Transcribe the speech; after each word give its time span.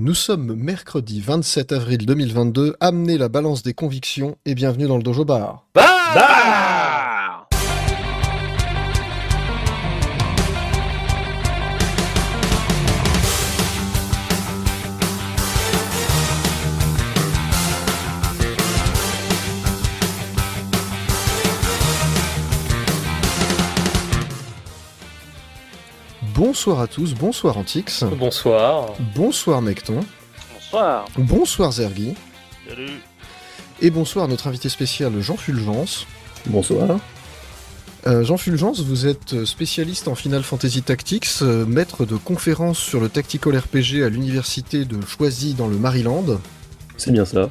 Nous 0.00 0.14
sommes 0.14 0.54
mercredi 0.54 1.20
27 1.20 1.72
avril 1.72 2.06
2022. 2.06 2.76
Amenez 2.78 3.18
la 3.18 3.28
balance 3.28 3.64
des 3.64 3.74
convictions 3.74 4.36
et 4.46 4.54
bienvenue 4.54 4.86
dans 4.86 4.96
le 4.96 5.02
Dojo 5.02 5.24
Bar. 5.24 5.66
Bar 5.74 6.67
Bonsoir 26.48 26.80
à 26.80 26.86
tous, 26.86 27.12
bonsoir 27.12 27.58
Antix, 27.58 28.04
Bonsoir. 28.04 28.94
bonsoir 29.14 29.60
Mecton, 29.60 30.00
Bonsoir. 30.54 31.04
bonsoir 31.18 31.72
Zergi, 31.72 32.14
Salut. 32.66 32.88
et 33.82 33.90
bonsoir 33.90 34.24
à 34.24 34.28
notre 34.28 34.46
invité 34.46 34.70
spécial 34.70 35.12
Jean 35.20 35.36
Fulgence. 35.36 36.06
Bonsoir. 36.46 37.00
Euh, 38.06 38.24
Jean 38.24 38.38
Fulgence, 38.38 38.80
vous 38.80 39.06
êtes 39.06 39.44
spécialiste 39.44 40.08
en 40.08 40.14
Final 40.14 40.42
Fantasy 40.42 40.80
Tactics, 40.80 41.28
euh, 41.42 41.66
maître 41.66 42.06
de 42.06 42.16
conférences 42.16 42.78
sur 42.78 42.98
le 42.98 43.10
Tactical 43.10 43.54
RPG 43.58 44.02
à 44.02 44.08
l'université 44.08 44.86
de 44.86 45.04
Choisy 45.04 45.52
dans 45.52 45.68
le 45.68 45.76
Maryland. 45.76 46.24
C'est 46.96 47.12
bien 47.12 47.26
ça. 47.26 47.50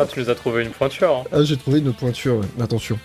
Ah, 0.00 0.04
tu 0.04 0.18
les 0.18 0.30
as 0.30 0.34
trouvé 0.34 0.64
une 0.64 0.70
pointure. 0.72 1.18
hein. 1.18 1.24
Ah, 1.30 1.44
j'ai 1.44 1.56
trouvé 1.56 1.78
une 1.78 1.92
pointure, 1.92 2.38
ouais. 2.40 2.46
attention. 2.64 2.98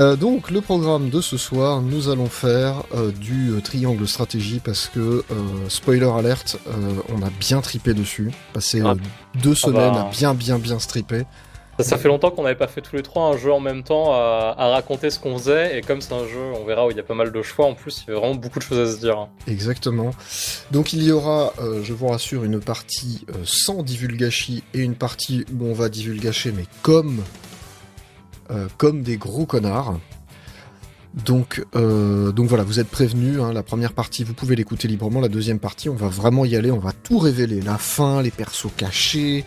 Euh, 0.00 0.16
donc, 0.16 0.50
le 0.50 0.60
programme 0.62 1.10
de 1.10 1.20
ce 1.20 1.36
soir, 1.36 1.82
nous 1.82 2.08
allons 2.08 2.26
faire 2.26 2.82
euh, 2.94 3.12
du 3.12 3.50
euh, 3.50 3.60
triangle 3.60 4.08
stratégie 4.08 4.60
parce 4.64 4.88
que, 4.88 5.24
spoiler 5.68 6.08
alerte, 6.08 6.58
on 7.14 7.22
a 7.22 7.30
bien 7.40 7.60
tripé 7.60 7.92
dessus. 7.94 8.30
Passé 8.54 8.82
Ah. 8.84 8.94
deux 9.42 9.54
semaines 9.54 9.92
bah. 9.92 10.06
à 10.08 10.10
bien, 10.10 10.34
bien, 10.34 10.58
bien 10.58 10.78
stripper. 10.78 11.24
Ça, 11.78 11.84
ça 11.84 11.98
fait 11.98 12.08
longtemps 12.08 12.30
qu'on 12.30 12.42
n'avait 12.42 12.54
pas 12.54 12.66
fait 12.68 12.82
tous 12.82 12.96
les 12.96 13.02
trois 13.02 13.28
un 13.34 13.36
jeu 13.38 13.50
en 13.50 13.58
même 13.60 13.82
temps 13.82 14.12
à, 14.12 14.54
à 14.58 14.68
raconter 14.68 15.08
ce 15.10 15.18
qu'on 15.18 15.38
faisait. 15.38 15.78
Et 15.78 15.80
comme 15.82 16.00
c'est 16.02 16.12
un 16.12 16.26
jeu, 16.26 16.40
on 16.60 16.64
verra 16.64 16.86
où 16.86 16.90
il 16.90 16.96
y 16.96 17.00
a 17.00 17.02
pas 17.02 17.14
mal 17.14 17.32
de 17.32 17.42
choix. 17.42 17.66
En 17.66 17.74
plus, 17.74 18.04
il 18.06 18.12
y 18.12 18.16
a 18.16 18.20
vraiment 18.20 18.34
beaucoup 18.34 18.58
de 18.58 18.64
choses 18.64 18.78
à 18.88 18.92
se 18.92 18.98
dire. 18.98 19.18
hein. 19.18 19.28
Exactement. 19.46 20.10
Donc, 20.70 20.92
il 20.92 21.02
y 21.02 21.12
aura, 21.12 21.52
je 21.82 21.92
vous 21.92 22.08
rassure, 22.08 22.44
une 22.44 22.60
partie 22.60 23.24
sans 23.44 23.82
divulgachi 23.82 24.62
et 24.74 24.80
une 24.80 24.94
partie 24.94 25.44
où 25.58 25.66
on 25.66 25.72
va 25.72 25.88
divulgacher, 25.88 26.52
mais 26.52 26.64
comme, 26.82 27.22
euh, 28.50 28.68
comme 28.78 29.02
des 29.02 29.16
gros 29.16 29.46
connards. 29.46 29.98
Donc, 31.26 31.62
euh, 31.76 32.32
voilà, 32.36 32.64
vous 32.64 32.80
êtes 32.80 32.88
prévenus. 32.88 33.38
hein, 33.40 33.52
la 33.52 33.62
première 33.62 33.92
partie, 33.92 34.24
vous 34.24 34.32
pouvez 34.34 34.56
l'écouter 34.56 34.88
librement. 34.88 35.20
La 35.20 35.28
deuxième 35.28 35.58
partie, 35.58 35.88
on 35.90 35.94
va 35.94 36.08
vraiment 36.08 36.44
y 36.44 36.56
aller. 36.56 36.70
On 36.70 36.78
va 36.78 36.92
tout 36.92 37.18
révéler. 37.18 37.60
La 37.60 37.76
fin, 37.78 38.22
les 38.22 38.30
persos 38.30 38.70
cachés, 38.76 39.44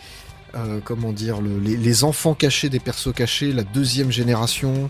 euh, 0.55 0.79
comment 0.83 1.11
dire, 1.11 1.41
le- 1.41 1.57
les, 1.57 2.03
enfants 2.03 2.35
cachés 2.35 2.69
des 2.69 2.79
persos 2.79 3.13
cachés, 3.15 3.51
la 3.51 3.63
deuxième 3.63 4.11
génération, 4.11 4.89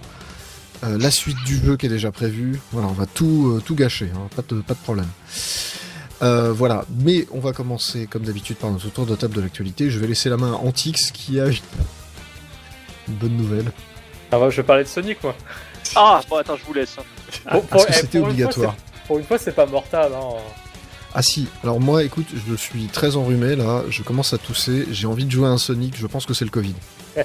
la 0.83 1.09
suite 1.09 1.37
du 1.45 1.55
jeu 1.57 1.77
qui 1.77 1.85
est 1.87 1.89
déjà 1.89 2.11
prévue. 2.11 2.59
Voilà, 2.71 2.89
on 2.89 2.91
va 2.93 3.05
tout, 3.07 3.61
gâcher. 3.71 4.11
hein, 4.13 4.27
pas, 4.35 4.43
de, 4.47 4.61
problème. 4.83 5.07
Voilà, 6.19 6.85
mais 6.99 7.25
on 7.31 7.39
va 7.39 7.53
commencer 7.53 8.05
comme 8.07 8.23
d'habitude 8.23 8.57
par 8.57 8.69
notre 8.69 8.89
tour 8.91 9.05
de 9.05 9.15
table 9.15 9.33
de 9.35 9.41
l'actualité. 9.41 9.89
Je 9.89 9.97
vais 9.97 10.07
laisser 10.07 10.29
la 10.29 10.37
main 10.37 10.51
à 10.51 10.57
Antix 10.57 11.09
qui 11.11 11.39
a 11.39 11.47
une 11.47 13.15
bonne 13.15 13.35
nouvelle. 13.37 13.71
Ah, 14.35 14.39
bah, 14.39 14.49
je 14.49 14.57
vais 14.57 14.63
parler 14.63 14.83
de 14.83 14.89
Sonic, 14.89 15.23
moi. 15.23 15.33
Ah, 15.95 16.19
bon, 16.29 16.35
attends, 16.35 16.57
je 16.57 16.65
vous 16.65 16.73
laisse. 16.73 16.95
Pour- 17.49 17.61
pour- 17.61 17.69
Parce 17.69 17.85
que 17.85 17.91
eh, 17.91 17.93
c'était 17.95 18.19
pour 18.19 18.27
une 18.29 18.35
fois, 18.35 18.45
obligatoire. 18.45 18.75
c'est- 18.77 19.07
Pour 19.07 19.17
une 19.19 19.23
fois, 19.23 19.37
c'est 19.37 19.55
pas 19.55 19.65
mortal. 19.65 20.11
Hein. 20.13 20.35
Ah 21.13 21.21
si, 21.21 21.47
alors 21.63 21.79
moi 21.79 22.03
écoute, 22.03 22.25
je 22.45 22.53
suis 22.55 22.87
très 22.87 23.15
enrhumé 23.15 23.55
là, 23.55 23.83
je 23.89 24.03
commence 24.03 24.33
à 24.33 24.37
tousser, 24.37 24.85
j'ai 24.91 25.07
envie 25.07 25.23
de 25.23 25.31
jouer 25.31 25.47
à 25.47 25.51
un 25.51 25.57
Sonic, 25.57 25.95
je 25.97 26.05
pense 26.07 26.25
que 26.25 26.33
c'est 26.33 26.43
le 26.43 26.51
Covid. 26.51 26.75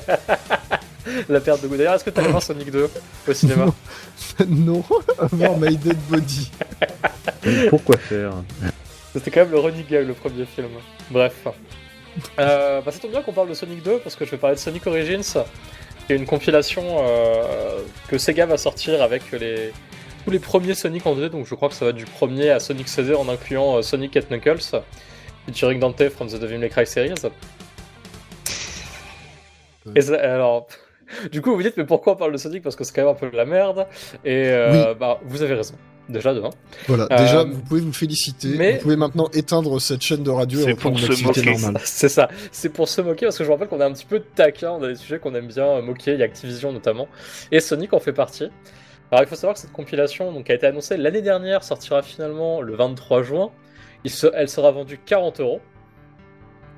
La 1.28 1.40
perte 1.40 1.62
de 1.62 1.66
goût. 1.66 1.76
D'ailleurs, 1.76 1.94
est-ce 1.94 2.04
que 2.04 2.10
t'as 2.10 2.22
voir 2.28 2.40
Sonic 2.42 2.70
2 2.70 2.88
au 3.28 3.32
cinéma 3.32 3.66
non, 4.46 4.84
avoir 5.18 5.56
my 5.58 5.76
dead 5.76 5.98
body. 6.08 6.50
Pourquoi 7.70 7.96
faire 7.96 8.32
C'était 9.12 9.32
quand 9.32 9.40
même 9.40 9.50
le 9.50 9.58
running 9.58 9.84
gag, 9.88 10.06
le 10.06 10.14
premier 10.14 10.46
film. 10.46 10.68
Bref. 11.10 11.34
Euh, 12.38 12.80
bah, 12.82 12.92
ça 12.92 12.98
tombe 13.00 13.10
bien 13.10 13.22
qu'on 13.22 13.32
parle 13.32 13.48
de 13.48 13.54
Sonic 13.54 13.82
2 13.82 13.98
parce 13.98 14.14
que 14.14 14.24
je 14.24 14.30
vais 14.30 14.36
parler 14.36 14.54
de 14.56 14.60
Sonic 14.60 14.86
Origins, 14.86 15.22
une 16.16 16.26
compilation 16.26 16.82
euh, 17.00 17.78
que 18.08 18.18
Sega 18.18 18.46
va 18.46 18.56
sortir 18.56 19.02
avec 19.02 19.30
les, 19.32 19.72
tous 20.24 20.30
les 20.30 20.38
premiers 20.38 20.74
Sonic 20.74 21.06
en 21.06 21.14
2D. 21.14 21.28
Donc 21.30 21.46
je 21.46 21.54
crois 21.54 21.68
que 21.68 21.74
ça 21.74 21.84
va 21.86 21.92
du 21.92 22.04
premier 22.04 22.50
à 22.50 22.60
Sonic 22.60 22.88
CD 22.88 23.14
en 23.14 23.28
incluant 23.28 23.76
euh, 23.78 23.82
Sonic 23.82 24.16
et 24.16 24.22
Knuckles, 24.22 24.80
featuring 25.46 25.78
Dante 25.80 26.08
from 26.10 26.28
the 26.28 26.36
Devil 26.36 26.58
May 26.58 26.68
Cry 26.68 26.86
series. 26.86 27.14
Et 29.96 30.00
ça- 30.02 30.20
alors, 30.20 30.66
du 31.32 31.40
coup, 31.42 31.54
vous 31.54 31.62
dites, 31.62 31.76
mais 31.76 31.84
pourquoi 31.84 32.12
on 32.12 32.16
parle 32.16 32.32
de 32.32 32.36
Sonic? 32.38 32.62
Parce 32.62 32.76
que 32.76 32.84
c'est 32.84 32.94
quand 32.94 33.02
même 33.02 33.10
un 33.10 33.14
peu 33.14 33.30
de 33.30 33.36
la 33.36 33.44
merde. 33.44 33.86
Et 34.24 34.48
euh, 34.48 34.94
bah, 34.94 35.18
vous 35.24 35.42
avez 35.42 35.54
raison. 35.54 35.74
Déjà, 36.10 36.34
de 36.34 36.40
un. 36.42 36.50
Voilà, 36.88 37.06
Euh, 37.10 37.16
déjà 37.18 37.44
vous 37.44 37.60
pouvez 37.60 37.80
vous 37.80 37.92
féliciter, 37.92 38.48
mais- 38.56 38.72
vous 38.74 38.78
pouvez 38.82 38.96
maintenant 38.96 39.28
éteindre 39.32 39.80
cette 39.80 40.02
chaîne 40.02 40.22
de 40.22 40.30
radio 40.30 40.58
et 40.60 40.62
C'est 40.64 40.70
reprendre 40.72 40.96
pour 40.96 41.06
une 41.06 41.06
se 41.16 41.22
activité 41.24 41.50
moquer. 41.50 41.62
normale. 41.62 41.82
C'est 41.84 42.08
ça, 42.08 42.28
c'est 42.52 42.68
pour 42.68 42.88
se 42.88 43.00
moquer 43.00 43.26
parce 43.26 43.38
que 43.38 43.44
je 43.44 43.48
me 43.48 43.54
rappelle 43.54 43.68
qu'on 43.68 43.80
est 43.80 43.84
un 43.84 43.92
petit 43.92 44.04
peu 44.06 44.20
taquin, 44.20 44.72
on 44.72 44.82
a 44.82 44.88
des 44.88 44.96
sujets 44.96 45.18
qu'on 45.18 45.34
aime 45.34 45.46
bien 45.46 45.64
euh, 45.64 45.82
moquer, 45.82 46.12
il 46.14 46.18
y 46.18 46.22
a 46.22 46.26
Activision 46.26 46.72
notamment, 46.72 47.06
et 47.52 47.60
Sonic 47.60 47.92
en 47.92 48.00
fait 48.00 48.12
partie. 48.12 48.48
Alors 49.12 49.24
il 49.24 49.28
faut 49.28 49.34
savoir 49.36 49.54
que 49.54 49.60
cette 49.60 49.72
compilation 49.72 50.32
donc, 50.32 50.48
a 50.50 50.54
été 50.54 50.66
annoncée 50.66 50.96
l'année 50.96 51.22
dernière, 51.22 51.64
sortira 51.64 52.02
finalement 52.02 52.60
le 52.60 52.74
23 52.74 53.22
juin. 53.22 53.50
Il 54.04 54.10
se- 54.10 54.28
elle 54.34 54.48
sera 54.48 54.70
vendue 54.70 54.98
40 55.04 55.40
euros. 55.40 55.60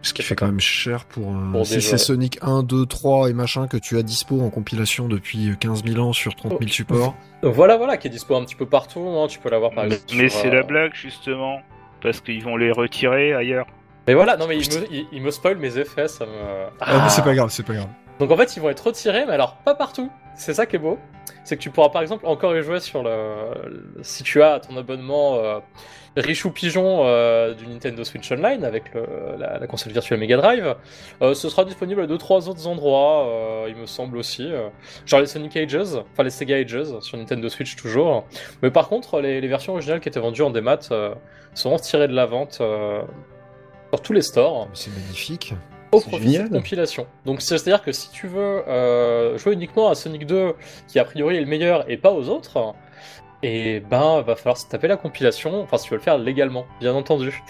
Ce 0.03 0.13
qui 0.13 0.23
fait 0.23 0.35
quand 0.35 0.47
même 0.47 0.59
cher 0.61 1.05
pour, 1.05 1.29
euh, 1.29 1.53
Pour 1.53 1.67
si 1.67 1.81
c'est. 1.81 1.97
Sonic 1.99 2.39
1, 2.43 2.65
2, 2.65 2.87
3 2.87 3.31
et 3.31 3.33
machin 3.33 3.69
que 3.69 3.77
tu 3.77 3.97
as 3.99 4.03
dispo 4.03 4.41
en 4.41 4.51
compilation 4.51 5.07
depuis 5.09 5.57
15 5.61 5.85
000 5.85 6.01
ans 6.05 6.13
sur 6.13 6.35
30 6.35 6.59
000 6.59 6.71
supports. 6.71 7.15
Voilà, 7.43 7.77
voilà, 7.77 7.97
qui 7.97 8.09
est 8.09 8.11
dispo 8.11 8.35
un 8.37 8.45
petit 8.45 8.57
peu 8.57 8.67
partout, 8.67 9.01
hein, 9.01 9.27
tu 9.29 9.39
peux 9.39 9.49
l'avoir 9.49 9.71
par 9.73 9.85
Mais, 9.85 9.95
exemple. 9.95 10.15
mais 10.17 10.29
c'est 10.29 10.49
euh, 10.49 10.55
la 10.55 10.63
blague 10.65 10.93
justement, 10.95 11.61
parce 12.03 12.21
qu'ils 12.21 12.43
vont 12.43 12.57
les 12.57 12.73
retirer 12.73 13.33
ailleurs. 13.33 13.67
Mais 14.09 14.15
voilà, 14.15 14.37
non 14.37 14.49
mais 14.49 14.59
il 14.59 14.69
me, 14.69 14.93
il, 14.93 15.07
il 15.13 15.23
me 15.23 15.31
spoil 15.31 15.57
mes 15.59 15.79
effets, 15.79 16.09
ça 16.09 16.27
me. 16.27 16.33
Ah, 16.81 17.03
mais 17.05 17.09
c'est 17.09 17.23
pas 17.23 17.35
grave, 17.35 17.51
c'est 17.51 17.63
pas 17.65 17.75
grave. 17.75 17.89
Donc 18.19 18.31
en 18.33 18.37
fait, 18.37 18.57
ils 18.57 18.61
vont 18.61 18.71
être 18.71 18.85
retirés, 18.87 19.25
mais 19.27 19.33
alors 19.33 19.55
pas 19.59 19.75
partout. 19.77 20.11
C'est 20.35 20.55
ça 20.55 20.67
qui 20.67 20.77
est 20.77 20.79
beau. 20.81 20.99
C'est 21.45 21.57
que 21.57 21.63
tu 21.63 21.71
pourras 21.71 21.91
par 21.91 22.03
exemple 22.03 22.27
encore 22.27 22.57
y 22.57 22.63
jouer 22.63 22.81
sur 22.81 23.03
le. 23.05 23.11
le- 23.69 24.03
Si 24.03 24.25
tu 24.25 24.43
as 24.43 24.59
ton 24.61 24.77
abonnement 24.77 25.37
euh, 25.37 25.59
riche 26.17 26.45
ou 26.45 26.51
pigeon 26.51 27.05
euh, 27.07 27.55
du 27.55 27.67
Nintendo 27.67 28.05
Switch 28.05 28.31
Online 28.33 28.65
avec 28.65 28.93
le- 28.95 29.07
la, 29.39 29.59
la 29.59 29.67
console 29.67 29.93
virtuelle 29.93 30.21
Mega 30.21 30.37
Drive, 30.37 30.75
euh, 31.23 31.35
ce 31.35 31.49
sera 31.49 31.65
disponible 31.65 32.03
à 32.03 32.07
2-3 32.07 32.49
autres 32.49 32.67
endroits, 32.67 33.27
euh, 33.27 33.67
il 33.69 33.77
me 33.77 33.87
semble 33.87 34.17
aussi. 34.19 34.51
genre 35.07 35.21
les 35.21 35.27
Sonic 35.27 35.57
Ages, 35.57 35.95
enfin 36.13 36.23
les 36.23 36.31
Sega 36.31 36.57
Ages 36.57 37.01
sur 37.01 37.17
Nintendo 37.17 37.49
Switch 37.49 37.77
toujours. 37.77 38.25
Mais 38.63 38.71
par 38.71 38.89
contre, 38.89 39.21
les, 39.21 39.41
les 39.41 39.49
versions 39.49 39.73
originales 39.73 40.01
qui 40.01 40.09
étaient 40.09 40.21
vendues 40.21 40.43
en 40.43 40.51
démat 40.51 40.79
seront 41.55 41.77
retirées 41.77 42.09
de 42.09 42.15
la 42.15 42.27
vente 42.27 42.55
sur 42.55 44.01
tous 44.03 44.13
les 44.13 44.23
stores 44.23 44.69
C'est 44.75 44.91
magnifique. 44.93 45.55
au 45.93 46.01
profit 46.01 46.39
de 46.39 46.49
compilation. 46.49 47.07
Donc 47.27 47.43
c'est-à-dire 47.43 47.83
que 47.83 47.93
si 47.93 48.11
tu 48.11 48.27
veux 48.27 48.63
euh, 48.69 49.37
jouer 49.39 49.53
uniquement 49.53 49.89
à 49.91 49.95
Sonic 49.95 50.27
2, 50.27 50.55
qui 50.89 50.99
a 50.99 51.05
priori 51.05 51.37
est 51.37 51.41
le 51.41 51.47
meilleur, 51.47 51.85
et 51.91 51.97
pas 51.99 52.11
aux 52.11 52.29
autres, 52.31 52.75
et 53.43 53.81
ben 53.81 54.23
va 54.23 54.37
falloir 54.37 54.57
se 54.57 54.67
taper 54.69 54.89
la 54.89 54.97
compilation, 54.97 55.63
enfin 55.63 55.77
si 55.79 55.85
tu 55.85 55.91
veux 55.91 55.97
le 55.99 56.03
faire 56.03 56.19
légalement, 56.19 56.67
bien 56.81 56.95
entendu. 56.95 57.43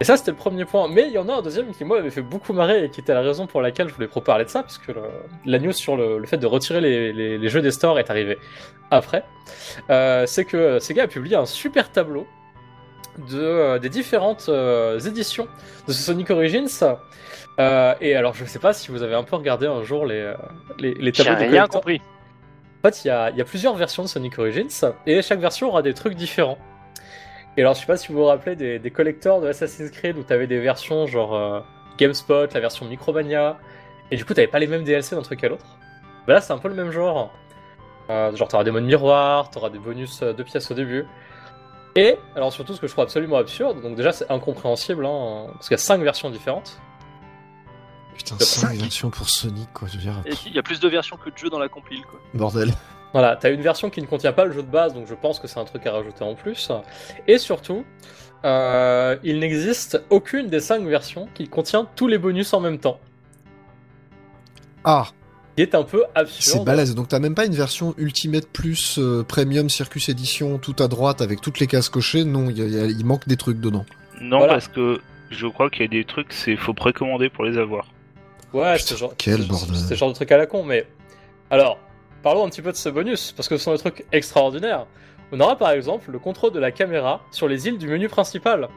Et 0.00 0.04
ça 0.04 0.16
c'était 0.16 0.32
le 0.32 0.36
premier 0.36 0.64
point, 0.64 0.88
mais 0.88 1.02
il 1.06 1.12
y 1.12 1.18
en 1.18 1.28
a 1.28 1.34
un 1.34 1.42
deuxième 1.42 1.72
qui 1.72 1.84
moi 1.84 1.98
m'avait 1.98 2.10
fait 2.10 2.20
beaucoup 2.20 2.52
marrer 2.52 2.84
et 2.84 2.90
qui 2.90 3.00
était 3.00 3.14
la 3.14 3.20
raison 3.20 3.46
pour 3.46 3.62
laquelle 3.62 3.88
je 3.88 3.94
voulais 3.94 4.08
parler 4.08 4.44
de 4.44 4.50
ça, 4.50 4.62
puisque 4.64 4.88
le- 4.88 5.02
la 5.46 5.58
news 5.60 5.72
sur 5.72 5.96
le, 5.96 6.18
le 6.18 6.26
fait 6.26 6.36
de 6.36 6.46
retirer 6.46 6.80
les, 6.80 7.12
les- 7.12 7.38
les 7.38 7.48
jeux 7.48 7.62
des 7.62 7.70
stores 7.70 7.98
est 8.00 8.10
arrivée 8.10 8.36
après. 8.90 9.22
Euh, 9.90 10.26
c'est 10.26 10.44
que 10.44 10.78
Sega 10.80 11.04
a 11.04 11.06
publié 11.06 11.36
un 11.36 11.46
super 11.46 11.92
tableau 11.92 12.26
de, 13.30 13.38
euh, 13.40 13.78
des 13.78 13.88
différentes 13.88 14.46
euh, 14.48 14.98
éditions 14.98 15.46
de 15.86 15.92
ce 15.92 16.02
Sonic 16.02 16.28
Origins. 16.30 16.66
Euh, 17.60 17.94
et 18.00 18.16
alors, 18.16 18.34
je 18.34 18.44
sais 18.46 18.58
pas 18.58 18.72
si 18.72 18.90
vous 18.90 19.04
avez 19.04 19.14
un 19.14 19.22
peu 19.22 19.36
regardé 19.36 19.68
un 19.68 19.84
jour 19.84 20.06
les, 20.06 20.34
les, 20.80 20.94
les 20.94 21.12
J'ai 21.14 21.22
tableaux 21.24 21.46
de 21.46 21.50
rien 21.52 21.68
compris. 21.68 22.02
Fait, 22.84 23.02
il 23.06 23.08
y 23.08 23.10
a, 23.10 23.44
plusieurs 23.46 23.74
versions 23.76 24.02
de 24.02 24.08
Sonic 24.08 24.38
Origins, 24.38 24.68
et 25.06 25.22
chaque 25.22 25.40
version 25.40 25.68
aura 25.68 25.80
des 25.80 25.94
trucs 25.94 26.12
différents. 26.16 26.58
Et 27.56 27.62
alors, 27.62 27.72
je 27.72 27.80
sais 27.80 27.86
pas 27.86 27.96
si 27.96 28.08
vous 28.08 28.18
vous 28.18 28.26
rappelez 28.26 28.56
des, 28.56 28.78
des 28.78 28.90
de 28.90 29.46
Assassin's 29.46 29.90
Creed 29.90 30.18
où 30.18 30.22
t'avais 30.22 30.46
des 30.46 30.58
versions 30.58 31.06
genre 31.06 31.34
euh, 31.34 31.60
GameSpot, 31.96 32.52
la 32.52 32.60
version 32.60 32.84
Micromania, 32.84 33.56
et 34.10 34.16
du 34.16 34.26
coup, 34.26 34.34
t'avais 34.34 34.48
pas 34.48 34.58
les 34.58 34.66
mêmes 34.66 34.84
DLC 34.84 35.16
d'un 35.16 35.22
truc 35.22 35.42
à 35.44 35.48
l'autre. 35.48 35.64
Bah 36.26 36.34
là, 36.34 36.42
c'est 36.42 36.52
un 36.52 36.58
peu 36.58 36.68
le 36.68 36.74
même 36.74 36.90
genre. 36.90 37.32
Euh, 38.10 38.36
genre, 38.36 38.48
t'auras 38.48 38.64
des 38.64 38.70
modes 38.70 38.84
miroirs, 38.84 39.50
t'auras 39.50 39.70
des 39.70 39.78
bonus 39.78 40.20
euh, 40.22 40.34
de 40.34 40.42
pièces 40.42 40.70
au 40.70 40.74
début. 40.74 41.06
Et, 41.96 42.18
alors 42.36 42.52
surtout, 42.52 42.74
ce 42.74 42.82
que 42.82 42.86
je 42.86 42.92
trouve 42.92 43.04
absolument 43.04 43.38
absurde, 43.38 43.80
donc 43.80 43.96
déjà, 43.96 44.12
c'est 44.12 44.30
incompréhensible, 44.30 45.06
hein, 45.06 45.46
parce 45.54 45.68
qu'il 45.68 45.74
y 45.74 45.80
a 45.80 45.82
5 45.82 46.02
versions 46.02 46.28
différentes. 46.28 46.78
Putain, 48.16 48.36
C'est 48.38 48.44
5 48.60 48.68
ça. 48.68 48.74
versions 48.82 49.10
pour 49.10 49.28
Sonic, 49.28 49.68
quoi, 49.72 49.88
je 49.88 49.94
veux 49.96 50.02
dire. 50.02 50.22
Et 50.26 50.32
Il 50.46 50.52
y 50.54 50.58
a 50.58 50.62
plus 50.62 50.80
de 50.80 50.88
versions 50.88 51.16
que 51.16 51.30
de 51.30 51.36
jeux 51.36 51.50
dans 51.50 51.58
la 51.58 51.68
compile, 51.68 52.02
quoi. 52.08 52.20
Bordel. 52.34 52.72
Voilà, 53.12 53.36
t'as 53.36 53.52
une 53.52 53.60
version 53.60 53.90
qui 53.90 54.00
ne 54.00 54.06
contient 54.06 54.32
pas 54.32 54.44
le 54.44 54.52
jeu 54.52 54.62
de 54.62 54.70
base, 54.70 54.92
donc 54.94 55.06
je 55.08 55.14
pense 55.14 55.38
que 55.38 55.46
c'est 55.46 55.60
un 55.60 55.64
truc 55.64 55.86
à 55.86 55.92
rajouter 55.92 56.24
en 56.24 56.34
plus. 56.34 56.70
Et 57.28 57.38
surtout, 57.38 57.84
euh, 58.44 59.16
il 59.22 59.38
n'existe 59.38 60.02
aucune 60.10 60.48
des 60.48 60.58
cinq 60.60 60.82
versions 60.84 61.28
qui 61.34 61.46
contient 61.48 61.86
tous 61.96 62.08
les 62.08 62.18
bonus 62.18 62.52
en 62.54 62.60
même 62.60 62.78
temps. 62.78 62.98
Ah, 64.84 65.06
qui 65.56 65.62
est 65.62 65.74
un 65.76 65.84
peu 65.84 66.02
c'est 66.14 66.18
absurde. 66.20 66.64
balèze. 66.66 66.94
Donc 66.96 67.08
t'as 67.08 67.20
même 67.20 67.34
pas 67.36 67.46
une 67.46 67.54
version 67.54 67.94
Ultimate 67.96 68.46
Plus 68.48 68.98
euh, 68.98 69.22
Premium 69.22 69.70
Circus 69.70 70.08
Edition 70.08 70.58
tout 70.58 70.74
à 70.80 70.88
droite 70.88 71.20
avec 71.22 71.40
toutes 71.40 71.60
les 71.60 71.68
cases 71.68 71.88
cochées. 71.88 72.24
Non, 72.24 72.50
il 72.50 73.04
manque 73.06 73.28
des 73.28 73.36
trucs 73.36 73.60
dedans. 73.60 73.86
Non, 74.20 74.38
Voilà. 74.38 74.54
parce 74.54 74.66
que 74.68 75.00
je 75.30 75.46
crois 75.46 75.70
qu'il 75.70 75.82
y 75.82 75.84
a 75.84 75.88
des 75.88 76.04
trucs, 76.04 76.32
c'est 76.32 76.56
faut 76.56 76.74
précommander 76.74 77.28
pour 77.28 77.44
les 77.44 77.56
avoir. 77.58 77.86
Ouais, 78.54 78.76
Putain, 78.76 78.86
c'est 78.88 78.96
genre, 78.96 79.12
quel 79.18 79.46
bordel. 79.46 79.76
c'est 79.76 79.90
le 79.90 79.96
genre 79.96 80.08
de 80.10 80.14
truc 80.14 80.30
à 80.32 80.36
la 80.38 80.46
con, 80.46 80.62
mais. 80.62 80.86
Alors, 81.50 81.78
parlons 82.22 82.44
un 82.46 82.48
petit 82.48 82.62
peu 82.62 82.72
de 82.72 82.76
ce 82.76 82.88
bonus, 82.88 83.32
parce 83.32 83.48
que 83.48 83.56
ce 83.58 83.64
sont 83.64 83.72
des 83.72 83.78
trucs 83.78 84.06
extraordinaires. 84.12 84.86
On 85.32 85.40
aura 85.40 85.56
par 85.56 85.70
exemple 85.72 86.10
le 86.12 86.18
contrôle 86.18 86.52
de 86.52 86.60
la 86.60 86.70
caméra 86.70 87.20
sur 87.32 87.48
les 87.48 87.66
îles 87.66 87.78
du 87.78 87.88
menu 87.88 88.08
principal. 88.08 88.68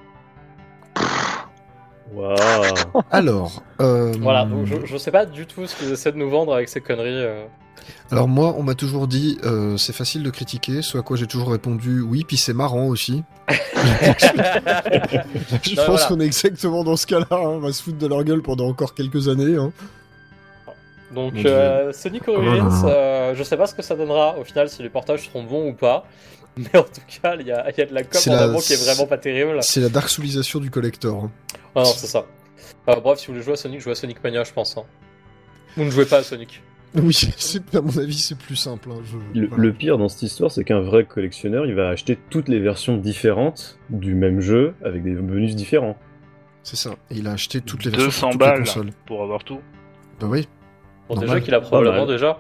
Waouh 2.13 2.33
Alors, 3.12 3.62
euh, 3.81 4.13
Voilà, 4.19 4.45
donc 4.45 4.65
je, 4.65 4.85
je 4.85 4.97
sais 4.97 5.12
pas 5.12 5.25
du 5.25 5.45
tout 5.45 5.68
ce 5.68 5.75
qu'ils 5.75 5.91
essaient 5.91 6.12
de 6.12 6.18
nous 6.18 6.29
vendre 6.29 6.53
avec 6.53 6.69
ces 6.69 6.81
conneries. 6.81 7.09
euh. 7.24 7.45
Alors 8.12 8.27
moi, 8.27 8.56
on 8.57 8.63
m'a 8.63 8.75
toujours 8.75 9.07
dit 9.07 9.38
euh, 9.44 9.77
c'est 9.77 9.94
facile 9.94 10.24
de 10.24 10.29
critiquer, 10.29 10.81
ce 10.81 10.97
à 10.97 11.01
quoi 11.01 11.18
j'ai 11.18 11.27
toujours 11.27 11.51
répondu 11.51 12.01
oui, 12.01 12.24
puis 12.27 12.38
c'est 12.38 12.53
marrant 12.53 12.85
aussi. 12.88 13.24
Je 15.63 15.75
Non, 15.75 15.75
pense 15.75 15.85
voilà. 15.88 16.06
qu'on 16.07 16.19
est 16.19 16.25
exactement 16.25 16.83
dans 16.83 16.95
ce 16.95 17.07
cas-là. 17.07 17.25
hein. 17.31 17.38
On 17.38 17.59
va 17.59 17.71
se 17.74 17.81
foutre 17.83 17.97
de 17.97 18.07
leur 18.07 18.24
gueule 18.24 18.41
pendant 18.41 18.68
encore 18.68 18.94
quelques 18.94 19.27
années. 19.27 19.56
hein. 19.57 19.71
Donc, 21.13 21.33
euh, 21.45 21.94
Sonic 21.94 22.27
Origins, 22.27 22.68
là. 22.83 22.89
euh, 22.89 23.35
je 23.35 23.41
sais 23.44 23.56
pas 23.56 23.65
ce 23.68 23.74
que 23.74 23.81
ça 23.81 23.95
donnera 23.95 24.38
au 24.38 24.44
final, 24.44 24.68
si 24.69 24.83
les 24.83 24.89
portages 24.89 25.25
seront 25.27 25.44
bons 25.44 25.69
ou 25.69 25.74
pas. 25.74 26.06
Mais 26.57 26.75
en 26.75 26.83
tout 26.83 27.01
cas, 27.21 27.35
il 27.39 27.45
y 27.47 27.51
a, 27.51 27.69
il 27.69 27.77
y 27.77 27.81
a 27.81 27.85
de 27.85 27.94
la 27.94 28.03
com 28.03 28.19
en 28.27 28.31
la- 28.33 28.44
avant 28.44 28.59
qui 28.59 28.74
est 28.74 28.83
vraiment 28.83 29.06
pas 29.07 29.18
terrible. 29.18 29.59
C'est 29.62 29.79
la 29.79 29.89
Dark 29.89 30.09
Soulisation 30.09 30.59
du 30.59 30.69
collector. 30.71 31.25
hein. 31.25 31.31
Ah 31.75 31.83
non, 31.83 31.85
c'est 31.85 32.07
ça. 32.07 32.25
Euh, 32.89 32.95
bref, 33.00 33.19
si 33.19 33.27
vous 33.27 33.33
voulez 33.33 33.44
jouer 33.44 33.53
à 33.53 33.57
Sonic, 33.57 33.79
jouez 33.79 33.91
à 33.91 33.95
Sonic 33.95 34.21
Mania, 34.24 34.44
je 34.44 34.51
pense. 34.51 34.75
hein. 34.77 34.83
Ou 35.77 35.83
ne 35.83 35.91
jouez 35.91 36.06
pas 36.06 36.18
à 36.18 36.24
Sonic. 36.24 36.62
Oui, 37.03 37.13
c'est- 37.13 37.75
à 37.75 37.81
mon 37.81 37.97
avis, 37.97 38.17
c'est 38.17 38.38
plus 38.38 38.55
simple. 38.55 38.89
hein. 38.91 38.99
Je- 39.03 39.39
le, 39.39 39.47
voilà. 39.47 39.63
le 39.63 39.73
pire 39.73 39.97
dans 39.97 40.09
cette 40.09 40.23
histoire, 40.23 40.51
c'est 40.51 40.63
qu'un 40.63 40.79
vrai 40.81 41.05
collectionneur, 41.05 41.65
il 41.65 41.75
va 41.75 41.89
acheter 41.89 42.17
toutes 42.29 42.47
les 42.49 42.59
versions 42.59 42.97
différentes 42.97 43.77
du 43.89 44.15
même 44.15 44.41
jeu 44.41 44.73
avec 44.83 45.03
des 45.03 45.13
bonus 45.15 45.55
différents. 45.55 45.97
C'est 46.63 46.75
ça. 46.75 46.95
Et 47.11 47.17
il 47.17 47.27
a 47.27 47.31
acheté 47.31 47.61
toutes 47.61 47.83
les 47.85 47.91
versions 47.91 48.07
200 48.07 48.19
sur 48.19 48.29
toutes 48.31 48.41
les 48.41 48.47
balles 48.47 48.59
consoles. 48.59 48.89
pour 49.05 49.23
avoir 49.23 49.44
tout. 49.44 49.59
Bah 50.19 50.27
oui, 50.29 50.47
Bon, 51.07 51.15
Normal. 51.15 51.29
déjà 51.35 51.41
qu'il 51.45 51.53
a 51.53 51.61
probablement 51.61 52.05
mal. 52.05 52.07
déjà. 52.07 52.39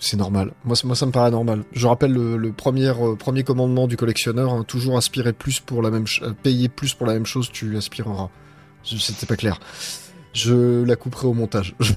c'est 0.00 0.16
normal. 0.16 0.52
Moi, 0.64 0.76
ça- 0.76 0.86
moi, 0.86 0.94
ça 0.94 1.06
me 1.06 1.10
paraît 1.10 1.32
normal. 1.32 1.64
Je 1.72 1.86
rappelle 1.88 2.12
le, 2.12 2.36
le 2.36 2.52
premier, 2.52 2.86
euh, 2.90 3.16
premier 3.16 3.42
commandement 3.42 3.88
du 3.88 3.96
collectionneur 3.96 4.52
hein, 4.52 4.62
toujours 4.62 4.96
aspirer 4.96 5.32
plus 5.32 5.58
pour 5.58 5.82
la 5.82 5.90
même, 5.90 6.06
ch- 6.06 6.22
euh, 6.22 6.32
payer 6.40 6.68
plus 6.68 6.94
pour 6.94 7.06
la 7.06 7.14
même 7.14 7.26
chose, 7.26 7.50
tu 7.50 7.76
aspireras. 7.76 8.28
Je- 8.84 8.96
C'était 8.96 9.26
pas 9.26 9.34
clair. 9.36 9.58
Je 10.34 10.84
la 10.84 10.94
couperai 10.94 11.26
au 11.26 11.34
montage. 11.34 11.74
Je 11.80 11.92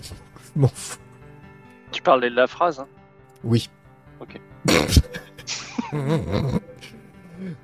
m'en 0.55 0.67
fous. 0.67 0.97
Tu 1.91 2.01
parlais 2.01 2.29
de 2.29 2.35
la 2.35 2.47
phrase. 2.47 2.79
Hein. 2.79 2.87
Oui. 3.43 3.69
Ok. 4.19 4.39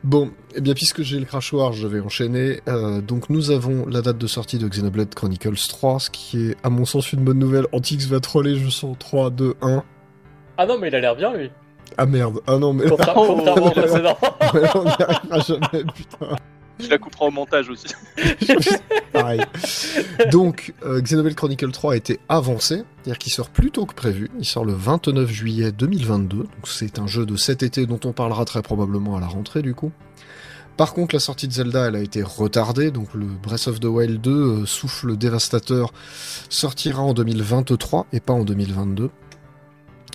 bon, 0.04 0.32
eh 0.56 0.62
bien, 0.62 0.74
puisque 0.74 1.02
j'ai 1.04 1.20
le 1.20 1.26
crachoir, 1.26 1.74
je 1.74 1.88
vais 1.88 2.00
enchaîner. 2.00 2.62
Euh, 2.68 3.02
donc, 3.02 3.30
nous 3.30 3.52
avons 3.52 3.86
la 3.88 4.02
date 4.02 4.18
de 4.18 4.28
sortie 4.28 4.58
de 4.58 4.68
Xenoblade 4.68 5.14
Chronicles 5.14 5.56
3, 5.70 6.00
ce 6.00 6.10
qui 6.10 6.48
est, 6.50 6.56
à 6.64 6.70
mon 6.70 6.86
sens, 6.86 7.14
une 7.14 7.24
bonne 7.24 7.40
nouvelle. 7.40 7.66
Antix 7.72 8.08
va 8.08 8.20
troller, 8.20 8.56
je 8.56 8.70
sens 8.70 8.96
3, 9.00 9.30
2, 9.30 9.56
1. 9.62 9.84
Ah 10.58 10.66
non, 10.66 10.78
mais 10.80 10.88
il 10.88 10.96
a 10.96 11.00
l'air 11.00 11.16
bien 11.16 11.34
lui. 11.34 11.52
Ah 11.98 12.06
merde, 12.06 12.42
ah 12.48 12.58
non, 12.58 12.74
mais 12.74 12.86
Contra- 12.90 13.14
Oh. 13.16 13.28
Contrairement 13.38 13.68
au 13.68 13.72
précédent. 13.72 14.18
on 14.54 14.84
n'y 14.84 14.90
arrivera 15.04 15.40
jamais, 15.40 15.84
putain. 15.96 16.36
Je 16.80 16.90
la 16.90 16.98
couperai 16.98 17.26
au 17.26 17.32
montage 17.32 17.70
aussi. 17.70 17.88
Donc, 20.32 20.74
euh, 20.86 21.02
Xenoblade 21.02 21.36
Chronicle 21.36 21.72
3 21.72 21.94
a 21.94 21.96
été 21.96 22.20
avancé, 22.30 22.84
c'est-à-dire 22.98 23.18
qu'il 23.18 23.32
sort 23.32 23.50
plus 23.50 23.72
tôt 23.72 23.86
que 23.86 23.96
prévu. 23.96 24.30
Il 24.40 24.46
sort 24.46 24.66
le 24.66 24.74
29 24.74 25.30
juillet 25.30 25.72
2022, 25.72 26.38
donc 26.38 26.48
c'est 26.66 27.00
un 27.00 27.08
jeu 27.08 27.26
de 27.26 27.36
cet 27.36 27.64
été 27.64 27.86
dont 27.86 28.00
on 28.06 28.14
parlera 28.14 28.46
très 28.46 28.62
probablement 28.62 29.18
à 29.18 29.20
la 29.20 29.28
rentrée 29.28 29.62
du 29.62 29.74
coup. 29.74 29.92
Par 30.78 30.94
contre, 30.94 31.16
la 31.16 31.20
sortie 31.20 31.48
de 31.48 31.54
Zelda, 31.54 31.88
elle 31.88 31.96
a 31.96 32.02
été 32.02 32.22
retardée, 32.22 32.92
donc 32.92 33.16
le 33.16 33.26
Breath 33.26 33.68
of 33.68 33.80
the 33.80 33.86
Wild 33.86 34.22
2, 34.22 34.32
euh, 34.32 34.66
souffle 34.68 35.18
dévastateur, 35.18 35.92
sortira 36.50 37.02
en 37.02 37.14
2023 37.14 38.06
et 38.14 38.20
pas 38.20 38.34
en 38.34 38.44
2022. 38.44 39.10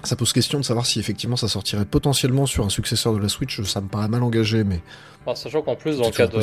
Ça 0.05 0.17
pose 0.17 0.33
question 0.33 0.59
de 0.59 0.65
savoir 0.65 0.85
si 0.85 0.99
effectivement 0.99 1.37
ça 1.37 1.47
sortirait 1.49 1.85
potentiellement 1.85 2.45
sur 2.47 2.65
un 2.65 2.69
successeur 2.71 3.13
de 3.15 3.19
la 3.21 3.29
Switch, 3.29 3.61
ça 3.63 3.81
me 3.81 3.87
paraît 3.89 4.09
mal 4.09 4.23
engagé, 4.25 4.65
mais 4.65 4.81
Alors, 5.25 5.37
sachant 5.37 5.63
qu'en 5.63 5.77
plus, 5.77 5.99
dans 5.99 6.07
le, 6.07 6.11
cas 6.11 6.27
de, 6.27 6.41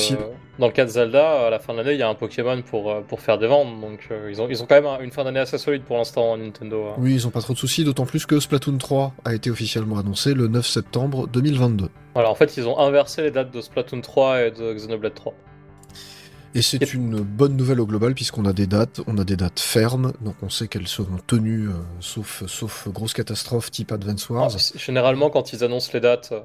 dans 0.60 0.68
le 0.68 0.72
cas 0.72 0.86
de 0.86 0.90
Zelda, 0.90 1.48
à 1.48 1.50
la 1.50 1.60
fin 1.60 1.74
de 1.74 1.80
l'année, 1.80 1.92
il 1.94 2.00
y 2.00 2.02
a 2.02 2.08
un 2.08 2.16
Pokémon 2.16 2.62
pour, 2.62 2.90
euh, 2.90 3.02
pour 3.02 3.20
faire 3.20 3.38
des 3.38 3.48
ventes. 3.48 3.82
Donc 3.82 4.08
euh, 4.12 4.30
ils, 4.32 4.42
ont, 4.42 4.48
ils 4.50 4.64
ont 4.64 4.66
quand 4.66 4.76
même 4.76 4.86
un- 4.86 5.00
une 5.02 5.12
fin 5.12 5.26
d'année 5.26 5.42
assez 5.42 5.58
solide 5.58 5.84
pour 5.84 5.98
l'instant, 5.98 6.38
Nintendo. 6.38 6.86
hein. 6.88 6.96
Oui, 7.00 7.14
ils 7.16 7.28
ont 7.28 7.32
pas 7.32 7.42
trop 7.42 7.52
de 7.54 7.58
soucis, 7.58 7.84
d'autant 7.84 8.06
plus 8.06 8.26
que 8.26 8.40
Splatoon 8.40 8.78
3 8.78 9.14
a 9.26 9.34
été 9.36 9.52
officiellement 9.52 9.98
annoncé 10.00 10.34
le 10.34 10.48
9 10.48 10.66
septembre 10.66 11.28
2022. 11.28 11.90
Voilà, 12.14 12.30
en 12.30 12.36
fait, 12.36 12.56
ils 12.56 12.66
ont 12.68 12.80
inversé 12.80 13.24
les 13.24 13.32
dates 13.32 13.52
de 13.54 13.60
Splatoon 13.60 14.00
3 14.00 14.42
et 14.44 14.52
de 14.52 14.74
Xenoblade 14.74 15.16
3. 15.16 15.34
Et 16.56 16.62
c'est 16.62 16.94
une 16.94 17.20
bonne 17.22 17.56
nouvelle 17.56 17.80
au 17.80 17.86
global 17.86 18.16
puisqu'on 18.16 18.46
a 18.46 18.54
des 18.54 18.66
dates, 18.68 19.02
on 19.08 19.18
a 19.20 19.24
des 19.24 19.36
dates 19.36 19.60
fermes, 19.60 20.14
donc 20.22 20.36
on 20.42 20.50
sait 20.50 20.68
qu'elles 20.68 20.88
seront 20.88 21.18
tenues, 21.28 21.68
euh, 21.70 21.74
sauf, 22.00 22.44
sauf 22.48 22.88
grosse 22.90 23.14
catastrophe 23.14 23.70
type 23.70 23.92
Advance 23.92 24.28
Wars. 24.30 24.46
Alors, 24.46 24.60
c- 24.60 24.74
généralement, 24.78 25.30
quand 25.30 25.54
ils 25.54 25.64
annoncent 25.64 25.92
les 25.94 26.00
dates, 26.00 26.30
euh, 26.32 26.40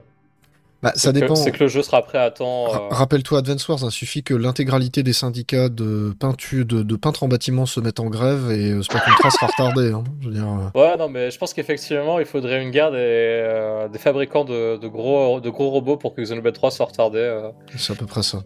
bah, 0.83 0.93
ça 0.95 1.11
que- 1.11 1.21
dépend. 1.21 1.35
c'est 1.37 1.53
que 1.53 1.65
le 1.65 1.69
jeu 1.69 1.83
sera 1.83 2.03
prêt 2.03 2.19
à 2.19 2.31
temps. 2.31 2.67
Euh, 2.75 2.89
Rappelle-toi 2.91 3.39
Advance 3.39 3.67
Wars, 3.67 3.79
il 3.83 3.91
suffit 3.91 4.23
que 4.23 4.35
l'intégralité 4.35 5.03
des 5.03 5.15
syndicats 5.15 5.71
de 5.71 6.15
peinture, 6.21 6.67
de, 6.67 6.83
de 6.83 6.97
peintres 6.97 7.23
en 7.23 7.29
bâtiment 7.29 7.65
se 7.65 7.81
mettent 7.81 8.01
en 8.01 8.11
grève 8.11 8.51
et 8.51 8.73
euh, 8.73 8.83
3 8.83 9.31
sera 9.31 9.47
retardé. 9.47 9.91
hein. 9.93 10.05
Je 10.21 10.29
veux 10.29 10.35
dire, 10.35 10.47
euh, 10.75 10.79
Ouais, 10.79 10.99
non, 10.99 11.09
mais 11.09 11.31
je 11.31 11.39
pense 11.39 11.55
qu'effectivement, 11.55 12.19
il 12.21 12.27
faudrait 12.27 12.63
une 12.63 12.71
guerre 12.71 12.91
des, 12.93 13.87
des 13.91 13.99
fabricants 13.99 14.45
de, 14.45 14.77
de 14.77 14.87
gros, 14.89 15.41
de 15.41 15.49
gros 15.49 15.71
robots 15.71 15.97
pour 15.97 16.15
que 16.15 16.21
Xenoblade 16.21 16.53
3 16.53 16.71
soit 16.73 16.85
retardé. 16.85 17.41
C'est 17.79 17.95
à 17.95 17.97
peu 17.97 18.05
près 18.05 18.23
ça. 18.23 18.43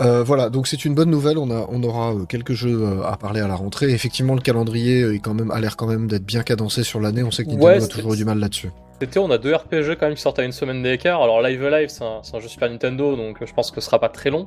Euh, 0.00 0.22
voilà, 0.22 0.48
donc 0.50 0.66
c'est 0.66 0.84
une 0.84 0.94
bonne 0.94 1.10
nouvelle. 1.10 1.38
On, 1.38 1.50
a, 1.50 1.66
on 1.68 1.82
aura 1.82 2.12
euh, 2.14 2.24
quelques 2.24 2.52
jeux 2.52 2.80
euh, 2.82 3.02
à 3.04 3.16
parler 3.16 3.40
à 3.40 3.48
la 3.48 3.54
rentrée. 3.54 3.90
Effectivement, 3.90 4.34
le 4.34 4.40
calendrier 4.40 5.02
est 5.14 5.18
quand 5.18 5.34
même, 5.34 5.50
a 5.50 5.60
l'air 5.60 5.76
quand 5.76 5.86
même 5.86 6.06
d'être 6.06 6.24
bien 6.24 6.42
cadencé 6.42 6.82
sur 6.84 7.00
l'année. 7.00 7.22
On 7.22 7.30
sait 7.30 7.44
que 7.44 7.50
Nintendo 7.50 7.66
Ouais, 7.66 7.82
a 7.84 7.86
toujours 7.88 8.14
eu 8.14 8.16
du 8.16 8.24
mal 8.24 8.38
là-dessus. 8.38 8.70
Été, 9.02 9.18
on 9.18 9.30
a 9.30 9.38
deux 9.38 9.54
RPG 9.54 9.96
quand 9.98 10.06
même 10.06 10.14
qui 10.14 10.20
sortent 10.22 10.38
à 10.38 10.44
une 10.44 10.52
semaine 10.52 10.82
d'écart. 10.82 11.22
Alors, 11.22 11.40
Live 11.42 11.64
Alive, 11.64 11.88
c'est 11.88 12.04
un, 12.04 12.40
jeu 12.40 12.48
Super 12.48 12.70
Nintendo, 12.70 13.16
donc 13.16 13.44
je 13.44 13.52
pense 13.52 13.70
que 13.70 13.80
ce 13.80 13.86
sera 13.86 13.98
pas 13.98 14.08
très 14.10 14.30
long. 14.30 14.46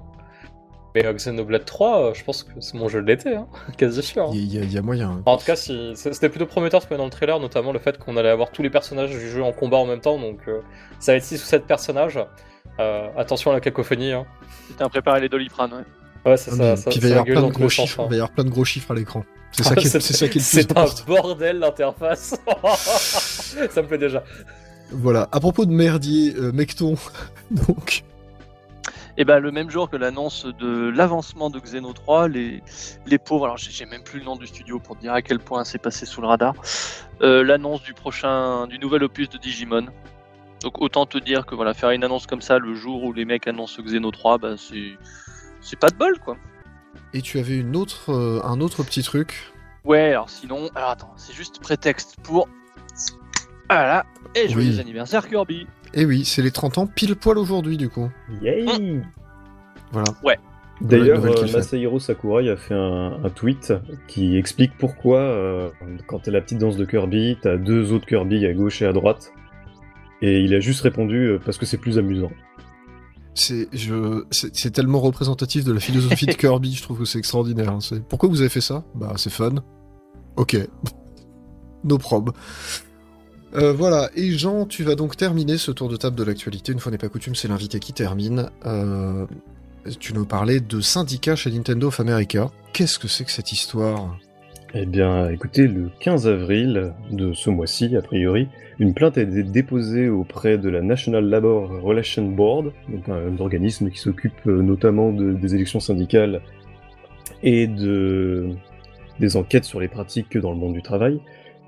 Mais 0.95 1.05
euh, 1.07 1.13
Xenoblade 1.13 1.65
3, 1.65 2.00
euh, 2.09 2.13
je 2.13 2.23
pense 2.23 2.44
que 2.44 2.51
c'est 2.59 2.75
mon 2.75 2.88
jeu 2.88 3.01
de 3.01 3.07
l'été, 3.07 3.35
hein. 3.35 3.47
quasi 3.77 4.03
sûr. 4.03 4.25
hein. 4.25 4.31
Il 4.33 4.53
y, 4.53 4.60
a- 4.60 4.63
il 4.63 4.72
y 4.72 4.77
a 4.77 4.81
moyen. 4.83 5.10
hein. 5.10 5.22
En 5.25 5.38
tout 5.38 5.45
cas, 5.45 5.55
si... 5.55 5.93
c'était 5.95 6.29
plutôt 6.29 6.45
prometteur 6.45 6.83
ce 6.83 6.88
qu'on 6.88 6.98
dans 6.98 7.05
le 7.05 7.10
trailer, 7.10 7.39
notamment 7.39 7.72
le 7.72 7.79
fait 7.79 7.98
qu'on 7.98 8.15
allait 8.15 8.29
avoir 8.29 8.51
tous 8.51 8.62
les 8.62 8.69
personnages 8.69 9.10
du 9.10 9.27
jeu 9.27 9.41
en 9.41 9.51
combat 9.53 9.77
en 9.77 9.88
même 9.88 10.01
temps, 10.01 10.19
donc 10.19 10.38
euh, 10.48 10.60
ça 11.00 11.13
va 11.13 11.17
être 11.17 11.24
6 11.24 11.41
ou 11.41 11.45
7 11.48 11.65
personnages. 11.65 12.19
Euh, 12.80 13.08
attention 13.18 13.51
à 13.51 13.53
la 13.53 13.60
cacophonie. 13.60 14.12
Hein. 14.13 14.25
Putain, 14.68 14.89
préparer 14.89 15.22
les 15.22 15.30
doliprane, 15.30 15.72
ouais. 15.74 16.32
Ouais, 16.32 16.38
c'est 16.38 16.51
Ah, 16.53 16.75
ça. 16.75 16.77
ça 16.77 16.89
puis 16.89 17.00
il 17.00 17.01
va 17.01 17.08
y 17.08 17.12
ça 17.12 17.20
avoir 17.20 17.25
plein 17.42 17.48
de 17.48 17.53
gros 17.53 17.70
chiffres. 17.70 18.00
hein. 18.00 18.06
Il 18.08 18.10
va 18.10 18.15
y 18.15 18.20
avoir 18.20 18.32
plein 18.32 18.44
de 18.46 18.50
gros 18.50 18.65
chiffres 18.65 18.92
à 18.92 18.96
l'écran. 18.96 19.24
C'est 19.51 19.63
ça 19.63 19.75
qui 19.75 19.88
est, 19.88 19.89
ça 19.89 20.00
qui 20.00 20.13
est 20.13 20.24
le 20.25 20.30
plus 20.32 20.39
C'est 20.39 20.77
un 20.77 20.86
bordel 21.06 21.60
l'interface. 21.60 22.36
ça 23.70 23.82
me 23.82 23.88
plaît 23.88 23.98
déjà. 23.98 24.24
Voilà. 24.92 25.27
À 25.32 25.39
propos 25.39 25.65
de 25.65 25.72
merdier, 25.72 26.34
euh, 26.36 26.51
Mecton. 26.51 26.96
donc, 27.51 28.03
Et 29.18 29.25
ben 29.25 29.39
le 29.39 29.51
même 29.51 29.70
jour 29.70 29.89
que 29.89 29.98
l'annonce 29.98 30.46
de 30.60 30.89
l'avancement 30.89 31.50
de 31.51 31.60
Xeno 31.60 31.94
3, 31.94 32.27
les, 32.30 32.63
les 33.06 33.18
pauvres, 33.20 33.46
alors 33.46 33.58
j'ai 33.58 33.70
j'ai 33.72 33.86
même 33.86 34.03
plus 34.03 34.20
le 34.20 34.25
nom 34.25 34.36
du 34.36 34.48
studio 34.48 34.80
pour 34.80 34.96
te 34.96 35.01
dire 35.01 35.13
à 35.13 35.22
quel 35.22 35.39
point 35.39 35.63
c'est 35.65 35.77
passé 35.77 36.06
sous 36.08 36.22
le 36.22 36.27
radar, 36.27 36.53
euh, 37.22 37.44
l'annonce 37.44 37.84
du 37.84 37.94
prochain, 37.94 38.65
du 38.68 38.80
nouvel 38.80 39.03
opus 39.03 39.30
de 39.30 39.38
Digimon. 39.38 39.86
Donc 40.63 40.82
autant 40.82 41.05
te 41.05 41.17
dire 41.17 41.46
que 41.46 41.55
voilà, 41.55 41.74
faire 41.74 41.91
une 41.91 42.03
annonce 42.03 42.25
comme 42.25 42.41
ça 42.41 42.58
le 42.58 42.74
jour 42.74 43.03
où 43.03 43.12
les 43.13 43.25
mecs 43.25 43.48
annoncent 43.48 43.82
Xeno 43.84 44.12
3, 44.12 44.38
bah 44.38 44.55
c'est 44.58 44.93
c'est 45.62 45.77
pas 45.77 45.89
de 45.89 45.96
bol 45.96 46.17
quoi. 46.20 46.38
et 47.13 47.22
tu 47.22 47.38
avais 47.38 47.58
une 47.58 47.75
autre, 47.75 48.12
euh, 48.12 48.41
un 48.43 48.60
autre 48.62 48.84
petit 48.84 49.03
truc. 49.03 49.51
Ouais, 49.84 50.12
alors 50.12 50.29
sinon, 50.29 50.70
alors 50.75 50.89
attends, 50.91 51.13
c'est 51.17 51.34
juste 51.34 51.60
prétexte 51.62 52.15
pour 52.24 52.48
voilà 53.70 54.05
et 54.36 54.48
joyeux 54.48 54.72
Oui. 54.72 54.79
anniversaire 54.79 55.27
Kirby. 55.27 55.67
Et 55.93 56.05
oui, 56.05 56.25
c'est 56.25 56.41
les 56.41 56.51
30 56.51 56.77
ans 56.79 56.88
pile 56.88 57.15
poil 57.15 57.38
aujourd'hui 57.38 57.77
du 57.77 57.89
coup. 57.89 58.10
Yay 58.41 58.65
Voilà. 59.91 60.05
D'ailleurs, 60.82 61.17
nouvelle 61.17 61.36
qu'il 61.36 61.50
euh. 61.50 61.58
Masahiro 61.58 62.00
Sakurai 62.00 62.50
a 62.50 62.58
fait 62.58 62.74
un, 62.74 63.24
un 63.24 63.29
tweet 63.29 63.74
qui 64.08 64.38
explique 64.38 64.72
pourquoi, 64.77 65.20
euh, 65.20 65.70
quand 66.08 66.20
t'as 66.20 66.32
la 66.32 66.41
petite 66.41 66.58
danse 66.58 66.77
de 66.77 66.86
Kirby, 66.86 67.38
t'as 67.41 67.58
deux 67.58 67.93
autres 67.93 68.05
Kirby 68.05 68.46
à 68.46 68.53
gauche 68.53 68.82
et 68.82 68.86
à 68.86 68.91
droite. 68.93 69.32
Et 70.25 70.39
il 70.39 70.56
a 70.56 70.60
juste 70.62 70.82
répondu 70.82 71.18
euh, 71.27 71.39
parce 71.44 71.58
que 71.58 71.65
c'est 71.65 71.77
plus 71.77 71.98
amusant. 72.00 72.32
C'est 73.36 74.72
tellement 74.72 75.00
représentatif 75.01 75.65
de 75.65 75.74
la 75.74 75.80
philosophie 75.80 76.25
de 76.25 76.34
Kirby. 76.34 76.74
Je 76.74 76.82
trouve 76.82 77.00
que 77.00 77.06
c'est 77.06 77.20
extraordinaire. 77.20 77.70
hein. 77.72 77.80
Pourquoi 78.08 78.30
vous 78.30 78.39
avez 78.39 78.50
fait 78.50 78.62
ça? 78.62 78.84
Bah 78.96 79.13
c'est 79.18 79.30
fun. 79.30 79.56
Ok. 80.38 80.58
No 81.84 81.98
prob. 81.98 82.32
Euh, 83.56 83.74
voilà, 83.74 84.10
et 84.15 84.32
Jean, 84.32 84.65
tu 84.65 84.84
vas 84.84 84.96
donc 84.96 85.18
terminer 85.18 85.58
ce 85.58 85.72
tour 85.72 85.89
de 85.89 85.98
table 85.98 86.15
de 86.15 86.24
l'actualité. 86.24 86.72
Une 86.72 86.80
fois 86.80 86.92
n'est 86.92 86.98
pas 86.98 87.10
coutume, 87.10 87.36
c'est 87.36 87.48
l'invité 87.50 87.80
qui 87.80 87.92
termine. 87.94 88.50
Euh, 88.65 89.27
tu 90.00 90.13
nous 90.13 90.25
parlais 90.25 90.60
de 90.60 90.80
syndicat 90.80 91.36
chez 91.36 91.51
Nintendo 91.51 91.89
of 91.89 92.00
America. 92.00 92.50
Qu'est-ce 92.72 92.98
que 92.98 93.08
c'est 93.08 93.25
que 93.25 93.32
cette 93.32 93.51
histoire? 93.51 94.18
Eh 94.75 94.86
bien, 94.88 95.30
écoutez, 95.30 95.68
le 95.68 95.92
15 96.00 96.27
avril 96.27 96.94
de 97.12 97.32
ce 97.34 97.51
mois-ci, 97.51 97.96
a 97.96 98.01
priori, 98.01 98.48
une 98.80 98.96
plainte 98.96 99.20
a 99.20 99.22
été 99.22 99.44
déposée 99.44 100.10
auprès 100.10 100.58
de 100.58 100.68
la 100.68 100.82
National 100.82 101.25
Labor 101.30 101.70
Relations 101.82 102.25
Board, 102.27 102.72
donc 102.89 103.08
un, 103.08 103.38
organisme 103.39 103.92
qui 103.92 104.00
s'occupe 104.00 104.34
euh, 104.48 104.63
notamment 104.63 105.12
de- 105.12 105.34
des 105.34 105.53
élections 105.53 105.80
syndicales 105.80 106.42
et 107.44 107.68
de, 107.68 108.50
des 109.20 109.38
enquêtes 109.38 109.65
sur 109.65 109.80
les 109.80 109.88
pratiques 109.88 110.38
dans 110.39 110.51
le 110.51 110.58
monde 110.58 110.74
du 110.74 110.82
travail, 110.82 111.22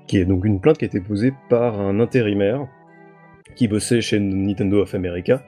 qui 0.08 0.18
est 0.18 0.24
donc 0.24 0.44
une 0.44 0.60
plainte 0.60 0.78
qui 0.78 0.84
a 0.84 0.88
été 0.88 1.00
posée 1.00 1.32
par 1.48 1.80
un 1.80 2.00
intérimaire 2.00 2.66
qui 3.54 3.68
bossait 3.68 4.00
chez 4.00 4.18
Nintendo 4.18 4.82
of 4.82 4.96
America 4.96 5.44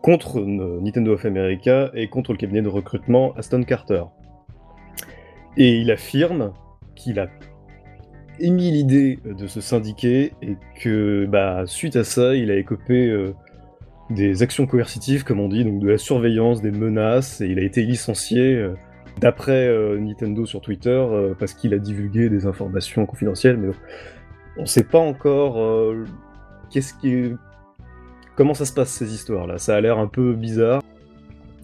contre 0.00 0.38
euh, 0.38 0.80
Nintendo 0.80 1.12
of 1.12 1.26
America 1.26 1.90
et 1.92 2.08
contre 2.08 2.32
le 2.32 2.38
cabinet 2.38 2.62
de 2.62 2.68
recrutement 2.68 3.34
Aston 3.36 3.64
Carter. 3.64 4.04
Et 5.58 5.76
il 5.76 5.90
affirme 5.90 6.54
qu'il 7.02 7.18
a 7.18 7.28
émis 8.40 8.70
l'idée 8.70 9.18
de 9.24 9.46
se 9.46 9.60
syndiquer 9.60 10.32
et 10.42 10.56
que, 10.80 11.26
bah, 11.26 11.64
suite 11.66 11.96
à 11.96 12.04
ça, 12.04 12.34
il 12.34 12.50
a 12.50 12.56
écopé 12.56 13.08
euh, 13.08 13.34
des 14.10 14.42
actions 14.42 14.66
coercitives, 14.66 15.24
comme 15.24 15.40
on 15.40 15.48
dit, 15.48 15.64
donc 15.64 15.80
de 15.80 15.88
la 15.88 15.98
surveillance, 15.98 16.60
des 16.60 16.70
menaces, 16.70 17.40
et 17.40 17.46
il 17.46 17.58
a 17.58 17.62
été 17.62 17.82
licencié 17.82 18.54
euh, 18.54 18.74
d'après 19.20 19.66
euh, 19.66 19.98
Nintendo 19.98 20.46
sur 20.46 20.60
Twitter 20.60 21.04
parce 21.38 21.54
qu'il 21.54 21.74
a 21.74 21.78
divulgué 21.78 22.28
des 22.28 22.46
informations 22.46 23.06
confidentielles, 23.06 23.58
mais 23.58 23.68
on 24.56 24.66
sait 24.66 24.84
pas 24.84 24.98
encore 24.98 25.94
comment 28.34 28.54
ça 28.54 28.64
se 28.64 28.72
passe 28.72 28.90
ces 28.90 29.14
histoires-là. 29.14 29.58
Ça 29.58 29.76
a 29.76 29.80
l'air 29.80 29.98
un 29.98 30.06
peu 30.06 30.34
bizarre. 30.34 30.82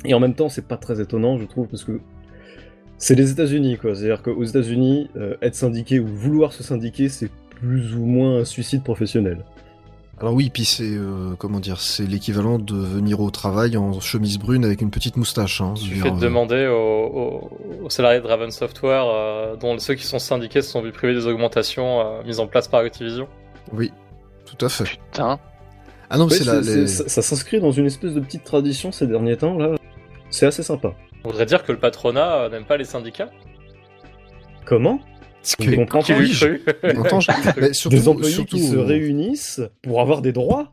Et 0.04 0.14
en 0.14 0.21
même 0.21 0.35
temps, 0.35 0.49
c'est 0.49 0.66
pas 0.66 0.76
très 0.76 1.00
étonnant, 1.00 1.38
je 1.38 1.45
trouve, 1.45 1.66
parce 1.66 1.85
que 1.85 2.00
c'est 2.99 3.14
les 3.14 3.31
États-Unis, 3.31 3.78
quoi. 3.78 3.95
C'est-à-dire 3.95 4.23
qu'aux 4.23 4.45
États-Unis, 4.45 5.09
euh, 5.17 5.35
être 5.43 5.55
syndiqué 5.55 6.00
ou 6.00 6.07
vouloir 6.07 6.52
se 6.52 6.62
syndiquer, 6.62 7.09
c'est 7.09 7.31
plus 7.50 7.95
ou 7.95 8.05
moins 8.05 8.38
un 8.40 8.45
suicide 8.45 8.83
professionnel. 8.83 9.45
Alors 10.21 10.35
oui, 10.35 10.50
puis 10.52 10.64
c'est 10.64 10.83
euh, 10.83 11.35
comment 11.38 11.61
dire, 11.61 11.81
c'est 11.81 12.05
l'équivalent 12.05 12.59
de 12.59 12.75
venir 12.75 13.21
au 13.21 13.31
travail 13.31 13.76
en 13.76 14.00
chemise 14.00 14.37
brune 14.37 14.64
avec 14.64 14.81
une 14.81 14.90
petite 14.90 15.17
moustache. 15.17 15.61
Hein, 15.61 15.75
Il 15.76 15.83
suffit 15.83 16.11
de 16.11 16.19
demander 16.19 16.67
aux, 16.67 17.49
salariés 17.88 18.21
de 18.21 18.26
Raven 18.26 18.50
Software, 18.50 19.05
euh, 19.07 19.55
dont 19.57 19.78
ceux 19.78 19.95
qui 19.95 20.05
sont 20.05 20.19
syndiqués 20.19 20.61
se 20.61 20.71
sont 20.73 20.83
vus 20.83 20.90
privés 20.90 21.14
des 21.14 21.26
augmentations 21.26 22.00
euh, 22.00 22.23
mises 22.26 22.40
en 22.40 22.49
place 22.49 22.67
par 22.67 22.81
Activision. 22.81 23.28
Oui, 23.73 23.93
tout 24.45 24.64
à 24.67 24.69
fait. 24.69 24.99
Putain. 25.12 25.38
Ah 26.11 26.19
non, 26.19 26.26
Ouais, 26.26 26.35
c'est 26.35 26.45
la. 26.45 26.62
c'est- 26.64 26.76
les- 26.76 26.87
c'est- 26.88 27.02
ça 27.05 27.09
ça 27.09 27.23
s'inscrit 27.23 27.61
dans 27.61 27.71
une 27.71 27.87
espèce 27.87 28.14
de 28.14 28.21
petite 28.21 28.43
tradition 28.43 28.90
ces 28.90 29.07
derniers 29.07 29.37
temps, 29.37 29.57
là. 29.57 29.76
C'est 30.31 30.47
assez 30.47 30.64
sympa. 30.64 30.95
On 31.25 31.28
voudrait 31.30 31.46
dire 31.46 31.64
que 31.64 31.72
le 31.72 31.78
patronat 31.78 32.34
euh, 32.44 32.48
n'aime 32.48 32.64
pas 32.64 32.76
les 32.76 32.84
syndicats 32.84 33.30
Comment 34.66 35.00
que- 35.58 35.76
comprends 35.76 36.00
oui, 36.10 36.26
je- 36.32 36.58
surtout, 37.72 37.96
Des 37.96 38.08
employés 38.08 38.34
surtout, 38.34 38.56
qui 38.56 38.66
se 38.68 38.76
réunissent 38.76 39.60
pour 39.82 40.00
avoir 40.00 40.20
des 40.22 40.32
droits 40.32 40.70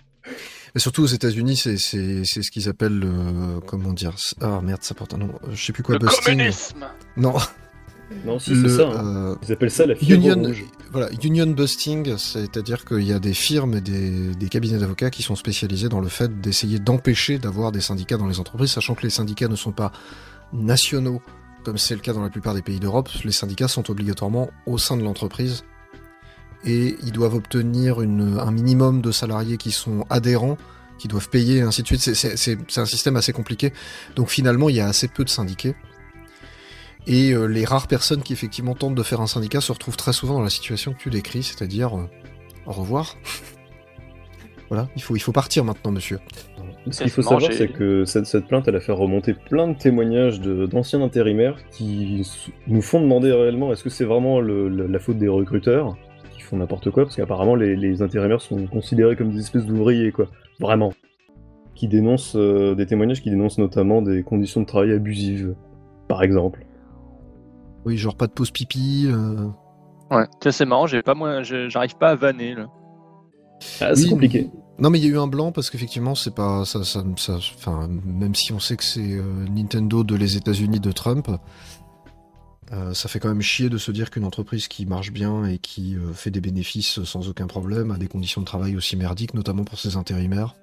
mais 0.73 0.81
surtout 0.81 1.03
aux 1.03 1.07
États-Unis, 1.07 1.55
c'est 1.55 1.77
c'est 1.77 2.25
c'est 2.25 2.41
ce 2.41 2.51
qu'ils 2.51 2.67
appellent 2.67 2.99
le 2.99 3.61
comment 3.65 3.93
dire. 3.93 4.13
Ah 4.41 4.59
merde, 4.61 4.83
ça 4.83 4.93
porte 4.93 5.13
un 5.13 5.19
nom. 5.19 5.29
Je 5.53 5.65
sais 5.67 5.71
plus 5.71 5.83
quoi. 5.83 5.95
Le 5.95 5.99
busting. 5.99 6.35
communisme 6.35 6.85
Non, 7.15 7.35
Non, 8.25 8.39
si, 8.39 8.53
c'est 8.61 8.67
ça. 8.67 8.89
hein. 8.89 9.31
euh, 9.31 9.35
Ils 9.47 9.53
appellent 9.53 9.71
ça 9.71 9.85
la 9.85 9.93
Union, 10.01 10.35
rouge. 10.35 10.65
voilà, 10.91 11.07
union 11.23 11.45
busting, 11.47 12.17
c'est-à-dire 12.17 12.83
qu'il 12.83 13.03
y 13.03 13.13
a 13.13 13.19
des 13.19 13.33
firmes 13.33 13.75
et 13.75 13.81
des, 13.81 14.35
des 14.35 14.49
cabinets 14.49 14.77
d'avocats 14.79 15.11
qui 15.11 15.21
sont 15.23 15.35
spécialisés 15.37 15.87
dans 15.87 16.01
le 16.01 16.09
fait 16.09 16.41
d'essayer 16.41 16.79
d'empêcher 16.79 17.37
d'avoir 17.37 17.71
des 17.71 17.79
syndicats 17.79 18.17
dans 18.17 18.27
les 18.27 18.41
entreprises, 18.41 18.71
sachant 18.71 18.95
que 18.95 19.03
les 19.03 19.09
syndicats 19.09 19.47
ne 19.47 19.55
sont 19.55 19.71
pas 19.71 19.93
nationaux, 20.53 21.21
comme 21.63 21.77
c'est 21.77 21.95
le 21.95 22.01
cas 22.01 22.13
dans 22.13 22.21
la 22.21 22.29
plupart 22.29 22.53
des 22.53 22.61
pays 22.61 22.79
d'Europe. 22.79 23.09
Les 23.23 23.31
syndicats 23.31 23.67
sont 23.67 23.89
obligatoirement 23.89 24.49
au 24.65 24.77
sein 24.77 24.97
de 24.97 25.03
l'entreprise 25.03 25.63
et 26.63 26.95
ils 27.03 27.11
doivent 27.11 27.35
obtenir 27.35 27.99
un 27.99 28.51
minimum 28.51 29.01
de 29.01 29.11
salariés 29.11 29.57
qui 29.57 29.71
sont 29.71 30.05
adhérents, 30.09 30.57
qui 30.97 31.07
doivent 31.07 31.29
payer, 31.29 31.57
et 31.57 31.61
ainsi 31.61 31.81
de 31.83 31.87
suite. 31.87 32.01
C'est- 32.01 32.77
un 32.79 32.85
système 32.85 33.15
assez 33.17 33.33
compliqué. 33.33 33.73
Donc 34.15 34.29
finalement, 34.29 34.69
il 34.69 34.75
y 34.75 34.79
a 34.79 34.87
assez 34.87 35.07
peu 35.07 35.23
de 35.23 35.29
syndiqués. 35.29 35.75
Et 37.07 37.33
euh, 37.33 37.45
les 37.45 37.65
rares 37.65 37.87
personnes 37.87 38.23
qui 38.23 38.33
effectivement 38.33 38.73
tentent 38.73 38.95
de 38.95 39.03
faire 39.03 39.21
un 39.21 39.27
syndicat 39.27 39.61
se 39.61 39.71
retrouvent 39.71 39.97
très 39.97 40.13
souvent 40.13 40.35
dans 40.35 40.41
la 40.41 40.49
situation 40.49 40.93
que 40.93 40.97
tu 40.97 41.11
décris, 41.11 41.43
c'est-à-dire 41.43 41.95
euh, 41.95 42.09
au 42.65 42.71
revoir. 42.71 43.15
voilà, 44.69 44.89
il 44.95 45.21
faut 45.21 45.31
partir 45.31 45.63
maintenant, 45.65 45.91
monsieur. 45.91 46.19
Ce 46.91 47.01
qu'il 47.01 47.09
faut 47.11 47.21
savoir, 47.23 47.51
c'est 47.51 47.67
que 47.67 48.05
cette, 48.05 48.25
cette 48.27 48.45
plainte, 48.47 48.67
elle 48.67 48.75
a 48.75 48.79
fait 48.79 48.91
remonter 48.91 49.33
plein 49.33 49.67
de 49.67 49.73
témoignages 49.77 50.39
de- 50.39 50.65
d'anciens 50.67 51.01
intérimaires 51.01 51.57
qui 51.71 52.21
nous 52.67 52.81
font 52.81 53.01
demander 53.01 53.31
réellement 53.31 53.71
est-ce 53.71 53.83
que 53.83 53.89
c'est 53.89 54.05
vraiment 54.05 54.39
le- 54.39 54.69
la 54.69 54.99
faute 54.99 55.17
des 55.17 55.27
recruteurs 55.27 55.95
qui 56.31 56.41
font 56.41 56.57
n'importe 56.57 56.91
quoi 56.91 57.03
Parce 57.03 57.15
qu'apparemment, 57.15 57.55
les, 57.55 57.75
les 57.75 58.01
intérimaires 58.03 58.41
sont 58.41 58.67
considérés 58.67 59.15
comme 59.15 59.31
des 59.31 59.39
espèces 59.39 59.65
d'ouvriers, 59.65 60.11
quoi. 60.11 60.27
Vraiment. 60.59 60.93
Qui 61.73 61.87
dénoncent 61.87 62.35
euh, 62.37 62.75
des 62.75 62.85
témoignages 62.85 63.21
qui 63.21 63.29
dénoncent 63.31 63.57
notamment 63.57 64.01
des 64.01 64.21
conditions 64.23 64.61
de 64.61 64.65
travail 64.65 64.91
abusives, 64.93 65.55
par 66.07 66.21
exemple. 66.23 66.65
Oui, 67.85 67.97
genre 67.97 68.15
pas 68.15 68.27
de 68.27 68.31
pause 68.31 68.51
pipi. 68.51 69.07
euh, 69.07 69.47
Ouais. 70.11 70.25
C'est 70.51 70.65
marrant, 70.65 70.85
j'ai 70.85 71.01
pas 71.01 71.15
j'arrive 71.41 71.97
pas 71.97 72.09
à 72.09 72.15
vanner 72.15 72.53
là. 72.53 72.67
Ah, 73.81 73.95
c'est 73.95 74.03
Oui, 74.05 74.09
compliqué. 74.11 74.49
Non, 74.77 74.89
mais 74.89 74.99
il 74.99 75.05
y 75.05 75.07
a 75.07 75.11
eu 75.11 75.17
un 75.17 75.27
blanc 75.27 75.51
parce 75.53 75.69
qu'effectivement, 75.69 76.15
c'est 76.15 76.35
pas 76.35 76.65
ça, 76.65 76.83
ça, 76.83 77.03
ça- 77.17 77.37
enfin, 77.37 77.87
même 78.05 78.35
si 78.35 78.51
on 78.51 78.59
sait 78.59 78.75
que 78.75 78.83
c'est 78.83 79.13
euh, 79.13 79.45
Nintendo 79.49 80.03
de 80.03 80.15
les 80.15 80.35
États-Unis 80.35 80.81
de 80.81 80.91
Trump, 80.91 81.29
euh, 82.73 82.93
ça 82.93 83.07
fait 83.07 83.19
quand 83.19 83.29
même 83.29 83.41
chier 83.41 83.69
de 83.69 83.77
se 83.77 83.91
dire 83.91 84.09
qu'une 84.11 84.25
entreprise 84.25 84.67
qui 84.67 84.85
marche 84.85 85.11
bien 85.11 85.45
et 85.45 85.59
qui 85.59 85.95
euh, 85.95 86.11
fait 86.13 86.31
des 86.31 86.41
bénéfices 86.41 87.03
sans 87.05 87.29
aucun 87.29 87.47
problème 87.47 87.91
a 87.91 87.97
des 87.97 88.07
conditions 88.07 88.41
de 88.41 88.45
travail 88.45 88.75
aussi 88.75 88.97
merdiques, 88.97 89.33
notamment 89.33 89.63
pour 89.63 89.79
ses 89.79 89.95
intérimaires. 89.95 90.55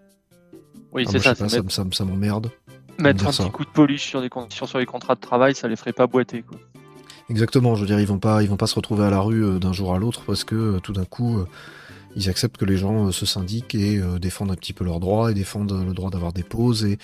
Oui, 0.93 1.05
Ah, 1.07 1.11
c'est 1.13 1.19
ça, 1.21 1.35
pas, 1.35 1.49
ça, 1.49 1.63
ça, 1.71 1.85
me- 1.85 1.93
ça 1.93 2.05
m'emmerde. 2.05 2.51
mettre 2.99 3.27
un 3.27 3.31
petit 3.31 3.51
coup 3.51 3.65
de 3.65 3.71
polish 3.71 4.03
sur 4.05 4.21
des 4.21 4.29
conditions 4.29 4.67
sur 4.67 4.79
les 4.79 4.85
contrats 4.87 5.15
de 5.15 5.21
travail, 5.21 5.55
ça 5.55 5.69
les 5.69 5.77
ferait 5.77 5.95
pas 5.95 6.07
boiter 6.07 6.43
quoi. 6.43 6.59
Exactement, 7.31 7.77
je 7.77 7.81
veux 7.81 7.87
dire, 7.87 7.99
ils 7.99 8.07
vont 8.07 8.19
pas, 8.19 8.43
ils 8.43 8.49
vont 8.51 8.59
pas 8.59 8.67
se 8.67 8.75
retrouver 8.75 9.05
à 9.05 9.11
la 9.11 9.21
rue 9.21 9.59
d'un 9.59 9.73
jour 9.73 9.95
à 9.95 9.99
l'autre 9.99 10.23
parce 10.27 10.45
que 10.45 10.81
tout 10.81 10.93
d'un 10.93 11.07
coup, 11.07 11.39
ils 12.17 12.29
acceptent 12.29 12.57
que 12.57 12.65
les 12.65 12.77
gens 12.77 13.07
euh, 13.07 13.11
se 13.13 13.27
syndiquent 13.27 13.75
et 13.75 13.99
euh, 13.99 14.19
défendent 14.19 14.51
un 14.51 14.55
petit 14.57 14.73
peu 14.73 14.85
leurs 14.85 15.01
droits 15.01 15.31
et 15.31 15.35
défendent 15.35 15.73
euh, 15.73 15.85
le 15.85 15.95
droit 15.95 16.11
d'avoir 16.11 16.33
des 16.33 16.43
pauses 16.43 16.85
et, 16.85 16.99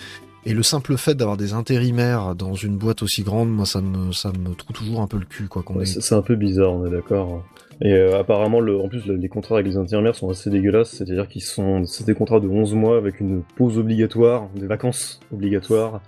et 0.45 0.53
le 0.53 0.63
simple 0.63 0.95
fait 0.97 1.15
d'avoir 1.15 1.35
des 1.37 1.53
intérimaires 1.53 2.33
dans 2.35 2.53
une 2.53 2.77
boîte 2.77 3.03
aussi 3.03 3.23
grande, 3.23 3.49
moi, 3.49 3.65
ça 3.65 3.81
me, 3.81 4.11
ça 4.13 4.31
me 4.31 4.53
trouve 4.55 4.75
toujours 4.75 5.01
un 5.01 5.07
peu 5.07 5.17
le 5.17 5.25
cul, 5.25 5.47
quoi. 5.47 5.63
Qu'on 5.63 5.75
Ouais, 5.75 5.85
c'est 5.85 6.15
un 6.15 6.21
peu 6.21 6.35
bizarre, 6.35 6.71
on 6.73 6.85
est 6.85 6.91
d'accord. 6.91 7.43
Et 7.81 7.93
euh, 7.93 8.19
apparemment, 8.19 8.59
le, 8.59 8.77
en 8.79 8.87
plus, 8.87 9.05
le- 9.05 9.15
les 9.15 9.27
contrats 9.29 9.55
avec 9.55 9.67
les 9.67 9.77
intérimaires 9.77 10.15
sont 10.15 10.29
assez 10.29 10.49
dégueulasses, 10.49 10.91
c'est-à-dire 10.91 11.27
qu'ils 11.27 11.41
sont, 11.43 11.85
c'est 11.85 12.05
des 12.05 12.13
contrats 12.13 12.39
de 12.39 12.47
11 12.47 12.73
mois 12.73 12.97
avec 12.97 13.19
une 13.19 13.41
pause 13.55 13.77
obligatoire, 13.77 14.49
des 14.55 14.65
vacances 14.67 15.19
obligatoires, 15.33 16.01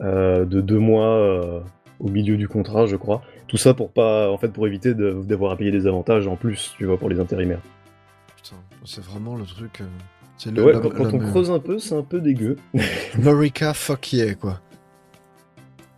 euh, 0.00 0.44
de 0.44 0.60
2 0.60 0.78
mois 0.78 1.06
euh, 1.16 1.60
au 2.00 2.08
milieu 2.08 2.36
du 2.36 2.48
contrat, 2.48 2.86
je 2.86 2.96
crois. 2.96 3.22
Tout 3.48 3.56
ça 3.56 3.74
pour 3.74 3.90
pas, 3.90 4.30
en 4.30 4.38
fait, 4.38 4.48
pour 4.48 4.66
éviter 4.66 4.94
d'avoir 4.94 5.52
à 5.52 5.56
payer 5.56 5.70
des 5.70 5.86
avantages 5.86 6.26
en 6.28 6.36
plus, 6.36 6.72
tu 6.78 6.86
vois, 6.86 6.98
pour 6.98 7.08
les 7.08 7.20
intérimaires. 7.20 7.60
C'est 8.84 9.02
vraiment 9.04 9.36
le 9.36 9.44
truc. 9.44 9.80
euh, 9.80 10.50
le, 10.50 10.64
ouais, 10.64 10.72
la- 10.72 10.80
quand, 10.80 10.90
quand 10.90 11.04
la- 11.04 11.14
on 11.14 11.18
creuse 11.30 11.50
un 11.50 11.58
peu, 11.60 11.78
c'est 11.78 11.94
un 11.94 12.02
peu 12.02 12.20
dégueu. 12.20 12.56
America 13.14 13.74
fuck 13.74 14.12
yeah, 14.12 14.34
quoi. 14.34 14.60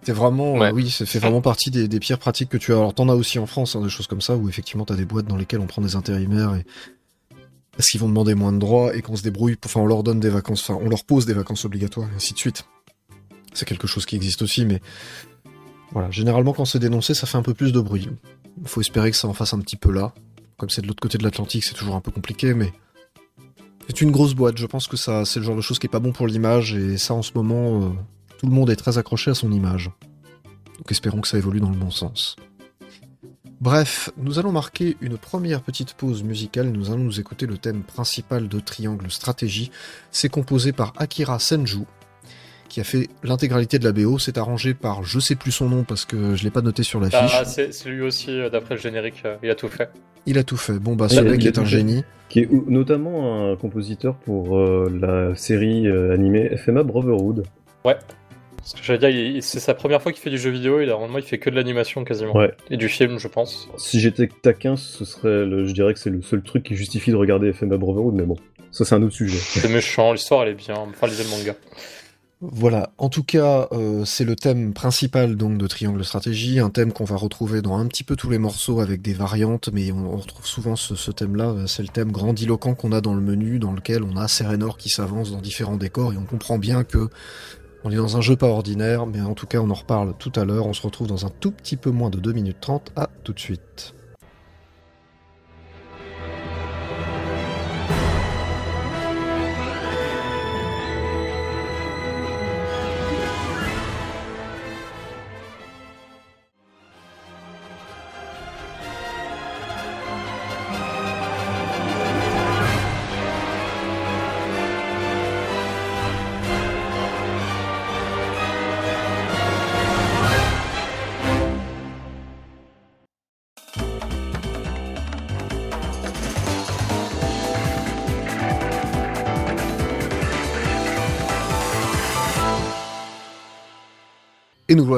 C'est 0.03 0.13
vraiment, 0.13 0.55
Ouais. 0.59 0.69
euh, 0.69 0.73
oui, 0.73 0.91
ça 0.91 1.07
fait 1.07 1.19
vraiment 1.19 1.41
partie 1.41 1.71
des, 1.71 1.89
des 1.89 1.99
pires 1.99 2.19
pratiques 2.19 2.51
que 2.51 2.59
tu 2.59 2.73
as. 2.73 2.77
Alors, 2.77 2.93
t'en 2.93 3.09
as 3.09 3.15
aussi 3.15 3.39
en 3.39 3.47
France, 3.47 3.75
hein, 3.75 3.81
des 3.81 3.89
choses 3.89 4.07
comme 4.07 4.21
ça, 4.21 4.37
où 4.37 4.49
effectivement, 4.51 4.85
t'as 4.85 4.97
des 4.97 5.07
boîtes 5.07 5.27
dans 5.27 5.37
lesquelles 5.37 5.61
on 5.61 5.67
prend 5.67 5.81
des 5.81 5.97
intérimaires 5.97 6.55
et 6.55 6.67
parce 7.77 7.89
qu'ils 7.89 8.01
vont 8.01 8.09
demander 8.09 8.35
moins 8.35 8.53
de 8.53 8.59
droits 8.59 8.95
et 8.95 9.01
qu'on 9.03 9.17
se 9.17 9.23
débrouille, 9.23 9.57
enfin, 9.65 9.81
on 9.81 9.87
leur 9.87 10.03
donne 10.03 10.21
des 10.21 10.29
vacances, 10.29 10.69
enfin, 10.69 10.79
on 10.85 10.89
leur 10.91 11.05
pose 11.05 11.25
des 11.27 11.33
vacances 11.33 11.65
obligatoires 11.65 12.09
et 12.13 12.17
ainsi 12.17 12.35
de 12.35 12.39
suite. 12.39 12.67
C'est 13.55 13.67
quelque 13.67 13.87
chose 13.87 14.05
qui 14.05 14.15
existe 14.15 14.43
aussi, 14.43 14.67
mais 14.67 14.81
voilà, 15.93 16.11
généralement, 16.11 16.53
quand 16.53 16.67
c'est 16.67 16.79
dénoncé, 16.79 17.15
ça 17.15 17.27
fait 17.27 17.39
un 17.39 17.43
peu 17.43 17.55
plus 17.55 17.73
de 17.73 17.81
bruit. 17.81 18.09
Il 18.61 18.69
faut 18.69 18.81
espérer 18.83 19.11
que 19.11 19.17
ça 19.17 19.27
en 19.27 19.33
fasse 19.33 19.55
un 19.55 19.59
petit 19.61 19.77
peu 19.77 19.91
là. 19.91 20.13
Comme 20.57 20.71
c'est 20.71 20.83
de 20.83 20.87
l'autre 20.87 21.01
côté 21.01 21.19
de 21.19 21.25
l'Atlantique, 21.25 21.65
c'est 21.65 21.75
toujours 21.75 21.97
un 21.97 22.01
peu 22.01 22.11
compliqué, 22.11 22.55
mais 22.55 22.73
c'est 23.89 24.01
une 24.01 24.11
grosse 24.11 24.35
boîte. 24.35 24.57
Je 24.59 24.67
pense 24.67 24.87
que 24.87 24.97
ça, 24.97 25.25
c'est 25.25 25.41
le 25.41 25.47
genre 25.47 25.57
de 25.57 25.61
chose 25.61 25.79
qui 25.79 25.87
est 25.87 25.91
pas 25.91 25.99
bon 25.99 26.13
pour 26.13 26.27
l'image 26.27 26.75
et 26.75 26.97
ça, 26.97 27.15
en 27.15 27.23
ce 27.23 27.33
moment, 27.35 27.83
euh, 27.83 27.89
tout 28.39 28.47
le 28.47 28.53
monde 28.53 28.71
est 28.71 28.77
très 28.77 28.99
accroché 28.99 29.31
à 29.31 29.35
son 29.35 29.51
image. 29.53 29.91
Donc 30.79 30.91
espérons 30.91 31.21
que 31.21 31.29
ça 31.29 31.39
évolue 31.39 31.61
dans 31.61 31.71
le 31.71 31.77
bon 31.77 31.91
sens. 31.91 32.37
Bref, 33.61 34.11
nous 34.17 34.39
allons 34.39 34.53
marquer 34.53 34.97
une 35.01 35.17
première 35.17 35.63
petite 35.63 35.95
pause 35.95 36.23
musicale. 36.23 36.71
Nous 36.71 36.91
allons 36.91 37.05
nous 37.05 37.21
écouter 37.21 37.47
le 37.47 37.57
thème 37.57 37.83
principal 37.83 38.49
de 38.49 38.61
Triangle 38.61 39.11
Stratégie. 39.11 39.71
C'est 40.11 40.29
composé 40.29 40.73
par 40.73 40.93
Akira 40.99 41.39
Senju. 41.39 41.85
Qui 42.69 42.81
a 42.81 42.85
fait 42.85 43.09
l'intégralité 43.23 43.79
de 43.79 43.85
la 43.85 43.93
BO. 43.93 44.19
C'est 44.19 44.39
arrangé 44.39 44.75
par 44.75 45.05
je 45.05 45.19
sais 45.21 45.35
plus 45.37 45.53
son 45.53 45.69
nom 45.69 45.85
parce 45.85 46.05
que 46.05 46.35
je 46.35 46.45
l'ai 46.45 46.51
pas 46.51 46.63
noté 46.63 46.83
sur 46.83 47.01
la 47.01 47.09
fiche. 47.11 47.33
Ah, 47.35 47.45
c'est 47.45 47.71
lui 47.87 48.03
aussi, 48.03 48.31
euh, 48.31 48.51
d'après 48.51 48.75
le 48.75 48.81
générique, 48.81 49.23
euh, 49.25 49.37
il 49.43 49.51
a 49.51 49.55
tout 49.55 49.69
fait. 49.69 49.91
Il 50.27 50.39
a 50.39 50.43
tout 50.45 50.57
fait. 50.57 50.79
Bon 50.79 50.97
bah 50.97 51.09
ce 51.09 51.17
Ouais, 51.21 51.31
mec 51.31 51.45
est 51.45 51.59
un 51.59 51.65
fait. 51.65 51.69
génie. 51.71 52.05
Qui 52.31 52.41
est 52.41 52.49
notamment 52.69 53.53
un 53.53 53.57
compositeur 53.57 54.17
pour 54.17 54.59
euh, 54.59 54.91
la 55.01 55.37
série 55.37 55.87
euh, 55.87 56.13
animée 56.15 56.57
FMA 56.57 56.83
Brotherhood. 56.83 57.45
Parce 57.83 58.73
que 58.73 58.83
j'allais 58.83 59.13
dire, 59.33 59.43
c'est 59.43 59.61
sa 59.61 59.75
première 59.75 60.01
fois 60.01 60.11
qu'il 60.11 60.23
fait 60.23 60.31
du 60.31 60.39
jeu 60.39 60.49
vidéo, 60.49 60.81
et 60.81 60.87
normalement 60.87 61.19
il 61.19 61.25
fait 61.25 61.37
que 61.39 61.51
de 61.51 61.55
l'animation 61.55 62.03
quasiment. 62.03 62.35
Ouais. 62.35 62.51
Et 62.71 62.79
du 62.79 62.89
film, 62.89 63.19
je 63.19 63.29
pense. 63.29 63.69
Si 63.77 64.01
j'étais 64.01 64.27
taquin, 64.27 64.77
ce 64.77 65.05
serait, 65.05 65.45
le- 65.45 65.67
je 65.67 65.75
dirais 65.75 65.93
que 65.93 66.01
c'est 66.01 66.09
le 66.09 66.23
seul 66.23 66.43
truc 66.43 66.63
qui 66.65 66.75
justifie 66.75 67.11
de 67.11 67.17
regarder 67.17 67.53
FMA 67.53 67.77
Brotherhood, 67.77 68.15
mais 68.15 68.23
bon, 68.23 68.37
ça 68.71 68.87
c'est 68.87 68.95
un 68.95 69.03
autre 69.03 69.13
sujet. 69.15 69.37
C'est 69.37 69.69
méchant, 69.69 70.13
l'histoire 70.15 70.45
elle 70.45 70.53
est 70.53 70.55
bien, 70.55 70.77
enfin 70.77 71.07
lisez 71.07 71.25
le 71.25 71.29
manga. 71.31 71.55
Voilà, 72.53 72.91
en 72.99 73.09
tout 73.09 73.23
cas, 73.23 73.69
euh, 73.73 74.05
c'est 74.05 74.25
le 74.25 74.37
thème 74.37 74.75
principal 74.75 75.37
donc 75.37 75.57
de 75.57 75.67
Triangle 75.67 76.05
Stratégie, 76.05 76.59
un 76.59 76.69
thème 76.69 76.93
qu'on 76.93 77.05
va 77.05 77.17
retrouver 77.17 77.63
dans 77.63 77.79
un 77.79 77.87
petit 77.87 78.05
peu 78.05 78.17
tous 78.17 78.29
les 78.29 78.39
morceaux 78.39 78.81
avec 78.81 79.01
des 79.01 79.15
variantes, 79.15 79.71
mais 79.73 79.91
on, 79.93 80.17
retrouve 80.17 80.47
souvent 80.47 80.77
ce, 80.77 81.11
thème-là, 81.11 81.51
euh, 81.51 81.67
c'est 81.67 81.83
le 81.83 81.89
thème 81.89 82.13
grandiloquent 82.13 82.75
qu'on 82.75 82.93
a 82.93 83.01
dans 83.01 83.15
le 83.15 83.23
menu, 83.23 83.59
dans 83.59 83.73
lequel 83.73 84.03
on 84.03 84.17
a 84.17 84.29
Serenor 84.29 84.77
qui 84.77 84.91
s'avance 84.91 85.33
dans 85.33 85.41
différents 85.41 85.79
décors, 85.79 86.13
et 86.13 86.19
on 86.19 86.25
comprend 86.25 86.59
bien 86.59 86.85
que 86.85 87.09
on 87.83 87.91
est 87.91 87.97
dans 87.97 88.17
un 88.17 88.21
jeu 88.21 88.37
pas 88.37 88.49
ordinaire, 88.49 89.07
mais 89.07 89.23
en 89.23 89.35
tout 89.35 89.47
cas 89.47 89.59
on 89.59 89.71
en 89.71 89.75
reparle 89.75 90.15
tout 90.19 90.33
à 90.37 90.45
l'heure, 90.45 90.67
on 90.67 90.75
se 90.75 90.83
retrouve 90.83 91.07
dans 91.07 91.25
un 91.25 91.31
tout 91.31 91.51
petit 91.51 91.77
peu 91.77 91.91
moins 91.91 92.11
de 92.11 92.19
2 92.19 92.33
minutes 92.33 92.61
30, 92.61 92.93
à 92.97 93.09
tout 93.25 93.33
de 93.33 93.41
suite. 93.41 93.95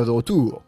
De 0.04 0.10
retour 0.10 0.62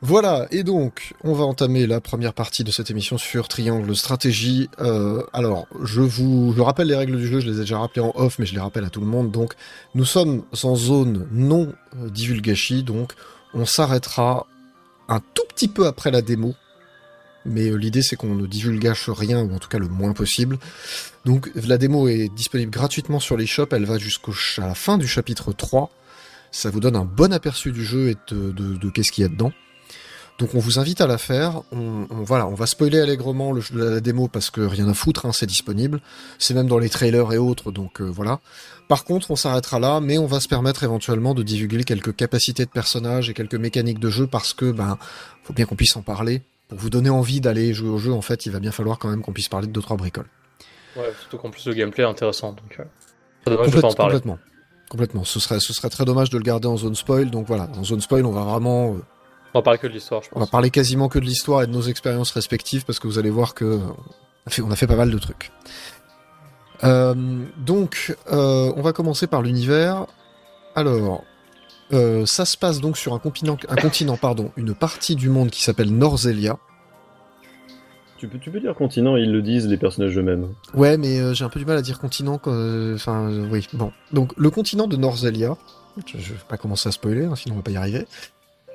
Voilà, 0.00 0.46
et 0.50 0.62
donc, 0.62 1.14
on 1.22 1.32
va 1.32 1.44
entamer 1.44 1.86
la 1.86 2.00
première 2.00 2.34
partie 2.34 2.64
de 2.64 2.70
cette 2.70 2.90
émission 2.90 3.18
sur 3.18 3.48
Triangle 3.48 3.94
Stratégie. 3.94 4.68
Euh, 4.80 5.22
alors, 5.32 5.66
je 5.82 6.00
vous 6.00 6.52
je 6.56 6.62
rappelle 6.62 6.88
les 6.88 6.96
règles 6.96 7.16
du 7.16 7.26
jeu, 7.26 7.40
je 7.40 7.48
les 7.48 7.56
ai 7.58 7.60
déjà 7.60 7.78
rappelées 7.78 8.02
en 8.02 8.12
off, 8.14 8.38
mais 8.38 8.46
je 8.46 8.54
les 8.54 8.60
rappelle 8.60 8.84
à 8.84 8.90
tout 8.90 9.00
le 9.00 9.06
monde. 9.06 9.30
Donc, 9.30 9.54
nous 9.94 10.04
sommes 10.04 10.42
en 10.62 10.76
zone 10.76 11.26
non 11.32 11.72
euh, 12.00 12.08
divulgachi, 12.10 12.82
donc 12.82 13.12
on 13.54 13.64
s'arrêtera 13.64 14.46
un 15.08 15.20
tout 15.34 15.44
petit 15.48 15.68
peu 15.68 15.86
après 15.86 16.10
la 16.10 16.22
démo. 16.22 16.54
Mais 17.44 17.70
euh, 17.70 17.76
l'idée, 17.76 18.02
c'est 18.02 18.16
qu'on 18.16 18.34
ne 18.34 18.46
divulgage 18.46 19.08
rien, 19.08 19.42
ou 19.42 19.54
en 19.54 19.58
tout 19.58 19.68
cas 19.68 19.78
le 19.78 19.88
moins 19.88 20.12
possible. 20.12 20.58
Donc, 21.24 21.50
la 21.54 21.78
démo 21.78 22.08
est 22.08 22.28
disponible 22.34 22.70
gratuitement 22.70 23.20
sur 23.20 23.36
les 23.36 23.46
shops, 23.46 23.72
elle 23.72 23.84
va 23.84 23.98
jusqu'à 23.98 24.32
la 24.58 24.74
fin 24.74 24.98
du 24.98 25.06
chapitre 25.06 25.52
3. 25.52 25.90
Ça 26.52 26.70
vous 26.70 26.78
donne 26.80 26.94
un 26.96 27.04
bon 27.04 27.32
aperçu 27.32 27.72
du 27.72 27.84
jeu 27.84 28.10
et 28.10 28.16
de, 28.32 28.52
de- 28.52 28.76
de 28.76 28.90
qu'est-ce 28.90 29.10
qu'il 29.10 29.22
y 29.22 29.24
a 29.24 29.28
dedans. 29.28 29.52
Donc 30.38 30.54
on 30.54 30.58
vous 30.60 30.78
invite 30.78 31.00
à 31.00 31.06
la 31.06 31.18
faire. 31.18 31.62
On, 31.72 32.06
on- 32.10 32.22
voilà, 32.22 32.46
on 32.46 32.54
va 32.54 32.66
spoiler 32.66 33.00
allègrement 33.00 33.52
le- 33.52 33.62
la, 33.74 33.90
la 33.90 34.00
démo 34.00 34.28
parce 34.28 34.50
que 34.50 34.60
rien 34.60 34.88
à 34.88 34.94
foutre, 34.94 35.26
hein, 35.26 35.32
c'est 35.32 35.46
disponible. 35.46 36.00
C'est 36.38 36.54
même 36.54 36.66
dans 36.68 36.78
les 36.78 36.88
trailers 36.88 37.32
et 37.32 37.38
autres, 37.38 37.72
donc 37.72 38.00
euh, 38.00 38.04
voilà. 38.04 38.38
Par 38.88 39.04
contre, 39.04 39.30
on 39.30 39.36
s'arrêtera 39.36 39.78
là, 39.78 40.00
mais 40.00 40.18
on 40.18 40.26
va 40.26 40.40
se 40.40 40.48
permettre 40.48 40.82
éventuellement 40.84 41.34
de 41.34 41.42
divulguer 41.42 41.84
quelques 41.84 42.14
capacités 42.14 42.64
de 42.64 42.70
personnages 42.70 43.30
et 43.30 43.34
quelques 43.34 43.54
mécaniques 43.54 43.98
de 44.00 44.10
jeu 44.10 44.26
parce 44.26 44.52
que 44.52 44.70
ben 44.72 44.98
faut 45.44 45.52
bien 45.54 45.64
qu'on 45.64 45.76
puisse 45.76 45.96
en 45.96 46.02
parler. 46.02 46.42
Pour 46.68 46.78
vous 46.78 46.90
donner 46.90 47.10
envie 47.10 47.40
d'aller 47.40 47.72
jouer 47.74 47.90
au 47.90 47.98
jeu, 47.98 48.12
en 48.12 48.22
fait, 48.22 48.46
il 48.46 48.52
va 48.52 48.58
bien 48.60 48.72
falloir 48.72 48.98
quand 48.98 49.08
même 49.08 49.20
qu'on 49.22 49.32
puisse 49.32 49.48
parler 49.48 49.66
de 49.66 49.72
deux 49.72 49.82
trois 49.82 49.96
bricoles. 49.96 50.28
Ouais, 50.96 51.10
surtout 51.20 51.38
qu'en 51.38 51.50
plus 51.50 51.66
le 51.66 51.74
gameplay 51.74 52.02
est 52.04 52.06
intéressant, 52.06 52.52
donc. 52.52 52.76
Euh... 52.80 52.84
Dommage 53.46 53.58
de 53.60 53.64
Complète- 53.72 53.80
pas 53.82 53.88
en 53.88 53.92
parler. 53.94 54.12
complètement. 54.20 54.38
Complètement. 54.92 55.24
Ce 55.24 55.40
serait, 55.40 55.58
ce 55.58 55.72
serait 55.72 55.88
très 55.88 56.04
dommage 56.04 56.28
de 56.28 56.36
le 56.36 56.44
garder 56.44 56.68
en 56.68 56.76
zone 56.76 56.94
spoil. 56.94 57.30
Donc 57.30 57.46
voilà, 57.46 57.66
en 57.78 57.82
zone 57.82 58.02
spoil, 58.02 58.26
on 58.26 58.30
va 58.30 58.42
vraiment 58.42 58.88
euh, 58.88 58.98
On 59.54 59.60
va 59.60 59.62
parler 59.62 59.78
que 59.78 59.86
de 59.86 59.92
l'histoire, 59.94 60.22
je 60.22 60.28
On 60.34 60.40
va 60.40 60.46
parler 60.46 60.68
quasiment 60.68 61.08
que 61.08 61.18
de 61.18 61.24
l'histoire 61.24 61.62
et 61.62 61.66
de 61.66 61.72
nos 61.72 61.80
expériences 61.80 62.30
respectives 62.32 62.84
parce 62.84 62.98
que 62.98 63.06
vous 63.06 63.18
allez 63.18 63.30
voir 63.30 63.54
que 63.54 63.80
on 64.44 64.48
a 64.48 64.50
fait, 64.50 64.60
on 64.60 64.70
a 64.70 64.76
fait 64.76 64.86
pas 64.86 64.96
mal 64.96 65.10
de 65.10 65.18
trucs. 65.18 65.50
Euh, 66.84 67.14
donc, 67.56 68.14
euh, 68.30 68.70
on 68.76 68.82
va 68.82 68.92
commencer 68.92 69.26
par 69.26 69.40
l'univers. 69.40 70.04
Alors, 70.74 71.24
euh, 71.94 72.26
ça 72.26 72.44
se 72.44 72.58
passe 72.58 72.82
donc 72.82 72.98
sur 72.98 73.14
un 73.14 73.18
continent, 73.18 73.56
un 73.70 73.76
continent, 73.76 74.18
pardon, 74.18 74.52
une 74.58 74.74
partie 74.74 75.16
du 75.16 75.30
monde 75.30 75.48
qui 75.48 75.62
s'appelle 75.62 75.90
Norzelia. 75.90 76.58
Tu 78.22 78.28
peux, 78.28 78.38
tu 78.38 78.52
peux 78.52 78.60
dire 78.60 78.76
continent, 78.76 79.16
ils 79.16 79.32
le 79.32 79.42
disent 79.42 79.66
les 79.66 79.76
personnages 79.76 80.16
eux-mêmes. 80.16 80.46
Ouais, 80.74 80.96
mais 80.96 81.18
euh, 81.18 81.34
j'ai 81.34 81.44
un 81.44 81.48
peu 81.48 81.58
du 81.58 81.66
mal 81.66 81.76
à 81.76 81.82
dire 81.82 81.98
continent. 81.98 82.40
euh, 82.46 82.94
Enfin, 82.94 83.28
euh, 83.28 83.48
oui, 83.50 83.66
bon. 83.72 83.90
Donc, 84.12 84.30
le 84.36 84.48
continent 84.48 84.86
de 84.86 84.96
Norzelia, 84.96 85.56
je, 86.06 86.18
je 86.18 86.32
vais 86.34 86.38
pas 86.48 86.56
commencer 86.56 86.88
à 86.88 86.92
spoiler, 86.92 87.24
hein, 87.24 87.34
sinon 87.34 87.54
on 87.54 87.58
va 87.58 87.62
pas 87.64 87.72
y 87.72 87.76
arriver. 87.76 88.06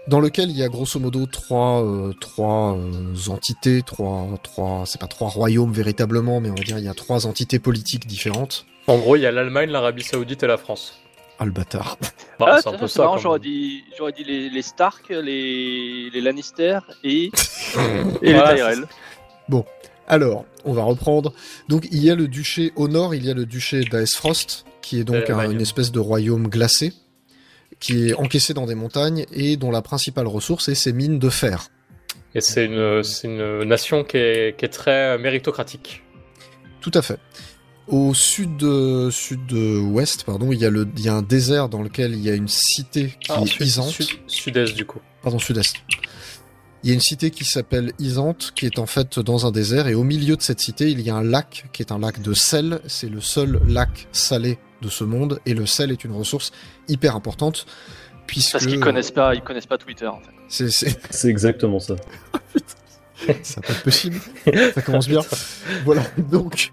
Dans 0.10 0.20
lequel 0.20 0.50
il 0.50 0.58
y 0.58 0.64
a 0.64 0.68
grosso 0.68 1.00
modo 1.00 1.26
trois, 1.28 1.82
euh, 1.82 2.12
trois 2.20 2.76
euh, 2.78 3.30
entités, 3.30 3.84
trois, 3.86 4.28
trois, 4.44 4.84
c'est 4.86 5.00
pas 5.00 5.08
trois 5.08 5.30
royaumes 5.30 5.72
véritablement, 5.72 6.42
mais 6.42 6.50
on 6.50 6.56
va 6.56 6.64
dire 6.64 6.78
il 6.78 6.84
y 6.84 6.90
a 6.90 6.94
trois 6.94 7.26
entités 7.26 7.60
politiques 7.60 8.06
différentes. 8.06 8.66
En 8.88 8.98
gros, 8.98 9.16
il 9.16 9.22
y 9.22 9.26
a 9.26 9.32
l'Allemagne, 9.32 9.70
l'Arabie 9.70 10.04
Saoudite 10.04 10.44
et 10.44 10.48
la 10.48 10.58
France. 10.58 11.00
Ah 11.40 11.46
le 11.46 11.52
bâtard. 11.52 11.98
Bah, 12.40 12.48
ah, 12.50 12.60
c'est 12.62 12.68
un 12.68 12.74
peu 12.74 12.86
c'est 12.88 12.98
ça. 13.02 13.16
j'aurais 13.18 13.40
dit, 13.40 13.84
j'aurais 13.98 14.12
dit 14.12 14.26
les, 14.26 14.50
les 14.50 14.62
Stark, 14.62 15.08
les, 15.10 16.10
les 16.12 16.22
Lannister 16.22 16.80
et, 17.06 17.32
et 18.22 18.34
Voilà, 18.34 18.52
les 18.52 18.58
Tyrell. 18.58 18.86
Alors, 20.08 20.46
on 20.64 20.74
va 20.74 20.84
reprendre. 20.84 21.34
Donc, 21.68 21.88
il 21.92 22.04
y 22.04 22.10
a 22.10 22.16
le 22.16 22.28
duché 22.28 22.72
au 22.76 22.88
nord, 22.88 23.14
il 23.14 23.26
y 23.26 23.30
a 23.30 23.34
le 23.34 23.46
duché 23.46 23.84
d'Aesfrost, 23.84 24.66
qui 24.82 25.00
est 25.00 25.04
donc 25.04 25.30
un- 25.30 25.50
une 25.52 25.62
espèce 25.62 25.92
de 25.92 26.00
royaume 26.00 26.48
glacé, 26.48 26.94
qui 27.80 28.08
est 28.10 28.14
encaissé 28.14 28.54
dans 28.54 28.66
des 28.66 28.76
montagnes 28.76 29.26
et 29.34 29.58
dont 29.58 29.70
la 29.72 29.82
principale 29.82 30.28
ressource 30.28 30.70
est 30.70 30.76
ses 30.76 30.94
mines 30.94 31.20
de 31.20 31.30
fer. 31.30 31.68
Et 32.36 32.42
c'est 32.42 32.66
une, 32.66 33.64
nation 33.66 34.04
qui 34.04 34.18
est, 34.18 34.58
qui 34.58 34.66
est 34.66 34.70
très 34.70 35.18
méritocratique. 35.18 36.04
Tout 36.82 36.92
à 36.94 37.02
fait. 37.02 37.20
Au 37.88 38.14
sud 38.14 38.64
euh, 38.64 39.10
sud-ouest, 39.12 40.26
pardon, 40.26 40.52
il 40.52 40.60
y 40.60 40.66
a 40.66 40.70
le 40.70 40.86
il 40.98 41.04
y 41.04 41.08
a 41.10 41.14
un 41.14 41.22
désert 41.22 41.70
dans 41.70 41.82
lequel 41.82 42.12
il 42.14 42.20
y 42.20 42.30
a 42.30 42.34
une 42.36 42.50
cité 42.50 43.14
qui 43.22 43.32
Ah, 43.32 43.42
est 43.44 43.46
sud- 43.48 43.66
Isante. 43.66 43.90
sud- 43.92 44.08
Sud-est, 44.28 44.76
du 44.76 44.86
coup. 44.86 45.00
Pardon, 45.22 45.40
sud-est. 45.40 45.76
Il 46.88 46.92
y 46.92 46.94
a 46.94 46.94
une 46.94 47.02
cité 47.02 47.32
qui 47.32 47.44
s'appelle 47.44 47.92
Isante, 48.00 48.54
qui 48.56 48.66
est 48.66 48.80
en 48.80 48.86
fait 48.86 49.20
dans 49.20 49.46
un 49.46 49.52
désert, 49.52 49.90
et 49.90 49.94
au 49.94 50.06
milieu 50.06 50.38
de 50.38 50.42
cette 50.42 50.62
cité, 50.62 50.90
il 50.90 51.02
y 51.02 51.10
a 51.10 51.16
un 51.16 51.22
lac 51.22 51.66
qui 51.74 51.82
est 51.82 51.92
un 51.92 52.00
lac 52.00 52.22
de 52.22 52.34
sel. 52.34 52.80
C'est 52.88 53.10
le 53.10 53.20
seul 53.20 53.60
lac 53.68 54.08
salé 54.14 54.58
de 54.82 54.88
ce 54.88 55.04
monde, 55.04 55.42
et 55.46 55.54
le 55.54 55.66
sel 55.66 55.92
est 55.92 56.06
une 56.06 56.14
ressource 56.14 56.54
hyper 56.88 57.14
importante, 57.18 57.66
puisque 58.26 58.54
Parce 58.54 58.66
qu'ils 58.68 58.80
connaissent 58.80 59.12
pas, 59.12 59.36
ils 59.36 59.42
connaissent 59.42 59.66
pas 59.66 59.78
Twitter 59.78 60.08
en 60.08 60.22
fait. 60.22 60.70
c'est 60.70 61.28
exactement 61.28 61.82
ça. 61.82 61.98
ça 63.44 63.60
peut 63.60 63.74
être 63.74 63.84
possible. 63.84 64.22
Ça 64.74 64.82
commence 64.82 65.10
bien. 65.10 65.20
Voilà. 65.84 66.04
Donc 66.32 66.72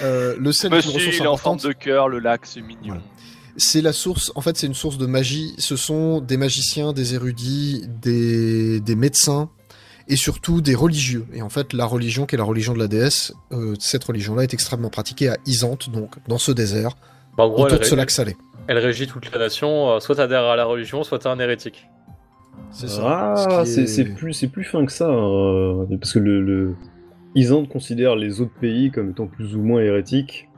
euh, 0.00 0.36
le 0.38 0.52
sel 0.52 0.72
est 0.72 0.76
une 0.76 0.86
Monsieur, 0.86 0.94
ressource 0.94 1.16
il 1.18 1.22
est 1.22 1.26
en 1.26 1.36
forme 1.36 1.56
importante. 1.56 1.66
de 1.66 1.72
cœur, 1.78 2.08
le 2.08 2.18
lac, 2.18 2.46
c'est 2.46 2.62
mignon. 2.62 2.94
Voilà. 2.94 3.02
C'est 3.62 3.82
la 3.82 3.92
source, 3.92 4.32
en 4.36 4.40
fait, 4.40 4.56
c'est 4.56 4.66
une 4.66 4.74
source 4.74 4.96
de 4.96 5.04
magie. 5.04 5.54
Ce 5.58 5.76
sont 5.76 6.20
des 6.20 6.38
magiciens, 6.38 6.92
des 6.94 7.14
érudits, 7.14 7.84
des, 8.00 8.80
des 8.80 8.94
médecins 8.96 9.50
et 10.08 10.16
surtout 10.16 10.62
des 10.62 10.74
religieux. 10.74 11.26
Et 11.34 11.42
en 11.42 11.50
fait, 11.50 11.74
la 11.74 11.84
religion 11.84 12.24
qui 12.24 12.36
est 12.36 12.38
la 12.38 12.44
religion 12.44 12.72
de 12.72 12.78
la 12.78 12.88
déesse, 12.88 13.34
euh, 13.52 13.74
cette 13.78 14.02
religion-là 14.04 14.44
est 14.44 14.54
extrêmement 14.54 14.88
pratiquée 14.88 15.28
à 15.28 15.36
Isante, 15.46 15.90
donc 15.90 16.14
dans 16.26 16.38
ce 16.38 16.52
désert, 16.52 16.96
Bah, 17.36 17.44
en 17.44 17.48
gros, 17.50 17.66
elle, 17.66 17.74
autour 17.74 17.80
de 17.80 17.84
ce 17.84 17.94
lac 17.94 18.10
salé. 18.10 18.34
elle 18.66 18.78
régit 18.78 19.06
toute 19.06 19.30
la 19.30 19.38
nation. 19.38 19.90
euh, 19.90 20.00
Soit 20.00 20.16
t'adhères 20.16 20.44
à 20.44 20.56
la 20.56 20.64
religion, 20.64 21.04
soit 21.04 21.18
t'es 21.18 21.28
un 21.28 21.38
hérétique. 21.38 21.86
C'est 22.72 22.86
Ah, 23.02 23.34
Ce 23.36 23.64
qui 23.64 23.70
c'est 23.74 23.82
est- 23.82 24.32
c'est 24.32 24.48
plus, 24.48 24.64
fin 24.64 24.86
que 24.86 24.92
ça. 24.92 25.06
hein, 25.08 25.86
parce 26.00 26.12
que 26.14 26.18
le, 26.18 26.40
le... 26.40 26.74
Isande 27.36 27.68
considère 27.68 28.16
les 28.16 28.40
autres 28.40 28.54
pays 28.60 28.90
comme 28.90 29.10
étant 29.10 29.26
plus 29.28 29.54
ou 29.54 29.62
moins 29.62 29.80
hérétiques. 29.80 30.48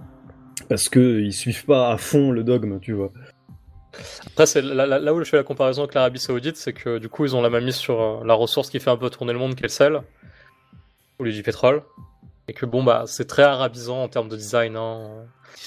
Parce 0.73 0.89
qu'ils 0.89 1.35
suivent 1.35 1.67
pas 1.67 1.93
à 1.93 1.99
fond 1.99 2.31
le 2.31 2.43
dogme, 2.45 2.81
tu 2.81 2.93
vois. 2.95 3.11
Après, 4.29 4.47
c'est 4.47 4.63
là, 4.63 4.87
là- 4.87 4.99
là 4.99 5.13
où 5.13 5.19
je 5.23 5.29
fais 5.29 5.37
la 5.37 5.43
comparaison 5.43 5.83
avec 5.83 5.93
l'Arabie 5.93 6.19
Saoudite, 6.19 6.57
c'est 6.57 6.73
que 6.73 6.97
du 6.97 7.11
coup, 7.11 7.27
ils 7.27 7.37
ont 7.37 7.43
la 7.43 7.51
main 7.51 7.61
mise 7.61 7.75
sur 7.77 8.01
euh, 8.01 8.25
la 8.25 8.33
ressource 8.33 8.71
qui 8.71 8.81
fait 8.81 8.89
un 8.89 8.97
peu 8.97 9.11
tourner 9.11 9.35
le 9.35 9.39
monde, 9.39 9.55
qui 9.55 9.61
est 9.61 9.65
le 9.65 9.69
sel, 9.69 10.01
ou 11.21 11.25
les 11.25 11.33
du 11.33 11.43
pétrole. 11.43 11.83
Et 12.49 12.55
que 12.55 12.65
bon, 12.65 12.83
bah, 12.83 13.05
c'est 13.07 13.27
très 13.27 13.43
arabisant 13.43 14.03
en 14.03 14.09
termes 14.09 14.31
de 14.31 14.37
design. 14.37 14.77
hein. 14.77 15.11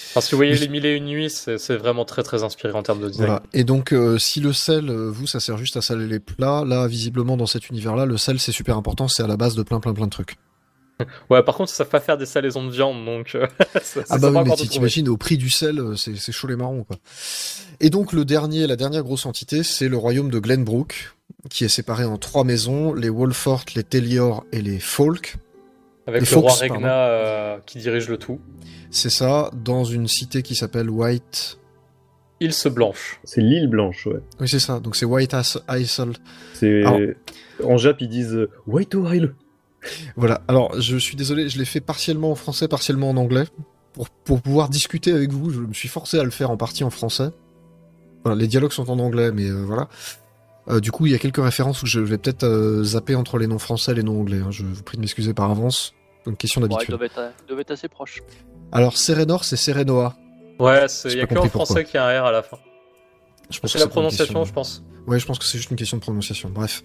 Enfin, 0.10 0.22
si 0.22 0.32
vous 0.32 0.38
voyez 0.38 0.56
les 0.56 0.68
mille 0.70 0.88
et 0.88 0.96
une 0.96 1.06
nuits, 1.06 1.30
c'est 1.30 1.60
c'est 1.60 1.78
vraiment 1.78 2.04
très 2.04 2.24
très 2.24 2.42
inspiré 2.44 2.74
en 2.74 2.82
termes 2.82 3.02
de 3.02 3.10
design. 3.10 3.28
Voilà. 3.28 3.44
Et 3.54 3.64
donc, 3.64 3.94
euh, 3.94 4.18
si 4.18 4.40
le 4.40 4.54
sel, 4.54 4.90
euh, 4.90 5.12
vous, 5.12 5.28
ça 5.28 5.40
sert 5.40 5.58
juste 5.60 5.78
à 5.78 5.82
saler 5.82 6.08
les 6.08 6.20
plats, 6.20 6.64
là, 6.66 6.88
visiblement, 6.88 7.38
dans 7.38 7.46
cet 7.46 7.70
univers-là, 7.70 8.08
le 8.08 8.18
sel, 8.18 8.40
c'est 8.40 8.52
super 8.52 8.76
important, 8.76 9.08
c'est 9.08 9.22
à 9.22 9.28
la 9.28 9.38
base 9.38 9.54
de 9.54 9.62
plein, 9.62 9.80
plein, 9.80 9.94
plein 9.94 10.06
de 10.06 10.10
trucs. 10.12 10.38
Ouais, 11.30 11.44
par 11.44 11.56
contre, 11.56 11.70
ça 11.70 11.78
savent 11.78 11.90
pas 11.90 12.00
faire 12.00 12.18
des 12.18 12.26
salaisons 12.26 12.66
de 12.66 12.72
viande, 12.72 13.04
donc. 13.06 13.36
euh, 13.36 13.48
c'est- 13.82 14.04
Ah 14.10 14.18
bah 14.18 14.30
oui, 14.32 14.40
mais 14.46 14.56
t'imagines, 14.56 15.10
au 15.10 15.18
prix 15.18 15.38
du 15.38 15.50
sel, 15.50 15.80
euh, 15.80 15.96
c'est 15.96 16.32
chaud 16.32 16.48
les 16.48 16.56
marrons, 16.56 16.84
quoi. 16.84 16.98
Et 17.82 17.90
donc, 17.90 18.14
le 18.14 18.24
dernier, 18.26 18.66
la 18.68 18.76
dernière 18.78 19.04
grosse 19.04 19.26
entité, 19.26 19.64
c'est 19.64 19.90
le 19.90 19.98
royaume 19.98 20.30
de 20.30 20.40
Glenbrook, 20.40 21.14
qui 21.50 21.66
est 21.66 21.70
séparé 21.70 22.06
en 22.06 22.18
trois 22.18 22.44
maisons, 22.44 22.94
les 22.94 23.10
Wolfort, 23.10 23.64
les 23.76 23.84
Tellior 23.84 24.46
et 24.52 24.62
les 24.62 24.80
Folk. 24.80 25.36
Avec 26.08 26.22
Les 26.22 26.30
le 26.30 26.38
roi 26.38 26.52
Fox. 26.52 26.72
Regna 26.72 27.08
euh, 27.08 27.58
qui 27.66 27.80
dirige 27.80 28.08
le 28.08 28.18
tout. 28.18 28.40
C'est 28.92 29.10
ça, 29.10 29.50
dans 29.54 29.84
une 29.84 30.08
cité 30.08 30.44
qui 30.44 30.56
s'appelle 30.56 30.90
White... 30.90 31.58
Île 32.42 32.54
se 32.54 32.68
blanche. 32.70 33.20
C'est 33.24 33.42
l'île 33.42 33.68
blanche, 33.70 34.06
ouais. 34.08 34.20
Oui, 34.40 34.48
c'est 34.50 34.60
ça, 34.60 34.80
donc 34.82 34.96
c'est 34.98 35.06
White 35.06 35.34
As- 35.34 35.58
Isle. 35.70 36.14
C'est 36.54 36.84
Alors- 36.84 37.00
en 37.64 37.78
Jap 37.78 37.98
ils 38.02 38.10
disent 38.10 38.48
White 38.68 38.94
Isle. 38.94 39.34
Voilà, 40.16 40.42
alors 40.48 40.80
je 40.80 40.98
suis 40.98 41.16
désolé, 41.16 41.50
je 41.50 41.58
l'ai 41.58 41.66
fait 41.66 41.82
partiellement 41.82 42.32
en 42.32 42.36
français, 42.36 42.68
partiellement 42.68 43.10
en 43.10 43.18
anglais. 43.18 43.46
Pour, 43.94 44.10
pour 44.10 44.42
pouvoir 44.42 44.68
discuter 44.70 45.14
avec 45.14 45.32
vous, 45.32 45.52
je 45.52 45.62
me 45.62 45.74
suis 45.74 45.88
forcé 45.88 46.20
à 46.20 46.24
le 46.24 46.30
faire 46.30 46.52
en 46.52 46.58
partie 46.58 46.84
en 46.84 46.90
français. 46.90 47.30
Voilà, 48.24 48.38
les 48.40 48.48
dialogues 48.48 48.72
sont 48.74 48.90
en 48.90 49.00
anglais, 49.00 49.32
mais 49.32 49.46
euh, 49.50 49.64
voilà. 49.64 49.88
Euh, 50.68 50.80
du 50.80 50.92
coup, 50.92 51.06
il 51.06 51.12
y 51.12 51.16
a 51.16 51.20
quelques 51.20 51.42
références 51.44 51.84
où 51.84 51.86
je 51.86 52.00
vais 52.00 52.18
peut-être 52.18 52.44
euh, 52.44 52.84
zapper 52.84 53.16
entre 53.16 53.38
les 53.38 53.48
noms 53.48 53.60
français 53.60 53.92
et 53.92 53.96
les 53.96 54.04
noms 54.04 54.20
anglais. 54.20 54.40
hein. 54.40 54.50
Je 54.52 54.64
vous 54.64 54.84
prie 54.84 54.98
de 54.98 55.02
m'excuser 55.02 55.34
par 55.34 55.50
avance. 55.50 55.94
Une 56.28 56.36
question 56.36 56.60
Ouais, 56.62 56.68
d'habitude. 56.68 56.96
être, 57.04 57.34
ils 57.44 57.48
doivent 57.48 57.60
être 57.60 57.72
assez 57.72 57.88
proches. 57.88 58.24
Alors, 58.72 58.98
Serenor, 58.98 59.44
c'est 59.44 59.58
Serenoa. 59.58 60.16
Ouais, 60.60 60.86
il 61.06 61.18
y 61.18 61.22
a 61.22 61.28
que 61.28 61.38
en 61.38 61.50
français 61.50 61.84
qu'il 61.86 61.96
y 61.96 61.98
a 61.98 62.08
un 62.08 62.22
R 62.22 62.26
à 62.26 62.32
la 62.32 62.42
fin. 62.42 62.58
Je 63.50 63.60
pense 63.60 63.72
C'est 63.72 63.78
la 63.78 63.86
question 63.86 63.90
prononciation, 63.90 64.44
je 64.44 64.54
pense. 64.54 64.84
Ouais, 65.06 65.20
je 65.20 65.26
pense 65.26 65.38
que 65.38 65.46
c'est 65.46 65.58
juste 65.58 65.70
une 65.70 65.78
question 65.78 65.98
de 65.98 66.02
prononciation. 66.02 66.50
Bref. 66.50 66.84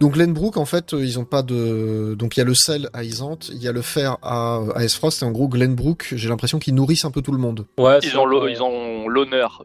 Donc 0.00 0.12
Glenbrook, 0.14 0.56
en 0.56 0.64
fait, 0.64 0.94
euh, 0.94 1.04
ils 1.04 1.18
ont 1.18 1.24
pas 1.24 1.42
de. 1.42 2.14
Donc 2.16 2.36
il 2.36 2.40
y 2.40 2.42
a 2.42 2.46
le 2.46 2.54
sel 2.54 2.88
à 2.92 3.02
Isante, 3.02 3.50
il 3.52 3.60
y 3.62 3.66
a 3.68 3.72
le 3.72 3.82
fer 3.82 4.16
à, 4.22 4.60
à 4.74 4.84
Esfrost, 4.84 5.22
et 5.22 5.24
en 5.24 5.32
gros 5.32 5.48
Glenbrook, 5.48 6.12
j'ai 6.16 6.28
l'impression 6.28 6.58
qu'ils 6.60 6.74
nourrissent 6.74 7.04
un 7.04 7.10
peu 7.10 7.20
tout 7.22 7.32
le 7.32 7.38
monde. 7.38 7.66
Ouais, 7.78 7.98
Ils 8.04 8.16
ont 8.16 8.24
l'eau- 8.24 8.46
ils 8.46 8.62
ont 8.62 9.08
l'honneur. 9.08 9.64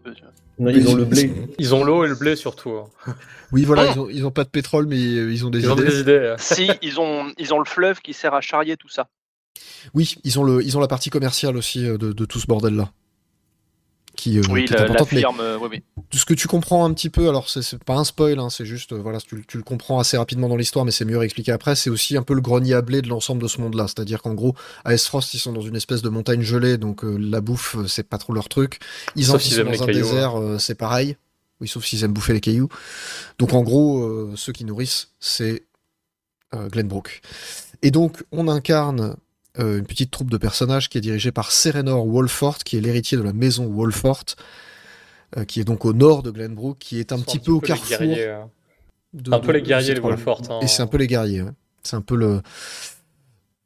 Non, 0.59 0.71
ils 0.71 0.87
ont 0.89 0.95
le 0.95 1.05
blé. 1.05 1.31
Ils 1.59 1.75
ont 1.75 1.83
l'eau 1.83 2.03
et 2.05 2.07
le 2.07 2.15
blé 2.15 2.35
surtout. 2.35 2.71
hein. 2.71 3.13
Oui, 3.51 3.63
voilà, 3.63 3.83
Ah. 3.87 3.91
ils 3.95 3.99
ont, 3.99 4.09
ils 4.09 4.25
ont 4.25 4.31
pas 4.31 4.43
de 4.43 4.49
pétrole, 4.49 4.87
mais 4.87 4.97
euh, 4.97 5.31
ils 5.31 5.45
ont 5.45 5.49
des 5.51 5.59
Ils 5.59 5.71
ont 5.71 5.75
idées. 5.75 5.85
des 5.85 5.99
idées. 5.99 6.35
si, 6.39 6.69
ils 6.81 6.99
ont, 6.99 7.25
ils 7.37 7.53
ont 7.53 7.59
le 7.59 7.65
fleuve 7.65 8.01
qui 8.01 8.13
sert 8.13 8.33
à 8.33 8.41
charrier 8.41 8.75
tout 8.77 8.89
ça. 8.89 9.07
Oui, 9.93 10.15
ils 10.23 10.39
ont 10.39 10.43
le, 10.43 10.63
ils 10.63 10.75
ont 10.77 10.79
la 10.79 10.87
partie 10.87 11.09
commerciale 11.11 11.57
aussi 11.57 11.85
euh, 11.87 11.97
de, 11.99 12.11
de 12.11 12.25
tout 12.25 12.39
ce 12.39 12.47
bordel-là. 12.47 12.89
Qui, 14.15 14.37
euh, 14.37 14.43
Oui, 14.51 14.65
qui 14.65 14.73
la, 14.73 14.83
importante, 14.83 15.07
firme. 15.09 15.39
euh, 15.39 15.57
oui, 15.59 15.67
oui. 15.71 15.83
tout 16.11 16.19
ce 16.19 16.25
que 16.25 16.35
tu 16.35 16.47
comprends 16.47 16.85
un 16.85 16.93
petit 16.93 17.09
peu, 17.09 17.27
alors 17.29 17.49
c'est- 17.49 17.83
pas 17.83 17.95
un 17.95 18.03
spoil, 18.03 18.37
hein, 18.37 18.49
c'est 18.51 18.65
juste, 18.65 18.93
euh, 18.93 18.97
voilà, 19.01 19.19
tu, 19.19 19.43
tu 19.47 19.57
le 19.57 19.63
comprends 19.63 19.99
assez 19.99 20.17
rapidement 20.17 20.47
dans 20.47 20.55
l'histoire, 20.55 20.85
mais 20.85 20.91
c'est 20.91 21.03
mieux 21.03 21.19
à 21.19 21.23
expliquer 21.25 21.51
après, 21.51 21.75
c'est 21.75 21.89
aussi 21.89 22.15
un 22.15 22.21
peu 22.21 22.35
le 22.35 22.41
grenier 22.41 22.75
à 22.75 22.83
blé 22.83 23.01
de 23.01 23.09
l'ensemble 23.09 23.41
de 23.41 23.47
ce 23.47 23.59
monde-là. 23.59 23.87
C'est-à-dire 23.87 24.21
qu'en 24.21 24.35
gros, 24.35 24.53
à 24.85 24.93
Esfrost, 24.93 25.33
ils 25.33 25.39
sont 25.39 25.51
dans 25.51 25.61
une 25.61 25.75
espèce 25.75 26.03
de 26.03 26.09
montagne 26.09 26.41
gelée, 26.43 26.77
donc 26.77 27.03
euh, 27.03 27.17
la 27.17 27.41
bouffe, 27.41 27.75
c'est 27.87 28.07
pas 28.07 28.19
trop 28.19 28.33
leur 28.33 28.49
truc. 28.49 28.79
Ils 29.15 29.31
en 29.31 29.39
sont 29.39 29.63
dans 29.63 29.71
un 29.71 29.77
cailloux, 29.87 29.93
désert, 29.93 30.39
euh, 30.39 30.59
c'est 30.59 30.75
pareil. 30.75 31.17
Oui, 31.59 31.67
sauf 31.67 31.83
s'ils 31.83 32.03
aiment 32.03 32.13
bouffer 32.13 32.33
les 32.33 32.41
cailloux. 32.41 32.69
Donc 33.39 33.53
en 33.53 33.63
gros, 33.63 34.03
euh, 34.03 34.33
ceux 34.35 34.53
qui 34.53 34.63
nourrissent, 34.65 35.09
c'est 35.19 35.63
Glenbrook. 36.71 37.21
Et 37.81 37.89
donc, 37.89 38.23
on 38.31 38.47
incarne 38.47 39.15
euh, 39.59 39.77
une 39.79 39.85
petite 39.85 40.09
troupe 40.11 40.29
de 40.31 40.37
personnages 40.37 40.89
qui 40.89 40.97
est 40.97 41.01
dirigée 41.01 41.31
par 41.31 41.51
Serenor 41.51 42.05
Wolfort, 42.07 42.59
qui 42.59 42.77
est 42.77 42.81
l'héritier 42.81 43.17
de 43.17 43.23
la 43.23 43.33
maison 43.33 43.67
Wolfort, 43.67 44.23
euh, 45.37 45.45
qui 45.45 45.59
est 45.59 45.63
donc 45.63 45.85
au 45.85 45.93
nord 45.93 46.23
de 46.23 46.31
Glenbrook, 46.31 46.77
qui 46.79 46.99
est 46.99 47.11
un 47.11 47.19
petit 47.19 47.39
peu 47.39 47.51
au 47.51 47.59
carrefour. 47.59 47.89
guerriers, 47.97 48.27
euh. 48.27 48.39
de- 49.13 49.31
un 49.33 49.39
peu 49.39 49.47
de- 49.47 49.57
les 49.59 49.61
guerriers, 49.61 49.93
les. 49.93 49.99
Wolfort. 49.99 50.41
hein. 50.49 50.59
Et 50.61 50.67
c'est 50.67 50.81
un 50.81 50.87
peu 50.87 50.97
les 50.97 51.07
guerriers. 51.07 51.41
ouais. 51.43 51.51
C'est 51.83 51.95
un 51.95 52.01
peu 52.01 52.15
le. 52.15 52.41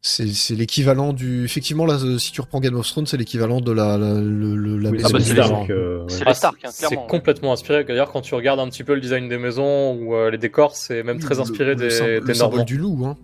C'est 0.02 0.28
c'est 0.30 0.56
l'équivalent 0.56 1.12
du. 1.12 1.44
Effectivement, 1.44 1.86
là, 1.86 1.96
euh, 1.96 2.18
si 2.18 2.32
tu 2.32 2.40
reprends 2.42 2.60
Game 2.60 2.76
of 2.76 2.88
Thrones, 2.88 3.06
c'est 3.08 3.18
l'équivalent 3.18 3.60
de 3.62 3.72
la, 3.72 3.98
la, 3.98 4.14
le- 4.14 4.56
le- 4.56 4.78
la 4.78 4.90
Oui, 4.92 4.98
maison 4.98 5.10
bah, 5.10 5.18
du 5.20 5.26
c'est 5.26 5.34
Stark. 5.34 5.70
euh, 5.70 6.04
ouais. 6.06 6.24
Ah, 6.26 6.34
Stark, 6.34 6.58
hein, 6.64 6.70
c'est 6.72 6.96
complètement 7.08 7.52
inspiré. 7.52 7.84
D'ailleurs, 7.84 8.12
quand 8.12 8.22
tu 8.22 8.34
regardes 8.36 8.60
un 8.60 8.70
petit 8.70 8.84
peu 8.84 8.94
le 8.94 9.02
design 9.02 9.28
des 9.28 9.38
maisons 9.38 9.94
ou 9.96 10.16
euh, 10.16 10.30
les 10.30 10.38
décors, 10.38 10.76
c'est 10.76 11.04
même 11.04 11.20
très 11.20 11.36
Le- 11.36 11.42
inspiré 11.42 11.70
le, 11.72 11.76
des, 11.76 11.90
symbole- 11.90 12.20
des 12.22 12.28
le 12.28 12.34
symbole 12.34 12.50
Normands. 12.52 12.66
du 12.66 12.78
loup. 12.78 13.06
Hein. 13.06 13.18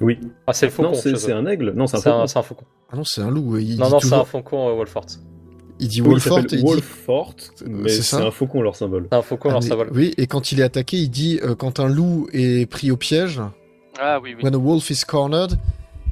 Oui. 0.00 0.18
Ah, 0.46 0.52
c'est 0.52 0.66
le 0.66 0.72
faucon. 0.72 0.90
Non, 0.90 0.94
c'est 0.94 1.32
un 1.32 1.46
aigle. 1.46 1.72
Non, 1.74 1.86
c'est 1.86 1.96
un 1.96 2.00
faucon. 2.00 2.20
un, 2.22 2.26
c'est 2.26 2.38
un 2.38 2.42
faucon. 2.42 2.64
Ah 2.92 2.96
non, 2.96 3.04
c'est 3.04 3.20
un 3.22 3.30
loup. 3.30 3.56
Il 3.58 3.78
Non, 3.78 3.86
dit 3.86 3.92
non, 3.92 4.00
c'est 4.00 4.12
un 4.14 4.24
faucon 4.24 4.68
euh, 4.68 4.72
Wolfort. 4.74 5.06
Il 5.78 5.88
dit 5.88 6.00
Oui, 6.00 6.06
il 6.08 6.10
Wolfort 6.12 6.40
il 6.40 6.46
dit 6.46 6.64
mais 7.66 7.88
c'est 7.90 8.16
un 8.16 8.30
faucon 8.30 8.62
leur 8.62 8.76
symbole. 8.76 9.08
C'est 9.10 9.16
un 9.18 9.22
faucon, 9.22 9.48
Ah, 9.50 9.52
leur 9.52 9.62
mais- 9.62 9.68
symbole. 9.68 9.90
Oui, 9.94 10.14
et 10.16 10.26
quand 10.26 10.52
il 10.52 10.60
est 10.60 10.64
attaqué, 10.64 10.96
il 10.98 11.08
dit 11.10 11.38
euh, 11.42 11.54
quand 11.54 11.80
un 11.80 11.88
loup 11.88 12.28
est 12.32 12.68
pris 12.70 12.90
au 12.90 12.96
piège, 12.96 13.40
Ah 13.98 14.18
oui, 14.22 14.34
oui. 14.36 14.42
when 14.44 14.54
a 14.54 14.58
wolf 14.58 14.88
is 14.90 15.02
cornered, 15.06 15.52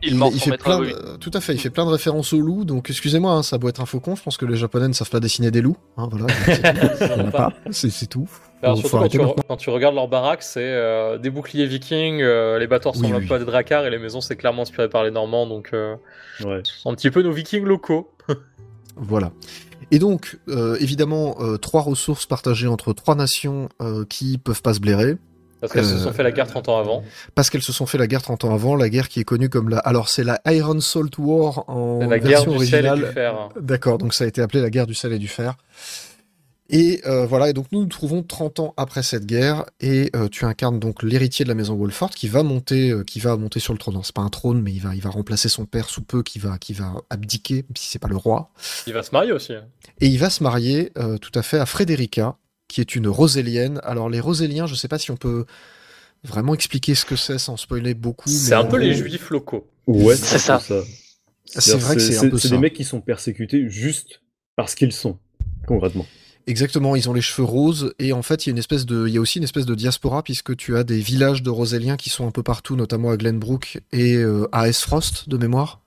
Il, 0.03 0.17
mord 0.17 0.31
son 0.33 0.39
fait 0.51 0.59
plein, 0.59 0.81
de- 0.81 0.85
oui. 0.85 0.93
euh, 0.95 1.17
tout 1.17 1.31
à 1.33 1.41
fait, 1.41 1.55
il 1.55 1.59
fait 1.59 1.71
plein 1.71 1.87
de 1.87 1.91
références 1.91 2.33
au 2.35 2.41
loup. 2.41 2.65
Donc 2.67 2.91
excusez-moi, 2.91 3.33
hein, 3.33 3.43
ça 3.43 3.57
doit 3.57 3.71
être 3.71 3.81
un 3.81 3.87
faucon. 3.87 4.15
Je 4.17 4.23
pense 4.23 4.37
que 4.37 4.45
les 4.45 4.57
Japonais 4.57 4.89
ne 4.89 4.93
savent 4.93 5.09
pas 5.11 5.21
dessiner 5.21 5.51
des 5.51 5.63
loups. 5.63 5.77
Hein, 5.97 6.09
voilà, 6.11 6.27
tout. 6.27 7.51
Il 7.85 7.91
c'est 7.93 8.07
tout. 8.07 8.29
Alors, 8.65 8.81
Faut- 8.81 8.89
surtout 8.89 9.35
quand 9.49 9.57
tu, 9.57 9.67
quand 9.69 9.73
regardes 9.75 9.95
leur 9.95 10.09
baraque, 10.09 10.43
c'est 10.43 10.61
euh, 10.63 11.19
des 11.19 11.31
boucliers 11.31 11.67
vikings, 11.67 12.21
euh, 12.23 12.59
les 12.59 12.67
bateaux 12.67 12.91
ressemblent 12.91 13.07
Oui, 13.09 13.13
un 13.13 13.19
oui. 13.21 13.27
peu 13.27 13.35
à 13.35 13.39
des 13.39 13.45
dracars 13.45 13.85
et 13.87 13.91
les 13.91 13.99
maisons 13.99 14.21
c'est 14.21 14.37
clairement 14.37 14.63
inspiré 14.63 14.89
par 14.89 15.05
les 15.05 15.11
Normands, 15.11 15.47
donc 15.47 15.71
euh, 15.75 15.95
Ouais. 16.45 16.63
un 16.87 16.95
petit 16.95 17.11
peu 17.11 17.23
nos 17.23 17.33
vikings 17.33 17.65
locaux. 17.65 18.11
Voilà. 18.97 19.33
Et 19.91 19.99
donc, 19.99 20.39
évidemment, 20.81 21.37
trois 21.61 21.83
ressources 21.83 22.27
partagées 22.27 22.69
entre 22.69 22.93
trois 22.93 23.17
nations 23.17 23.69
qui 24.09 24.39
peuvent 24.39 24.63
pas 24.63 24.73
se 24.73 24.79
blairer, 24.81 25.17
Parce 25.61 25.73
qu'elles 25.73 25.85
se 25.85 25.99
sont 25.99 26.13
fait 26.13 26.23
la 26.23 26.31
guerre 26.31 26.47
30 26.47 26.69
ans 26.69 26.79
avant. 26.79 27.03
parce 27.35 27.51
qu'elles 27.51 27.63
se 27.63 27.73
sont 27.73 27.87
fait 27.87 27.99
la 27.99 28.07
guerre 28.07 28.23
30 28.23 28.45
ans 28.45 28.55
avant, 28.55 28.77
la 28.77 28.89
guerre 28.89 29.09
qui 29.09 29.19
est 29.19 29.25
connue 29.25 29.49
comme 29.49 29.69
la... 29.69 29.79
Alors, 29.79 30.09
c'est 30.09 30.23
la 30.23 30.41
Iron 30.47 30.79
Salt 30.81 31.19
War 31.19 31.69
en 31.69 32.07
la 32.09 32.21
guerre 32.21 32.45
du 32.47 32.65
sel 32.67 32.87
et 32.87 32.89
originale. 32.89 32.99
du 33.01 33.13
fer. 33.15 33.49
D'accord, 33.61 33.99
donc 33.99 34.15
ça 34.15 34.23
a 34.25 34.27
été 34.29 34.41
appelé 34.41 34.63
la 34.63 34.71
guerre 34.71 34.87
du 34.87 34.95
sel 34.95 35.13
et 35.13 35.19
du 35.19 35.29
fer. 35.29 35.57
Et 36.71 37.03
euh, 37.07 37.27
voilà, 37.27 37.51
et 37.51 37.53
donc 37.53 37.67
nous 37.73 37.81
nous 37.81 37.87
trouvons 37.89 38.23
30 38.23 38.59
ans 38.61 38.75
après 38.79 39.03
cette 39.03 39.27
guerre, 39.27 39.67
et 39.81 40.11
euh, 40.17 40.29
tu 40.29 40.47
incarnes 40.47 40.81
donc 40.81 41.03
l'héritier 41.03 41.45
de 41.45 41.51
la 41.51 41.55
maison 41.55 41.75
Wolfort 41.75 42.11
qui 42.11 42.27
va 42.27 42.43
monter, 42.43 42.91
euh, 42.91 43.05
qui 43.05 43.21
va 43.21 43.37
monter 43.37 43.61
sur 43.61 43.75
le 43.75 43.79
trône. 43.79 44.01
C'est 44.03 44.15
pas 44.15 44.23
un 44.23 44.31
trône, 44.31 44.63
mais 44.63 44.73
il 44.73 44.81
va, 44.81 44.95
il 44.95 45.03
va 45.03 45.11
remplacer 45.11 45.51
son 45.51 45.67
père 45.67 45.91
sous 45.91 46.01
peu, 46.03 46.23
qui 46.23 46.39
va, 46.39 46.57
qui 46.57 46.73
va 46.73 46.95
abdiquer, 47.11 47.57
même 47.57 47.77
si 47.77 47.91
c'est 47.91 47.99
pas 47.99 48.09
le 48.09 48.17
roi. 48.17 48.51
Il 48.87 48.95
va 48.95 49.03
se 49.03 49.11
marier 49.13 49.33
aussi. 49.33 49.53
hein. 49.53 49.65
Et 50.01 50.07
il 50.07 50.19
va 50.19 50.31
se 50.31 50.43
marier 50.43 50.91
euh, 50.97 51.19
tout 51.19 51.33
à 51.39 51.43
fait 51.43 51.59
à 51.59 51.67
Frédérica, 51.67 52.37
qui 52.67 52.81
est 52.81 52.97
une 52.97 53.09
rosélienne. 53.09 53.79
Alors 53.85 54.09
les 54.09 54.21
roséliens, 54.21 54.67
je 54.67 54.75
sais 54.75 54.89
pas 54.89 54.99
si 54.99 55.11
on 55.11 55.17
peut 55.19 55.45
vraiment 56.25 56.55
expliquer 56.55 56.95
ce 56.95 57.05
que 57.05 57.15
c'est 57.17 57.37
sans 57.39 57.59
spoiler 57.59 57.93
beaucoup. 57.93 58.31
C'est 58.31 58.55
un 58.55 58.65
peu 58.65 58.79
les 58.79 58.95
juifs 58.95 59.29
locaux. 59.29 59.69
Ouais, 59.87 60.17
C'est 60.17 60.39
ça. 60.39 60.63
C'est 61.45 61.77
vrai 61.77 61.95
que 61.97 62.01
c'est 62.01 62.17
un 62.17 62.31
peu 62.31 62.39
C'est 62.39 62.49
ça. 62.49 62.55
des 62.55 62.61
mecs 62.61 62.73
qui 62.73 62.85
sont 62.85 63.03
persécutés 63.03 63.69
juste 63.69 64.23
parce 64.57 64.75
qu'ils 64.75 64.93
sont, 64.93 65.19
concrètement. 65.67 66.07
Exactement, 66.47 66.95
ils 66.95 67.09
ont 67.09 67.15
les 67.15 67.23
cheveux 67.23 67.47
roses 67.47 67.95
et 67.99 68.13
en 68.13 68.21
fait 68.23 68.45
il 68.45 68.49
y 68.49 68.51
a 68.51 68.53
une 68.53 68.59
espèce 68.59 68.85
de, 68.85 69.07
il 69.09 69.15
y 69.15 69.17
a 69.17 69.21
aussi 69.21 69.39
une 69.39 69.45
espèce 69.45 69.65
de 69.65 69.75
diaspora 69.75 70.23
puisque 70.23 70.55
tu 70.57 70.77
as 70.77 70.85
des 70.85 70.99
villages 70.99 71.43
de 71.43 71.49
Roséliens 71.49 71.97
qui 71.97 72.11
sont 72.11 72.27
un 72.27 72.31
peu 72.31 72.43
partout, 72.43 72.77
notamment 72.77 73.11
à 73.11 73.17
Glenbrook 73.17 73.81
et 73.93 74.17
euh, 74.17 74.47
à 74.53 74.69
Esfrost 74.69 75.29
de 75.29 75.37
mémoire. 75.39 75.81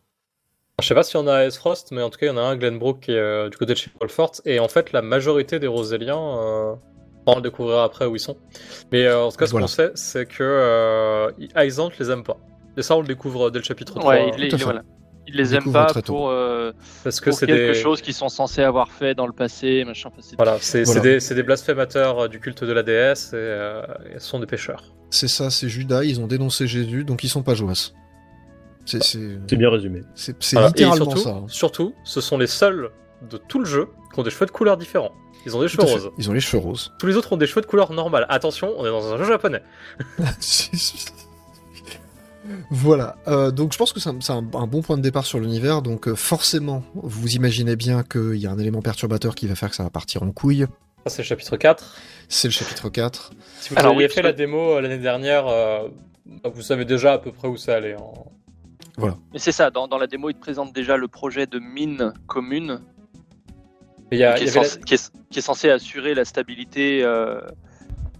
Je 0.82 0.88
sais 0.88 0.96
pas 0.96 1.04
s'il 1.04 1.20
y 1.20 1.24
en 1.24 1.28
a 1.28 1.34
à 1.34 1.44
Esfrost, 1.46 1.92
mais 1.92 2.02
en 2.02 2.10
tout 2.10 2.18
cas, 2.20 2.28
il 2.28 2.30
y 2.30 2.32
en 2.32 2.38
a 2.38 2.42
un 2.42 2.52
à 2.52 2.56
Glenbrook 2.56 3.00
qui 3.02 3.12
est 3.12 3.16
euh, 3.18 3.50
du 3.50 3.58
côté 3.58 3.74
de 3.74 3.78
chez 3.80 3.90
Wolfort. 4.00 4.34
Et 4.46 4.60
en 4.60 4.68
fait, 4.68 4.92
la 4.92 5.02
majorité 5.02 5.58
des 5.60 5.66
Roséliens, 5.66 6.18
euh, 6.18 6.74
on 7.26 7.32
va 7.32 7.36
le 7.38 7.42
découvrir 7.42 7.80
après 7.80 8.06
où 8.06 8.16
ils 8.16 8.20
sont. 8.20 8.38
Mais 8.92 9.06
euh, 9.06 9.24
en 9.24 9.32
tout 9.32 9.38
cas, 9.38 9.48
ce 9.48 9.52
Voilà. 9.52 9.66
qu'on 9.66 9.72
sait, 9.72 9.92
c'est 9.96 10.28
que 10.28 10.44
euh, 10.44 11.32
Aizant 11.56 11.90
les 12.00 12.12
aime 12.12 12.24
pas. 12.24 12.38
Et 12.78 12.84
ça, 12.84 12.96
on 12.96 13.02
le 13.02 13.08
découvre 13.08 13.50
dès 13.50 13.58
le 13.58 13.66
chapitre 13.66 13.96
3. 13.96 14.08
Ouais, 14.08 14.32
il 14.38 14.40
les, 14.44 14.50
tout 14.50 14.56
à 14.56 14.58
il- 14.58 14.60
fait. 14.60 14.64
voilà. 14.66 14.84
Il 15.28 15.36
les 15.36 15.54
aime 15.54 15.60
Découvre 15.60 15.86
pas 15.94 16.02
pour, 16.02 16.30
euh, 16.30 16.72
parce 17.04 17.20
que 17.20 17.30
pour 17.32 17.38
c'est 17.40 17.46
quelque 17.48 17.74
des... 17.74 17.82
chose 17.82 18.02
qu'ils 18.02 18.14
sont 18.14 18.30
censés 18.30 18.64
avoir 18.64 18.90
fait 18.92 19.14
dans 19.14 19.28
le 19.28 19.34
passé, 19.34 19.84
machin. 19.86 20.10
enfin, 20.12 20.22
c'est- 20.22 20.36
Voilà, 20.38 20.58
c'est 20.62 20.84
Voilà. 20.84 21.02
c'est 21.02 21.08
des, 21.10 21.20
c'est 21.20 21.36
des 21.36 21.44
blasphémateurs 21.44 22.20
euh, 22.20 22.28
du 22.30 22.40
culte 22.40 22.64
de 22.64 22.72
la 22.72 22.82
déesse 22.84 23.34
et, 23.34 23.36
euh, 23.36 23.82
ce 24.18 24.26
sont 24.28 24.40
des 24.40 24.46
pêcheurs. 24.46 24.84
C'est 25.10 25.28
ça, 25.28 25.50
c'est 25.50 25.68
Judas, 25.70 26.04
ils 26.04 26.20
ont 26.22 26.28
dénoncé 26.28 26.66
Jésus, 26.68 27.04
donc 27.04 27.24
ils 27.26 27.30
sont 27.30 27.44
pas 27.44 27.56
Joas. 27.56 27.92
C'est 28.86 29.04
c'est 29.04 29.20
C'est 29.50 29.56
bien 29.58 29.70
résumé. 29.70 30.02
c'est 30.16 30.42
c'est 30.42 30.56
Voilà. 30.56 30.70
Littéralement 30.70 31.06
surtout, 31.06 31.20
ça. 31.22 31.30
hein. 31.32 31.46
surtout, 31.50 31.94
ce 32.06 32.22
sont 32.22 32.38
les 32.38 32.48
seuls 32.48 32.90
de 33.30 33.38
tout 33.38 33.60
le 33.60 33.66
jeu 33.66 33.90
qui 34.14 34.20
ont 34.20 34.24
des 34.24 34.30
cheveux 34.30 34.46
de 34.46 34.52
couleurs 34.52 34.78
différents. 34.78 35.12
Ils 35.46 35.56
ont 35.58 35.62
des 35.62 35.68
Tout 35.68 35.82
cheveux 35.82 35.92
roses. 35.92 36.10
Ils 36.18 36.30
ont 36.30 36.34
les 36.34 36.40
cheveux 36.40 36.62
roses. 36.64 36.94
Tous 37.00 37.06
les 37.08 37.16
autres 37.18 37.34
ont 37.34 37.38
des 37.38 37.48
cheveux 37.48 37.62
de 37.62 37.66
couleur 37.66 37.92
normale. 37.92 38.26
Attention, 38.30 38.74
on 38.78 38.86
est 38.86 38.90
dans 38.90 39.14
un 39.14 39.18
jeu 39.18 39.26
japonais. 39.26 39.62
voilà, 42.70 43.16
euh, 43.28 43.52
donc 43.52 43.74
je 43.74 43.78
pense 43.78 43.94
que 43.94 44.00
c'est 44.00 44.10
un, 44.10 44.20
c'est 44.22 44.32
un- 44.34 44.48
un 44.54 44.68
bon 44.68 44.82
point 44.82 44.98
de 44.98 45.02
départ 45.02 45.26
sur 45.26 45.40
l'univers. 45.40 45.82
Donc 45.82 46.08
euh, 46.08 46.16
forcément, 46.16 46.84
vous 46.96 47.36
imaginez 47.36 47.76
bien 47.76 48.04
qu'il 48.04 48.36
y 48.36 48.48
a 48.48 48.52
un 48.52 48.58
élément 48.60 48.82
perturbateur 48.82 49.36
qui 49.36 49.48
va 49.48 49.56
faire 49.56 49.70
que 49.70 49.76
ça 49.76 49.84
va 49.84 49.90
partir 49.90 50.24
en 50.24 50.32
couille. 50.32 50.66
Ça, 51.06 51.12
c'est 51.16 51.22
le 51.22 51.28
chapitre 51.28 51.56
4. 51.58 51.96
C'est 52.28 52.48
le 52.48 52.52
chapitre 52.54 52.90
4. 52.90 53.32
Si 53.60 53.70
vous 53.70 53.80
Alors 53.80 53.94
aviez 53.94 54.08
oui, 54.08 54.14
fait 54.14 54.22
la 54.22 54.34
démo 54.34 54.74
euh, 54.78 54.82
l'année 54.82 54.98
dernière, 54.98 55.48
euh, 55.48 55.88
vous 56.54 56.62
savez 56.62 56.84
déjà 56.86 57.14
à 57.14 57.18
peu 57.18 57.32
près 57.32 57.48
où 57.48 57.56
ça 57.58 57.76
allait. 57.76 57.94
hein. 57.96 59.14
Mais 59.32 59.38
c'est 59.40 59.52
ça, 59.52 59.70
dans, 59.70 59.88
dans 59.88 60.00
la 60.00 60.08
démo, 60.08 60.30
il 60.30 60.34
te 60.34 60.40
présente 60.40 60.74
déjà 60.74 60.98
le 60.98 61.08
projet 61.08 61.46
de 61.46 61.60
mine 61.60 62.14
commune 62.26 62.82
y 64.12 64.24
a- 64.24 64.34
qui, 64.34 64.44
est 64.46 64.48
y 64.48 64.50
censé, 64.52 64.80
qui 64.80 64.94
est- 64.96 65.12
qui 65.30 65.40
est 65.40 65.42
censé 65.44 65.70
assurer 65.70 66.16
la 66.16 66.26
stabilité, 66.26 67.04
euh, 67.04 67.40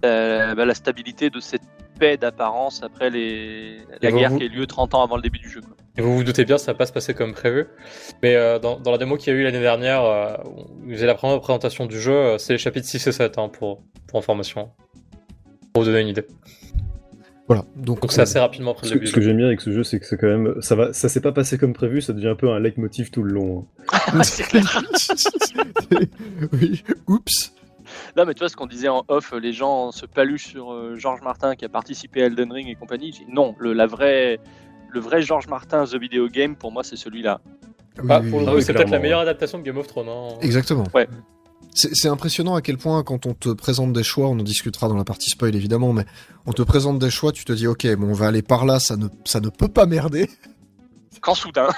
euh, 0.04 0.54
bah, 0.54 0.64
la 0.64 0.74
stabilité 0.74 1.30
de 1.30 1.40
cette 1.40 1.62
paix 1.98 2.16
d'apparence 2.16 2.82
après 2.82 3.10
les, 3.10 3.78
la 4.00 4.10
vous- 4.10 4.16
guerre 4.18 4.30
vous- 4.30 4.38
qui 4.38 4.44
a 4.44 4.46
eu 4.46 4.50
lieu 4.50 4.66
30 4.66 4.94
ans 4.94 5.02
avant 5.02 5.16
le 5.16 5.22
début 5.22 5.38
du 5.38 5.48
jeu. 5.50 5.60
quoi. 5.60 5.74
Et 5.96 6.00
vous 6.00 6.14
vous 6.16 6.24
doutez 6.24 6.44
bien, 6.44 6.58
ça 6.58 6.72
va 6.72 6.78
pas 6.78 6.86
se 6.86 6.92
passer 6.92 7.12
comme 7.14 7.32
prévu. 7.32 7.66
Mais 8.22 8.36
euh, 8.36 8.58
dans, 8.58 8.78
dans 8.78 8.90
la 8.92 8.98
démo 8.98 9.16
qu'il 9.16 9.32
y 9.32 9.36
a 9.36 9.38
eu 9.40 9.42
l'année 9.42 9.60
dernière, 9.60 10.04
euh, 10.04 10.36
où 10.46 10.90
j'ai 10.94 11.06
la 11.06 11.14
première 11.14 11.40
présentation 11.40 11.86
du 11.86 12.00
jeu, 12.00 12.12
euh, 12.14 12.38
c'est 12.38 12.52
les 12.54 12.58
chapitres 12.58 12.86
6 12.86 13.06
et 13.08 13.12
7 13.12 13.36
hein, 13.38 13.48
pour, 13.48 13.82
pour 14.06 14.18
information. 14.20 14.70
Pour 15.72 15.82
vous 15.82 15.88
donner 15.90 16.00
une 16.02 16.08
idée. 16.08 16.24
Voilà. 17.48 17.64
Donc, 17.76 18.02
Donc 18.02 18.12
c'est 18.12 18.20
assez 18.20 18.38
rapidement 18.38 18.72
après 18.72 18.86
Ce 18.86 18.92
le 18.92 18.98
que, 19.00 19.04
début. 19.04 19.10
ce 19.10 19.14
que 19.14 19.20
j'aime 19.22 19.38
bien 19.38 19.46
avec 19.46 19.60
ce 19.62 19.72
jeu, 19.72 19.82
c'est 19.82 19.98
que 19.98 20.04
c'est 20.06 20.18
quand 20.18 20.26
même, 20.26 20.54
ça 20.60 20.74
va, 20.76 20.92
ça 20.92 21.08
s'est 21.08 21.22
pas 21.22 21.32
passé 21.32 21.56
comme 21.56 21.72
prévu, 21.72 22.02
ça 22.02 22.12
devient 22.12 22.28
un 22.28 22.34
peu 22.36 22.50
un 22.50 22.60
leitmotiv 22.60 23.10
tout 23.10 23.22
le 23.22 23.32
long. 23.32 23.66
hein. 23.92 24.20
Oui. 26.52 26.84
Oups. 27.08 27.54
Non, 28.18 28.24
mais 28.26 28.34
tu 28.34 28.40
vois 28.40 28.48
ce 28.48 28.56
qu'on 28.56 28.66
disait 28.66 28.88
en 28.88 29.04
off, 29.08 29.32
les 29.40 29.52
gens 29.52 29.92
se 29.92 30.04
paluchent 30.04 30.48
sur 30.48 30.72
euh, 30.72 30.96
Georges 30.96 31.22
Martin 31.22 31.54
qui 31.54 31.64
a 31.64 31.68
participé 31.68 32.22
à 32.22 32.26
Elden 32.26 32.50
Ring 32.52 32.68
et 32.68 32.74
compagnie. 32.74 33.12
J'ai 33.16 33.24
dit, 33.24 33.30
non, 33.32 33.54
le, 33.60 33.72
la 33.72 33.86
vraie, 33.86 34.40
le 34.90 34.98
vrai 35.00 35.22
Georges 35.22 35.46
Martin 35.46 35.84
The 35.84 35.94
Video 35.94 36.26
Game, 36.28 36.56
pour 36.56 36.72
moi, 36.72 36.82
c'est 36.82 36.96
celui-là. 36.96 37.40
Ah, 38.08 38.20
Oui, 38.20 38.30
pour 38.30 38.40
oui, 38.40 38.44
le 38.46 38.50
oui. 38.50 38.56
coup, 38.56 38.60
c'est 38.62 38.72
peut-être 38.74 38.90
la 38.90 38.98
meilleure 38.98 39.20
adaptation 39.20 39.58
de 39.58 39.62
Game 39.62 39.78
of 39.78 39.86
Thrones. 39.86 40.08
hein. 40.08 40.28
Exactement. 40.40 40.84
Ouais. 40.94 41.08
C'est 41.74 41.90
c'est 41.94 42.08
impressionnant 42.08 42.56
à 42.56 42.62
quel 42.62 42.76
point 42.76 43.04
quand 43.04 43.24
on 43.26 43.34
te 43.34 43.50
présente 43.50 43.92
des 43.92 44.02
choix, 44.02 44.26
on 44.28 44.32
en 44.32 44.42
discutera 44.42 44.88
dans 44.88 44.96
la 44.96 45.04
partie 45.04 45.30
spoil 45.30 45.54
évidemment, 45.54 45.92
mais 45.92 46.04
on 46.46 46.52
te 46.52 46.62
présente 46.62 46.98
des 46.98 47.10
choix, 47.10 47.30
tu 47.30 47.44
te 47.44 47.52
dis 47.52 47.68
ok, 47.68 47.86
bon 47.96 48.08
on 48.08 48.12
va 48.14 48.26
aller 48.26 48.42
par 48.42 48.64
là, 48.66 48.80
ça 48.80 48.96
ne, 48.96 49.06
ça 49.24 49.38
ne 49.38 49.48
peut 49.48 49.68
pas 49.68 49.86
merder. 49.86 50.28
Quand 51.20 51.34
soudain, 51.34 51.68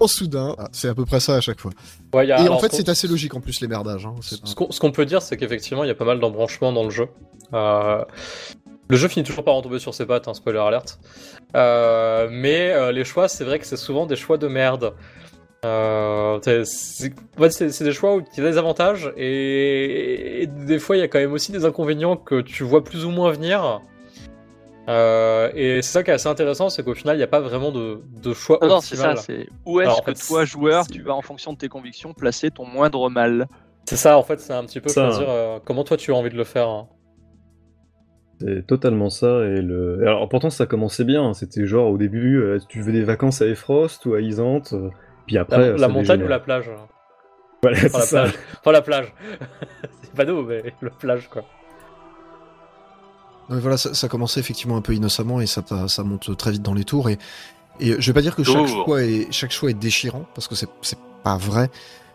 En 0.00 0.06
soudain, 0.06 0.54
ah, 0.58 0.68
c'est 0.72 0.88
à 0.88 0.94
peu 0.94 1.04
près 1.04 1.20
ça 1.20 1.36
à 1.36 1.40
chaque 1.40 1.60
fois. 1.60 1.70
Ouais, 2.14 2.24
il 2.26 2.28
y 2.28 2.32
a- 2.32 2.38
Et 2.38 2.42
alors, 2.42 2.56
en 2.56 2.58
fait 2.58 2.72
c'est 2.72 2.88
assez 2.88 3.06
logique 3.08 3.34
en 3.34 3.40
plus 3.40 3.60
les 3.60 3.68
merdages. 3.68 4.06
Hein. 4.06 4.14
Ce 4.20 4.54
qu'on 4.54 4.70
ce 4.72 4.80
qu'on 4.80 4.92
peut 4.92 5.06
dire, 5.06 5.22
c'est 5.22 5.36
qu'effectivement, 5.36 5.84
il 5.84 5.88
y 5.88 5.90
a 5.90 5.94
pas 5.94 6.04
mal 6.04 6.18
d'embranchements 6.20 6.72
dans 6.72 6.84
le 6.84 6.90
jeu. 6.90 7.08
Euh, 7.54 8.04
le 8.88 8.96
jeu 8.96 9.08
finit 9.08 9.24
toujours 9.24 9.44
par 9.44 9.54
retomber 9.54 9.78
sur 9.78 9.94
ses 9.94 10.06
pattes, 10.06 10.28
hein, 10.28 10.34
spoiler 10.34 10.58
alert. 10.58 10.98
Euh, 11.56 12.28
mais 12.30 12.70
euh, 12.72 12.92
les 12.92 13.04
choix, 13.04 13.28
c'est 13.28 13.44
vrai 13.44 13.58
que 13.58 13.66
c'est 13.66 13.76
souvent 13.76 14.06
des 14.06 14.16
choix 14.16 14.38
de 14.38 14.48
merde. 14.48 14.94
Euh, 15.64 16.40
c'est 16.64 17.84
des 17.84 17.92
choix 17.92 18.16
où 18.16 18.20
il 18.36 18.42
y 18.42 18.46
a 18.46 18.50
des 18.50 18.58
avantages 18.58 19.12
et, 19.16 20.42
et 20.42 20.46
des 20.48 20.80
fois 20.80 20.96
il 20.96 20.98
y 20.98 21.02
a 21.04 21.08
quand 21.08 21.20
même 21.20 21.32
aussi 21.32 21.52
des 21.52 21.64
inconvénients 21.64 22.16
que 22.16 22.40
tu 22.40 22.64
vois 22.64 22.82
plus 22.82 23.04
ou 23.04 23.10
moins 23.10 23.30
venir. 23.30 23.80
Euh, 24.88 25.50
et 25.54 25.80
c'est 25.80 25.92
ça 25.92 26.02
qui 26.02 26.10
est 26.10 26.14
assez 26.14 26.28
intéressant, 26.28 26.68
c'est 26.68 26.82
qu'au 26.82 26.94
final 26.94 27.14
il 27.14 27.18
n'y 27.18 27.22
a 27.24 27.28
pas 27.28 27.38
vraiment 27.40 27.70
de, 27.70 28.00
de 28.20 28.32
choix 28.34 28.58
non, 28.62 28.68
non, 28.68 28.80
c'est 28.80 28.94
optimal. 28.96 29.16
ça. 29.16 29.22
C'est 29.22 29.46
où 29.64 29.80
est-ce 29.80 30.02
que 30.02 30.12
fait, 30.14 30.26
toi, 30.26 30.44
joueur, 30.44 30.86
tu 30.88 31.02
vas 31.02 31.14
en 31.14 31.22
fonction 31.22 31.52
de 31.52 31.58
tes 31.58 31.68
convictions 31.68 32.12
placer 32.14 32.50
ton 32.50 32.66
moindre 32.66 33.08
mal. 33.08 33.46
C'est 33.84 33.96
ça 33.96 34.18
en 34.18 34.22
fait, 34.24 34.40
c'est 34.40 34.52
un 34.52 34.64
petit 34.64 34.80
peu 34.80 34.88
Ça, 34.88 35.10
choisir 35.10 35.26
euh, 35.30 35.58
comment 35.64 35.84
toi 35.84 35.96
tu 35.96 36.12
as 36.12 36.16
envie 36.16 36.30
de 36.30 36.36
le 36.36 36.42
faire. 36.44 36.68
hein. 36.68 36.88
C'est 38.40 38.66
totalement 38.66 39.08
ça. 39.08 39.44
Et 39.44 39.62
le, 39.62 40.00
alors 40.02 40.28
pourtant 40.28 40.50
ça 40.50 40.66
commençait 40.66 41.04
bien. 41.04 41.22
hein. 41.28 41.34
C'était 41.34 41.64
genre 41.66 41.88
au 41.90 41.96
début, 41.98 42.38
euh, 42.42 42.58
tu 42.68 42.80
veux 42.82 42.92
des 42.92 43.04
vacances 43.04 43.40
à 43.40 43.46
Efrost 43.46 44.04
ou 44.06 44.14
à 44.14 44.20
Isante, 44.20 44.72
euh, 44.72 44.88
puis 45.26 45.36
La, 45.36 45.42
après 45.42 45.76
la 45.78 45.88
montagne 45.88 46.24
ou 46.24 46.28
la 46.28 46.40
plage 46.40 46.70
Voilà, 47.62 47.78
Enfin, 47.86 47.88
c'est 47.88 47.98
la 47.98 48.00
ça. 48.00 48.20
plage. 48.22 48.34
Enfin, 48.60 48.72
la 48.72 48.82
plage. 48.82 49.14
c'est 50.02 50.14
pas 50.16 50.24
d'eau, 50.24 50.42
mais 50.42 50.62
la 50.82 50.90
plage, 50.90 51.28
quoi. 51.28 51.44
Mais 53.48 53.60
voilà, 53.60 53.76
ça, 53.76 53.92
ça 53.94 54.08
commençait 54.08 54.40
effectivement 54.40 54.76
un 54.76 54.80
peu 54.80 54.94
innocemment 54.94 55.40
et 55.40 55.46
ça, 55.46 55.62
ça 55.88 56.02
monte 56.04 56.36
très 56.36 56.52
vite 56.52 56.62
dans 56.62 56.74
les 56.74 56.84
tours. 56.84 57.08
Et, 57.10 57.18
et 57.80 58.00
je 58.00 58.06
vais 58.06 58.12
pas 58.12 58.22
dire 58.22 58.36
que 58.36 58.44
chaque 58.44 58.66
choix, 58.66 59.02
est, 59.02 59.26
chaque 59.30 59.50
choix 59.52 59.70
est 59.70 59.74
déchirant, 59.74 60.24
parce 60.34 60.48
que 60.48 60.54
c'est 60.54 60.68
pas 61.22 61.36
vrai. 61.36 61.70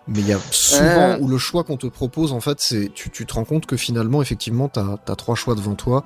Mais 0.07 0.19
il 0.19 0.27
y 0.27 0.33
a 0.33 0.39
souvent 0.51 1.17
où 1.19 1.27
le 1.27 1.37
choix 1.37 1.63
qu'on 1.65 1.75
te 1.75 1.87
propose, 1.87 2.31
en 2.31 2.39
fait, 2.39 2.61
c'est 2.61 2.91
tu, 2.93 3.09
tu 3.09 3.25
te 3.25 3.33
rends 3.33 3.43
compte 3.43 3.65
que 3.65 3.75
finalement, 3.75 4.21
effectivement, 4.21 4.69
t'as 4.69 4.95
as 5.05 5.15
trois 5.17 5.35
choix 5.35 5.53
devant 5.53 5.75
toi. 5.75 6.03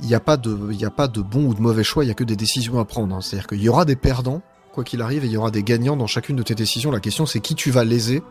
Il 0.00 0.08
n'y 0.08 0.14
a 0.14 0.20
pas 0.20 0.36
de, 0.36 0.58
il 0.72 0.80
y 0.80 0.84
a 0.84 0.90
pas 0.90 1.06
de 1.06 1.20
bon 1.20 1.44
ou 1.44 1.54
de 1.54 1.60
mauvais 1.60 1.84
choix. 1.84 2.04
Il 2.04 2.08
y 2.08 2.10
a 2.10 2.14
que 2.14 2.24
des 2.24 2.34
décisions 2.34 2.80
à 2.80 2.84
prendre. 2.84 3.14
hein. 3.14 3.20
C'est-à-dire 3.20 3.46
qu'il 3.46 3.62
y 3.62 3.68
aura 3.68 3.84
des 3.84 3.94
perdants, 3.94 4.42
quoi 4.72 4.82
qu'il 4.82 5.00
arrive, 5.02 5.22
et 5.24 5.28
il 5.28 5.32
y 5.32 5.36
aura 5.36 5.52
des 5.52 5.62
gagnants 5.62 5.96
dans 5.96 6.08
chacune 6.08 6.34
de 6.34 6.42
tes 6.42 6.56
décisions. 6.56 6.90
La 6.90 6.98
question, 6.98 7.24
c'est 7.24 7.38
qui 7.38 7.54
tu 7.54 7.70
vas 7.70 7.84
léser, 7.84 8.22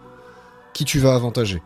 qui 0.74 0.84
tu 0.84 1.00
vas 1.00 1.16
avantager. 1.16 1.62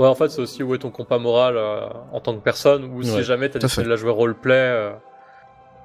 Ouais, 0.00 0.06
en 0.08 0.14
fait, 0.14 0.30
c'est 0.30 0.40
aussi 0.40 0.62
où 0.62 0.74
est 0.74 0.78
ton 0.78 0.90
compas 0.90 1.18
moral 1.18 1.56
euh, 1.58 1.86
en 2.12 2.20
tant 2.20 2.34
que 2.34 2.40
personne, 2.40 2.84
ou 2.84 3.02
si 3.02 3.22
jamais 3.22 3.50
t'as 3.50 3.58
décidé 3.58 3.84
de 3.84 3.90
la 3.90 3.96
jouer 3.96 4.10
roleplay, 4.10 4.54
euh, 4.56 4.92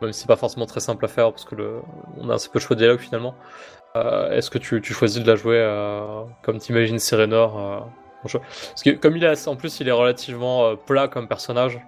même 0.01 0.13
si 0.13 0.21
c'est 0.21 0.27
pas 0.27 0.37
forcément 0.37 0.65
très 0.65 0.79
simple 0.79 1.03
à 1.03 1.09
faire, 1.09 1.31
parce 1.31 1.43
que 1.43 1.53
le, 1.55 1.81
on 2.17 2.29
a 2.29 2.35
assez 2.35 2.47
peu 2.49 2.59
de 2.59 2.63
choix 2.63 2.75
de 2.75 2.79
dialogue 2.79 2.99
finalement. 2.99 3.35
Euh, 3.97 4.31
Est-ce 4.31 4.49
que 4.49 4.57
tu, 4.57 4.81
tu 4.81 4.93
choisis 4.93 5.21
de 5.21 5.27
la 5.27 5.35
jouer 5.35 5.59
comme 6.43 6.59
t'imagines 6.59 6.97
jeu? 8.29 8.39
Parce 8.69 8.83
que 8.83 8.91
comme 8.91 9.17
il 9.17 9.23
est 9.23 9.27
assez- 9.27 9.49
en 9.49 9.57
plus, 9.57 9.81
il 9.81 9.87
est 9.89 9.91
relativement 9.91 10.77
plat 10.77 11.09
comme 11.09 11.27
personnage. 11.27 11.79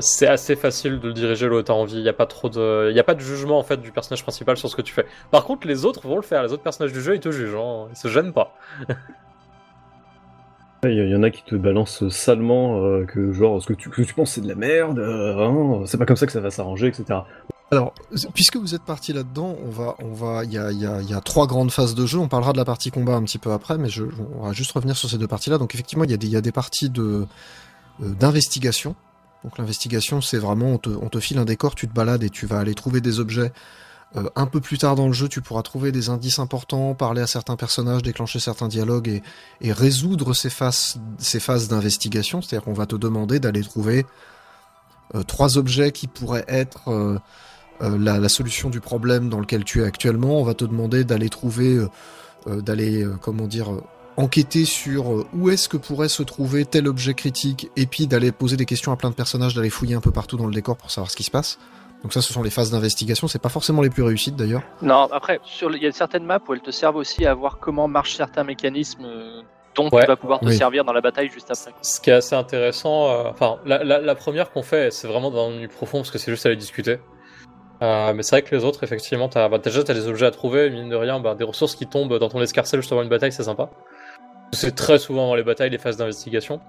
c'est 0.00 0.26
assez 0.28 0.54
facile 0.56 1.00
de 1.00 1.08
le 1.08 1.14
diriger 1.14 1.48
là 1.48 1.56
où 1.56 1.62
t'as 1.62 1.72
envie. 1.72 1.96
Il 1.98 2.02
y 2.04 2.08
a 2.08 2.12
pas 2.12 2.26
trop 2.26 2.48
de, 2.48 2.88
il 2.90 2.94
a 3.00 3.04
pas 3.04 3.14
de 3.14 3.20
jugement 3.20 3.58
en 3.58 3.62
fait 3.64 3.76
du 3.78 3.90
personnage 3.92 4.22
principal 4.22 4.56
sur 4.56 4.68
ce 4.68 4.76
que 4.76 4.82
tu 4.82 4.92
fais. 4.92 5.06
Par 5.32 5.44
contre, 5.44 5.66
les 5.66 5.84
autres 5.84 6.06
vont 6.06 6.16
le 6.16 6.22
faire. 6.22 6.42
Les 6.44 6.52
autres 6.52 6.62
personnages 6.62 6.92
du 6.92 7.00
jeu, 7.00 7.14
ils 7.16 7.20
te 7.20 7.30
jugent. 7.32 7.54
Hein. 7.56 7.86
Ils 7.90 7.96
se 7.96 8.06
gênent 8.08 8.32
pas. 8.32 8.54
Il 10.84 11.08
y, 11.08 11.16
en 11.16 11.22
a 11.22 11.30
qui 11.30 11.42
te 11.42 11.54
balancent 11.54 12.08
salement 12.08 12.84
euh, 12.84 13.04
que 13.04 13.32
genre 13.32 13.62
ce 13.62 13.66
que 13.66 13.72
tu, 13.72 13.90
penses 14.14 14.32
c'est 14.32 14.40
de 14.40 14.48
la 14.48 14.54
merde, 14.54 14.98
euh, 14.98 15.36
hein, 15.38 15.82
c'est 15.86 15.96
pas 15.96 16.06
comme 16.06 16.16
ça 16.16 16.26
que 16.26 16.32
ça 16.32 16.40
va 16.40 16.50
s'arranger, 16.50 16.88
etc. 16.88 17.20
Alors, 17.72 17.94
puisque 18.32 18.56
vous 18.56 18.76
êtes 18.76 18.84
parti 18.84 19.12
là-dedans, 19.12 19.56
on 19.64 19.70
va, 19.70 19.96
on 19.98 20.12
va, 20.12 20.44
il 20.44 20.52
y 20.52 20.58
a, 20.58 20.70
y, 20.70 20.86
a, 20.86 21.02
y 21.02 21.14
a 21.14 21.20
trois 21.20 21.48
grandes 21.48 21.72
phases 21.72 21.96
de 21.96 22.06
jeu. 22.06 22.18
On 22.18 22.28
parlera 22.28 22.52
de 22.52 22.58
la 22.58 22.64
partie 22.64 22.92
combat 22.92 23.14
un 23.14 23.24
petit 23.24 23.38
peu 23.38 23.50
après, 23.50 23.76
mais 23.76 23.88
on 24.38 24.46
va 24.46 24.52
juste 24.52 24.70
revenir 24.70 24.96
sur 24.96 25.10
ces 25.10 25.18
deux 25.18 25.26
parties-là. 25.26 25.58
Donc 25.58 25.74
effectivement, 25.74 26.04
il 26.04 26.10
y 26.10 26.14
a 26.14 26.16
des, 26.16 26.28
il 26.28 26.32
y 26.32 26.36
a 26.36 26.40
des 26.40 26.52
parties 26.52 26.92
euh, 26.98 27.24
d'investigation. 27.98 28.94
Donc 29.42 29.58
l'investigation, 29.58 30.20
c'est 30.20 30.38
vraiment, 30.38 30.66
on 30.66 30.78
te, 30.78 30.90
on 30.90 31.08
te 31.08 31.18
file 31.18 31.38
un 31.38 31.44
décor, 31.44 31.74
tu 31.74 31.88
te 31.88 31.92
balades 31.92 32.22
et 32.22 32.30
tu 32.30 32.46
vas 32.46 32.60
aller 32.60 32.74
trouver 32.74 33.00
des 33.00 33.18
objets. 33.18 33.52
Euh, 34.14 34.28
un 34.36 34.46
peu 34.46 34.60
plus 34.60 34.78
tard 34.78 34.94
dans 34.94 35.08
le 35.08 35.12
jeu, 35.12 35.28
tu 35.28 35.40
pourras 35.40 35.62
trouver 35.62 35.90
des 35.90 36.08
indices 36.10 36.38
importants, 36.38 36.94
parler 36.94 37.22
à 37.22 37.26
certains 37.26 37.56
personnages, 37.56 38.02
déclencher 38.02 38.38
certains 38.38 38.68
dialogues 38.68 39.20
et, 39.60 39.72
résoudre 39.72 40.32
ces 40.32 40.48
phases, 40.48 40.98
d'investigation. 41.68 42.40
C'est-à-dire 42.40 42.64
qu'on 42.64 42.72
va 42.72 42.86
te 42.86 42.96
demander 42.96 43.40
d'aller 43.40 43.62
trouver 43.62 44.06
euh, 45.14 45.22
trois 45.22 45.58
objets 45.58 45.90
qui 45.90 46.06
pourraient 46.06 46.44
être 46.46 46.88
euh, 46.88 47.18
la, 47.80 48.18
la 48.18 48.28
solution 48.28 48.70
du 48.70 48.80
problème 48.80 49.28
dans 49.28 49.40
lequel 49.40 49.64
tu 49.64 49.82
es 49.82 49.84
actuellement. 49.84 50.40
On 50.40 50.44
va 50.44 50.54
te 50.54 50.64
demander 50.64 51.04
d'aller 51.04 51.28
trouver, 51.28 51.78
d'aller, 52.46 53.06
comment 53.20 53.46
dire, 53.46 53.68
enquêter 54.16 54.64
sur 54.64 55.26
où 55.34 55.50
est-ce 55.50 55.68
que 55.68 55.76
pourrait 55.76 56.08
se 56.08 56.22
trouver 56.22 56.64
tel 56.64 56.88
objet 56.88 57.12
critique, 57.12 57.70
et 57.76 57.84
puis 57.84 58.06
d'aller 58.06 58.32
poser 58.32 58.56
des 58.56 58.64
questions 58.64 58.92
à 58.92 58.96
plein 58.96 59.10
de 59.10 59.14
personnages, 59.14 59.54
d'aller 59.54 59.68
fouiller 59.68 59.94
un 59.94 60.00
peu 60.00 60.10
partout 60.10 60.38
dans 60.38 60.46
le 60.46 60.54
décor 60.54 60.76
pour 60.78 60.90
savoir 60.90 61.10
ce 61.10 61.16
qui 61.16 61.24
se 61.24 61.30
passe. 61.30 61.58
Donc 62.02 62.12
ça, 62.12 62.20
ce 62.22 62.32
sont 62.32 62.42
les 62.42 62.50
phases 62.50 62.70
d'investigation. 62.70 63.26
C'est 63.26 63.40
pas 63.40 63.48
forcément 63.48 63.82
les 63.82 63.90
plus 63.90 64.02
réussites 64.02 64.36
d'ailleurs. 64.36 64.62
Non, 64.82 65.08
après, 65.12 65.40
sur 65.44 65.68
le- 65.68 65.76
il 65.76 65.82
y 65.82 65.86
a 65.86 65.92
certaines 65.92 66.24
maps 66.24 66.38
où 66.48 66.54
elles 66.54 66.60
te 66.60 66.70
servent 66.70 66.96
aussi 66.96 67.26
à 67.26 67.34
voir 67.34 67.58
comment 67.58 67.88
marchent 67.88 68.14
certains 68.16 68.44
mécanismes 68.44 69.04
euh, 69.04 69.42
dont 69.74 69.88
Ouais. 69.90 70.02
tu 70.02 70.06
vas 70.06 70.16
pouvoir 70.16 70.40
te 70.40 70.46
Oui. 70.46 70.56
servir 70.56 70.84
dans 70.84 70.92
la 70.92 71.00
bataille 71.00 71.28
juste 71.30 71.50
après. 71.50 71.72
Ce 71.82 72.00
qui 72.00 72.10
est 72.10 72.14
assez 72.14 72.34
intéressant, 72.36 73.08
euh, 73.10 73.24
enfin, 73.30 73.56
la, 73.66 73.82
la, 73.82 73.98
la 74.00 74.14
première 74.14 74.50
qu'on 74.52 74.62
fait, 74.62 74.90
c'est 74.92 75.08
vraiment 75.08 75.30
dans 75.30 75.50
le 75.50 75.66
profond 75.68 75.98
parce 75.98 76.10
que 76.10 76.18
c'est 76.18 76.30
juste 76.30 76.46
aller 76.46 76.56
discuter. 76.56 76.98
Euh, 77.82 78.14
mais 78.14 78.22
c'est 78.22 78.36
vrai 78.36 78.42
que 78.42 78.54
les 78.56 78.64
autres, 78.64 78.84
effectivement, 78.84 79.28
t'as, 79.28 79.48
bah, 79.48 79.58
déjà 79.58 79.82
des 79.82 80.06
objets 80.08 80.26
à 80.26 80.30
trouver, 80.30 80.70
mine 80.70 80.88
de 80.88 80.96
rien, 80.96 81.20
bah, 81.20 81.34
des 81.34 81.44
ressources 81.44 81.74
qui 81.74 81.86
tombent 81.86 82.18
dans 82.18 82.28
ton 82.28 82.40
escarcelle 82.40 82.80
juste 82.80 82.92
avant 82.92 83.02
une 83.02 83.08
bataille, 83.10 83.32
c'est 83.32 83.42
sympa. 83.42 83.68
C'est 84.52 84.74
très 84.74 84.98
souvent 84.98 85.26
dans 85.26 85.34
les 85.34 85.42
batailles, 85.42 85.70
les 85.70 85.76
phases 85.78 85.96
d'investigation. 85.96 86.60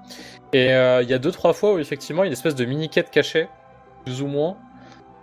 Et 0.52 0.74
euh, 0.74 1.02
il 1.04 1.10
y 1.10 1.14
a 1.14 1.20
deux 1.20 1.32
trois 1.32 1.54
fois 1.54 1.74
où 1.74 1.80
effectivement 1.80 2.24
il 2.24 2.26
y 2.26 2.30
a 2.30 2.32
une 2.32 2.34
espèce 2.34 2.56
de 2.56 2.66
mini 2.66 2.90
quête 2.90 3.10
cachée, 3.12 3.48
plus 4.04 4.22
ou 4.22 4.28
moins. 4.28 4.58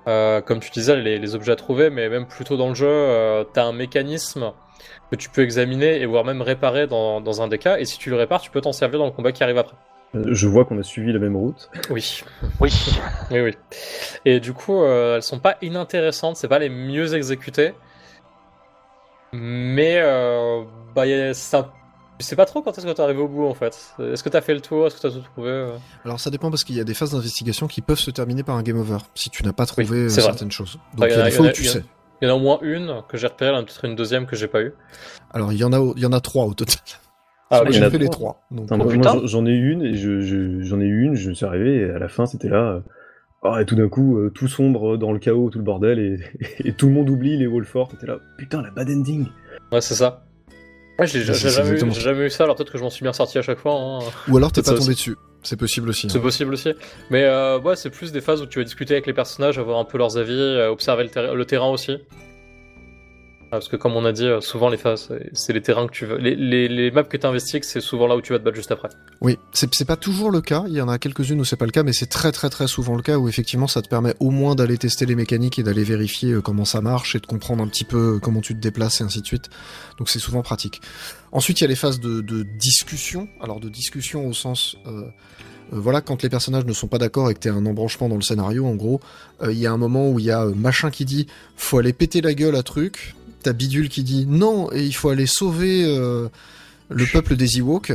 Euh, 0.06 0.40
comme 0.42 0.60
tu 0.60 0.70
disais, 0.70 0.96
les, 0.96 1.18
les 1.18 1.34
objets 1.34 1.52
à 1.52 1.56
trouver, 1.56 1.88
mais 1.90 2.08
même 2.08 2.26
plus 2.26 2.44
tôt 2.44 2.56
dans 2.56 2.68
le 2.68 2.74
jeu, 2.74 2.86
euh, 2.88 3.44
t'as 3.44 3.64
un 3.64 3.72
mécanisme 3.72 4.52
que 5.10 5.16
tu 5.16 5.30
peux 5.30 5.42
examiner 5.42 6.00
et 6.00 6.06
voire 6.06 6.24
même 6.24 6.42
réparer 6.42 6.86
dans, 6.86 7.20
dans 7.20 7.40
un 7.42 7.48
des 7.48 7.58
cas. 7.58 7.78
Et 7.78 7.84
si 7.86 7.98
tu 7.98 8.10
le 8.10 8.16
répares, 8.16 8.40
tu 8.42 8.50
peux 8.50 8.60
t'en 8.60 8.72
servir 8.72 8.98
dans 8.98 9.06
le 9.06 9.12
combat 9.12 9.32
qui 9.32 9.42
arrive 9.42 9.58
après. 9.58 9.76
Euh, 10.14 10.24
Je 10.32 10.46
vois 10.46 10.64
qu'on 10.66 10.78
a 10.78 10.82
suivi 10.82 11.12
la 11.12 11.18
même 11.18 11.36
route. 11.36 11.70
Oui. 11.90 12.22
Oui. 12.60 12.70
Oui, 13.30 13.40
oui. 13.40 13.56
Et 14.26 14.40
du 14.40 14.52
coup, 14.52 14.82
euh, 14.82 15.16
elles 15.16 15.22
sont 15.22 15.38
pas 15.40 15.56
inintéressantes, 15.62 16.36
c'est 16.36 16.48
pas 16.48 16.58
les 16.58 16.68
mieux 16.68 17.14
exécutées. 17.14 17.72
Mais, 19.32 19.96
euh, 19.98 20.62
bah, 20.94 21.04
c'est 21.32 21.56
un- 21.56 21.70
je 22.20 22.24
sais 22.24 22.36
pas 22.36 22.46
trop 22.46 22.62
quand 22.62 22.76
est-ce 22.76 22.86
que 22.86 22.92
t'es 22.92 23.00
arrivé 23.02 23.20
au 23.20 23.28
bout 23.28 23.46
en 23.46 23.54
fait. 23.54 23.94
Est-ce 23.98 24.22
que 24.22 24.28
t'as 24.28 24.40
fait 24.40 24.54
le 24.54 24.60
tour? 24.60 24.86
Est-ce 24.86 24.96
que 24.96 25.02
t'as 25.02 25.10
tout 25.10 25.20
trouvé? 25.34 25.68
Alors 26.04 26.20
ça 26.20 26.30
dépend 26.30 26.50
parce 26.50 26.64
qu'il 26.64 26.76
y 26.76 26.80
a 26.80 26.84
des 26.84 26.94
phases 26.94 27.12
d'investigation 27.12 27.66
qui 27.66 27.80
peuvent 27.82 27.98
se 27.98 28.10
terminer 28.10 28.42
par 28.42 28.56
un 28.56 28.62
game 28.62 28.78
over 28.78 28.98
si 29.14 29.30
tu 29.30 29.42
n'as 29.44 29.52
pas 29.52 29.66
trouvé 29.66 29.88
Oui, 29.90 29.96
euh, 29.96 30.08
vrai. 30.08 30.20
certaines 30.22 30.52
choses. 30.52 30.78
Donc 30.96 31.06
il 31.10 31.16
y 31.16 31.20
a 31.20 31.24
des 31.24 31.30
fois 31.30 31.46
a- 31.46 31.48
où 31.48 31.52
tu 31.52 31.64
sais. 31.64 31.84
Il 32.22 32.28
y 32.28 32.30
en 32.30 32.34
a 32.34 32.36
au 32.36 32.40
moins 32.40 32.58
une 32.62 33.02
que 33.08 33.16
j'ai 33.16 33.26
repérée, 33.26 33.50
il 33.50 33.54
y 33.54 33.56
en 33.56 33.60
a 33.60 33.64
peut-être 33.64 33.84
une 33.84 33.96
deuxième 33.96 34.26
que 34.26 34.36
j'ai 34.36 34.46
pas 34.48 34.62
eu. 34.62 34.72
Alors 35.32 35.52
il 35.52 35.58
y 35.58 35.64
en 35.64 35.72
a, 35.72 35.92
il 35.96 36.02
y 36.02 36.06
en 36.06 36.12
a 36.12 36.20
trois 36.20 36.44
au 36.46 36.54
total. 36.54 36.76
Ah, 37.50 37.62
oui, 37.64 37.72
j'ai 37.72 37.90
fait 37.90 37.98
les 37.98 38.08
trois. 38.08 38.42
Donc, 38.50 38.68
Oh, 38.72 38.76
moi, 38.76 39.06
j'en- 39.06 39.26
j'en 39.26 39.46
ai 39.46 39.52
une 39.52 39.82
et 39.82 39.94
je, 39.96 40.20
je- 40.20 40.62
j'en 40.62 40.80
ai 40.80 40.84
eu 40.86 41.02
une, 41.04 41.14
je 41.14 41.30
suis 41.32 41.44
arrivé 41.44 41.76
et 41.80 41.90
à 41.90 41.98
la 41.98 42.08
fin 42.08 42.26
c'était 42.26 42.48
là. 42.48 42.62
euh, 42.76 42.80
Ah, 43.46 43.60
et 43.60 43.66
tout 43.66 43.74
d'un 43.74 43.88
coup, 43.90 44.16
euh, 44.16 44.30
tout 44.30 44.48
sombre 44.48 44.96
dans 44.96 45.12
le 45.12 45.18
chaos, 45.18 45.50
tout 45.50 45.58
le 45.58 45.64
bordel, 45.64 45.98
et, 45.98 46.18
et 46.68 46.72
tout 46.72 46.86
le 46.86 46.92
monde 46.94 47.10
oublie 47.10 47.36
les 47.36 47.46
Wolford. 47.46 47.88
T'étais 47.88 48.06
là, 48.06 48.16
putain, 48.38 48.62
la 48.62 48.70
bad 48.70 48.88
ending. 48.88 49.26
Ouais, 49.70 49.82
c'est 49.82 49.94
ça. 49.94 50.24
Ouais, 50.98 51.06
j'ai 51.08 51.22
j'ai 51.24 51.34
C'est- 51.34 51.48
c'est 51.48 51.56
jamais, 51.56 51.70
eu- 51.70 51.72
exactement 51.72 51.92
j'ai 51.94 52.00
jamais 52.00 52.26
eu 52.26 52.30
ça, 52.30 52.44
alors 52.44 52.54
peut-être 52.56 52.70
que 52.70 52.78
je 52.78 52.82
m'en 52.84 52.90
suis 52.90 53.02
bien 53.02 53.12
sorti 53.12 53.36
à 53.38 53.42
chaque 53.42 53.58
fois. 53.58 53.74
hein. 53.74 53.98
Ou 54.28 54.36
alors 54.36 54.52
t'es 54.52 54.62
Peut-être 54.62 54.74
pas 54.76 54.80
tombé 54.80 54.94
dessus. 54.94 55.16
C'est 55.42 55.56
possible 55.58 55.88
aussi. 55.90 56.08
C'est 56.08 56.18
hein. 56.18 56.20
possible 56.22 56.54
aussi. 56.54 56.72
Mais 57.10 57.24
euh, 57.24 57.58
ouais, 57.60 57.76
c'est 57.76 57.90
plus 57.90 58.12
des 58.12 58.20
phases 58.20 58.40
où 58.40 58.46
tu 58.46 58.58
vas 58.60 58.64
discuter 58.64 58.94
avec 58.94 59.06
les 59.06 59.12
personnages, 59.12 59.58
avoir 59.58 59.78
un 59.78 59.84
peu 59.84 59.98
leurs 59.98 60.16
avis, 60.16 60.32
euh, 60.32 60.70
observer 60.70 61.10
le 61.14 61.44
terrain 61.44 61.68
aussi. 61.68 61.98
Parce 63.54 63.68
que 63.68 63.76
comme 63.76 63.94
on 63.96 64.04
a 64.04 64.12
dit, 64.12 64.26
euh, 64.26 64.40
souvent 64.40 64.68
les 64.68 64.76
phases, 64.76 65.06
c'est- 65.08 65.30
c'est 65.32 65.52
les 65.52 65.62
terrains 65.62 65.86
que 65.86 65.92
tu 65.92 66.06
veux. 66.06 66.16
Les, 66.18 66.90
maps 66.90 67.02
que 67.04 67.16
tu 67.16 67.26
investigues, 67.26 67.64
c'est 67.64 67.80
souvent 67.80 68.06
là 68.06 68.16
où 68.16 68.20
tu 68.20 68.32
vas 68.32 68.38
te 68.38 68.44
battre 68.44 68.56
juste 68.56 68.70
après. 68.70 68.88
Oui, 69.20 69.38
c'est 69.52 69.84
pas 69.86 69.96
toujours 69.96 70.30
le 70.30 70.40
cas. 70.40 70.64
Il 70.68 70.74
y 70.74 70.80
en 70.80 70.88
a 70.88 70.98
quelques-unes 70.98 71.40
où 71.40 71.44
c'est 71.44 71.56
pas 71.56 71.64
le 71.64 71.70
cas, 71.70 71.82
mais 71.82 71.92
c'est 71.92 72.06
très 72.06 72.32
très 72.32 72.50
très 72.50 72.66
souvent 72.66 72.96
le 72.96 73.02
cas 73.02 73.18
où 73.18 73.28
effectivement 73.28 73.66
ça 73.66 73.82
te 73.82 73.88
permet 73.88 74.14
au 74.20 74.30
moins 74.30 74.54
d'aller 74.54 74.78
tester 74.78 75.06
les 75.06 75.14
mécaniques 75.14 75.58
et 75.58 75.62
d'aller 75.62 75.84
vérifier 75.84 76.32
euh, 76.32 76.40
comment 76.40 76.64
ça 76.64 76.80
marche 76.80 77.14
et 77.16 77.20
de 77.20 77.26
comprendre 77.26 77.62
un 77.62 77.68
petit 77.68 77.84
peu 77.84 78.16
euh, 78.16 78.18
comment 78.18 78.40
tu 78.40 78.54
te 78.54 78.60
déplaces 78.60 79.00
et 79.00 79.04
ainsi 79.04 79.20
de 79.20 79.26
suite. 79.26 79.50
Donc 79.98 80.08
c'est 80.08 80.18
souvent 80.18 80.42
pratique. 80.42 80.80
Ensuite, 81.32 81.60
il 81.60 81.64
y 81.64 81.66
a 81.66 81.68
les 81.68 81.76
phases 81.76 82.00
de, 82.00 82.42
discussion. 82.58 83.28
Alors 83.40 83.60
de 83.60 83.68
discussion 83.68 84.26
au 84.26 84.32
sens, 84.32 84.76
euh, 84.86 85.04
euh, 85.72 85.80
voilà, 85.80 86.00
quand 86.00 86.22
les 86.22 86.28
personnages 86.28 86.64
ne 86.64 86.72
sont 86.72 86.88
pas 86.88 86.98
d'accord 86.98 87.30
et 87.30 87.34
que 87.34 87.40
t'es 87.40 87.48
un 87.48 87.64
embranchement 87.66 88.08
dans 88.08 88.16
le 88.16 88.22
scénario, 88.22 88.66
en 88.66 88.74
gros, 88.74 89.00
euh, 89.42 89.52
il 89.52 89.58
y 89.58 89.66
a 89.66 89.72
un 89.72 89.76
moment 89.76 90.10
où 90.10 90.18
il 90.18 90.26
y 90.26 90.30
a 90.30 90.44
euh, 90.44 90.54
machin 90.54 90.90
qui 90.90 91.04
dit 91.04 91.26
faut 91.56 91.78
aller 91.78 91.92
péter 91.92 92.20
la 92.20 92.34
gueule 92.34 92.56
à 92.56 92.62
truc. 92.62 93.14
T'as 93.44 93.52
bidule 93.52 93.88
qui 93.88 94.02
dit 94.02 94.26
non 94.26 94.72
et 94.72 94.82
il 94.84 94.92
faut 94.94 95.10
aller 95.10 95.26
sauver 95.26 95.84
euh, 95.84 96.28
le 96.88 97.04
peuple 97.06 97.36
des 97.36 97.58
Ewoks. 97.58 97.92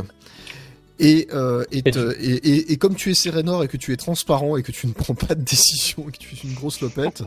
Et, 0.99 1.27
euh, 1.33 1.63
et, 1.71 1.79
Et 1.79 1.83
te- 1.91 2.15
et, 2.19 2.35
et- 2.35 2.71
et 2.73 2.77
comme 2.77 2.93
tu 2.95 3.09
es 3.09 3.13
Sérénor 3.13 3.63
et 3.63 3.67
que 3.67 3.77
tu 3.77 3.91
es 3.93 3.97
transparent 3.97 4.57
et 4.57 4.63
que 4.63 4.71
tu 4.71 4.85
ne 4.87 4.91
prends 5.03 5.15
pas 5.15 5.33
de 5.35 5.41
décision 5.43 6.05
et 6.07 6.11
que 6.11 6.17
tu 6.17 6.35
es 6.35 6.39
une 6.47 6.53
grosse 6.53 6.81
lopette, 6.81 7.23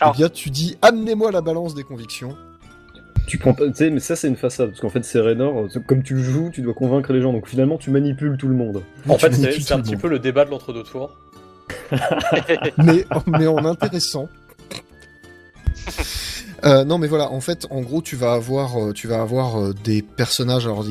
Alors- 0.00 0.14
eh 0.14 0.18
bien 0.18 0.28
tu 0.28 0.50
dis 0.50 0.76
amenez-moi 0.82 1.30
la 1.32 1.40
balance 1.40 1.74
des 1.74 1.82
convictions. 1.84 2.36
Tu 3.26 3.36
prends 3.36 3.52
pas, 3.52 3.66
tu 3.68 3.74
sais, 3.74 3.90
mais 3.90 4.00
ça 4.00 4.16
c'est 4.16 4.26
une 4.26 4.36
façade, 4.36 4.70
parce 4.70 4.80
qu'en 4.80 4.88
fait, 4.88 5.04
Serenor, 5.04 5.66
euh, 5.66 5.80
comme 5.86 6.02
tu 6.02 6.14
le 6.14 6.22
joues, 6.22 6.50
tu 6.50 6.62
dois 6.62 6.72
convaincre 6.72 7.12
les 7.12 7.20
gens, 7.20 7.30
donc 7.34 7.46
finalement, 7.46 7.76
tu 7.76 7.90
manipules 7.90 8.38
tout 8.38 8.48
le 8.48 8.54
monde. 8.54 8.82
En 9.06 9.16
Tu 9.16 9.20
fait, 9.26 9.32
c'est 9.34 9.72
un 9.74 9.80
petit 9.82 9.92
monde. 9.92 10.00
peu 10.00 10.08
le 10.08 10.18
débat 10.18 10.46
de 10.46 10.50
l'entre-deux 10.50 10.82
tours. 10.82 11.14
mais, 12.78 13.04
mais 13.26 13.46
en 13.46 13.62
intéressant. 13.66 14.28
Euh, 16.64 16.84
non 16.84 16.98
mais 16.98 17.06
voilà, 17.06 17.30
en 17.30 17.40
fait, 17.40 17.66
en 17.70 17.80
gros, 17.80 18.02
tu 18.02 18.16
vas 18.16 18.32
avoir, 18.32 18.76
euh, 18.76 18.92
tu 18.92 19.06
vas 19.06 19.20
avoir 19.20 19.60
euh, 19.60 19.74
des 19.84 20.02
personnages. 20.02 20.66
Alors 20.66 20.84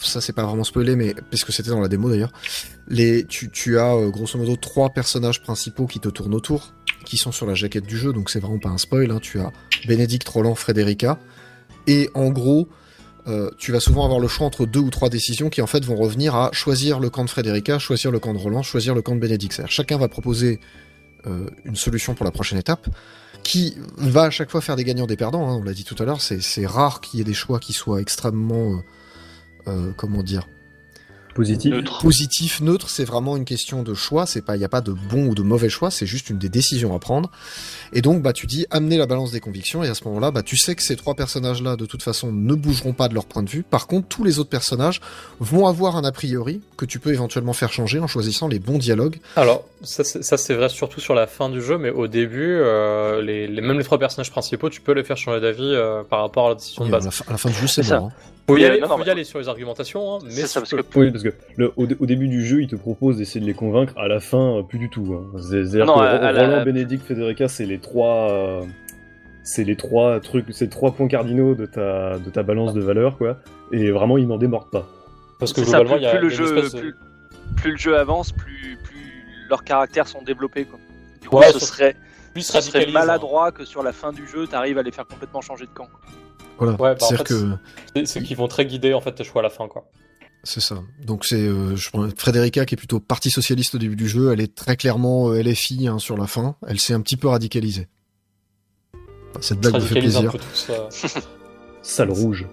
ça 0.00 0.20
c'est 0.20 0.32
pas 0.32 0.44
vraiment 0.44 0.64
spoilé, 0.64 0.96
mais 0.96 1.14
parce 1.30 1.44
que 1.44 1.52
c'était 1.52 1.70
dans 1.70 1.80
la 1.80 1.88
démo 1.88 2.10
d'ailleurs. 2.10 2.32
Tu, 3.28 3.78
as 3.78 3.96
grosso 4.08 4.38
modo 4.38 4.56
trois 4.56 4.90
personnages 4.90 5.42
principaux 5.42 5.86
qui 5.86 6.00
te 6.00 6.08
tournent 6.08 6.34
autour, 6.34 6.74
qui 7.04 7.16
sont 7.16 7.32
sur 7.32 7.46
la 7.46 7.54
jaquette 7.54 7.86
du 7.86 7.96
jeu, 7.96 8.12
donc 8.12 8.30
c'est 8.30 8.40
vraiment 8.40 8.58
pas 8.58 8.68
un 8.68 8.78
spoil. 8.78 9.10
Hein. 9.10 9.18
Tu 9.20 9.40
as 9.40 9.50
Bénédicte, 9.86 10.28
Roland, 10.28 10.54
Frédérica, 10.54 11.18
et 11.86 12.10
en 12.14 12.30
gros. 12.30 12.68
tu 13.58 13.72
vas 13.72 13.80
souvent 13.80 14.04
avoir 14.04 14.20
le 14.20 14.28
choix 14.28 14.46
entre 14.46 14.66
deux 14.66 14.78
ou 14.78 14.90
trois 14.90 15.08
décisions 15.08 15.50
qui 15.50 15.60
en 15.60 15.66
fait 15.66 15.84
vont 15.84 15.96
revenir 15.96 16.36
à 16.36 16.50
choisir 16.52 17.00
le 17.00 17.10
camp 17.10 17.24
de 17.24 17.30
Frédérica, 17.30 17.80
choisir 17.80 18.12
le 18.12 18.20
camp 18.20 18.32
de 18.32 18.38
Roland, 18.38 18.62
choisir 18.62 18.94
le 18.94 19.02
camp 19.02 19.16
de 19.16 19.20
Bénédicte. 19.20 19.62
Chacun 19.66 19.98
va 19.98 20.06
proposer 20.06 20.60
une 21.64 21.74
solution 21.74 22.14
pour 22.14 22.24
la 22.24 22.30
prochaine 22.30 22.58
étape, 22.58 22.86
qui 23.46 23.76
va 23.96 24.24
à 24.24 24.30
chaque 24.30 24.50
fois 24.50 24.60
faire 24.60 24.74
des 24.74 24.82
gagnants 24.82 25.06
des 25.06 25.14
perdants. 25.16 25.48
hein, 25.48 25.54
on 25.54 25.62
l'a 25.62 25.72
dit 25.72 25.84
tout 25.84 25.94
à 26.00 26.04
l'heure, 26.04 26.20
c'est 26.20 26.66
rare 26.66 27.00
qu'il 27.00 27.18
y 27.18 27.20
ait 27.20 27.24
des 27.24 27.32
choix 27.32 27.60
qui 27.60 27.72
soient 27.72 28.00
extrêmement, 28.00 28.72
euh, 28.72 28.80
euh, 29.68 29.92
comment 29.96 30.24
dire, 30.24 30.48
Positif. 31.36 31.72
Neutre. 31.72 31.98
positifs, 32.00 32.60
neutres. 32.60 32.90
C'est 32.90 33.04
vraiment 33.04 33.36
une 33.36 33.44
question 33.44 33.82
de 33.82 33.94
choix. 33.94 34.26
C'est 34.26 34.42
pas, 34.42 34.56
il 34.56 34.60
y 34.62 34.64
a 34.64 34.68
pas 34.68 34.80
de 34.80 34.92
bon 34.92 35.26
ou 35.26 35.34
de 35.34 35.42
mauvais 35.42 35.68
choix. 35.68 35.90
C'est 35.90 36.06
juste 36.06 36.30
une 36.30 36.38
des 36.38 36.48
décisions 36.48 36.94
à 36.94 36.98
prendre. 36.98 37.30
Et 37.92 38.00
donc, 38.02 38.22
bah, 38.22 38.32
tu 38.32 38.46
dis 38.46 38.66
amener 38.70 38.96
la 38.96 39.06
balance 39.06 39.30
des 39.32 39.40
convictions. 39.40 39.84
Et 39.84 39.88
à 39.88 39.94
ce 39.94 40.02
moment-là, 40.04 40.30
bah, 40.30 40.42
tu 40.42 40.56
sais 40.56 40.74
que 40.74 40.82
ces 40.82 40.96
trois 40.96 41.14
personnages-là, 41.14 41.76
de 41.76 41.86
toute 41.86 42.02
façon, 42.02 42.32
ne 42.32 42.54
bougeront 42.54 42.92
pas 42.94 43.08
de 43.08 43.14
leur 43.14 43.26
point 43.26 43.42
de 43.42 43.50
vue. 43.50 43.62
Par 43.62 43.86
contre, 43.86 44.08
tous 44.08 44.24
les 44.24 44.38
autres 44.38 44.50
personnages 44.50 45.00
vont 45.40 45.66
avoir 45.66 45.96
un 45.96 46.04
a 46.04 46.12
priori 46.12 46.60
que 46.76 46.84
tu 46.86 46.98
peux 46.98 47.12
éventuellement 47.12 47.52
faire 47.52 47.72
changer 47.72 47.98
en 48.00 48.06
choisissant 48.06 48.48
les 48.48 48.58
bons 48.58 48.78
dialogues. 48.78 49.18
Alors, 49.36 49.64
ça 49.82 50.02
c'est 50.04 50.54
vrai 50.54 50.68
surtout 50.70 51.00
sur 51.00 51.14
la 51.14 51.26
fin 51.26 51.48
du 51.50 51.60
jeu, 51.62 51.76
mais 51.78 51.90
au 51.90 52.06
début, 52.08 52.56
euh, 52.56 53.20
les, 53.22 53.46
les- 53.46 53.60
même 53.60 53.78
les 53.78 53.84
trois 53.84 53.98
personnages 53.98 54.30
principaux, 54.30 54.70
tu 54.70 54.80
peux 54.80 54.92
les 54.92 55.04
faire 55.04 55.16
changer 55.16 55.40
d'avis 55.40 55.62
euh, 55.74 56.02
par 56.02 56.20
rapport 56.20 56.46
à 56.46 56.48
la 56.50 56.54
décision 56.54 56.84
de 56.84 56.88
à, 56.88 56.92
base. 56.92 57.04
la 57.04 57.10
fin, 57.10 57.24
à 57.28 57.32
la 57.32 57.38
fin 57.38 57.50
du 57.50 57.56
jeu, 57.56 57.66
c'est 57.66 57.82
ça. 57.82 58.00
mort. 58.00 58.08
hein. 58.08 58.32
Faut 58.48 58.56
y 58.56 58.64
aller, 58.64 58.80
non, 58.80 58.88
non, 58.88 58.98
faut 58.98 59.04
y 59.04 59.10
aller 59.10 59.24
sur 59.24 59.38
les 59.40 59.48
argumentations, 59.48 60.14
hein, 60.14 60.18
mais 60.24 60.30
C'est 60.30 60.46
ça, 60.46 60.60
parce 60.60 60.70
que 60.70 60.76
Oui, 60.94 61.10
parce 61.10 61.24
que 61.24 61.32
le- 61.56 61.72
au, 61.76 61.86
dé- 61.86 61.96
au 61.98 62.06
début 62.06 62.28
du 62.28 62.44
jeu, 62.44 62.62
il 62.62 62.68
te 62.68 62.76
propose 62.76 63.16
d'essayer 63.18 63.40
de 63.40 63.46
les 63.46 63.54
convaincre. 63.54 63.92
À 63.96 64.06
la 64.06 64.20
fin, 64.20 64.58
euh, 64.58 64.62
plus 64.62 64.78
du 64.78 64.88
tout. 64.88 65.14
hein. 65.18 65.36
C'est- 65.38 65.64
C'est-à-dire 65.64 65.86
Non, 65.86 65.96
que 65.96 66.00
à- 66.00 66.10
à 66.26 66.32
la- 66.32 66.46
Roland, 66.48 66.64
Bénédicte, 66.64 67.04
Federica, 67.04 67.48
c'est 67.48 67.66
les 67.66 67.78
trois, 67.78 68.30
euh, 68.30 68.62
c'est 69.42 69.64
les 69.64 69.74
trois 69.74 70.20
trucs, 70.20 70.46
c'est 70.52 70.68
trois 70.68 70.92
points 70.92 71.08
cardinaux 71.08 71.54
de 71.56 71.66
ta, 71.66 72.18
de 72.18 72.30
ta 72.30 72.42
balance 72.44 72.72
de 72.72 72.80
valeur, 72.80 73.18
quoi. 73.18 73.38
Et 73.72 73.90
vraiment, 73.90 74.16
ils 74.16 74.26
n'en 74.28 74.38
démordent 74.38 74.70
pas. 74.70 74.86
parce 75.38 75.52
que 75.52 75.62
C'est 75.64 75.70
ça, 75.72 75.80
globalement, 75.80 75.96
plus, 75.96 76.00
il 76.00 76.04
y 76.04 76.06
a 76.06 76.16
plus 76.16 76.22
le 76.22 76.28
jeu, 76.30 76.56
espèce 76.56 76.72
de- 76.74 76.80
plus, 76.80 76.94
plus 77.56 77.70
le 77.72 77.76
jeu 77.76 77.96
avance, 77.98 78.32
plus, 78.32 78.78
plus 78.84 79.12
leurs 79.50 79.64
caractères 79.64 80.08
sont 80.08 80.22
développés. 80.22 80.64
Quoi. 80.64 80.78
Du 81.20 81.28
coup, 81.28 81.36
Ouais, 81.36 81.52
ce 81.52 81.58
serait, 81.58 81.94
se 82.36 82.40
ce 82.40 82.60
serait 82.62 82.86
hein. 82.86 82.92
maladroit 82.92 83.52
que 83.52 83.64
sur 83.66 83.82
la 83.82 83.92
fin 83.92 84.12
du 84.12 84.26
jeu, 84.26 84.46
t'arrives 84.46 84.78
à 84.78 84.82
les 84.82 84.92
faire 84.92 85.06
complètement 85.06 85.42
changer 85.42 85.66
de 85.66 85.70
camp. 85.74 85.88
Voilà. 86.58 86.72
Ouais, 86.74 86.78
bah, 86.78 86.96
en 87.00 87.06
C'est-à-dire 87.06 87.18
fait, 87.18 87.24
que. 87.34 87.50
C'est- 87.94 88.06
C'est 88.06 88.22
qu'ils 88.22 88.36
vont 88.36 88.48
très 88.48 88.66
guider 88.66 88.94
en 88.94 89.00
fait 89.00 89.12
tes 89.12 89.24
choix 89.24 89.40
à 89.40 89.44
la 89.44 89.50
fin, 89.50 89.68
quoi. 89.68 89.88
C'est 90.44 90.60
ça. 90.60 90.76
Donc 91.04 91.24
c'est 91.24 91.34
euh, 91.40 91.74
je 91.74 91.90
prends 91.90 92.08
Frédérica 92.16 92.64
qui 92.66 92.74
est 92.74 92.78
plutôt 92.78 93.00
parti 93.00 93.30
socialiste 93.30 93.74
au 93.74 93.78
début 93.78 93.96
du 93.96 94.08
jeu, 94.08 94.32
elle 94.32 94.40
est 94.40 94.54
très 94.54 94.76
clairement 94.76 95.30
euh, 95.30 95.42
LFI 95.42 95.88
hein, 95.88 95.98
sur 95.98 96.16
la 96.16 96.28
fin. 96.28 96.54
Elle 96.68 96.78
s'est 96.78 96.94
un 96.94 97.00
petit 97.00 97.16
peu 97.16 97.26
radicalisée. 97.26 97.88
Enfin, 99.30 99.40
cette 99.40 99.58
blague 99.60 99.74
me 99.74 99.80
fait 99.80 99.98
plaisir. 99.98 100.32
Sale 101.82 102.10
rouge. 102.12 102.46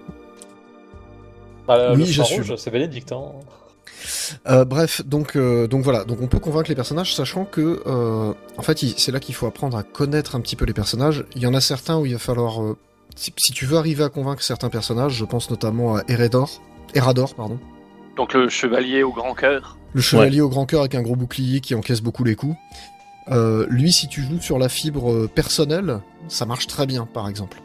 Ah, 1.67 1.89
le 1.93 1.95
Oui, 1.97 2.05
j'assume. 2.05 2.43
rouge, 2.43 2.55
c'est 2.57 2.71
Bénédicte. 2.71 3.11
Hein. 3.11 3.31
Euh, 4.49 4.65
bref, 4.65 5.01
donc 5.05 5.37
donc 5.37 5.69
donc 5.69 5.83
voilà, 5.83 6.03
donc 6.03 6.19
on 6.21 6.27
peut 6.27 6.39
convaincre 6.39 6.69
les 6.69 6.75
personnages, 6.75 7.15
sachant 7.15 7.45
que 7.45 7.81
euh, 7.85 8.33
en 8.57 8.61
fait 8.61 8.79
c'est 8.97 9.11
là 9.11 9.19
qu'il 9.19 9.35
faut 9.35 9.45
apprendre 9.45 9.77
à 9.77 9.83
connaître 9.83 10.35
un 10.35 10.41
petit 10.41 10.55
peu 10.55 10.65
les 10.65 10.73
personnages. 10.73 11.25
Il 11.35 11.41
y 11.41 11.47
en 11.47 11.53
a 11.53 11.61
certains 11.61 11.97
où 11.99 12.05
il 12.05 12.13
va 12.13 12.19
falloir, 12.19 12.61
euh, 12.63 12.77
si, 13.15 13.33
si 13.37 13.51
tu 13.53 13.65
veux 13.65 13.77
arriver 13.77 14.03
à 14.03 14.09
convaincre 14.09 14.41
certains 14.41 14.69
personnages, 14.69 15.13
je 15.13 15.25
pense 15.25 15.49
notamment 15.49 15.95
à 15.95 16.03
Eredor, 16.07 16.61
Erador, 16.93 17.33
pardon. 17.35 17.59
Donc 18.15 18.33
le 18.33 18.49
chevalier 18.49 19.03
au 19.03 19.11
grand 19.11 19.33
cœur. 19.33 19.77
Le 19.93 20.01
chevalier 20.01 20.41
au 20.41 20.49
grand 20.49 20.65
cœur 20.65 20.81
avec 20.81 20.95
un 20.95 21.01
gros 21.01 21.15
bouclier 21.15 21.59
qui 21.59 21.75
encaisse 21.75 22.01
beaucoup 22.01 22.23
les 22.23 22.35
coups. 22.35 22.55
Euh, 23.29 23.65
lui, 23.69 23.91
si 23.91 24.07
tu 24.07 24.21
joues 24.21 24.41
sur 24.41 24.59
la 24.59 24.69
fibre 24.69 25.11
euh, 25.11 25.29
personnelle, 25.33 26.01
ça 26.27 26.45
marche 26.45 26.67
très 26.67 26.85
bien, 26.85 27.05
par 27.05 27.29
exemple. 27.29 27.61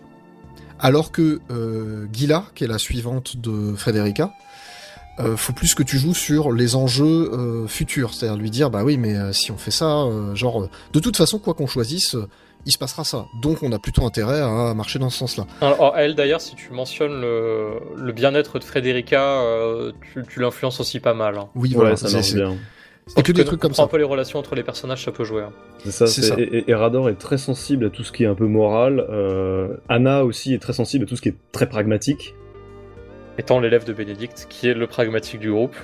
Alors 0.78 1.10
que 1.10 1.40
euh, 1.50 2.06
Gila, 2.12 2.44
qui 2.54 2.64
est 2.64 2.68
la 2.68 2.78
suivante 2.78 3.36
de 3.36 3.74
Frederica, 3.74 4.32
euh, 5.20 5.36
faut 5.36 5.52
plus 5.52 5.74
que 5.74 5.82
tu 5.82 5.98
joues 5.98 6.14
sur 6.14 6.52
les 6.52 6.76
enjeux 6.76 7.30
euh, 7.32 7.66
futurs, 7.66 8.14
c'est-à-dire 8.14 8.38
lui 8.38 8.50
dire 8.50 8.70
bah 8.70 8.84
oui, 8.84 8.96
mais 8.96 9.16
euh, 9.16 9.32
si 9.32 9.50
on 9.50 9.56
fait 9.56 9.72
ça, 9.72 10.02
euh, 10.02 10.34
genre 10.36 10.62
euh, 10.62 10.70
de 10.92 11.00
toute 11.00 11.16
façon 11.16 11.40
quoi 11.40 11.54
qu'on 11.54 11.66
choisisse, 11.66 12.14
euh, 12.14 12.28
il 12.68 12.72
se 12.72 12.78
passera 12.78 13.02
ça. 13.02 13.26
Donc 13.42 13.62
on 13.62 13.72
a 13.72 13.78
plutôt 13.78 14.04
intérêt 14.04 14.40
à 14.40 14.74
marcher 14.74 14.98
dans 14.98 15.08
ce 15.10 15.18
sens-là. 15.18 15.46
Alors, 15.62 15.94
elle, 15.96 16.14
d'ailleurs, 16.14 16.40
si 16.42 16.54
tu 16.54 16.70
mentionnes 16.72 17.20
le, 17.20 17.80
le 17.96 18.12
bien-être 18.12 18.58
de 18.58 18.64
Frédérica, 18.64 19.40
euh, 19.40 19.90
tu, 20.12 20.22
tu 20.28 20.38
l'influences 20.40 20.78
aussi 20.78 21.00
pas 21.00 21.14
mal. 21.14 21.38
Hein. 21.38 21.48
Oui, 21.54 21.70
Ouais, 21.70 21.76
voilà, 21.76 21.96
ça 21.96 22.08
c'est- 22.08 22.14
marche 22.16 22.34
bien. 22.34 22.56
c'est 23.06 23.22
que 23.22 23.32
des 23.32 23.46
trucs 23.46 23.58
comme 23.60 23.72
ça. 23.72 23.82
un 23.84 23.86
peu 23.86 23.96
les 23.96 24.04
relations 24.04 24.38
entre 24.38 24.54
les 24.54 24.62
personnages, 24.62 25.02
ça 25.02 25.12
peut 25.12 25.24
jouer. 25.24 25.42
hein. 25.44 25.52
C'est 25.82 25.90
ça, 25.92 26.06
C'est 26.06 26.20
c'est- 26.20 26.28
ça. 26.28 26.34
Et, 26.38 26.64
et 26.68 26.74
Rador 26.74 27.08
est 27.08 27.14
très 27.14 27.38
sensible 27.38 27.86
à 27.86 27.90
tout 27.90 28.04
ce 28.04 28.12
qui 28.12 28.24
est 28.24 28.26
un 28.26 28.34
peu 28.34 28.46
moral. 28.46 29.00
Euh, 29.08 29.68
Anna 29.88 30.24
aussi 30.24 30.52
est 30.52 30.58
très 30.58 30.74
sensible 30.74 31.04
à 31.04 31.08
tout 31.08 31.16
ce 31.16 31.22
qui 31.22 31.30
est 31.30 31.36
très 31.52 31.68
pragmatique, 31.68 32.34
Étant 33.38 33.60
l'élève 33.60 33.84
de 33.84 33.92
Bénédicte, 33.92 34.46
qui 34.50 34.68
est 34.68 34.74
le 34.74 34.86
pragmatique 34.86 35.40
du 35.40 35.50
groupe. 35.50 35.76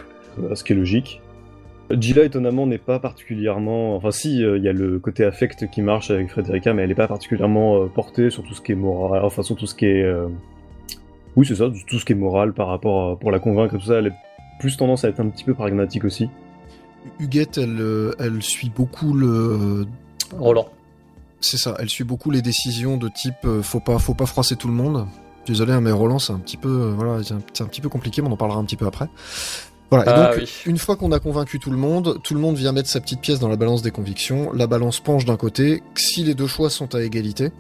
euh, 0.43 0.55
ce 0.57 0.65
qui 0.65 0.73
est 0.73 0.77
logique. 0.77 1.23
Gila, 1.91 2.25
étonnamment, 2.25 2.67
n'est 2.67 2.79
pas 2.79 2.99
particulièrement... 2.99 3.97
Enfin 3.97 4.11
si, 4.11 4.43
euh, 4.43 4.57
il 4.59 4.65
y 4.65 4.69
a 4.69 4.73
le 4.73 4.99
côté 4.99 5.25
affect 5.25 5.71
qui 5.71 5.83
marche 5.83 6.11
avec 6.11 6.31
Frederica, 6.31 6.73
mais 6.73 6.83
elle 6.83 6.89
n'est 6.89 6.95
pas 6.95 7.09
particulièrement 7.09 7.83
euh, 7.83 7.87
portée 7.87 8.31
sur 8.31 8.43
tout 8.43 8.55
ce 8.55 8.61
qui 8.61 8.73
est 8.73 8.77
moral, 8.77 9.25
enfin 9.25 9.43
sur 9.43 9.57
tout 9.57 9.67
ce 9.67 9.75
qui 9.75 9.87
est... 9.87 10.03
euh, 10.03 10.29
Oui, 11.37 11.47
c'est 11.47 11.57
ça, 11.57 11.67
tout 11.87 11.99
ce 11.99 12.05
qui 12.05 12.13
est 12.13 12.17
moral 12.17 12.53
par 12.53 12.69
rapport 12.69 13.11
à... 13.11 13.17
pour 13.19 13.31
la 13.31 13.39
convaincre 13.39 13.75
et 13.75 13.79
tout 13.79 13.87
ça, 13.87 13.99
elle 13.99 14.09
a 14.09 14.15
plus 14.61 14.77
tendance 14.77 15.05
à 15.05 15.09
être 15.09 15.21
un 15.21 15.29
petit 15.29 15.45
peu 15.45 15.55
pragmatique 15.55 16.05
aussi. 16.05 16.29
Huguette, 17.21 17.59
elle, 17.59 17.83
elle 18.19 18.43
suit 18.43 18.71
beaucoup 18.75 19.13
le 19.13 19.87
Roland. 20.39 20.69
C'est 21.41 21.59
ça, 21.59 21.75
elle 21.79 21.91
suit 21.91 22.05
beaucoup 22.05 22.31
les 22.31 22.41
décisions 22.41 22.97
de 22.97 23.09
type 23.09 23.35
euh, 23.45 23.61
faut 23.61 23.81
pas 23.81 23.99
faut 23.99 24.15
pas 24.15 24.25
froisser 24.25 24.57
tout 24.57 24.69
le 24.69 24.73
monde. 24.73 25.07
Désolé, 25.47 25.73
hein, 25.75 25.83
mais 25.83 25.93
Roland 25.93 26.19
c'est 26.19 26.33
un 26.33 26.39
petit 26.39 26.57
peu 26.57 26.95
voilà, 26.97 27.23
c'est 27.23 27.35
un, 27.35 27.41
c'est 27.53 27.63
un 27.63 27.67
petit 27.67 27.83
peu 27.83 27.91
compliqué, 27.91 28.23
mais 28.23 28.29
on 28.29 28.33
en 28.33 28.37
parlera 28.39 28.59
un 28.59 28.65
petit 28.65 28.77
peu 28.77 28.87
après. 28.87 29.09
Voilà, 29.91 30.05
et 30.11 30.15
Ah 30.15 30.27
donc 30.31 30.39
oui. 30.43 30.51
une 30.67 30.79
fois 30.79 30.97
qu'on 30.97 31.13
a 31.13 31.19
convaincu 31.21 31.59
tout 31.61 31.71
le 31.71 31.77
monde, 31.77 32.19
tout 32.23 32.35
le 32.35 32.41
monde 32.41 32.57
vient 32.57 32.73
mettre 32.73 32.89
sa 32.89 33.01
petite 33.01 33.21
pièce 33.21 33.39
dans 33.39 33.49
la 33.49 33.57
balance 33.57 33.83
des 33.83 33.91
convictions, 33.91 34.53
la 34.53 34.67
balance 34.67 35.01
penche 35.01 35.25
d'un 35.25 35.37
côté, 35.37 35.83
si 35.95 36.25
les 36.25 36.35
deux 36.35 36.47
choix 36.47 36.71
sont 36.71 36.95
à 36.95 37.03
égalité, 37.03 37.51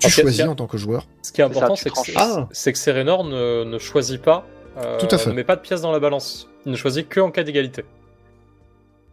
tu 0.00 0.08
Ok, 0.08 0.12
choisis 0.12 0.44
en 0.44 0.54
tant 0.54 0.66
que 0.66 0.76
joueur. 0.76 1.06
Ce 1.22 1.32
qui 1.32 1.40
est 1.40 1.44
important, 1.44 1.76
c'est 1.76 1.88
que, 1.88 1.94
tranches. 1.94 2.12
Ah 2.16 2.48
que 2.52 2.78
Serenor 2.78 3.24
ne, 3.24 3.64
ne 3.64 3.78
choisit 3.78 4.20
pas. 4.20 4.44
euh, 4.78 4.98
Tout 4.98 5.08
à 5.10 5.16
fait. 5.18 5.30
Ne 5.30 5.34
met 5.36 5.44
pas 5.44 5.56
de 5.56 5.60
pièce 5.62 5.80
dans 5.80 5.92
la 5.92 6.00
balance. 6.00 6.48
Il 6.66 6.72
ne 6.72 6.76
choisit 6.76 7.08
que 7.08 7.20
en 7.20 7.30
cas 7.30 7.44
d'égalité. 7.44 7.84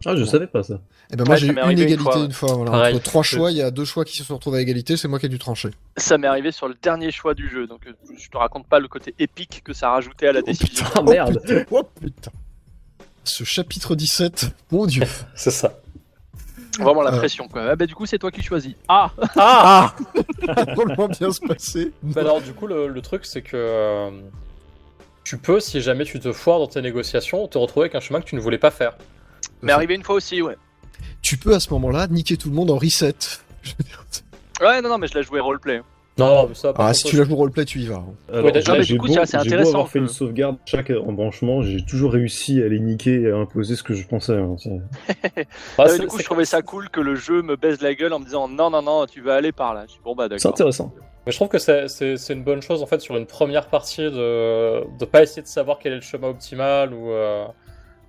Ah, 0.06 0.16
je 0.16 0.24
savais 0.24 0.46
pas 0.46 0.62
ça. 0.62 0.80
Et 1.12 1.16
ben 1.16 1.24
moi 1.24 1.34
Ouais, 1.34 1.40
j'ai 1.40 1.46
eu 1.48 1.50
une 1.52 1.78
égalité 1.78 1.96
fois, 1.98 2.16
une 2.18 2.32
fois. 2.32 2.52
voilà. 2.54 2.70
Pareil. 2.70 2.94
Entre 2.96 3.04
trois 3.04 3.22
choix, 3.22 3.50
il 3.50 3.56
y 3.56 3.62
a 3.62 3.70
deux 3.70 3.84
choix 3.84 4.04
qui 4.04 4.16
se 4.16 4.24
sont 4.24 4.34
retrouvés 4.36 4.58
à 4.58 4.60
égalité, 4.62 4.96
c'est 4.96 5.08
moi 5.08 5.18
qui 5.18 5.26
ai 5.26 5.28
dû 5.28 5.38
trancher. 5.38 5.70
Ça 5.96 6.18
m'est 6.18 6.26
arrivé 6.26 6.50
sur 6.52 6.68
le 6.68 6.74
dernier 6.82 7.10
choix 7.10 7.34
du 7.34 7.48
jeu, 7.48 7.66
donc 7.66 7.86
euh, 7.86 7.92
je 8.16 8.28
te 8.28 8.36
raconte 8.36 8.66
pas 8.66 8.78
le 8.80 8.88
côté 8.88 9.14
épique 9.18 9.62
que 9.64 9.72
ça 9.72 9.90
rajoutait 9.90 10.28
à 10.28 10.32
la 10.32 10.42
décision. 10.42 10.84
Ah 10.94 11.02
merde 11.06 11.38
putain, 11.40 11.64
oh 11.70 11.82
putain. 12.00 12.30
Ce 13.24 13.44
chapitre 13.44 13.94
17, 13.94 14.46
mon 14.72 14.86
dieu. 14.86 15.04
C'est 15.34 15.50
ça. 15.52 15.78
Vraiment 16.80 17.02
la 17.02 17.12
Euh. 17.12 17.18
pression 17.18 17.48
quoi. 17.48 17.62
Ah 17.70 17.76
bah 17.76 17.84
du 17.86 17.94
coup 17.94 18.06
c'est 18.06 18.18
toi 18.18 18.30
qui 18.30 18.42
choisis. 18.42 18.74
Ah 18.88 19.10
Ah 19.36 19.94
Drôlement 20.74 21.06
bien 21.08 21.30
se 21.30 21.40
passer. 21.40 21.92
Bah 22.02 22.22
alors 22.22 22.40
du 22.40 22.54
coup 22.54 22.66
le, 22.66 22.88
le 22.88 23.00
truc 23.02 23.26
c'est 23.26 23.42
que 23.42 23.56
euh, 23.56 24.10
tu 25.22 25.36
peux 25.36 25.60
si 25.60 25.82
jamais 25.82 26.04
tu 26.04 26.18
te 26.18 26.32
foires 26.32 26.58
dans 26.60 26.66
tes 26.66 26.80
négociations 26.80 27.46
te 27.46 27.58
retrouver 27.58 27.84
avec 27.84 27.94
un 27.94 28.00
chemin 28.00 28.20
que 28.20 28.24
tu 28.26 28.34
ne 28.36 28.40
voulais 28.40 28.56
pas 28.58 28.70
faire. 28.70 28.96
Mais 29.62 29.72
arrivé 29.72 29.94
une 29.94 30.02
fois 30.02 30.16
aussi 30.16 30.42
ouais. 30.42 30.56
Tu 31.22 31.36
peux 31.36 31.54
à 31.54 31.60
ce 31.60 31.70
moment-là 31.70 32.06
niquer 32.08 32.36
tout 32.36 32.48
le 32.50 32.54
monde 32.54 32.70
en 32.70 32.76
reset. 32.78 33.14
Ouais 34.60 34.80
non 34.80 34.90
non 34.90 34.98
mais 34.98 35.06
je 35.08 35.14
l'ai 35.14 35.22
joué 35.22 35.40
roleplay. 35.40 35.80
Non 36.18 36.46
mais 36.48 36.54
ça 36.54 36.68
Ah, 36.68 36.72
contre, 36.88 36.94
si 36.94 37.04
tu 37.04 37.16
la 37.16 37.24
joues 37.24 37.34
roleplay, 37.36 37.64
tu 37.64 37.78
y 37.80 37.86
vas. 37.86 37.96
hein. 37.96 38.14
Alors, 38.30 38.44
Ouais, 38.44 38.52
déjà, 38.52 38.74
mais 38.74 38.82
j'ai 38.82 38.94
du 38.94 39.00
coup, 39.00 39.06
beau, 39.06 39.14
c'est 39.14 39.26
j'ai 39.30 39.36
beau 39.38 39.42
intéressant 39.44 39.68
avoir 39.70 39.88
fait 39.88 39.98
une 39.98 40.08
sauvegarde 40.08 40.56
chaque 40.66 40.90
embranchement, 40.90 41.62
j'ai 41.62 41.82
toujours 41.86 42.12
réussi 42.12 42.62
à 42.62 42.68
les 42.68 42.80
niquer 42.80 43.22
et 43.22 43.30
à 43.30 43.36
imposer 43.36 43.76
ce 43.76 43.82
que 43.82 43.94
je 43.94 44.06
pensais. 44.06 44.34
hein. 44.36 44.54
C'est- 44.58 45.46
Ah, 45.78 45.84
Euh, 45.84 45.88
c'est- 45.88 45.98
du 46.00 46.06
coup 46.06 46.16
c'est- 46.18 46.22
je 46.22 46.26
trouvais 46.26 46.44
ça 46.44 46.60
cool 46.60 46.90
que 46.90 47.00
le 47.00 47.16
jeu 47.16 47.40
me 47.42 47.56
baise 47.56 47.80
la 47.80 47.94
gueule 47.94 48.12
en 48.12 48.18
me 48.20 48.24
disant 48.26 48.46
non 48.46 48.68
non 48.70 48.82
non 48.82 49.06
tu 49.06 49.22
vas 49.22 49.34
aller 49.36 49.52
par 49.52 49.72
là. 49.74 49.84
Je 49.88 49.94
dis 49.94 50.00
bon 50.04 50.14
bah 50.14 50.24
C'est 50.24 50.36
d'accord. 50.36 50.50
intéressant. 50.52 50.92
Mais 51.24 51.32
je 51.32 51.38
trouve 51.38 51.48
que 51.48 51.58
c'est- 51.58 51.88
c'est 51.88 52.16
c'est 52.18 52.34
une 52.34 52.44
bonne 52.44 52.60
chose 52.62 52.82
en 52.82 52.86
fait 52.86 53.00
sur 53.00 53.16
une 53.16 53.26
première 53.26 53.68
partie 53.68 54.02
de 54.02 54.82
de 54.98 55.04
pas 55.06 55.22
essayer 55.22 55.40
de 55.42 55.46
savoir 55.46 55.78
quel 55.80 55.92
est 55.92 55.96
le 55.96 56.02
chemin 56.02 56.28
optimal 56.28 56.92
ou 56.92 57.10
euh, 57.10 57.46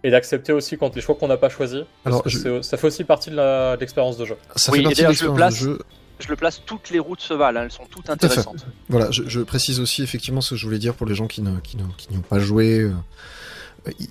et 0.04 0.12
d'accepter 0.12 0.51
aussi 0.54 0.78
quand 0.78 0.95
les 0.95 1.01
choix 1.01 1.16
qu'on 1.16 1.28
n'a 1.28 1.38
pas 1.38 1.49
choisis. 1.49 1.82
Parce 2.04 2.14
Alors, 2.14 2.24
que 2.24 2.30
je- 2.30 2.38
c'est- 2.39 2.64
ça 2.64 2.78
fait 2.78 2.88
aussi 2.88 3.04
partie 3.04 3.30
de 3.32 3.80
l'expérience 3.80 4.18
de 4.18 4.26
jeu. 4.26 4.36
Ça 4.56 4.72
Oui, 4.72 4.80
fait 4.80 4.82
et 4.82 4.84
partie 4.84 4.95
de 4.95 5.01
d'ailleurs, 5.04 5.14
je 5.18 5.24
le 5.26 5.32
de 5.32 5.36
place. 5.36 5.56
jeu. 5.56 5.80
Je 6.20 6.28
le 6.30 6.36
place 6.36 6.62
toutes 6.66 6.89
les 6.91 6.99
routes 6.99 7.22
se 7.22 7.34
valent, 7.34 7.60
hein, 7.60 7.64
elles 7.66 7.72
sont 7.72 7.86
toutes 7.89 8.10
intéressantes. 8.10 8.66
Voilà, 8.88 9.10
je, 9.12 9.24
je 9.28 9.41
précise 9.41 9.80
aussi 9.80 10.04
effectivement 10.04 10.41
ce 10.41 10.51
que 10.51 10.56
je 10.56 10.66
voulais 10.66 10.78
dire 10.80 10.93
pour 10.93 11.08
les 11.08 11.16
gens 11.16 11.28
qui 11.28 11.41
n'y 11.41 11.49
ont 11.49 12.22
pas 12.30 12.39
joué. 12.39 12.80
euh, 12.82 12.91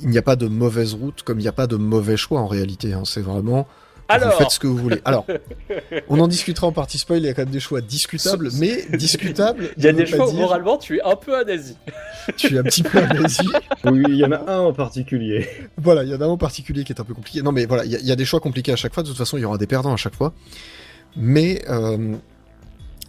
Il 0.02 0.08
n'y 0.10 0.18
a 0.18 0.22
pas 0.22 0.36
de 0.36 0.46
mauvaise 0.48 0.92
route 0.94 1.22
comme 1.22 1.38
il 1.38 1.42
n'y 1.42 1.48
a 1.48 1.52
pas 1.52 1.66
de 1.66 1.76
mauvais 1.76 2.16
choix 2.18 2.40
en 2.40 2.46
réalité. 2.46 2.92
hein. 2.92 3.04
C'est 3.06 3.22
vraiment. 3.22 3.66
Alors 4.14 4.32
Vous 4.32 4.38
faites 4.38 4.50
ce 4.50 4.58
que 4.58 4.66
vous 4.66 4.76
voulez. 4.76 5.00
Alors, 5.04 5.26
on 6.08 6.20
en 6.20 6.28
discutera 6.28 6.66
en 6.66 6.72
partie 6.72 6.98
spoil. 6.98 7.20
Il 7.20 7.26
y 7.26 7.28
a 7.28 7.34
quand 7.34 7.42
même 7.42 7.50
des 7.50 7.60
choix 7.60 7.80
discutables, 7.80 8.50
mais 8.58 8.84
discutables. 8.96 9.70
Il 9.76 9.84
y 9.84 9.88
a 9.88 9.92
des 9.92 10.06
choix 10.06 10.26
où 10.28 10.30
dire 10.30 10.40
moralement 10.40 10.76
tu 10.78 10.98
es 10.98 11.02
un 11.02 11.16
peu 11.16 11.42
nazi. 11.44 11.76
Tu 12.36 12.54
es 12.54 12.58
un 12.58 12.62
petit 12.62 12.84
peu 12.84 12.98
amnésie. 12.98 13.48
Oui, 13.84 14.04
il 14.08 14.14
y 14.14 14.24
en 14.24 14.30
a 14.30 14.48
un 14.52 14.60
en 14.60 14.72
particulier. 14.72 15.48
Voilà, 15.76 16.04
il 16.04 16.10
y 16.10 16.14
en 16.14 16.20
a 16.20 16.24
un 16.24 16.28
en 16.28 16.36
particulier 16.38 16.84
qui 16.84 16.92
est 16.92 17.00
un 17.00 17.04
peu 17.04 17.14
compliqué. 17.14 17.42
Non, 17.42 17.50
mais 17.50 17.66
voilà, 17.66 17.84
il 17.84 17.90
y, 17.90 17.96
a- 17.96 17.98
il 17.98 18.06
y 18.06 18.12
a 18.12 18.16
des 18.16 18.24
choix 18.24 18.38
compliqués 18.38 18.70
à 18.72 18.76
chaque 18.76 18.94
fois. 18.94 19.02
De 19.02 19.08
toute 19.08 19.18
façon, 19.18 19.38
il 19.38 19.40
y 19.40 19.44
aura 19.44 19.58
des 19.58 19.66
perdants 19.66 19.92
à 19.92 19.96
chaque 19.96 20.14
fois. 20.14 20.32
Mais 21.16 21.62
euh, 21.68 22.14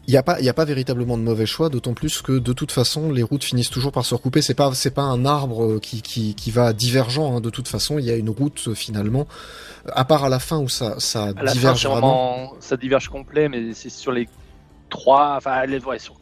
il 0.08 0.12
n'y 0.12 0.18
a 0.18 0.24
pas, 0.24 0.40
il 0.42 0.50
a 0.50 0.54
pas 0.54 0.66
véritablement 0.66 1.18
de 1.18 1.24
mauvais 1.24 1.46
choix. 1.46 1.70
D'autant 1.70 1.94
plus 1.94 2.22
que 2.22 2.34
de 2.38 2.54
toute 2.54 2.72
façon, 2.72 3.12
les 3.12 3.24
routes 3.24 3.44
finissent 3.44 3.70
toujours 3.70 3.92
par 3.92 4.06
se 4.06 4.14
recouper. 4.14 4.42
C'est 4.42 4.54
pas, 4.54 4.74
c'est 4.74 4.92
pas 4.94 5.04
un 5.04 5.26
arbre 5.26 5.64
euh, 5.64 5.80
qui 5.80 6.02
qui, 6.02 6.36
qui 6.36 6.52
va 6.52 6.74
divergent. 6.74 7.38
hein. 7.38 7.42
De 7.42 7.50
toute 7.50 7.68
façon, 7.68 8.00
il 8.00 8.06
y 8.06 8.12
a 8.12 8.16
une 8.16 8.30
route 8.30 8.68
euh, 8.68 8.74
finalement. 8.74 9.28
À 9.94 10.04
part 10.06 10.24
à 10.26 10.30
la 10.30 10.40
fin 10.40 10.60
où 10.60 10.68
ça 10.70 11.00
ça 11.00 11.26
À 11.36 11.44
la 11.44 11.48
fin, 11.48 11.54
diverge 11.54 11.86
vraiment, 11.88 12.54
ça 12.60 12.76
diverge 12.78 13.08
complet, 13.10 13.48
mais 13.50 13.74
c'est 13.74 13.90
sur 13.90 14.12
les 14.12 14.28
trois, 14.90 15.36
enfin, 15.38 15.66
les, 15.66 15.80
ouais, 15.84 16.00
sur 16.00 16.16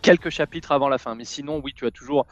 quelques 0.00 0.30
chapitres 0.30 0.72
avant 0.72 0.88
la 0.88 0.98
fin. 0.98 1.14
Mais 1.14 1.24
sinon, 1.24 1.60
oui, 1.64 1.72
tu 1.74 1.86
as 1.86 1.90
toujours 1.90 2.26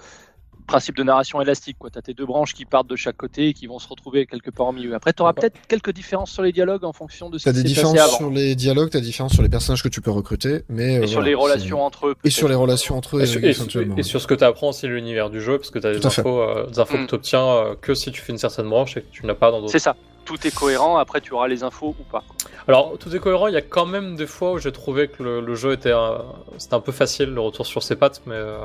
principe 0.66 0.96
de 0.96 1.02
narration 1.02 1.40
élastique, 1.40 1.76
quoi. 1.78 1.90
T'as 1.90 2.02
tes 2.02 2.12
deux 2.14 2.26
branches 2.26 2.52
qui 2.54 2.64
partent 2.64 2.86
de 2.88 2.96
chaque 2.96 3.16
côté 3.16 3.48
et 3.48 3.54
qui 3.54 3.66
vont 3.66 3.78
se 3.78 3.88
retrouver 3.88 4.26
quelque 4.26 4.50
part 4.50 4.66
au 4.66 4.72
milieu. 4.72 4.94
Après, 4.94 5.12
tu 5.12 5.22
auras 5.22 5.32
peut-être 5.32 5.56
quelques 5.68 5.92
différences 5.92 6.30
sur 6.30 6.42
les 6.42 6.52
dialogues 6.52 6.84
en 6.84 6.92
fonction 6.92 7.30
de 7.30 7.38
ce 7.38 7.44
qui 7.44 7.50
des 7.50 7.56
s'est 7.56 7.62
passé 7.62 7.74
différences 7.74 7.98
avant. 7.98 8.16
sur 8.18 8.30
les 8.30 8.54
dialogues, 8.54 8.90
t'as 8.90 8.98
des 9.00 9.06
différences 9.06 9.32
sur 9.32 9.42
les 9.42 9.48
personnages 9.48 9.82
que 9.82 9.88
tu 9.88 10.00
peux 10.00 10.10
recruter, 10.10 10.62
mais 10.68 10.98
euh, 10.98 11.02
Et 11.02 11.06
sur 11.06 11.16
voilà, 11.20 11.28
les 11.28 11.34
relations 11.34 11.82
entre 11.84 12.08
eux. 12.08 12.14
et 12.24 12.30
sur 12.30 12.48
les 12.48 12.54
relations 12.54 12.96
entre 12.96 13.16
eux 13.16 13.22
Et, 13.22 13.26
sur- 13.26 13.42
et- 13.44 14.02
sur 14.02 14.20
ce 14.20 14.26
que 14.26 14.34
tu 14.34 14.44
apprends 14.44 14.68
aussi 14.70 14.86
l'univers 14.86 15.30
du 15.30 15.40
jeu, 15.40 15.58
parce 15.58 15.70
que 15.70 15.78
tu 15.78 15.86
as 15.86 15.92
des 15.94 16.04
infos, 16.06 16.40
euh, 16.40 16.66
des 16.66 16.78
infos 16.80 16.96
Mm. 16.98 17.04
que 17.04 17.08
tu 17.10 17.14
obtiens 17.14 17.76
que 17.80 17.94
si 17.94 18.10
tu 18.12 18.20
fais 18.20 18.32
une 18.32 18.38
certaine 18.38 18.68
branche 18.68 18.96
et 18.96 19.02
que 19.02 19.10
tu 19.12 19.24
n'as 19.26 19.34
pas 19.34 19.50
dans 19.50 19.60
d'autres. 19.60 19.72
C'est 19.72 19.78
ça. 19.78 19.94
Tout 20.24 20.44
est 20.44 20.52
cohérent. 20.54 20.96
Après, 20.96 21.20
tu 21.20 21.32
auras 21.34 21.46
les 21.46 21.62
infos 21.62 21.94
ou 22.00 22.02
pas. 22.10 22.24
Alors, 22.66 22.98
tout 22.98 23.14
est 23.14 23.20
cohérent, 23.20 23.46
il 23.46 23.54
y 23.54 23.56
a 23.56 23.62
quand 23.62 23.86
même 23.86 24.16
des 24.16 24.26
fois 24.26 24.52
où 24.54 24.58
j'ai 24.58 24.72
trouvé 24.72 25.06
que 25.06 25.22
le, 25.22 25.40
le 25.40 25.54
jeu 25.54 25.72
était 25.72 25.92
un, 25.92 26.22
c'était 26.58 26.74
un 26.74 26.80
peu 26.80 26.90
facile, 26.90 27.26
le 27.30 27.40
retour 27.40 27.64
sur 27.64 27.84
ses 27.84 27.94
pattes, 27.94 28.22
mais 28.26 28.34
euh, 28.34 28.58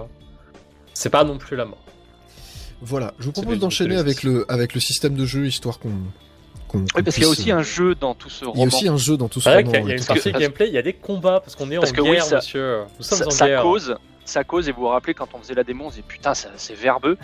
c'est 1.01 1.09
pas 1.09 1.23
non 1.23 1.37
plus 1.37 1.55
la 1.57 1.65
mort. 1.65 1.77
Voilà, 2.81 3.13
je 3.19 3.25
vous 3.25 3.31
propose 3.31 3.59
d'enchaîner 3.59 3.95
avec 3.97 4.23
le 4.23 4.45
avec 4.51 4.73
le 4.73 4.79
système 4.79 5.15
de 5.15 5.25
jeu 5.25 5.45
histoire 5.45 5.77
qu'on 5.79 5.91
qu'on 6.67 6.79
Oui, 6.95 7.03
parce 7.03 7.15
qu'il 7.15 7.23
y 7.23 7.27
a 7.27 7.29
aussi 7.29 7.51
un 7.51 7.61
jeu 7.63 7.95
dans 7.95 8.15
tout 8.15 8.29
ce 8.29 8.45
il 8.45 8.47
y 8.47 8.49
a 8.49 8.51
roman. 8.53 8.65
aussi 8.67 8.87
un 8.87 8.97
jeu 8.97 9.17
dans 9.17 9.27
tout 9.27 9.39
ce 9.39 9.49
C'est 9.49 9.61
vrai 9.61 9.63
roman, 9.63 9.71
qu'il 9.71 9.79
y 9.81 9.83
a, 9.83 9.85
il 9.85 9.89
y 9.89 9.93
a 9.93 9.97
une 9.97 10.05
partie 10.05 10.31
gameplay, 10.31 10.67
il 10.67 10.73
y 10.73 10.77
a 10.77 10.81
des 10.81 10.93
combats, 10.93 11.39
parce 11.41 11.55
qu'on 11.55 11.69
est 11.69 11.77
Parce 11.77 11.91
en 11.91 11.93
que 11.95 12.01
oui, 12.01 12.11
guerre, 12.11 12.25
ça- 12.25 12.35
monsieur. 12.37 12.79
Nous 12.97 13.03
sommes 13.03 13.17
ça, 13.19 13.27
en 13.27 13.29
ça 13.31 13.45
guerre. 13.47 13.61
cause, 13.61 13.95
ça 14.25 14.43
cause, 14.43 14.67
et 14.69 14.71
vous 14.71 14.81
vous 14.81 14.87
rappelez 14.87 15.13
quand 15.13 15.27
on 15.33 15.39
faisait 15.39 15.53
la 15.53 15.63
démo, 15.63 15.85
on 15.85 15.89
se 15.89 15.95
disait 15.95 16.05
putain, 16.07 16.33
c'est 16.33 16.73
verbeux. 16.75 17.17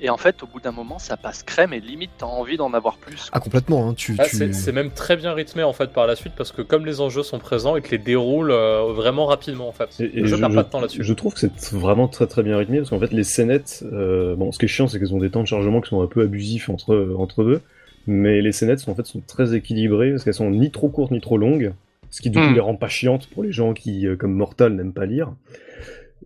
Et 0.00 0.10
en 0.10 0.16
fait, 0.16 0.42
au 0.42 0.46
bout 0.46 0.60
d'un 0.60 0.72
moment, 0.72 0.98
ça 0.98 1.16
passe 1.16 1.42
crème 1.42 1.72
et 1.72 1.80
limite, 1.80 2.10
t'as 2.18 2.26
envie 2.26 2.56
d'en 2.56 2.74
avoir 2.74 2.96
plus. 2.96 3.28
Ah 3.32 3.40
complètement, 3.40 3.88
hein, 3.88 3.94
tu, 3.94 4.16
Ah, 4.18 4.24
tu... 4.28 4.52
c'est- 4.52 4.72
même 4.72 4.90
très 4.90 5.16
bien 5.16 5.32
rythmé 5.32 5.62
en 5.62 5.72
fait 5.72 5.90
par 5.92 6.06
la 6.06 6.16
suite 6.16 6.32
parce 6.36 6.50
que 6.52 6.62
comme 6.62 6.84
les 6.84 7.00
enjeux 7.00 7.22
sont 7.22 7.38
présents, 7.38 7.76
ils 7.76 7.82
te 7.82 7.90
les 7.92 7.98
déroulent 7.98 8.50
euh, 8.50 8.92
vraiment 8.92 9.26
rapidement 9.26 9.68
en 9.68 9.72
fait. 9.72 9.88
Et, 10.00 10.18
et 10.20 10.26
jeu 10.26 10.36
je, 10.36 10.40
perd 10.40 10.54
pas 10.54 10.62
de 10.64 10.68
temps 10.68 10.80
là-dessus. 10.80 11.04
je 11.04 11.12
trouve 11.14 11.32
que 11.34 11.40
c'est 11.40 11.72
vraiment 11.72 12.08
très 12.08 12.26
très 12.26 12.42
bien 12.42 12.58
rythmé 12.58 12.78
parce 12.78 12.90
qu'en 12.90 12.98
fait 12.98 13.12
les 13.12 13.22
scénettes, 13.24 13.84
euh, 13.92 14.34
bon 14.34 14.50
ce 14.52 14.58
qui 14.58 14.64
est 14.64 14.68
chiant 14.68 14.88
c'est 14.88 14.98
qu'elles 14.98 15.14
ont 15.14 15.18
des 15.20 15.30
temps 15.30 15.42
de 15.42 15.46
chargement 15.48 15.80
qui 15.80 15.90
sont 15.90 16.02
un 16.02 16.06
peu 16.08 16.22
abusifs 16.22 16.68
entre 16.68 17.14
entre 17.16 17.42
eux, 17.42 17.62
mais 18.08 18.42
les 18.42 18.52
scénettes 18.52 18.80
sont 18.80 18.90
en 18.90 18.94
fait 18.96 19.06
sont 19.06 19.22
très 19.26 19.54
équilibrées 19.54 20.10
parce 20.10 20.24
qu'elles 20.24 20.34
sont 20.34 20.50
ni 20.50 20.70
trop 20.72 20.88
courtes 20.88 21.12
ni 21.12 21.20
trop 21.20 21.38
longues, 21.38 21.72
ce 22.10 22.20
qui 22.20 22.30
du 22.30 22.38
coup 22.38 22.44
Hmm. 22.44 22.54
les 22.54 22.60
rend 22.60 22.74
pas 22.74 22.88
chiantes 22.88 23.28
pour 23.28 23.42
les 23.44 23.52
gens 23.52 23.72
qui 23.74 24.06
euh, 24.08 24.16
comme 24.16 24.34
Mortal 24.34 24.74
n'aiment 24.74 24.92
pas 24.92 25.06
lire. 25.06 25.32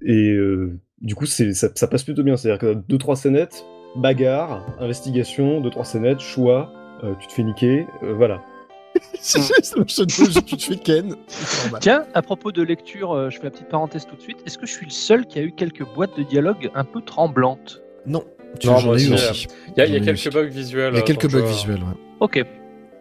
Et 0.02 0.30
euh, 0.32 0.76
du 1.02 1.14
coup 1.14 1.26
c'est 1.26 1.52
ça, 1.54 1.68
ça 1.74 1.86
passe 1.86 2.02
plutôt 2.02 2.22
bien, 2.22 2.36
c'est-à-dire 2.36 2.58
que 2.60 2.74
deux 2.74 2.98
trois 2.98 3.16
scénettes, 3.16 3.64
bagarre, 3.96 4.64
investigation, 4.80 5.60
deux 5.60 5.70
trois 5.70 5.84
scénettes, 5.84 6.20
choix, 6.20 6.72
euh, 7.04 7.14
tu 7.20 7.26
te 7.26 7.32
fais 7.32 7.42
niquer, 7.42 7.86
euh, 8.02 8.14
voilà. 8.14 8.42
c'est 9.20 9.40
juste 9.40 9.76
le 9.76 9.84
jeu 9.86 10.40
tu 10.42 10.56
te 10.56 10.62
fais 10.64 10.76
ken. 10.76 11.14
Tiens, 11.80 12.04
à 12.14 12.22
propos 12.22 12.50
de 12.50 12.62
lecture, 12.62 13.12
euh, 13.12 13.30
je 13.30 13.38
fais 13.38 13.44
la 13.44 13.50
petite 13.50 13.68
parenthèse 13.68 14.06
tout 14.06 14.16
de 14.16 14.20
suite. 14.20 14.38
Est-ce 14.44 14.58
que 14.58 14.66
je 14.66 14.72
suis 14.72 14.86
le 14.86 14.90
seul 14.90 15.26
qui 15.26 15.38
a 15.38 15.42
eu 15.42 15.52
quelques 15.52 15.84
boîtes 15.94 16.16
de 16.16 16.24
dialogue 16.24 16.70
un 16.74 16.84
peu 16.84 17.00
tremblantes? 17.00 17.80
Non, 18.06 18.24
tu 18.58 18.66
Non, 18.66 18.78
j'en 18.78 18.86
moi 18.88 18.98
ai 18.98 19.04
eu 19.04 19.12
aussi, 19.12 19.30
aussi. 19.30 19.48
Il 19.76 19.78
y 19.78 19.82
a, 19.82 19.86
y 19.86 20.00
quelques 20.00 20.32
bugs 20.32 20.46
visuels. 20.46 20.94
Il 20.94 20.96
y 20.96 21.00
a 21.00 21.02
quelques 21.02 21.30
bugs 21.30 21.40
jeu. 21.40 21.46
visuels, 21.46 21.78
ouais. 21.78 21.96
Ok. 22.20 22.44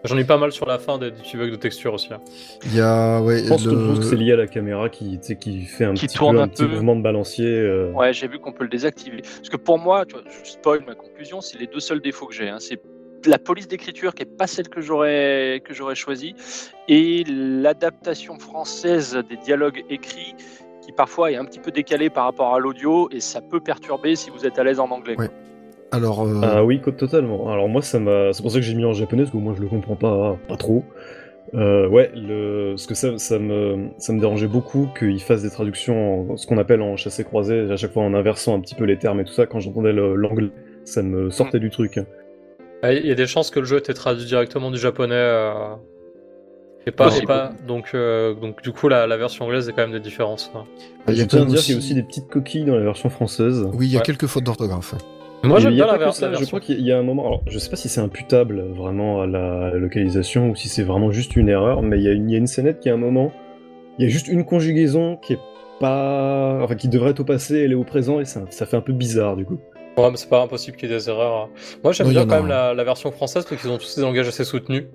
J'en 0.07 0.17
ai 0.17 0.23
pas 0.23 0.37
mal 0.37 0.51
sur 0.51 0.65
la 0.65 0.79
fin 0.79 0.97
des, 0.97 1.11
petits 1.11 1.37
bugs 1.37 1.49
de 1.49 1.55
texture 1.55 1.93
aussi. 1.93 2.13
hein. 2.13 2.19
Il 2.65 2.75
y 2.75 2.81
a 2.81 3.21
ouais 3.21 3.39
Je 3.43 3.49
pense 3.49 3.65
que, 3.65 4.01
c'est 4.01 4.15
lié 4.15 4.33
à 4.33 4.35
la 4.37 4.47
caméra 4.47 4.89
qui, 4.89 5.19
fait 5.67 5.85
un 5.85 5.93
Qui 5.93 6.07
petit, 6.07 6.17
tourne 6.17 6.35
peu, 6.35 6.41
un 6.41 6.43
un 6.45 6.47
petit 6.47 6.63
peu. 6.65 6.69
mouvement 6.71 6.95
de 6.95 7.01
balancier. 7.01 7.47
euh, 7.47 7.91
Ouais, 7.91 8.13
j'ai 8.13 8.27
vu 8.27 8.39
qu'on 8.39 8.51
peut 8.51 8.63
le 8.63 8.69
désactiver. 8.69 9.21
Parce 9.21 9.49
que 9.49 9.57
pour 9.57 9.79
moi, 9.79 10.05
tu 10.05 10.13
vois, 10.15 10.23
je 10.43 10.49
spoil 10.49 10.83
ma 10.85 10.95
conclusion, 10.95 11.41
c'est 11.41 11.57
les 11.59 11.67
deux 11.67 11.79
seuls 11.79 12.01
défauts 12.01 12.25
que 12.27 12.33
j'ai. 12.33 12.49
hein. 12.49 12.57
C'est 12.59 12.79
la 13.25 13.39
police 13.39 13.67
d'écriture 13.67 14.13
qui 14.13 14.23
est 14.23 14.37
pas 14.37 14.47
celle 14.47 14.69
que 14.69 14.79
j'aurais 14.79 15.61
que 15.65 15.73
j'aurais 15.73 15.95
choisie 15.95 16.35
et 16.87 17.23
l'adaptation 17.27 18.37
française 18.39 19.21
des 19.27 19.37
dialogues 19.37 19.83
écrits 19.89 20.35
qui 20.85 20.91
parfois 20.91 21.31
est 21.31 21.35
un 21.35 21.43
petit 21.43 21.59
peu 21.59 21.71
décalée 21.71 22.09
par 22.09 22.25
rapport 22.25 22.53
à 22.53 22.59
l'audio 22.59 23.09
et 23.11 23.19
ça 23.19 23.41
peut 23.41 23.59
perturber 23.59 24.15
si 24.15 24.29
vous 24.29 24.45
êtes 24.45 24.59
à 24.59 24.63
l'aise 24.63 24.79
en 24.79 24.89
anglais. 24.91 25.15
Ouais. 25.17 25.29
Alors 25.91 26.21
euh, 26.27 26.41
Ah 26.43 26.63
oui, 26.65 26.81
totalement. 26.97 27.49
Alors 27.51 27.69
moi, 27.69 27.81
ça 27.81 27.99
m'a, 27.99 28.33
c'est 28.33 28.41
pour 28.41 28.51
ça 28.51 28.57
que 28.59 28.65
j'ai 28.65 28.75
mis 28.75 28.85
en 28.85 28.93
japonais 28.93 29.23
parce 29.23 29.31
que 29.31 29.37
moi 29.37 29.53
je 29.55 29.61
le 29.61 29.67
comprends 29.67 29.95
pas, 29.95 30.37
pas 30.47 30.57
trop. 30.57 30.83
Euh, 31.53 31.87
ouais, 31.87 32.11
le, 32.13 32.71
parce 32.73 32.87
que 32.87 32.93
ça, 32.93 33.17
ça 33.17 33.39
me, 33.39 33.87
ça 33.97 34.11
me 34.11 34.19
dérangeait 34.19 34.47
beaucoup 34.49 34.89
qu'ils 34.99 35.21
fassent 35.21 35.43
des 35.43 35.49
traductions, 35.49 36.31
en, 36.33 36.37
ce 36.37 36.45
qu'on 36.45 36.57
appelle 36.57 36.81
en 36.81 36.97
chassé 36.97 37.23
croisé, 37.23 37.71
à 37.71 37.77
chaque 37.77 37.93
fois 37.93 38.03
en 38.03 38.13
inversant 38.13 38.53
un 38.55 38.59
petit 38.59 38.75
peu 38.75 38.83
les 38.83 38.97
termes 38.97 39.21
et 39.21 39.23
tout 39.23 39.31
ça. 39.31 39.45
Quand 39.45 39.61
j'entendais 39.61 39.93
le- 39.93 40.15
l'anglais, 40.15 40.49
ça 40.83 41.01
me 41.03 41.29
sortait 41.29 41.59
du 41.59 41.69
truc. 41.69 41.99
Ah, 42.83 42.91
Il 42.93 43.05
y 43.07 43.11
a 43.11 43.15
des 43.15 43.27
chances 43.27 43.49
que 43.49 43.59
le 43.61 43.65
jeu 43.65 43.77
ait 43.77 43.79
été 43.79 43.93
traduit 43.93 44.25
directement 44.25 44.71
du 44.71 44.77
japonais. 44.77 45.15
euh, 45.15 45.53
Et 46.85 46.91
pas, 46.91 47.17
et 47.17 47.25
pas, 47.25 47.53
donc, 47.65 47.91
euh, 47.93 48.33
donc 48.33 48.61
du 48.61 48.71
coup 48.73 48.87
la, 48.89 49.07
la 49.07 49.17
version 49.17 49.45
anglaise 49.45 49.65
il 49.65 49.69
y 49.69 49.71
a 49.71 49.75
quand 49.75 49.83
même 49.83 49.91
des 49.97 49.99
différences. 50.03 50.51
hein. 50.53 50.63
il 51.07 51.13
y 51.13 51.17
Je 51.17 51.23
a 51.23 51.25
tiens 51.27 51.39
quand 51.39 51.43
à 51.43 51.45
même 51.47 51.53
dire 51.55 51.63
qu'il 51.63 51.71
y 51.73 51.75
a 51.75 51.79
aussi- 51.79 51.91
aussi 51.91 51.95
des 51.95 52.03
petites 52.03 52.27
coquilles 52.27 52.65
dans 52.65 52.75
la 52.75 52.83
version 52.83 53.09
française. 53.09 53.65
Oui, 53.73 53.87
il 53.87 53.91
y 53.93 53.95
a 53.95 53.99
Ouais. 53.99 54.05
quelques 54.05 54.27
fautes 54.27 54.43
d'orthographe. 54.43 54.95
Moi 55.43 55.59
j'aime 55.59 55.73
bien 55.75 55.85
la, 55.87 55.97
ver- 55.97 56.13
ça, 56.13 56.27
la 56.27 56.33
Je 56.33 56.39
version. 56.39 56.57
crois 56.57 56.59
qu'il 56.65 56.81
y 56.81 56.91
a 56.91 56.97
un 56.97 57.03
moment. 57.03 57.25
Alors, 57.25 57.41
je 57.47 57.57
sais 57.59 57.69
pas 57.69 57.75
si 57.75 57.89
c'est 57.89 58.01
imputable 58.01 58.61
vraiment 58.73 59.21
à 59.21 59.27
la 59.27 59.71
localisation 59.71 60.49
ou 60.49 60.55
si 60.55 60.67
c'est 60.67 60.83
vraiment 60.83 61.11
juste 61.11 61.35
une 61.35 61.47
erreur, 61.49 61.81
mais 61.81 61.97
il 61.99 62.03
y 62.03 62.07
a 62.09 62.11
une, 62.11 62.29
il 62.29 62.33
y 62.33 62.35
a 62.35 62.39
une 62.39 62.47
scénette 62.47 62.79
qui 62.79 62.89
a 62.89 62.93
un 62.93 62.97
moment. 62.97 63.31
Il 63.99 64.03
y 64.03 64.07
a 64.07 64.09
juste 64.09 64.27
une 64.27 64.43
conjugaison 64.45 65.15
qui 65.17 65.33
est 65.33 65.39
pas. 65.79 66.59
Enfin, 66.61 66.75
qui 66.75 66.87
devrait 66.89 67.11
être 67.11 67.19
au 67.19 67.23
passé, 67.25 67.59
elle 67.59 67.71
est 67.71 67.75
au 67.75 67.83
présent 67.83 68.19
et 68.19 68.25
ça, 68.25 68.41
ça 68.49 68.65
fait 68.65 68.77
un 68.77 68.81
peu 68.81 68.93
bizarre 68.93 69.35
du 69.35 69.45
coup. 69.45 69.59
Ouais, 69.97 70.11
mais 70.11 70.17
c'est 70.17 70.29
pas 70.29 70.41
impossible 70.41 70.77
qu'il 70.77 70.89
y 70.89 70.93
ait 70.93 70.95
des 70.97 71.09
erreurs. 71.09 71.35
hein. 71.35 71.49
Moi 71.83 71.91
j'aime 71.93 72.09
bien 72.09 72.23
en 72.23 72.27
quand 72.27 72.35
même 72.37 72.47
la, 72.47 72.73
la 72.73 72.83
version 72.83 73.11
française 73.11 73.45
parce 73.47 73.59
qu'ils 73.61 73.71
ont 73.71 73.77
tous 73.77 73.95
des 73.95 74.01
langages 74.01 74.27
assez 74.27 74.43
soutenus. 74.43 74.85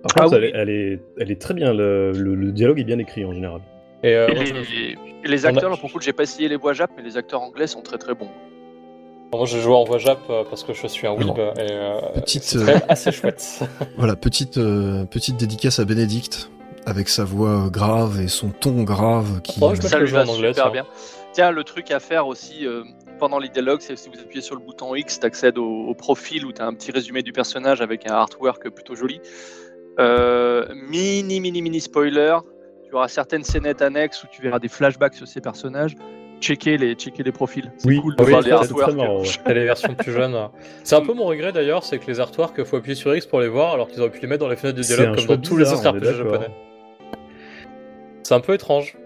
Par 0.00 0.12
Ah 0.14 0.20
contre, 0.22 0.38
oui. 0.40 0.50
elle, 0.54 0.68
est, 0.68 0.72
elle, 0.78 0.92
est, 0.92 1.00
elle 1.18 1.30
est 1.32 1.40
très 1.40 1.54
bien. 1.54 1.74
Le, 1.74 2.12
le- 2.12 2.36
le 2.36 2.52
dialogue 2.52 2.78
est 2.78 2.84
bien 2.84 3.00
écrit 3.00 3.24
en 3.24 3.32
général. 3.32 3.60
Et, 4.04 4.14
euh, 4.14 4.28
Et 4.28 5.28
les, 5.28 5.44
a- 5.44 5.48
acteurs, 5.48 5.70
là, 5.70 5.76
pour 5.76 5.88
le 5.88 5.92
coup, 5.92 6.00
j'ai 6.00 6.12
pas 6.12 6.22
essayé 6.22 6.48
les 6.48 6.54
voix 6.54 6.72
jap, 6.72 6.88
mais 6.96 7.02
les 7.02 7.16
acteurs 7.16 7.42
anglais 7.42 7.66
sont 7.66 7.82
très 7.82 7.98
très 7.98 8.14
bons. 8.14 8.28
Moi, 9.32 9.46
j'ai 9.46 9.60
joué 9.60 9.74
en 9.74 9.84
voix 9.84 9.98
Jap 9.98 10.18
euh, 10.30 10.44
parce 10.48 10.64
que 10.64 10.72
je 10.72 10.86
suis 10.86 11.06
un 11.06 11.12
Weeb 11.12 11.30
Alors, 11.30 11.58
et 11.58 11.70
euh, 11.70 12.00
petite, 12.14 12.56
assez 12.88 13.12
chouette. 13.12 13.60
Voilà, 13.98 14.16
petite, 14.16 14.56
euh, 14.58 15.04
petite 15.04 15.36
dédicace 15.36 15.78
à 15.78 15.84
Bénédicte, 15.84 16.50
avec 16.86 17.08
sa 17.08 17.24
voix 17.24 17.68
grave 17.70 18.20
et 18.20 18.28
son 18.28 18.48
ton 18.50 18.82
grave 18.84 19.40
qui... 19.42 19.58
Oh, 19.60 19.74
je 19.74 19.82
Ça 19.82 19.98
le 19.98 20.04
lui 20.04 20.10
jeu 20.10 20.16
va 20.16 20.24
en 20.24 20.28
anglais, 20.28 20.52
super 20.54 20.64
ça. 20.66 20.70
bien. 20.70 20.86
Tiens, 21.32 21.50
le 21.50 21.62
truc 21.62 21.90
à 21.90 22.00
faire 22.00 22.26
aussi 22.26 22.66
euh, 22.66 22.84
pendant 23.18 23.38
les 23.38 23.50
dialogues, 23.50 23.80
c'est 23.80 23.96
si 23.96 24.08
vous 24.08 24.18
appuyez 24.18 24.40
sur 24.40 24.54
le 24.54 24.62
bouton 24.62 24.94
X, 24.94 25.20
t'accèdes 25.20 25.58
au, 25.58 25.88
au 25.88 25.94
profil 25.94 26.46
où 26.46 26.52
tu 26.52 26.62
as 26.62 26.66
un 26.66 26.72
petit 26.72 26.90
résumé 26.90 27.22
du 27.22 27.32
personnage 27.32 27.82
avec 27.82 28.10
un 28.10 28.14
artwork 28.14 28.70
plutôt 28.70 28.94
joli. 28.94 29.20
Euh, 30.00 30.64
mini, 30.74 31.40
mini, 31.40 31.60
mini 31.60 31.80
spoiler, 31.80 32.38
tu 32.88 32.94
auras 32.94 33.08
certaines 33.08 33.44
scénettes 33.44 33.82
annexes 33.82 34.22
où 34.24 34.26
tu 34.30 34.40
verras 34.40 34.58
des 34.58 34.68
flashbacks 34.68 35.14
sur 35.14 35.28
ces 35.28 35.40
personnages. 35.40 35.96
Checker 36.40 36.76
les, 36.78 36.94
checker 36.94 37.22
les 37.22 37.32
profils. 37.32 37.70
C'est 37.78 37.88
Oui, 37.88 38.00
cool 38.00 38.14
de 38.16 38.22
oui, 38.22 38.30
voir 38.30 38.42
les 38.42 38.48
c'est 38.48 38.52
artworks. 38.54 38.82
très 38.82 38.92
marrant, 38.94 39.20
ouais. 39.20 39.28
T'as 39.44 39.52
les 39.54 39.64
versions 39.64 39.94
plus 39.94 40.12
jeunes. 40.12 40.36
C'est 40.84 40.94
un 40.96 41.00
peu 41.00 41.12
mon 41.12 41.24
regret 41.24 41.52
d'ailleurs, 41.52 41.82
c'est 41.84 41.98
que 41.98 42.06
les 42.06 42.20
artworks, 42.20 42.62
faut 42.64 42.76
appuyer 42.76 42.94
sur 42.94 43.14
X 43.14 43.26
pour 43.26 43.40
les 43.40 43.48
voir, 43.48 43.74
alors 43.74 43.88
qu'ils 43.88 44.00
auraient 44.00 44.10
pu 44.10 44.20
les 44.20 44.28
mettre 44.28 44.44
dans 44.44 44.48
les 44.48 44.56
fenêtres 44.56 44.76
du 44.80 44.82
dialogue 44.86 45.16
comme 45.16 45.26
dans 45.26 45.36
tous 45.42 45.56
les 45.56 45.72
autres 45.72 45.88
RPG 45.88 46.16
japonais. 46.16 46.48
C'est 48.22 48.34
un 48.34 48.40
peu 48.40 48.54
étrange. 48.54 48.96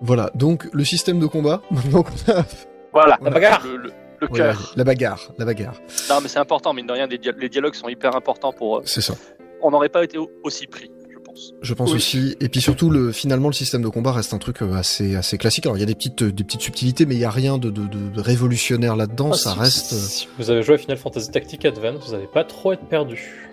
Voilà, 0.00 0.30
donc 0.34 0.68
le 0.72 0.84
système 0.84 1.18
de 1.18 1.26
combat, 1.26 1.62
maintenant 1.70 2.02
qu'on 2.02 2.32
a... 2.32 2.44
Voilà, 2.92 3.18
La 3.22 3.30
bagarre. 3.30 3.64
le, 3.66 3.76
le- 3.76 3.92
le 4.20 4.26
Voilà, 4.28 4.44
cœur. 4.52 4.72
la 4.76 4.84
bagarre, 4.84 5.32
la 5.38 5.44
bagarre, 5.44 5.74
Non, 6.08 6.20
mais 6.22 6.28
c'est 6.28 6.38
important, 6.38 6.72
mine 6.72 6.86
de 6.86 6.92
rien, 6.92 7.06
les, 7.06 7.18
dia- 7.18 7.32
les 7.36 7.48
dialogues 7.48 7.74
sont 7.74 7.88
hyper 7.88 8.14
importants 8.14 8.52
pour. 8.52 8.78
euh, 8.78 8.82
c'est 8.84 9.00
ça. 9.00 9.14
on 9.62 9.70
n'aurait 9.70 9.88
pas 9.88 10.04
été 10.04 10.18
au- 10.18 10.30
aussi 10.44 10.66
pris, 10.66 10.90
pense. 11.34 11.52
Je 11.62 11.74
pense 11.74 11.90
Oui. 11.90 11.96
aussi. 11.96 12.36
Et 12.40 12.48
puis 12.48 12.60
surtout, 12.60 12.90
le, 12.90 13.12
finalement, 13.12 13.48
le 13.48 13.54
système 13.54 13.82
de 13.82 13.88
combat 13.88 14.12
reste 14.12 14.32
un 14.34 14.38
truc 14.38 14.62
euh, 14.62 14.72
assez, 14.74 15.16
assez 15.16 15.36
classique. 15.38 15.66
Alors, 15.66 15.76
il 15.76 15.80
y 15.80 15.82
a 15.82 15.86
des 15.86 15.94
petites, 15.94 16.22
des 16.22 16.44
petites 16.44 16.60
subtilités, 16.62 17.04
mais 17.06 17.14
il 17.14 17.20
y 17.20 17.24
a 17.24 17.30
rien 17.30 17.58
de, 17.58 17.70
de, 17.70 17.82
de- 17.86 18.10
de 18.14 18.20
révolutionnaire 18.20 18.96
là-dedans. 18.96 19.30
Ah, 19.32 19.36
ça 19.36 19.52
si- 19.52 19.58
reste. 19.58 19.92
Si 19.94 20.28
vous 20.38 20.50
avez 20.50 20.62
joué 20.62 20.74
à 20.74 20.78
Final 20.78 20.96
Fantasy 20.96 21.30
Tactics 21.30 21.64
Advance, 21.64 22.06
vous 22.06 22.12
n'allez 22.12 22.28
pas 22.32 22.44
trop 22.44 22.72
être 22.72 22.86
perdu. 22.86 23.50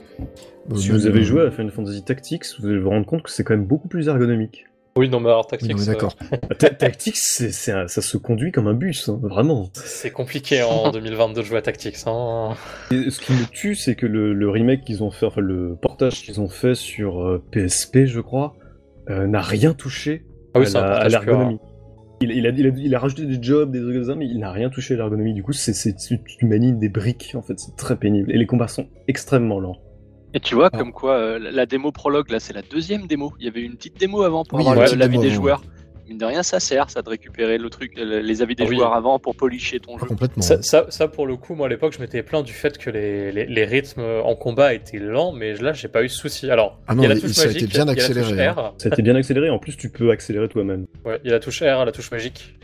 euh, 0.71 0.75
Si 0.77 0.89
vous 0.89 1.07
avez 1.07 1.23
joué 1.23 1.41
à 1.41 1.51
Final 1.51 1.71
Fantasy 1.71 2.03
Tactics, 2.03 2.45
vous 2.59 2.67
allez 2.67 2.79
vous 2.79 2.89
rendre 2.89 3.05
compte 3.05 3.23
que 3.23 3.31
c'est 3.31 3.43
quand 3.43 3.55
même 3.55 3.65
beaucoup 3.65 3.87
plus 3.87 4.07
ergonomique. 4.07 4.65
Oui, 4.97 5.07
non, 5.07 5.21
mais 5.21 5.29
alors 5.29 5.47
Tactics, 5.47 5.73
mais 5.77 5.85
d'accord. 5.85 6.15
Ta- 6.59 6.69
Tactics, 6.69 7.15
c'est, 7.17 7.51
c'est 7.51 7.71
un- 7.71 7.87
ça 7.87 8.01
se 8.01 8.17
conduit 8.17 8.51
comme 8.51 8.67
un 8.67 8.73
bus, 8.73 9.07
hein, 9.07 9.19
vraiment. 9.23 9.63
euh, 9.63 9.81
c'est 9.85 10.11
compliqué 10.11 10.63
en 10.63 10.91
2022 10.93 11.41
de 11.41 11.45
jouer 11.45 11.57
à 11.59 11.61
Tactics. 11.61 11.95
Hein. 12.07 12.55
Et 12.91 13.09
ce 13.09 13.19
qui 13.21 13.31
me 13.31 13.45
tue, 13.49 13.75
c'est 13.75 13.95
que 13.95 14.05
le, 14.05 14.33
le 14.33 14.49
remake 14.49 14.83
qu'ils 14.83 15.01
ont 15.03 15.11
fait, 15.11 15.25
enfin 15.25 15.39
le 15.41 15.77
portage 15.81 16.21
qu'ils 16.23 16.41
ont 16.41 16.49
fait 16.49 16.75
sur 16.75 17.21
euh, 17.23 17.41
PSP, 17.51 18.05
je 18.05 18.19
crois, 18.19 18.55
euh, 19.09 19.27
n'a 19.27 19.41
rien 19.41 19.73
touché 19.73 20.25
Ah 20.53 20.59
oui, 20.59 20.65
à 20.75 20.99
pur, 20.99 21.09
l'ergonomie. 21.09 21.59
Il, 22.23 22.31
il 22.31 22.45
a, 22.45 22.49
il, 22.49 22.67
a, 22.67 22.69
il 22.77 22.93
a 22.93 22.99
rajouté 22.99 23.25
des 23.25 23.41
jobs, 23.41 23.71
des 23.71 23.79
trucs 23.81 23.95
comme 23.95 24.03
ça, 24.05 24.15
mais 24.15 24.27
il 24.27 24.39
n'a 24.39 24.51
rien 24.51 24.69
touché 24.69 24.93
à 24.93 24.97
l'ergonomie. 24.97 25.33
Du 25.33 25.41
coup, 25.41 25.53
c'est, 25.53 25.73
tu 25.95 26.45
manies 26.45 26.73
des 26.73 26.89
briques, 26.89 27.31
en 27.35 27.41
fait, 27.41 27.57
c'est 27.59 27.75
très 27.77 27.95
pénible. 27.95 28.29
Et 28.31 28.37
les 28.37 28.45
combats 28.45 28.67
sont 28.67 28.87
extrêmement 29.07 29.59
lents. 29.59 29.77
Et 30.33 30.39
tu 30.39 30.55
vois, 30.55 30.69
Ah. 30.71 30.77
comme 30.77 30.91
quoi, 30.93 31.13
euh, 31.15 31.39
la- 31.39 31.65
démo 31.65 31.91
prologue, 31.91 32.29
là, 32.29 32.39
c'est 32.39 32.53
la 32.53 32.61
deuxième 32.61 33.05
démo. 33.07 33.33
Il 33.39 33.45
y 33.45 33.49
avait 33.49 33.61
une 33.61 33.75
petite 33.75 33.99
démo 33.99 34.23
avant 34.23 34.43
pour 34.45 34.59
Oui, 34.59 34.67
avoir 34.67 34.75
l'avis 34.95 35.17
des 35.19 35.25
avant, 35.27 35.35
joueurs. 35.35 35.61
Mine 36.07 36.17
de 36.17 36.25
rien, 36.25 36.43
ça 36.43 36.59
sert, 36.59 36.89
ça 36.89 37.01
de 37.01 37.07
récupérer 37.09 37.57
le 37.57 37.69
truc, 37.69 37.93
les 37.97 38.41
avis 38.41 38.55
des 38.55 38.63
Ah 38.63 38.67
oui. 38.69 38.75
joueurs 38.75 38.93
avant 38.93 39.17
pour 39.19 39.33
policher 39.35 39.79
ton 39.79 39.95
Pas 39.95 40.01
jeu. 40.01 40.07
complètement. 40.07 40.41
Ça, 40.43 40.61
ça, 40.61 40.85
ça, 40.89 41.07
pour 41.07 41.25
le 41.25 41.37
coup, 41.37 41.55
moi 41.55 41.67
à 41.67 41.69
l'époque, 41.69 41.93
je 41.93 41.99
m'étais 42.01 42.21
plaint 42.21 42.43
du 42.45 42.51
fait 42.51 42.77
que 42.77 42.89
les, 42.89 43.31
les, 43.31 43.45
les 43.45 43.65
rythmes 43.65 44.01
en 44.23 44.35
combat 44.35 44.73
étaient 44.73 44.99
lents, 44.99 45.31
mais 45.31 45.53
là, 45.55 45.71
j'ai 45.71 45.87
pas 45.87 46.01
eu 46.03 46.07
de 46.07 46.11
souci. 46.11 46.49
Alors, 46.51 46.79
Ah 46.87 46.93
il 46.93 46.97
non, 46.97 47.03
y 47.03 47.05
a 47.05 47.09
la 47.09 47.19
touche 47.19 47.31
ça 47.31 47.47
a 47.47 47.51
été 47.51 47.65
bien 47.65 47.87
a 47.87 47.91
accéléré, 47.91 48.45
hein. 48.45 48.51
R. 48.57 48.73
Ça 48.77 48.89
a 48.89 48.93
été 48.93 49.01
bien 49.01 49.15
accéléré, 49.15 49.49
en 49.49 49.59
plus, 49.59 49.77
tu 49.77 49.89
peux 49.89 50.11
accélérer 50.11 50.49
toi-même. 50.49 50.85
Ouais, 51.05 51.19
il 51.23 51.27
y 51.27 51.29
a 51.29 51.33
la 51.33 51.39
touche 51.39 51.61
R, 51.61 51.85
la 51.85 51.91
touche 51.93 52.11
magique. 52.11 52.55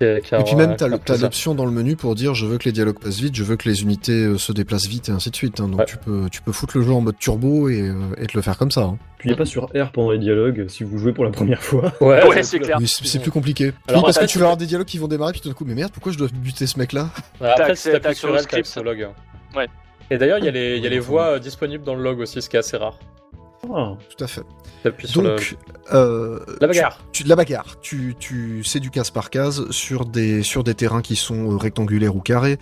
Est 0.00 0.18
Et 0.32 0.44
puis 0.44 0.54
même, 0.54 0.70
le- 0.70 0.76
t'as 0.76 0.88
plaisir. 0.96 1.22
l'option 1.26 1.54
dans 1.56 1.64
le 1.64 1.72
menu 1.72 1.96
pour 1.96 2.14
dire 2.14 2.32
je 2.34 2.46
veux 2.46 2.56
que 2.58 2.64
les 2.66 2.72
dialogues 2.72 3.00
passent 3.00 3.18
vite, 3.18 3.34
je 3.34 3.42
veux 3.42 3.56
que 3.56 3.68
les 3.68 3.82
unités 3.82 4.12
euh, 4.24 4.38
se 4.38 4.52
déplacent 4.52 4.86
vite 4.86 5.08
et 5.08 5.12
ainsi 5.12 5.30
de 5.30 5.34
suite. 5.36 5.58
hein. 5.60 5.66
Donc 5.68 5.80
Ouais. 5.80 5.86
tu 5.86 5.96
peux 5.96 6.28
tu 6.30 6.40
peux 6.40 6.52
foutre 6.52 6.78
le 6.78 6.84
jeu 6.84 6.92
en 6.92 7.00
mode 7.00 7.18
turbo 7.18 7.68
et, 7.68 7.80
euh, 7.82 7.94
et 8.16 8.26
te 8.26 8.36
le 8.36 8.42
faire 8.42 8.56
comme 8.58 8.70
ça. 8.70 8.82
hein. 8.82 8.98
Puis 9.18 9.28
il 9.28 9.32
n'y 9.32 9.34
a 9.34 9.38
pas 9.38 9.44
sur 9.44 9.64
R 9.74 9.90
pendant 9.92 10.12
les 10.12 10.18
dialogues, 10.18 10.66
si 10.68 10.84
vous 10.84 10.98
jouez 10.98 11.12
pour 11.12 11.24
la 11.24 11.30
première 11.32 11.60
fois. 11.62 11.92
Ouais, 12.00 12.24
Ouais, 12.28 12.42
c'est 12.44 12.60
clair. 12.60 12.78
Mais 12.80 12.86
c'est 12.86 13.04
c'est 13.04 13.18
plus 13.18 13.32
compliqué. 13.32 13.72
Alors, 13.88 14.02
oui, 14.02 14.06
parce 14.06 14.18
que 14.18 14.26
tu 14.26 14.38
vas 14.38 14.44
avoir 14.44 14.56
des 14.56 14.66
dialogues 14.66 14.86
qui 14.86 14.98
vont 14.98 15.08
démarrer 15.08 15.32
puis 15.32 15.40
tout 15.40 15.48
d'un 15.48 15.54
coup 15.54 15.64
mais 15.66 15.74
merde 15.74 15.90
pourquoi 15.92 16.12
je 16.12 16.18
dois 16.18 16.28
buter 16.32 16.66
ce 16.68 16.78
mec 16.78 16.92
là 16.92 17.10
Ouais, 17.40 17.48
Après, 17.48 17.66
t'as 17.68 17.74
sur 17.74 17.94
accès 17.96 18.26
au 18.26 18.30
L, 18.30 18.36
t'as 18.36 18.62
script. 18.62 18.76
log. 18.84 19.08
Ouais. 19.56 19.66
Et 20.10 20.16
d'ailleurs, 20.16 20.38
il 20.38 20.44
y 20.44 20.48
a 20.48 20.52
les, 20.52 20.76
il 20.76 20.82
y 20.84 20.86
a 20.86 20.90
les 20.90 21.00
voix 21.00 21.32
euh, 21.34 21.38
disponibles 21.40 21.82
dans 21.84 21.94
le 21.96 22.02
log 22.04 22.20
aussi, 22.20 22.40
ce 22.40 22.48
qui 22.48 22.56
est 22.56 22.60
assez 22.60 22.76
rare. 22.76 22.98
Ah, 23.72 23.94
Tout 24.16 24.24
à 24.24 24.26
fait. 24.28 24.42
T'appuies 24.82 25.08
sur 25.08 25.22
le... 25.22 25.30
Donc 25.30 25.56
euh, 25.92 26.38
La 26.60 26.68
bagarre. 26.68 26.98
Tu, 27.12 27.22
tu- 27.24 27.28
la 27.28 27.36
bagarre. 27.36 27.76
Tu, 27.80 28.14
tu, 28.18 28.62
c'est 28.64 28.78
du 28.80 28.90
case 28.90 29.10
par 29.10 29.30
case 29.30 29.68
sur 29.70 30.06
des, 30.06 30.42
sur 30.42 30.62
des 30.64 30.74
terrains 30.74 31.02
qui 31.02 31.16
sont 31.16 31.52
euh, 31.52 31.56
rectangulaires 31.56 32.14
ou 32.14 32.20
carrés. 32.20 32.58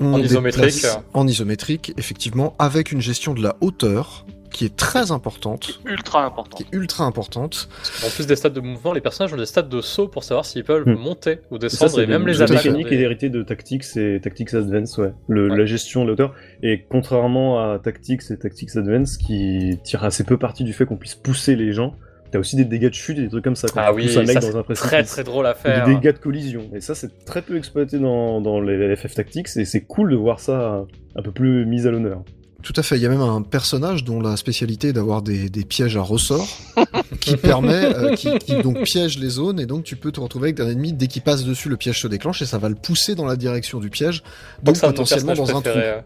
On 0.00 0.14
En 0.14 0.18
isométrique. 0.18 0.84
En 1.14 1.26
isométrique, 1.26 1.94
effectivement, 1.96 2.54
avec 2.58 2.92
une 2.92 3.00
gestion 3.00 3.32
de 3.34 3.42
la 3.42 3.56
hauteur 3.60 4.26
qui 4.50 4.64
est 4.64 4.76
très 4.76 5.12
importante, 5.12 5.80
Ultra 5.86 6.24
important. 6.24 6.56
qui 6.56 6.64
est 6.64 6.76
ultra 6.76 7.04
importante. 7.04 7.68
En 8.04 8.10
plus 8.10 8.26
des 8.26 8.36
stats 8.36 8.48
de 8.50 8.60
mouvement, 8.60 8.92
les 8.92 9.00
personnages 9.00 9.32
ont 9.32 9.36
des 9.36 9.46
stats 9.46 9.62
de 9.62 9.80
saut 9.80 10.08
pour 10.08 10.24
savoir 10.24 10.44
s'ils 10.44 10.64
peuvent 10.64 10.86
Hmm. 10.86 10.94
monter 10.96 11.38
ou 11.50 11.58
descendre 11.58 12.00
et 12.00 12.06
même 12.06 12.26
les 12.26 12.42
attaques. 12.42 12.64
mécanique 12.64 12.92
est 12.92 13.00
héritée 13.00 13.28
de 13.30 13.42
Tactics 13.42 13.84
et 13.96 14.20
Tactics 14.20 14.52
Advance, 14.54 14.98
ouais. 14.98 15.12
Le- 15.28 15.50
Ouais. 15.50 15.56
La 15.58 15.64
gestion 15.66 16.02
de 16.02 16.08
la 16.08 16.12
hauteur. 16.14 16.34
Et 16.62 16.84
contrairement 16.88 17.58
à 17.72 17.78
Tactics 17.78 18.22
et 18.30 18.36
Tactics 18.36 18.76
Advance, 18.76 19.16
qui 19.16 19.78
tirent 19.84 20.04
assez 20.04 20.24
peu 20.24 20.36
parti 20.38 20.64
du 20.64 20.72
fait 20.72 20.84
qu'on 20.86 20.96
puisse 20.96 21.14
pousser 21.14 21.56
les 21.56 21.72
gens, 21.72 21.94
t'as 22.30 22.38
aussi 22.38 22.54
des 22.56 22.64
dégâts 22.64 22.88
de 22.90 22.94
chute 22.94 23.18
et 23.18 23.22
des 23.22 23.28
trucs 23.28 23.42
comme 23.44 23.56
ça. 23.56 23.68
Quand 23.68 23.80
Ah 23.82 23.92
oui, 23.92 24.04
un 24.16 24.20
mec 24.20 24.30
ça, 24.30 24.34
dans 24.40 24.46
c'est 24.52 24.56
un 24.56 24.62
précipice. 24.62 24.88
très 24.88 25.02
très 25.04 25.24
drôle 25.24 25.46
à 25.46 25.54
faire. 25.54 25.84
des 25.86 25.94
dégâts 25.94 26.12
de 26.14 26.18
collision. 26.18 26.62
Et 26.74 26.80
ça, 26.80 26.94
c'est 26.94 27.24
très 27.24 27.42
peu 27.42 27.56
exploité 27.56 27.98
dans, 27.98 28.40
dans 28.40 28.60
les 28.60 28.76
les 28.88 28.94
FF 28.96 29.14
Tactics, 29.14 29.48
et 29.56 29.64
c'est 29.64 29.80
cool 29.82 30.10
de 30.12 30.16
voir 30.16 30.38
ça 30.40 30.84
un 31.16 31.22
peu 31.22 31.32
plus 31.32 31.66
mis 31.66 31.86
à 31.86 31.90
l'honneur. 31.90 32.22
Tout 32.62 32.72
à 32.76 32.82
fait. 32.82 32.96
Il 32.96 33.02
y 33.02 33.06
a 33.06 33.08
même 33.08 33.20
un 33.22 33.42
personnage 33.42 34.04
dont 34.04 34.20
la 34.20 34.36
spécialité 34.36 34.88
est 34.88 34.92
d'avoir 34.92 35.22
des, 35.22 35.48
des 35.48 35.64
pièges 35.64 35.96
à 35.96 36.02
ressort 36.02 36.46
qui 37.20 37.36
permet, 37.36 37.94
euh, 37.96 38.14
qui, 38.14 38.38
qui 38.38 38.56
donc 38.62 38.82
piège 38.82 39.18
les 39.18 39.28
zones 39.30 39.58
et 39.60 39.66
donc 39.66 39.84
tu 39.84 39.96
peux 39.96 40.12
te 40.12 40.20
retrouver 40.20 40.48
avec 40.48 40.60
un 40.60 40.68
ennemi 40.68 40.92
dès 40.92 41.06
qu'il 41.06 41.22
passe 41.22 41.44
dessus, 41.44 41.68
le 41.68 41.76
piège 41.76 42.00
se 42.00 42.06
déclenche 42.08 42.42
et 42.42 42.46
ça 42.46 42.58
va 42.58 42.68
le 42.68 42.74
pousser 42.74 43.14
dans 43.14 43.24
la 43.26 43.36
direction 43.36 43.80
du 43.80 43.88
piège, 43.90 44.22
Je 44.64 44.72
crois 44.72 44.72
donc 44.72 44.80
potentiellement 44.96 45.34
dans 45.34 45.42
un 45.44 45.46
personnages 45.46 45.62
trou. 45.62 45.70
préférés. 45.72 46.00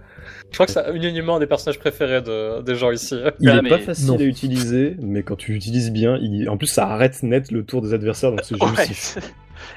Je 0.50 0.54
crois 0.56 0.66
que 0.66 0.72
c'est 0.72 0.84
unanimement 0.94 1.36
un 1.36 1.40
des 1.40 1.46
personnages 1.48 1.78
préférés 1.80 2.22
de- 2.22 2.62
des 2.62 2.76
gens 2.76 2.92
ici. 2.92 3.16
Il 3.40 3.48
Ah, 3.50 3.56
est 3.56 3.62
mais- 3.62 3.68
pas 3.70 3.78
facile 3.78 4.06
non. 4.06 4.16
à 4.18 4.22
utiliser, 4.22 4.96
mais 5.02 5.22
quand 5.24 5.36
tu 5.36 5.52
l'utilises 5.52 5.90
bien, 5.90 6.18
il... 6.22 6.48
en 6.48 6.56
plus 6.56 6.68
ça 6.68 6.86
arrête 6.86 7.22
net 7.24 7.50
le 7.50 7.64
tour 7.64 7.82
des 7.82 7.92
adversaires, 7.92 8.30
donc 8.30 8.40
c'est 8.44 8.54
Ouais, 8.62 8.70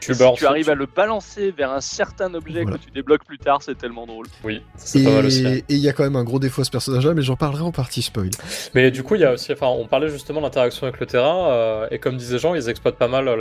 Tu, 0.01 0.13
si 0.13 0.23
tu 0.36 0.45
arrives 0.45 0.69
à 0.69 0.75
le 0.75 0.86
balancer 0.86 1.51
vers 1.51 1.71
un 1.71 1.82
certain 1.82 2.34
objet 2.34 2.63
Voilà. 2.63 2.78
que 2.78 2.84
tu 2.84 2.91
débloques 2.91 3.23
plus 3.25 3.38
tard, 3.38 3.61
c'est 3.61 3.78
tellement 3.78 4.05
drôle. 4.05 4.28
Oui, 4.43 4.61
c'est 4.75 5.03
pas 5.03 5.11
mal 5.11 5.25
aussi. 5.25 5.45
hein. 5.45 5.51
Et 5.53 5.57
et 5.57 5.63
il 5.75 5.80
y 5.80 5.89
a 5.89 5.93
quand 5.93 6.03
même 6.03 6.15
un 6.15 6.23
gros 6.23 6.39
défaut 6.39 6.61
à 6.61 6.65
ce 6.65 6.71
personnage-là, 6.71 7.13
mais 7.13 7.21
j'en 7.21 7.36
parlerai 7.36 7.63
en 7.63 7.71
partie 7.71 8.01
spoil. 8.01 8.30
Mais 8.73 8.91
du 8.91 9.03
coup, 9.03 9.15
il 9.15 9.21
y 9.21 9.25
a 9.25 9.34
aussi, 9.34 9.51
enfin, 9.53 9.67
on 9.67 9.88
parlait 9.88 10.09
justement 10.09 10.39
de 10.39 10.45
l'interaction 10.45 10.88
avec 10.88 10.99
le 10.99 11.05
terrain, 11.05 11.49
euh, 11.51 11.88
et 11.91 11.99
comme 11.99 12.17
disaient 12.17 12.39
Jean, 12.39 12.55
ils 12.55 12.69
exploitent 12.69 12.97
pas 12.97 13.07
mal 13.07 13.25
les, 13.25 13.32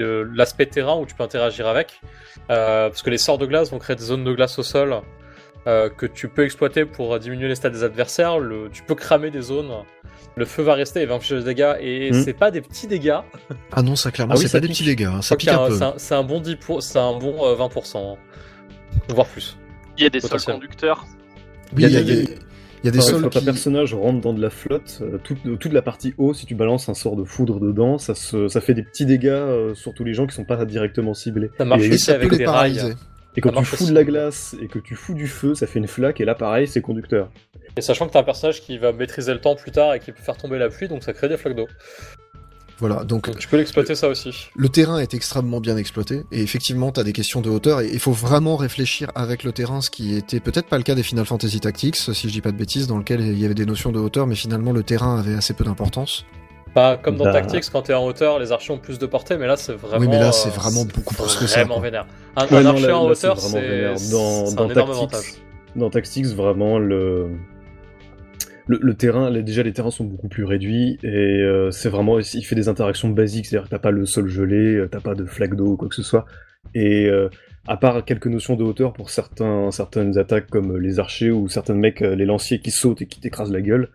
euh, 0.00 0.24
l'aspect 0.34 0.66
terrain 0.66 0.96
où 0.96 1.06
tu 1.06 1.14
peux 1.14 1.22
interagir 1.22 1.66
avec, 1.66 2.00
euh, 2.50 2.88
parce 2.88 3.02
que 3.02 3.10
les 3.10 3.18
sorts 3.18 3.38
de 3.38 3.46
glace 3.46 3.70
vont 3.70 3.78
créer 3.78 3.96
des 3.96 4.04
zones 4.04 4.24
de 4.24 4.32
glace 4.32 4.58
au 4.58 4.62
sol 4.62 5.00
euh, 5.66 5.88
que 5.90 6.06
tu 6.06 6.28
peux 6.28 6.44
exploiter 6.44 6.84
pour 6.84 7.18
diminuer 7.18 7.48
les 7.48 7.54
stats 7.54 7.70
des 7.70 7.82
adversaires. 7.84 8.38
Le, 8.38 8.68
tu 8.72 8.82
peux 8.82 8.94
cramer 8.94 9.30
des 9.30 9.42
zones. 9.42 9.70
Le 10.36 10.44
feu 10.44 10.62
va 10.62 10.74
rester 10.74 11.00
et 11.02 11.06
va 11.06 11.16
infliger 11.16 11.38
des 11.40 11.44
dégâts, 11.46 11.74
et 11.80 12.10
Hmm. 12.12 12.22
c'est 12.22 12.32
pas 12.32 12.50
des 12.52 12.60
petits 12.60 12.86
dégâts. 12.86 13.18
Ah 13.72 13.82
non, 13.82 13.96
ça 13.96 14.12
clairement, 14.12 14.34
Ah 14.36 14.38
oui, 14.38 14.46
c'est 14.46 14.52
pas 14.52 14.60
des 14.60 14.68
petits 14.68 14.84
dégâts, 14.84 15.06
hein, 15.12 15.20
ça 15.20 15.34
pique 15.36 15.48
un 15.48 15.64
un- 15.64 15.68
peu. 15.68 15.78
C'est 15.96 16.14
un, 16.14 16.22
bon 16.22 16.40
10 16.40 16.54
pour- 16.56 16.80
c'est 16.82 16.98
un 16.98 17.18
bon 17.18 17.44
euh, 17.44 17.56
20%, 17.56 18.16
voire 19.08 19.26
plus. 19.26 19.56
Il 19.96 20.04
y 20.04 20.06
a 20.06 20.10
des 20.10 20.20
sols 20.20 20.40
conducteurs. 20.40 21.06
Oui, 21.76 21.82
Il 21.82 21.88
y 21.88 21.92
y 21.92 21.96
a 21.96 22.02
des- 22.02 22.24
des, 22.24 22.34
il 22.84 22.86
y 22.86 22.88
a 22.88 22.92
des 22.92 22.98
Enfin, 23.00 23.08
sols 23.08 23.22
quand 23.22 23.30
qui... 23.30 23.38
un 23.38 23.44
personnage 23.44 23.94
rentre 23.94 24.20
dans 24.20 24.32
de 24.32 24.40
la 24.40 24.50
flotte, 24.50 25.00
euh, 25.02 25.18
toute, 25.18 25.58
toute 25.58 25.72
la 25.72 25.82
partie 25.82 26.14
haut, 26.18 26.32
si 26.34 26.46
tu 26.46 26.54
balances 26.54 26.88
un 26.88 26.94
sort 26.94 27.16
de 27.16 27.24
foudre 27.24 27.58
dedans, 27.58 27.98
ça, 27.98 28.14
se, 28.14 28.46
ça 28.46 28.60
fait 28.60 28.74
des 28.74 28.84
petits 28.84 29.06
dégâts 29.06 29.26
euh, 29.26 29.74
sur 29.74 29.92
tous 29.92 30.04
les 30.04 30.14
gens 30.14 30.28
qui 30.28 30.36
sont 30.36 30.44
pas 30.44 30.64
directement 30.66 31.14
ciblés. 31.14 31.50
Ça 31.58 31.64
marche 31.64 31.82
et, 31.82 31.88
aussi 31.88 31.98
ça 31.98 32.14
avec 32.14 32.28
peut 32.28 32.34
les 32.36 32.38
des 32.38 32.46
rails. 32.46 32.76
paralyser. 32.76 32.94
Et 33.36 33.40
quand 33.40 33.52
tu 33.52 33.64
fous 33.64 33.86
de 33.86 33.94
la 33.94 34.04
glace 34.04 34.56
et 34.60 34.66
que 34.66 34.78
tu 34.78 34.96
fous 34.96 35.14
du 35.14 35.28
feu, 35.28 35.54
ça 35.54 35.66
fait 35.66 35.78
une 35.78 35.86
flaque, 35.86 36.20
et 36.20 36.24
là 36.24 36.34
pareil, 36.34 36.66
c'est 36.66 36.80
conducteur. 36.80 37.30
Et 37.76 37.80
sachant 37.80 38.08
que 38.08 38.12
t'as 38.12 38.20
un 38.20 38.24
personnage 38.24 38.62
qui 38.62 38.78
va 38.78 38.92
maîtriser 38.92 39.32
le 39.32 39.40
temps 39.40 39.54
plus 39.54 39.70
tard 39.70 39.94
et 39.94 40.00
qui 40.00 40.10
peut 40.12 40.22
faire 40.22 40.36
tomber 40.36 40.58
la 40.58 40.68
pluie, 40.68 40.88
donc 40.88 41.04
ça 41.04 41.12
crée 41.12 41.28
des 41.28 41.36
flaques 41.36 41.54
d'eau. 41.54 41.68
Voilà, 42.78 43.04
donc 43.04 43.26
Donc 43.26 43.38
tu 43.38 43.48
peux 43.48 43.56
l'exploiter 43.56 43.96
ça 43.96 44.08
aussi. 44.08 44.48
le 44.54 44.68
terrain 44.68 44.98
est 44.98 45.12
extrêmement 45.12 45.60
bien 45.60 45.76
exploité 45.76 46.22
et 46.30 46.42
effectivement 46.42 46.92
tu 46.92 47.00
as 47.00 47.02
des 47.02 47.12
questions 47.12 47.40
de 47.40 47.50
hauteur 47.50 47.80
et 47.80 47.88
il 47.92 47.98
faut 47.98 48.12
vraiment 48.12 48.56
réfléchir 48.56 49.10
avec 49.16 49.42
le 49.42 49.50
terrain, 49.50 49.80
ce 49.80 49.90
qui 49.90 50.14
était 50.14 50.38
peut-être 50.38 50.68
pas 50.68 50.76
le 50.76 50.84
cas 50.84 50.94
des 50.94 51.02
Final 51.02 51.26
Fantasy 51.26 51.58
Tactics, 51.58 51.96
si 51.96 52.28
je 52.28 52.32
dis 52.32 52.40
pas 52.40 52.52
de 52.52 52.56
bêtises, 52.56 52.86
dans 52.86 52.98
lequel 52.98 53.20
il 53.20 53.38
y 53.38 53.44
avait 53.44 53.54
des 53.54 53.66
notions 53.66 53.90
de 53.90 53.98
hauteur 53.98 54.28
mais 54.28 54.36
finalement 54.36 54.70
le 54.70 54.84
terrain 54.84 55.18
avait 55.18 55.34
assez 55.34 55.54
peu 55.54 55.64
d'importance. 55.64 56.24
Pas 56.74 56.96
comme 56.96 57.16
dans 57.16 57.24
Bah. 57.24 57.32
Tactics, 57.32 57.64
quand 57.72 57.82
t'es 57.82 57.94
en 57.94 58.04
hauteur, 58.04 58.38
les 58.38 58.52
archers 58.52 58.72
ont 58.72 58.78
plus 58.78 58.98
de 58.98 59.06
portée, 59.06 59.36
mais 59.36 59.46
là 59.46 59.56
c'est 59.56 59.72
vraiment. 59.74 60.00
Oui, 60.00 60.08
mais 60.08 60.18
là, 60.18 60.28
euh, 60.28 60.32
c'est 60.32 60.50
vraiment 60.50 60.84
beaucoup 60.84 61.14
plus 61.14 61.36
que 61.36 61.46
ça, 61.46 61.60
Vraiment 61.64 61.80
vénère. 61.80 62.06
Un, 62.36 62.46
Ouais, 62.46 62.56
un 62.58 62.62
non, 62.62 62.70
archer 62.70 62.86
là- 62.86 62.98
en 62.98 63.04
là, 63.06 63.12
hauteur, 63.12 63.38
c'est. 63.40 63.94
Dans, 64.12 64.42
dans 64.52 64.62
un 64.64 64.68
énorme 64.68 64.74
Tactics, 64.74 64.90
avantage. 64.90 65.24
dans 65.76 65.90
Tactics, 65.90 66.26
vraiment, 66.26 66.78
le, 66.78 67.28
le, 68.66 68.78
le 68.82 68.94
terrain, 68.94 69.30
les- 69.30 69.42
déjà 69.42 69.62
les 69.62 69.72
terrains 69.72 69.90
sont 69.90 70.04
beaucoup 70.04 70.28
plus 70.28 70.44
réduits, 70.44 70.98
et 71.02 71.08
euh, 71.08 71.70
c'est 71.70 71.88
vraiment, 71.88 72.18
il 72.18 72.42
fait 72.44 72.54
des 72.54 72.68
interactions 72.68 73.08
basiques, 73.08 73.46
c'est-à-dire 73.46 73.66
que 73.66 73.70
t'as 73.70 73.78
pas 73.78 73.90
le 73.90 74.04
sol 74.06 74.28
gelé, 74.28 74.74
euh, 74.74 74.88
t'as 74.90 75.00
pas 75.00 75.14
de 75.14 75.24
flaque 75.24 75.54
d'eau 75.54 75.68
ou 75.72 75.76
quoi 75.76 75.88
que 75.88 75.94
ce 75.94 76.02
soit. 76.02 76.26
Et 76.74 77.06
euh, 77.06 77.30
à 77.66 77.76
part 77.78 78.04
quelques 78.04 78.26
notions 78.26 78.56
de 78.56 78.64
hauteur 78.64 78.92
pour 78.92 79.08
certains, 79.10 79.70
certaines 79.70 80.18
attaques 80.18 80.48
comme 80.50 80.76
les 80.78 80.98
archers 81.00 81.30
ou 81.30 81.48
certains 81.48 81.74
mecs, 81.74 82.00
les 82.00 82.26
lanciers 82.26 82.60
qui 82.60 82.70
sautent 82.70 83.00
et 83.02 83.06
qui 83.06 83.20
t'écrasent 83.20 83.52
la 83.52 83.62
gueule, 83.62 83.88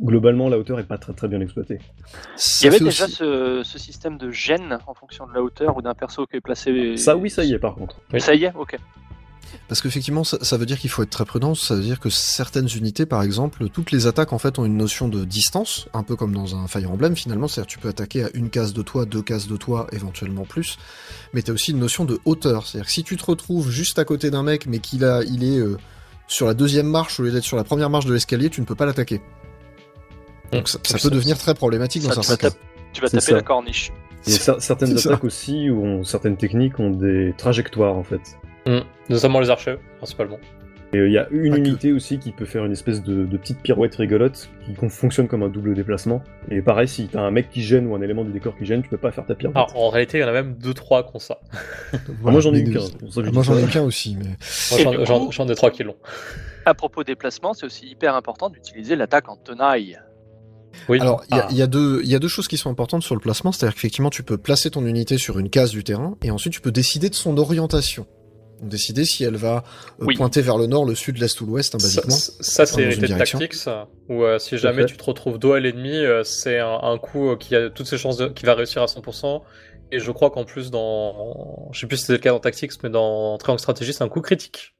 globalement 0.00 0.48
la 0.48 0.58
hauteur 0.58 0.78
est 0.78 0.86
pas 0.86 0.98
très 0.98 1.12
très 1.12 1.28
bien 1.28 1.40
exploitée. 1.40 1.78
Il 2.60 2.64
y 2.64 2.68
avait 2.68 2.80
déjà 2.80 3.06
ce, 3.06 3.62
ce, 3.64 3.78
système 3.78 4.18
de 4.18 4.30
gêne 4.30 4.78
en 4.86 4.94
fonction 4.94 5.26
de 5.26 5.32
la 5.32 5.42
hauteur 5.42 5.76
ou 5.76 5.82
d'un 5.82 5.94
perso 5.94 6.26
qui 6.26 6.36
est 6.36 6.40
placé. 6.40 6.96
Ça 6.96 7.16
oui, 7.16 7.30
ça 7.30 7.44
y 7.44 7.52
est 7.52 7.58
par 7.58 7.74
contre. 7.74 8.00
Oui. 8.12 8.20
Ça 8.20 8.34
y 8.34 8.44
est, 8.44 8.52
ok. 8.54 8.76
Parce 9.68 9.80
qu'effectivement, 9.80 10.24
ça, 10.24 10.38
ça, 10.42 10.56
veut 10.56 10.66
dire 10.66 10.78
qu'il 10.78 10.90
faut 10.90 11.02
être 11.02 11.10
très 11.10 11.24
prudent. 11.24 11.54
Ça 11.54 11.74
veut 11.74 11.82
dire 11.82 12.00
que 12.00 12.10
certaines 12.10 12.68
unités, 12.74 13.06
par 13.06 13.22
exemple, 13.22 13.68
toutes 13.68 13.90
les 13.90 14.06
attaques 14.06 14.32
en 14.32 14.38
fait 14.38 14.58
ont 14.58 14.64
une 14.64 14.76
notion 14.76 15.08
de 15.08 15.24
distance, 15.24 15.88
un 15.94 16.02
peu 16.02 16.16
comme 16.16 16.34
dans 16.34 16.56
un 16.56 16.66
Fire 16.66 16.90
Emblem 16.90 17.16
finalement. 17.16 17.48
C'est-à-dire 17.48 17.68
tu 17.68 17.78
peux 17.78 17.88
attaquer 17.88 18.24
à 18.24 18.28
une 18.34 18.50
case 18.50 18.72
de 18.72 18.82
toi, 18.82 19.04
deux 19.04 19.22
cases 19.22 19.48
de 19.48 19.56
toi, 19.56 19.86
éventuellement 19.92 20.44
plus. 20.44 20.78
Mais 21.32 21.42
tu 21.42 21.50
as 21.50 21.54
aussi 21.54 21.72
une 21.72 21.78
notion 21.78 22.04
de 22.04 22.18
hauteur. 22.24 22.66
C'est-à-dire 22.66 22.86
que 22.86 22.92
si 22.92 23.04
tu 23.04 23.16
te 23.16 23.24
retrouves 23.24 23.70
juste 23.70 23.98
à 23.98 24.04
côté 24.04 24.30
d'un 24.30 24.42
mec, 24.42 24.66
mais 24.66 24.78
qu'il 24.78 25.04
a, 25.04 25.22
il 25.22 25.44
est 25.44 25.58
euh, 25.58 25.76
sur 26.26 26.46
la 26.46 26.54
deuxième 26.54 26.86
marche 26.86 27.20
au 27.20 27.24
lieu 27.24 27.30
d'être 27.30 27.44
sur 27.44 27.56
la 27.56 27.64
première 27.64 27.90
marche 27.90 28.06
de 28.06 28.12
l'escalier, 28.12 28.50
tu 28.50 28.60
ne 28.60 28.66
peux 28.66 28.74
pas 28.74 28.86
l'attaquer. 28.86 29.20
Donc 30.52 30.68
ça, 30.68 30.78
ça 30.82 30.98
peut 30.98 31.14
devenir 31.14 31.38
très 31.38 31.54
problématique 31.54 32.02
dans 32.02 32.10
certains 32.10 32.36
cas. 32.36 32.54
Tu 32.92 33.00
vas 33.00 33.08
taper 33.08 33.32
la 33.32 33.42
corniche. 33.42 33.92
Il 34.26 34.32
y 34.32 34.36
a 34.36 34.60
certaines 34.60 34.96
attaques 34.96 35.24
aussi, 35.24 35.70
ou 35.70 35.84
ont, 35.84 36.04
certaines 36.04 36.36
techniques 36.36 36.78
ont 36.78 36.90
des 36.90 37.34
trajectoires 37.36 37.96
en 37.96 38.04
fait. 38.04 38.20
Mmh. 38.66 38.80
Notamment 39.08 39.40
les 39.40 39.50
archers, 39.50 39.76
principalement. 39.98 40.38
Et 40.94 40.98
il 40.98 41.00
euh, 41.00 41.08
y 41.08 41.18
a 41.18 41.26
une 41.30 41.52
Pas 41.52 41.58
unité 41.58 41.88
que... 41.88 41.94
aussi 41.94 42.18
qui 42.18 42.32
peut 42.32 42.44
faire 42.44 42.66
une 42.66 42.72
espèce 42.72 43.02
de, 43.02 43.24
de, 43.24 43.36
petite 43.38 43.60
pirouette 43.60 43.94
rigolote 43.96 44.50
qui 44.66 44.74
fonctionne 44.88 45.26
comme 45.26 45.42
un 45.42 45.48
double 45.48 45.74
déplacement. 45.74 46.22
Et 46.50 46.60
pareil, 46.60 46.86
si 46.86 47.08
t'as 47.08 47.22
un 47.22 47.30
mec 47.30 47.48
qui 47.50 47.62
gêne 47.62 47.86
ou 47.86 47.94
un 47.94 48.02
élément 48.02 48.24
du 48.24 48.30
décor 48.30 48.54
qui 48.56 48.66
gêne, 48.66 48.82
tu 48.82 48.90
peux 48.90 48.98
pas 48.98 49.10
faire 49.10 49.24
ta 49.24 49.34
pirouette. 49.34 49.56
Alors, 49.56 49.74
en 49.74 49.88
réalité, 49.88 50.18
il 50.18 50.20
y 50.20 50.24
en 50.24 50.28
a 50.28 50.32
même 50.32 50.54
2-3 50.62 51.08
qui 51.08 51.16
ont 51.16 51.18
ça. 51.18 51.40
moi 52.20 52.40
j'en 52.40 52.52
ai 52.52 52.60
eu 52.60 52.72
qu'un. 52.72 52.80
Moi 53.32 53.42
j'en 53.42 53.56
ai 53.56 53.66
qu'un 53.66 53.82
aussi. 53.82 54.18
Mais... 54.18 54.36
J'en 55.06 55.48
ai 55.48 55.54
3 55.54 55.70
qui 55.70 55.82
l'ont. 55.82 55.96
À 56.66 56.74
propos 56.74 57.04
déplacement, 57.04 57.54
c'est 57.54 57.66
aussi 57.66 57.86
hyper 57.86 58.14
important 58.14 58.50
d'utiliser 58.50 58.94
l'attaque 58.94 59.28
en 59.30 59.36
tenaille. 59.36 59.98
Oui. 60.88 61.00
Alors, 61.00 61.22
il 61.30 61.36
ah. 61.38 61.48
y, 61.50 61.56
y, 61.56 61.62
a 61.62 61.66
deux, 61.66 62.00
il 62.04 62.10
y 62.10 62.14
a 62.14 62.18
deux 62.18 62.28
choses 62.28 62.48
qui 62.48 62.56
sont 62.56 62.70
importantes 62.70 63.02
sur 63.02 63.14
le 63.14 63.20
placement, 63.20 63.52
c'est-à-dire 63.52 63.74
qu'effectivement, 63.74 64.10
tu 64.10 64.22
peux 64.22 64.38
placer 64.38 64.70
ton 64.70 64.86
unité 64.86 65.18
sur 65.18 65.38
une 65.38 65.50
case 65.50 65.70
du 65.70 65.84
terrain, 65.84 66.16
et 66.22 66.30
ensuite 66.30 66.52
tu 66.52 66.60
peux 66.60 66.72
décider 66.72 67.08
de 67.08 67.14
son 67.14 67.36
orientation 67.38 68.06
décider 68.62 69.04
si 69.04 69.24
elle 69.24 69.36
va 69.36 69.64
euh, 70.00 70.06
oui. 70.06 70.16
pointer 70.16 70.40
vers 70.40 70.56
le 70.56 70.66
nord, 70.66 70.84
le 70.84 70.94
sud, 70.94 71.18
l'est 71.18 71.40
ou 71.40 71.46
l'ouest, 71.46 71.74
hein, 71.74 71.78
basiquement. 71.78 72.14
Ça, 72.14 72.32
ça 72.40 72.66
c'est 72.66 72.82
hérité 72.82 73.08
de 73.08 73.18
Tactics, 73.18 73.54
où 74.08 74.22
euh, 74.22 74.38
si 74.38 74.56
jamais 74.58 74.86
tu 74.86 74.96
te 74.96 75.04
retrouves 75.04 75.38
dos 75.38 75.52
à 75.52 75.60
l'ennemi, 75.60 75.96
euh, 75.96 76.22
c'est 76.24 76.58
un, 76.58 76.78
un, 76.82 76.98
coup 76.98 77.36
qui 77.36 77.54
a 77.56 77.70
toutes 77.70 77.86
ses 77.86 77.98
chances 77.98 78.16
de, 78.16 78.28
qui 78.28 78.46
va 78.46 78.54
réussir 78.54 78.82
à 78.82 78.86
100%. 78.86 79.42
Et 79.90 79.98
je 79.98 80.10
crois 80.10 80.30
qu'en 80.30 80.44
plus, 80.44 80.70
dans, 80.70 81.68
je 81.72 81.80
sais 81.80 81.86
plus 81.86 81.98
si 81.98 82.02
c'était 82.02 82.14
le 82.14 82.18
cas 82.20 82.30
dans 82.30 82.40
Tactics, 82.40 82.72
mais 82.82 82.88
dans 82.88 83.36
Triangle 83.36 83.60
Stratégie, 83.60 83.92
c'est 83.92 84.04
un 84.04 84.08
coup 84.08 84.22
critique. 84.22 84.74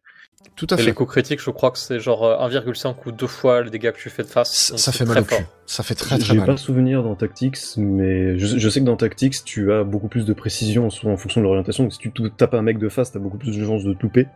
Tout 0.55 0.67
à 0.71 0.77
fait. 0.77 0.83
Et 0.83 0.87
les 0.87 0.93
coups 0.93 1.11
critiques, 1.11 1.41
je 1.41 1.51
crois 1.51 1.71
que 1.71 1.79
c'est 1.79 1.99
genre 1.99 2.25
1,5 2.25 2.95
ou 3.07 3.13
deux 3.13 3.27
fois 3.27 3.63
les 3.63 3.71
dégâts 3.71 3.91
que 3.91 3.99
tu 3.99 4.11
fais 4.11 4.23
de 4.23 4.29
face. 4.29 4.53
Ça, 4.53 4.77
ça 4.77 4.93
fait 4.93 5.05
mal 5.05 5.21
au 5.21 5.25
cul. 5.25 5.35
Ça 5.67 5.83
fait 5.83 5.95
très 5.95 6.19
très 6.19 6.35
mal. 6.35 6.47
J'ai 6.47 6.53
pas 6.53 6.57
souvenir 6.57 7.03
dans 7.03 7.15
Tactics, 7.15 7.59
mais 7.77 8.39
je, 8.39 8.59
je, 8.59 8.69
sais 8.69 8.81
que 8.81 8.85
dans 8.85 8.97
Tactics, 8.97 9.45
tu 9.45 9.73
as 9.73 9.83
beaucoup 9.83 10.09
plus 10.09 10.27
de 10.27 10.33
précision 10.33 10.87
en 10.87 11.17
fonction 11.17 11.41
de 11.41 11.47
l'orientation. 11.47 11.89
Si 11.91 11.99
tu 11.99 12.13
tapes 12.37 12.55
un 12.55 12.63
mec 12.63 12.79
de 12.79 12.89
face, 12.89 13.13
t'as 13.13 13.19
beaucoup 13.19 13.39
plus 13.39 13.57
de 13.57 13.65
chances 13.65 13.85
de 13.85 13.95
te 13.95 14.03
louper. 14.03 14.27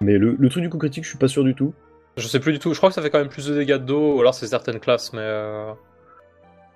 Mais 0.00 0.18
le, 0.18 0.36
le, 0.38 0.48
truc 0.48 0.62
du 0.62 0.70
coup 0.70 0.78
critique, 0.78 1.04
je 1.04 1.08
suis 1.08 1.18
pas 1.18 1.28
sûr 1.28 1.42
du 1.42 1.54
tout. 1.54 1.74
Je 2.16 2.26
sais 2.28 2.40
plus 2.40 2.52
du 2.52 2.58
tout. 2.58 2.72
Je 2.72 2.78
crois 2.78 2.90
que 2.90 2.94
ça 2.94 3.02
fait 3.02 3.10
quand 3.10 3.18
même 3.18 3.28
plus 3.28 3.46
de 3.46 3.54
dégâts 3.54 3.72
de 3.72 3.84
dos, 3.84 4.16
ou 4.16 4.20
alors 4.20 4.34
c'est 4.34 4.46
certaines 4.46 4.80
classes, 4.80 5.12
mais. 5.12 5.20
Euh... 5.22 5.72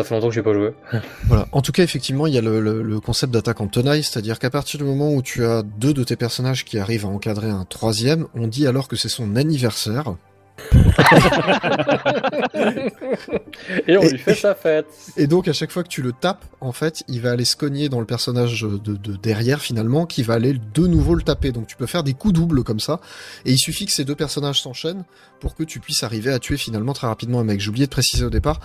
Ça 0.01 0.05
fait 0.05 0.15
longtemps 0.15 0.29
que 0.29 0.35
j'ai 0.35 0.43
pas 0.43 0.55
joué. 0.55 0.73
voilà. 1.25 1.47
En 1.53 1.61
tout 1.61 1.73
cas, 1.73 1.83
effectivement, 1.83 2.27
il 2.27 2.33
y 2.33 2.39
a 2.39 2.41
le, 2.41 2.59
le, 2.59 2.83
le 2.83 3.01
concept 3.01 3.35
d'attaque 3.35 3.61
en 3.61 3.67
tenaille, 3.67 4.03
c'est-à-dire 4.03 4.39
qu'à 4.39 4.49
partir 4.49 4.79
du 4.79 4.85
moment 4.85 5.13
où 5.13 5.21
tu 5.21 5.45
as 5.45 5.63
deux 5.63 5.93
de 5.93 6.03
tes 6.05 6.17
personnages 6.17 6.65
qui 6.65 6.79
arrivent 6.79 7.05
à 7.05 7.09
encadrer 7.09 7.51
un 7.51 7.67
troisième, 7.69 8.27
on 8.35 8.47
dit 8.47 8.67
alors 8.67 8.89
que 8.89 8.97
c'est 8.97 9.11
son 9.11 9.37
anniversaire. 9.37 10.15
Et 13.87 13.97
on 13.97 14.03
et, 14.03 14.11
lui 14.11 14.19
fait 14.19 14.35
sa 14.35 14.55
fête. 14.55 14.87
Et 15.17 15.27
donc 15.27 15.49
à 15.49 15.53
chaque 15.53 15.71
fois 15.71 15.83
que 15.83 15.89
tu 15.89 16.03
le 16.03 16.13
tapes, 16.13 16.45
en 16.61 16.73
fait, 16.73 17.03
il 17.09 17.21
va 17.21 17.33
aller 17.33 17.45
se 17.45 17.57
cogner 17.57 17.89
dans 17.89 18.01
le 18.01 18.07
personnage 18.07 18.63
de, 18.63 18.97
de, 18.97 19.17
derrière 19.17 19.61
finalement, 19.61 20.07
qui 20.07 20.23
va 20.23 20.35
aller 20.35 20.55
de 20.75 20.87
nouveau 20.87 21.15
le 21.15 21.23
taper. 21.23 21.53
Donc 21.53 21.67
tu 21.67 21.77
peux 21.77 21.87
faire 21.87 22.03
des 22.03 22.15
coups 22.15 22.35
doubles 22.35 22.65
comme 22.65 22.81
ça. 22.81 23.01
Et 23.45 23.53
il 23.53 23.59
suffit 23.59 23.87
que 23.87 23.93
ces 23.93 24.05
deux 24.05 24.15
personnages 24.15 24.61
s'enchaînent 24.61 25.05
pour 25.41 25.55
que 25.55 25.65
tu 25.65 25.81
puisses 25.81 26.03
arriver 26.03 26.33
à 26.33 26.39
tuer 26.39 26.57
finalement 26.57 26.93
très 26.93 27.07
rapidement 27.07 27.41
un 27.41 27.45
mec. 27.45 27.61
J'ai 27.61 27.71
oublié 27.71 27.87
de 27.87 27.91
préciser 27.91 28.25
au 28.25 28.31
départ, 28.31 28.61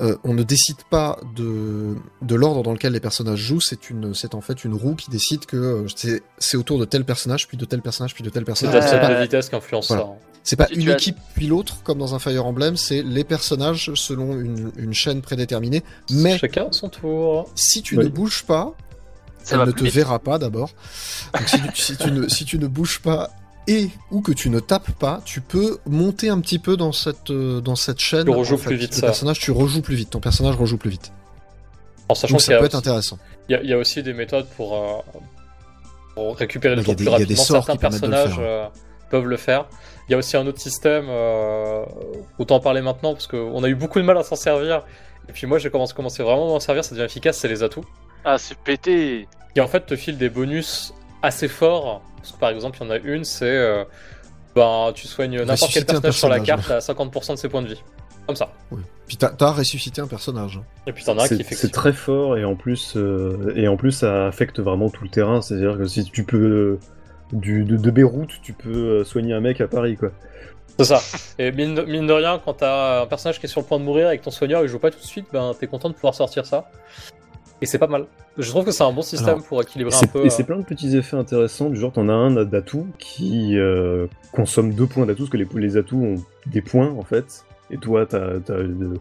euh, 0.00 0.16
on 0.24 0.34
ne 0.34 0.42
décide 0.42 0.82
pas 0.90 1.18
de, 1.36 1.94
de 2.22 2.34
l'ordre 2.34 2.62
dans 2.62 2.72
lequel 2.72 2.92
les 2.92 3.00
personnages 3.00 3.38
jouent. 3.38 3.60
C'est 3.60 3.90
une, 3.90 4.14
c'est 4.14 4.34
en 4.34 4.40
fait 4.40 4.64
une 4.64 4.74
roue 4.74 4.94
qui 4.94 5.10
décide 5.10 5.46
que 5.46 5.56
euh, 5.56 5.86
c'est, 5.94 6.22
c'est 6.38 6.56
autour 6.56 6.78
de 6.78 6.84
tel 6.84 7.04
personnage, 7.04 7.46
puis 7.48 7.56
de 7.56 7.64
tel 7.64 7.80
personnage, 7.80 8.14
puis 8.14 8.24
de 8.24 8.30
tel 8.30 8.44
personnage. 8.44 8.82
C'est 8.82 9.00
la 9.00 9.14
de 9.14 9.22
vitesse 9.22 9.48
qui 9.48 9.56
influence 9.56 9.88
voilà. 9.88 10.04
ça. 10.04 10.35
C'est 10.46 10.54
pas 10.54 10.68
une 10.70 10.88
équipe 10.88 11.18
as... 11.18 11.34
puis 11.34 11.48
l'autre 11.48 11.82
comme 11.82 11.98
dans 11.98 12.14
un 12.14 12.20
Fire 12.20 12.46
Emblem, 12.46 12.76
c'est 12.76 13.02
les 13.02 13.24
personnages 13.24 13.90
selon 13.94 14.38
une, 14.38 14.70
une, 14.76 14.94
chaîne 14.94 15.20
prédéterminée. 15.20 15.82
Mais 16.10 16.38
chacun 16.38 16.68
son 16.70 16.88
tour. 16.88 17.50
Si 17.56 17.82
tu 17.82 17.98
oui. 17.98 18.04
ne 18.04 18.08
bouges 18.08 18.44
pas, 18.44 18.72
ça 19.42 19.56
elle 19.56 19.66
ne 19.66 19.72
te 19.72 19.82
vite. 19.82 19.92
verra 19.92 20.20
pas 20.20 20.38
d'abord. 20.38 20.70
Donc 21.34 21.48
si, 21.48 21.58
si, 21.74 21.96
tu 21.96 22.12
ne, 22.12 22.28
si 22.28 22.44
tu 22.44 22.60
ne 22.60 22.68
bouges 22.68 23.00
pas 23.00 23.30
et 23.66 23.90
ou 24.12 24.20
que 24.20 24.30
tu 24.30 24.48
ne 24.48 24.60
tapes 24.60 24.92
pas, 24.92 25.20
tu 25.24 25.40
peux 25.40 25.78
monter 25.84 26.28
un 26.28 26.40
petit 26.40 26.60
peu 26.60 26.76
dans 26.76 26.92
cette 26.92 27.30
euh, 27.30 27.60
dans 27.60 27.74
cette 27.74 27.98
chaîne. 27.98 28.26
Tu 28.26 28.30
rejoues 28.30 28.54
en 28.54 28.58
fait, 28.58 28.68
plus 28.68 28.76
vite. 28.76 28.94
Le 28.94 29.00
ça. 29.00 29.06
personnage, 29.06 29.40
tu 29.40 29.50
rejoues 29.50 29.82
plus 29.82 29.96
vite. 29.96 30.10
Ton 30.10 30.20
personnage 30.20 30.54
rejoue 30.54 30.78
plus 30.78 30.90
vite. 30.90 31.10
Sachant 32.14 32.34
Donc 32.34 32.40
ça 32.40 32.52
peut 32.52 32.58
aussi, 32.58 32.66
être 32.66 32.74
intéressant. 32.76 33.18
Il 33.48 33.60
y, 33.64 33.66
y, 33.66 33.72
a 33.72 33.78
aussi 33.78 34.00
des 34.00 34.12
méthodes 34.12 34.46
pour, 34.56 34.76
euh, 34.76 35.18
pour 36.14 36.36
récupérer 36.36 36.76
les 36.76 36.84
tours 36.84 36.94
plus 36.94 37.08
rapidement. 37.08 37.42
Certains 37.42 37.72
le 37.72 37.78
personnages 37.80 38.36
euh, 38.38 38.66
peuvent 39.10 39.26
le 39.26 39.36
faire. 39.36 39.66
Il 40.08 40.12
y 40.12 40.14
a 40.14 40.18
aussi 40.18 40.36
un 40.36 40.46
autre 40.46 40.60
système, 40.60 41.06
euh, 41.08 41.84
autant 42.38 42.56
en 42.56 42.60
parler 42.60 42.80
maintenant, 42.80 43.12
parce 43.12 43.26
qu'on 43.26 43.62
a 43.64 43.68
eu 43.68 43.74
beaucoup 43.74 43.98
de 43.98 44.04
mal 44.04 44.16
à 44.16 44.22
s'en 44.22 44.36
servir. 44.36 44.82
Et 45.28 45.32
puis 45.32 45.46
moi, 45.46 45.58
j'ai 45.58 45.70
commencé, 45.70 45.94
commencé 45.94 46.22
vraiment 46.22 46.44
à 46.44 46.48
m'en 46.48 46.60
servir, 46.60 46.84
ça 46.84 46.94
devient 46.94 47.04
efficace, 47.04 47.38
c'est 47.38 47.48
les 47.48 47.62
atouts. 47.62 47.84
Ah, 48.24 48.38
c'est 48.38 48.56
pété 48.58 49.28
Qui 49.54 49.60
en 49.60 49.68
fait 49.68 49.86
te 49.86 49.96
file 49.96 50.18
des 50.18 50.28
bonus 50.28 50.94
assez 51.22 51.48
forts. 51.48 52.02
Parce 52.16 52.32
que 52.32 52.38
par 52.38 52.50
exemple, 52.50 52.78
il 52.80 52.84
y 52.84 52.88
en 52.88 52.90
a 52.90 52.98
une, 52.98 53.24
c'est. 53.24 53.44
Euh, 53.46 53.84
ben, 54.54 54.90
tu 54.94 55.06
soignes 55.06 55.42
n'importe 55.42 55.72
quel 55.72 55.84
personnage, 55.84 56.02
personnage 56.02 56.14
sur 56.14 56.28
la 56.28 56.40
carte 56.40 56.70
à 56.70 56.78
50% 56.78 57.32
de 57.32 57.36
ses 57.36 57.48
points 57.48 57.62
de 57.62 57.68
vie. 57.68 57.82
Comme 58.26 58.36
ça. 58.36 58.50
Oui. 58.70 58.80
Puis 59.06 59.16
t'as 59.16 59.32
as 59.38 59.52
ressuscité 59.52 60.00
un 60.00 60.08
personnage. 60.08 60.60
Et 60.86 60.92
puis 60.92 61.04
t'en 61.04 61.16
as 61.18 61.28
qui 61.28 61.44
C'est 61.44 61.70
très 61.70 61.92
fort 61.92 62.36
et 62.36 62.44
en 62.44 62.56
plus 62.56 62.94
euh, 62.96 63.52
et 63.54 63.68
en 63.68 63.76
plus 63.76 63.92
ça 63.92 64.26
affecte 64.26 64.58
vraiment 64.58 64.90
tout 64.90 65.04
le 65.04 65.10
terrain. 65.10 65.40
C'est-à-dire 65.42 65.78
que 65.78 65.86
si 65.86 66.04
tu 66.04 66.24
peux 66.24 66.78
du, 67.32 67.64
de, 67.64 67.76
de, 67.76 67.90
Beyrouth, 67.90 68.40
tu 68.42 68.52
peux 68.52 69.04
soigner 69.04 69.34
un 69.34 69.40
mec 69.40 69.60
à 69.60 69.68
Paris, 69.68 69.96
quoi. 69.96 70.10
C'est 70.78 70.84
ça. 70.84 71.00
Et 71.38 71.52
mine 71.52 71.74
de, 71.74 71.82
mine 71.82 72.06
de, 72.06 72.12
rien, 72.12 72.40
quand 72.44 72.54
t'as 72.54 73.02
un 73.02 73.06
personnage 73.06 73.40
qui 73.40 73.46
est 73.46 73.48
sur 73.48 73.60
le 73.60 73.66
point 73.66 73.78
de 73.78 73.84
mourir 73.84 74.10
et 74.10 74.18
que 74.18 74.24
ton 74.24 74.30
soigneur 74.30 74.62
il 74.62 74.68
joue 74.68 74.78
pas 74.78 74.90
tout 74.90 74.98
de 74.98 75.04
suite, 75.04 75.26
ben 75.32 75.52
t'es 75.58 75.66
content 75.66 75.88
de 75.88 75.94
pouvoir 75.94 76.14
sortir 76.14 76.44
ça. 76.44 76.70
Et 77.62 77.66
c'est 77.66 77.78
pas 77.78 77.86
mal. 77.86 78.04
Je 78.36 78.50
trouve 78.50 78.66
que 78.66 78.70
c'est 78.70 78.84
un 78.84 78.92
bon 78.92 79.00
système 79.00 79.36
Alors, 79.36 79.44
pour 79.44 79.62
équilibrer 79.62 79.94
un 79.96 80.06
peu. 80.06 80.26
Et 80.26 80.30
c'est 80.30 80.44
plein 80.44 80.58
de 80.58 80.64
petits 80.64 80.94
effets 80.94 81.16
intéressants, 81.16 81.70
du 81.70 81.76
genre 81.76 81.92
t'en 81.92 82.10
as 82.10 82.12
un 82.12 82.44
d'atout 82.44 82.86
qui 82.98 83.56
euh, 83.56 84.06
consomme 84.32 84.74
deux 84.74 84.86
points 84.86 85.06
d'atout, 85.06 85.22
parce 85.22 85.30
que 85.30 85.38
les, 85.38 85.48
les 85.54 85.76
atouts 85.78 86.04
ont 86.04 86.14
des 86.46 86.60
points 86.60 86.90
en 86.90 87.02
fait. 87.02 87.46
Et 87.70 87.78
toi, 87.78 88.04
t'as, 88.04 88.18
euh, 88.18 88.98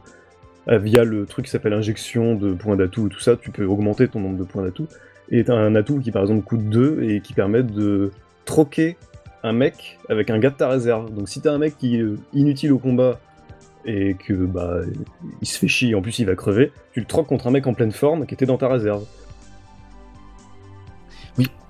via 0.79 1.03
le 1.03 1.25
truc 1.25 1.45
qui 1.45 1.51
s'appelle 1.51 1.73
injection 1.73 2.35
de 2.35 2.53
points 2.53 2.77
d'atout 2.77 3.07
et 3.07 3.09
tout 3.09 3.19
ça, 3.19 3.35
tu 3.35 3.51
peux 3.51 3.65
augmenter 3.65 4.07
ton 4.07 4.21
nombre 4.21 4.37
de 4.37 4.43
points 4.43 4.63
d'atout. 4.63 4.87
T'as 5.31 5.55
un 5.55 5.75
atout 5.75 5.99
qui 5.99 6.11
par 6.11 6.21
exemple 6.21 6.43
coûte 6.43 6.69
2 6.69 7.03
et 7.03 7.21
qui 7.21 7.33
permet 7.33 7.63
de 7.63 8.11
troquer 8.45 8.97
un 9.43 9.53
mec 9.53 9.99
avec 10.09 10.29
un 10.29 10.39
gars 10.39 10.49
de 10.49 10.55
ta 10.55 10.67
réserve. 10.67 11.13
Donc 11.13 11.29
si 11.29 11.41
t'as 11.41 11.51
un 11.51 11.57
mec 11.57 11.77
qui 11.77 11.97
est 11.97 12.05
inutile 12.33 12.71
au 12.73 12.79
combat 12.79 13.19
et 13.85 14.15
que 14.15 14.33
bah 14.33 14.79
il 15.41 15.47
se 15.47 15.59
fait 15.59 15.67
chier, 15.67 15.93
en 15.95 16.01
plus 16.01 16.17
il 16.19 16.25
va 16.25 16.35
crever, 16.35 16.71
tu 16.93 16.99
le 16.99 17.05
troques 17.05 17.27
contre 17.27 17.47
un 17.47 17.51
mec 17.51 17.67
en 17.67 17.73
pleine 17.73 17.91
forme 17.91 18.25
qui 18.25 18.33
était 18.33 18.45
dans 18.45 18.57
ta 18.57 18.67
réserve. 18.67 19.05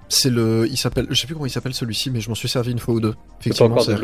C'est 0.07 0.29
le, 0.29 0.67
il 0.69 0.77
s'appelle, 0.77 1.07
je 1.09 1.19
sais 1.19 1.25
plus 1.25 1.33
comment 1.33 1.47
il 1.47 1.51
s'appelle 1.51 1.73
celui-ci, 1.73 2.11
mais 2.11 2.21
je 2.21 2.29
m'en 2.29 2.35
suis 2.35 2.47
servi 2.47 2.71
une 2.71 2.79
fois 2.79 2.93
ou 2.93 2.99
deux. 2.99 3.15
Effectivement, 3.41 3.79
c'est 3.79 3.95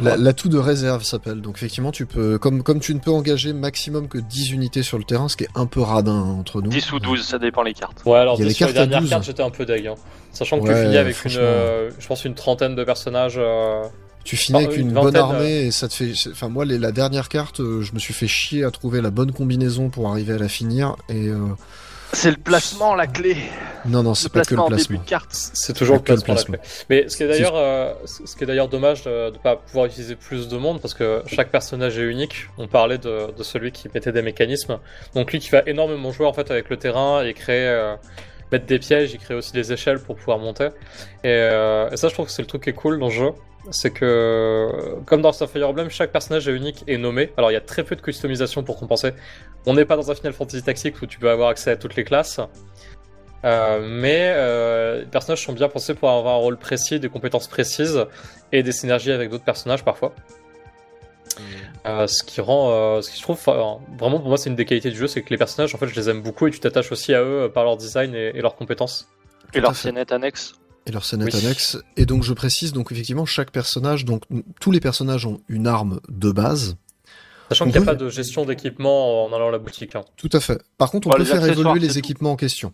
l'atout 0.00 0.48
de 0.48 0.58
réserve 0.58 1.02
s'appelle. 1.02 1.42
Donc 1.42 1.56
effectivement, 1.56 1.92
tu 1.92 2.06
peux, 2.06 2.38
comme 2.38 2.62
comme 2.62 2.80
tu 2.80 2.94
ne 2.94 2.98
peux 2.98 3.10
engager 3.10 3.52
maximum 3.52 4.08
que 4.08 4.18
10 4.18 4.52
unités 4.52 4.82
sur 4.82 4.96
le 4.96 5.04
terrain, 5.04 5.28
ce 5.28 5.36
qui 5.36 5.44
est 5.44 5.50
un 5.54 5.66
peu 5.66 5.80
radin 5.80 6.18
entre 6.18 6.62
nous. 6.62 6.70
10 6.70 6.92
ou 6.92 7.00
12, 7.00 7.22
ça 7.22 7.38
dépend 7.38 7.62
les 7.62 7.74
cartes. 7.74 8.02
Ouais, 8.06 8.18
alors 8.18 8.36
sur 8.36 8.66
les 8.66 8.72
dernières 8.72 9.06
cartes, 9.06 9.24
j'étais 9.24 9.42
un 9.42 9.50
peu 9.50 9.66
deg, 9.66 9.86
hein. 9.88 9.94
sachant 10.32 10.58
que 10.58 10.68
ouais, 10.68 10.74
tu 10.74 10.82
finis 10.82 10.96
avec 10.96 11.24
une, 11.24 11.32
euh, 11.36 11.90
je 11.98 12.06
pense 12.06 12.24
une 12.24 12.34
trentaine 12.34 12.74
de 12.74 12.84
personnages. 12.84 13.36
Euh... 13.38 13.82
Tu 14.24 14.36
finis 14.36 14.64
avec 14.64 14.76
une, 14.76 14.88
une 14.88 14.94
bonne 14.94 15.16
armée 15.16 15.66
et 15.66 15.70
ça 15.70 15.88
te 15.88 15.94
fait. 15.94 16.12
Enfin, 16.30 16.48
moi, 16.48 16.64
les, 16.64 16.78
la 16.78 16.92
dernière 16.92 17.28
carte, 17.28 17.60
euh, 17.60 17.82
je 17.82 17.92
me 17.92 17.98
suis 17.98 18.14
fait 18.14 18.26
chier 18.26 18.64
à 18.64 18.70
trouver 18.70 19.00
la 19.00 19.10
bonne 19.10 19.32
combinaison 19.32 19.90
pour 19.90 20.08
arriver 20.08 20.32
à 20.32 20.38
la 20.38 20.48
finir 20.48 20.96
et. 21.10 21.28
Euh, 21.28 21.48
c'est 22.18 22.30
le 22.32 22.36
placement 22.36 22.96
la 22.96 23.06
clé. 23.06 23.36
Non 23.86 24.02
non, 24.02 24.12
c'est 24.12 24.32
pas 24.32 24.42
que 24.42 24.54
le 24.54 24.66
placement. 24.66 25.00
C'est 25.30 25.72
toujours 25.72 25.96
le 25.96 26.02
placement, 26.02 26.34
le 26.34 26.34
placement, 26.34 26.52
la 26.52 26.58
clé. 26.58 26.84
Mais 26.90 27.08
ce 27.08 27.16
qui 27.16 27.22
est 27.22 27.28
d'ailleurs, 27.28 27.54
euh, 27.54 27.94
ce 28.04 28.34
qui 28.34 28.42
est 28.42 28.46
d'ailleurs 28.46 28.68
dommage 28.68 29.04
de 29.04 29.30
ne 29.30 29.38
pas 29.38 29.54
pouvoir 29.54 29.86
utiliser 29.86 30.16
plus 30.16 30.48
de 30.48 30.56
monde 30.56 30.80
parce 30.80 30.94
que 30.94 31.22
chaque 31.26 31.50
personnage 31.50 31.96
est 31.96 32.02
unique. 32.02 32.48
On 32.58 32.66
parlait 32.66 32.98
de, 32.98 33.32
de, 33.32 33.42
celui 33.44 33.70
qui 33.70 33.88
mettait 33.94 34.10
des 34.10 34.22
mécanismes. 34.22 34.78
Donc 35.14 35.32
lui 35.32 35.38
qui 35.38 35.50
va 35.50 35.62
énormément 35.66 36.10
jouer 36.10 36.26
en 36.26 36.32
fait 36.32 36.50
avec 36.50 36.68
le 36.70 36.76
terrain 36.76 37.22
et 37.22 37.32
créer, 37.34 37.68
euh, 37.68 37.94
mettre 38.50 38.66
des 38.66 38.80
pièges, 38.80 39.12
il 39.12 39.18
crée 39.20 39.34
aussi 39.34 39.52
des 39.52 39.72
échelles 39.72 40.00
pour 40.00 40.16
pouvoir 40.16 40.38
monter. 40.38 40.70
Et, 41.22 41.28
euh, 41.28 41.88
et 41.90 41.96
ça, 41.96 42.08
je 42.08 42.14
trouve 42.14 42.26
que 42.26 42.32
c'est 42.32 42.42
le 42.42 42.48
truc 42.48 42.64
qui 42.64 42.70
est 42.70 42.74
cool 42.74 42.98
dans 42.98 43.08
le 43.08 43.12
jeu. 43.12 43.30
C'est 43.70 43.90
que, 43.90 44.96
comme 45.04 45.20
dans 45.20 45.32
Star 45.32 45.48
Fire 45.48 45.68
Emblem, 45.68 45.90
chaque 45.90 46.10
personnage 46.10 46.48
est 46.48 46.52
unique 46.52 46.84
et 46.86 46.96
nommé. 46.96 47.32
Alors, 47.36 47.50
il 47.50 47.54
y 47.54 47.58
a 47.58 47.60
très 47.60 47.84
peu 47.84 47.96
de 47.96 48.00
customisation 48.00 48.62
pour 48.62 48.78
compenser. 48.78 49.12
On 49.66 49.74
n'est 49.74 49.84
pas 49.84 49.96
dans 49.96 50.10
un 50.10 50.14
Final 50.14 50.32
Fantasy 50.32 50.62
Tactics 50.62 51.00
où 51.02 51.06
tu 51.06 51.18
peux 51.18 51.30
avoir 51.30 51.50
accès 51.50 51.70
à 51.70 51.76
toutes 51.76 51.96
les 51.96 52.04
classes. 52.04 52.40
Euh, 53.44 53.80
mais 53.82 54.32
euh, 54.34 55.00
les 55.00 55.06
personnages 55.06 55.44
sont 55.44 55.52
bien 55.52 55.68
pensés 55.68 55.94
pour 55.94 56.10
avoir 56.10 56.34
un 56.34 56.38
rôle 56.38 56.56
précis, 56.56 56.98
des 56.98 57.08
compétences 57.08 57.46
précises 57.46 58.04
et 58.50 58.62
des 58.62 58.72
synergies 58.72 59.12
avec 59.12 59.30
d'autres 59.30 59.44
personnages 59.44 59.84
parfois. 59.84 60.12
Euh, 61.86 62.06
ce 62.06 62.22
qui 62.22 62.40
rend, 62.40 62.70
euh, 62.70 63.00
ce 63.00 63.10
qui 63.10 63.16
je 63.16 63.22
trouve 63.22 63.40
vraiment 63.40 63.80
pour 64.18 64.28
moi 64.28 64.36
c'est 64.36 64.50
une 64.50 64.56
des 64.56 64.64
qualités 64.64 64.90
du 64.90 64.96
jeu, 64.96 65.06
c'est 65.06 65.22
que 65.22 65.30
les 65.30 65.38
personnages 65.38 65.74
en 65.74 65.78
fait 65.78 65.86
je 65.86 65.94
les 65.94 66.10
aime 66.10 66.22
beaucoup 66.22 66.46
et 66.46 66.50
tu 66.50 66.60
t'attaches 66.60 66.90
aussi 66.90 67.14
à 67.14 67.22
eux 67.22 67.42
euh, 67.44 67.48
par 67.48 67.64
leur 67.64 67.76
design 67.76 68.14
et, 68.14 68.32
et 68.34 68.40
leurs 68.40 68.56
compétences. 68.56 69.08
Et 69.54 69.60
leur 69.60 69.76
fait. 69.76 69.92
Et 70.88 70.92
leur 70.92 71.04
scénette 71.04 71.34
Oui. 71.34 71.44
annexe. 71.44 71.76
Et 71.96 72.06
donc 72.06 72.22
je 72.22 72.32
précise, 72.32 72.72
donc 72.72 72.90
effectivement, 72.92 73.26
chaque 73.26 73.50
personnage, 73.50 74.04
donc 74.06 74.22
tous 74.60 74.70
les 74.70 74.80
personnages 74.80 75.26
ont 75.26 75.40
une 75.48 75.66
arme 75.66 76.00
de 76.08 76.30
base. 76.32 76.76
Sachant 77.50 77.64
qu'il 77.66 77.74
n'y 77.74 77.78
a 77.82 77.84
pas 77.84 77.94
de 77.94 78.08
gestion 78.10 78.44
d'équipement 78.46 79.24
en 79.24 79.32
allant 79.34 79.48
à 79.48 79.52
la 79.52 79.58
boutique. 79.58 79.94
hein. 79.96 80.04
Tout 80.16 80.28
à 80.32 80.40
fait. 80.40 80.62
Par 80.78 80.90
contre, 80.90 81.08
on 81.08 81.10
Ouais, 81.12 81.18
peut 81.18 81.24
faire 81.24 81.44
évoluer 81.44 81.78
les 81.78 81.88
tout. 81.88 81.98
équipements 81.98 82.32
en 82.32 82.36
question. 82.36 82.72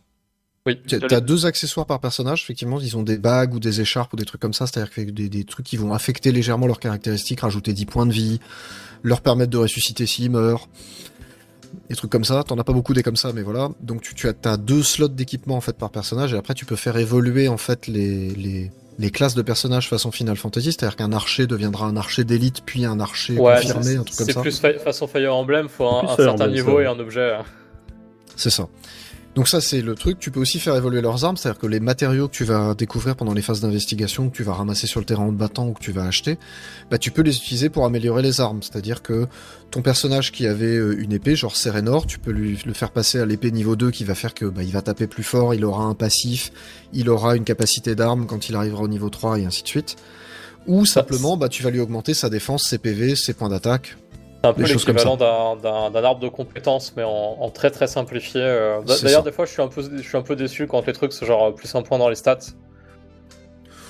Oui. 0.66 0.80
Tu 0.86 0.96
as 1.10 1.20
deux 1.20 1.44
accessoires 1.44 1.84
par 1.86 2.00
personnage, 2.00 2.42
effectivement, 2.42 2.80
ils 2.80 2.96
ont 2.96 3.02
des 3.02 3.18
bagues 3.18 3.52
ou 3.54 3.60
des 3.60 3.80
écharpes 3.82 4.14
ou 4.14 4.16
des 4.16 4.24
trucs 4.24 4.40
comme 4.40 4.54
ça, 4.54 4.66
c'est-à-dire 4.66 4.92
que 4.94 5.00
des, 5.02 5.28
des 5.28 5.44
trucs 5.44 5.66
qui 5.66 5.76
vont 5.76 5.92
affecter 5.92 6.32
légèrement 6.32 6.66
leurs 6.66 6.80
caractéristiques, 6.80 7.40
rajouter 7.40 7.72
10 7.74 7.84
points 7.86 8.06
de 8.06 8.12
vie, 8.12 8.40
leur 9.02 9.20
permettre 9.20 9.50
de 9.50 9.58
ressusciter 9.58 10.06
s'ils 10.06 10.30
meurent, 10.30 10.68
des 11.88 11.96
trucs 11.96 12.10
comme 12.10 12.24
ça. 12.24 12.42
T'en 12.44 12.58
as 12.58 12.64
pas 12.64 12.72
beaucoup 12.72 12.94
des 12.94 13.02
comme 13.02 13.16
ça, 13.16 13.32
mais 13.34 13.42
voilà. 13.42 13.70
Donc 13.80 14.02
tu, 14.02 14.14
tu 14.14 14.26
as, 14.28 14.56
deux 14.56 14.82
slots 14.82 15.08
d'équipement 15.08 15.56
en 15.56 15.60
fait 15.60 15.76
par 15.76 15.90
personnage, 15.90 16.32
et 16.34 16.36
après 16.36 16.54
tu 16.54 16.64
peux 16.66 16.76
faire 16.76 16.96
évoluer 16.96 17.48
en 17.48 17.56
fait 17.56 17.86
les, 17.86 18.30
les, 18.30 18.70
les 18.98 19.10
classes 19.10 19.34
de 19.34 19.42
personnages 19.42 19.88
façon 19.88 20.10
Final 20.12 20.36
Fantasy, 20.36 20.72
c'est-à-dire 20.72 20.96
qu'un 20.96 21.12
archer 21.12 21.46
deviendra 21.46 21.86
un 21.86 21.96
archer 21.96 22.24
d'élite, 22.24 22.62
puis 22.64 22.84
un 22.84 23.00
archer 23.00 23.38
Ouais, 23.38 23.54
confirmé, 23.56 23.82
c'est- 23.84 23.96
un 23.96 24.02
truc 24.04 24.16
comme 24.18 24.26
c'est 24.26 24.32
ça. 24.32 24.40
plus 24.40 24.58
fa- 24.58 24.78
façon 24.78 25.06
Fire 25.06 25.34
Emblem, 25.34 25.68
faut 25.68 25.86
un, 25.88 26.06
certain 26.16 26.32
Emblem, 26.32 26.50
niveau 26.52 26.80
et 26.80 26.86
un 26.86 26.98
objet. 26.98 27.32
C'est 28.36 28.50
ça. 28.50 28.68
Donc 29.34 29.48
ça 29.48 29.60
c'est 29.60 29.80
le 29.80 29.96
truc, 29.96 30.20
tu 30.20 30.30
peux 30.30 30.38
aussi 30.38 30.60
faire 30.60 30.76
évoluer 30.76 31.00
leurs 31.00 31.24
armes, 31.24 31.36
c'est-à-dire 31.36 31.60
que 31.60 31.66
les 31.66 31.80
matériaux 31.80 32.28
que 32.28 32.34
tu 32.34 32.44
vas 32.44 32.74
découvrir 32.74 33.16
pendant 33.16 33.34
les 33.34 33.42
phases 33.42 33.60
d'investigation, 33.60 34.30
que 34.30 34.36
tu 34.36 34.44
vas 34.44 34.52
ramasser 34.52 34.86
sur 34.86 35.00
le 35.00 35.06
terrain 35.06 35.24
en 35.24 35.32
te 35.32 35.36
battant 35.36 35.66
ou 35.66 35.72
que 35.72 35.80
tu 35.80 35.90
vas 35.90 36.04
acheter, 36.04 36.38
bah 36.88 36.98
tu 36.98 37.10
peux 37.10 37.22
les 37.22 37.36
utiliser 37.36 37.68
pour 37.68 37.84
améliorer 37.84 38.22
les 38.22 38.40
armes, 38.40 38.62
c'est-à-dire 38.62 39.02
que 39.02 39.26
ton 39.72 39.82
personnage 39.82 40.30
qui 40.30 40.46
avait 40.46 40.76
euh, 40.76 40.96
une 41.00 41.12
épée, 41.12 41.34
genre 41.34 41.56
Serenor, 41.56 42.06
tu 42.06 42.20
peux 42.20 42.30
lui 42.30 42.60
le 42.64 42.72
faire 42.74 42.92
passer 42.92 43.18
à 43.18 43.26
l'épée 43.26 43.50
niveau 43.50 43.74
2 43.74 43.90
qui 43.90 44.04
va 44.04 44.14
faire 44.14 44.34
que 44.34 44.44
bah, 44.44 44.62
il 44.62 44.70
va 44.70 44.82
taper 44.82 45.08
plus 45.08 45.24
fort, 45.24 45.52
il 45.52 45.64
aura 45.64 45.82
un 45.82 45.94
passif, 45.94 46.52
il 46.92 47.10
aura 47.10 47.34
une 47.34 47.44
capacité 47.44 47.96
d'arme 47.96 48.26
quand 48.26 48.48
il 48.48 48.54
arrivera 48.54 48.84
au 48.84 48.88
niveau 48.88 49.10
3 49.10 49.40
et 49.40 49.46
ainsi 49.46 49.64
de 49.64 49.68
suite. 49.68 49.96
Ou 50.68 50.86
simplement 50.86 51.36
bah 51.36 51.48
tu 51.48 51.62
vas 51.62 51.70
lui 51.70 51.80
augmenter 51.80 52.14
sa 52.14 52.30
défense, 52.30 52.68
ses 52.68 52.78
PV, 52.78 53.16
ses 53.16 53.34
points 53.34 53.48
d'attaque. 53.48 53.96
C'est 54.44 54.48
un 54.48 54.52
peu 54.52 54.62
Des 54.64 54.68
choses 54.72 54.84
comme 54.84 54.96
l'équivalent 54.96 55.56
d'un- 55.56 56.04
arbre 56.04 56.20
de 56.20 56.28
compétences, 56.28 56.92
mais 56.98 57.02
en, 57.02 57.08
en 57.40 57.48
très 57.50 57.70
très 57.70 57.86
simplifié. 57.86 58.42
euh. 58.42 58.80
D'ailleurs, 59.02 59.22
des 59.22 59.32
fois, 59.32 59.46
je 59.46 59.52
suis 59.52 59.62
un 59.62 59.68
peu, 59.68 59.82
je 59.96 60.02
suis 60.06 60.18
un 60.18 60.22
peu 60.22 60.36
déçu 60.36 60.66
quand 60.66 60.86
les 60.86 60.92
trucs, 60.92 61.14
c'est 61.14 61.24
genre 61.24 61.46
euh, 61.46 61.52
plus 61.52 61.74
un 61.74 61.80
point 61.80 61.96
dans 61.98 62.10
les 62.10 62.14
stats. 62.14 62.38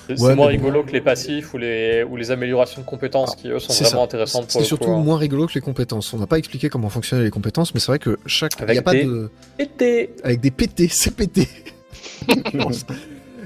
C'est 0.07 0.13
Ouais, 0.21 0.33
moins 0.35 0.45
bon. 0.45 0.45
rigolo 0.45 0.83
que 0.83 0.91
les 0.91 1.01
passifs 1.01 1.53
ou 1.53 1.57
les, 1.57 2.03
ou 2.03 2.15
les 2.15 2.31
améliorations 2.31 2.79
de 2.81 2.85
compétences 2.85 3.35
qui, 3.35 3.49
eux, 3.49 3.59
sont 3.59 3.73
vraiment 3.73 3.89
ça. 3.89 4.03
intéressantes 4.03 4.43
pour 4.43 4.51
C'est 4.61 4.63
surtout 4.63 4.85
coup. 4.85 4.91
hein. 4.91 4.99
moins 5.01 5.17
rigolo 5.17 5.45
que 5.47 5.55
les 5.55 5.61
compétences. 5.61 6.13
On 6.13 6.19
n'a 6.19 6.27
pas 6.27 6.37
expliqué 6.37 6.69
comment 6.69 6.87
fonctionnaient 6.89 7.23
les 7.25 7.31
compétences, 7.31 7.73
mais 7.73 7.81
c'est 7.81 7.87
vrai 7.87 7.99
que 7.99 8.17
chaque... 8.25 8.53
Il 8.59 8.63
Avec 8.63 8.75
y 8.75 8.79
a 8.79 8.81
pas 8.83 8.91
des- 8.93 9.03
de... 9.03 9.29
Été 9.59 10.13
avec 10.23 10.39
des 10.39 10.51
PT, 10.51 10.87
c'est 10.89 11.13
pété. 11.15 11.49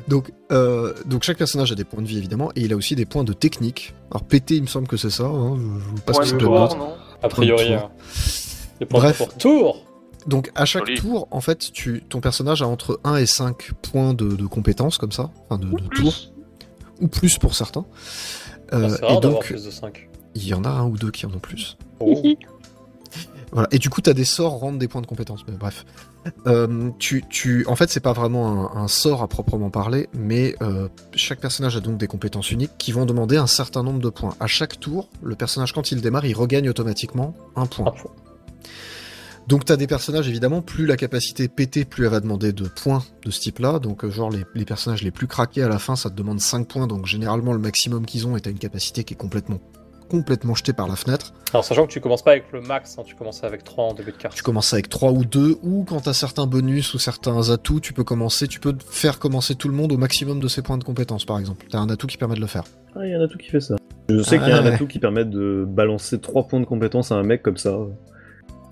donc, 0.10 0.32
euh, 0.52 0.94
donc 1.06 1.24
chaque 1.24 1.38
personnage 1.38 1.72
a 1.72 1.76
des 1.76 1.84
points 1.86 2.02
de 2.02 2.08
vie 2.08 2.18
évidemment, 2.18 2.52
et 2.56 2.62
il 2.62 2.74
a 2.74 2.76
aussi 2.76 2.96
des 2.96 3.06
points 3.06 3.24
de 3.24 3.32
technique. 3.34 3.94
Alors 4.12 4.24
PT, 4.24 4.52
il 4.52 4.64
me 4.64 4.68
semble 4.68 4.88
que 4.88 4.98
c'est 4.98 5.10
ça. 5.10 5.24
Hein, 5.26 5.58
je, 5.58 5.96
je 5.98 6.02
passe 6.02 6.32
que 6.32 6.36
tour, 6.38 6.60
d'autres. 6.60 6.78
non 6.78 6.94
A 7.24 7.30
priori. 7.30 7.68
Point 7.68 7.76
de 7.78 7.82
euh, 7.84 7.88
les 8.82 8.86
points 8.86 9.00
Bref. 9.00 9.18
pour 9.18 9.34
tour 9.36 9.86
Donc 10.28 10.52
à 10.56 10.66
chaque 10.66 10.86
Joli. 10.88 11.00
tour, 11.00 11.28
en 11.32 11.42
fait, 11.42 11.72
tu, 11.72 12.04
ton 12.10 12.20
personnage 12.22 12.62
a 12.62 12.68
entre 12.68 13.00
1 13.04 13.16
et 13.18 13.26
5 13.26 13.72
points 13.82 14.14
de, 14.14 14.28
de 14.36 14.46
compétences 14.46 14.98
comme 14.98 15.12
ça, 15.12 15.30
enfin 15.50 15.60
de, 15.60 15.66
de 15.68 15.78
tours, 15.88 15.90
Plus. 15.90 16.32
ou 17.02 17.08
plus 17.08 17.38
pour 17.38 17.56
certains. 17.56 17.86
Euh, 18.74 18.90
Ah, 18.92 18.96
C'est 19.10 19.16
et 19.18 19.20
donc, 19.20 19.44
plus 19.46 19.64
de 19.66 19.72
5. 19.72 20.10
il 20.36 20.48
y 20.48 20.54
en 20.54 20.64
a 20.64 20.70
un 20.70 20.86
ou 20.86 20.98
deux 20.98 21.12
qui 21.12 21.26
en 21.26 21.34
ont 21.34 21.40
plus. 21.40 21.78
Oh. 22.00 22.22
Voilà. 23.52 23.68
Et 23.72 23.80
du 23.80 23.90
coup, 23.90 24.02
t'as 24.02 24.14
des 24.14 24.26
sorts 24.26 24.60
rendent 24.60 24.78
des 24.78 24.88
points 24.88 25.02
de 25.02 25.08
compétence. 25.08 25.44
Mais 25.48 25.56
bref, 25.58 25.86
Euh, 26.48 26.90
tu, 27.00 27.24
tu, 27.30 27.66
en 27.68 27.76
fait, 27.76 27.90
c'est 27.90 28.02
pas 28.02 28.14
vraiment 28.14 28.76
un, 28.76 28.84
un 28.84 28.88
sort 28.88 29.24
à 29.24 29.28
proprement 29.28 29.70
parler, 29.70 30.10
mais 30.14 30.54
euh, 30.62 30.88
chaque 31.16 31.40
personnage 31.40 31.78
a 31.78 31.80
donc 31.80 31.98
des 31.98 32.08
compétences 32.08 32.52
uniques 32.52 32.74
qui 32.78 32.92
vont 32.92 33.06
demander 33.06 33.38
un 33.38 33.48
certain 33.48 33.84
nombre 33.84 34.00
de 34.00 34.10
points. 34.10 34.36
À 34.40 34.48
chaque 34.48 34.80
tour, 34.80 35.10
le 35.24 35.36
personnage 35.36 35.72
quand 35.74 35.92
il 35.92 36.02
démarre, 36.02 36.26
il 36.26 36.34
regagne 36.36 36.70
automatiquement 36.70 37.34
un 37.56 37.66
point. 37.66 37.94
Donc 39.48 39.66
t'as 39.66 39.78
des 39.78 39.88
personnages 39.88 40.28
évidemment, 40.28 40.62
plus 40.62 40.86
la 40.86 40.96
capacité 40.96 41.48
pétée, 41.48 41.84
plus 41.86 42.06
elle 42.06 42.12
va 42.12 42.20
demander 42.20 42.52
de 42.54 42.66
points 42.68 43.04
de 43.26 43.32
ce 43.32 43.40
type-là. 43.40 43.80
Donc 43.80 44.04
euh, 44.06 44.12
genre 44.12 44.30
les, 44.30 44.46
les 44.54 44.66
personnages 44.66 45.02
les 45.02 45.12
plus 45.12 45.26
craqués 45.26 45.64
à 45.64 45.70
la 45.70 45.80
fin, 45.80 45.96
ça 45.96 46.10
te 46.12 46.16
demande 46.16 46.40
5 46.40 46.68
points. 46.68 46.86
Donc 46.86 47.08
généralement 47.08 47.54
le 47.54 47.60
maximum 47.60 48.06
qu'ils 48.06 48.28
ont 48.28 48.36
est 48.36 48.46
à 48.46 48.52
une 48.52 48.60
capacité 48.60 49.04
qui 49.04 49.16
est 49.16 49.18
complètement 49.18 49.60
complètement 50.10 50.56
jetée 50.56 50.74
par 50.74 50.88
la 50.88 50.96
fenêtre. 50.96 51.34
Alors, 51.54 51.64
sachant 51.64 51.86
que 51.88 51.92
tu 51.92 52.02
commences 52.02 52.22
pas 52.24 52.32
avec 52.32 52.52
le 52.52 52.62
max, 52.62 52.98
hein, 52.98 53.04
tu 53.06 53.16
commences 53.16 53.44
avec 53.44 53.64
3 53.64 53.86
en 53.86 53.94
début 53.94 54.12
de 54.12 54.18
carte. 54.18 54.36
Tu 54.36 54.44
commences 54.44 54.74
avec 54.74 54.90
3 54.90 55.12
ou 55.12 55.24
2, 55.26 55.58
ou 55.64 55.86
quand 55.88 56.02
t'as 56.02 56.14
certains 56.14 56.46
bonus 56.48 56.94
ou 56.94 57.00
certains 57.00 57.50
atouts, 57.50 57.80
tu 57.80 57.94
peux 57.94 58.04
commencer, 58.04 58.48
tu 58.48 58.60
peux 58.60 58.76
faire 58.90 59.20
commencer 59.20 59.56
tout 59.56 59.70
le 59.70 59.74
monde 59.76 59.92
au 59.94 59.98
maximum 59.98 60.40
de 60.40 60.48
ses 60.48 60.62
points 60.62 60.78
de 60.78 60.84
compétence 60.84 61.24
par 61.26 61.40
exemple. 61.40 61.66
T'as 61.70 61.80
un 61.80 61.90
atout 61.90 62.08
qui 62.08 62.18
permet 62.18 62.36
de 62.36 62.42
le 62.42 62.48
faire. 62.48 62.64
Ah, 62.96 63.06
il 63.06 63.12
y 63.12 63.14
a 63.14 63.20
un 63.20 63.24
atout 63.24 63.38
qui 63.38 63.50
fait 63.50 63.62
ça. 63.62 63.76
Je 64.10 64.22
sais 64.24 64.38
Ah, 64.38 64.40
qu'il 64.40 64.50
y 64.50 64.52
a 64.52 64.58
un 64.58 64.64
ouais. 64.66 64.74
atout 64.74 64.88
qui 64.88 65.00
permet 65.00 65.26
de 65.26 65.66
balancer 65.68 66.20
3 66.20 66.48
points 66.48 66.60
de 66.60 66.66
compétence 66.66 67.12
à 67.12 67.16
un 67.16 67.24
mec 67.24 67.42
comme 67.44 67.58
ça. 67.58 67.78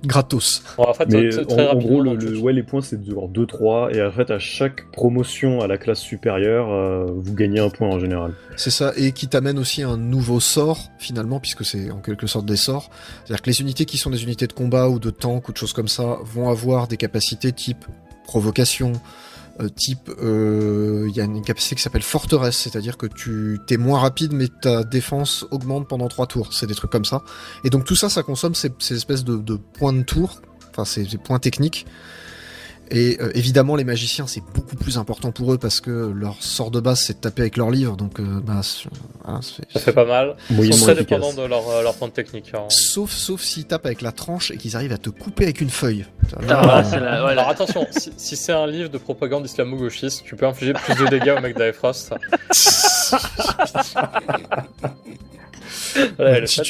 Gratos. 0.05 0.63
Bon, 0.77 0.83
en 0.83 0.93
fait, 0.93 1.09
Mais 1.09 1.31
c'est 1.31 1.41
en, 1.41 1.45
très 1.45 1.65
en 1.65 1.69
rapidement 1.69 1.87
gros, 1.87 2.01
le, 2.01 2.15
le 2.15 2.39
ouais, 2.39 2.53
les 2.53 2.63
points 2.63 2.81
c'est 2.81 3.03
genre 3.05 3.29
2-3, 3.29 3.95
et 3.95 4.03
en 4.03 4.11
fait, 4.11 4.29
à 4.31 4.39
chaque 4.39 4.91
promotion 4.91 5.61
à 5.61 5.67
la 5.67 5.77
classe 5.77 5.99
supérieure, 5.99 6.71
euh, 6.71 7.05
vous 7.07 7.33
gagnez 7.33 7.59
un 7.59 7.69
point 7.69 7.89
en 7.89 7.99
général. 7.99 8.33
C'est 8.55 8.69
ça, 8.69 8.93
et 8.95 9.11
qui 9.11 9.27
t'amène 9.27 9.57
aussi 9.57 9.83
un 9.83 9.97
nouveau 9.97 10.39
sort, 10.39 10.79
finalement, 10.99 11.39
puisque 11.39 11.65
c'est 11.65 11.91
en 11.91 11.99
quelque 11.99 12.27
sorte 12.27 12.45
des 12.45 12.57
sorts. 12.57 12.89
C'est-à-dire 13.25 13.41
que 13.41 13.49
les 13.49 13.61
unités 13.61 13.85
qui 13.85 13.97
sont 13.97 14.09
des 14.09 14.23
unités 14.23 14.47
de 14.47 14.53
combat 14.53 14.87
ou 14.89 14.99
de 14.99 15.09
tank 15.09 15.49
ou 15.49 15.51
de 15.51 15.57
choses 15.57 15.73
comme 15.73 15.87
ça 15.87 16.17
vont 16.23 16.49
avoir 16.49 16.87
des 16.87 16.97
capacités 16.97 17.51
type 17.51 17.85
provocation, 18.23 18.93
euh, 19.61 19.69
type... 19.69 20.09
euh, 20.21 21.05
Il 21.09 21.15
y 21.15 21.21
a 21.21 21.23
une 21.23 21.41
capacité 21.41 21.75
qui 21.75 21.81
s'appelle 21.81 22.03
forteresse, 22.03 22.57
c'est-à-dire 22.57 22.97
que 22.97 23.05
tu 23.05 23.59
t'es 23.67 23.77
moins 23.77 23.99
rapide 23.99 24.33
mais 24.33 24.47
ta 24.47 24.83
défense 24.83 25.45
augmente 25.51 25.87
pendant 25.87 26.07
trois 26.07 26.27
tours. 26.27 26.53
C'est 26.53 26.67
des 26.67 26.75
trucs 26.75 26.91
comme 26.91 27.05
ça. 27.05 27.23
Et 27.63 27.69
donc 27.69 27.85
tout 27.85 27.95
ça, 27.95 28.09
ça 28.09 28.23
consomme 28.23 28.55
ces, 28.55 28.71
ces 28.79 28.95
espèces 28.95 29.23
de, 29.23 29.55
points 29.55 29.93
de 29.93 30.03
tour, 30.03 30.41
enfin 30.71 30.85
ces 30.85 31.05
points 31.17 31.39
techniques. 31.39 31.85
Et 32.89 33.17
euh, 33.21 33.31
évidemment, 33.35 33.75
les 33.75 33.83
magiciens, 33.83 34.27
c'est 34.27 34.43
beaucoup 34.53 34.75
plus 34.75 34.97
important 34.97 35.31
pour 35.31 35.53
eux 35.53 35.57
parce 35.57 35.81
que 35.81 36.11
leur 36.15 36.41
sort 36.41 36.71
de 36.71 36.79
base, 36.79 37.01
c'est 37.01 37.13
de 37.13 37.19
taper 37.19 37.41
avec 37.43 37.57
leur 37.57 37.69
livre. 37.69 37.97
Donc, 37.97 38.19
euh, 38.19 38.39
bah, 38.41 38.61
c'est- 38.63 38.87
voilà, 39.23 39.39
c'est- 39.41 39.69
Ça 39.73 39.79
fait 39.79 39.91
pas 39.93 40.05
mal. 40.05 40.35
Ils 40.49 40.73
sont 40.73 40.85
très 40.85 40.93
efficace. 40.93 41.19
dépendants 41.19 41.33
de 41.41 41.45
leur, 41.47 41.67
euh, 41.69 41.81
leur 41.83 41.95
point 41.95 42.07
de 42.07 42.13
technique. 42.13 42.51
hein. 42.53 42.63
Sauf, 42.69 43.11
sauf 43.11 43.41
s'ils 43.41 43.65
tapent 43.65 43.85
avec 43.85 44.01
la 44.01 44.11
tranche 44.11 44.51
et 44.51 44.57
qu'ils 44.57 44.75
arrivent 44.75 44.93
à 44.93 44.97
te 44.97 45.09
couper 45.09 45.43
avec 45.45 45.59
une 45.61 45.69
feuille. 45.69 46.05
Ah, 46.49 46.61
voilà, 46.63 46.83
c'est 46.83 46.99
la- 46.99 47.25
ouais, 47.25 47.31
Alors 47.31 47.49
attention, 47.49 47.85
si, 47.91 48.11
si 48.15 48.35
c'est 48.37 48.53
un 48.53 48.67
livre 48.67 48.89
de 48.89 48.97
propagande 48.97 49.45
islamo-gauchiste, 49.45 50.23
tu 50.25 50.35
peux 50.35 50.45
infliger 50.47 50.73
plus 50.73 50.95
de 50.95 51.07
dégâts 51.07 51.35
au 51.37 51.41
mec 51.41 51.57
d'Aefrost. 51.57 52.13
Tu, 56.45 56.61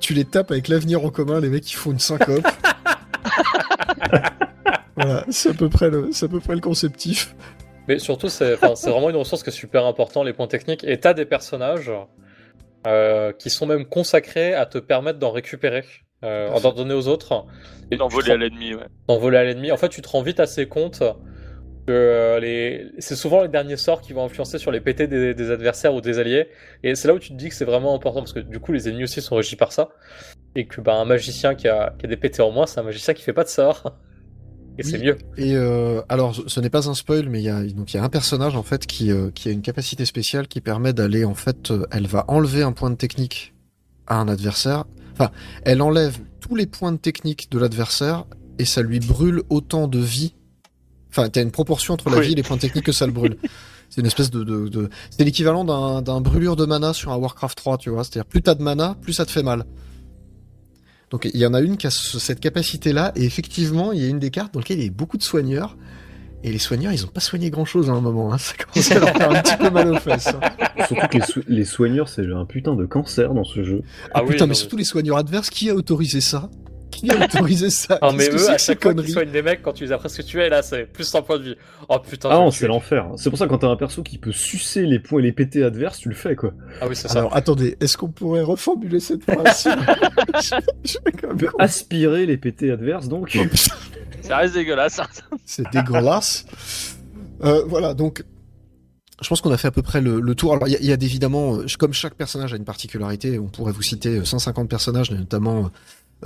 tu 0.00 0.14
les 0.14 0.24
tapes 0.24 0.50
avec 0.50 0.68
l'avenir 0.68 1.04
en 1.04 1.10
commun, 1.10 1.40
les 1.40 1.48
mecs, 1.48 1.70
ils 1.70 1.74
font 1.74 1.90
une 1.92 1.98
syncope. 1.98 2.46
voilà, 4.98 5.24
c'est 5.30 5.50
à 5.50 5.54
peu 5.54 5.68
près 5.68 5.90
le, 5.90 6.10
c'est 6.12 6.26
à 6.26 6.28
peu 6.28 6.40
près 6.40 6.54
le 6.54 6.60
conceptif. 6.60 7.34
Mais 7.88 7.98
surtout, 7.98 8.28
c'est 8.28 8.54
vraiment 8.56 9.08
une 9.08 9.16
ressource 9.16 9.42
qui 9.42 9.48
est 9.48 9.52
super 9.52 9.86
importante, 9.86 10.26
les 10.26 10.34
points 10.34 10.46
techniques. 10.46 10.84
Et 10.84 11.00
t'as 11.00 11.14
des 11.14 11.24
personnages 11.24 11.90
euh, 12.86 13.32
qui 13.32 13.48
sont 13.48 13.66
même 13.66 13.86
consacrés 13.86 14.54
à 14.54 14.66
te 14.66 14.76
permettre 14.76 15.18
d'en 15.18 15.30
récupérer, 15.30 15.84
euh, 16.22 16.60
d'en 16.60 16.72
donner 16.72 16.92
aux 16.92 17.08
autres. 17.08 17.46
Et 17.90 17.94
tu 17.94 17.96
d'envoler 17.96 18.26
te 18.26 18.32
à 18.32 18.36
l'ennemi, 18.36 18.74
ouais. 18.74 18.84
d'en 19.08 19.18
voler 19.18 19.38
à 19.38 19.44
l'ennemi. 19.44 19.72
En 19.72 19.78
fait, 19.78 19.88
tu 19.88 20.02
te 20.02 20.08
rends 20.08 20.20
vite 20.20 20.38
assez 20.38 20.68
compte 20.68 21.02
que 21.86 21.92
euh, 21.92 22.38
les... 22.40 22.86
c'est 22.98 23.16
souvent 23.16 23.40
les 23.40 23.48
derniers 23.48 23.78
sorts 23.78 24.02
qui 24.02 24.12
vont 24.12 24.24
influencer 24.24 24.58
sur 24.58 24.70
les 24.70 24.80
PT 24.80 25.08
des, 25.08 25.32
des 25.32 25.50
adversaires 25.50 25.94
ou 25.94 26.02
des 26.02 26.18
alliés. 26.18 26.48
Et 26.82 26.94
c'est 26.94 27.08
là 27.08 27.14
où 27.14 27.18
tu 27.18 27.30
te 27.30 27.34
dis 27.34 27.48
que 27.48 27.54
c'est 27.54 27.64
vraiment 27.64 27.94
important 27.94 28.20
parce 28.20 28.34
que 28.34 28.40
du 28.40 28.60
coup, 28.60 28.72
les 28.72 28.88
ennemis 28.88 29.04
aussi 29.04 29.22
sont 29.22 29.34
régis 29.34 29.56
par 29.56 29.72
ça. 29.72 29.88
Et 30.54 30.66
que 30.66 30.82
bah, 30.82 30.94
un 30.94 31.06
magicien 31.06 31.54
qui 31.54 31.68
a, 31.68 31.94
qui 31.98 32.04
a 32.04 32.08
des 32.08 32.18
PT 32.18 32.40
en 32.40 32.50
moins, 32.50 32.66
c'est 32.66 32.80
un 32.80 32.84
magicien 32.84 33.14
qui 33.14 33.22
fait 33.22 33.32
pas 33.32 33.44
de 33.44 33.48
sort. 33.48 33.98
Et 34.78 34.82
c'est 34.84 34.98
mieux. 34.98 35.18
Et 35.36 35.54
euh, 35.56 36.00
alors, 36.08 36.34
ce- 36.46 36.60
n'est 36.60 36.70
pas 36.70 36.88
un 36.88 36.94
spoil, 36.94 37.28
mais 37.28 37.40
il 37.40 37.44
y 37.44 37.48
a 37.48 37.62
donc 37.64 37.92
il 37.92 37.96
y 37.96 38.00
a 38.00 38.04
un 38.04 38.08
personnage 38.08 38.54
en 38.56 38.62
fait 38.62 38.86
qui 38.86 39.10
euh, 39.10 39.30
qui 39.34 39.48
a 39.48 39.52
une 39.52 39.62
capacité 39.62 40.04
spéciale 40.04 40.46
qui 40.48 40.60
permet 40.60 40.92
d'aller 40.92 41.24
en 41.24 41.34
fait, 41.34 41.70
euh, 41.72 41.84
elle 41.90 42.06
va 42.06 42.24
enlever 42.28 42.62
un 42.62 42.72
point 42.72 42.90
de 42.90 42.94
technique 42.96 43.54
à 44.06 44.16
un 44.20 44.28
adversaire. 44.28 44.84
Enfin, 45.14 45.30
elle 45.64 45.82
enlève 45.82 46.18
tous 46.40 46.54
les 46.54 46.66
points 46.66 46.92
de 46.92 46.96
technique 46.98 47.50
de 47.50 47.58
l'adversaire 47.58 48.24
et 48.60 48.64
ça 48.64 48.82
lui 48.82 49.00
brûle 49.00 49.42
autant 49.50 49.88
de 49.88 49.98
vie 49.98 50.34
Enfin, 51.10 51.28
t'as 51.30 51.42
une 51.42 51.50
proportion 51.50 51.94
entre 51.94 52.10
la 52.10 52.18
Oui. 52.18 52.26
vie 52.26 52.32
et 52.32 52.36
les 52.36 52.42
points 52.42 52.58
techniques 52.58 52.84
que 52.84 52.92
ça 52.92 53.06
le 53.06 53.12
brûle. 53.12 53.36
C'est 53.90 54.02
une 54.02 54.06
espèce 54.06 54.30
de, 54.30 54.44
de, 54.44 54.68
de... 54.68 54.90
c'est 55.08 55.24
l'équivalent 55.24 55.64
d'un, 55.64 56.02
d'un 56.02 56.20
brûlure 56.20 56.56
de 56.56 56.66
mana 56.66 56.92
sur 56.92 57.10
un 57.10 57.16
Warcraft 57.16 57.56
3, 57.56 57.78
tu 57.78 57.88
vois. 57.88 58.04
C'est-à-dire 58.04 58.26
plus 58.26 58.42
t'as 58.42 58.54
de 58.54 58.62
mana, 58.62 58.94
plus 59.00 59.14
ça 59.14 59.24
te 59.24 59.30
fait 59.30 59.42
mal. 59.42 59.64
Donc 61.10 61.28
il 61.32 61.38
y 61.40 61.46
en 61.46 61.54
a 61.54 61.60
une 61.60 61.76
qui 61.76 61.86
a 61.86 61.90
ce- 61.90 62.18
cette 62.18 62.40
capacité-là, 62.40 63.12
et 63.16 63.24
effectivement, 63.24 63.92
il 63.92 64.02
y 64.02 64.04
a 64.04 64.08
une 64.08 64.18
des 64.18 64.30
cartes 64.30 64.52
dans 64.54 64.60
laquelle 64.60 64.78
il 64.78 64.84
y 64.84 64.88
a 64.88 64.90
beaucoup 64.92 65.16
de 65.16 65.22
soigneurs. 65.22 65.76
Et 66.44 66.52
les 66.52 66.58
soigneurs, 66.58 66.92
ils 66.92 67.04
ont 67.04 67.08
pas 67.08 67.18
soigné 67.20 67.50
grand-chose 67.50 67.90
à 67.90 67.94
un 67.94 68.00
moment. 68.00 68.32
Hein. 68.32 68.38
Ça 68.38 68.54
commence 68.54 68.90
à 68.92 68.98
leur 69.00 69.08
faire 69.16 69.30
un 69.32 69.42
petit 69.42 69.56
peu 69.56 69.70
mal 69.70 69.88
aux 69.92 69.98
fesses. 69.98 70.28
hein. 70.28 70.84
Surtout 70.86 71.08
que 71.08 71.16
les, 71.18 71.24
so- 71.24 71.40
les 71.48 71.64
soigneurs, 71.64 72.08
c'est 72.08 72.24
un 72.32 72.44
putain 72.44 72.76
de 72.76 72.84
cancer 72.86 73.34
dans 73.34 73.42
ce 73.42 73.64
jeu. 73.64 73.82
Ah, 74.04 74.08
Ah 74.14 74.22
oui, 74.22 74.30
putain, 74.30 74.46
mais- 74.46 74.54
surtout 74.54 74.76
les 74.76 74.84
soigneurs 74.84 75.16
adverses, 75.16 75.50
qui 75.50 75.68
a 75.68 75.74
autorisé 75.74 76.20
ça? 76.20 76.48
Qui 77.00 77.10
a 77.10 77.24
autorisé 77.24 77.70
ça 77.70 77.98
Ah, 78.02 78.10
mais 78.14 78.28
eux, 78.30 78.38
c'est 78.38 78.50
à 78.50 78.58
chaque 78.58 78.82
fois 78.82 78.94
qu'ils 78.94 79.10
soignent 79.10 79.30
des 79.30 79.42
mecs, 79.42 79.62
quand 79.62 79.72
tu 79.72 79.84
les 79.84 79.92
as 79.92 79.98
presque 79.98 80.24
tués, 80.24 80.48
là, 80.48 80.62
c'est 80.62 80.84
plus 80.84 81.04
100 81.04 81.22
points 81.22 81.38
de 81.38 81.42
vie. 81.44 81.54
Oh 81.88 81.98
putain, 81.98 82.28
Ah 82.32 82.36
non, 82.36 82.50
c'est 82.50 82.66
l'enfer. 82.66 83.06
C'est 83.16 83.30
pour 83.30 83.38
ça 83.38 83.46
que 83.46 83.50
quand 83.50 83.58
t'as 83.58 83.68
un 83.68 83.76
perso 83.76 84.02
qui 84.02 84.18
peut 84.18 84.32
sucer 84.32 84.82
les 84.86 84.98
points 84.98 85.20
et 85.20 85.22
les 85.22 85.32
pétés 85.32 85.62
adverses, 85.64 85.98
tu 85.98 86.08
le 86.08 86.14
fais 86.14 86.36
quoi. 86.36 86.52
Ah 86.80 86.86
oui, 86.88 86.96
c'est 86.96 87.08
ça. 87.08 87.20
Alors 87.20 87.34
attendez, 87.36 87.76
est-ce 87.80 87.96
qu'on 87.96 88.08
pourrait 88.08 88.42
reformuler 88.42 89.00
cette 89.00 89.22
phrase 89.22 89.68
je, 90.42 90.54
je 90.84 90.98
vais 91.04 91.12
quand 91.12 91.34
même- 91.34 91.50
Aspirer 91.58 92.26
les 92.26 92.36
pétés 92.36 92.70
adverses 92.70 93.08
donc. 93.08 93.38
Ça 94.22 94.36
reste 94.38 94.54
dégueulasse. 94.54 94.98
hein. 94.98 95.06
C'est 95.44 95.64
dégueulasse. 95.72 96.44
Euh, 97.44 97.62
voilà, 97.66 97.94
donc 97.94 98.24
je 99.22 99.28
pense 99.28 99.40
qu'on 99.40 99.50
a 99.50 99.56
fait 99.56 99.68
à 99.68 99.70
peu 99.72 99.82
près 99.82 100.00
le, 100.00 100.20
le 100.20 100.34
tour. 100.34 100.52
Alors 100.54 100.68
il 100.68 100.72
y 100.72 100.76
a, 100.76 100.78
il 100.80 100.86
y 100.86 100.92
a 100.92 100.94
évidemment, 100.94 101.56
euh, 101.56 101.66
comme 101.78 101.92
chaque 101.92 102.14
personnage 102.14 102.52
a 102.52 102.56
une 102.56 102.64
particularité, 102.64 103.38
on 103.38 103.46
pourrait 103.48 103.72
vous 103.72 103.82
citer 103.82 104.18
euh, 104.18 104.24
150 104.24 104.68
personnages, 104.68 105.10
notamment 105.10 105.70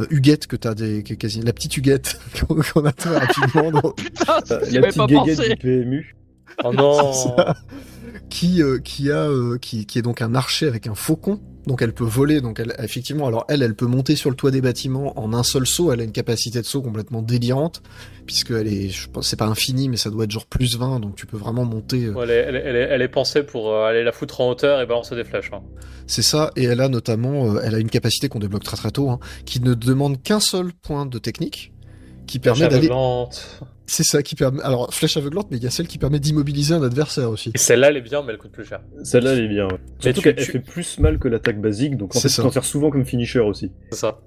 euh, 0.00 0.06
Huguette 0.10 0.46
que 0.46 0.56
t'as 0.56 0.74
des, 0.74 1.02
que- 1.02 1.14
quasi 1.14 1.40
la 1.42 1.52
petite 1.52 1.76
Huguette 1.76 2.18
qu'on 2.48 2.84
a 2.84 2.92
très 2.92 3.18
rapidement. 3.18 3.70
dans- 3.80 3.92
Putain, 3.96 4.38
Euh, 4.50 4.60
la 4.70 4.80
petite 4.88 4.96
pensé. 5.12 5.48
du 5.50 5.56
PMU. 5.56 6.16
Oh 6.64 6.72
non 6.72 7.00
qui 8.28 8.62
euh, 8.62 8.78
qui 8.78 9.10
a 9.10 9.22
euh, 9.28 9.56
qui, 9.58 9.86
qui 9.86 9.98
est 9.98 10.02
donc 10.02 10.20
un 10.22 10.34
archer 10.34 10.66
avec 10.68 10.86
un 10.86 10.94
faucon 10.94 11.40
donc 11.66 11.82
elle 11.82 11.92
peut 11.92 12.04
voler. 12.04 12.40
Donc 12.40 12.58
elle 12.60 12.74
effectivement 12.78 13.26
alors 13.26 13.44
elle 13.48 13.62
elle 13.62 13.74
peut 13.74 13.86
monter 13.86 14.16
sur 14.16 14.30
le 14.30 14.36
toit 14.36 14.50
des 14.50 14.60
bâtiments 14.60 15.18
en 15.18 15.32
un 15.32 15.42
seul 15.42 15.66
saut. 15.66 15.92
Elle 15.92 16.00
a 16.00 16.04
une 16.04 16.12
capacité 16.12 16.60
de 16.60 16.66
saut 16.66 16.82
complètement 16.82 17.22
délirante 17.22 17.82
puisque 18.26 18.50
elle 18.52 18.68
est 18.68 18.88
je 18.88 19.08
pense 19.10 19.28
c'est 19.28 19.36
pas 19.38 19.46
infini 19.46 19.88
mais 19.88 19.96
ça 19.96 20.08
doit 20.10 20.24
être 20.24 20.30
genre 20.30 20.46
plus 20.46 20.76
20 20.76 21.00
donc 21.00 21.16
tu 21.16 21.26
peux 21.26 21.36
vraiment 21.36 21.64
monter 21.64 22.04
euh, 22.06 22.12
Ouais, 22.12 22.24
elle, 22.24 22.30
est, 22.30 22.34
elle, 22.34 22.56
est, 22.56 22.60
elle 22.64 22.76
est- 22.76 22.88
elle 22.90 23.02
est 23.02 23.08
pensée 23.08 23.42
pour 23.42 23.70
euh, 23.72 23.84
aller 23.86 24.04
la 24.04 24.12
foutre 24.12 24.40
en 24.40 24.50
hauteur 24.50 24.80
et 24.80 24.86
balancer 24.86 25.16
des 25.16 25.24
flèches. 25.24 25.50
hein. 25.52 25.62
c'est 26.06 26.22
ça. 26.22 26.50
Et 26.56 26.64
elle 26.64 26.80
a 26.80 26.88
notamment 26.88 27.54
euh, 27.56 27.60
elle 27.64 27.74
a 27.74 27.78
une 27.78 27.90
capacité 27.90 28.28
qu'on 28.28 28.38
débloque 28.38 28.62
très 28.64 28.76
très 28.76 28.90
tôt 28.90 29.10
hein, 29.10 29.18
qui 29.44 29.60
ne 29.60 29.74
demande 29.74 30.22
qu'un 30.22 30.40
seul 30.40 30.72
point 30.72 31.06
de 31.06 31.18
technique 31.18 31.71
qui 32.26 32.38
permet 32.38 32.58
Flèche 32.60 32.70
d'aller 32.70 32.86
aveuglante. 32.86 33.60
c'est 33.86 34.04
ça 34.04 34.22
qui 34.22 34.34
permet 34.36 34.62
alors 34.62 34.92
flèche 34.94 35.16
aveuglante 35.16 35.48
mais 35.50 35.56
il 35.58 35.62
y 35.62 35.66
a 35.66 35.70
celle 35.70 35.86
qui 35.88 35.98
permet 35.98 36.18
d'immobiliser 36.20 36.74
un 36.74 36.82
adversaire 36.82 37.28
aussi 37.30 37.50
Et 37.54 37.58
celle-là, 37.58 37.88
elle 37.90 37.96
est 37.96 38.00
bien, 38.02 38.22
mais 38.22 38.32
elle 38.32 38.38
coûte 38.38 38.52
plus 38.52 38.64
cher. 38.64 38.80
Celle-là, 39.02 39.32
elle 39.32 39.44
est 39.44 39.48
bien. 39.48 39.66
ouais. 39.66 39.78
Mais 39.78 40.02
Surtout 40.02 40.20
tu- 40.20 40.22
qu'elle 40.24 40.34
tu- 40.36 40.42
elle 40.42 40.46
fait 40.46 40.58
plus 40.60 40.98
mal 40.98 41.18
que 41.18 41.28
l'attaque 41.28 41.60
basique, 41.60 41.96
donc 41.96 42.14
en 42.14 42.18
C'est 42.18 42.22
fait, 42.22 42.28
tu 42.28 42.34
ça. 42.34 42.42
t'en 42.42 42.50
sers 42.50 42.64
souvent 42.64 42.90
comme 42.90 43.04
finisher 43.04 43.40
aussi. 43.40 43.70
C'est 43.90 43.98
ça. 43.98 44.20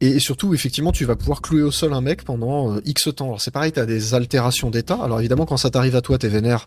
Et 0.00 0.18
surtout, 0.18 0.54
effectivement, 0.54 0.92
tu 0.92 1.04
vas 1.04 1.16
pouvoir 1.16 1.40
clouer 1.42 1.62
au 1.62 1.70
sol 1.70 1.92
un 1.94 2.00
mec 2.00 2.24
pendant 2.24 2.74
euh, 2.74 2.80
X 2.84 3.08
temps. 3.14 3.26
Alors 3.26 3.40
c'est 3.40 3.50
pareil, 3.52 3.72
t'as 3.72 3.86
des 3.86 4.14
altérations 4.14 4.70
d'état. 4.70 4.98
Alors 5.02 5.20
évidemment, 5.20 5.46
quand 5.46 5.56
ça 5.56 5.70
t'arrive 5.70 5.96
à 5.96 6.00
toi, 6.00 6.18
t'es 6.18 6.28
vénère. 6.28 6.66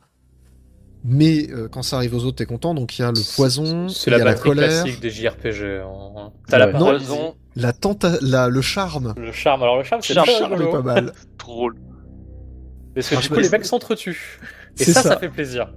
Mais 1.04 1.48
euh, 1.52 1.68
quand 1.70 1.84
ça 1.84 1.98
arrive 1.98 2.16
aux 2.16 2.26
autres, 2.26 2.38
t'es 2.38 2.46
content. 2.46 2.74
Donc 2.74 2.98
il 2.98 3.02
y 3.02 3.06
a 3.06 3.12
le 3.12 3.36
poison, 3.36 3.88
C'est 3.90 4.10
il 4.12 4.14
y 4.14 4.18
la 4.18 4.24
a 4.24 4.26
la 4.26 4.34
colère, 4.34 4.84
classique 4.84 5.00
des 5.02 5.10
JRPG. 5.10 5.82
hein. 5.84 6.32
T'as 6.48 6.58
la 6.58 6.68
Ouais. 6.68 6.74
Non. 6.74 6.80
paralysie, 6.80 7.06
Poison, 7.08 7.36
la 7.58 7.74
tenta 7.74 8.18
la, 8.22 8.50
le 8.50 8.62
charme. 8.62 9.14
le 9.18 9.32
charme. 9.32 9.64
Alors 9.64 9.78
le 9.78 9.84
charme, 9.84 10.02
c'est 10.02 10.14
Charme, 10.14 10.28
très 10.28 10.38
charme 10.40 10.54
est 10.54 10.56
rigolo. 10.58 10.72
pas 10.72 10.94
mal. 10.94 11.14
drôle. 11.40 11.76
Parce 12.96 13.10
que 13.10 13.16
Ah, 13.16 13.22
du 13.22 13.30
coup, 13.30 13.40
les 13.40 13.50
mecs 13.50 13.66
s'entretuent. 13.66 14.40
Et 14.80 14.84
ça, 14.86 15.02
ça, 15.02 15.10
ça. 15.10 15.18
fait 15.18 15.30
plaisir. 15.30 15.74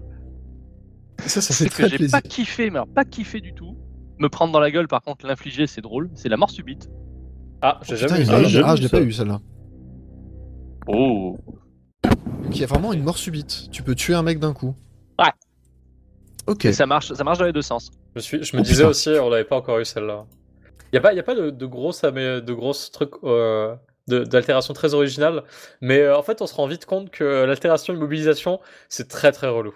Ça, 1.27 1.41
ça 1.41 1.53
C'est 1.53 1.65
fait 1.65 1.71
que 1.71 1.75
très 1.75 1.89
j'ai 1.89 1.97
plaisir. 1.97 2.13
pas 2.13 2.23
kiffé, 2.27 2.71
mais 2.71 2.77
alors 2.79 2.89
pas 2.89 3.05
kiffé 3.05 3.41
du 3.41 3.53
tout. 3.55 3.77
Me 4.19 4.29
prendre 4.29 4.53
dans 4.53 4.61
la 4.61 4.71
gueule, 4.71 4.89
par 4.89 5.03
contre, 5.03 5.27
l'infliger, 5.27 5.67
c'est 5.67 5.81
drôle. 5.81 6.11
C'est 6.15 6.29
la 6.29 6.37
mort 6.37 6.51
subite. 6.51 6.89
Ah, 7.63 7.79
j'ai 7.83 7.95
Putain, 7.97 8.09
jamais 8.09 8.31
en 8.31 8.33
a 8.35 8.43
ça. 8.43 8.45
j'ai 8.45 8.63
ah, 8.65 8.77
je 8.77 8.83
l'ai 8.83 8.89
ça. 8.89 8.97
pas 8.99 9.03
eu 9.03 9.13
celle-là. 9.13 9.41
Oh. 10.87 11.37
Donc 12.05 12.57
il 12.57 12.61
y 12.61 12.65
a 12.65 12.67
vraiment 12.67 12.93
une 12.93 13.03
mort 13.03 13.19
subite. 13.19 13.69
Tu 13.71 13.83
peux 13.83 13.95
tuer 13.95 14.15
un 14.15 14.23
mec 14.23 14.39
d'un 14.39 14.53
coup. 14.55 14.75
Ouais. 15.19 15.31
Ok. 16.47 16.65
Et 16.65 16.73
ça 16.73 16.87
marche, 16.87 17.13
ça 17.13 17.23
marche 17.25 17.39
dans 17.39 17.45
les 17.45 17.53
deux 17.53 17.63
sens. 17.63 17.91
Je, 18.15 18.19
me 18.19 18.21
suis, 18.21 18.45
je 18.45 18.57
me 18.57 18.61
Oh, 18.61 18.65
disais 18.65 18.77
putain. 18.83 18.89
aussi, 18.89 19.09
on 19.21 19.29
l'avait 19.29 19.45
pas 19.45 19.57
encore 19.57 19.79
eu 19.79 19.85
celle-là. 19.85 20.25
Il 20.93 20.97
y 20.97 20.99
a 20.99 21.01
pas, 21.01 21.13
y 21.13 21.19
a 21.21 21.23
pas 21.23 21.35
de, 21.35 21.51
de 21.51 21.67
grosses, 21.67 22.03
amé- 22.03 22.41
de 22.41 22.53
grosses 22.53 22.91
trucs 22.91 23.15
euh, 23.25 23.75
de- 24.09 24.25
d'altération 24.25 24.75
très 24.75 24.95
originales, 24.95 25.45
mais 25.81 26.01
euh, 26.01 26.17
en 26.17 26.23
fait, 26.23 26.43
on 26.43 26.47
se 26.47 26.55
rend 26.55 26.67
vite 26.67 26.85
compte 26.87 27.11
que 27.11 27.45
l'altération 27.45 27.95
immobilisation, 27.95 28.61
c'est 28.89 29.09
très 29.09 29.31
très 29.33 29.49
relou. 29.49 29.75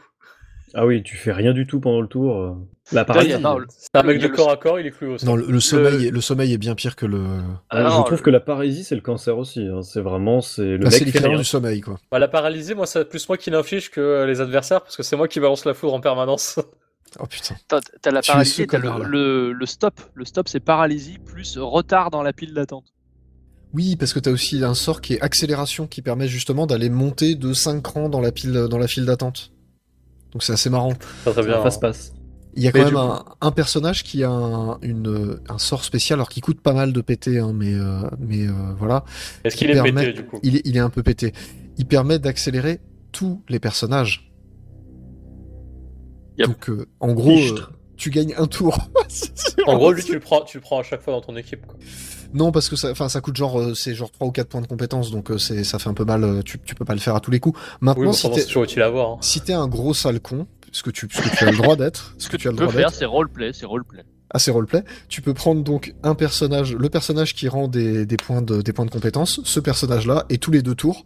Ah 0.77 0.87
oui, 0.87 1.05
tu 1.05 1.17
fais 1.17 1.31
rien 1.31 1.53
du 1.53 1.69
tout 1.69 1.79
pendant 1.79 2.01
le 2.01 2.09
tour. 2.09 2.37
euh. 2.37 2.51
La 2.91 3.01
Là, 3.01 3.03
il 3.03 3.07
paralysie. 3.07 3.31
y 3.31 3.35
a- 3.35 3.39
non, 3.39 3.59
le- 3.59 3.67
C'est 3.71 3.95
un 3.95 4.03
mec 4.03 4.19
de 4.21 4.27
corps 4.27 4.51
à 4.51 4.57
corps, 4.57 4.81
il 4.81 4.87
est 4.87 4.91
cloué 4.91 5.15
au. 5.15 5.25
Non, 5.25 5.37
le, 5.37 5.47
le 5.47 5.61
sommeil, 5.61 6.07
est, 6.07 6.11
le 6.11 6.21
sommeil 6.21 6.53
est 6.53 6.59
bien 6.59 6.75
pire 6.75 6.97
que 6.97 7.07
le. 7.07 7.23
Ah, 7.71 7.83
non, 7.85 7.91
je 8.01 8.07
trouve 8.07 8.19
le- 8.19 8.25
que 8.25 8.31
la 8.31 8.41
paralysie, 8.41 8.83
c'est 8.83 8.97
le 8.97 9.01
cancer 9.01 9.39
aussi. 9.39 9.69
hein. 9.69 9.83
C'est 9.83 10.01
vraiment, 10.01 10.41
c'est 10.41 10.77
le 10.77 10.91
c'est 10.91 11.05
mec 11.05 11.13
fait 11.17 11.29
du 11.37 11.45
sommeil, 11.45 11.81
quoi. 11.81 11.97
Bah, 12.11 12.19
la 12.19 12.27
paralysie, 12.27 12.75
moi, 12.75 12.87
c'est 12.87 13.05
plus 13.09 13.29
moi 13.29 13.39
qui 13.39 13.51
l'inflige 13.51 13.93
que 13.93 14.25
les 14.27 14.41
adversaires, 14.41 14.81
parce 14.83 14.97
que 14.97 15.05
c'est 15.05 15.17
moi 15.17 15.29
qui 15.29 15.39
balance 15.39 15.65
la 15.65 15.75
foudre 15.75 15.95
en 15.95 16.01
permanence. 16.01 16.59
Oh 17.21 17.27
putain. 17.27 17.55
T'as 17.69 17.81
t'as 18.03 18.11
la 18.11 18.21
Tu 18.23 18.31
es 18.31 18.33
paralysie, 18.35 18.67
t'as 18.67 18.79
le, 18.79 19.05
le, 19.05 19.53
le 19.53 19.67
stop. 19.67 20.01
Le 20.15 20.25
stop, 20.25 20.49
c'est 20.49 20.61
paralysie 20.61 21.19
plus 21.19 21.57
retard 21.59 22.11
dans 22.11 22.23
la 22.23 22.33
pile 22.33 22.55
d'attente. 22.55 22.85
Oui, 23.73 23.97
parce 23.97 24.13
que 24.13 24.21
t'as 24.21 24.31
aussi 24.31 24.63
un 24.63 24.75
sort 24.75 25.01
qui 25.01 25.15
est 25.15 25.21
accélération 25.21 25.87
qui 25.87 26.01
permet 26.01 26.29
justement 26.29 26.67
d'aller 26.67 26.89
monter 26.91 27.35
de 27.35 27.53
5 27.53 27.83
crans 27.83 28.09
dans 28.09 28.21
la 28.21 28.31
pile, 28.31 28.53
dans 28.71 28.79
la 28.79 28.87
file 28.87 29.05
d'attente. 29.05 29.53
Donc 30.33 30.43
c'est 30.43 30.53
assez 30.53 30.71
marrant. 30.71 30.93
Très 31.25 31.33
très 31.33 31.43
bien. 31.45 31.61
Passe. 31.81 32.13
Il 32.57 32.63
y 32.63 32.69
a 32.69 32.73
quand 32.73 32.79
Mais 32.79 32.85
même 32.85 32.97
un, 32.97 33.25
un 33.41 33.51
personnage 33.51 34.05
qui 34.05 34.23
a 34.23 34.31
un, 34.31 34.79
une, 34.81 35.41
un 35.49 35.59
sort 35.59 35.83
spécial, 35.83 36.19
alors 36.19 36.29
qui 36.29 36.41
coûte 36.41 36.61
pas 36.61 36.73
mal 36.73 36.93
de 36.93 37.01
péter, 37.01 37.41
hein, 37.41 37.53
mais, 37.53 37.75
euh, 37.75 38.03
mais 38.21 38.47
euh, 38.47 38.53
voilà. 38.79 39.05
Est-ce 39.43 39.57
qu'il 39.57 39.67
qui 39.67 39.73
est 39.73 39.75
permet- 39.75 40.07
pété, 40.07 40.13
du 40.13 40.25
coup? 40.25 40.39
Il 40.45 40.55
est, 40.57 40.63
il 40.65 40.77
est 40.77 40.81
un 40.81 40.91
peu 40.91 41.03
pété. 41.03 41.33
Il 41.79 41.87
permet 41.87 42.21
d'accélérer 42.21 42.81
tous 43.11 43.43
les 43.49 43.59
personnages. 43.59 44.33
Yep. 46.39 46.47
Donc 46.49 46.69
euh, 46.71 46.87
en 47.01 47.13
gros, 47.13 47.31
euh, 47.39 47.61
tu 47.97 48.11
gagnes 48.11 48.35
un 48.37 48.47
tour. 48.47 48.77
C'est 49.09 49.33
En 49.67 49.77
gros, 49.77 49.93
lui, 49.93 50.03
tu 50.03 50.13
le 50.15 50.21
prends, 50.21 50.43
tu 50.43 50.57
le 50.59 50.61
prends 50.63 50.81
à 50.81 50.83
chaque 50.83 51.03
fois 51.03 51.13
dans 51.13 51.21
ton 51.21 51.37
équipe. 51.37 51.65
Quoi. 51.67 51.77
Non, 52.33 52.51
parce 52.51 52.69
que 52.69 52.75
ça, 52.77 52.91
enfin, 52.91 53.09
ça 53.09 53.21
coûte 53.21 53.37
genre, 53.37 53.61
euh, 53.61 53.75
c'est 53.75 53.95
genre 53.95 54.11
3 54.11 54.27
ou 54.27 54.33
4 54.33 54.49
points 54.49 54.61
de 54.61 54.67
compétence, 54.67 55.13
donc 55.13 55.31
euh, 55.31 55.39
c'est, 55.39 55.63
ça 55.63 55.79
fait 55.79 55.89
un 55.89 55.95
peu 55.95 56.05
mal. 56.05 56.25
euh, 56.25 56.43
Tu, 56.43 56.59
tu 56.59 56.75
peux 56.75 56.85
pas 56.85 56.95
le 56.95 56.99
faire 57.01 57.15
à 57.15 57.21
tous 57.21 57.31
les 57.31 57.39
coups. 57.39 57.59
Oui, 57.61 57.77
Maintenant, 57.83 58.05
bon, 58.07 58.13
si 58.13 58.29
t'es, 58.31 58.41
c'est 58.41 58.47
toujours 58.47 58.65
utile 58.65 58.83
à 58.83 58.91
voir. 58.91 59.11
hein. 59.13 59.19
si 59.21 59.41
t'es 59.41 59.53
un 59.53 59.69
gros 59.69 59.95
sale 59.95 60.19
con, 60.21 60.49
ce 60.73 60.83
que 60.83 60.91
tu, 60.91 61.09
ce 61.13 61.23
que 61.23 61.37
tu 61.37 61.45
as 61.45 61.51
le 61.53 61.57
droit 61.57 61.77
d'être, 61.77 62.15
ce 62.19 62.29
que 62.29 62.33
que 62.33 62.43
tu 62.43 62.49
as 62.49 62.51
tu 62.51 62.57
le 62.57 62.59
peux 62.59 62.65
droit 62.65 62.73
faire, 62.81 62.89
d'être, 62.91 62.99
c'est 62.99 63.05
roleplay, 63.05 63.53
c'est 63.53 63.67
roleplay. 63.67 64.03
assez 64.31 64.51
roleplay, 64.51 64.83
tu 65.09 65.23
peux 65.23 65.33
prendre 65.35 65.63
donc 65.63 65.95
un 66.03 66.17
personnage, 66.17 66.75
le 66.75 66.89
personnage 66.89 67.35
qui 67.37 67.47
rend 67.49 67.69
des, 67.69 68.05
des 68.07 68.17
points 68.17 68.43
de, 68.43 68.61
des 68.61 68.73
points 68.73 68.85
de 68.87 68.91
compétence, 68.91 69.41
ce 69.45 69.61
personnage-là, 69.61 70.25
et 70.29 70.39
tous 70.39 70.51
les 70.51 70.63
deux 70.63 70.75
tours, 70.75 71.05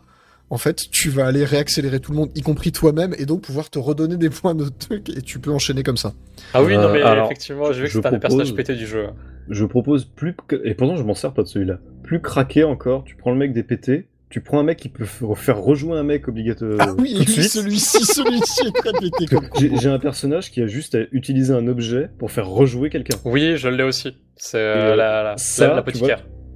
en 0.51 0.59
fait, 0.59 0.85
tu 0.91 1.11
vas 1.11 1.27
aller 1.27 1.45
réaccélérer 1.45 2.01
tout 2.01 2.13
le 2.13 2.19
monde, 2.19 2.31
y 2.35 2.41
compris 2.43 2.73
toi-même, 2.73 3.15
et 3.19 3.27
donc 3.27 3.43
pouvoir 3.43 3.69
te 3.71 3.79
redonner 3.79 4.17
des 4.17 4.31
points 4.31 4.55
de 4.55 4.69
truc, 4.69 5.09
et 5.11 5.21
tu 5.23 5.39
peux 5.39 5.51
enchaîner 5.53 5.83
comme 5.83 5.97
ça. 5.97 6.15
Ah 6.55 6.63
oui, 6.63 6.75
non, 6.77 6.85
Euh, 6.85 6.93
mais 6.95 7.03
alors, 7.03 7.27
effectivement, 7.27 7.73
j'ai 7.73 7.83
vu 7.83 7.87
que 7.89 7.93
c'était 7.95 8.09
un 8.09 8.13
des 8.13 8.19
personnages 8.19 8.55
pétés 8.55 8.75
du 8.77 8.87
jeu. 8.87 9.07
Je 9.51 9.65
propose 9.65 10.05
plus, 10.05 10.35
que- 10.47 10.61
et 10.65 10.75
pourtant 10.75 10.97
je 10.97 11.03
m'en 11.03 11.15
sers 11.15 11.33
pas 11.33 11.43
de 11.43 11.49
celui-là, 11.49 11.79
plus 12.03 12.21
craqué 12.21 12.65
encore, 12.65 13.05
tu 13.05 13.17
prends 13.17 13.31
le 13.31 13.39
mec 13.39 13.53
des 13.53 13.63
pétés, 13.63 14.09
tu 14.31 14.43
prends 14.43 14.59
un 14.61 14.63
mec 14.63 14.79
qui 14.79 14.91
peut 14.91 15.07
faire 15.37 15.59
rejouer 15.59 15.97
un 15.99 16.03
mec 16.03 16.29
obligatoire 16.29 16.77
ah 16.81 16.95
oui, 16.99 17.15
celui-ci, 17.27 18.05
celui-ci 18.05 18.67
est 18.67 18.73
très 18.73 18.93
pété 18.93 19.25
comme 19.27 19.49
J'ai 19.59 19.89
un 19.89 19.99
personnage 19.99 20.51
qui 20.51 20.61
a 20.61 20.67
juste 20.67 20.95
à 20.95 20.99
utiliser 21.13 21.55
un 21.55 21.67
objet 21.67 22.11
pour 22.19 22.31
faire 22.31 22.47
rejouer 22.47 22.91
quelqu'un. 22.91 23.17
Oui, 23.25 23.57
je 23.57 23.69
l'ai 23.69 23.85
aussi. 23.85 24.19
C'est 24.37 24.59
euh, 24.59 24.95
la, 24.97 25.23
la, 25.23 25.37
ça, 25.39 25.69
la, 25.69 25.75
la 25.77 25.83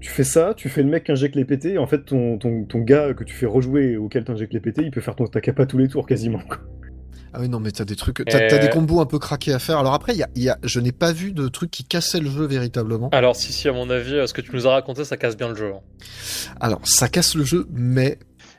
tu 0.03 0.11
fais 0.11 0.25
ça, 0.25 0.53
tu 0.55 0.69
fais 0.69 0.83
le 0.83 0.91
mec 0.91 1.05
qui 1.05 1.13
injecte 1.13 1.37
les 1.37 1.45
pétés, 1.45 1.75
et 1.75 1.79
en 1.79 1.87
fait 1.87 2.05
ton, 2.05 2.37
ton, 2.37 2.65
ton 2.65 2.81
gars 2.81 3.15
que 3.15 3.25
tu 3.25 3.35
fais 3.35 3.47
rejouer 3.47 3.97
auquel 3.97 4.25
t'injectes 4.25 4.53
les 4.53 4.61
pétés, 4.61 4.83
il 4.83 4.91
peut 4.91 5.01
faire 5.01 5.15
ton 5.17 5.25
capa 5.27 5.65
tous 5.65 5.79
les 5.79 5.89
tours 5.89 6.07
quasiment. 6.07 6.41
quoi. 6.41 6.59
Ah 7.35 7.39
oui, 7.41 7.49
non, 7.49 7.61
mais 7.61 7.71
t'as 7.71 7.87
des 7.87 7.97
trucs, 7.97 8.23
t'as, 8.27 8.59
des 8.59 8.69
combos 8.69 9.01
un 9.01 9.07
peu 9.07 9.19
craqués 9.19 9.55
à 9.55 9.59
faire. 9.59 9.79
Alors 9.79 9.95
après, 9.95 10.13
il 10.13 10.19
y 10.19 10.23
a, 10.23 10.29
il 10.35 10.43
y 10.43 10.51
a, 10.51 10.59
je 10.65 10.81
n'ai 10.81 10.93
pas 10.93 11.13
vu 11.13 11.33
de 11.33 11.49
truc 11.49 11.71
qui 11.71 11.83
cassait 11.85 12.21
le 12.21 12.29
jeu 12.29 12.45
véritablement. 12.45 13.09
Alors, 13.11 13.37
si, 13.37 13.55
si, 13.55 13.69
à 13.69 13.73
mon 13.73 13.89
avis, 13.89 14.17
euh, 14.17 14.27
ce 14.27 14.35
que 14.35 14.43
tu 14.43 14.51
nous 14.53 14.67
as 14.67 14.73
raconté, 14.73 15.05
ça 15.05 15.17
casse 15.17 15.35
bien 15.35 15.49
le 15.49 15.55
jeu. 15.55 15.73
hein. 15.75 15.81
Alors, 16.61 16.81
ça 16.85 17.09
casse 17.09 17.35
le 17.35 17.45
jeu, 17.45 17.67
mais 17.73 18.19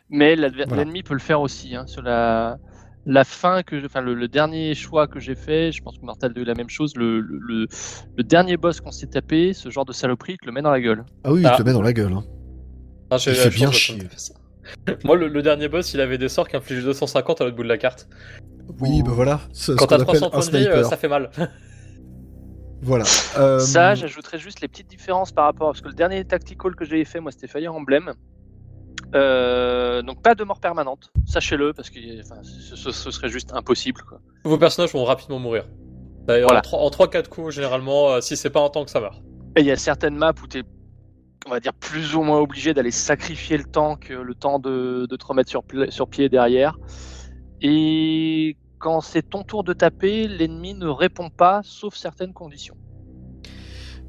Mais 0.09 0.35
Voilà. 0.35 0.75
l'ennemi 0.77 1.03
peut 1.03 1.13
le 1.13 1.19
faire 1.19 1.41
aussi. 1.41 1.75
Hein, 1.75 1.85
sur 1.85 2.01
la, 2.01 2.57
la 3.05 3.23
fin 3.23 3.63
que, 3.63 3.79
je- 3.79 3.85
enfin 3.85 4.01
le, 4.01 4.13
le 4.13 4.27
dernier 4.27 4.73
choix 4.75 5.07
que 5.07 5.19
j'ai 5.19 5.35
fait, 5.35 5.71
je 5.71 5.81
pense 5.81 5.97
que 5.97 6.05
Mortal 6.05 6.33
2 6.33 6.41
est 6.41 6.45
la 6.45 6.53
même 6.55 6.69
chose. 6.69 6.95
Le, 6.95 7.19
le, 7.19 7.37
le- 7.39 7.67
le 8.15 8.23
dernier 8.23 8.57
boss 8.57 8.79
qu'on 8.81 8.91
s'est 8.91 9.07
tapé, 9.07 9.53
ce 9.53 9.69
genre 9.69 9.85
de 9.85 9.93
saloperie, 9.93 10.33
il 10.33 10.37
te 10.37 10.45
le 10.45 10.51
met 10.51 10.61
dans 10.61 10.71
la 10.71 10.79
gueule. 10.81 11.03
ah 11.23 11.33
oui, 11.33 11.41
il 11.41 11.45
Ah. 11.47 11.51
te 11.55 11.59
le 11.59 11.65
met 11.65 11.73
dans 11.73 11.81
la 11.81 11.93
gueule. 11.93 12.13
hein. 12.13 12.23
Ah, 13.09 13.17
Il 13.25 13.33
fait 13.33 13.49
bien 13.49 13.71
chier. 13.71 13.99
Moi, 15.03 15.17
le, 15.17 15.27
le 15.27 15.41
dernier 15.41 15.67
boss, 15.67 15.93
il 15.93 15.99
avait 16.01 16.17
des 16.17 16.29
sorts 16.29 16.47
qui 16.47 16.55
infligeaient 16.55 16.83
250 16.83 17.41
à 17.41 17.43
l'autre 17.43 17.55
bout 17.57 17.63
de 17.63 17.67
la 17.67 17.77
carte. 17.77 18.07
Oui, 18.79 19.01
Ouh. 19.01 19.03
ben 19.03 19.11
voilà. 19.11 19.41
Ce, 19.51 19.73
ce 19.73 19.77
Quand 19.77 19.87
t'as 19.87 19.95
appelle 19.95 20.05
300 20.19 20.27
un 20.27 20.29
points 20.29 20.45
de 20.49 20.57
vie, 20.57 20.67
euh, 20.67 20.83
ça 20.83 20.95
fait 20.97 21.09
mal. 21.09 21.29
Voilà. 22.81 23.05
Euh, 23.37 23.59
Ça, 23.59 23.95
j'ajouterais 23.95 24.37
juste 24.37 24.59
les 24.59 24.67
petites 24.67 24.89
différences 24.89 25.31
par 25.31 25.45
rapport. 25.45 25.69
Parce 25.69 25.79
que 25.81 25.87
le 25.87 25.93
dernier 25.93 26.25
tactical 26.25 26.75
que 26.75 26.83
j'avais 26.83 27.05
fait, 27.05 27.19
moi, 27.21 27.31
c'était 27.31 27.47
Fire 27.47 27.73
Emblem. 27.73 28.13
Euh, 29.15 30.01
donc 30.01 30.21
pas 30.21 30.33
de 30.35 30.43
mort 30.43 30.59
permanente, 30.59 31.11
sachez-le, 31.25 31.73
parce 31.73 31.89
que 31.89 31.99
enfin, 32.21 32.41
ce, 32.43 32.75
ce- 32.75 32.91
ce 32.91 33.11
serait 33.11 33.29
juste 33.29 33.51
impossible. 33.53 34.01
Quoi. 34.07 34.19
Vos 34.43 34.57
personnages 34.57 34.91
vont 34.93 35.03
rapidement 35.03 35.39
mourir. 35.39 35.65
D'ailleurs, 36.27 36.47
Voilà. 36.49 36.61
en 36.71 36.89
3-4 36.89 37.27
coups, 37.29 37.53
généralement, 37.53 38.09
euh, 38.11 38.21
si 38.21 38.35
c'est 38.37 38.49
pas 38.49 38.61
un 38.61 38.69
tank, 38.69 38.89
ça 38.89 38.99
meurt. 39.01 39.21
Et 39.55 39.61
il 39.61 39.65
y 39.67 39.71
a 39.71 39.75
certaines 39.75 40.15
maps 40.15 40.33
où 40.41 40.47
tu 40.47 40.59
es, 40.59 40.63
on 41.45 41.49
va 41.51 41.59
dire, 41.59 41.73
plus 41.73 42.15
ou 42.15 42.23
moins 42.23 42.39
obligé 42.39 42.73
d'aller 42.73 42.91
sacrifier 42.91 43.57
le 43.57 43.65
tank, 43.65 44.09
euh, 44.09 44.23
le 44.23 44.33
temps 44.33 44.57
de, 44.57 45.05
de 45.07 45.15
te 45.15 45.25
remettre 45.25 45.49
sur, 45.49 46.07
pied 46.07 46.29
derrière. 46.29 46.77
Et 47.61 48.57
quand 48.79 49.01
c'est 49.01 49.21
ton 49.29 49.43
tour 49.43 49.63
de 49.63 49.73
taper, 49.73 50.27
l'ennemi 50.27 50.73
ne 50.73 50.87
répond 50.87 51.29
pas, 51.29 51.61
sauf 51.63 51.95
certaines 51.95 52.33
conditions. 52.33 52.75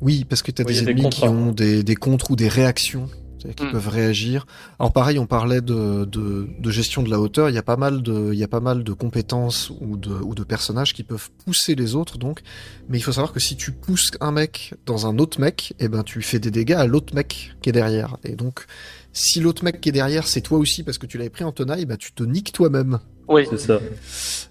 Oui, 0.00 0.24
parce 0.24 0.42
que 0.42 0.50
tu 0.50 0.62
as 0.62 0.64
Oui, 0.64 0.72
des 0.74 0.82
ennemis 0.88 1.10
qui 1.10 1.24
ont 1.28 1.52
des, 1.52 1.82
des 1.82 1.94
contres 1.94 2.30
ou 2.30 2.36
des 2.36 2.48
réactions 2.48 3.08
c'est-à-dire 3.44 3.56
qui 3.56 3.64
Mm. 3.64 3.72
peuvent 3.72 3.88
réagir. 3.88 4.46
Alors 4.78 4.92
pareil, 4.92 5.18
on 5.18 5.26
parlait 5.26 5.60
de, 5.60 6.04
de, 6.06 6.48
de 6.58 6.70
gestion 6.70 7.02
de 7.02 7.10
la 7.10 7.20
hauteur. 7.20 7.50
Il 7.50 7.54
y 7.54 7.58
a 7.58 7.62
pas 7.62 7.76
mal 7.76 8.02
de, 8.02 8.30
il 8.32 8.38
y 8.38 8.44
a 8.44 8.48
pas 8.48 8.60
mal 8.60 8.82
de 8.84 8.92
compétences 8.92 9.70
ou 9.80 9.96
de, 9.96 10.10
ou 10.14 10.34
de 10.34 10.44
personnages 10.44 10.94
qui 10.94 11.02
peuvent 11.04 11.30
pousser 11.44 11.74
les 11.74 11.94
autres. 11.94 12.16
Donc, 12.18 12.40
mais 12.88 12.98
il 12.98 13.02
faut 13.02 13.12
savoir 13.12 13.32
que 13.32 13.40
si 13.40 13.56
tu 13.56 13.72
pousses 13.72 14.10
un 14.20 14.32
mec 14.32 14.74
dans 14.86 15.06
un 15.06 15.18
autre 15.18 15.40
mec, 15.40 15.74
eh 15.78 15.88
ben 15.88 16.02
tu 16.02 16.22
fais 16.22 16.38
des 16.38 16.50
dégâts 16.50 16.72
à 16.72 16.86
l'autre 16.86 17.14
mec 17.14 17.54
qui 17.60 17.68
est 17.68 17.72
derrière. 17.72 18.16
Et 18.24 18.36
donc, 18.36 18.64
si 19.12 19.40
l'autre 19.40 19.62
mec 19.64 19.80
qui 19.80 19.90
est 19.90 19.92
derrière, 19.92 20.26
c'est 20.26 20.40
toi 20.40 20.58
aussi 20.58 20.82
parce 20.82 20.98
que 20.98 21.06
tu 21.06 21.18
l'avais 21.18 21.30
pris 21.30 21.44
en 21.44 21.52
tenaille, 21.52 21.84
bah 21.84 21.96
tu 21.96 22.12
te 22.12 22.22
niques 22.22 22.52
toi-même. 22.52 22.98
Oui, 23.28 23.46
C'est 23.48 23.58
ça. 23.58 23.80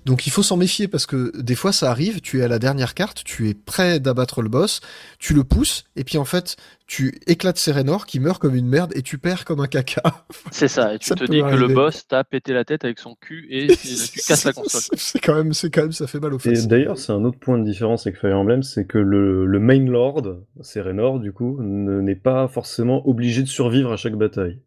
Donc 0.06 0.28
il 0.28 0.32
faut 0.32 0.44
s'en 0.44 0.58
méfier 0.58 0.90
parce 0.90 1.06
que 1.06 1.32
des 1.40 1.56
fois 1.56 1.72
ça 1.72 1.90
arrive, 1.90 2.20
tu 2.20 2.40
es 2.40 2.44
à 2.44 2.50
la 2.50 2.60
dernière 2.60 2.94
carte, 2.94 3.24
tu 3.24 3.48
es 3.48 3.54
prêt 3.54 4.02
d'abattre 4.02 4.42
le 4.42 4.50
boss, 4.50 4.82
tu 5.18 5.34
le 5.34 5.46
pousses, 5.46 5.86
et 5.96 6.04
puis 6.04 6.18
en 6.18 6.26
fait 6.26 6.58
tu 6.88 7.18
éclates 7.26 7.58
Serenor 7.58 8.06
qui 8.06 8.20
meurt 8.20 8.42
comme 8.42 8.54
une 8.56 8.68
merde 8.68 8.92
et 8.96 9.02
tu 9.02 9.18
perds 9.18 9.46
comme 9.46 9.62
un 9.62 9.68
caca. 9.68 10.02
c'est 10.52 10.68
ça. 10.68 10.94
Et 10.94 11.00
tu 11.00 11.08
Ça 11.08 11.16
te 11.16 11.24
dis 11.24 11.40
que 11.42 11.56
le 11.56 11.70
boss 11.70 12.06
t'a 12.08 12.24
pété 12.26 12.52
la 12.52 12.66
tête 12.66 12.84
avec 12.84 13.00
son 13.00 13.16
cul 13.16 13.48
et 13.50 13.68
tu 13.78 14.20
casses 14.28 14.44
la 14.44 14.52
console. 14.54 14.82
C'est- 14.98 15.20
quand 15.20 15.36
même, 15.36 15.54
c'est 15.54 15.70
quand 15.70 15.84
même, 15.84 15.94
ça 15.94 16.06
fait 16.08 16.20
mal 16.20 16.34
Et 16.36 16.40
fesses. 16.40 16.68
d'ailleurs, 16.68 16.98
c'est 16.98 17.14
un 17.14 17.24
autre 17.24 17.40
point 17.40 17.58
de 17.58 17.64
différence 17.64 18.06
avec 18.06 18.20
Fire 18.20 18.38
Emblem, 18.38 18.62
c'est 18.62 18.86
que 18.86 18.98
le, 18.98 19.46
le 19.46 19.60
main 19.60 19.80
lord, 19.86 20.22
Serenor, 20.62 21.20
du 21.20 21.32
coup, 21.32 21.58
ne- 21.62 22.02
n'est 22.02 22.16
pas 22.16 22.50
forcément 22.50 23.08
obligé 23.08 23.42
de 23.42 23.48
survivre 23.48 23.94
à 23.94 23.96
chaque 23.98 24.16
bataille. 24.16 24.60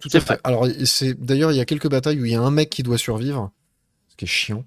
Tout 0.00 0.08
à 0.12 0.20
fait. 0.20 0.26
vrai. 0.26 0.38
Alors 0.44 0.66
c'est 0.84 1.14
d'ailleurs 1.14 1.52
il 1.52 1.56
y 1.56 1.60
a 1.60 1.64
quelques 1.64 1.88
batailles 1.90 2.20
où 2.20 2.24
il 2.24 2.32
y 2.32 2.34
a 2.34 2.40
un 2.40 2.50
mec 2.50 2.70
qui 2.70 2.82
doit 2.82 2.98
survivre, 2.98 3.50
ce 4.08 4.16
qui 4.16 4.24
est 4.24 4.28
chiant. 4.28 4.64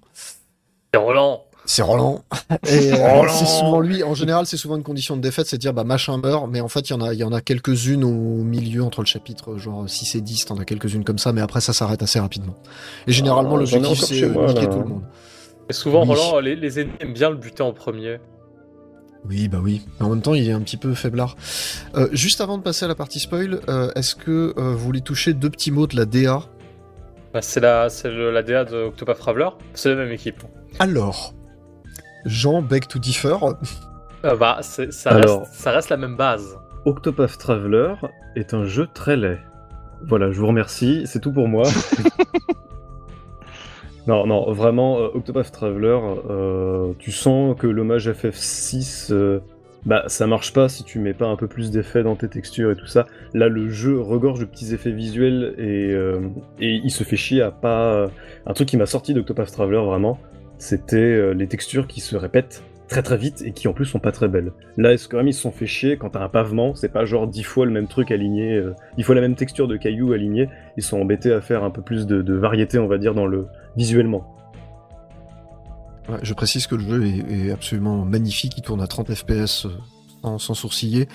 C'est 0.92 1.00
Roland 1.00 1.42
C'est 1.66 1.82
Roland. 1.82 2.22
Et 2.68 2.92
euh, 2.92 2.96
Roland 3.18 3.32
c'est 3.32 3.46
souvent 3.46 3.80
lui. 3.80 4.02
En 4.04 4.14
général, 4.14 4.46
c'est 4.46 4.56
souvent 4.56 4.76
une 4.76 4.82
condition 4.82 5.16
de 5.16 5.20
défaite, 5.22 5.46
c'est 5.46 5.56
de 5.56 5.60
dire 5.60 5.72
bah 5.74 5.82
machin 5.84 6.16
meurt. 6.18 6.46
Mais 6.50 6.60
en 6.60 6.68
fait, 6.68 6.88
il 6.88 6.92
y 6.92 6.96
en 6.96 7.00
a, 7.00 7.12
il 7.14 7.18
y 7.18 7.24
en 7.24 7.32
a 7.32 7.40
quelques-unes 7.40 8.04
au 8.04 8.44
milieu 8.44 8.84
entre 8.84 9.00
le 9.00 9.06
chapitre 9.06 9.56
genre 9.58 9.88
6 9.88 10.14
et 10.16 10.20
10. 10.20 10.44
T'en 10.46 10.58
as 10.58 10.64
quelques-unes 10.64 11.04
comme 11.04 11.18
ça, 11.18 11.32
mais 11.32 11.40
après 11.40 11.60
ça 11.60 11.72
s'arrête 11.72 12.02
assez 12.02 12.20
rapidement. 12.20 12.54
Et 13.06 13.12
généralement, 13.12 13.54
Ah, 13.56 13.58
l'objectif 13.58 13.98
c'est 14.00 14.14
niquer 14.28 14.60
là. 14.60 14.66
tout 14.66 14.78
le 14.78 14.84
monde. 14.84 15.02
Et 15.68 15.72
souvent, 15.72 16.02
Oui. 16.02 16.08
Roland, 16.14 16.40
les, 16.40 16.54
les 16.56 16.78
ennemis 16.80 16.92
aiment 17.00 17.14
bien 17.14 17.30
le 17.30 17.36
buter 17.36 17.62
en 17.62 17.72
premier. 17.72 18.18
Oui, 19.26 19.48
bah 19.48 19.58
oui. 19.62 19.82
Mais 19.98 20.06
en 20.06 20.10
même 20.10 20.20
temps, 20.22 20.34
il 20.34 20.48
est 20.48 20.52
un 20.52 20.60
petit 20.60 20.76
peu 20.76 20.92
faiblard. 20.94 21.36
Euh, 21.96 22.08
juste 22.12 22.40
avant 22.40 22.58
de 22.58 22.62
passer 22.62 22.84
à 22.84 22.88
la 22.88 22.94
partie 22.94 23.20
spoil, 23.20 23.60
euh, 23.68 23.90
est-ce 23.94 24.14
que 24.14 24.52
euh, 24.58 24.72
vous 24.72 24.78
voulez 24.78 25.00
toucher 25.00 25.32
deux 25.32 25.48
petits 25.50 25.70
mots 25.70 25.86
de 25.86 25.96
la 25.96 26.04
DA 26.04 26.42
Bah, 27.32 27.40
c'est 27.42 27.60
la, 27.60 27.88
c'est 27.88 28.10
le- 28.10 28.30
la 28.30 28.42
DA 28.42 28.64
de 28.64 28.76
Octopath 28.76 29.18
Traveler. 29.18 29.48
C'est 29.74 29.88
la 29.88 29.96
même 29.96 30.12
équipe. 30.12 30.42
Alors, 30.78 31.32
Jean 32.26 32.60
beg 32.62 32.86
to 32.86 32.98
differ. 32.98 33.36
Euh, 34.24 34.36
bah, 34.36 34.58
c'est- 34.62 34.92
ça, 34.92 35.10
Alors. 35.10 35.40
reste, 35.40 35.54
ça 35.54 35.70
reste 35.70 35.88
la 35.88 35.96
même 35.96 36.16
base. 36.16 36.58
Octopath 36.84 37.38
Traveler 37.38 37.94
est 38.36 38.52
un 38.52 38.66
jeu 38.66 38.86
très 38.92 39.16
laid. 39.16 39.38
Voilà, 40.06 40.30
je 40.32 40.38
vous 40.38 40.46
remercie, 40.48 41.04
c'est 41.06 41.20
tout 41.20 41.32
pour 41.32 41.48
moi. 41.48 41.62
non, 44.06 44.26
non, 44.26 44.52
vraiment, 44.52 44.98
euh, 44.98 45.08
Octopath 45.14 45.50
Traveler, 45.50 45.98
euh, 46.28 46.92
tu 46.98 47.10
sens 47.10 47.56
que 47.58 47.66
l'hommage 47.66 48.10
FF6, 48.10 49.12
euh, 49.12 49.40
bah 49.86 50.04
ça 50.08 50.26
marche 50.26 50.52
pas 50.52 50.68
si 50.68 50.84
tu 50.84 50.98
mets 50.98 51.14
pas 51.14 51.26
un 51.26 51.36
peu 51.36 51.46
plus 51.46 51.70
d'effets 51.70 52.02
dans 52.02 52.14
tes 52.14 52.28
textures 52.28 52.70
et 52.70 52.76
tout 52.76 52.86
ça. 52.86 53.06
Là, 53.32 53.48
le 53.48 53.70
jeu 53.70 53.98
regorge 54.00 54.40
de 54.40 54.44
petits 54.44 54.74
effets 54.74 54.92
visuels 54.92 55.54
et, 55.58 55.92
et 56.58 56.80
il 56.82 56.90
se 56.90 57.04
fait 57.04 57.16
chier 57.16 57.42
à 57.42 57.50
pas. 57.50 58.10
Un 58.46 58.52
truc 58.54 58.66
qui 58.68 58.78
m'a 58.78 58.86
sorti 58.86 59.12
d'Octopath 59.12 59.52
Traveler 59.52 59.84
vraiment, 59.84 60.18
c'était 60.56 61.34
les 61.34 61.46
textures 61.48 61.86
qui 61.86 62.00
se 62.00 62.16
répètent 62.16 62.62
très 62.88 63.02
très 63.02 63.16
vite 63.16 63.42
et 63.42 63.52
qui 63.52 63.68
en 63.68 63.72
plus 63.72 63.86
sont 63.86 63.98
pas 63.98 64.12
très 64.12 64.28
belles. 64.28 64.52
Là, 64.76 64.92
est-ce 64.92 65.08
que 65.08 65.16
même 65.16 65.28
ils 65.28 65.34
se 65.34 65.40
sont 65.40 65.52
fait 65.52 65.66
chier 65.66 65.96
quand 65.96 66.10
t'as 66.10 66.22
un 66.22 66.28
pavement, 66.28 66.74
c'est 66.74 66.88
pas 66.88 67.04
genre 67.04 67.26
dix 67.26 67.42
fois 67.42 67.66
le 67.66 67.72
même 67.72 67.88
truc 67.88 68.10
aligné, 68.10 68.56
euh, 68.56 68.74
fois 69.02 69.14
la 69.14 69.20
même 69.20 69.34
texture 69.34 69.68
de 69.68 69.76
cailloux 69.76 70.12
aligné, 70.12 70.48
ils 70.76 70.82
sont 70.82 71.00
embêtés 71.00 71.32
à 71.32 71.40
faire 71.40 71.64
un 71.64 71.70
peu 71.70 71.82
plus 71.82 72.06
de, 72.06 72.34
variété, 72.34 72.78
on 72.78 72.86
va 72.86 72.98
dire, 72.98 73.14
dans 73.14 73.26
le 73.26 73.46
visuellement. 73.76 74.30
Je 76.22 76.34
précise 76.34 76.66
que 76.66 76.74
le 76.74 76.82
jeu 76.82 77.06
est, 77.06 77.50
absolument 77.50 78.04
magnifique, 78.04 78.54
il 78.58 78.62
tourne 78.62 78.82
à 78.82 78.86
30 78.86 79.14
fps 79.14 79.66
euh, 79.66 80.38
sans, 80.38 80.54
sourciller. 80.54 81.08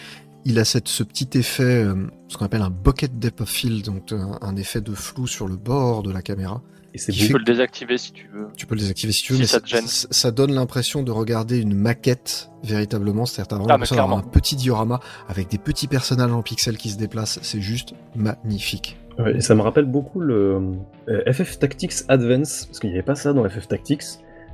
Il 0.45 0.57
a 0.57 0.65
ce 0.65 1.03
petit 1.03 1.37
effet, 1.37 1.83
euh, 1.83 2.07
ce 2.27 2.37
qu'on 2.37 2.45
appelle 2.45 2.61
un 2.61 2.71
bucket 2.71 3.19
depth 3.19 3.41
of 3.41 3.49
field, 3.49 3.85
donc 3.85 4.11
un, 4.11 4.39
un 4.41 4.55
effet 4.55 4.81
de 4.81 4.93
flou 4.93 5.27
sur 5.27 5.47
le 5.47 5.57
bord 5.57 6.01
de 6.01 6.11
la 6.11 6.21
caméra. 6.21 6.61
Et 6.99 7.01
c'est 7.01 7.11
Qui 7.13 7.19
Tu 7.19 7.25
fait 7.27 7.31
peux 7.33 7.39
le 7.39 7.45
désactiver 7.45 7.97
si 7.97 8.11
tu 8.11 8.27
veux. 8.33 8.47
Tu 8.57 8.65
peux 8.65 8.75
le 8.75 8.81
désactiver 8.81 9.13
si 9.13 9.23
tu 9.23 9.31
veux, 9.33 9.37
Si 9.37 9.41
mais 9.43 9.47
ça 9.47 9.61
te 9.61 9.67
gêne. 9.67 9.87
ça, 9.87 10.07
ça 10.11 10.31
donne 10.31 10.53
l'impression 10.53 11.01
de 11.01 11.11
regarder 11.11 11.59
une 11.59 11.73
maquette 11.73 12.49
véritablement, 12.63 13.25
c'est-à-dire 13.25 13.47
t'as 13.47 13.55
vraiment 13.55 13.69
Ah, 13.69 13.73
mais 13.77 13.83
l'impression 13.85 13.95
d'avoir 13.95 14.17
un 14.17 14.21
petit 14.23 14.55
diorama 14.55 14.99
avec 15.29 15.49
des 15.49 15.57
petits 15.57 15.87
personnages 15.87 16.31
en 16.31 16.41
pixels 16.41 16.77
qui 16.77 16.89
se 16.89 16.97
déplacent, 16.97 17.39
c'est 17.41 17.61
juste 17.61 17.93
magnifique. 18.15 18.97
Ouais, 19.17 19.37
et 19.37 19.41
ça 19.41 19.55
me 19.55 19.61
rappelle 19.61 19.85
beaucoup 19.85 20.19
le 20.19 20.61
euh, 21.09 21.31
FF 21.33 21.59
Tactics 21.59 21.93
Advance, 22.07 22.65
parce 22.65 22.79
qu'il 22.79 22.89
n'y 22.89 22.95
avait 22.97 23.03
pas 23.05 23.15
ça 23.15 23.33
dans 23.33 23.47
FF 23.49 23.67
Tactics. 23.67 24.03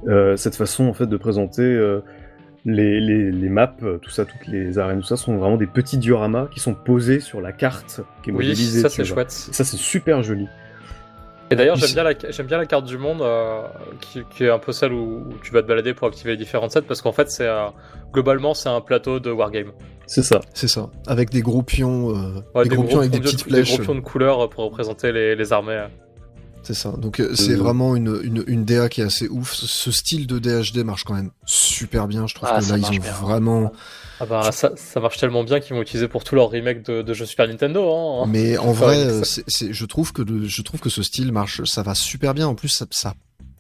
Euh, 0.08 0.36
cette 0.38 0.56
façon 0.56 0.86
en 0.86 0.94
fait 0.94 1.08
de 1.08 1.18
présenter 1.18 1.64
euh, 1.64 2.02
les, 2.66 3.00
les, 3.00 3.32
les 3.32 3.50
maps, 3.50 3.76
euh, 3.84 3.98
tout 3.98 4.10
ça, 4.10 4.26
toutes 4.26 4.48
les 4.48 4.78
arènes, 4.78 5.00
tout 5.02 5.06
ça 5.08 5.18
sont 5.18 5.38
vraiment 5.38 5.58
des 5.58 5.68
petits 5.68 5.98
dioramas 5.98 6.48
qui 6.54 6.60
sont 6.60 6.74
posés 6.76 7.20
sur 7.20 7.42
la 7.42 7.52
carte 7.54 8.02
qui 8.24 8.30
est 8.30 8.34
Oui, 8.34 8.46
modélisée. 8.48 8.82
ça 8.82 8.90
c'est 8.90 9.06
chouette. 9.06 9.48
Et 9.50 9.54
ça 9.54 9.64
c'est 9.64 9.78
super 9.78 10.22
joli. 10.24 10.48
Et 11.52 11.56
d'ailleurs, 11.56 11.76
j'aime 11.76 11.92
bien, 11.94 12.04
la, 12.04 12.14
j'aime 12.32 12.48
bien 12.48 12.58
la 12.58 12.66
carte 12.66 12.86
du 12.86 12.98
monde, 12.98 13.22
euh, 13.22 13.62
qui, 14.02 14.22
qui 14.36 14.46
est 14.46 14.50
un 14.50 14.58
peu 14.58 14.72
celle 14.72 14.94
où, 14.94 15.26
où 15.30 15.34
tu 15.44 15.52
vas 15.54 15.62
te 15.62 15.68
balader 15.68 15.94
pour 15.94 16.08
activer 16.08 16.32
les 16.32 16.38
différentes 16.38 16.72
sets, 16.72 16.82
parce 16.82 17.02
qu'en 17.04 17.12
fait, 17.12 17.30
c'est 17.30 17.46
euh, 17.48 17.68
globalement, 18.12 18.54
c'est 18.56 18.70
un 18.70 18.82
plateau 18.82 19.20
de 19.20 19.30
wargame. 19.30 19.72
C'est 20.08 20.24
ça. 20.24 20.42
C'est 20.56 20.68
ça, 20.68 20.90
avec 21.06 21.30
des 21.30 21.42
gros 21.42 21.62
pions, 21.62 22.10
euh, 22.16 22.42
Ouais, 22.56 22.64
des, 22.68 22.76
gros 22.76 22.84
pions 22.84 23.00
avec 23.00 23.12
des 23.12 23.20
de- 23.20 23.24
petites 23.24 23.44
des 23.48 23.64
flèches. 23.64 23.76
gros 23.76 23.84
pions 23.84 23.96
de 23.96 24.00
couleurs 24.02 24.50
pour 24.50 24.64
représenter 24.66 25.12
les, 25.12 25.36
les 25.36 25.54
armées. 25.54 25.86
C'est 26.64 26.74
ça. 26.74 26.94
Donc 26.98 27.20
euh, 27.20 27.36
c'est 27.36 27.54
vraiment 27.54 27.96
une, 27.96 28.20
une, 28.24 28.44
une 28.48 28.66
DA 28.66 28.90
qui 28.90 29.02
est 29.02 29.04
assez 29.06 29.28
ouf. 29.28 29.54
Ce, 29.54 29.68
ce 29.68 29.92
style 29.92 30.26
de 30.26 30.40
DHD 30.40 30.84
marche 30.84 31.04
quand 31.04 31.14
même 31.14 31.30
super 31.46 32.08
bien. 32.08 32.26
Je 32.26 32.34
trouve 32.34 32.50
Ah, 32.52 32.60
que 32.60 32.70
là 32.72 32.78
ils 32.80 32.86
ont 32.88 32.90
bien. 32.90 33.12
vraiment. 33.12 33.72
Ah 34.20 34.26
bah, 34.26 34.52
ça, 34.52 34.72
ça 34.76 35.00
marche 35.00 35.18
tellement 35.18 35.44
bien 35.44 35.60
qu'ils 35.60 35.76
vont 35.76 35.82
utiliser 35.82 36.08
pour 36.08 36.24
tous 36.24 36.36
leurs 36.36 36.50
remakes 36.50 36.86
de, 36.86 37.02
de 37.02 37.14
jeux 37.14 37.26
Super 37.26 37.48
Nintendo. 37.48 37.94
Hein. 37.94 38.26
Mais 38.28 38.58
en 38.58 38.72
vrai, 38.72 39.24
c'est- 39.24 39.74
je 39.74 39.86
trouve 39.86 40.14
que 40.14 40.22
le, 40.22 40.48
je 40.48 40.62
trouve 40.62 40.80
que 40.80 40.90
ce 40.90 41.04
style 41.04 41.32
marche. 41.32 41.64
Ça 41.66 41.84
va 41.84 41.96
super 41.96 42.34
bien. 42.34 42.48
En 42.48 42.56
plus, 42.56 42.70
ça, 42.70 42.86
ça, 42.92 43.14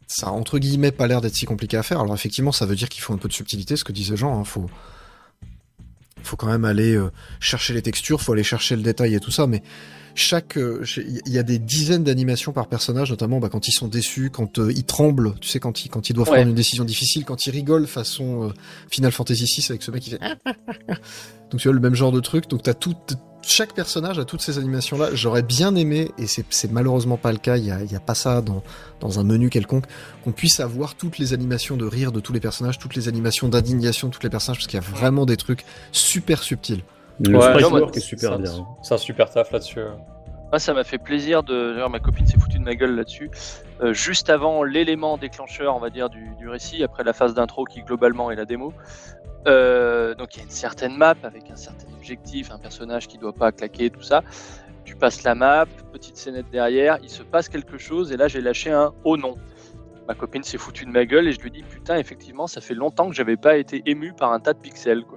ça 0.07 0.27
a, 0.27 0.29
entre 0.29 0.57
guillemets 0.59 0.91
pas 0.91 1.07
l'air 1.07 1.19
d'être 1.21 1.35
si 1.35 1.45
compliqué 1.45 1.75
à 1.77 1.83
faire. 1.83 1.99
Alors 1.99 2.13
effectivement, 2.15 2.51
ça 2.53 2.65
veut 2.65 2.75
dire 2.75 2.87
qu'il 2.89 3.01
faut 3.01 3.13
un 3.13 3.17
peu 3.17 3.27
de 3.27 3.33
subtilité, 3.33 3.75
ce 3.75 3.83
que 3.83 3.91
disait 3.91 4.15
Jean. 4.15 4.39
Hein. 4.39 4.43
Faut, 4.45 4.69
faut 6.23 6.37
quand 6.37 6.47
même 6.47 6.65
aller 6.65 6.95
euh, 6.95 7.11
chercher 7.39 7.73
les 7.73 7.81
textures, 7.81 8.21
faut 8.21 8.33
aller 8.33 8.43
chercher 8.43 8.75
le 8.75 8.81
détail 8.81 9.13
et 9.15 9.19
tout 9.19 9.31
ça. 9.31 9.47
Mais 9.47 9.61
chaque, 10.15 10.57
euh, 10.57 10.83
il 10.97 11.31
y 11.31 11.37
a 11.37 11.43
des 11.43 11.59
dizaines 11.59 12.03
d'animations 12.03 12.53
par 12.53 12.67
personnage, 12.67 13.11
notamment 13.11 13.39
bah, 13.39 13.49
quand 13.51 13.67
ils 13.67 13.73
sont 13.73 13.87
déçus, 13.87 14.29
quand 14.31 14.59
euh, 14.59 14.71
ils 14.73 14.85
tremblent, 14.85 15.35
tu 15.41 15.49
sais, 15.49 15.59
quand 15.59 15.85
ils, 15.85 15.89
quand 15.89 16.09
ils 16.09 16.13
doivent 16.13 16.29
Ouais. 16.29 16.37
prendre 16.37 16.49
une 16.49 16.55
décision 16.55 16.85
difficile, 16.85 17.25
quand 17.25 17.45
ils 17.45 17.51
rigolent 17.51 17.85
façon 17.87 18.45
euh, 18.49 18.53
Final 18.89 19.11
Fantasy 19.11 19.43
VI 19.45 19.65
avec 19.69 19.83
ce 19.83 19.91
mec 19.91 20.01
qui 20.01 20.09
fait. 20.11 20.19
Donc 21.51 21.61
tu 21.61 21.67
vois 21.67 21.73
le 21.75 21.79
même 21.81 21.95
genre 21.95 22.11
de 22.11 22.21
truc. 22.21 22.47
Donc 22.49 22.63
t'as 22.63 22.73
tout, 22.73 22.95
chaque 23.43 23.73
personnage 23.73 24.17
a 24.17 24.25
toutes 24.25 24.41
ces 24.41 24.57
animations 24.57 24.97
là. 24.97 25.09
J'aurais 25.13 25.43
bien 25.43 25.75
aimé, 25.75 26.09
et 26.17 26.25
c'est 26.27 26.71
malheureusement 26.71 27.17
pas 27.17 27.31
le 27.31 27.37
cas. 27.37 27.57
Il 27.57 27.65
y 27.65 27.71
a, 27.71 27.83
y 27.83 27.95
a 27.95 27.99
pas 27.99 28.15
ça 28.15 28.41
dans 28.41 28.63
dans 29.01 29.19
un 29.19 29.23
menu 29.23 29.49
quelconque 29.49 29.85
qu'on 30.23 30.31
puisse 30.31 30.59
avoir 30.59 30.95
toutes 30.95 31.19
les 31.19 31.33
animations 31.33 31.77
de 31.77 31.85
rire 31.85 32.11
de 32.11 32.19
tous 32.19 32.33
les 32.33 32.39
personnages, 32.39 32.79
toutes 32.79 32.95
les 32.95 33.07
animations 33.07 33.47
d'indignation 33.49 34.07
de 34.07 34.13
tous 34.13 34.23
les 34.23 34.29
personnages, 34.29 34.57
parce 34.59 34.67
qu'il 34.67 34.79
y 34.79 34.83
a 34.83 34.85
vraiment 34.85 35.25
des 35.25 35.37
trucs 35.37 35.65
super 35.91 36.41
subtils. 36.41 36.83
Le 37.19 37.37
Ouais, 37.37 37.97
est 37.97 37.99
super 37.99 38.37
bien. 38.39 38.51
C'est 38.81 38.93
un 38.93 38.97
super 38.97 39.29
taf 39.29 39.51
là-dessus. 39.51 39.79
Moi, 40.51 40.59
ça 40.59 40.73
m'a 40.73 40.83
fait 40.83 40.97
plaisir 40.97 41.43
de. 41.43 41.73
D'ailleurs, 41.73 41.89
ma 41.89 41.99
copine 41.99 42.25
s'est 42.27 42.37
foutue 42.37 42.59
de 42.59 42.63
ma 42.63 42.75
gueule 42.75 42.95
là-dessus. 42.95 43.31
Euh, 43.81 43.93
juste 43.93 44.29
avant 44.29 44.63
l'élément 44.63 45.17
déclencheur, 45.17 45.75
on 45.75 45.79
va 45.79 45.89
dire, 45.89 46.09
du, 46.09 46.35
du 46.37 46.47
récit, 46.47 46.83
après 46.83 47.03
la 47.03 47.13
phase 47.13 47.33
d'intro 47.33 47.65
qui 47.65 47.81
globalement 47.81 48.31
est 48.31 48.35
la 48.35 48.45
démo. 48.45 48.73
Euh, 49.47 50.15
donc, 50.15 50.35
il 50.35 50.39
y 50.39 50.41
a 50.41 50.43
une 50.45 50.51
certaine 50.51 50.95
map 50.95 51.15
avec 51.23 51.49
un 51.51 51.55
certain 51.55 51.87
objectif, 51.97 52.51
un 52.51 52.57
personnage 52.57 53.07
qui 53.07 53.17
doit 53.17 53.33
pas 53.33 53.51
claquer, 53.51 53.89
tout 53.89 54.01
ça. 54.01 54.23
Tu 54.83 54.95
passes 54.95 55.23
la 55.23 55.35
map, 55.35 55.65
petite 55.91 56.17
scénette 56.17 56.49
derrière, 56.51 56.99
il 57.01 57.09
se 57.09 57.23
passe 57.23 57.49
quelque 57.49 57.77
chose, 57.77 58.11
et 58.11 58.17
là, 58.17 58.27
j'ai 58.27 58.41
lâché 58.41 58.71
un 58.71 58.93
oh 59.03 59.17
non. 59.17 59.35
Ma 60.07 60.13
copine 60.13 60.43
s'est 60.43 60.59
foutue 60.59 60.85
de 60.85 60.91
ma 60.91 61.05
gueule 61.05 61.27
et 61.27 61.31
je 61.31 61.39
lui 61.39 61.49
dis 61.49 61.63
putain, 61.63 61.97
effectivement, 61.97 62.45
ça 62.45 62.61
fait 62.61 62.75
longtemps 62.75 63.09
que 63.09 63.15
j'avais 63.15 63.37
pas 63.37 63.57
été 63.57 63.81
ému 63.87 64.13
par 64.13 64.31
un 64.31 64.39
tas 64.39 64.53
de 64.53 64.59
pixels, 64.59 65.03
quoi. 65.03 65.14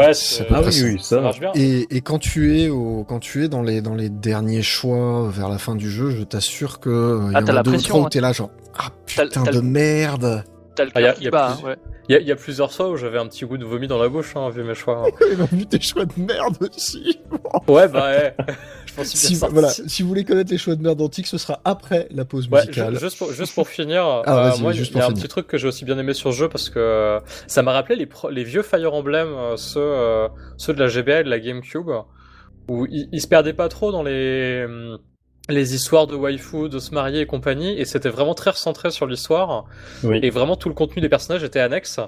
Ouais, 0.00 0.14
C'est 0.14 0.46
Ah 0.50 0.58
oui, 0.58 0.64
possible. 0.64 0.88
oui, 0.94 0.98
ça 1.00 1.16
ça. 1.16 1.20
marche 1.20 1.40
bien. 1.40 1.50
Et, 1.54 1.86
et 1.94 2.00
quand 2.00 2.18
tu 2.18 2.58
es 2.58 2.68
au, 2.68 3.04
quand 3.08 3.18
tu 3.20 3.44
es 3.44 3.48
dans 3.48 3.62
les 3.62 3.80
dans 3.80 3.94
les 3.94 4.08
derniers 4.08 4.62
choix 4.62 5.28
vers 5.30 5.48
la 5.48 5.58
fin 5.58 5.74
du 5.76 5.90
jeu, 5.90 6.10
je 6.10 6.22
t'assure 6.22 6.80
que 6.80 6.90
euh, 6.90 7.28
il 7.30 7.36
Ah, 7.36 7.40
y 7.40 7.42
en 7.42 7.46
t'as 7.46 7.52
a 7.52 7.54
la 7.56 7.62
deux 7.62 7.70
ou 7.70 7.72
pression, 7.74 7.94
trois 7.94 8.06
où 8.06 8.08
t'es 8.08 8.20
là 8.20 8.32
genre 8.32 8.50
ah 8.78 8.88
T'as- 9.14 9.24
putain 9.26 9.42
de 9.44 9.60
merde. 9.60 10.44
T'as 10.74 10.84
le 10.84 10.90
Ah, 10.94 11.00
y 11.00 11.06
a- 11.06 11.12
qui 11.12 11.24
y 11.24 11.28
a 11.28 11.30
bat, 11.30 11.50
hein, 11.50 11.56
plus- 11.56 11.66
ouais. 11.66 11.76
Il 12.12 12.20
y, 12.20 12.24
y 12.24 12.32
a 12.32 12.36
plusieurs 12.36 12.72
fois 12.72 12.88
où 12.90 12.96
j'avais 12.96 13.18
un 13.18 13.26
petit 13.28 13.44
goût 13.44 13.56
de 13.56 13.64
vomi 13.64 13.86
dans 13.86 13.98
la 14.02 14.08
bouche, 14.08 14.34
hein, 14.34 14.50
vu 14.50 14.64
mes 14.64 14.74
choix. 14.74 15.06
Il 15.32 15.40
a 15.40 15.44
vu 15.44 15.64
tes 15.66 15.80
choix 15.80 16.04
de 16.04 16.12
merde 16.20 16.56
aussi. 16.60 17.20
ouais, 17.68 17.86
bah 17.86 18.10
ouais. 18.10 18.34
je 18.86 18.94
pense 18.94 19.06
Si, 19.06 19.34
voilà, 19.36 19.68
si 19.70 20.02
vous 20.02 20.08
voulez 20.08 20.24
connaître 20.24 20.50
les 20.50 20.58
choix 20.58 20.74
de 20.74 20.82
merde 20.82 21.00
antiques, 21.00 21.28
ce 21.28 21.38
sera 21.38 21.60
après 21.64 22.08
la 22.10 22.24
pause 22.24 22.48
Ouais, 22.50 22.62
musicale. 22.66 22.94
ju- 22.94 23.00
juste, 23.00 23.16
pour, 23.18 23.32
juste 23.32 23.54
pour 23.54 23.68
finir, 23.68 24.02
Ah, 24.26 24.54
euh, 24.54 24.58
moi, 24.58 24.72
il 24.72 24.78
y 24.78 24.80
a 24.80 24.82
un 24.82 24.84
finir. 24.86 25.08
petit 25.14 25.28
truc 25.28 25.46
que 25.46 25.56
j'ai 25.56 25.68
aussi 25.68 25.84
bien 25.84 25.98
aimé 25.98 26.12
sur 26.12 26.32
ce 26.32 26.36
jeu 26.38 26.48
parce 26.48 26.68
que 26.68 26.78
euh, 26.80 27.20
ça 27.46 27.62
m'a 27.62 27.72
rappelé 27.72 27.94
les, 27.94 28.06
pro- 28.06 28.30
les 28.30 28.42
vieux 28.42 28.62
Fire 28.62 28.92
Emblem, 28.92 29.28
euh, 29.28 29.56
ceux, 29.56 29.80
euh, 29.80 30.26
ceux 30.56 30.74
de 30.74 30.80
la 30.80 30.88
GBA 30.88 31.20
et 31.20 31.24
de 31.24 31.30
la 31.30 31.38
GameCube, 31.38 31.90
où 32.68 32.86
ils, 32.90 33.08
ils 33.12 33.20
se 33.20 33.28
perdaient 33.28 33.52
pas 33.52 33.68
trop 33.68 33.92
dans 33.92 34.02
les, 34.02 34.64
hum, 34.66 34.98
les 35.50 35.74
histoires 35.74 36.06
de 36.06 36.14
waifu, 36.14 36.68
de 36.68 36.78
se 36.78 36.94
marier 36.94 37.20
et 37.20 37.26
compagnie, 37.26 37.78
et 37.78 37.84
c'était 37.84 38.08
vraiment 38.08 38.34
très 38.34 38.50
recentré 38.50 38.90
sur 38.90 39.06
l'histoire, 39.06 39.64
Oui. 40.04 40.18
et 40.22 40.30
vraiment 40.30 40.56
tout 40.56 40.68
le 40.68 40.74
contenu 40.74 41.00
des 41.02 41.08
personnages 41.08 41.42
était 41.44 41.60
annexe. 41.60 42.00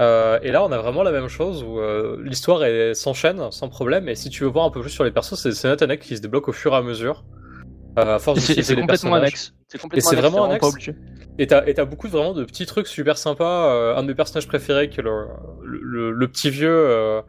Euh, 0.00 0.38
et 0.42 0.50
là, 0.50 0.64
on 0.64 0.72
a 0.72 0.78
vraiment 0.78 1.02
la 1.02 1.12
même 1.12 1.28
chose 1.28 1.62
où 1.62 1.78
euh, 1.78 2.16
l'histoire 2.22 2.62
s'enchaîne 2.94 3.50
sans 3.50 3.68
problème. 3.68 4.08
Et 4.08 4.14
si 4.14 4.30
tu 4.30 4.44
veux 4.44 4.48
voir 4.50 4.64
un 4.64 4.70
peu 4.70 4.80
plus 4.80 4.90
sur 4.90 5.04
les 5.04 5.10
persos, 5.10 5.34
c'est 5.34 5.50
des 5.50 5.54
scénettes 5.54 5.82
annexes 5.82 6.06
qui 6.06 6.16
se 6.16 6.22
débloquent 6.22 6.50
au 6.50 6.54
fur 6.54 6.72
et 6.72 6.76
à 6.76 6.82
mesure. 6.82 7.24
Euh, 7.98 8.14
à 8.14 8.18
force 8.18 8.48
Et 8.50 8.62
c'est 8.62 8.74
complètement 8.76 8.86
personnages. 8.86 9.20
annexe. 9.22 9.54
C'est 9.68 9.78
complètement 9.78 10.10
c'est 10.10 10.16
annexe, 10.16 10.32
vraiment 10.32 10.44
annexe. 10.46 10.90
Et 11.38 11.46
t'as, 11.46 11.64
et 11.66 11.74
beaucoup 11.84 12.06
de, 12.06 12.12
vraiment 12.12 12.32
de 12.32 12.44
petits 12.44 12.66
trucs 12.66 12.86
super 12.86 13.18
sympas. 13.18 13.74
Euh, 13.74 13.96
un 13.96 14.02
de 14.02 14.08
mes 14.08 14.14
personnages 14.14 14.46
préférés, 14.46 14.88
qui 14.88 15.00
est 15.00 15.02
le, 15.02 15.26
le, 15.64 16.12
le 16.12 16.28
petit 16.28 16.50
vieux 16.50 16.70
euh, 16.70 17.20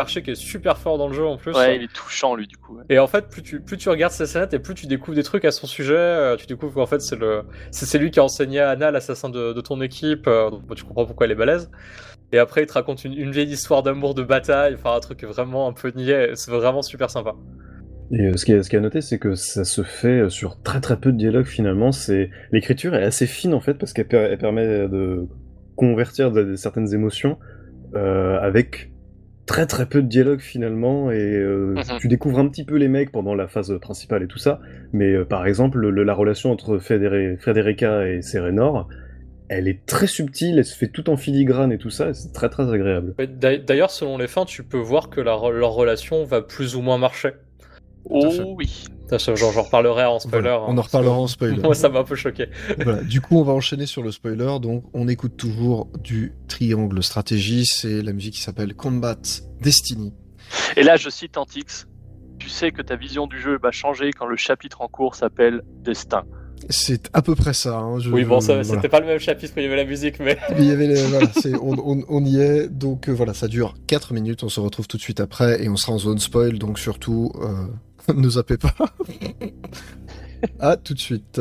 archer 0.00 0.22
qui 0.22 0.32
est 0.32 0.34
super 0.34 0.76
fort 0.78 0.98
dans 0.98 1.06
le 1.08 1.14
jeu 1.14 1.24
en 1.24 1.36
plus. 1.36 1.52
Ouais, 1.54 1.76
il 1.76 1.82
est 1.82 1.92
touchant 1.92 2.34
lui 2.34 2.46
du 2.46 2.56
coup. 2.56 2.76
ouais. 2.76 2.84
Et 2.88 2.98
en 2.98 3.06
fait, 3.06 3.28
plus 3.28 3.42
tu, 3.42 3.60
plus 3.60 3.76
tu 3.76 3.88
regardes 3.88 4.12
ces 4.12 4.26
scénettes 4.26 4.52
et 4.54 4.58
plus 4.58 4.74
tu 4.74 4.86
découvres 4.86 5.14
des 5.16 5.22
trucs 5.22 5.44
à 5.44 5.50
son 5.52 5.66
sujet, 5.66 5.94
euh, 5.96 6.36
tu 6.36 6.46
découvres 6.46 6.74
qu'en 6.74 6.86
fait 6.86 7.00
c'est 7.00 7.16
le, 7.16 7.42
c'est, 7.70 7.86
c'est 7.86 7.98
lui 7.98 8.10
qui 8.10 8.18
a 8.20 8.24
enseigné 8.24 8.60
à 8.60 8.70
Anna, 8.70 8.90
l'assassin 8.90 9.28
de, 9.28 9.52
de 9.52 9.60
ton 9.60 9.80
équipe, 9.80 10.26
euh, 10.26 10.50
donc 10.50 10.62
tu 10.74 10.84
comprends 10.84 11.06
pourquoi 11.06 11.26
elle 11.26 11.32
est 11.32 11.36
balèze. 11.36 11.70
Et 12.32 12.38
après, 12.38 12.62
il 12.62 12.66
te 12.66 12.72
raconte 12.74 13.04
une, 13.04 13.12
une 13.14 13.32
vieille 13.32 13.50
histoire 13.50 13.82
d'amour, 13.82 14.14
de 14.14 14.22
bataille, 14.22 14.74
enfin 14.74 14.94
un 14.94 15.00
truc 15.00 15.24
vraiment 15.24 15.66
un 15.68 15.72
peu 15.72 15.90
niais, 15.94 16.30
c'est 16.34 16.50
vraiment 16.52 16.82
super 16.82 17.10
sympa. 17.10 17.34
Et 18.12 18.22
euh, 18.26 18.36
ce 18.36 18.44
qui 18.44 18.52
est, 18.52 18.62
ce 18.62 18.68
qui 18.70 18.76
est 18.76 18.78
à 18.78 18.82
noter, 18.82 19.00
c'est 19.00 19.18
que 19.18 19.34
ça 19.34 19.64
se 19.64 19.82
fait 19.82 20.28
sur 20.30 20.60
très 20.62 20.80
très 20.80 20.96
peu 20.98 21.12
de 21.12 21.16
dialogues 21.16 21.46
finalement. 21.46 21.92
C'est 21.92 22.30
l'écriture 22.52 22.94
est 22.94 23.02
assez 23.04 23.26
fine 23.26 23.54
en 23.54 23.60
fait 23.60 23.74
parce 23.74 23.92
qu'elle 23.92 24.08
per- 24.08 24.28
elle 24.30 24.38
permet 24.38 24.66
de 24.88 25.26
convertir 25.76 26.30
de- 26.32 26.42
de 26.42 26.54
certaines 26.56 26.92
émotions 26.94 27.38
euh, 27.94 28.38
avec 28.40 28.89
très 29.50 29.66
très 29.66 29.86
peu 29.86 30.00
de 30.00 30.06
dialogues 30.06 30.40
finalement 30.40 31.10
et 31.10 31.16
euh, 31.18 31.74
Mhm. 31.74 31.98
tu 31.98 32.06
découvres 32.06 32.38
un 32.38 32.48
petit 32.48 32.64
peu 32.64 32.76
les 32.76 32.86
mecs 32.86 33.10
pendant 33.10 33.34
la 33.34 33.48
phase 33.48 33.76
principale 33.80 34.22
et 34.22 34.28
tout 34.28 34.38
ça. 34.38 34.60
Mais 34.92 35.12
euh, 35.12 35.24
par 35.24 35.44
exemple, 35.44 35.78
le- 35.80 36.04
la 36.04 36.14
relation 36.14 36.52
entre 36.52 36.78
Federe- 36.78 37.36
Frederica 37.36 38.06
et 38.06 38.22
Serenor, 38.22 38.88
elle 39.48 39.66
est 39.66 39.84
très 39.86 40.06
subtile, 40.06 40.58
elle 40.58 40.64
se 40.64 40.76
fait 40.78 40.86
tout 40.86 41.10
en 41.10 41.16
filigrane 41.16 41.72
et 41.72 41.78
tout 41.78 41.90
ça, 41.90 42.10
et 42.10 42.14
c'est 42.14 42.32
très 42.32 42.48
très 42.48 42.72
agréable. 42.72 43.14
D'ailleurs, 43.66 43.90
selon 43.90 44.18
les 44.18 44.28
fins, 44.28 44.44
tu 44.44 44.62
peux 44.62 44.78
voir 44.78 45.10
que 45.10 45.20
la 45.20 45.36
leur 45.52 45.72
relation 45.72 46.24
va 46.24 46.42
plus 46.42 46.76
ou 46.76 46.80
moins 46.82 46.98
marcher. 46.98 47.30
Oh 48.04 48.54
oui. 48.56 48.84
J'en 49.18 49.50
reparlerai 49.50 50.04
en 50.04 50.18
spoiler. 50.18 50.42
Voilà, 50.48 50.56
hein, 50.56 50.66
on 50.68 50.78
en 50.78 50.82
reparlera 50.82 51.14
en 51.16 51.26
spoiler. 51.26 51.56
Moi, 51.62 51.74
ça 51.74 51.88
m'a 51.88 52.00
un 52.00 52.04
peu 52.04 52.14
choqué. 52.16 52.46
Voilà, 52.82 53.02
du 53.02 53.20
coup, 53.20 53.38
on 53.38 53.42
va 53.42 53.52
enchaîner 53.52 53.86
sur 53.86 54.02
le 54.02 54.10
spoiler. 54.12 54.58
Donc, 54.60 54.84
on 54.94 55.08
écoute 55.08 55.36
toujours 55.36 55.88
du 56.02 56.32
triangle 56.48 57.02
stratégie. 57.02 57.64
C'est 57.66 58.02
la 58.02 58.12
musique 58.12 58.34
qui 58.34 58.40
s'appelle 58.42 58.74
Combat 58.74 59.16
Destiny. 59.60 60.12
Et 60.76 60.82
là, 60.82 60.96
je 60.96 61.10
cite 61.10 61.36
Antix. 61.38 61.86
Tu 62.38 62.48
sais 62.48 62.70
que 62.72 62.82
ta 62.82 62.96
vision 62.96 63.26
du 63.26 63.38
jeu 63.40 63.58
va 63.62 63.70
changer 63.70 64.12
quand 64.12 64.26
le 64.26 64.36
chapitre 64.36 64.80
en 64.80 64.88
cours 64.88 65.14
s'appelle 65.14 65.62
Destin. 65.82 66.22
C'est 66.68 67.08
à 67.14 67.22
peu 67.22 67.34
près 67.34 67.54
ça. 67.54 67.78
hein, 67.78 67.98
je- 68.00 68.10
Oui, 68.10 68.24
bon, 68.24 68.40
ça, 68.40 68.54
voilà. 68.54 68.64
c'était 68.64 68.88
pas 68.90 69.00
le 69.00 69.06
même 69.06 69.18
chapitre 69.18 69.54
où 69.56 69.60
il 69.60 69.62
y 69.62 69.66
avait 69.66 69.76
la 69.76 69.84
musique, 69.86 70.20
mais. 70.20 70.38
Mais 70.50 70.56
il 70.58 70.64
y 70.66 70.70
avait 70.70 70.86
les- 70.86 71.02
voilà, 71.04 71.26
c'est- 71.32 71.54
on, 71.56 71.72
on- 71.78 72.04
on 72.08 72.24
y 72.24 72.38
est. 72.38 72.68
Donc 72.68 73.08
euh, 73.08 73.12
voilà, 73.12 73.32
ça 73.34 73.48
dure 73.48 73.74
4 73.86 74.12
minutes. 74.12 74.42
On 74.42 74.48
se 74.50 74.60
retrouve 74.60 74.86
tout 74.86 74.96
de 74.98 75.02
suite 75.02 75.20
après 75.20 75.62
et 75.64 75.68
on 75.70 75.76
sera 75.76 75.92
en 75.94 75.98
zone 75.98 76.18
spoil. 76.18 76.58
Donc 76.58 76.78
surtout, 76.78 77.32
euh, 77.40 77.66
ne 78.16 78.28
zappez 78.28 78.56
pas. 78.56 78.74
à 80.58 80.76
tout 80.76 80.94
de 80.94 80.98
suite. 80.98 81.40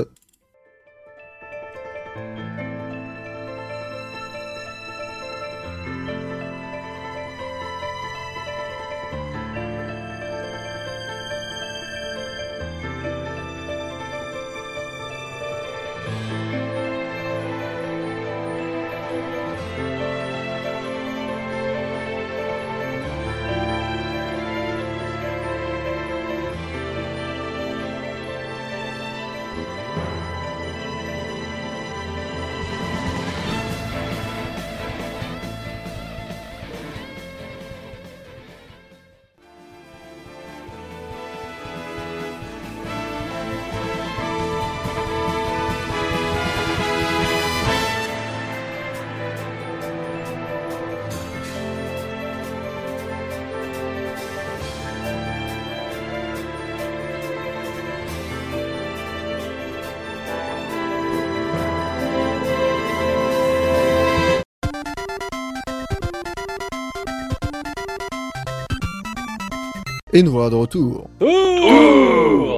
Et 70.19 70.23
nous 70.23 70.31
voilà 70.33 70.49
de 70.49 70.55
retour. 70.55 71.09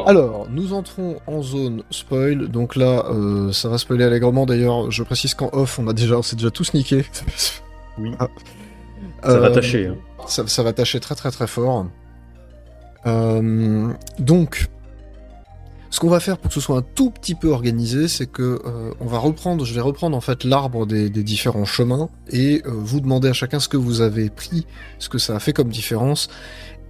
Alors, 0.07 0.47
nous 0.49 0.73
entrons 0.73 1.17
en 1.27 1.43
zone 1.43 1.83
spoil. 1.91 2.47
Donc 2.47 2.75
là, 2.75 3.05
euh, 3.11 3.51
ça 3.51 3.69
va 3.69 3.77
spoiler 3.77 4.03
allègrement. 4.03 4.47
D'ailleurs, 4.47 4.89
je 4.89 5.03
précise 5.03 5.35
qu'en 5.35 5.49
off, 5.53 5.77
on 5.77 5.87
a 5.87 5.93
déjà, 5.93 6.17
on 6.17 6.23
s'est 6.23 6.35
déjà 6.35 6.49
tous 6.49 6.73
niqué. 6.73 7.05
Oui. 7.99 8.09
Ah. 8.19 8.27
Ça 9.23 9.37
va 9.39 9.47
Euh, 9.49 9.53
tâcher. 9.53 9.87
hein. 9.87 9.95
Ça, 10.27 10.47
ça 10.47 10.63
va 10.63 10.73
tâcher 10.73 10.99
très 11.01 11.13
très 11.13 11.29
très 11.29 11.45
fort. 11.45 11.85
Euh, 13.05 13.89
donc, 14.17 14.69
ce 15.91 15.99
qu'on 15.99 16.07
va 16.09 16.19
faire 16.21 16.37
pour 16.39 16.47
que 16.47 16.53
ce 16.55 16.61
soit 16.61 16.77
un 16.77 16.85
tout 16.95 17.11
petit 17.11 17.35
peu 17.35 17.49
organisé, 17.51 18.07
c'est 18.07 18.27
que 18.27 18.59
euh, 18.65 18.91
on 19.01 19.05
va 19.07 19.19
reprendre, 19.19 19.65
je 19.65 19.73
vais 19.75 19.81
reprendre 19.81 20.15
en 20.17 20.21
fait 20.21 20.45
l'arbre 20.45 20.85
des, 20.87 21.09
des 21.11 21.21
différents 21.21 21.65
chemins 21.65 22.09
et 22.31 22.63
euh, 22.65 22.71
vous 22.73 23.01
demander 23.01 23.27
à 23.27 23.33
chacun 23.33 23.59
ce 23.59 23.67
que 23.67 23.77
vous 23.77 23.99
avez 24.01 24.29
pris, 24.29 24.65
ce 24.97 25.09
que 25.09 25.17
ça 25.17 25.35
a 25.35 25.39
fait 25.39 25.51
comme 25.53 25.67
différence, 25.69 26.29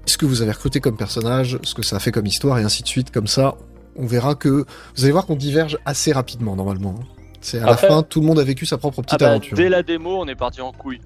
ce 0.05 0.17
que 0.17 0.25
vous 0.25 0.41
avez 0.41 0.51
recruté 0.51 0.79
comme 0.79 0.97
personnage, 0.97 1.59
ce 1.63 1.73
que 1.73 1.83
ça 1.83 1.95
a 1.97 1.99
fait 1.99 2.11
comme 2.11 2.25
histoire 2.25 2.57
et 2.59 2.63
ainsi 2.63 2.83
de 2.83 2.87
suite. 2.87 3.11
Comme 3.11 3.27
ça, 3.27 3.55
on 3.95 4.05
verra 4.05 4.35
que 4.35 4.49
vous 4.95 5.03
allez 5.03 5.11
voir 5.11 5.25
qu'on 5.25 5.35
diverge 5.35 5.77
assez 5.85 6.11
rapidement 6.11 6.55
normalement. 6.55 6.95
hein. 6.99 7.03
C'est 7.41 7.59
à 7.59 7.67
Après- 7.67 7.87
la 7.87 7.95
fin, 7.95 8.03
tout 8.03 8.21
le 8.21 8.27
monde 8.27 8.39
a 8.39 8.43
vécu 8.43 8.65
sa 8.65 8.77
propre 8.77 8.99
Ah 8.99 9.03
petite 9.03 9.19
bah, 9.19 9.29
aventure. 9.31 9.57
dès 9.57 9.69
la 9.69 9.81
démo, 9.83 10.17
on 10.21 10.27
est 10.27 10.35
parti 10.35 10.61
en 10.61 10.71
couille. 10.71 11.01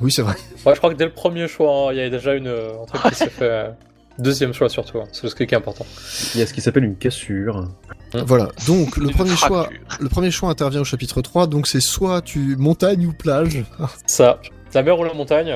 Oui, 0.00 0.12
c'est 0.12 0.22
vrai. 0.22 0.34
Ouais, 0.66 0.74
je 0.74 0.78
crois 0.78 0.90
que 0.92 0.96
dès 0.98 1.04
le 1.04 1.12
premier 1.12 1.48
choix, 1.48 1.88
hein, 1.88 1.92
il 1.92 1.96
y 1.98 2.00
avait 2.00 2.10
déjà 2.10 2.34
une, 2.34 2.48
un 2.48 2.84
truc 2.86 3.02
qui 3.12 3.14
s'est 3.18 3.28
fait. 3.30 3.44
euh, 3.50 3.70
Deuxième 4.18 4.52
choix 4.52 4.68
surtout, 4.68 4.98
hein, 4.98 5.04
c'est 5.10 5.26
ce 5.26 5.34
qui 5.34 5.42
est 5.42 5.54
important. 5.54 5.86
Il 6.34 6.40
y 6.40 6.42
a 6.42 6.46
ce 6.46 6.52
qui 6.52 6.60
s'appelle 6.60 6.84
une 6.84 6.96
cassure. 6.96 7.66
Voilà. 8.12 8.48
Donc 8.66 8.98
le 8.98 9.08
premier 9.08 9.34
choix, 9.34 9.70
le 10.00 10.08
premier 10.10 10.30
choix 10.30 10.50
intervient 10.50 10.82
au 10.82 10.84
chapitre 10.84 11.22
3, 11.22 11.46
donc 11.46 11.66
c'est 11.66 11.80
soit 11.80 12.20
tu 12.20 12.54
montagne 12.58 13.06
ou 13.06 13.14
plage. 13.14 13.64
Ça, 14.06 14.38
la 14.74 14.82
mer 14.82 14.98
ou 14.98 15.04
la 15.04 15.14
montagne 15.14 15.54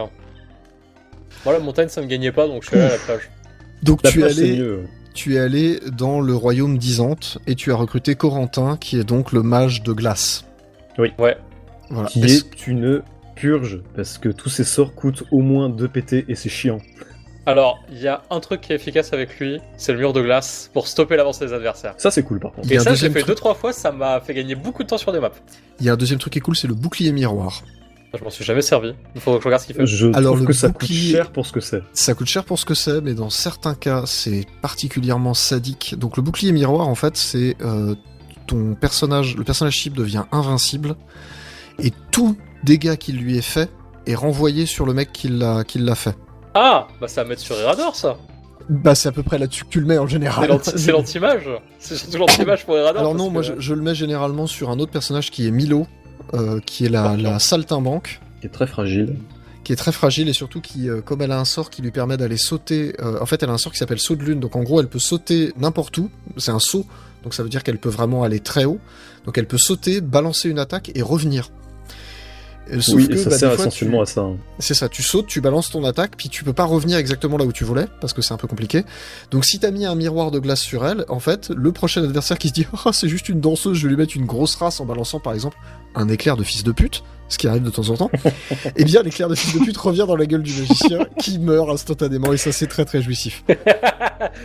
Moi, 1.45 1.55
la 1.55 1.61
montagne, 1.61 1.89
ça 1.89 2.01
me 2.03 2.07
gagnait 2.07 2.33
pas, 2.33 2.47
donc 2.49 2.63
je 2.63 2.69
suis 2.69 2.77
allé 2.77 2.87
à 2.87 2.93
la 2.93 2.99
plage. 2.99 3.31
Donc 3.83 4.03
La 4.03 4.11
tu 4.11 4.19
es 4.19 4.23
plage, 4.23 4.39
allé, 4.39 4.79
tu 5.15 5.37
es 5.37 5.39
allé 5.39 5.81
dans 5.93 6.21
le 6.21 6.35
royaume 6.35 6.79
d'Isante 6.79 7.39
et 7.47 7.55
tu 7.55 7.73
as 7.73 7.77
recruté 7.77 8.15
Corentin, 8.15 8.77
qui 8.77 8.99
est 8.99 9.05
donc 9.05 9.33
le 9.33 9.43
mage 9.43 9.83
de 9.83 9.93
glace. 9.93 10.45
Ouais. 10.99 11.13
Voilà. 11.91 12.09
Qui 12.09 12.25
est 12.25 12.67
une 12.67 13.03
purge, 13.35 13.81
parce 13.95 14.19
que 14.19 14.29
tous 14.29 14.49
ces 14.49 14.65
sorts 14.65 14.95
coûtent 14.95 15.25
au 15.31 15.41
moins 15.41 15.69
2 15.69 15.89
PT 15.89 16.25
et 16.29 16.35
c'est 16.35 16.49
chiant. 16.49 16.79
Alors, 17.49 17.85
il 17.93 18.01
y 18.01 18.09
a 18.09 18.23
un 18.31 18.41
truc 18.41 18.61
qui 18.61 18.73
est 18.73 18.77
efficace 18.77 19.13
avec 19.13 19.39
lui, 19.39 19.61
c'est 19.77 19.93
le 19.93 19.99
mur 19.99 20.13
de 20.13 20.21
glace 20.21 20.69
pour 20.73 20.89
stopper 20.89 21.17
l'avancée 21.17 21.47
des 21.47 21.53
adversaires. 21.53 21.95
Ça, 21.97 22.11
c'est 22.11 22.25
cool 22.25 22.41
par 22.41 22.53
contre. 22.53 22.73
Et 22.73 22.79
ça, 22.81 22.91
deuxième 22.91 23.13
fait 23.13 23.21
truc. 23.21 23.29
deux 23.29 23.35
trois 23.37 23.55
fois, 23.55 23.73
ça 23.73 23.93
m'a 23.93 24.21
fait 24.21 24.35
gagner 24.35 24.57
beaucoup 24.57 24.83
de 24.83 24.89
temps 24.89 24.99
sur 24.99 25.13
des 25.13 25.21
maps. 25.21 25.31
Il 25.79 25.87
y 25.87 25.89
a 25.89 25.93
un 25.93 25.97
deuxième 25.97 26.19
truc 26.19 26.33
qui 26.33 26.41
est 26.41 26.43
cool, 26.43 26.57
c'est 26.57 26.67
le 26.67 26.75
bouclier 26.75 27.13
miroir. 27.13 27.63
Je 28.19 28.25
m'en 28.25 28.31
suis 28.31 28.45
jamais 28.45 28.63
servi. 28.63 28.95
Il 29.15 29.21
faut 29.21 29.35
que 29.37 29.41
je 29.41 29.45
regarde 29.45 29.63
ce 29.63 29.67
qu'il 29.67 29.77
fait. 29.77 29.87
Je 29.87 30.07
Alors, 30.09 30.33
trouve 30.33 30.41
le 30.41 30.47
que 30.47 30.53
ça 30.53 30.71
coûte 30.71 30.89
cher 30.89 31.31
pour 31.31 31.47
ce 31.47 31.53
que 31.53 31.61
c'est. 31.61 31.83
Ça 31.93 32.15
coûte 32.15 32.27
cher 32.27 32.45
pour 32.45 32.59
ce 32.59 32.65
que 32.65 32.75
c'est, 32.75 33.01
mais 33.01 33.15
dans 33.15 33.31
certains 33.31 33.75
cas, 33.75 34.05
c'est 34.07 34.47
particulièrement 34.63 35.35
sadique. 35.35 35.95
Donc 35.99 36.17
le 36.17 36.23
bouclier 36.23 36.53
miroir, 36.53 36.89
en 36.89 36.95
fait, 36.95 37.17
c'est 37.17 37.57
euh, 37.63 37.95
ton 38.47 38.75
personnage, 38.75 39.37
le 39.37 39.45
personnage 39.45 39.77
cible 39.79 39.97
devient 39.97 40.25
invincible, 40.33 40.97
et 41.83 41.93
tout 42.11 42.37
dégât 42.65 42.97
qui 42.97 43.13
lui 43.13 43.37
est 43.37 43.43
fait 43.43 43.71
est 44.07 44.15
renvoyé 44.15 44.67
sur 44.67 44.87
le 44.87 44.95
mec 44.95 45.13
qui 45.13 45.29
l'a 45.29 45.65
qui 45.65 45.79
l'a 45.79 45.95
fait. 45.95 46.17
Ah 46.55 46.87
Bah 47.01 47.09
c'est 47.09 47.21
à 47.21 47.25
mettre 47.25 47.43
sur 47.43 47.59
Erador 47.59 47.95
ça 47.97 48.17
Bah 48.71 48.95
c'est 48.95 49.09
à 49.09 49.13
peu 49.13 49.23
près 49.23 49.37
là-dessus 49.39 49.65
que 49.65 49.69
tu 49.71 49.81
le 49.81 49.87
mets 49.87 49.99
en 49.99 50.07
général. 50.07 50.59
C'est 50.63 50.93
l'anti-mage 50.93 51.49
C'est 51.79 51.97
surtout 51.97 52.19
l'anti-mage 52.19 52.65
pour 52.65 52.79
Erador 52.79 53.01
Alors 53.01 53.15
non, 53.15 53.31
moi 53.31 53.43
je 53.43 53.75
le 53.75 53.83
mets 53.83 53.95
généralement 53.95 54.47
sur 54.47 54.71
un 54.71 54.79
autre 54.79 54.93
personnage 54.93 55.31
qui 55.31 55.47
est 55.47 55.51
Milo, 55.51 55.87
euh, 56.35 56.61
qui 56.65 56.85
est 56.87 56.89
la, 56.89 57.17
la 57.17 57.39
saltimbanque. 57.39 58.21
Qui 58.41 58.47
est 58.47 58.51
très 58.51 58.67
fragile. 58.67 59.17
qui 59.65 59.73
est 59.73 59.77
très 59.77 59.91
fragile 59.91 60.29
et 60.29 60.33
surtout 60.33 60.61
qui, 60.61 60.89
euh, 60.89 61.01
comme 61.01 61.23
elle 61.23 61.33
a 61.33 61.41
un 61.41 61.45
sort 61.45 61.71
qui 61.71 61.83
lui 61.83 61.91
permet 61.91 62.17
d'aller 62.17 62.37
sauter, 62.37 62.95
euh, 63.01 63.19
en 63.21 63.27
fait 63.27 63.43
elle 63.43 63.51
a 63.51 63.53
un 63.53 63.59
sort 63.59 63.73
qui 63.73 63.79
s'appelle 63.79 63.99
saut 63.99 64.15
de 64.15 64.23
lune, 64.23 64.39
donc 64.39 64.55
en 64.55 64.63
gros 64.63 64.81
elle 64.81 64.87
peut 64.87 65.01
sauter 65.01 65.53
n'importe 65.57 65.99
où, 65.99 66.09
c'est 66.37 66.53
un 66.53 66.61
saut, 66.61 66.87
donc 67.25 67.35
ça 67.35 67.43
veut 67.43 67.49
dire 67.49 67.65
qu'elle 67.65 67.79
peut 67.79 67.89
vraiment 67.89 68.23
aller 68.23 68.39
très 68.39 68.65
haut, 68.65 68.79
donc 69.25 69.39
elle 69.39 69.49
peut 69.49 69.59
sauter, 69.59 70.01
balancer 70.01 70.49
une 70.49 70.61
attaque 70.61 70.93
et 70.95 71.03
revenir. 71.03 71.51
Sauf 72.81 72.97
oui, 72.97 73.07
que 73.09 73.13
et 73.15 73.17
ça 73.17 73.31
bah, 73.31 73.39
sert 73.39 73.53
essentiellement 73.53 73.99
tu- 73.99 74.03
à 74.03 74.07
ça. 74.07 74.21
hein. 74.23 74.37
c'est 74.59 74.75
ça, 74.75 74.89
tu 74.89 75.03
sautes, 75.03 75.29
tu 75.29 75.41
balances 75.41 75.71
ton 75.71 75.85
attaque, 75.85 76.17
puis 76.17 76.29
tu 76.29 76.43
peux 76.43 76.53
pas 76.53 76.65
revenir 76.65 76.99
exactement 76.99 77.37
là 77.37 77.45
où 77.45 77.53
tu 77.53 77.63
voulais, 77.65 77.87
parce 78.01 78.13
que 78.13 78.23
c'est 78.23 78.35
un 78.35 78.37
peu 78.39 78.49
compliqué. 78.49 78.83
Donc 79.31 79.45
si 79.45 79.61
t'as 79.61 79.71
mis 79.71 79.87
un 79.87 79.95
miroir 79.95 80.31
de 80.33 80.39
glace 80.41 80.61
sur 80.61 80.85
elle, 80.87 81.05
en 81.09 81.21
fait, 81.21 81.51
le 81.51 81.71
prochain 81.71 82.03
adversaire 82.03 82.39
qui 82.39 82.49
se 82.49 82.53
dit 82.53 82.67
«Oh, 82.87 82.93
c'est 82.93 83.09
juste 83.09 83.29
une 83.29 83.41
danseuse, 83.41 83.77
je 83.79 83.85
vais 83.85 83.91
lui 83.91 83.97
mettre 83.97 84.17
une 84.17 84.27
grosse 84.27 84.57
race 84.57 84.81
en 84.81 84.85
balançant 84.85 85.21
par 85.21 85.33
exemple 85.33 85.57
un 85.95 86.09
éclair 86.09 86.37
de 86.37 86.43
fils 86.43 86.65
de 86.65 86.73
pute», 86.73 87.05
ce 87.29 87.39
qui 87.39 87.47
arrive 87.49 87.63
de 87.63 87.71
temps 87.71 87.89
en 87.91 87.97
temps, 87.97 88.11
eh 88.77 88.85
bien 88.85 89.03
l'éclair 89.03 89.29
de 89.29 89.35
fils 89.37 89.55
de 89.55 89.65
pute 89.65 89.77
revient 89.77 90.05
dans 90.07 90.17
la 90.17 90.27
gueule 90.27 90.43
du 90.43 90.53
magicien, 90.53 91.07
qui 91.21 91.39
meurt 91.39 91.69
instantanément, 91.71 92.33
et 92.33 92.37
ça 92.37 92.51
c'est 92.53 92.67
très 92.69 92.85
très 92.85 93.01
jouissif. 93.03 93.45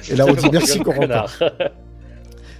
Et 0.09 0.15
là 0.15 0.25
on 0.27 0.33
dit 0.33 0.47
«Merci 0.51 0.79
Corentin 0.79 1.01
connard.». 1.01 1.39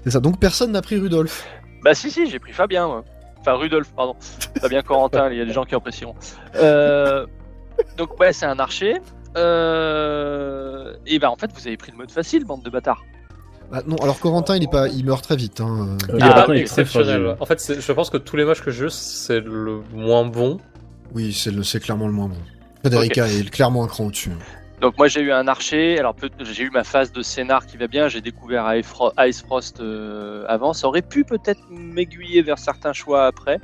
C'est 0.04 0.12
ça, 0.12 0.20
donc 0.20 0.40
personne 0.40 0.72
n'a 0.72 0.82
pris 0.82 0.98
Rudolf. 0.98 1.46
Bah 1.84 1.94
si 1.94 2.10
si, 2.10 2.30
j'ai 2.30 2.40
pris 2.40 2.54
Fabien 2.54 2.88
moi. 2.88 3.06
Enfin 3.42 3.54
Rudolf, 3.54 3.92
pardon. 3.96 4.16
Fabien 4.60 4.82
Corentin, 4.82 5.30
il 5.32 5.38
y 5.38 5.42
a 5.42 5.46
des 5.46 5.54
gens 5.54 5.66
qui 5.66 5.76
apprécieront. 5.76 6.16
Euh, 6.56 7.26
donc 7.98 8.20
ouais, 8.20 8.34
c'est 8.34 8.46
un 8.46 8.60
archer. 8.60 8.98
Euh, 9.38 10.94
et 11.06 11.20
bah 11.20 11.30
en 11.32 11.36
fait, 11.36 11.50
vous 11.54 11.68
avez 11.68 11.78
pris 11.78 11.92
le 11.92 11.98
mode 11.98 12.12
facile, 12.12 12.46
bande 12.46 12.64
de 12.64 12.70
bâtards. 12.70 13.04
Bah, 13.72 13.82
non, 13.88 13.96
alors 13.98 14.20
Corentin 14.20 14.58
il, 14.58 14.64
est 14.64 14.72
pas, 14.72 14.88
il 14.90 15.06
meurt 15.06 15.24
très 15.24 15.36
vite. 15.38 15.62
Hein. 15.62 15.98
Il 16.10 16.16
est 16.16 16.20
pas 16.20 16.44
très 16.44 16.58
exceptionnel. 16.60 17.36
En 17.40 17.46
fait, 17.46 17.80
je 17.80 17.92
pense 17.94 18.10
que 18.10 18.18
tous 18.18 18.36
les 18.36 18.44
matchs 18.46 18.62
que 18.62 18.72
je 18.72 18.84
joue, 18.86 18.90
c'est 18.90 19.40
le 19.40 19.82
moins 19.94 20.26
bon. 20.26 20.58
Oui, 21.14 21.34
c'est 21.34 21.52
le- 21.52 21.64
c'est 21.64 21.80
clairement 21.80 22.08
le 22.08 22.14
moins 22.14 22.28
bon. 22.28 22.38
Federica 22.84 23.28
est 23.28 23.50
clairement 23.50 23.84
un 23.84 23.88
cran 23.88 24.06
au-dessus. 24.06 24.32
Donc 24.82 24.98
moi 24.98 25.08
j'ai 25.08 25.22
eu 25.22 25.32
un 25.32 25.48
archer, 25.48 26.00
alors 26.00 26.16
j'ai 26.40 26.64
eu 26.64 26.72
ma 26.72 26.84
phase 26.84 27.12
de 27.12 27.22
scénar 27.22 27.68
qui 27.68 27.78
va 27.78 27.86
bien, 27.88 28.08
j'ai 28.08 28.20
découvert 28.22 28.74
Ice 28.76 28.88
Fro- 28.88 29.14
Ice 29.28 29.42
Frost 29.44 29.80
euh, 29.80 30.44
avant, 30.48 30.74
ça 30.74 30.88
aurait 30.88 31.04
pu 31.04 31.24
peut-être 31.24 31.62
m'aiguiller 31.70 32.42
vers 32.42 32.58
certains 32.58 32.92
choix 32.92 33.28
après, 33.28 33.60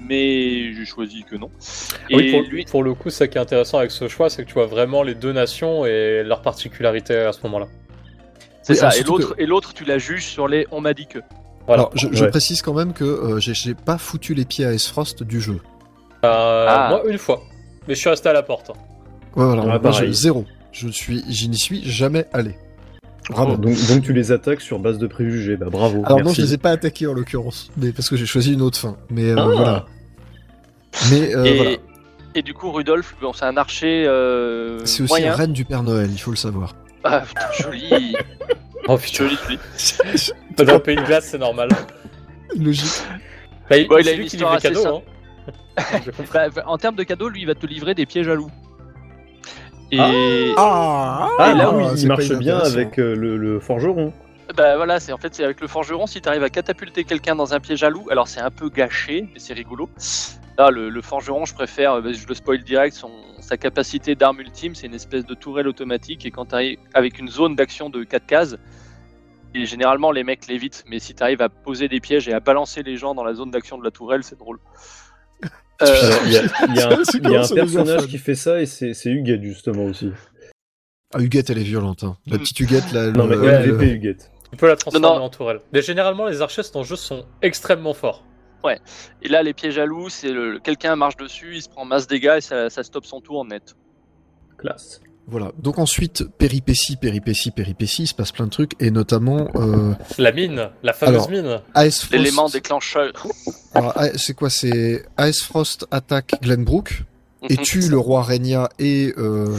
mais 0.00 0.72
j'ai 0.72 0.84
choisi 0.84 1.24
que 1.24 1.34
non. 1.34 1.50
Et 2.08 2.14
Ah 2.14 2.16
oui, 2.16 2.30
pour, 2.30 2.42
lui, 2.42 2.64
pour 2.66 2.82
le 2.84 2.94
coup, 2.94 3.10
ce 3.10 3.24
qui 3.24 3.36
est 3.36 3.40
intéressant 3.40 3.78
avec 3.78 3.90
ce 3.90 4.06
choix, 4.06 4.30
c'est 4.30 4.42
que 4.44 4.48
tu 4.48 4.54
vois 4.54 4.66
vraiment 4.66 5.02
les 5.02 5.14
deux 5.16 5.32
nations 5.32 5.86
et 5.86 6.22
leurs 6.22 6.42
particularités 6.42 7.16
à 7.16 7.32
ce 7.32 7.40
moment-là. 7.44 7.66
c'est 8.62 8.74
Oui, 8.74 8.78
ça, 8.78 8.96
et 8.96 9.02
l'autre, 9.02 9.34
et 9.38 9.46
l'autre 9.46 9.74
tu 9.74 9.84
la 9.84 9.98
juges 9.98 10.24
sur 10.26 10.46
les 10.46 10.66
on 10.70 10.80
m'a 10.80 10.94
dit 10.94 11.06
que. 11.08 11.18
Voilà. 11.66 11.82
Alors, 11.84 11.96
je, 11.96 12.06
je 12.12 12.24
Ouais. 12.24 12.30
précise 12.30 12.62
quand 12.62 12.74
même 12.74 12.92
que 12.92 13.02
euh, 13.04 13.40
j'ai- 13.40 13.74
pas 13.74 13.98
foutu 13.98 14.34
les 14.34 14.44
pieds 14.44 14.66
à 14.66 14.72
S-Frost 14.72 15.24
du 15.24 15.40
jeu. 15.40 15.58
Euh, 16.24 16.66
Ah. 16.68 16.88
Moi, 16.90 17.02
une 17.10 17.18
fois. 17.18 17.42
Mais 17.88 17.94
je 17.94 18.00
suis 18.00 18.08
resté 18.10 18.28
à 18.28 18.32
la 18.32 18.42
porte. 18.44 18.70
Ouais, 19.36 19.44
voilà, 19.44 19.62
Ah, 19.62 19.66
moi, 19.66 19.78
pareil. 19.80 20.08
je- 20.08 20.12
zéro. 20.12 20.44
Je 20.72 20.88
suis, 20.88 21.22
j'y 21.28 21.48
n'y 21.48 21.56
suis 21.58 21.88
jamais 21.88 22.26
allé. 22.32 22.56
Vraiment. 23.30 23.56
Donc, 23.56 23.74
donc 23.88 24.02
tu 24.02 24.12
les 24.12 24.32
attaques 24.32 24.60
sur 24.60 24.78
base 24.78 24.98
de 24.98 25.06
préjugés. 25.06 25.56
Bah 25.56 25.66
bravo. 25.70 26.02
Alors 26.04 26.18
non, 26.18 26.24
merci. 26.26 26.40
je 26.42 26.46
les 26.46 26.54
ai 26.54 26.58
pas 26.58 26.70
attaqués 26.70 27.06
en 27.06 27.14
l'occurrence, 27.14 27.70
mais 27.76 27.92
parce 27.92 28.08
que 28.10 28.16
j'ai 28.16 28.26
choisi 28.26 28.52
une 28.52 28.60
autre 28.60 28.76
fin. 28.78 28.96
Mais 29.08 29.30
euh, 29.30 29.36
Ah. 29.38 29.44
voilà. 29.46 29.86
Mais 31.10 31.34
euh, 31.34 31.44
et, 31.44 31.56
voilà, 31.56 31.70
et 32.34 32.42
du 32.42 32.54
coup 32.54 32.70
Rudolf, 32.70 33.14
bon, 33.22 33.32
c'est 33.32 33.44
un 33.46 33.56
archer 33.56 34.04
euh, 34.06 34.78
c'est 34.84 35.02
aussi 35.04 35.10
moyen. 35.12 35.32
un 35.32 35.36
reine 35.36 35.52
du 35.52 35.64
Père 35.64 35.82
Noël, 35.82 36.10
il 36.12 36.18
faut 36.18 36.30
le 36.32 36.36
savoir. 36.36 36.74
Ah, 37.04 37.22
putain, 37.22 37.46
joli, 37.70 38.14
Oh 38.88 38.98
putain. 38.98 39.24
joli, 39.28 39.58
le 40.58 40.78
pays 40.78 40.96
de 40.96 41.02
glace, 41.02 41.28
c'est 41.30 41.38
normal. 41.38 41.68
Logique. 42.56 42.84
Bah, 43.70 43.76
il- 43.78 43.88
Bon, 43.88 43.98
il 43.98 44.08
a 44.08 44.12
une 44.12 44.24
histoire 44.24 44.52
assez 44.52 44.68
cadeaux. 44.68 44.86
Hein. 44.86 45.02
Bah, 46.32 46.46
en 46.66 46.78
termes 46.78 46.94
de 46.96 47.02
cadeaux, 47.02 47.28
lui 47.28 47.40
il 47.42 47.46
va 47.46 47.54
te 47.54 47.66
livrer 47.66 47.94
des 47.94 48.06
pièges 48.06 48.28
à 48.28 48.34
loups. 48.34 48.50
Et 49.98 50.54
Ah, 50.56 51.28
Ah, 51.38 51.50
Et 51.52 51.54
là, 51.54 51.72
oui, 51.74 51.84
c'est 51.94 52.02
il 52.02 52.08
marche 52.08 52.32
bien 52.32 52.58
avec 52.58 52.98
euh, 52.98 53.14
le, 53.14 53.36
le 53.36 53.60
forgeron. 53.60 54.12
Bah 54.56 54.76
voilà, 54.76 55.00
c'est 55.00 55.12
en 55.12 55.16
fait 55.18 55.34
c'est 55.34 55.42
avec 55.42 55.60
le 55.62 55.66
forgeron 55.68 56.06
si 56.06 56.20
tu 56.20 56.28
arrives 56.28 56.42
à 56.42 56.50
catapulter 56.50 57.04
quelqu'un 57.04 57.34
dans 57.34 57.54
un 57.54 57.60
piège 57.60 57.82
à 57.82 57.88
loup. 57.90 58.06
Alors 58.10 58.28
c'est 58.28 58.40
un 58.40 58.50
peu 58.50 58.68
gâché, 58.68 59.26
mais 59.32 59.38
c'est 59.40 59.54
rigolo. 59.54 59.88
Là, 60.58 60.70
le, 60.70 60.88
le 60.90 61.02
forgeron, 61.02 61.46
je 61.46 61.54
préfère, 61.54 61.94
euh, 61.94 62.12
je 62.12 62.26
le 62.28 62.34
spoil 62.34 62.62
direct, 62.62 62.94
son, 62.94 63.10
sa 63.40 63.56
capacité 63.56 64.14
d'arme 64.14 64.40
ultime, 64.40 64.74
c'est 64.74 64.86
une 64.86 64.94
espèce 64.94 65.24
de 65.26 65.34
tourelle 65.34 65.66
automatique. 65.66 66.24
Et 66.26 66.30
quand 66.30 66.46
tu 66.46 66.54
arrives 66.54 66.78
avec 66.92 67.18
une 67.18 67.28
zone 67.28 67.56
d'action 67.56 67.90
de 67.90 68.04
4 68.04 68.26
cases, 68.26 68.56
et 69.54 69.66
généralement 69.66 70.12
les 70.12 70.24
mecs 70.24 70.46
l'évitent, 70.46 70.84
mais 70.88 70.98
si 70.98 71.14
tu 71.14 71.22
arrives 71.22 71.40
à 71.42 71.48
poser 71.48 71.88
des 71.88 72.00
pièges 72.00 72.28
et 72.28 72.32
à 72.34 72.40
balancer 72.40 72.82
les 72.82 72.96
gens 72.96 73.14
dans 73.14 73.24
la 73.24 73.34
zone 73.34 73.50
d'action 73.50 73.78
de 73.78 73.84
la 73.84 73.90
tourelle, 73.90 74.22
c'est 74.24 74.38
drôle. 74.38 74.58
Euh, 75.82 76.10
Il 76.26 76.32
y 76.32 76.36
a, 76.38 76.42
il 76.68 76.74
y 77.32 77.36
a 77.36 77.42
un, 77.42 77.48
personnage 77.48 78.06
qui 78.06 78.18
fait 78.18 78.34
ça 78.34 78.60
et 78.60 78.66
c'est 78.66 78.94
c'est 78.94 79.10
Huguette 79.10 79.42
justement 79.42 79.84
aussi. 79.84 80.10
Ah, 81.12 81.20
Huguette, 81.20 81.50
elle 81.50 81.58
est 81.58 81.62
violente. 81.64 82.04
hein. 82.04 82.16
La 82.26 82.38
petite 82.38 82.58
Huguette, 82.60 82.92
là. 82.92 83.10
Non 83.10 83.26
mais 83.26 83.36
ouais, 83.36 83.68
Huguette. 83.68 84.30
Tu 84.50 84.56
peux 84.56 84.68
la 84.68 84.76
transformer 84.76 85.06
Non, 85.06 85.18
non. 85.18 85.24
en 85.24 85.30
tourelle. 85.30 85.60
Mais 85.72 85.82
généralement, 85.82 86.26
les 86.26 86.42
archers 86.42 86.62
dans 86.72 86.80
le 86.80 86.86
jeu 86.86 86.96
sont 86.96 87.24
extrêmement 87.42 87.94
forts. 87.94 88.24
et 89.22 89.28
là, 89.28 89.42
les 89.42 89.52
pièges 89.52 89.78
à 89.78 89.84
loup, 89.84 90.08
c'est 90.08 90.30
le, 90.30 90.58
quelqu'un 90.58 90.94
marche 90.96 91.16
dessus, 91.16 91.56
il 91.56 91.62
se 91.62 91.68
prend 91.68 91.84
masse 91.84 92.06
dégâts 92.06 92.34
et 92.36 92.40
ça, 92.40 92.70
ça 92.70 92.82
stoppe 92.82 93.04
son 93.04 93.20
tour 93.20 93.44
net. 93.44 93.74
Classe. 94.58 95.00
Voilà. 95.26 95.52
Donc 95.58 95.78
ensuite, 95.78 96.24
péripéties, 96.36 96.96
péripéties, 96.96 97.50
péripéties, 97.50 98.02
il 98.02 98.06
se 98.06 98.14
passe 98.14 98.30
plein 98.30 98.44
de 98.44 98.50
trucs, 98.50 98.72
et 98.80 98.90
notamment 98.90 99.48
euh, 99.54 99.92
La 100.18 100.32
mine, 100.32 100.68
la 100.82 100.92
fameuse 100.92 101.14
Alors, 101.14 101.30
mine. 101.30 101.60
AS 101.74 101.90
Frost. 102.00 102.12
L'élément 102.12 102.48
déclencheur. 102.48 103.12
C'est 104.16 104.34
quoi 104.34 104.50
C'est 104.50 105.06
AS 105.16 105.40
Frost 105.42 105.86
attaque 105.90 106.34
Glenbrook 106.42 107.02
et 107.48 107.56
Mhm. 107.56 107.62
tue 107.62 107.88
le 107.88 107.98
roi 107.98 108.22
Régna 108.22 108.68
et, 108.78 109.12
euh, 109.16 109.56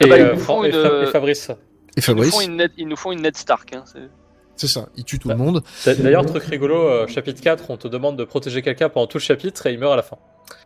Et, 0.00 0.06
bah, 0.06 0.16
ils 0.18 0.22
euh, 0.22 0.32
nous 0.34 0.40
Fran- 0.40 0.56
font 0.58 0.64
et 0.64 0.68
une- 0.68 0.72
Fa- 0.82 1.02
et 1.02 1.06
Fabrice. 1.06 1.48
et 1.50 1.52
Ils 1.52 1.56
nous, 1.98 2.02
Fabrice. 2.02 2.30
font 2.34 2.40
une 2.40 2.56
Ned, 2.56 2.70
ils 2.78 2.88
nous 2.88 2.96
font 2.96 3.12
une 3.12 3.20
Ned 3.22 3.36
Stark. 3.36 3.74
Hein, 3.74 3.84
c'est- 4.66 4.72
ça, 4.80 4.88
il 4.96 5.04
tue 5.04 5.18
tout 5.18 5.28
Bah. 5.28 5.34
le 5.34 5.40
monde. 5.40 5.62
D'a- 5.84 5.94
D'ailleurs, 5.94 6.26
truc 6.26 6.44
rigolo, 6.44 6.76
euh, 6.76 7.06
chapitre 7.06 7.40
4, 7.40 7.64
on 7.70 7.76
te 7.76 7.88
demande 7.88 8.16
de 8.18 8.24
protéger 8.24 8.62
quelqu'un 8.62 8.88
pendant 8.88 9.06
tout 9.06 9.18
le 9.18 9.22
chapitre 9.22 9.66
et 9.66 9.72
il 9.72 9.78
meurt 9.78 9.92
à 9.92 9.96
la 9.96 10.02
fin. 10.02 10.16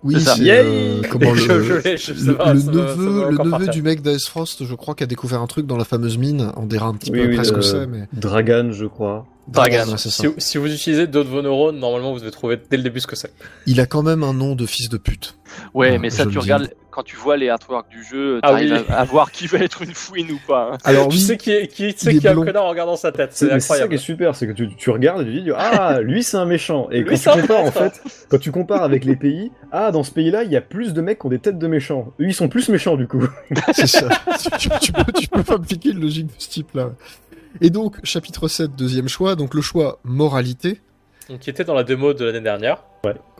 Oui, 0.02 0.14
C'est 0.14 0.20
ça. 0.20 0.34
c'est 0.36 0.42
Yay 0.42 0.62
euh, 0.64 1.02
comment 1.10 1.32
le, 1.32 1.36
Je- 1.40 1.96
je 1.96 2.12
je- 2.14 2.30
neveu, 2.70 3.30
le 3.30 3.70
du 3.70 3.82
mec 3.82 4.02
d'Ice 4.02 4.28
Frost, 4.28 4.64
je 4.64 4.74
crois, 4.74 4.94
qui 4.94 5.04
a 5.04 5.06
découvert 5.06 5.40
un 5.40 5.46
truc 5.46 5.66
dans 5.66 5.76
la 5.76 5.84
fameuse 5.84 6.18
mine. 6.18 6.50
On 6.56 6.66
dira 6.66 6.86
un 6.86 6.94
petit 6.94 7.10
Oui, 7.10 7.20
peu 7.20 7.26
oui, 7.28 7.34
après 7.34 7.44
ce 7.44 7.52
que 7.52 7.60
c'est, 7.60 7.86
mais 7.86 8.08
Dragan, 8.12 8.72
je 8.72 8.86
crois. 8.86 9.26
Dragan. 9.48 9.88
ouais. 9.92 9.96
Si, 9.96 10.10
si 10.38 10.58
vous 10.58 10.72
utilisez 10.72 11.06
d'autres 11.06 11.30
vos 11.30 11.42
neurones, 11.42 11.78
normalement 11.78 12.12
vous 12.12 12.18
devez 12.20 12.30
trouver 12.30 12.58
dès 12.70 12.76
le 12.76 12.82
début 12.82 13.00
ce 13.00 13.06
que 13.06 13.16
c'est. 13.16 13.32
Il 13.66 13.80
a 13.80 13.86
quand 13.86 14.02
même 14.02 14.22
un 14.22 14.32
nom 14.34 14.54
de 14.54 14.66
fils 14.66 14.88
de 14.88 14.96
pute. 14.98 15.36
Ouais, 15.74 15.92
Ah, 15.94 15.98
mais 15.98 16.10
ça, 16.10 16.24
tu 16.24 16.30
dis. 16.32 16.38
regardes, 16.38 16.70
quand 16.90 17.04
tu 17.04 17.14
vois 17.16 17.36
les 17.36 17.48
artworks 17.48 17.88
du 17.88 18.02
jeu, 18.02 18.40
Ah 18.42 18.48
t'arrives 18.48 18.72
oui. 18.72 18.84
à, 18.88 19.00
à 19.00 19.04
voir 19.04 19.30
qui 19.30 19.46
va 19.46 19.58
être 19.58 19.82
une 19.82 19.94
fouine 19.94 20.32
ou 20.32 20.40
pas. 20.48 20.70
hein. 20.72 20.78
Alors 20.84 21.08
tu 21.08 21.14
oui, 21.16 21.20
sais 21.22 21.36
qui 21.36 21.52
est, 21.52 21.68
qui, 21.68 21.94
tu 21.94 22.00
sais 22.00 22.18
qui 22.18 22.26
est 22.26 22.30
un 22.30 22.34
connard 22.34 22.64
en 22.64 22.68
regardant 22.70 22.96
sa 22.96 23.12
tête, 23.12 23.30
C'est 23.34 23.60
ça 23.60 23.86
qui 23.86 23.94
est 23.94 23.98
super, 23.98 24.34
c'est 24.34 24.46
que 24.48 24.52
tu, 24.52 24.74
tu 24.74 24.90
regardes 24.90 25.22
et 25.22 25.24
tu 25.26 25.42
dis 25.42 25.50
ah 25.56 26.00
lui 26.00 26.22
c'est 26.24 26.36
un 26.38 26.44
méchant 26.46 26.88
et 26.90 27.00
Lui, 27.02 27.10
quand 27.10 27.16
c'est 27.16 27.32
tu 27.32 27.38
un 27.38 27.42
compares 27.42 27.64
en 27.64 27.70
fait, 27.70 28.02
quand 28.28 28.38
tu 28.38 28.50
compares 28.50 28.82
avec 28.82 29.04
les 29.04 29.14
pays, 29.16 29.52
ah 29.70 29.92
dans 29.92 30.02
ce 30.02 30.10
pays-là 30.10 30.42
il 30.42 30.50
y 30.50 30.56
a 30.56 30.60
plus 30.60 30.92
de 30.94 31.00
mecs 31.00 31.20
qui 31.20 31.26
ont 31.26 31.30
des 31.30 31.38
têtes 31.38 31.58
de 31.58 31.66
méchants. 31.68 32.12
Eux 32.20 32.24
ils 32.26 32.34
sont 32.34 32.48
plus 32.48 32.68
méchants 32.68 32.96
du 32.96 33.06
coup. 33.06 33.24
c'est 33.72 33.86
ça. 33.86 34.08
tu, 34.58 34.68
tu 34.80 34.92
peux, 34.92 35.12
tu 35.12 35.28
peux 35.28 35.42
pas 35.44 35.58
piquer 35.58 35.90
une 35.90 36.00
logique 36.00 36.26
de 36.26 36.32
ce 36.38 36.48
type-là. 36.48 36.90
Et 37.60 37.70
donc, 37.70 37.96
chapitre 38.04 38.48
7, 38.48 38.74
deuxième 38.76 39.08
choix. 39.08 39.34
Donc, 39.36 39.54
le 39.54 39.60
choix 39.62 39.98
moralité. 40.04 40.80
Donc, 41.28 41.40
qui 41.40 41.50
était 41.50 41.64
dans 41.64 41.74
la 41.74 41.82
démo 41.84 42.12
de 42.14 42.24
l'année 42.24 42.40
dernière. 42.40 42.82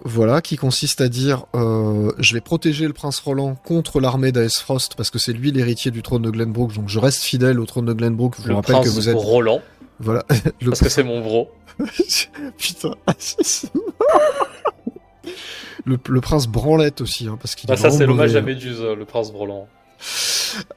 Voilà, 0.05 0.41
qui 0.43 0.57
consiste 0.57 1.01
à 1.01 1.09
dire 1.09 1.47
euh, 1.57 2.13
je 2.19 2.35
vais 2.35 2.41
protéger 2.41 2.87
le 2.87 2.93
prince 2.93 3.19
Roland 3.19 3.57
contre 3.57 3.99
l'armée 3.99 4.31
d'Aes 4.31 4.61
Frost 4.61 4.95
parce 4.97 5.11
que 5.11 5.19
c'est 5.19 5.33
lui 5.33 5.51
l'héritier 5.51 5.91
du 5.91 6.03
trône 6.03 6.23
de 6.23 6.31
Glenbrook, 6.31 6.73
donc 6.73 6.89
je 6.89 7.01
reste 7.01 7.23
fidèle 7.25 7.59
au 7.59 7.67
trône 7.67 7.87
de 7.87 7.93
Glenbrook. 7.93 8.35
Je 8.39 8.43
vous 8.43 8.49
Le 8.51 8.55
rappelle 8.55 8.75
prince 8.77 8.85
que 8.87 8.91
vous 8.93 9.09
êtes 9.09 9.17
Roland, 9.17 9.61
voilà 9.99 10.25
le 10.61 10.69
parce 10.71 10.83
que 10.83 10.89
c'est 10.89 11.03
mon 11.03 11.21
bro. 11.21 11.51
putain 12.59 12.93
le, 15.85 15.99
le 16.09 16.21
prince 16.21 16.47
Branlette 16.47 17.01
aussi 17.01 17.27
hein, 17.27 17.37
parce 17.41 17.57
qu'il 17.57 17.67
Bah, 17.69 17.75
est 17.75 17.79
ça 17.79 17.91
c'est 17.91 18.07
l'hommage 18.07 18.37
à 18.37 18.41
mauvais. 18.41 18.55
Méduse, 18.55 18.81
le 18.83 19.05
prince 19.05 19.31
Roland. 19.31 19.67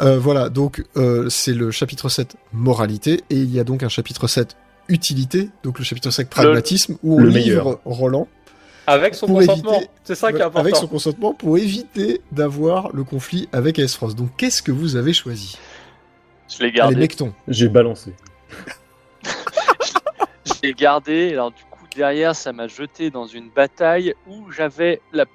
Euh, 0.02 0.20
voilà, 0.20 0.50
donc 0.50 0.84
euh, 0.98 1.30
c'est 1.30 1.54
le 1.54 1.72
chapitre 1.72 2.10
7 2.10 2.36
moralité 2.54 3.22
et 3.30 3.36
il 3.36 3.54
y 3.54 3.60
a 3.60 3.64
donc 3.64 3.84
un 3.84 3.90
chapitre 3.90 4.28
7 4.28 4.56
utilité, 4.88 5.50
donc 5.64 5.80
le 5.80 5.86
chapitre 5.86 6.10
5 6.10 6.30
pragmatisme 6.30 6.98
où 7.04 7.16
on 7.16 7.20
le 7.20 7.30
livre 7.30 7.40
meilleur. 7.40 7.80
Roland 7.86 8.28
Avec 8.88 9.16
son 9.16 9.28
consentement. 9.28 9.82
C'est 10.04 10.16
ça 10.16 10.32
qui 10.32 10.40
est 10.40 10.42
important. 10.42 10.60
avec 10.60 10.76
son 10.76 10.88
consentement 10.88 11.34
pour 11.34 11.58
éviter 11.58 12.22
d'avoir 12.32 12.94
le 12.94 13.04
conflit 13.04 13.48
avec 13.52 13.86
Frost. 13.88 14.18
Donc 14.18 14.30
qu'est-ce 14.38 14.62
que 14.62 14.72
vous 14.72 14.96
avez 14.96 15.14
choisi? 15.14 15.58
Je 16.50 16.64
l'ai 16.64 16.72
gardé. 16.72 17.08
J'ai 17.48 17.68
balancé. 17.68 18.14
Je 20.46 20.54
l'ai 20.64 20.74
gardé. 20.74 21.32
Alors 21.32 21.52
du 21.52 21.64
coup 21.70 21.86
derrière, 21.96 22.36
ça 22.36 22.52
m'a 22.52 22.68
jeté 22.68 23.12
dans 23.12 23.28
une 23.28 23.50
bataille 23.50 24.16
où 24.28 24.52
j'avais 24.52 25.02
la 25.14 25.26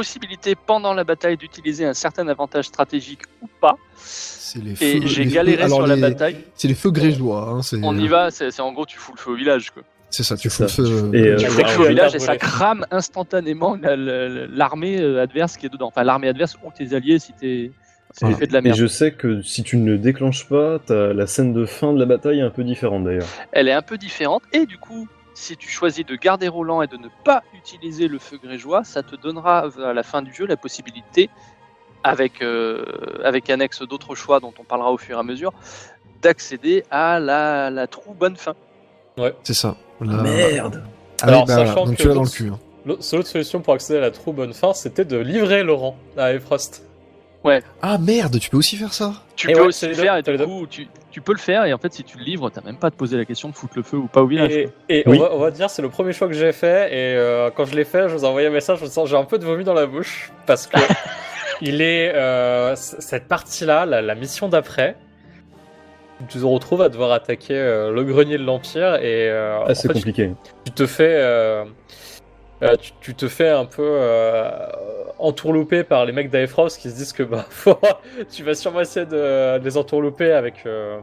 possibilité 0.00 0.54
pendant 0.54 0.92
la 0.94 1.04
bataille 1.04 1.36
d'utiliser 1.36 1.84
un 1.86 1.94
certain 1.94 2.28
avantage 2.28 2.66
stratégique 2.66 3.22
ou 3.42 3.48
pas. 3.60 3.76
C'est 3.96 4.62
les 4.62 4.72
Et 4.72 5.00
feux- 5.00 5.06
j'ai 5.06 5.24
les 5.24 5.30
galéré 5.32 5.56
feux- 5.56 5.64
alors, 5.64 5.78
sur 5.78 5.86
la 5.86 5.96
les- 5.96 6.00
bataille. 6.02 6.36
C'est 6.54 6.68
les 6.68 6.74
feux 6.74 6.90
grégeois. 6.90 7.48
Hein, 7.50 7.62
c'est- 7.62 7.80
On 7.82 7.96
y 7.98 8.06
va. 8.06 8.30
C'est 8.30 8.50
c'est 8.50 8.62
en 8.62 8.72
gros 8.72 8.86
tu 8.86 8.98
fous 8.98 9.12
le 9.16 9.20
feu 9.20 9.30
au 9.32 9.34
village. 9.36 9.70
Quoi. 9.70 9.82
C'est 10.10 10.22
ça, 10.22 10.36
tu 10.36 10.48
C'est 10.50 10.68
fous 10.68 10.82
le 10.82 10.88
feu. 10.88 11.10
Et, 11.14 11.20
euh, 11.28 11.36
Tu 11.36 11.44
le 11.46 11.50
feu 11.50 11.82
au 11.82 11.88
village 11.88 12.14
et 12.14 12.18
ça 12.20 12.36
crame 12.36 12.86
instantanément 12.90 13.76
la- 13.80 13.96
la- 13.96 14.28
la- 14.28 14.46
l'armée 14.46 15.00
euh, 15.00 15.22
adverse 15.22 15.56
qui 15.56 15.66
est 15.66 15.72
dedans. 15.72 15.88
Enfin 15.88 16.04
l'armée 16.04 16.28
adverse 16.28 16.56
ou 16.62 16.70
tes 16.76 16.94
alliés 16.94 17.18
si 17.18 17.32
t'es 17.32 17.72
Ah. 18.22 18.28
tu 18.28 18.34
fait 18.34 18.46
de 18.46 18.52
la 18.52 18.60
Et 18.60 18.62
merde. 18.62 18.76
je 18.78 18.86
sais 18.86 19.10
que 19.12 19.42
si 19.42 19.62
tu 19.62 19.76
ne 19.78 19.90
le 19.92 19.98
déclenches 19.98 20.46
pas, 20.48 20.78
la 20.88 21.26
scène 21.26 21.52
de 21.52 21.64
fin 21.66 21.92
de 21.92 21.98
la 21.98 22.06
bataille 22.06 22.38
est 22.38 22.42
un 22.42 22.50
peu 22.50 22.64
différente 22.64 23.04
d'ailleurs. 23.04 23.26
elle 23.52 23.68
est 23.68 23.72
un 23.72 23.82
peu 23.82 23.98
différente. 23.98 24.42
Et 24.52 24.64
du 24.66 24.78
coup, 24.78 25.08
si 25.36 25.56
tu 25.56 25.68
choisis 25.68 26.04
de 26.04 26.16
garder 26.16 26.48
Roland 26.48 26.80
et 26.82 26.86
de 26.86 26.96
ne 26.96 27.08
pas 27.24 27.42
utiliser 27.54 28.08
le 28.08 28.18
feu 28.18 28.38
grégeois, 28.42 28.84
ça 28.84 29.02
te 29.02 29.14
donnera 29.16 29.68
à 29.84 29.92
la 29.92 30.02
fin 30.02 30.22
du 30.22 30.32
jeu 30.32 30.46
la 30.46 30.56
possibilité, 30.56 31.28
avec, 32.02 32.40
euh, 32.42 32.84
avec 33.22 33.50
annexe 33.50 33.82
d'autres 33.82 34.14
choix 34.14 34.40
dont 34.40 34.54
on 34.58 34.64
parlera 34.64 34.90
au 34.92 34.96
fur 34.98 35.16
et 35.16 35.20
à 35.20 35.22
mesure, 35.22 35.52
d'accéder 36.22 36.84
à 36.90 37.20
la, 37.20 37.70
la 37.70 37.86
true 37.86 38.14
bonne 38.18 38.36
fin. 38.36 38.54
C'est 39.42 39.54
ça. 39.54 39.76
La- 40.00 40.22
Merde 40.22 40.82
Ah 41.22 41.26
Alors, 41.26 41.40
oui, 41.42 41.46
bah 41.48 41.54
voilà, 41.54 41.68
sachant 41.68 41.84
donc 41.86 41.96
que 41.96 42.02
tu 42.02 42.08
l'as 42.08 42.14
dans 42.14 42.20
le 42.20 42.26
l'autre- 42.26 42.36
cul. 42.36 42.48
hein. 42.48 42.58
L'autre 42.86 43.26
solution 43.26 43.60
pour 43.60 43.74
accéder 43.74 43.98
à 43.98 44.02
la 44.02 44.10
trop 44.12 44.32
bonne 44.32 44.54
fin, 44.54 44.72
c'était 44.72 45.04
de 45.04 45.16
livrer 45.18 45.62
Laurent 45.64 45.96
à 46.16 46.32
Efrost. 46.32 46.82
Ah 47.82 47.98
merde, 47.98 48.38
tu 48.38 48.50
peux 48.50 48.56
aussi 48.56 48.76
faire 48.76 48.92
ça 48.92 49.12
Tu 49.36 49.50
Et 49.50 49.52
peux 49.54 49.60
ouais, 49.60 49.66
aussi 49.66 49.86
le 49.86 49.94
faire 49.94 50.16
et 50.16 50.22
du 50.22 50.36
coup, 50.38 50.66
tu, 50.68 50.88
tu 51.10 51.20
peux 51.20 51.32
le 51.32 51.38
faire 51.38 51.64
et 51.64 51.72
en 51.72 51.78
fait, 51.78 51.92
si 51.92 52.02
tu 52.04 52.18
le 52.18 52.24
livres, 52.24 52.50
t'as 52.50 52.60
même 52.62 52.76
pas 52.76 52.88
à 52.88 52.90
te 52.90 52.96
poser 52.96 53.16
la 53.16 53.24
question 53.24 53.48
de 53.48 53.54
foutre 53.54 53.74
le 53.76 53.82
feu 53.82 53.96
ou 53.98 54.06
pas 54.06 54.22
au 54.22 54.26
village. 54.26 54.52
Et, 54.52 54.68
et 54.88 55.04
Oui. 55.06 55.18
on, 55.18 55.22
va, 55.22 55.34
on 55.34 55.38
va 55.38 55.50
dire, 55.50 55.70
c'est 55.70 55.82
le 55.82 55.88
premier 55.88 56.12
choix 56.12 56.26
que 56.28 56.34
j'ai 56.34 56.52
fait, 56.52 56.88
et 56.92 57.16
euh, 57.16 57.50
quand 57.54 57.64
je 57.64 57.74
l'ai 57.76 57.84
fait, 57.84 58.08
je 58.08 58.14
vous 58.14 58.24
ai 58.24 58.28
envoyé 58.28 58.48
un 58.48 58.50
message, 58.50 58.78
je 58.80 58.84
me 58.84 58.88
sens 58.90 59.08
j'ai 59.08 59.16
un 59.16 59.24
peu 59.24 59.38
de 59.38 59.44
vomi 59.44 59.64
dans 59.64 59.74
la 59.74 59.86
bouche, 59.86 60.32
parce 60.46 60.66
que 60.66 60.76
il 61.62 61.80
est 61.82 62.12
euh, 62.14 62.74
cette 62.76 63.28
partie-là, 63.28 63.86
la, 63.86 64.02
la 64.02 64.14
mission 64.14 64.48
d'après, 64.48 64.96
tu 66.28 66.38
te 66.38 66.44
retrouves 66.44 66.80
à 66.82 66.88
devoir 66.88 67.12
attaquer 67.12 67.54
euh, 67.56 67.90
le 67.92 68.02
grenier 68.04 68.38
de 68.38 68.44
l'Empire, 68.44 68.96
et 68.96 69.28
euh, 69.30 69.58
Ah, 69.66 69.74
c'est 69.74 69.88
en 69.88 69.92
fait, 69.92 69.98
compliqué. 70.00 70.30
tu 70.64 70.72
te 70.72 70.86
fais 70.86 71.64
euh, 72.62 72.74
tu, 73.00 73.14
te 73.14 73.28
fais 73.28 73.50
un 73.50 73.66
peu 73.66 73.82
euh, 73.84 74.48
entourlouper 75.18 75.84
par 75.84 76.06
les 76.06 76.12
mecs 76.12 76.30
d'Aefrost 76.30 76.80
qui 76.80 76.90
se 76.90 76.96
disent 76.96 77.12
que 77.12 77.22
bah 77.22 77.46
tu 78.30 78.42
vas 78.44 78.54
sûrement 78.54 78.80
essayer 78.80 79.04
de, 79.04 79.58
les 79.62 79.76
entourlouper 79.76 80.32
avec 80.32 80.64
euh, 80.64 80.98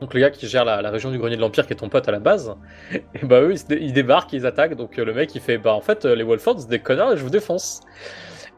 donc 0.00 0.14
le 0.14 0.20
gars 0.20 0.30
qui 0.30 0.46
gère 0.46 0.64
la, 0.64 0.90
région 0.90 1.10
du 1.10 1.18
grenier 1.18 1.34
de 1.34 1.40
l'Empire 1.40 1.66
qui 1.66 1.72
est 1.72 1.76
ton 1.76 1.88
pote 1.88 2.08
à 2.08 2.12
la 2.12 2.20
base. 2.20 2.54
Et 2.92 3.24
bah 3.24 3.40
eux 3.40 3.54
ils, 3.70 3.92
débarquent 3.92 4.32
ils 4.32 4.46
attaquent 4.46 4.76
donc 4.76 4.98
euh, 4.98 5.04
le 5.04 5.14
mec 5.14 5.34
il 5.34 5.40
fait 5.40 5.58
bah 5.58 5.74
en 5.74 5.80
fait 5.80 6.04
les 6.04 6.22
Wolfords 6.22 6.66
des 6.66 6.78
connards 6.78 7.12
et 7.12 7.16
je 7.16 7.22
vous 7.22 7.30
défonce. 7.30 7.80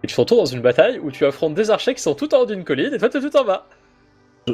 Et 0.03 0.07
tu 0.07 0.15
te 0.15 0.21
retrouves 0.21 0.39
dans 0.39 0.47
une 0.47 0.63
bataille 0.63 0.99
où 0.99 1.11
tu 1.11 1.25
affrontes 1.25 1.55
des 1.55 1.71
archers 1.71 1.95
qui 1.95 2.03
sont 2.03 2.15
tout 2.15 2.35
en 2.35 2.41
haut 2.41 2.47
d'une 2.47 2.65
colline 2.65 2.93
et 2.93 2.99
toi 2.99 3.09
t'es 3.09 3.21
tout 3.21 3.35
en 3.37 3.45
bas 3.45 3.67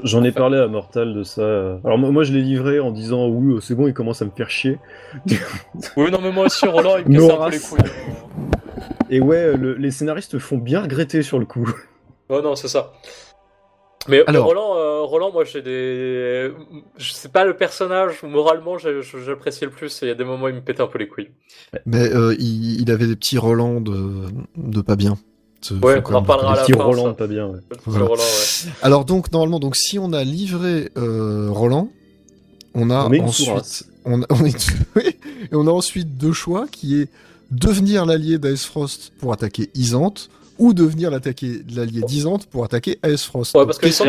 J'en 0.02 0.22
ai 0.24 0.32
parlé 0.32 0.58
à 0.58 0.66
Mortal 0.66 1.14
de 1.14 1.22
ça. 1.22 1.78
Alors 1.84 1.96
moi, 1.96 2.10
moi, 2.10 2.22
je 2.24 2.32
l'ai 2.32 2.42
livré 2.42 2.80
en 2.80 2.90
disant 2.90 3.28
oui, 3.28 3.54
euh, 3.54 3.60
c'est 3.60 3.74
bon, 3.74 3.86
il 3.86 3.94
commence 3.94 4.20
à 4.20 4.24
me 4.24 4.30
faire 4.30 4.50
chier. 4.50 4.78
oui 5.96 6.10
non 6.10 6.18
mais 6.20 6.32
moi 6.32 6.46
aussi 6.46 6.66
Roland 6.66 6.96
il 6.98 7.08
me 7.12 7.20
casse 7.26 7.30
un 7.30 7.44
peu 7.44 7.50
les 7.50 7.60
couilles 7.60 7.90
Et 9.10 9.20
ouais, 9.20 9.36
euh, 9.36 9.56
le- 9.56 9.74
les 9.74 9.90
scénaristes 9.90 10.38
font 10.38 10.58
bien 10.58 10.82
regretter 10.82 11.22
sur 11.22 11.38
le 11.38 11.46
coup. 11.46 11.68
Oh 12.28 12.40
non, 12.42 12.56
c'est 12.56 12.66
ça. 12.66 12.92
Mais, 14.08 14.24
Alors- 14.26 14.46
Roland, 14.46 14.76
euh, 14.76 15.00
Roland, 15.02 15.30
moi 15.32 15.44
j'ai 15.44 15.62
des. 15.62 16.50
Je 16.96 17.12
sais 17.12 17.28
pas 17.28 17.44
le 17.44 17.54
personnage 17.56 18.20
où 18.24 18.26
moralement 18.26 18.78
j'apprécie 18.78 19.64
le 19.64 19.70
plus. 19.70 20.02
et 20.02 20.06
Il 20.06 20.08
y 20.08 20.10
a 20.10 20.16
des 20.16 20.24
moments 20.24 20.46
où 20.46 20.48
il 20.48 20.56
me 20.56 20.60
pétait 20.60 20.80
un 20.82 20.88
peu 20.88 20.98
les 20.98 21.06
couilles. 21.06 21.30
Mais 21.86 22.12
euh, 22.12 22.34
il, 22.40 22.80
il 22.80 22.90
avait 22.90 23.06
des 23.06 23.14
petits 23.14 23.38
Roland 23.38 23.80
de, 23.80 24.24
de 24.56 24.80
pas 24.80 24.96
bien. 24.96 25.14
Ce- 25.68 25.74
Ouais, 25.74 26.02
on 26.04 26.08
en 26.08 26.10
même 26.12 26.22
reparlera 26.22 26.52
à 26.52 26.56
la 26.56 26.62
Petit 26.62 26.72
fin, 26.72 26.82
Roland, 26.84 27.04
ça. 27.06 27.12
pas 27.14 27.26
bien. 27.26 27.46
ouais. 27.46 27.58
Voilà. 27.86 28.06
Roland, 28.06 28.22
ouais. 28.22 28.70
Alors 28.82 29.04
donc 29.04 29.32
normalement, 29.32 29.58
donc 29.60 29.76
si 29.76 29.98
on 29.98 30.12
a 30.12 30.22
livré 30.24 30.90
euh, 30.96 31.48
Roland, 31.50 31.88
on 32.74 32.90
a 32.90 33.08
On 33.08 33.20
ensuite, 33.24 33.84
on, 34.04 34.20
on 34.30 34.44
est- 34.44 34.70
et 35.02 35.54
on 35.54 35.66
a 35.66 35.70
ensuite 35.70 36.16
deux 36.16 36.32
choix 36.32 36.66
qui 36.70 37.00
est 37.00 37.08
devenir 37.50 38.06
l'allié 38.06 38.38
d'Aesfrost 38.38 39.12
pour 39.18 39.32
attaquer 39.32 39.70
Isante 39.74 40.28
ou 40.58 40.72
devenir 40.72 41.10
l'attaquer 41.10 41.60
l'allié 41.74 42.00
d'Isante 42.02 42.46
pour 42.46 42.64
attaquer 42.64 42.98
Aesfrost. 43.02 43.54
Ouais, 43.54 43.60
Donc, 43.60 43.66
parce 43.68 43.78
que 43.78 43.86
Isante, 43.88 44.08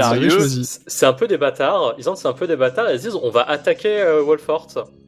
C'est- 0.88 1.06
un 1.06 1.14
peu 1.14 1.28
des 1.28 1.38
bâtards. 1.38 1.94
Ils 1.98 2.04
c'est 2.16 2.28
un 2.28 2.34
peu 2.34 2.48
des 2.48 2.56
bâtards 2.56 2.90
ils 2.92 3.00
se 3.00 3.04
disent 3.08 3.20
on 3.22 3.30
va 3.30 3.42
attaquer 3.44 4.00
euh, 4.02 4.22
Wolfort. 4.22 4.68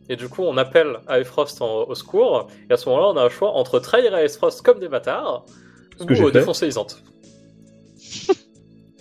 Et 0.10 0.16
du 0.16 0.28
coup, 0.28 0.42
on 0.44 0.58
appelle 0.58 0.98
en- 1.08 1.86
au 1.88 1.96
secours. 1.96 2.48
Et 2.70 2.74
à 2.74 2.78
ce 2.78 2.90
moment-là, 2.90 3.08
on 3.14 3.18
a 3.18 3.24
un 3.24 3.30
choix 3.30 3.52
entre 3.52 3.80
trahir 3.80 4.14
Aefrost 4.16 4.62
comme 4.64 4.80
des 4.80 4.88
bâtards 4.90 5.46
que 6.06 6.14
j'ai 6.16 6.26
fait. 6.26 6.32
défoncer 6.32 6.68
Isante. 6.68 7.04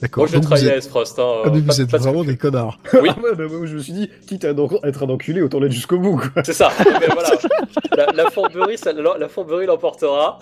D'accord. 0.01 0.25
Moi, 0.25 0.31
je 0.33 0.39
trahir 0.39 0.70
êtes, 0.73 0.79
Aefrost. 0.87 1.19
Hein, 1.19 1.23
ah, 1.45 1.51
mais 1.53 1.61
pas- 1.61 1.73
vous 1.73 1.81
êtes 1.81 1.91
pas 1.91 1.99
de 1.99 2.03
vraiment 2.03 2.25
des 2.25 2.37
connards. 2.37 2.79
Oui. 2.95 3.09
Ah 3.11 3.16
bah, 3.20 3.29
je 3.65 3.75
me 3.75 3.81
suis 3.81 3.93
dit, 3.93 4.11
quitte 4.27 4.45
à 4.45 4.51
être 4.85 5.03
un 5.03 5.09
enculé, 5.11 5.43
autant 5.43 5.59
l'être 5.61 5.73
jusqu'au 5.73 5.99
bout. 5.99 6.23
C'est 6.45 6.53
ça. 6.53 6.70
Mais 7.01 7.07
voilà. 7.12 7.31
La, 7.97 8.07
la 8.12 8.31
fourberie, 8.31 8.79
ça- 8.79 8.93
la, 8.93 9.19
la 9.19 9.29
fourberie 9.29 9.66
l'emportera. 9.66 10.39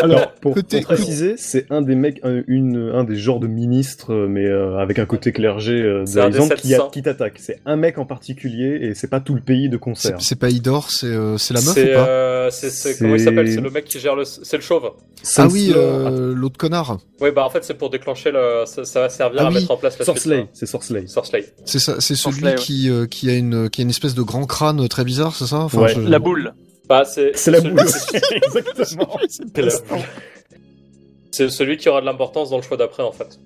Alors 0.00 0.30
Pour, 0.40 0.54
côté- 0.54 0.78
pour 0.78 0.86
préciser, 0.94 1.34
c'est 1.36 1.66
un 1.70 1.82
des 1.82 1.94
mecs, 1.96 2.20
un, 2.24 2.42
une, 2.46 2.90
un 2.94 3.04
des 3.04 3.16
genres 3.16 3.40
de 3.40 3.46
ministres, 3.48 4.12
euh, 4.12 4.26
mais 4.28 4.46
euh, 4.46 4.78
avec 4.78 4.98
un 4.98 5.06
côté 5.06 5.32
clergé 5.32 5.72
euh, 5.82 6.04
C'est 6.06 6.20
un 6.20 6.30
des 6.30 6.38
d'Arizante 6.38 6.58
qui, 6.60 6.68
700. 6.68 6.86
a- 6.86 6.90
qui 6.90 7.02
t'attaque. 7.02 7.34
C'est 7.38 7.60
un 7.66 7.76
mec 7.76 7.98
en 7.98 8.04
particulier 8.06 8.78
et 8.82 8.94
c'est 8.94 9.08
pas 9.10 9.20
tout 9.20 9.34
le 9.34 9.40
pays 9.40 9.68
de 9.68 9.76
concert. 9.76 10.16
c'est 10.20 10.38
pas 10.38 10.50
Idor, 10.50 10.90
c'est 10.90 11.06
euh, 11.06 11.36
c'est 11.36 11.54
la 11.54 11.60
meuf 11.60 11.74
C'est 11.74 11.92
ou 11.92 11.94
pas 11.96 12.06
euh, 12.08 12.50
c'est- 12.50 12.70
c'est- 12.70 12.98
comment 12.98 13.14
il 13.14 13.18
C'est- 13.18 13.24
s'appelle? 13.24 13.50
C'est 13.52 13.60
le 13.60 13.70
mec 13.70 13.84
qui 13.86 13.98
gère 13.98 14.14
le. 14.14 14.24
C'est 14.24 14.56
le 14.56 14.62
chauve. 14.62 14.90
Ah 15.36 15.46
oui, 15.50 15.72
l'autre 15.74 16.56
connard. 16.58 16.98
Oui, 17.20 17.30
bah 17.34 17.44
en 17.44 17.50
fait, 17.50 17.64
c'est 17.64 17.74
pour 17.74 17.90
déclencher 17.90 18.30
le. 18.30 18.62
Ça, 18.66 18.84
ça 19.08 19.24
va 19.28 19.30
servir 19.30 19.40
Ah 19.42 19.46
à 19.46 19.48
oui, 19.48 19.54
mettre 19.54 19.70
en 19.70 19.76
place 19.76 19.98
la 19.98 20.02
hein. 20.02 20.04
c'est. 20.52 20.66
Sorceler. 20.66 21.46
C'est 21.64 21.78
ça, 21.78 21.94
c'est 22.00 22.14
celui 22.14 22.16
Sorceler, 22.16 22.46
ouais. 22.50 22.54
qui 22.56 22.90
euh, 22.90 23.06
qui 23.06 23.30
a 23.30 23.34
une 23.34 23.70
qui 23.70 23.80
a 23.80 23.84
une 23.84 23.90
espèce 23.90 24.14
de 24.14 24.22
grand 24.22 24.44
crâne 24.46 24.86
très 24.88 25.04
bizarre, 25.04 25.34
c'est 25.34 25.46
ça? 25.46 25.58
Enfin, 25.60 25.78
Ouais. 25.82 25.94
je- 25.94 26.00
La 26.00 26.18
boule. 26.18 26.52
Bah, 26.88 27.04
c'est. 27.04 27.32
C'est 27.36 27.50
la 27.52 27.60
celui- 27.60 27.70
boule. 27.72 27.80
Exactement. 28.32 29.16
C'est 29.28 29.56
la 29.58 29.72
boule. 29.88 29.98
C'est 31.32 31.48
celui 31.48 31.76
qui 31.76 31.88
aura 31.88 32.00
de 32.00 32.06
l'importance 32.06 32.50
dans 32.50 32.56
le 32.56 32.62
choix 32.62 32.76
d'après, 32.76 33.02
en 33.02 33.12
fait. 33.12 33.38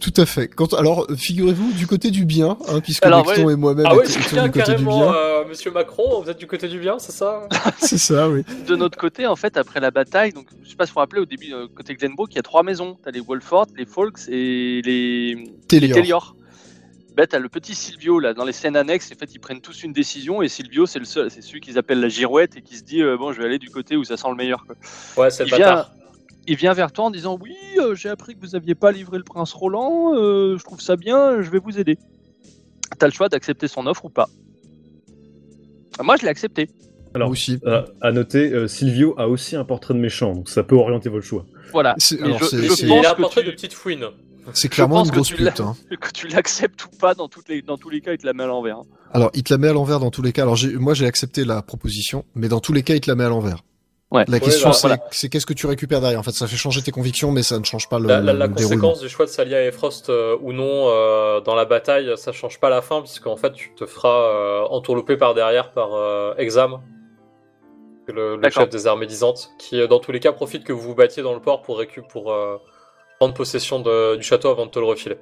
Tout 0.00 0.12
à 0.16 0.24
fait. 0.26 0.48
Quand, 0.48 0.72
alors, 0.74 1.06
figurez-vous 1.16 1.72
du 1.72 1.86
côté 1.86 2.10
du 2.10 2.24
bien, 2.24 2.56
hein, 2.68 2.80
puisque 2.80 3.04
Alors, 3.04 3.26
ouais. 3.26 3.40
et 3.40 3.56
moi-même 3.56 3.84
Ah 3.88 3.94
ouais, 3.96 4.04
bien, 4.06 4.16
du 4.16 4.22
côté 4.22 4.42
du 4.42 4.50
carrément, 4.52 4.98
bien. 5.00 5.14
euh, 5.14 5.44
monsieur 5.48 5.70
Macron, 5.70 6.22
vous 6.22 6.30
êtes 6.30 6.38
du 6.38 6.46
côté 6.46 6.68
du 6.68 6.78
bien, 6.78 6.98
c'est 6.98 7.12
ça? 7.12 7.48
C'est 7.78 7.98
ça, 7.98 8.28
oui. 8.28 8.42
De 8.66 8.76
notre 8.76 8.96
côté, 8.96 9.26
en 9.26 9.36
fait, 9.36 9.56
après 9.56 9.80
la 9.80 9.90
bataille, 9.90 10.32
donc 10.32 10.46
je 10.62 10.70
sais 10.70 10.76
pas 10.76 10.86
si 10.86 10.90
vous 10.90 10.94
vous 10.94 11.00
rappelez 11.00 11.20
au 11.20 11.26
début, 11.26 11.52
euh, 11.52 11.66
côté 11.74 11.94
Glenbrook, 11.94 12.32
il 12.32 12.36
y 12.36 12.38
a 12.38 12.42
trois 12.42 12.62
maisons. 12.62 12.96
T'as 13.04 13.10
les 13.10 13.20
Wolford, 13.20 13.66
les 13.76 13.86
Folks 13.86 14.20
et 14.28 14.80
les, 14.84 15.34
les 15.34 15.52
Télior. 15.68 15.94
Télior. 15.96 16.36
Bah, 17.16 17.26
t'as 17.26 17.38
le 17.38 17.48
petit 17.48 17.74
Silvio 17.74 18.20
là 18.20 18.34
dans 18.34 18.44
les 18.44 18.52
scènes 18.52 18.76
annexes. 18.76 19.10
En 19.14 19.18
fait, 19.18 19.34
ils 19.34 19.38
prennent 19.40 19.60
tous 19.62 19.82
une 19.82 19.92
décision 19.92 20.42
et 20.42 20.48
Silvio, 20.48 20.84
c'est 20.86 20.98
le 20.98 21.06
seul, 21.06 21.30
c'est 21.30 21.42
celui 21.42 21.60
qu'ils 21.60 21.78
appellent 21.78 22.00
la 22.00 22.08
girouette 22.10 22.56
et 22.56 22.62
qui 22.62 22.76
se 22.76 22.82
dit 22.84 23.02
euh, 23.02 23.16
bon, 23.16 23.32
je 23.32 23.38
vais 23.40 23.46
aller 23.46 23.58
du 23.58 23.70
côté 23.70 23.96
où 23.96 24.04
ça 24.04 24.16
sent 24.16 24.28
le 24.28 24.36
meilleur. 24.36 24.64
Quoi. 24.66 24.76
Ouais, 25.24 25.30
c'est 25.30 25.44
le 25.44 25.48
vient, 25.48 25.58
bâtard. 25.58 25.90
Il 26.46 26.56
vient 26.56 26.72
vers 26.72 26.92
toi 26.92 27.06
en 27.06 27.10
disant 27.10 27.38
oui, 27.40 27.54
euh, 27.78 27.94
j'ai 27.94 28.08
appris 28.08 28.34
que 28.34 28.40
vous 28.40 28.54
aviez 28.54 28.74
pas 28.74 28.92
livré 28.92 29.18
le 29.18 29.24
prince 29.24 29.52
Roland. 29.52 30.14
euh, 30.14 30.56
je 30.58 30.64
trouve 30.64 30.80
ça 30.80 30.96
bien, 30.96 31.40
je 31.42 31.50
vais 31.50 31.58
vous 31.58 31.78
aider. 31.78 31.98
T'as 32.98 33.06
le 33.06 33.12
choix 33.12 33.28
d'accepter 33.28 33.68
son 33.68 33.86
offre 33.86 34.04
ou 34.06 34.10
pas. 34.10 34.28
Moi, 36.02 36.16
je 36.16 36.22
l'ai 36.22 36.28
accepté. 36.28 36.68
Alors, 37.14 37.30
aussi. 37.30 37.58
euh, 37.64 37.82
à 38.02 38.12
noter, 38.12 38.52
euh, 38.52 38.68
Silvio 38.68 39.14
a 39.18 39.26
aussi 39.28 39.56
un 39.56 39.64
portrait 39.64 39.94
de 39.94 39.98
méchant, 39.98 40.34
donc 40.34 40.48
ça 40.50 40.62
peut 40.62 40.76
orienter 40.76 41.08
votre 41.08 41.24
choix. 41.24 41.46
Voilà. 41.72 41.94
C'est- 41.98 42.16
Et 42.20 42.22
alors, 42.22 42.38
je- 42.38 42.44
c'est- 42.44 42.62
je 42.62 42.72
c'est- 42.74 42.86
Il 42.86 43.06
a 43.06 43.12
un 43.12 43.14
portrait 43.14 43.40
tu- 43.42 43.46
de 43.46 43.52
petite 43.52 43.72
fouine. 43.72 44.04
C'est 44.52 44.68
clairement 44.68 45.02
une 45.02 45.10
que 45.10 45.14
grosse 45.16 45.28
tu 45.28 45.36
pute. 45.36 45.60
hein. 45.60 45.74
Que 46.00 46.12
tu 46.12 46.28
l'acceptes 46.28 46.84
ou 46.84 46.88
pas, 46.98 47.14
dans, 47.14 47.26
toutes 47.28 47.48
les, 47.48 47.62
dans 47.62 47.78
tous 47.78 47.88
les 47.90 48.00
cas, 48.00 48.12
il 48.12 48.18
te 48.18 48.26
la 48.26 48.32
met 48.34 48.44
à 48.44 48.46
l'envers. 48.46 48.76
hein. 48.78 48.82
Alors, 49.12 49.30
il 49.34 49.42
te 49.42 49.52
la 49.52 49.58
met 49.58 49.68
à 49.68 49.72
l'envers 49.72 49.98
dans 49.98 50.10
tous 50.10 50.22
les 50.22 50.32
cas. 50.32 50.42
Alors, 50.42 50.56
j'ai- 50.56 50.76
moi, 50.76 50.92
j'ai 50.94 51.06
accepté 51.06 51.44
la 51.44 51.62
proposition, 51.62 52.24
mais 52.34 52.48
dans 52.48 52.60
tous 52.60 52.72
les 52.74 52.82
cas, 52.82 52.94
il 52.94 53.00
te 53.00 53.10
la 53.10 53.16
met 53.16 53.24
à 53.24 53.28
l'envers. 53.28 53.64
Ouais. 54.12 54.24
La 54.28 54.38
question, 54.38 54.68
bah, 54.68 54.72
c'est 54.72 54.86
voilà. 54.86 55.02
qu'est-ce 55.10 55.46
que 55.46 55.52
tu 55.52 55.66
récupères 55.66 56.00
derrière? 56.00 56.20
En 56.20 56.22
fait, 56.22 56.30
ça 56.30 56.46
fait 56.46 56.56
changer 56.56 56.80
tes 56.80 56.92
convictions, 56.92 57.32
mais 57.32 57.42
ça 57.42 57.58
ne 57.58 57.64
change 57.64 57.88
pas 57.88 57.98
le, 57.98 58.06
La, 58.06 58.20
la- 58.20 58.32
le 58.32 58.38
la 58.38 58.48
conséquence 58.48 59.00
du 59.00 59.08
choix 59.08 59.24
de 59.26 59.30
s'allier 59.30 59.56
à 59.56 59.66
Efrost 59.66 60.10
euh, 60.10 60.36
ou 60.42 60.52
non 60.52 60.88
euh, 60.88 61.40
dans 61.40 61.56
la 61.56 61.64
bataille, 61.64 62.12
ça 62.16 62.30
change 62.30 62.60
pas 62.60 62.70
la 62.70 62.82
fin, 62.82 63.00
puisqu'en 63.02 63.36
fait, 63.36 63.52
tu 63.52 63.72
te 63.74 63.84
feras 63.84 64.08
euh, 64.30 64.62
entourlouper 64.70 65.16
par 65.16 65.34
derrière 65.34 65.72
par 65.72 65.94
euh, 65.94 66.34
Exam, 66.38 66.80
le, 68.06 68.38
chef 68.50 68.68
des 68.68 68.86
armées 68.86 69.06
disantes, 69.06 69.50
qui 69.58 69.84
dans 69.88 69.98
tous 69.98 70.12
les 70.12 70.20
cas 70.20 70.32
profite 70.32 70.62
que 70.62 70.72
vous 70.72 70.82
vous 70.82 70.94
battiez 70.94 71.24
dans 71.24 71.34
le 71.34 71.40
port 71.40 71.62
pour 71.62 71.78
récup 71.78 72.04
pour 72.08 72.30
euh, 72.32 72.58
prendre 73.18 73.34
possession 73.34 73.80
de- 73.80 74.14
du 74.16 74.22
château 74.22 74.48
avant 74.50 74.66
de 74.66 74.70
te 74.70 74.78
le 74.78 74.84
refiler. 74.86 75.16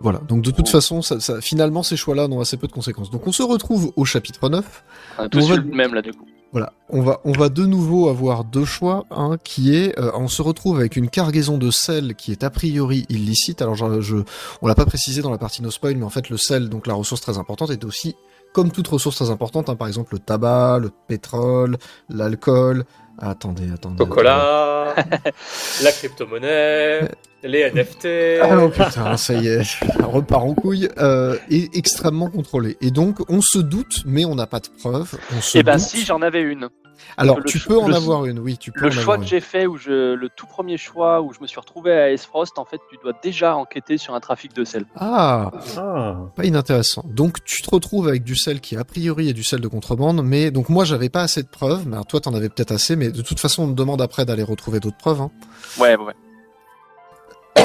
Voilà. 0.00 0.18
Donc, 0.26 0.42
de 0.42 0.50
toute 0.50 0.66
Oh. 0.66 0.72
façon, 0.72 1.02
ça, 1.02 1.20
ça- 1.20 1.40
finalement, 1.40 1.82
ces 1.84 1.96
choix-là 1.96 2.26
n'ont 2.26 2.40
assez 2.40 2.56
peu 2.56 2.66
de 2.66 2.72
conséquences. 2.72 3.10
Donc, 3.10 3.26
on 3.26 3.32
se 3.32 3.42
retrouve 3.44 3.92
au 3.96 4.04
chapitre 4.04 4.48
9. 4.48 4.82
On 5.18 5.22
a 5.24 5.28
tous 5.28 5.44
On 5.44 5.54
va- 5.54 5.60
même 5.62 5.94
là, 5.94 6.02
du 6.02 6.10
coup. 6.12 6.26
Voilà, 6.52 6.72
on 6.88 7.00
va, 7.02 7.20
on 7.24 7.30
va 7.30 7.48
de 7.48 7.64
nouveau 7.64 8.08
avoir 8.08 8.42
deux 8.42 8.64
choix, 8.64 9.04
un 9.12 9.36
qui 9.38 9.76
est, 9.76 9.96
euh, 10.00 10.10
on 10.14 10.26
se 10.26 10.42
retrouve 10.42 10.78
avec 10.78 10.96
une 10.96 11.08
cargaison 11.08 11.58
de 11.58 11.70
sel 11.70 12.16
qui 12.16 12.32
est 12.32 12.42
a 12.42 12.50
priori 12.50 13.06
illicite. 13.08 13.62
Alors, 13.62 13.76
je, 13.76 14.00
je- 14.00 14.16
on 14.60 14.66
l'a 14.66 14.74
pas 14.74 14.84
précisé 14.84 15.22
dans 15.22 15.30
la 15.30 15.38
partie 15.38 15.62
no 15.62 15.70
spoil, 15.70 15.96
mais 15.96 16.04
en 16.04 16.10
fait, 16.10 16.28
le 16.28 16.36
sel, 16.36 16.68
donc 16.68 16.88
la 16.88 16.94
ressource 16.94 17.20
très 17.20 17.38
importante, 17.38 17.70
est 17.70 17.84
aussi, 17.84 18.16
comme 18.52 18.72
toute 18.72 18.88
ressource 18.88 19.14
très 19.14 19.30
importante, 19.30 19.68
hein, 19.70 19.76
par 19.76 19.86
exemple 19.86 20.14
le 20.14 20.18
tabac, 20.18 20.80
le 20.80 20.90
pétrole, 21.06 21.78
l'alcool. 22.08 22.84
Attendez, 23.18 23.70
attendez. 23.72 23.98
Chocolat, 23.98 24.94
la 25.84 25.92
crypto-monnaie, 25.92 27.08
les 27.42 27.70
NFT. 27.70 28.06
Ah 28.42 28.58
oh 28.62 28.68
putain, 28.68 29.16
ça 29.16 29.34
y 29.34 29.48
est, 29.48 29.62
repart 30.02 30.42
en 30.44 30.54
couille, 30.54 30.88
euh, 30.98 31.36
est 31.50 31.74
extrêmement 31.76 32.28
contrôlé. 32.30 32.76
Et 32.80 32.90
donc, 32.90 33.18
on 33.28 33.40
se 33.40 33.58
doute, 33.58 34.02
mais 34.04 34.24
on 34.24 34.34
n'a 34.34 34.46
pas 34.46 34.60
de 34.60 34.68
preuves. 34.78 35.18
On 35.36 35.40
se 35.40 35.58
Eh 35.58 35.62
ben 35.62 35.76
doute. 35.76 35.82
si, 35.86 36.04
j'en 36.04 36.22
avais 36.22 36.42
une. 36.42 36.68
Alors, 37.16 37.38
le 37.38 37.44
tu 37.44 37.58
peux 37.58 37.78
en 37.78 37.88
le- 37.88 37.94
avoir 37.94 38.26
une, 38.26 38.38
oui, 38.38 38.58
tu 38.58 38.72
peux 38.72 38.82
Le 38.82 38.88
en 38.88 38.90
choix 38.90 39.02
avoir 39.14 39.20
que 39.20 39.24
j'ai 39.26 39.40
fait, 39.40 39.66
où 39.66 39.78
je, 39.78 40.12
le 40.14 40.28
tout 40.36 40.46
premier 40.46 40.76
choix 40.76 41.22
où 41.22 41.32
je 41.32 41.40
me 41.40 41.46
suis 41.46 41.58
retrouvé 41.58 41.92
à 41.92 42.12
Esfrost, 42.12 42.58
en 42.58 42.64
fait, 42.66 42.78
tu 42.90 42.98
dois 43.02 43.14
déjà 43.22 43.56
enquêter 43.56 43.96
sur 43.96 44.14
un 44.14 44.20
trafic 44.20 44.54
de 44.54 44.64
sel. 44.64 44.84
Ah, 44.96 45.50
Ah, 45.78 46.16
pas 46.36 46.44
inintéressant. 46.44 47.02
Donc, 47.08 47.42
tu 47.44 47.62
te 47.62 47.70
retrouves 47.70 48.06
avec 48.06 48.22
du 48.22 48.36
sel 48.36 48.60
qui, 48.60 48.76
a 48.76 48.84
priori, 48.84 49.30
est 49.30 49.32
du 49.32 49.44
sel 49.44 49.60
de 49.60 49.68
contrebande, 49.68 50.22
mais 50.24 50.50
donc 50.50 50.68
moi, 50.68 50.84
j'avais 50.84 51.08
pas 51.08 51.22
assez 51.22 51.42
de 51.42 51.48
preuves. 51.48 51.84
Mais 51.86 51.94
alors, 51.94 52.06
toi, 52.06 52.20
t'en 52.20 52.34
avais 52.34 52.50
peut-être 52.50 52.72
assez, 52.72 52.96
mais 52.96 53.10
de 53.10 53.22
toute 53.22 53.40
façon, 53.40 53.64
on 53.64 53.68
te 53.68 53.72
demande 53.76 54.02
après 54.02 54.26
d'aller 54.26 54.42
retrouver 54.42 54.78
d'autres 54.78 54.98
preuves. 54.98 55.22
hein. 55.22 55.30
Ouais, 55.78 55.96
ouais. 55.96 56.12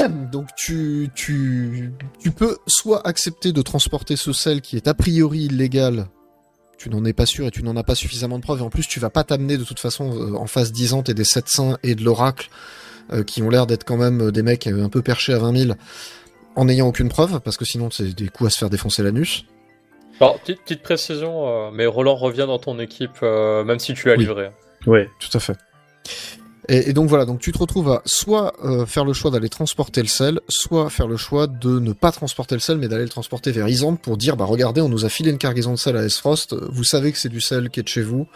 Donc, 0.32 0.48
tu, 0.56 1.10
tu, 1.14 1.92
tu 2.20 2.30
peux 2.30 2.58
soit 2.66 3.06
accepter 3.06 3.52
de 3.52 3.62
transporter 3.62 4.16
ce 4.16 4.32
sel 4.32 4.60
qui 4.60 4.76
est 4.76 4.88
a 4.88 4.94
priori 4.94 5.44
illégal. 5.44 6.06
Tu 6.78 6.90
n'en 6.90 7.04
es 7.04 7.12
pas 7.12 7.26
sûr 7.26 7.46
et 7.46 7.50
tu 7.50 7.62
n'en 7.62 7.76
as 7.76 7.82
pas 7.84 7.94
suffisamment 7.94 8.36
de 8.38 8.42
preuves. 8.42 8.58
Et 8.60 8.62
en 8.62 8.70
plus, 8.70 8.86
tu 8.86 9.00
vas 9.00 9.10
pas 9.10 9.24
t'amener 9.24 9.56
de 9.56 9.64
toute 9.64 9.80
façon 9.80 10.12
euh, 10.14 10.34
en 10.36 10.46
face 10.46 10.72
d'Isante 10.72 11.08
et 11.08 11.14
des 11.14 11.24
700 11.24 11.76
et 11.82 11.94
de 11.94 12.04
l'Oracle, 12.04 12.50
euh, 13.12 13.22
qui 13.24 13.42
ont 13.42 13.48
l'air 13.48 13.66
d'être 13.66 13.84
quand 13.84 13.96
même 13.96 14.20
euh, 14.28 14.30
des 14.32 14.42
mecs 14.42 14.66
un 14.66 14.88
peu 14.90 15.00
perchés 15.02 15.32
à 15.32 15.38
20 15.38 15.56
000, 15.56 15.72
en 16.54 16.64
n'ayant 16.66 16.88
aucune 16.88 17.08
preuve, 17.08 17.40
parce 17.40 17.56
que 17.56 17.64
sinon, 17.64 17.90
c'est 17.90 18.14
des 18.14 18.28
coups 18.28 18.48
à 18.48 18.50
se 18.50 18.58
faire 18.58 18.70
défoncer 18.70 19.02
l'anus. 19.02 19.44
Alors, 20.20 20.38
petite, 20.40 20.62
petite 20.62 20.82
précision, 20.82 21.48
euh, 21.48 21.70
mais 21.72 21.86
Roland 21.86 22.14
revient 22.16 22.44
dans 22.46 22.58
ton 22.58 22.78
équipe, 22.78 23.10
euh, 23.22 23.64
même 23.64 23.78
si 23.78 23.94
tu 23.94 24.08
l'as 24.08 24.14
Oui. 24.14 24.20
livré. 24.20 24.50
ouais. 24.86 25.08
Tout 25.18 25.34
à 25.36 25.40
fait. 25.40 25.56
Et, 26.68 26.90
et 26.90 26.92
donc 26.92 27.08
voilà, 27.08 27.24
donc 27.26 27.38
tu 27.38 27.52
te 27.52 27.58
retrouves 27.58 27.88
à 27.90 28.02
soit 28.04 28.52
euh, 28.64 28.86
faire 28.86 29.04
le 29.04 29.12
choix 29.12 29.30
d'aller 29.30 29.48
transporter 29.48 30.00
le 30.02 30.08
sel, 30.08 30.40
soit 30.48 30.90
faire 30.90 31.06
le 31.06 31.16
choix 31.16 31.46
de 31.46 31.78
ne 31.78 31.92
pas 31.92 32.10
transporter 32.10 32.54
le 32.56 32.60
sel, 32.60 32.78
mais 32.78 32.88
d'aller 32.88 33.04
le 33.04 33.08
transporter 33.08 33.52
vers 33.52 33.68
Isante 33.68 34.00
pour 34.00 34.16
dire, 34.16 34.36
bah 34.36 34.44
regardez, 34.46 34.80
on 34.80 34.88
nous 34.88 35.04
a 35.04 35.08
filé 35.08 35.30
une 35.30 35.38
cargaison 35.38 35.72
de 35.72 35.78
sel 35.78 35.96
à 35.96 36.02
Esfrost, 36.04 36.54
vous 36.70 36.82
savez 36.84 37.12
que 37.12 37.18
c'est 37.18 37.28
du 37.28 37.40
sel 37.40 37.70
qui 37.70 37.80
est 37.80 37.82
de 37.84 37.88
chez 37.88 38.02
vous. 38.02 38.26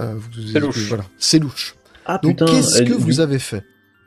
Euh, 0.00 0.14
vous- 0.16 0.42
C'est 0.52 0.60
louche. 0.60 0.88
Voilà, 0.88 1.04
c'est 1.18 1.38
louche. 1.40 1.74
Ah 2.06 2.18
Donc 2.22 2.32
putain. 2.38 2.46
qu'est-ce 2.46 2.80
que 2.82 2.86
du- 2.88 2.92
vous 2.94 3.20
avez 3.20 3.38
fait? 3.38 3.62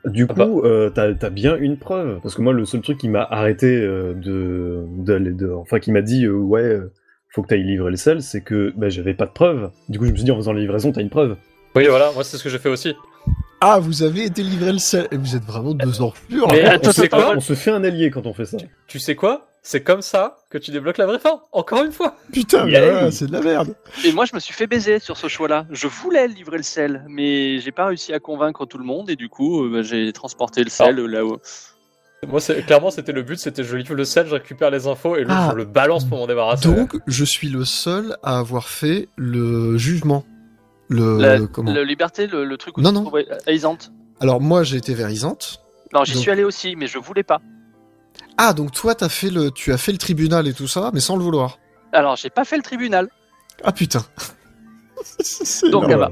Du 0.05 0.27
Ah 0.29 0.33
coup, 0.33 0.61
euh, 0.61 0.89
t'as 0.91 1.13
t'as 1.15 1.29
bien 1.31 1.57
une 1.57 1.77
preuve 1.77 2.19
parce 2.21 2.35
que 2.35 2.41
moi, 2.41 2.53
le 2.53 2.63
seul 2.65 2.81
truc 2.81 2.97
qui 2.99 3.09
m'a 3.09 3.23
arrêté 3.23 3.67
euh, 3.75 4.13
de, 4.13 4.83
d'aller 5.03 5.31
de, 5.31 5.49
enfin, 5.49 5.79
qui 5.79 5.91
m'a 5.91 6.01
dit 6.03 6.25
euh, 6.25 6.31
ouais, 6.33 6.79
faut 7.29 7.41
que 7.41 7.47
t'ailles 7.47 7.63
livrer 7.63 7.89
le 7.91 7.97
sel, 7.97 8.21
c'est 8.21 8.41
que 8.41 8.71
bah, 8.77 8.87
j'avais 8.89 9.13
pas 9.15 9.25
de 9.25 9.31
preuve. 9.31 9.71
Du 9.89 9.97
coup, 9.99 10.05
je 10.05 10.11
me 10.11 10.15
suis 10.15 10.23
dit 10.25 10.31
en 10.31 10.35
faisant 10.37 10.53
la 10.53 10.59
livraison, 10.61 10.91
t'as 10.91 11.01
une 11.01 11.09
preuve. 11.09 11.35
Oui, 11.75 11.85
voilà, 11.89 12.11
moi 12.13 12.23
c'est 12.23 12.37
ce 12.37 12.43
que 12.43 12.49
j'ai 12.49 12.59
fait 12.59 12.69
aussi. 12.69 12.93
Ah, 13.67 13.79
vous 13.79 14.03
avez 14.03 14.25
été 14.25 14.43
livré 14.43 14.71
le 14.71 14.77
sel, 14.77 15.07
et 15.11 15.17
vous 15.17 15.35
êtes 15.35 15.43
vraiment 15.43 15.73
deux 15.73 16.01
enflures. 16.01 16.47
Mais 16.51 16.63
hein. 16.65 16.71
attends, 16.73 16.89
on, 16.89 16.93
se, 16.93 17.01
c'est 17.01 17.09
quoi 17.09 17.33
on 17.35 17.39
se 17.39 17.53
fait 17.53 17.71
un 17.71 17.83
allié 17.83 18.11
quand 18.11 18.27
on 18.27 18.33
fait 18.33 18.45
ça. 18.45 18.57
Tu 18.87 18.99
sais 18.99 19.15
quoi? 19.15 19.47
C'est 19.63 19.81
comme 19.81 20.03
ça 20.03 20.37
que 20.51 20.59
tu 20.59 20.69
débloques 20.69 20.99
la 20.99 21.07
vraie 21.07 21.17
fin, 21.17 21.41
encore 21.51 21.83
une 21.83 21.91
fois. 21.91 22.15
Putain, 22.31 22.65
mais 22.65 22.73
Yeah. 22.73 22.91
voilà, 22.91 23.11
c'est 23.11 23.25
de 23.25 23.31
la 23.31 23.41
merde. 23.41 23.73
Et 24.05 24.11
moi, 24.11 24.25
je 24.25 24.35
me 24.35 24.39
suis 24.39 24.53
fait 24.53 24.67
baiser 24.67 24.99
sur 24.99 25.17
ce 25.17 25.27
choix-là. 25.27 25.65
Je 25.71 25.87
voulais 25.87 26.27
livrer 26.27 26.57
le 26.57 26.63
sel, 26.63 27.03
mais 27.09 27.57
j'ai 27.59 27.71
pas 27.71 27.87
réussi 27.87 28.13
à 28.13 28.19
convaincre 28.19 28.67
tout 28.67 28.77
le 28.77 28.85
monde, 28.85 29.09
et 29.09 29.15
du 29.15 29.27
coup, 29.29 29.63
euh, 29.65 29.71
bah, 29.71 29.81
j'ai 29.81 30.13
transporté 30.13 30.63
le 30.63 30.69
sel 30.69 30.99
euh, 30.99 31.07
là-haut. 31.07 31.41
Moi, 32.27 32.39
c'est- 32.41 32.63
clairement, 32.65 32.91
c'était 32.91 33.11
le 33.11 33.23
but, 33.23 33.37
c'était 33.39 33.63
je 33.63 33.75
livre 33.75 33.95
le 33.95 34.05
sel, 34.05 34.27
je 34.27 34.33
récupère 34.35 34.69
les 34.71 34.85
infos 34.87 35.15
et 35.15 35.25
Ah. 35.27 35.49
je 35.51 35.55
le 35.57 35.65
balance 35.65 36.05
pour 36.05 36.19
m'en 36.19 36.27
débarrasser. 36.27 36.67
Donc, 36.67 36.95
je 37.07 37.23
suis 37.25 37.49
le 37.49 37.65
seul 37.65 38.17
à 38.21 38.37
avoir 38.37 38.67
fait 38.67 39.09
le 39.15 39.77
jugement. 39.77 40.23
Le, 40.89 41.17
La, 41.19 41.39
comment 41.47 41.73
le 41.73 41.83
liberté, 41.83 42.27
le, 42.27 42.45
le 42.45 42.57
truc 42.57 42.77
où 42.77 42.81
Non, 42.81 42.89
tu 42.89 42.95
non. 42.95 43.01
te 43.01 43.05
trouvais 43.07 43.27
à 43.47 43.51
Isante. 43.51 43.91
Alors, 44.19 44.39
moi, 44.41 44.63
j'ai 44.63 44.77
été 44.77 44.93
vers 44.93 45.09
Isante. 45.09 45.61
Non, 45.93 46.03
j'y 46.03 46.13
Donc- 46.13 46.21
suis 46.21 46.31
allé 46.31 46.43
aussi, 46.43 46.75
mais 46.75 46.87
je 46.87 46.97
voulais 46.99 47.23
pas. 47.23 47.41
Ah, 48.37 48.53
donc 48.53 48.71
toi, 48.71 48.95
t'as 48.95 49.09
fait 49.09 49.29
le, 49.29 49.51
tu 49.51 49.71
as 49.73 49.77
fait 49.77 49.91
le 49.91 49.97
tribunal 49.97 50.47
et 50.47 50.53
tout 50.53 50.67
ça, 50.67 50.91
mais 50.93 50.99
sans 50.99 51.15
le 51.17 51.23
vouloir. 51.23 51.57
Alors, 51.91 52.15
j'ai 52.15 52.29
pas 52.29 52.45
fait 52.45 52.57
le 52.57 52.63
tribunal. 52.63 53.09
Ah 53.63 53.71
putain. 53.71 54.05
C'est 55.19 55.69
Donc, 55.69 55.87
bah, 55.89 56.11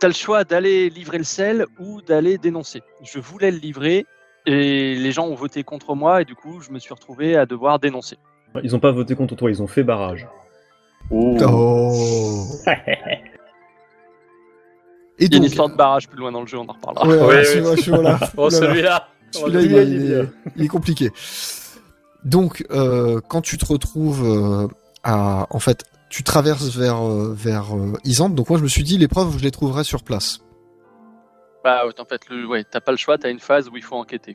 t'as 0.00 0.08
le 0.08 0.14
choix 0.14 0.44
d'aller 0.44 0.90
livrer 0.90 1.18
le 1.18 1.24
sel 1.24 1.66
ou 1.78 2.00
d'aller 2.02 2.38
dénoncer. 2.38 2.82
Je 3.02 3.18
voulais 3.18 3.50
le 3.50 3.58
livrer 3.58 4.06
et 4.46 4.94
les 4.94 5.12
gens 5.12 5.26
ont 5.26 5.34
voté 5.34 5.64
contre 5.64 5.94
moi 5.94 6.22
et 6.22 6.24
du 6.24 6.34
coup, 6.34 6.60
je 6.60 6.70
me 6.70 6.78
suis 6.78 6.92
retrouvé 6.92 7.36
à 7.36 7.46
devoir 7.46 7.78
dénoncer. 7.78 8.16
Ils 8.62 8.76
ont 8.76 8.80
pas 8.80 8.92
voté 8.92 9.14
contre 9.16 9.34
toi, 9.34 9.50
ils 9.50 9.62
ont 9.62 9.66
fait 9.66 9.82
barrage. 9.82 10.28
Oh. 11.10 11.36
Et 15.18 15.26
Il 15.26 15.30
y 15.32 15.34
a 15.34 15.36
une 15.36 15.42
donc, 15.42 15.50
histoire 15.50 15.68
de 15.68 15.76
barrage 15.76 16.08
plus 16.08 16.18
loin 16.18 16.32
dans 16.32 16.40
le 16.40 16.46
jeu, 16.46 16.58
on 16.58 16.68
en 16.68 16.72
reparlera. 16.72 17.06
ouais, 17.26 17.44
celui-là, 17.44 17.76
celui-là, 17.76 18.30
Oh, 18.36 18.50
celui-là 18.50 19.08
Celui-là, 19.30 19.60
il, 19.62 19.74
est, 19.74 19.86
il 19.86 19.92
est 19.92 19.96
il 19.96 20.04
est- 20.12 20.22
bien. 20.22 20.30
il 20.56 20.64
est 20.64 20.68
compliqué. 20.68 21.10
Donc, 22.24 22.64
euh, 22.70 23.20
quand 23.28 23.40
tu 23.42 23.58
te 23.58 23.64
retrouves 23.66 24.24
euh, 24.24 24.68
à, 25.02 25.46
en 25.50 25.58
fait, 25.58 25.84
tu 26.08 26.22
traverses 26.22 26.68
vers 26.76 27.04
euh, 27.06 27.34
vers 27.36 27.76
euh, 27.76 27.92
Isante. 28.04 28.34
Donc 28.34 28.48
moi, 28.48 28.58
je 28.58 28.64
me 28.64 28.68
suis 28.68 28.82
dit, 28.84 28.98
les 28.98 29.08
preuves, 29.08 29.36
je 29.38 29.42
les 29.42 29.50
trouverai 29.50 29.84
sur 29.84 30.02
place. 30.02 30.40
Bah, 31.62 31.82
en 31.98 32.04
fait, 32.04 32.22
le, 32.30 32.46
ouais, 32.46 32.64
t'as 32.64 32.80
pas 32.80 32.92
le 32.92 32.96
choix, 32.98 33.18
t'as 33.18 33.30
une 33.30 33.40
phase 33.40 33.68
où 33.68 33.76
il 33.76 33.82
faut 33.82 33.96
enquêter. 33.96 34.34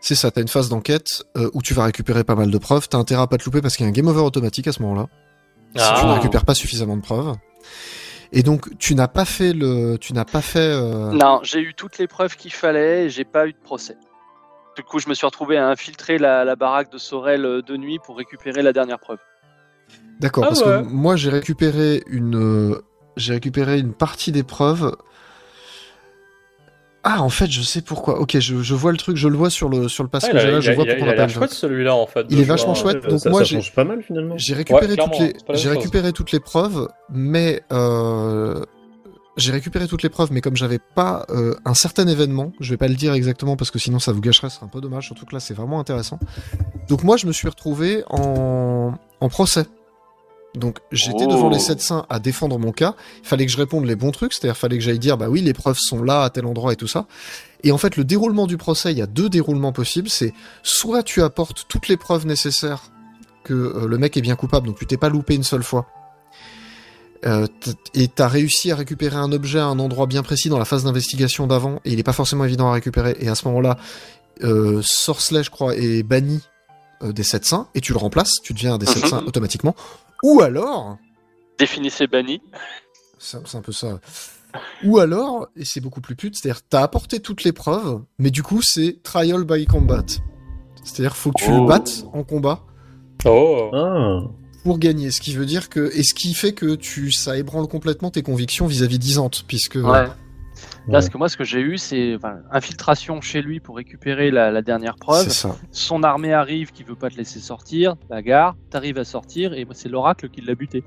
C'est 0.00 0.14
ça, 0.14 0.30
t'as 0.30 0.40
une 0.42 0.48
phase 0.48 0.68
d'enquête 0.68 1.06
euh, 1.36 1.48
où 1.54 1.62
tu 1.62 1.74
vas 1.74 1.84
récupérer 1.84 2.24
pas 2.24 2.34
mal 2.34 2.50
de 2.50 2.58
preuves. 2.58 2.88
T'as 2.88 2.98
intérêt 2.98 3.22
à 3.22 3.26
pas 3.26 3.38
te 3.38 3.44
louper 3.44 3.60
parce 3.60 3.76
qu'il 3.76 3.84
y 3.84 3.86
a 3.86 3.90
un 3.90 3.92
game 3.92 4.08
over 4.08 4.20
automatique 4.22 4.66
à 4.66 4.72
ce 4.72 4.82
moment-là. 4.82 5.06
Si 5.76 5.84
tu 6.00 6.04
ne 6.06 6.10
Ah. 6.10 6.14
récupères 6.14 6.44
pas 6.44 6.54
suffisamment 6.54 6.96
de 6.96 7.02
preuves. 7.02 7.34
Et 8.32 8.42
donc, 8.42 8.76
tu 8.78 8.94
n'as 8.94 9.08
pas 9.08 9.24
fait 9.26 9.52
le, 9.52 9.96
tu 9.98 10.12
n'as 10.14 10.24
pas 10.24 10.40
fait. 10.40 10.58
euh, 10.60 11.10
Non, 11.12 11.40
j'ai 11.42 11.60
eu 11.60 11.74
toutes 11.74 11.98
les 11.98 12.06
preuves 12.06 12.36
qu'il 12.36 12.52
fallait 12.52 13.04
et 13.04 13.10
j'ai 13.10 13.24
pas 13.24 13.46
eu 13.46 13.52
de 13.52 13.58
procès. 13.62 13.96
Du 14.76 14.82
coup, 14.82 14.98
je 14.98 15.08
me 15.08 15.14
suis 15.14 15.26
retrouvé 15.26 15.58
à 15.58 15.68
infiltrer 15.68 16.16
la, 16.18 16.44
la 16.44 16.56
baraque 16.56 16.90
de 16.90 16.96
Sorel 16.98 17.44
euh, 17.44 17.60
de 17.62 17.76
nuit 17.76 17.98
pour 18.04 18.16
récupérer 18.16 18.62
la 18.62 18.72
dernière 18.72 18.98
preuve. 18.98 19.18
D'accord, 20.20 20.44
Ah 20.44 20.48
parce 20.48 20.60
ouais. 20.60 20.82
que 20.82 20.88
moi 20.88 21.16
j'ai 21.16 21.28
récupéré 21.30 22.02
une, 22.06 22.36
euh, 22.72 22.80
j'ai 23.16 23.34
récupéré 23.34 23.78
une 23.78 23.92
partie 23.92 24.32
des 24.32 24.44
preuves. 24.44 24.96
Ah, 27.04 27.20
en 27.20 27.28
fait, 27.30 27.50
je 27.50 27.62
sais 27.62 27.82
pourquoi. 27.82 28.20
Ok, 28.20 28.38
je, 28.38 28.62
je 28.62 28.74
vois 28.74 28.92
le 28.92 28.98
truc, 28.98 29.16
je 29.16 29.26
le 29.26 29.36
vois 29.36 29.50
sur 29.50 29.68
le 29.68 29.88
sur 29.88 30.04
le 30.04 30.08
Ah, 30.08 30.12
passage 30.12 30.30
il 30.34 30.48
a, 30.48 30.50
là, 30.52 30.60
je 30.60 30.70
vois 30.72 30.84
pourquoi 30.86 31.06
on 31.06 31.10
a 31.10 31.14
l'air 31.14 31.24
appelle. 31.24 31.34
chouette 31.34 31.50
celui-là 31.52 31.96
en 31.96 32.06
fait. 32.06 32.26
Il 32.30 32.38
est 32.38 32.44
vachement 32.44 32.74
jouer, 32.74 32.92
chouette, 32.92 33.04
euh, 33.04 33.10
donc 33.10 33.18
ça, 33.20 33.30
moi, 33.30 33.42
j'ai- 33.42 33.56
change 33.56 33.72
pas 33.74 33.82
mal 33.84 34.02
finalement. 34.02 34.36
J'ai 34.38 34.54
Ouais, 34.54 34.62
toutes 34.62 35.18
les, 35.18 35.68
récupéré 35.68 36.12
toutes 36.12 36.30
les 36.32 36.38
preuves, 36.40 36.88
mais 37.12 37.60
euh, 37.72 38.64
j'ai 39.36 39.50
récupéré 39.50 39.88
toutes 39.88 40.04
les 40.04 40.10
preuves, 40.10 40.30
mais 40.30 40.40
comme 40.40 40.56
j'avais 40.56 40.78
pas 40.78 41.26
euh, 41.30 41.54
un 41.64 41.74
certain 41.74 42.06
événement, 42.06 42.52
je 42.60 42.70
vais 42.70 42.76
pas 42.76 42.86
le 42.88 42.94
dire 42.94 43.14
exactement 43.14 43.56
parce 43.56 43.72
que 43.72 43.80
sinon 43.80 43.98
ça 43.98 44.12
vous 44.12 44.20
gâcherait, 44.20 44.48
ce 44.50 44.56
serait 44.56 44.66
un 44.66 44.68
peu 44.68 44.80
dommage. 44.80 45.06
Surtout 45.06 45.26
que 45.26 45.34
là, 45.34 45.40
c'est 45.40 45.54
vraiment 45.54 45.80
intéressant. 45.80 46.20
Donc 46.88 47.02
moi, 47.02 47.16
je 47.16 47.26
me 47.26 47.32
suis 47.32 47.48
retrouvé 47.48 48.04
en 48.10 48.92
en 49.20 49.28
procès. 49.28 49.64
Donc 50.54 50.78
j'étais 50.92 51.24
Oh. 51.26 51.30
devant 51.32 51.48
les 51.48 51.58
700 51.58 52.06
à 52.10 52.18
défendre 52.18 52.58
mon 52.58 52.72
cas. 52.72 52.94
Il 53.22 53.26
fallait 53.28 53.46
que 53.46 53.52
je 53.52 53.56
réponde 53.56 53.86
les 53.86 53.96
bons 53.96 54.10
trucs, 54.10 54.34
c'est-à-dire 54.34 54.56
fallait 54.56 54.76
que 54.78 54.84
j'aille 54.84 54.98
dire 54.98 55.16
bah 55.16 55.28
oui 55.30 55.40
les 55.40 55.54
preuves 55.54 55.78
sont 55.80 56.02
là 56.02 56.22
à 56.24 56.30
tel 56.30 56.44
endroit 56.46 56.72
et 56.72 56.76
tout 56.76 56.86
ça. 56.88 57.06
Et 57.64 57.72
en 57.72 57.78
fait 57.78 57.96
le 57.96 58.04
déroulement 58.04 58.46
du 58.46 58.56
procès, 58.58 58.92
il 58.92 58.98
y 58.98 59.02
a 59.02 59.06
deux 59.06 59.28
déroulements 59.30 59.72
possibles. 59.72 60.08
C'est 60.10 60.34
soit 60.62 61.02
tu 61.02 61.22
apportes 61.22 61.64
toutes 61.68 61.88
les 61.88 61.96
preuves 61.96 62.26
nécessaires 62.26 62.82
que 63.44 63.54
euh, 63.54 63.86
le 63.88 63.96
mec 63.98 64.16
est 64.16 64.20
bien 64.20 64.36
coupable, 64.36 64.66
donc 64.68 64.78
tu 64.78 64.86
t'es 64.86 64.96
pas 64.98 65.08
loupé 65.08 65.34
une 65.34 65.42
seule 65.42 65.62
fois. 65.62 65.86
Euh, 67.24 67.46
et 67.94 68.08
t'as 68.08 68.26
réussi 68.28 68.72
à 68.72 68.76
récupérer 68.76 69.16
un 69.16 69.30
objet 69.30 69.60
à 69.60 69.66
un 69.66 69.78
endroit 69.78 70.06
bien 70.06 70.22
précis 70.24 70.48
dans 70.48 70.58
la 70.58 70.64
phase 70.64 70.84
d'investigation 70.84 71.46
d'avant, 71.46 71.80
et 71.84 71.92
il 71.92 71.98
est 72.00 72.02
pas 72.04 72.12
forcément 72.12 72.44
évident 72.44 72.68
à 72.68 72.72
récupérer. 72.72 73.16
Et 73.20 73.28
à 73.28 73.36
ce 73.36 73.46
moment-là, 73.48 73.76
euh, 74.42 74.80
Sorcelet, 74.84 75.44
je 75.44 75.50
crois, 75.50 75.76
est 75.76 76.02
banni 76.02 76.40
euh, 77.04 77.12
des 77.12 77.22
700, 77.22 77.68
et 77.76 77.80
tu 77.80 77.92
le 77.92 77.98
remplaces, 77.98 78.32
tu 78.42 78.54
deviens 78.54 78.74
un 78.74 78.78
des 78.78 78.86
Mhm. 78.86 78.92
700 78.94 79.22
automatiquement. 79.26 79.76
Ou 80.22 80.40
alors, 80.40 80.98
Définissez 81.58 82.06
banni. 82.06 82.40
c'est 83.18 83.54
un 83.54 83.60
peu 83.60 83.72
ça. 83.72 84.00
Ou 84.84 84.98
alors, 84.98 85.48
et 85.56 85.64
c'est 85.64 85.80
beaucoup 85.80 86.00
plus 86.00 86.14
pute, 86.16 86.36
c'est-à-dire 86.36 86.60
t'as 86.68 86.82
apporté 86.82 87.20
toutes 87.20 87.44
les 87.44 87.52
preuves, 87.52 88.02
mais 88.18 88.30
du 88.30 88.42
coup 88.42 88.60
c'est 88.62 89.02
trial 89.02 89.44
by 89.44 89.64
combat. 89.66 90.04
C'est-à-dire 90.84 91.16
faut 91.16 91.30
que 91.32 91.42
tu 91.42 91.50
Oh. 91.50 91.62
le 91.62 91.66
battes 91.68 92.04
en 92.12 92.22
combat 92.24 92.64
Oh 93.24 93.70
Ah, 93.72 94.20
pour 94.64 94.78
gagner. 94.78 95.10
Ce 95.10 95.20
qui 95.20 95.34
veut 95.34 95.46
dire 95.46 95.68
que 95.70 95.90
et 95.94 96.02
ce 96.02 96.12
qui 96.14 96.34
fait 96.34 96.52
que 96.52 96.74
tu 96.74 97.12
ça 97.12 97.36
ébranle 97.38 97.66
complètement 97.68 98.10
tes 98.10 98.22
convictions 98.22 98.66
vis-à-vis 98.66 98.98
d'Isante, 98.98 99.44
puisque 99.48 99.76
Ouais. 99.76 100.06
Ouais. 100.86 100.92
Parce 100.92 101.08
que 101.08 101.18
moi, 101.18 101.28
ce 101.28 101.36
que 101.36 101.44
j'ai 101.44 101.60
eu, 101.60 101.78
c'est 101.78 102.14
enfin, 102.16 102.36
infiltration 102.50 103.20
chez 103.20 103.42
lui 103.42 103.60
pour 103.60 103.76
récupérer 103.76 104.30
la, 104.30 104.50
la 104.50 104.62
dernière 104.62 104.96
preuve. 104.96 105.28
Son 105.70 106.02
armée 106.02 106.32
arrive 106.32 106.72
qui 106.72 106.82
veut 106.82 106.94
pas 106.96 107.10
te 107.10 107.16
laisser 107.16 107.40
sortir, 107.40 107.96
bagarre, 108.08 108.56
t'arrives 108.70 108.98
à 108.98 109.04
sortir 109.04 109.52
et 109.54 109.66
c'est 109.72 109.88
l'oracle 109.88 110.28
qui 110.28 110.40
l'a 110.40 110.54
buté. 110.54 110.84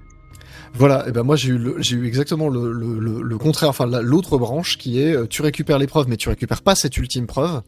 Voilà, 0.74 1.08
et 1.08 1.12
ben 1.12 1.24
moi 1.24 1.36
j'ai 1.36 1.50
eu, 1.50 1.58
le- 1.58 1.76
j'ai 1.82 1.96
eu 1.96 2.06
exactement 2.06 2.50
le, 2.50 2.72
le, 2.72 3.00
le, 3.00 3.22
le 3.22 3.38
contraire, 3.38 3.70
enfin 3.70 3.86
la- 3.86 4.02
l'autre 4.02 4.38
branche 4.38 4.78
qui 4.78 5.00
est 5.02 5.16
euh, 5.16 5.26
tu 5.28 5.42
récupères 5.42 5.80
les 5.80 5.88
preuves, 5.88 6.08
mais 6.10 6.18
tu 6.18 6.28
récupères 6.30 6.62
pas 6.62 6.76
cette 6.76 6.98
ultime 6.98 7.26
preuve. 7.28 7.62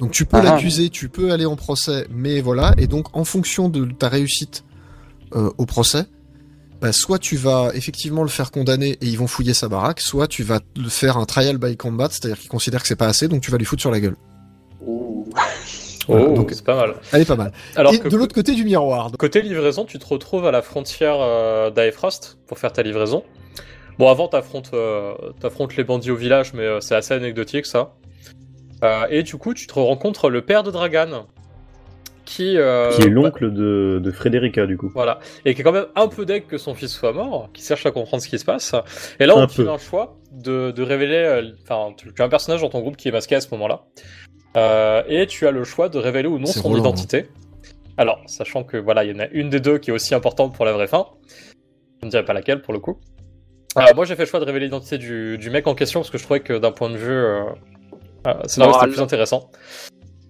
Donc 0.00 0.10
tu 0.10 0.24
peux 0.24 0.38
Ah. 0.38 0.42
l'accuser, 0.42 0.90
tu 0.90 1.08
peux 1.08 1.30
aller 1.32 1.46
en 1.46 1.54
procès, 1.56 2.06
mais 2.10 2.40
voilà, 2.40 2.74
et 2.78 2.86
donc 2.88 3.16
en 3.16 3.24
fonction 3.24 3.68
de 3.68 3.84
ta 3.86 4.08
réussite 4.08 4.64
euh, 5.34 5.50
au 5.58 5.66
procès, 5.66 6.06
bah, 6.80 6.92
soit 6.92 7.18
tu 7.18 7.36
vas 7.36 7.70
effectivement 7.74 8.22
le 8.22 8.28
faire 8.28 8.50
condamner 8.50 8.98
et 9.00 9.06
ils 9.06 9.18
vont 9.18 9.26
fouiller 9.26 9.54
sa 9.54 9.68
baraque, 9.68 10.00
soit 10.00 10.26
tu 10.26 10.42
vas 10.42 10.60
le 10.76 10.88
faire 10.88 11.16
un 11.16 11.24
trial 11.24 11.58
by 11.58 11.76
combat, 11.76 12.08
c'est-à-dire 12.10 12.38
qu'ils 12.38 12.50
considèrent 12.50 12.82
que 12.82 12.88
c'est 12.88 12.96
pas 12.96 13.06
assez, 13.06 13.28
donc 13.28 13.42
tu 13.42 13.50
vas 13.50 13.58
lui 13.58 13.64
foutre 13.64 13.82
sur 13.82 13.90
la 13.90 14.00
gueule. 14.00 14.16
Voilà, 16.06 16.26
oh, 16.28 16.34
donc- 16.34 16.50
c'est 16.52 16.64
pas 16.64 16.76
mal. 16.76 16.94
Elle 17.12 17.22
est 17.22 17.24
pas 17.24 17.36
mal. 17.36 17.52
Alors 17.76 17.94
et 17.94 17.98
que 17.98 18.08
de 18.08 18.16
l'autre 18.16 18.34
côté 18.34 18.54
du 18.54 18.64
miroir, 18.64 19.10
côté 19.18 19.40
livraison, 19.40 19.84
tu 19.84 19.98
te 19.98 20.06
retrouves 20.06 20.46
à 20.46 20.50
la 20.50 20.60
frontière 20.60 21.16
euh, 21.20 21.70
d'Aefrost 21.70 22.38
pour 22.46 22.58
faire 22.58 22.72
ta 22.72 22.82
livraison. 22.82 23.24
Bon, 23.98 24.10
avant, 24.10 24.28
t'affrontes 24.28 24.70
euh, 24.74 25.14
t'affrontes 25.40 25.76
les 25.76 25.84
bandits 25.84 26.10
au 26.10 26.16
village, 26.16 26.52
mais 26.52 26.64
euh, 26.64 26.80
c'est 26.80 26.96
assez 26.96 27.14
anecdotique 27.14 27.64
ça. 27.66 27.94
Euh, 28.82 29.06
et 29.08 29.22
du 29.22 29.36
coup, 29.36 29.54
tu 29.54 29.66
te 29.66 29.74
rencontres 29.74 30.28
le 30.28 30.42
père 30.42 30.62
de 30.62 30.70
Dragan, 30.70 31.26
qui, 32.24 32.56
euh, 32.56 32.90
Qui 32.90 33.02
est 33.02 33.06
bah, 33.06 33.10
l'oncle 33.12 33.52
de, 33.52 34.00
de 34.02 34.10
Frederica, 34.10 34.66
du 34.66 34.76
coup. 34.76 34.90
Voilà. 34.94 35.18
Et 35.44 35.54
qui 35.54 35.60
est 35.60 35.64
quand 35.64 35.72
même 35.72 35.86
un 35.96 36.08
peu 36.08 36.24
deg 36.24 36.46
que 36.46 36.58
son 36.58 36.74
fils 36.74 36.92
soit 36.92 37.12
mort, 37.12 37.50
qui 37.52 37.62
cherche 37.62 37.84
à 37.86 37.90
comprendre 37.90 38.22
ce 38.22 38.28
qui 38.28 38.38
se 38.38 38.44
passe. 38.44 38.74
Et 39.20 39.26
là, 39.26 39.36
on 39.36 39.46
peu. 39.46 39.68
un 39.68 39.78
choix 39.78 40.16
de, 40.32 40.70
de 40.70 40.82
révéler. 40.82 41.16
euh, 41.16 41.50
Enfin, 41.62 41.94
tu 41.96 42.12
tu 42.12 42.22
as 42.22 42.24
un 42.24 42.28
personnage 42.28 42.60
dans 42.62 42.70
ton 42.70 42.80
groupe 42.80 42.96
qui 42.96 43.08
est 43.08 43.12
masqué 43.12 43.34
à 43.34 43.40
ce 43.40 43.48
moment-là. 43.52 43.82
Euh, 44.56 45.02
et 45.08 45.26
tu 45.26 45.46
as 45.46 45.50
le 45.50 45.64
choix 45.64 45.88
de 45.88 45.98
révéler 45.98 46.28
ou 46.28 46.38
non 46.38 46.46
son 46.46 46.68
Roland, 46.68 46.78
identité. 46.80 47.26
Alors, 47.96 48.20
sachant 48.26 48.64
que 48.64 48.76
voilà, 48.76 49.04
il 49.04 49.12
y 49.12 49.14
en 49.14 49.20
a 49.20 49.28
une 49.28 49.50
des 49.50 49.60
deux 49.60 49.78
qui 49.78 49.90
est 49.90 49.92
aussi 49.94 50.14
importante 50.14 50.54
pour 50.54 50.64
la 50.64 50.72
vraie 50.72 50.86
fin. 50.86 51.06
Je 52.00 52.06
ne 52.06 52.10
dirais 52.10 52.24
pas 52.24 52.32
laquelle 52.32 52.60
pour 52.62 52.72
le 52.72 52.80
coup. 52.80 52.98
Euh, 53.76 53.82
moi, 53.96 54.04
j'ai 54.04 54.14
fait 54.14 54.22
le 54.22 54.28
choix 54.28 54.38
de 54.40 54.44
révéler 54.44 54.66
l'identité 54.66 54.98
du, 54.98 55.36
du 55.38 55.50
mec 55.50 55.66
en 55.66 55.74
question 55.74 56.00
parce 56.00 56.10
que 56.10 56.18
je 56.18 56.22
trouvais 56.22 56.40
que 56.40 56.52
d'un 56.58 56.70
point 56.70 56.90
de 56.90 56.96
vue 56.96 57.10
euh, 57.10 57.42
euh, 58.28 58.34
scénario, 58.46 58.74
c'était 58.74 58.92
plus 58.92 59.00
intéressant. 59.00 59.50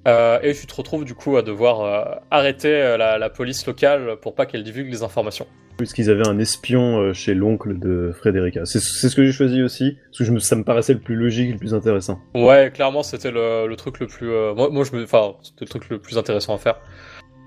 Euh, 0.06 0.39
et 0.43 0.55
tu 0.55 0.66
te 0.66 0.74
retrouves 0.74 1.05
du 1.05 1.14
coup 1.14 1.36
à 1.36 1.43
devoir 1.43 1.81
euh, 1.81 2.05
arrêter 2.31 2.68
euh, 2.68 2.97
la, 2.97 3.18
la 3.18 3.31
police 3.31 3.66
locale 3.66 4.16
pour 4.20 4.35
pas 4.35 4.47
qu'elle 4.47 4.62
divulgue 4.62 4.90
les 4.90 5.02
informations. 5.02 5.47
Puisqu'ils 5.76 6.10
avaient 6.10 6.28
un 6.28 6.39
espion 6.39 6.98
euh, 6.98 7.12
chez 7.12 7.35
l'oncle 7.35 7.78
de 7.78 8.12
Frederica. 8.12 8.64
C'est 8.64 8.81
ce 8.81 9.14
que 9.14 9.24
j'ai 9.24 9.32
choisi 9.32 9.62
aussi, 9.62 9.97
parce 10.06 10.18
que 10.18 10.24
je 10.24 10.32
me, 10.32 10.39
ça 10.39 10.55
me 10.56 10.62
paraissait 10.62 10.93
le 10.93 11.01
plus 11.01 11.16
logique 11.16 11.48
et 11.48 11.52
le 11.52 11.59
plus 11.59 11.74
intéressant. 11.74 12.20
Ouais, 12.35 12.70
clairement, 12.72 13.02
c'était 13.02 13.32
le, 13.32 13.66
le 13.66 13.76
truc 13.76 13.98
le 13.98 14.06
plus. 14.06 14.28
moi, 14.28 14.68
moi, 14.70 14.85
je 14.85 14.94
me, 14.97 15.02
enfin, 15.02 15.35
c'était 15.43 15.64
le 15.64 15.70
truc 15.70 15.89
le 15.89 15.98
plus 15.98 16.16
intéressant 16.16 16.55
à 16.55 16.59
faire. 16.59 16.81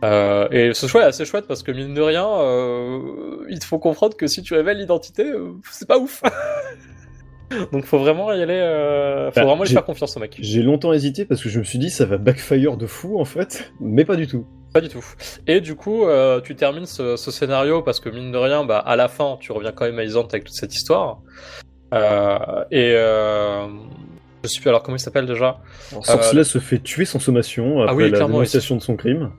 Euh, 0.03 0.47
et 0.51 0.73
ce 0.73 0.85
choix 0.85 1.01
est 1.01 1.05
assez 1.05 1.25
chouette 1.25 1.47
parce 1.47 1.63
que 1.63 1.71
mine 1.71 1.93
de 1.93 2.01
rien, 2.01 2.27
euh, 2.27 3.45
il 3.49 3.59
te 3.59 3.65
faut 3.65 3.79
comprendre 3.79 4.15
que 4.15 4.27
si 4.27 4.43
tu 4.43 4.53
révèles 4.53 4.77
l'identité, 4.77 5.23
euh, 5.23 5.53
c'est 5.71 5.87
pas 5.87 5.97
ouf. 5.97 6.21
Donc, 7.71 7.85
faut 7.85 7.97
vraiment 7.99 8.31
y 8.33 8.41
aller. 8.41 8.53
Euh, 8.53 9.31
faut 9.31 9.39
Bah, 9.39 9.45
vraiment 9.45 9.63
lui 9.63 9.69
faire 9.69 9.85
confiance 9.85 10.17
au 10.17 10.19
mec. 10.19 10.37
J'ai 10.39 10.61
longtemps 10.63 10.91
hésité 10.93 11.25
parce 11.25 11.41
que 11.41 11.49
je 11.49 11.59
me 11.59 11.63
suis 11.63 11.79
dit 11.79 11.89
ça 11.89 12.05
va 12.05 12.17
backfire 12.17 12.75
de 12.77 12.85
fou 12.87 13.19
en 13.19 13.25
fait, 13.25 13.71
mais 13.79 14.03
pas 14.05 14.15
du 14.15 14.27
tout. 14.27 14.45
Pas 14.73 14.81
du 14.81 14.89
tout. 14.89 15.03
Et 15.47 15.61
du 15.61 15.75
coup, 15.75 16.05
euh, 16.05 16.41
tu 16.41 16.55
termines 16.55 16.85
ce, 16.85 17.15
ce 17.15 17.31
scénario 17.31 17.81
parce 17.81 17.99
que 18.01 18.09
mine 18.09 18.31
de 18.31 18.37
rien, 18.37 18.65
bah, 18.65 18.79
à 18.79 18.95
la 18.97 19.07
fin, 19.07 19.37
tu 19.39 19.51
reviens 19.53 19.71
quand 19.71 19.85
même 19.85 19.97
à 19.97 20.03
Isante 20.03 20.33
avec 20.33 20.43
toute 20.45 20.55
cette 20.55 20.75
histoire. 20.75 21.19
Euh, 21.93 22.37
et 22.69 22.91
euh, 22.95 23.65
je 24.43 24.49
sais 24.49 24.59
plus 24.59 24.67
alors 24.69 24.83
comment 24.83 24.97
il 24.97 24.99
s'appelle 24.99 25.25
déjà? 25.25 25.59
Sorcela 26.03 26.43
se 26.43 26.59
fait 26.59 26.79
tuer 26.79 27.05
sans 27.05 27.19
sommation 27.19 27.81
après 27.81 27.93
Euh, 27.93 27.97
oui, 27.97 28.11
la 28.11 28.19
dénonciation 28.25 28.75
de 28.75 28.81
son 28.81 28.97
crime. 28.97 29.31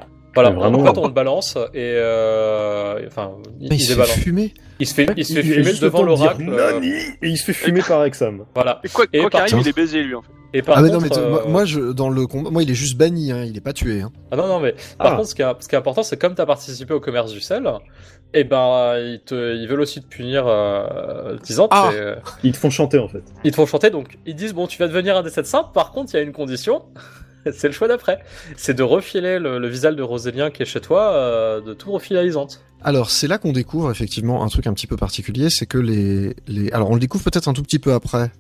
Voilà, 0.43 0.51
vraiment, 0.51 0.79
en 0.81 0.95
fait, 0.95 1.01
on 1.01 1.07
le 1.07 1.13
balance 1.13 1.57
et 1.75 1.95
euh, 1.97 3.07
enfin, 3.07 3.33
il, 3.61 3.67
il 3.67 3.73
il 3.75 3.81
se 3.81 3.93
est 3.93 3.97
fait 4.05 4.21
fumer. 4.21 4.55
Il 4.81 4.87
se 4.87 4.95
fait, 4.95 5.07
il 5.17 5.25
se 5.25 5.33
fait 5.33 5.41
a 5.41 5.43
fumer 5.43 5.65
juste 5.65 5.83
devant 5.83 6.03
l'oracle. 6.03 6.49
euh, 6.49 6.81
et 6.81 7.29
il 7.29 7.37
se 7.37 7.45
fait 7.45 7.53
fumer 7.53 7.81
par 7.87 8.05
Exam. 8.05 8.45
Voilà. 8.55 8.81
Et 8.85 8.89
quoi 8.89 9.07
Et 9.13 9.19
quoi 9.19 9.31
qu'il 9.31 9.31
par 9.31 9.41
arrive, 9.43 9.59
il 9.61 9.69
est 9.69 9.77
baisé 9.77 10.03
lui 10.03 10.15
en 10.15 10.23
fait. 10.23 10.29
Et 10.55 10.63
par 10.63 10.79
ah 10.79 10.83
mais 10.83 10.91
contre, 10.91 11.21
non 11.21 11.29
mais 11.31 11.37
euh, 11.47 11.49
moi, 11.49 11.65
je 11.67 11.81
dans 11.93 12.09
le 12.09 12.27
combat, 12.27 12.49
moi 12.51 12.63
il 12.63 12.71
est 12.71 12.75
juste 12.75 12.97
banni, 12.97 13.33
hein, 13.33 13.45
il 13.45 13.55
est 13.57 13.61
pas 13.61 13.75
tué. 13.75 14.01
Hein. 14.01 14.11
ah 14.31 14.37
non 14.37 14.47
non 14.47 14.61
mais 14.61 14.73
par 14.97 15.13
Ah. 15.13 15.17
contre, 15.17 15.29
ce 15.29 15.35
qui, 15.35 15.43
est, 15.43 15.47
ce 15.61 15.69
qui 15.69 15.75
est 15.75 15.79
important, 15.79 16.03
c'est 16.03 16.17
comme 16.17 16.35
tu 16.35 16.41
as 16.41 16.47
participé 16.47 16.95
au 16.95 17.01
commerce 17.01 17.33
du 17.33 17.41
sel, 17.43 17.71
et 18.33 18.45
ben 18.45 18.95
ils 18.99 19.21
te, 19.27 19.55
ils 19.57 19.67
veulent 19.69 19.83
aussi 19.83 20.01
te 20.01 20.07
punir, 20.07 20.45
euh, 20.47 21.37
disant, 21.45 21.69
Ah. 21.71 21.91
euh, 21.93 22.17
Ils 22.45 22.53
te 22.53 22.57
font 22.57 22.71
chanter 22.71 22.99
en 22.99 23.09
fait. 23.09 23.23
ils 23.45 23.51
te 23.51 23.57
font 23.57 23.67
chanter, 23.67 23.91
donc 23.91 24.17
ils 24.25 24.35
disent 24.35 24.55
bon, 24.55 24.67
tu 24.67 24.79
vas 24.79 24.89
devenir 24.89 25.19
un 25.19 25.23
des 25.23 25.29
sept 25.31 25.47
saints. 25.47 25.65
Par 25.75 25.91
contre, 25.91 26.15
il 26.15 26.17
y 26.17 26.21
a 26.21 26.23
une 26.23 26.33
condition. 26.33 26.83
C'est 27.53 27.69
le 27.69 27.73
choix 27.73 27.89
d'après. 27.89 28.19
C'est 28.57 28.75
de 28.75 28.83
refiler 28.83 29.39
le, 29.39 29.67
visage 29.69 29.97
de 29.97 30.03
Rosélien 30.03 30.51
qui 30.51 30.63
est 30.63 30.67
chez 30.67 30.81
toi, 30.81 31.13
euh, 31.13 31.61
de 31.61 31.75
tout 31.75 31.93
refiler 31.93 32.21
à 32.21 32.25
Isante. 32.25 32.63
Alors 32.83 33.11
c'est 33.11 33.27
là 33.27 33.39
qu'on 33.39 33.53
découvre 33.53 33.91
effectivement 33.91 34.45
un 34.45 34.49
truc 34.49 34.69
un 34.69 34.73
petit 34.73 34.87
peu 34.87 34.97
particulier, 34.97 35.51
c'est 35.51 35.67
que 35.67 35.79
les 35.79 36.37
les 36.47 36.71
alors 36.71 36.91
on 36.91 36.95
le 36.95 37.01
découvre 37.01 37.25
peut-être 37.25 37.49
un 37.49 37.53
tout 37.53 37.63
petit 37.63 37.81
peu 37.81 37.93
après. 37.93 38.31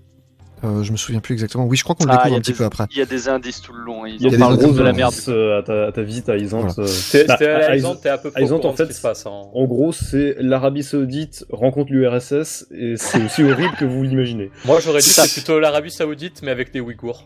Euh, 0.64 0.82
je 0.82 0.90
me 0.90 0.97
souviens 0.97 1.20
plus 1.20 1.35
exactement. 1.35 1.66
Oui, 1.66 1.76
je 1.76 1.85
crois 1.85 1.94
qu'on 1.94 2.05
le 2.05 2.10
Ah, 2.12 2.16
découvre 2.16 2.36
un 2.36 2.40
petit 2.40 2.51
des- 2.52 2.59
peu 2.59 2.64
après. 2.64 2.86
Il 2.90 2.98
y 2.98 3.02
a 3.02 3.06
des 3.06 3.28
indices 3.28 3.60
tout 3.60 3.72
le 3.72 3.80
long. 3.85 4.05
Ils 4.06 4.16
Il 4.16 4.22
y 4.30 4.35
a 4.35 4.39
parlent 4.39 4.56
gros 4.56 4.72
de 4.72 4.82
la 4.82 4.93
merde. 4.93 5.12
indices, 5.12 5.28
euh, 5.28 5.59
à 5.60 5.62
ta, 5.62 5.86
à 5.86 5.93
ta 5.93 6.02
visite 6.02 6.28
à 6.28 6.36
Isante. 6.36 6.78
euh. 6.78 6.86
T'es 7.12 7.24
Bah, 7.26 7.36
à 7.40 7.44
à 7.70 7.76
Isante, 7.76 8.01
t'es 8.02 8.09
à 8.09 8.18
peu 8.18 8.30
près 8.32 8.40
à 8.40 8.44
Isante, 8.44 8.64
en 8.64 8.72
de 8.72 8.76
ce 8.76 8.82
fait, 8.82 8.89
qui 8.89 8.94
se 8.94 9.01
passe. 9.01 9.24
hein. 9.26 9.30
En 9.55 9.64
gros, 9.66 9.93
c'est 9.93 10.35
l'Arabie 10.40 10.82
Saoudite 10.82 11.44
rencontre 11.51 11.93
l'URSS 11.93 12.66
et 12.72 12.97
c'est 12.97 13.22
aussi 13.24 13.44
horrible 13.44 13.74
que 13.78 13.85
vous 13.85 14.02
l'imaginez. 14.02 14.51
Moi, 14.64 14.80
j'aurais 14.80 14.98
dit 15.01 15.09
c'est 15.09 15.32
plutôt 15.32 15.60
l'Arabie 15.60 15.90
Saoudite, 15.93 16.43
mais 16.43 16.51
avec 16.51 16.72
des 16.72 16.80
Ouïghours. 16.80 17.24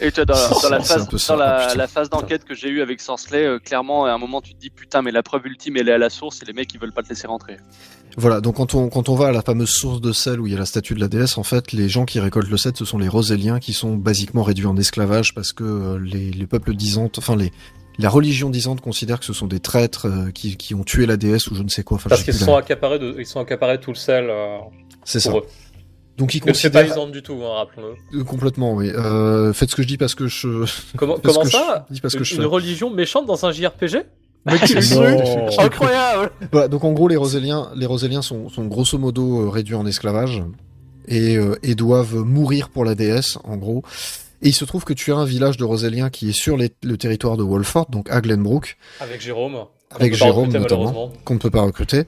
Et 0.00 0.10
tu 0.10 0.16
vois, 0.16 0.24
dans, 0.24 0.34
la- 0.70 0.78
dans 0.78 0.84
phase, 0.84 1.08
peu 1.08 1.18
ça, 1.18 1.34
dans 1.34 1.38
la, 1.38 1.66
putain. 1.66 1.74
la 1.78 1.86
phase 1.86 2.08
d'enquête 2.10 2.44
que 2.44 2.54
j'ai 2.54 2.68
eue 2.68 2.80
avec 2.82 3.00
Sansley, 3.00 3.44
euh, 3.44 3.58
clairement, 3.58 4.06
à 4.06 4.10
un 4.12 4.18
moment, 4.18 4.40
tu 4.40 4.54
te 4.54 4.60
dis 4.60 4.70
putain, 4.70 5.00
mais 5.02 5.10
la 5.10 5.22
preuve 5.22 5.46
ultime, 5.46 5.76
elle 5.76 5.88
est 5.88 5.92
à 5.92 5.98
la 5.98 6.10
source 6.10 6.42
et 6.42 6.46
les 6.46 6.52
mecs, 6.52 6.72
ils 6.74 6.80
veulent 6.80 6.92
pas 6.92 7.02
te 7.02 7.08
laisser 7.08 7.26
rentrer. 7.26 7.56
Voilà, 8.20 8.40
donc 8.40 8.56
quand 8.56 8.74
on 8.74 8.88
quand 8.88 9.08
on 9.08 9.14
va 9.14 9.28
à 9.28 9.32
la 9.32 9.42
fameuse 9.42 9.70
source 9.70 10.00
de 10.00 10.12
sel 10.12 10.40
où 10.40 10.46
il 10.46 10.52
y 10.52 10.56
a 10.56 10.58
la 10.58 10.66
statue 10.66 10.94
de 10.94 11.00
la 11.00 11.08
déesse, 11.08 11.38
en 11.38 11.42
fait, 11.42 11.72
les 11.72 11.88
gens 11.88 12.04
qui 12.04 12.20
récoltent 12.20 12.50
le 12.50 12.56
sel, 12.56 12.72
ce 12.76 12.84
sont 12.84 12.98
les 12.98 13.08
Roséliens 13.08 13.58
qui 13.58 13.72
sont 13.72 13.96
basiquement 13.96 14.42
réduits 14.42 14.66
en 14.66 14.76
esclavage 14.76 15.34
parce 15.34 15.52
que 15.52 15.64
euh, 15.64 15.98
les 15.98 16.30
les 16.30 16.46
peuples 16.46 16.74
d'Isante, 16.74 17.18
enfin 17.18 17.34
les 17.34 17.50
la 17.98 18.08
religion 18.08 18.50
d'Isante 18.50 18.80
considère 18.80 19.20
que 19.20 19.26
ce 19.26 19.32
sont 19.32 19.46
des 19.46 19.60
traîtres 19.60 20.06
euh, 20.06 20.30
qui, 20.30 20.56
qui 20.56 20.74
ont 20.74 20.84
tué 20.84 21.06
la 21.06 21.16
déesse 21.16 21.48
ou 21.50 21.54
je 21.54 21.62
ne 21.62 21.68
sais 21.68 21.82
quoi. 21.82 21.96
Enfin, 21.96 22.08
Parce 22.08 22.22
qu'ils 22.22 22.34
sont 22.34 22.54
accaparés 22.54 22.98
de, 22.98 23.14
ils 23.18 23.26
sont 23.26 23.40
accaparés 23.40 23.78
tout 23.78 23.90
le 23.90 23.96
sel 23.96 24.28
euh, 24.30 24.58
C'est 25.04 25.20
ça. 25.20 25.32
eux. 25.32 25.42
Donc 26.16 26.34
ils 26.34 26.38
c'est 26.38 26.70
pas 26.70 26.80
considèrent 26.82 26.86
Isante 26.86 27.12
du 27.12 27.22
tout, 27.22 27.40
hein, 27.44 27.54
rappelons-le. 27.56 28.24
Complètement, 28.24 28.74
oui. 28.74 28.90
Euh, 28.90 29.52
faites 29.52 29.70
ce 29.70 29.76
que 29.76 29.82
je 29.82 29.88
dis 29.88 29.96
parce 29.96 30.14
que 30.14 30.26
je. 30.26 30.66
Comment, 30.96 31.18
parce 31.22 31.34
comment 31.34 31.44
que 31.46 31.50
ça 31.50 31.86
je 31.88 31.94
dis 31.94 32.00
parce 32.00 32.14
que 32.14 32.18
Une, 32.18 32.42
je 32.42 32.42
religion 32.42 32.90
méchante 32.90 33.26
dans 33.26 33.46
un 33.46 33.52
JRPG 33.52 34.04
Incroyable 35.58 36.30
Voilà, 36.52 36.68
donc 36.68 36.84
en 36.84 36.92
gros, 36.92 37.08
les 37.08 37.16
Roséliens, 37.16 37.70
les 37.76 37.86
Roséliens 37.86 38.22
sont, 38.22 38.48
sont 38.48 38.64
grosso 38.66 38.96
modo 38.98 39.42
euh, 39.46 39.48
réduits 39.50 39.74
en 39.74 39.86
esclavage 39.86 40.42
et, 41.08 41.36
euh, 41.36 41.56
et 41.62 41.74
doivent 41.74 42.16
mourir 42.16 42.68
pour 42.70 42.84
la 42.84 42.94
déesse, 42.94 43.38
en 43.44 43.56
gros. 43.56 43.82
Et 44.42 44.48
il 44.48 44.54
se 44.54 44.64
trouve 44.64 44.84
que 44.84 44.94
tu 44.94 45.12
as 45.12 45.16
un 45.16 45.24
village 45.26 45.56
de 45.58 45.64
Roséliens 45.64 46.08
qui 46.08 46.30
est 46.30 46.32
sur 46.38 46.56
les- 46.56 46.72
le 46.82 46.96
territoire 46.96 47.36
de 47.36 47.42
Wolford, 47.42 47.86
donc 47.90 48.08
à 48.10 48.20
Glenbrook, 48.22 48.76
Avec 49.00 49.20
Jérôme. 49.20 49.64
Avec 49.92 50.14
Jérôme, 50.14 50.44
recruter, 50.46 50.58
notamment. 50.60 51.10
qu'on 51.24 51.34
ne 51.34 51.38
peut 51.40 51.50
pas 51.50 51.62
recruter. 51.62 52.04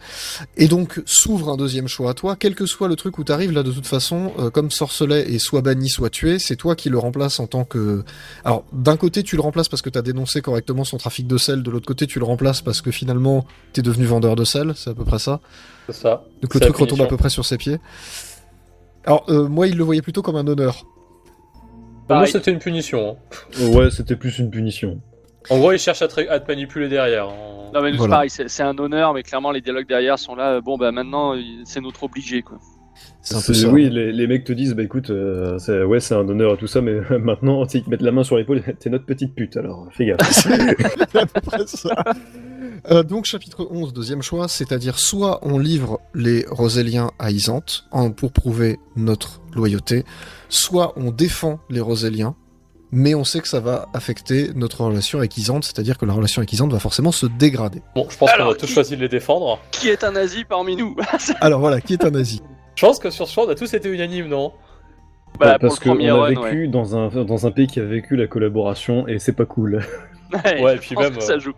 Et 0.57 0.69
donc 0.69 1.03
s'ouvre 1.05 1.49
un 1.49 1.57
deuxième 1.57 1.89
choix 1.89 2.11
à 2.11 2.15
toi, 2.15 2.37
quel 2.39 2.55
que 2.55 2.65
soit 2.65 2.87
le 2.87 2.95
truc 2.95 3.19
où 3.19 3.25
t'arrives 3.25 3.51
là 3.51 3.65
de 3.65 3.73
toute 3.73 3.89
façon, 3.89 4.33
euh, 4.39 4.51
comme 4.51 4.71
Sorcelet 4.71 5.33
est 5.33 5.41
soit 5.41 5.63
banni 5.63 5.89
soit 5.89 6.09
tué, 6.09 6.39
c'est 6.39 6.55
toi 6.55 6.77
qui 6.77 6.91
le 6.91 6.99
remplace 6.99 7.41
en 7.41 7.49
tant 7.49 7.65
que. 7.65 8.05
Alors 8.45 8.65
d'un 8.73 8.97
côté 8.97 9.25
tu 9.25 9.35
le 9.35 9.43
remplaces 9.43 9.69
parce 9.69 9.83
que 9.83 9.91
t'as 9.91 10.03
dénoncé 10.03 10.43
correctement 10.43 10.85
son 10.85 10.97
trafic 10.97 11.27
de 11.27 11.37
sel, 11.39 11.65
de 11.65 11.71
l'autre 11.73 11.87
côté 11.87 12.07
tu 12.07 12.21
le 12.21 12.25
remplaces 12.25 12.63
parce 12.63 12.83
que 12.83 12.93
finalement 12.93 13.45
t'es 13.73 13.83
devenu 13.83 14.05
vendeur 14.05 14.37
de 14.37 14.45
sel, 14.45 14.75
c'est 14.77 14.91
à 14.91 14.95
peu 14.95 15.05
près 15.05 15.19
ça. 15.19 15.41
C'est 15.89 15.97
ça. 15.97 16.23
Donc 16.41 16.55
le 16.55 16.61
truc 16.61 16.77
retombe 16.77 17.01
à 17.01 17.07
peu 17.07 17.17
près 17.17 17.31
sur 17.31 17.45
ses 17.45 17.57
pieds. 17.59 17.79
Alors 19.05 19.25
euh, 19.29 19.49
moi 19.49 19.67
il 19.67 19.77
le 19.77 19.83
voyait 19.83 20.03
plutôt 20.03 20.23
comme 20.23 20.37
un 20.37 20.47
honneur. 20.47 20.87
Pour 22.07 22.17
moi, 22.17 22.27
c'était 22.27 22.53
une 22.53 22.59
punition. 22.59 23.17
hein. 23.61 23.65
Ouais, 23.73 23.91
c'était 23.91 24.17
plus 24.17 24.39
une 24.39 24.51
punition. 24.51 25.01
En 25.51 25.59
gros, 25.59 25.73
ils 25.73 25.78
cherchent 25.78 26.02
à 26.02 26.09
te, 26.09 26.20
à 26.28 26.40
te 26.40 26.48
manipuler 26.51 26.89
derrière. 26.89 27.27
Non, 27.74 27.81
mais 27.82 27.89
nous, 27.89 27.93
c'est 27.93 27.98
Voilà. 27.98 28.14
pareil, 28.16 28.31
c'est 28.31 28.48
c'est 28.48 28.62
un 28.62 28.77
honneur, 28.78 29.14
mais 29.14 29.23
clairement, 29.23 29.51
les 29.51 29.60
dialogues 29.60 29.89
derrière 29.89 30.19
sont 30.19 30.35
là. 30.35 30.55
euh, 30.55 30.60
Bon, 30.60 30.77
bah 30.77 30.93
maintenant, 30.93 31.35
il- 31.35 31.62
c'est 31.64 31.81
notre 31.81 32.02
obligé, 32.05 32.43
quoi. 32.43 32.59
C'est 33.23 33.35
un 33.35 33.39
peu 33.40 33.55
C'est- 33.55 33.62
ça. 33.62 33.69
Oui, 33.69 33.89
les, 33.89 34.12
les 34.12 34.27
mecs 34.27 34.44
te 34.44 34.52
disent, 34.52 34.74
bah 34.74 34.82
écoute, 34.82 35.10
euh, 35.10 35.59
c'est- 35.59 35.82
ouais, 35.82 35.98
c'est 36.01 36.14
un 36.14 36.28
honneur 36.28 36.55
et 36.55 36.56
tout 36.56 36.66
ça, 36.66 36.81
mais 36.81 37.01
maintenant, 37.19 37.64
tu 37.64 37.73
sais, 37.73 37.78
ils 37.78 37.85
te 37.85 37.90
mettent 37.90 38.02
la 38.02 38.12
main 38.12 38.24
sur 38.24 38.36
l'épaule, 38.36 38.62
t'es 38.78 38.90
notre 38.90 39.06
petite 39.06 39.35
pute, 39.35 39.56
alors 39.56 39.86
fais 39.93 40.06
gaffe. 40.06 40.19
C'est 40.31 41.19
à 41.19 41.27
peu 41.27 41.40
près 41.40 41.66
ça. 41.66 41.94
Euh, 42.90 43.02
donc 43.05 43.24
chapitre 43.27 43.66
11, 43.70 43.93
deuxième 43.93 44.23
choix, 44.23 44.48
c'est-à-dire 44.48 44.98
soit 44.98 45.39
on 45.43 45.59
livre 45.59 46.01
les 46.14 46.44
Roséliens 46.51 47.10
à 47.19 47.31
Isante 47.31 47.85
en- 47.93 48.10
pour 48.10 48.32
prouver 48.32 48.78
notre 48.97 49.40
loyauté, 49.55 50.05
soit 50.48 50.93
on 50.97 51.10
défend 51.12 51.60
les 51.70 51.81
Roséliens, 51.81 52.35
mais 52.93 53.14
on 53.14 53.24
sait 53.24 53.40
que 53.40 53.48
ça 53.48 53.59
va 53.59 53.89
affecter 53.94 54.51
notre 54.55 54.85
relation 54.85 55.19
avec 55.19 55.36
Isante, 55.39 55.64
c'est-à-dire 55.64 55.97
que 55.97 56.05
la 56.05 56.12
relation 56.12 56.40
avec 56.40 56.52
Isante 56.52 56.70
va 56.73 56.78
forcément 56.78 57.10
se 57.10 57.24
dégrader. 57.27 57.82
Bon, 57.94 58.06
je 58.09 58.16
pense 58.19 58.31
qu'on 58.31 58.51
a 58.51 58.55
tous 58.55 58.66
qui- 58.66 58.73
choisi 58.73 58.97
de 58.97 59.01
les 59.01 59.09
défendre. 59.09 59.59
Qui 59.70 59.89
est 59.89 60.05
un 60.05 60.12
nazi 60.12 60.44
parmi 60.44 60.77
nous 60.77 60.94
Alors 61.40 61.60
voilà, 61.60 61.81
qui 61.81 61.94
est 61.94 62.05
un 62.05 62.10
nazi 62.10 62.43
Je 62.77 62.85
pense 62.86 62.98
que 62.98 63.09
sur 63.10 63.27
ce 63.27 63.32
choix, 63.32 63.47
on 63.47 63.48
a 63.48 63.55
tous 63.55 63.73
été 63.73 63.89
unanimes, 63.89 64.28
non? 64.28 64.52
Pour 65.32 65.59
Parce 65.59 65.81
qu'on 65.81 65.98
a 66.06 66.14
run, 66.14 66.28
vécu 66.28 66.69
dans, 66.69 66.94
un, 66.94 67.24
dans 67.24 67.47
un 67.47 67.51
pays 67.51 67.66
qui 67.66 67.81
a 67.81 67.85
vécu 67.85 68.16
la 68.16 68.27
collaboration 68.27 69.09
et 69.09 69.19
c'est 69.19 69.32
pas 69.32 69.47
cool. 69.47 69.82
ouais. 70.44 70.62
Ouais, 70.62 70.74
et 70.77 70.78
puis 70.78 70.94
même, 70.94 71.16
que 71.16 71.23
ça 71.23 71.32
euh, 71.35 71.40
joue. 71.40 71.55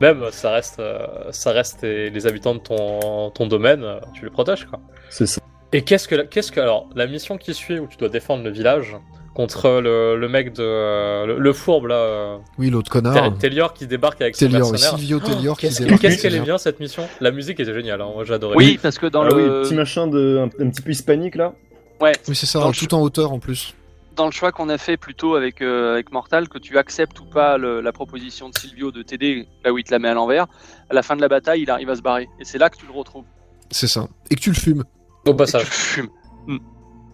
Même, 0.00 0.24
ça 0.32 0.50
reste, 0.50 0.80
euh, 0.80 1.06
ça 1.30 1.52
reste 1.52 1.82
les, 1.82 2.26
habitants 2.26 2.54
de 2.54 2.60
ton, 2.60 3.30
ton 3.30 3.46
domaine, 3.46 3.84
euh, 3.84 4.00
tu 4.12 4.24
les 4.24 4.30
protèges, 4.30 4.64
quoi. 4.64 4.80
C'est 5.10 5.26
ça. 5.26 5.40
Et 5.72 5.82
qu'est-ce 5.82 6.08
que, 6.08 6.16
la- 6.16 6.24
qu'est-ce 6.24 6.50
que, 6.50 6.58
alors, 6.60 6.88
la 6.96 7.06
mission 7.06 7.36
qui 7.38 7.54
suit 7.54 7.78
où 7.78 7.86
tu 7.86 7.96
dois 7.96 8.08
défendre 8.08 8.42
le 8.42 8.50
village 8.50 8.96
contre 9.38 9.80
le, 9.80 10.16
le 10.18 10.28
mec 10.28 10.52
de, 10.52 10.64
euh, 10.64 11.24
le, 11.24 11.38
le 11.38 11.52
fourbe 11.52 11.86
là, 11.86 11.94
euh, 11.94 12.38
Oui, 12.58 12.70
l'autre 12.70 12.90
connard. 12.90 13.38
Tellior 13.38 13.72
qui 13.72 13.86
débarque 13.86 14.20
avec 14.20 14.34
son 14.34 14.46
Tellior, 14.46 14.72
mercenaire. 14.72 14.98
Silvio 14.98 15.20
Tellior 15.20 15.56
qui 15.56 15.66
Qu'est-ce 15.68 15.82
débarque. 15.84 16.00
qu'est-ce 16.02 16.20
qu'elle 16.22 16.34
est 16.34 16.40
bien 16.40 16.58
cette 16.58 16.80
mission? 16.80 17.06
La 17.20 17.30
musique 17.30 17.60
était 17.60 17.72
géniale, 17.72 18.00
hein, 18.00 18.10
moi 18.12 18.24
adoré. 18.32 18.56
Oui, 18.56 18.80
parce 18.82 18.98
que 18.98 19.06
dans 19.06 19.22
ah 19.22 19.28
le 19.28 19.34
oui, 19.36 19.62
petit 19.62 19.74
machin 19.76 20.08
de, 20.08 20.38
un, 20.60 20.64
un 20.64 20.70
petit 20.70 20.82
peu 20.82 20.90
hispanique 20.90 21.36
là. 21.36 21.54
ouais, 22.00 22.12
Oui, 22.26 22.34
c'est 22.34 22.46
ça, 22.46 22.58
Dans 22.58 22.66
le 22.68 22.74
tout 22.74 22.92
en 22.94 23.00
hauteur 23.00 23.30
en 23.32 23.38
plus. 23.38 23.74
dans 24.16 24.26
le 24.26 24.32
choix 24.32 24.50
qu'on 24.50 24.68
a 24.70 24.76
fait 24.76 24.96
plutôt 24.96 25.36
avec 25.36 25.62
euh, 25.62 25.92
avec 25.92 26.10
Mortal, 26.10 26.48
que 26.48 26.58
tu 26.58 26.76
acceptes 26.76 27.20
ou 27.20 27.24
pas 27.24 27.58
le- 27.58 27.80
la 27.80 27.92
proposition 27.92 28.48
de 28.48 28.58
Silvio 28.58 28.90
de 28.90 29.02
t'aider 29.02 29.46
là 29.64 29.72
où 29.72 29.78
il 29.78 29.84
te 29.84 29.92
la 29.92 30.00
met 30.00 30.08
à 30.08 30.14
l'envers, 30.14 30.46
à 30.90 30.94
la 30.94 31.02
fin 31.04 31.14
de 31.14 31.20
la 31.20 31.28
bataille, 31.28 31.62
il 31.62 31.70
arrive 31.70 31.90
à 31.90 31.94
se 31.94 32.02
barrer. 32.02 32.28
Et 32.40 32.44
c'est 32.44 32.58
là 32.58 32.70
que 32.70 32.76
tu 32.76 32.86
le 32.86 32.92
retrouves. 32.92 33.24
C'est 33.70 33.86
ça. 33.86 34.08
Et 34.30 34.34
que 34.34 34.40
tu 34.40 34.50
le 34.50 34.56
fumes. 34.56 34.82
Au 35.26 35.30
Et 35.30 35.30
que 35.30 35.30
tu 35.30 35.36
passage. 35.36 35.62
le 35.62 35.70
fumes. 35.70 36.08
Mm. 36.48 36.56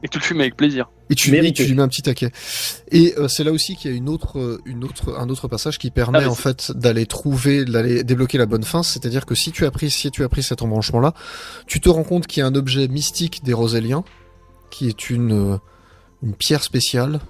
Et 0.04 0.08
tu 0.08 0.18
le 0.18 0.24
fumes 0.24 0.40
avec 0.40 0.54
plaisir. 0.56 0.90
Et 1.08 1.14
tu, 1.14 1.30
Mérité. 1.30 1.48
et 1.62 1.64
tu 1.64 1.70
lui 1.70 1.74
mets 1.76 1.82
un 1.82 1.88
petit 1.88 2.02
taquet. 2.02 2.30
Et 2.92 3.14
euh, 3.16 3.26
c'est 3.26 3.42
là 3.42 3.50
aussi 3.52 3.74
qu'il 3.74 3.90
y 3.90 3.94
a 3.94 3.96
une 3.96 4.08
autre, 4.10 4.38
euh, 4.38 4.60
une 4.66 4.84
autre, 4.84 5.16
un 5.18 5.28
autre 5.30 5.48
passage 5.48 5.78
qui 5.78 5.90
permet 5.90 6.20
Ah, 6.24 6.28
en 6.30 6.34
fait 6.34 6.72
d'aller 6.72 7.06
trouver, 7.06 7.64
d'aller 7.64 8.04
débloquer 8.04 8.36
la 8.38 8.44
bonne 8.46 8.64
fin. 8.64 8.82
C'est-à-dire 8.82 9.24
que 9.24 9.34
si 9.34 9.50
tu 9.50 9.64
as 9.64 9.70
pris, 9.70 9.88
si 9.90 10.10
tu 10.10 10.22
as 10.22 10.28
pris 10.28 10.42
cet 10.42 10.60
embranchement-là, 10.62 11.14
tu 11.66 11.80
te 11.80 11.88
rends 11.88 12.04
compte 12.04 12.26
qu'il 12.26 12.40
y 12.42 12.44
a 12.44 12.46
un 12.46 12.54
objet 12.54 12.86
mystique 12.88 13.42
des 13.44 13.54
Roséliens, 13.54 14.04
qui 14.70 14.88
est 14.88 15.08
une, 15.08 15.54
euh, 15.54 15.56
une 16.22 16.34
pierre 16.34 16.62
spéciale. 16.62 17.20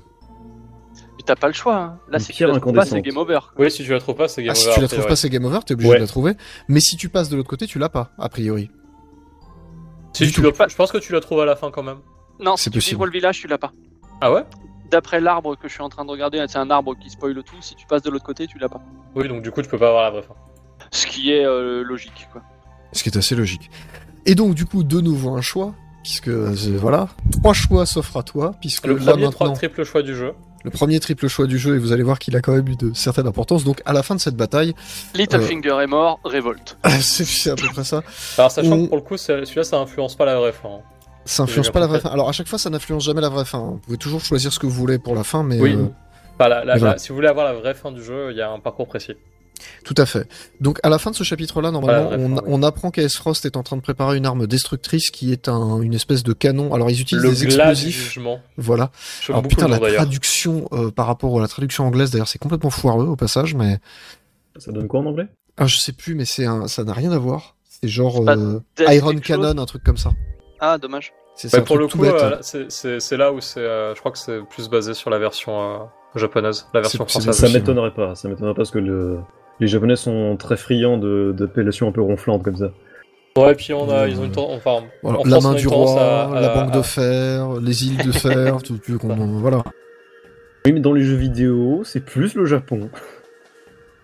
Mais 1.17 1.23
t'as 1.25 1.37
pas 1.37 1.47
le 1.47 1.53
choix. 1.55 1.77
hein. 1.77 1.99
Là, 2.11 2.19
si 2.19 2.27
tu 2.29 2.33
pierre 2.39 2.49
la 2.53 2.59
trouves 2.59 2.75
pas, 2.75 2.85
c'est 2.87 3.01
game 3.03 3.17
over. 3.17 3.39
Oui, 3.57 3.71
si 3.71 3.85
tu 3.85 3.91
la 3.93 4.01
trouves 4.01 4.17
pas, 4.17 4.27
c'est 4.27 4.43
game 4.43 4.51
Ah, 4.53 4.55
si 4.57 4.67
over, 4.67 4.75
tu 4.75 4.81
la 4.81 4.89
trouves 4.89 5.07
pas, 5.07 5.17
c'est 5.17 5.31
game 5.31 5.45
over. 5.45 5.61
T'es 5.65 5.75
obligé 5.75 5.91
Ouais. 5.91 5.97
de 5.97 6.01
la 6.03 6.09
trouver. 6.09 6.33
Mais 6.69 6.81
si 6.81 6.97
tu 6.97 7.09
passes 7.09 7.29
de 7.29 7.37
l'autre 7.37 7.49
côté, 7.51 7.69
tu 7.69 7.79
l'as 7.79 7.89
pas, 7.89 8.11
a 8.19 8.29
priori. 8.29 8.69
Si, 10.13 10.27
du 10.27 10.33
tu 10.33 10.43
je 10.43 10.77
pense 10.77 10.93
que 10.93 10.99
tu 10.99 11.13
la 11.13 11.21
trouves 11.21 11.41
à 11.41 11.45
la 11.45 11.55
fin 11.57 11.71
quand 11.71 11.83
même. 11.83 11.99
Non, 12.41 12.57
C'est 12.57 12.65
si 12.65 12.71
tu 12.71 12.79
possible. 12.79 13.05
le 13.07 13.11
village, 13.11 13.41
tu 13.41 13.47
l'as 13.47 13.59
pas. 13.59 13.73
Ah 14.21 14.33
ouais? 14.33 14.45
D'après 14.91 15.21
l'arbre 15.21 15.57
que 15.57 15.69
je 15.69 15.73
suis 15.73 15.83
en 15.83 15.89
train 15.89 16.05
de 16.05 16.11
regarder, 16.11 16.45
c'est 16.49 16.59
un 16.59 16.71
arbre 16.71 16.95
qui 16.99 17.11
spoil 17.11 17.35
tout. 17.43 17.57
Si 17.61 17.75
tu 17.75 17.87
passes 17.87 18.03
de 18.03 18.11
l'autre 18.11 18.25
côté, 18.25 18.47
tu 18.47 18.59
l'as 18.59 18.69
pas. 18.69 18.81
Oui, 19.15 19.29
donc 19.29 19.43
du 19.43 19.51
coup, 19.51 19.63
tu 19.63 19.69
peux 19.69 19.79
pas 19.79 19.89
avoir 19.89 20.05
la 20.05 20.11
vraie 20.11 20.23
fin. 20.23 20.35
Ce 20.91 21.07
qui 21.07 21.33
est 21.33 21.45
euh, 21.45 21.83
logique, 21.83 22.29
quoi. 22.33 22.43
Ce 22.93 23.03
qui 23.03 23.09
est 23.09 23.17
assez 23.17 23.35
logique. 23.35 23.71
Et 24.27 24.35
donc, 24.35 24.55
du 24.55 24.67
coup, 24.67 24.85
de 24.85 25.01
nouveau 25.01 25.31
un 25.35 25.41
choix. 25.41 25.75
Puisque, 26.03 26.29
euh, 26.29 26.55
voilà, 26.79 27.09
trois 27.33 27.55
choix 27.55 27.87
s'offrent 27.87 28.19
à 28.19 28.23
toi, 28.23 28.55
puisque 28.61 28.87
Le 28.87 28.97
là 28.99 29.13
premier 29.13 29.25
maintenant, 29.25 29.55
triple 29.55 29.85
choix 29.85 30.03
du 30.03 30.15
jeu. 30.15 30.35
le 30.63 30.71
premier 30.71 31.01
triple 31.01 31.29
choix 31.29 31.47
du 31.47 31.57
jeu, 31.57 31.77
et 31.77 31.79
vous 31.79 31.93
allez 31.93 32.03
voir 32.03 32.19
qu'il 32.19 32.37
a 32.37 32.43
quand 32.43 32.53
même 32.53 32.69
eu 32.69 32.77
de 32.77 32.93
certaines 32.93 33.27
importances. 33.27 33.65
Donc, 33.65 33.81
à 33.87 33.95
la 33.95 34.03
fin 34.03 34.15
de 34.15 34.21
cette 34.21 34.37
bataille, 34.37 34.75
Littlefinger 35.15 35.79
est 35.83 35.87
mort, 35.87 36.21
révolte. 36.27 36.77
c'est 37.01 37.49
à 37.51 37.55
peu 37.57 37.69
près 37.69 37.85
ça. 37.85 38.03
Alors, 38.37 38.51
sachant 38.51 38.73
On- 38.73 38.85
que 38.85 38.89
pour 38.89 38.99
le 38.99 39.03
coup, 39.03 39.17
celui-là, 39.17 39.65
ça 39.65 39.79
influence 39.79 40.15
pas 40.15 40.27
la 40.27 40.37
vraie 40.39 40.53
fin. 40.53 40.69
hein. 40.69 40.81
Ça 41.25 41.45
influence 41.45 41.67
J'ai 41.67 41.73
pas 41.73 41.81
la 41.81 41.87
vraie 41.87 42.01
fin. 42.01 42.11
Alors, 42.11 42.29
à 42.29 42.33
chaque 42.33 42.49
fois, 42.49 42.59
ça 42.59 42.71
n'influence 42.71 43.05
jamais 43.05 43.21
la 43.21 43.29
vraie 43.31 43.45
fin. 43.45 43.59
Vous 43.61 43.79
pouvez 43.79 43.97
toujours 43.99 44.21
choisir 44.21 44.53
ce 44.53 44.59
que 44.59 44.67
vous 44.67 44.73
voulez 44.73 44.99
pour 44.99 45.15
la 45.15 45.25
fin, 45.25 45.43
mais 45.43 45.61
Oui. 45.61 45.75
euh, 45.75 45.87
Enfin, 46.39 46.49
la- 46.49 46.65
la- 46.65 46.75
Mais 46.75 46.79
voilà. 46.81 46.95
la- 46.95 46.99
si 46.99 47.11
vous 47.11 47.15
voulez 47.15 47.29
avoir 47.29 47.45
la 47.47 47.55
vraie 47.55 47.75
fin 47.75 47.93
du 47.93 48.03
jeu, 48.03 48.31
il 48.33 48.37
y 48.37 48.41
a 48.43 48.51
un 48.51 48.59
parcours 48.61 48.87
précis. 48.89 49.13
tout 49.85 49.95
à 49.97 50.05
fait. 50.05 50.29
Donc, 50.61 50.81
à 50.83 50.89
la 50.89 50.99
fin 50.99 51.11
de 51.13 51.17
ce 51.17 51.23
chapitre-là, 51.23 51.71
normalement, 51.71 52.09
on, 52.11 52.37
fin, 52.37 52.43
oui. 52.43 52.49
on 52.49 52.63
apprend 52.65 52.91
qu'Aes 52.91 53.09
Frost 53.09 53.47
est 53.47 53.57
en 53.57 53.63
train 53.63 53.77
de 53.77 53.83
préparer 53.83 54.17
une 54.17 54.27
arme 54.27 54.47
destructrice 54.49 55.11
qui 55.11 55.33
est 55.33 55.49
un- 55.49 55.81
une 55.81 55.95
espèce 55.95 56.23
de 56.25 56.33
canon. 56.33 56.75
Alors, 56.75 56.91
ils 56.91 57.01
utilisent 57.01 57.23
Le 57.25 57.31
des 57.31 57.45
explosifs. 57.45 58.19
Voilà. 58.59 58.91
Alors 59.29 59.43
putain, 59.45 59.69
la 59.69 59.79
traduction 59.79 60.69
euh, 60.73 60.91
par 60.91 61.07
rapport 61.07 61.39
à 61.39 61.41
la 61.41 61.49
traduction 61.49 61.87
anglaise, 61.87 62.11
d'ailleurs, 62.11 62.29
c'est 62.29 62.41
complètement 62.41 62.71
foireux 62.71 63.07
au 63.07 63.17
passage, 63.17 63.55
mais 63.55 63.79
Ça 64.59 64.73
donne 64.73 64.89
quoi 64.89 65.01
en 65.01 65.07
anglais? 65.07 65.29
Ah, 65.57 65.67
je 65.69 65.77
sais 65.79 65.93
plus, 65.93 66.15
mais 66.17 66.25
c'est 66.25 66.45
un, 66.47 66.67
ça 66.67 66.83
n'a 66.83 66.93
rien 66.93 67.13
à 67.13 67.19
voir. 67.19 67.55
C'est 67.81 67.89
genre 67.89 68.29
euh, 68.29 68.61
Iron 68.89 69.13
chose? 69.13 69.21
Cannon, 69.21 69.57
un 69.57 69.67
truc 69.67 69.85
comme 69.85 69.97
ça. 69.97 70.11
Ah, 70.61 70.79
dommage. 70.79 71.13
C'est 71.37 71.53
Ouais, 71.53 71.61
un 71.61 71.63
pour 71.65 71.79
le 71.79 71.89
coup, 71.89 72.05
euh, 72.05 72.31
là, 72.31 72.39
c'est- 72.43 73.17
là 73.17 73.33
où 73.33 73.41
c'est. 73.41 73.59
euh, 73.61 73.95
je 73.95 74.01
crois 74.01 74.13
que 74.13 74.19
c'est 74.19 74.39
plus 74.51 74.69
basé 74.69 74.95
sur 74.95 75.11
la 75.11 75.19
version 75.19 75.61
euh, 75.61 75.79
japonaise, 76.15 76.69
la 76.73 76.81
version 76.81 77.05
française. 77.07 77.35
Ça 77.37 77.49
m'étonnerait 77.49 77.93
pas, 77.93 78.15
ça 78.15 78.29
m'étonnerait 78.29 78.53
pas 78.55 78.59
parce 78.59 78.71
que 78.71 78.79
le... 78.79 79.19
les 79.59 79.67
Japonais 79.67 79.97
sont 79.97 80.37
très 80.37 80.57
friands 80.57 80.97
de- 80.97 81.35
d'appellations 81.37 81.89
un 81.89 81.93
peu 81.93 82.03
ronflantes 82.03 82.45
comme 82.45 82.57
ça. 82.57 82.71
Ouais, 83.37 83.51
et 83.51 83.55
puis 83.57 83.73
on 83.75 83.91
a, 83.91 84.03
Euh, 84.05 84.09
ils 84.09 84.21
ont 84.21 84.25
une 84.25 84.31
tendance. 84.31 84.57
Enfin, 84.65 84.85
Voilà, 85.03 85.19
en 85.19 85.25
la 85.25 85.31
France, 85.41 85.45
main 85.45 85.55
du 85.55 85.67
roi, 85.67 86.01
à- 86.37 86.41
la 86.41 86.55
banque 86.55 86.73
à- 86.73 86.77
de 86.77 86.83
fer, 86.83 87.61
les 87.61 87.85
îles 87.89 88.07
de 88.07 88.13
fer, 88.13 88.63
tout, 88.63 88.79
tout 88.79 88.99
voilà. 89.03 89.65
Oui, 90.67 90.73
mais 90.73 90.81
dans 90.81 90.93
les 90.93 91.03
jeux 91.03 91.17
vidéo, 91.17 91.83
c'est 91.85 92.05
plus 92.05 92.35
le 92.37 92.47
Japon. 92.47 92.91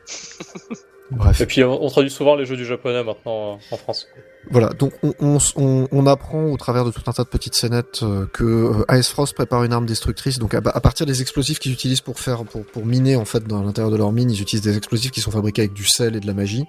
Bref. 1.11 1.41
Et 1.41 1.47
puis 1.47 1.65
on, 1.65 1.83
on 1.83 1.89
traduit 1.89 2.11
souvent 2.11 2.37
les 2.37 2.47
jeux 2.47 2.57
du 2.57 2.65
japonais 2.65 3.03
maintenant 3.03 3.55
euh, 3.55 3.75
en 3.75 3.77
France. 3.77 4.07
Voilà, 4.51 4.69
donc 4.71 4.93
on, 5.03 5.13
on, 5.21 5.39
on, 5.57 5.89
on 5.91 6.07
apprend 6.07 6.45
au 6.45 6.57
travers 6.57 6.85
de 6.85 6.91
tout 6.91 7.03
un 7.07 7.13
tas 7.13 7.25
de 7.25 7.29
petites 7.29 7.55
scénettes 7.55 8.01
euh, 8.03 8.27
que 8.33 8.45
euh, 8.45 8.97
Ice 8.99 9.09
Frost 9.09 9.35
prépare 9.35 9.65
une 9.65 9.73
arme 9.73 9.87
destructrice. 9.87 10.39
Donc 10.39 10.55
à, 10.55 10.59
à 10.65 10.81
partir 10.81 11.07
des 11.07 11.21
explosifs 11.21 11.59
qu'ils 11.59 11.73
utilisent 11.73 12.01
pour 12.01 12.19
faire 12.21 12.45
pour, 12.45 12.65
pour 12.65 12.87
miner 12.87 13.17
en 13.17 13.25
fait 13.25 13.45
dans 13.45 13.63
l'intérieur 13.63 13.91
de 13.91 13.97
leur 13.97 14.13
mine, 14.13 14.31
ils 14.31 14.41
utilisent 14.41 14.65
des 14.65 14.77
explosifs 14.77 15.11
qui 15.11 15.21
sont 15.21 15.31
fabriqués 15.31 15.63
avec 15.63 15.73
du 15.73 15.85
sel 15.87 16.17
et 16.17 16.21
de 16.21 16.27
la 16.27 16.35
magie. 16.35 16.65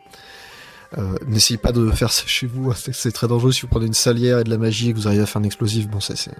Euh, 0.97 1.15
N'essayez 1.25 1.57
pas 1.57 1.71
de 1.71 1.89
faire 1.91 2.11
ça 2.11 2.23
chez 2.25 2.45
vous, 2.47 2.73
c'est 2.73 2.93
c'est 2.93 3.13
très 3.13 3.27
dangereux 3.27 3.53
si 3.53 3.61
vous 3.61 3.67
prenez 3.69 3.85
une 3.85 3.93
salière 3.93 4.39
et 4.39 4.43
de 4.43 4.49
la 4.49 4.57
magie 4.57 4.89
et 4.89 4.91
que 4.93 4.97
vous 4.97 5.07
arrivez 5.07 5.23
à 5.23 5.25
faire 5.25 5.41
un 5.41 5.45
explosif. 5.45 5.87
Bon, 5.87 6.01
c'est 6.01 6.17
c'est- 6.17 6.31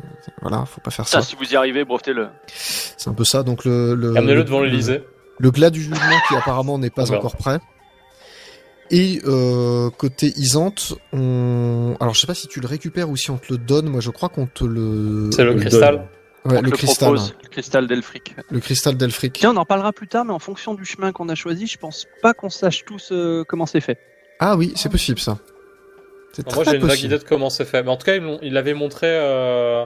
voilà, 0.41 0.65
faut 0.65 0.82
pas 0.82 0.91
faire 0.91 1.07
ça. 1.07 1.22
Ça, 1.22 1.26
si 1.28 1.38
vous 1.38 1.45
y 1.45 1.56
arrivez, 1.56 1.86
brevetez-le. 1.86 2.28
C'est 2.48 3.10
un 3.10 3.14
peu 3.14 3.23
ça. 3.23 3.44
Donc 3.44 3.64
le 3.64 3.95
le, 3.95 4.18
Amenez-le 4.18 4.44
devant 4.44 4.60
l'Elysée. 4.60 5.03
le 5.40 5.52
glas 5.52 5.69
du 5.69 5.82
jugement 5.82 5.95
qui 6.28 6.36
apparemment 6.36 6.78
n'est 6.78 6.90
pas 6.90 7.10
encore 7.14 7.38
prêt. 7.38 7.60
Et 8.93 9.22
euh, 9.26 9.89
côté 9.89 10.34
Isante, 10.35 10.93
on... 11.13 11.95
alors 12.01 12.13
je 12.13 12.19
sais 12.19 12.27
pas 12.27 12.34
si 12.34 12.47
tu 12.47 12.59
le 12.59 12.68
récupères 12.68 13.09
ou 13.09 13.15
si 13.15 13.31
on 13.31 13.38
te 13.38 13.51
le 13.51 13.57
donne. 13.57 13.88
Moi, 13.88 14.01
je 14.01 14.09
crois 14.09 14.27
qu'on 14.30 14.47
te 14.47 14.65
le. 14.65 15.30
C'est 15.34 15.43
le 15.45 15.53
le 15.53 15.59
cristal. 15.61 15.95
donne. 15.95 16.05
Ouais, 16.53 16.59
le 16.61 16.69
le 16.69 16.72
cristal, 16.72 17.09
propose, 17.13 17.35
le 17.43 17.49
cristal 17.49 17.88
d'Elfric. 17.88 18.35
le 18.49 18.59
cristal 18.59 18.97
d'Elfric. 18.97 19.34
Tiens, 19.34 19.53
on 19.53 19.57
en 19.57 19.65
parlera 19.65 19.93
plus 19.93 20.07
tard, 20.07 20.26
mais 20.26 20.34
en 20.34 20.39
fonction 20.39 20.73
du 20.73 20.85
chemin 20.85 21.11
qu'on 21.11 21.30
a 21.30 21.35
choisi, 21.35 21.68
je 21.68 21.77
pense 21.77 22.07
pas 22.23 22.34
qu'on 22.34 22.49
sache 22.49 22.84
tous 22.84 23.09
euh, 23.11 23.43
comment 23.47 23.68
c'est 23.68 23.80
fait. 23.80 23.99
Ah 24.39 24.57
oui, 24.57 24.73
c'est 24.76 24.89
possible 24.89 25.19
ça. 25.19 25.38
C'est 26.34 26.51
Moi 26.53 26.63
j'ai 26.63 26.77
une 26.77 26.88
vague 26.88 27.03
idée 27.03 27.19
de 27.19 27.23
comment 27.23 27.49
c'est 27.51 27.65
fait. 27.65 27.84
Mais 27.84 27.89
en 27.89 27.97
tout 27.97 28.05
cas, 28.05 28.15
ils 28.41 28.53
l'avaient 28.53 28.73
montré. 28.73 29.05
euh, 29.07 29.85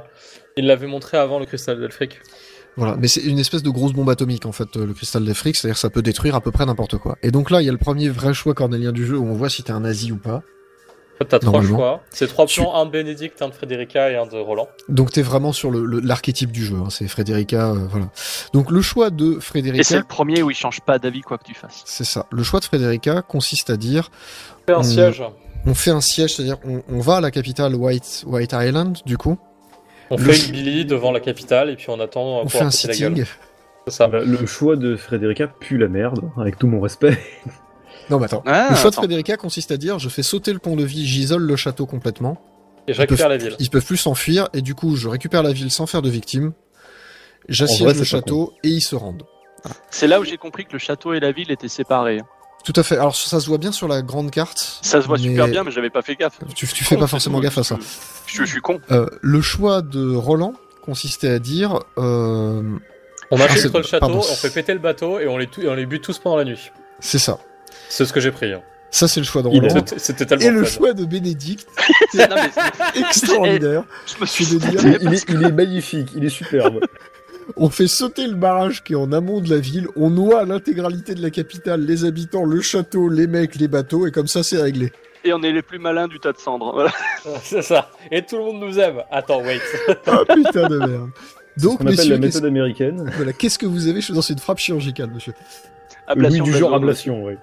Ils 0.56 0.66
l'avaient 0.66 0.88
montré 0.88 1.18
avant 1.18 1.40
le 1.40 1.46
cristal 1.46 1.80
d'Elfric. 1.80 2.20
Voilà, 2.78 2.98
mais 3.00 3.08
c'est 3.08 3.22
une 3.22 3.40
espèce 3.40 3.64
de 3.64 3.70
grosse 3.70 3.94
bombe 3.94 4.10
atomique 4.10 4.46
en 4.46 4.52
fait, 4.52 4.76
euh, 4.76 4.86
le 4.86 4.94
cristal 4.94 5.24
d'Elfric, 5.24 5.56
c'est-à-dire 5.56 5.76
que 5.76 5.80
ça 5.80 5.90
peut 5.90 6.02
détruire 6.02 6.36
à 6.36 6.42
peu 6.42 6.52
près 6.52 6.66
n'importe 6.66 6.98
quoi. 6.98 7.16
Et 7.24 7.32
donc 7.32 7.50
là, 7.50 7.62
il 7.62 7.66
y 7.66 7.70
a 7.70 7.72
le 7.72 7.78
premier 7.78 8.10
vrai 8.10 8.34
choix 8.34 8.54
cornélien 8.54 8.92
du 8.92 9.06
jeu 9.06 9.18
où 9.18 9.26
on 9.26 9.34
voit 9.34 9.50
si 9.50 9.64
t'es 9.64 9.72
un 9.72 9.80
nazi 9.82 10.12
ou 10.12 10.18
pas. 10.18 10.42
En 11.16 11.20
fait, 11.20 11.26
t'as 11.30 11.40
trois 11.40 11.64
choix. 11.64 12.02
C'est 12.10 12.28
trois 12.28 12.46
Tu- 12.46 12.60
plans, 12.60 12.76
un 12.76 12.86
de 12.86 12.92
Bénédicte, 12.92 13.42
un 13.42 13.48
de 13.48 13.54
Frédérica 13.54 14.12
et 14.12 14.18
un 14.18 14.26
de 14.26 14.36
Roland. 14.36 14.68
Donc 14.90 15.12
t'es 15.14 15.22
vraiment 15.22 15.54
sur 15.54 15.72
le- 15.72 15.86
le- 15.86 16.02
l'archétype 16.02 16.52
du 16.52 16.66
jeu. 16.66 16.76
hein, 16.76 16.90
c'est 16.90 17.08
Frédérica, 17.08 17.70
euh, 17.70 17.88
voilà. 17.90 18.10
Donc 18.52 18.70
le 18.70 18.82
choix 18.82 19.10
de 19.10 19.32
Et 19.32 19.34
c'est 19.36 19.40
Frédérica, 19.42 19.98
le 19.98 20.04
premier 20.04 20.44
où 20.44 20.52
il 20.52 20.56
change 20.58 20.82
pas 20.82 21.00
d'avis 21.00 21.22
quoi 21.22 21.38
que 21.38 21.46
tu 21.46 21.54
fasses. 21.54 21.84
c'est 21.86 22.04
ça. 22.04 22.26
Le 22.32 22.44
choix 22.44 22.60
de 22.60 22.66
Frédérica 22.66 23.22
consiste 23.22 23.70
à 23.70 23.78
dire 23.78 24.12
Fais 24.68 24.74
un 24.74 24.80
Hmm. 24.80 24.84
siège. 24.84 25.24
on 25.66 25.74
fait 25.74 25.92
un 25.92 26.02
siège, 26.02 26.36
c'est-à-dire 26.36 26.58
on, 26.66 26.82
on 26.90 27.00
va 27.00 27.16
à 27.16 27.22
la 27.22 27.32
capitale 27.32 27.76
White, 27.76 28.26
White 28.28 28.52
Island, 28.54 28.98
du 29.06 29.18
coup, 29.18 29.38
On 30.12 30.18
Le 30.18 30.24
fait 30.24 30.46
une 30.46 30.52
Billy 30.52 30.86
devant 30.86 31.12
la 31.12 31.20
capitale 31.20 31.70
et 31.70 31.76
puis 31.76 31.88
on 31.90 32.00
attend 32.00 32.42
on 32.42 32.48
fait 32.48 32.62
un 32.62 32.72
sitting. 32.72 33.26
Ça. 33.88 34.08
Bah, 34.08 34.20
le 34.24 34.46
choix 34.46 34.76
de 34.76 34.96
Frédérica 34.96 35.48
pue 35.48 35.78
la 35.78 35.88
merde, 35.88 36.30
avec 36.38 36.58
tout 36.58 36.68
mon 36.68 36.80
respect. 36.80 37.18
Non 38.10 38.20
mais 38.20 38.26
attends. 38.26 38.44
Ah, 38.46 38.68
le 38.70 38.76
choix 38.76 38.92
de. 38.92 38.96
Frédérica 38.96 39.36
consiste 39.36 39.72
à 39.72 39.78
dire 39.78 39.98
je 39.98 40.10
fais 40.10 40.22
sauter 40.22 40.54
le 40.54 40.60
pont-levis, 40.60 41.08
j'isole 41.08 41.42
le 41.42 41.56
château 41.56 41.88
complètement. 41.88 42.40
Et 42.88 42.94
je 42.94 43.02
récupère 43.02 43.30
la 43.30 43.38
ville. 43.38 43.56
Ils 43.58 43.72
peuvent 43.72 43.86
plus 43.86 43.98
s'enfuir 43.98 44.48
et 44.54 44.62
du 44.62 44.76
coup 44.76 44.96
je 44.96 45.08
récupère 45.08 45.42
la 45.42 45.52
ville 45.52 45.72
sans 45.72 45.88
faire 45.88 46.04
de 46.04 46.10
victimes. 46.10 46.54
J'assiège 47.50 47.98
le 47.98 48.04
château 48.04 48.54
et 48.64 48.70
ils 48.70 48.82
se 48.82 48.96
rendent. 48.96 49.24
C'est 49.90 50.06
là 50.06 50.20
où 50.20 50.24
j'ai 50.24 50.38
compris 50.38 50.66
que 50.66 50.74
le 50.74 50.80
château 50.80 51.14
et 51.14 51.20
la 51.20 51.32
ville 51.32 51.52
étaient 51.52 51.68
séparés. 51.68 52.22
Tout 52.66 52.74
à 52.76 52.84
fait. 52.84 52.96
Alors 52.98 53.16
ça 53.16 53.40
se 53.40 53.48
voit 53.48 53.58
bien 53.60 53.72
sur 53.72 53.88
la 53.88 54.02
grande 54.02 54.32
carte. 54.32 54.80
Ça 54.82 55.00
se 55.02 55.08
voit 55.08 55.18
mais 55.18 55.24
super 55.30 55.48
bien, 55.48 55.64
mais 55.64 55.72
j'avais 55.72 55.90
pas 55.92 56.02
fait 56.02 56.16
gaffe. 56.16 56.40
Tu, 56.56 56.68
tu 56.68 56.84
fais 56.84 56.96
Con, 56.96 57.02
pas 57.02 57.08
forcément 57.08 57.40
gaffe 57.40 57.58
à 57.60 57.64
ça. 57.64 57.78
Je, 58.28 58.40
je 58.44 58.46
suis 58.46 58.60
con. 58.62 58.82
Euh, 58.92 59.06
le 59.22 59.40
choix 59.42 59.82
de 59.84 60.16
Roland 60.16 60.54
consistait 60.82 61.30
à 61.30 61.40
dire 61.40 61.80
euh, 61.98 62.62
On 63.32 63.40
Ah, 63.40 63.44
infiltre 63.46 63.72
c'est- 63.72 63.78
le 63.78 63.84
château, 63.84 64.00
pardon. 64.00 64.18
on 64.20 64.36
fait 64.36 64.50
péter 64.50 64.74
le 64.74 64.80
bateau 64.80 65.20
et 65.20 65.28
on 65.28 65.38
les, 65.38 65.48
et 65.62 65.68
on 65.70 65.76
les 65.76 65.86
bute 65.86 66.04
tous 66.04 66.18
pendant 66.20 66.38
la 66.38 66.44
nuit. 66.46 66.72
c'est 67.00 67.20
ça. 67.20 67.38
C'est 67.88 68.04
ce 68.06 68.12
que 68.14 68.20
j'ai 68.20 68.32
pris. 68.32 68.52
hein. 68.52 68.62
Ça 68.92 69.08
c'est 69.08 69.20
le 69.20 69.26
choix 69.26 69.42
de 69.44 69.48
Roland. 69.50 69.68
C'était 69.70 70.00
c'était 70.00 70.26
tellement 70.26 70.46
Et 70.46 70.50
le 70.52 70.64
choix 70.66 70.94
de 70.94 71.06
Bénédicte, 71.06 71.68
Non, 72.16 72.26
mais 72.34 72.50
c'est- 72.94 73.00
extraordinaire. 73.02 73.84
je 74.08 74.22
me 74.22 74.26
suis 74.26 74.46
dit, 74.46 74.58
dire, 74.58 74.80
il, 75.02 75.14
est, 75.14 75.26
il 75.30 75.44
est 75.44 75.52
magnifique, 75.52 76.10
il 76.16 76.24
est 76.26 76.30
superbe. 76.30 76.80
On 77.58 77.70
fait 77.70 77.88
sauter 77.88 78.28
le 78.28 78.34
barrage 78.36 78.84
qui 78.84 78.94
est 78.94 78.96
en 78.98 79.12
amont 79.12 79.40
de 79.42 79.50
la 79.50 79.60
ville, 79.60 79.88
on 79.96 80.10
noie 80.10 80.46
l'intégralité 80.46 81.14
de 81.16 81.22
la 81.22 81.30
capitale, 81.30 81.82
les 81.86 82.04
habitants, 82.06 82.44
le 82.44 82.62
château, 82.62 83.08
les 83.10 83.28
mecs, 83.28 83.56
les 83.56 83.68
bateaux, 83.68 84.08
et 84.08 84.12
comme 84.12 84.28
ça 84.28 84.42
c'est 84.44 84.62
réglé. 84.62 84.92
et 85.24 85.34
on 85.34 85.42
est 85.44 85.52
les 85.52 85.62
plus 85.62 85.80
malins 85.80 86.08
du 86.08 86.20
tas 86.20 86.32
de 86.34 86.38
cendres. 86.38 86.74
Voilà. 86.74 86.92
C'est 87.44 87.62
ça. 87.62 87.90
Et 88.12 88.24
tout 88.26 88.38
le 88.38 88.44
monde 88.46 88.60
nous 88.62 88.80
aime. 88.80 89.02
Attends, 89.12 89.42
wait. 89.44 89.60
Ah 90.08 90.20
putain 90.28 90.68
de 90.70 90.78
merde. 90.80 91.10
Donc, 91.58 91.74
On 91.80 91.86
appelle 91.86 91.92
messieurs, 91.96 92.12
la 92.16 92.18
qu'est-ce 92.20 92.26
méthode 92.38 92.46
américaine. 92.46 93.12
voilà, 93.16 93.32
qu'est-ce 93.34 93.58
que 93.58 93.66
vous 93.66 93.88
avez 93.88 94.02
dans 94.10 94.22
une 94.22 94.40
frappe 94.40 94.58
chirurgicale, 94.60 95.10
monsieur. 95.14 95.34
Ablation 96.08 96.44
oui, 96.44 96.50
du 96.50 96.52
la 96.52 96.60
genre 96.60 96.74
ablation, 96.76 97.24
oui. 97.26 97.34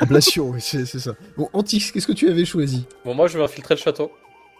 Ablation, 0.00 0.50
oui, 0.50 0.60
c'est 0.60 0.84
c'est 0.84 0.98
ça. 1.00 1.12
Bon, 1.38 1.48
Antix, 1.54 1.90
qu'est-ce 1.90 2.06
que 2.06 2.12
tu 2.12 2.28
avais 2.28 2.44
choisi? 2.44 2.84
Bon, 3.04 3.14
moi, 3.14 3.26
je 3.28 3.38
vais 3.38 3.44
infiltrer 3.44 3.74
le 3.74 3.80
château. 3.80 4.12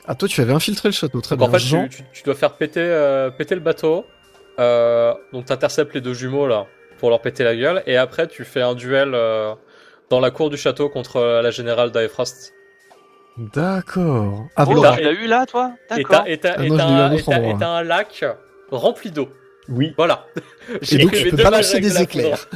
Ah, 0.07 0.15
toi, 0.15 0.27
tu 0.29 0.41
avais 0.41 0.53
infiltré 0.55 0.89
le 0.89 0.93
château, 0.95 1.21
très 1.21 1.37
Donc, 1.37 1.49
en 1.49 1.57
bien. 1.59 1.83
fait, 1.85 1.89
tu- 1.91 2.03
tu 2.13 2.23
dois 2.25 2.35
faire 2.35 2.55
péter, 2.55 2.81
euh, 2.81 3.31
péter 3.31 3.55
le 3.55 3.61
bateau. 3.61 4.05
Euh, 4.59 5.15
donc, 5.33 5.47
t'interceptes 5.47 5.95
les 5.95 6.01
deux 6.01 6.15
jumeaux 6.15 6.47
là 6.47 6.67
pour 6.99 7.11
leur 7.11 7.21
péter 7.21 7.43
la 7.45 7.57
gueule. 7.57 7.83
Et 7.87 7.97
après, 7.97 8.27
tu 8.29 8.45
fais 8.45 8.61
un 8.63 8.75
duel 8.75 9.13
euh, 9.15 9.55
dans 10.11 10.21
la 10.21 10.31
cour 10.31 10.51
du 10.51 10.57
château 10.57 10.89
contre 10.89 11.17
euh, 11.17 11.43
la 11.43 11.51
générale 11.51 11.91
d'Aefrost. 11.91 12.53
D'accord. 13.39 14.47
Ah, 14.57 14.65
Oh, 14.69 14.73
voilà. 14.75 14.97
tu 14.97 15.03
l'as 15.05 15.13
eu 15.13 15.27
là, 15.27 15.47
toi? 15.47 15.73
Et 15.91 16.03
D'accord. 16.03 16.25
t'as 16.25 16.31
et 16.31 16.39
t'as- 16.39 16.55
Ah 16.59 16.65
et 16.65 16.69
non, 16.69 16.77
je 16.77 16.79
t'as 16.83 16.87
l'ai 16.89 16.93
eu 16.93 16.97
à 17.01 17.05
un 17.07 17.11
et 17.11 17.15
autre 17.15 17.25
t'as- 17.25 17.37
endroit. 17.37 17.55
et 17.55 17.59
t'as 17.59 17.69
un 17.69 17.83
lac 17.83 18.25
rempli 18.71 19.11
d'eau. 19.11 19.29
Oui. 19.69 19.95
Voilà. 19.97 20.27
Et 20.91 20.99
donc, 20.99 21.13
tu 21.13 21.29
eu 21.29 21.31
peux 21.31 21.43
balancer 21.43 21.81
des 21.81 21.89
de 21.91 21.95
la 21.95 22.03
éclairs. 22.03 22.47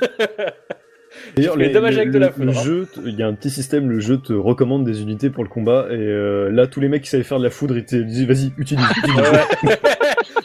D'ailleurs, 1.34 1.56
les- 1.56 1.70
dommage 1.72 1.94
le, 1.94 2.00
avec 2.00 2.12
de 2.12 2.18
la 2.18 2.32
le- 2.36 2.44
le 2.46 2.52
foudre, 2.52 2.86
hein. 2.98 3.02
il 3.06 3.14
y 3.16 3.22
a 3.22 3.26
un 3.26 3.34
petit 3.34 3.50
système, 3.50 3.90
le 3.90 4.00
jeu 4.00 4.18
te 4.18 4.32
recommande 4.32 4.84
des 4.84 5.02
unités 5.02 5.30
pour 5.30 5.42
le 5.44 5.48
combat, 5.50 5.86
et 5.90 5.94
euh, 5.94 6.50
là, 6.50 6.66
tous 6.66 6.80
les 6.80 6.88
mecs 6.88 7.02
qui 7.02 7.10
savaient 7.10 7.22
faire 7.24 7.38
de 7.38 7.44
la 7.44 7.50
foudre, 7.50 7.76
ils 7.76 7.84
te 7.84 7.96
disaient, 7.96 8.26
vas-y, 8.26 8.52
utilise, 8.58 8.84
utilise. 8.98 9.16
Ouais, 9.16 9.68
ouais. 9.68 9.76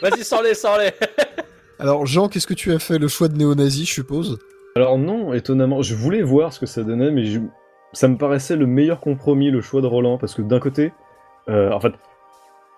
Vas-y, 0.02 0.24
sors-les, 0.24 0.54
sors-les. 0.54 0.90
Alors, 1.78 2.06
Jean, 2.06 2.28
qu'est-ce 2.28 2.46
que 2.46 2.54
tu 2.54 2.72
as 2.72 2.78
fait 2.78 2.98
Le 2.98 3.08
choix 3.08 3.28
de 3.28 3.36
néo-nazi, 3.36 3.84
je 3.84 3.92
suppose? 3.92 4.38
Alors 4.76 4.96
non, 4.98 5.32
étonnamment, 5.34 5.82
je 5.82 5.94
voulais 5.94 6.22
voir 6.22 6.52
ce 6.52 6.58
que 6.60 6.66
ça 6.66 6.82
donnait, 6.82 7.10
mais 7.10 7.24
je- 7.26 7.40
ça 7.92 8.08
me 8.08 8.16
paraissait 8.16 8.56
le 8.56 8.66
meilleur 8.66 9.00
compromis, 9.00 9.50
le 9.50 9.60
choix 9.60 9.82
de 9.82 9.86
Roland, 9.86 10.16
parce 10.16 10.34
que 10.34 10.42
d'un 10.42 10.60
côté, 10.60 10.92
euh, 11.50 11.70
en 11.72 11.78
fait, 11.80 11.92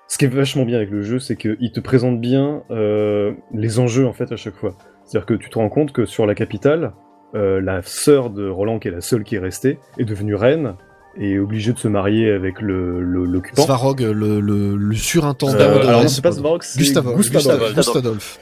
ce 0.08 0.18
qui 0.18 0.24
est 0.24 0.28
vachement 0.28 0.64
bien 0.64 0.76
avec 0.78 0.90
le 0.90 1.02
jeu, 1.02 1.18
c'est 1.20 1.36
qu'il 1.36 1.70
te 1.72 1.80
présente 1.80 2.20
bien 2.20 2.62
euh, 2.70 3.32
les 3.52 3.78
enjeux 3.78 4.06
en 4.06 4.12
fait 4.12 4.32
à 4.32 4.36
chaque 4.36 4.56
fois. 4.56 4.74
C'est-à-dire 5.04 5.26
que 5.26 5.34
tu 5.34 5.48
te 5.50 5.58
rends 5.58 5.68
compte 5.68 5.92
que 5.92 6.04
sur 6.04 6.26
la 6.26 6.34
capitale, 6.34 6.92
euh, 7.34 7.60
la 7.60 7.82
sœur 7.82 8.30
de 8.30 8.48
Roland, 8.48 8.78
qui 8.78 8.88
est 8.88 8.92
la 8.92 9.00
seule 9.00 9.24
qui 9.24 9.36
est 9.36 9.40
restée, 9.40 9.78
est 9.98 10.04
devenue 10.04 10.34
reine 10.34 10.74
et 11.16 11.32
est 11.34 11.38
obligée 11.38 11.72
de 11.72 11.78
se 11.78 11.88
marier 11.88 12.30
avec 12.30 12.60
le 12.60 13.00
l'occupant. 13.00 13.62
Svarog, 13.62 14.00
le, 14.00 14.40
le, 14.40 14.76
le 14.76 14.94
surintendant 14.94 15.54
Euh, 15.58 15.78
de 15.82 15.86
alors 15.86 16.02
non, 16.02 16.08
c'est 16.08 16.22
pas. 16.22 16.32
Svarog, 16.32 16.62
c'est 16.62 16.78
Gustavo, 16.78 17.14
Gustavo. 17.16 17.72
Gustadolf. 17.74 18.38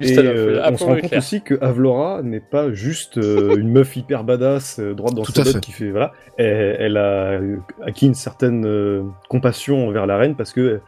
Et 0.00 0.18
euh, 0.18 0.60
on 0.68 0.76
se 0.76 0.82
rend 0.84 0.96
compte 0.96 1.12
aussi 1.12 1.42
que 1.42 1.54
Avlora 1.60 2.22
n'est 2.22 2.40
pas 2.40 2.72
juste 2.72 3.18
euh, 3.18 3.54
une 3.56 3.70
meuf 3.70 3.94
hyper 3.96 4.24
badass, 4.24 4.80
euh, 4.80 4.94
droite 4.94 5.14
dans 5.14 5.22
Tout 5.22 5.32
bottes 5.32 5.46
fait. 5.52 5.60
qui 5.60 5.70
fait 5.70 5.90
voilà. 5.90 6.12
Elle, 6.38 6.76
elle 6.80 6.96
a 6.96 7.38
acquis 7.86 8.06
une 8.06 8.14
certaine 8.14 8.66
euh, 8.66 9.02
compassion 9.28 9.86
envers 9.86 10.06
la 10.06 10.16
reine 10.16 10.34
parce 10.34 10.52
que 10.52 10.80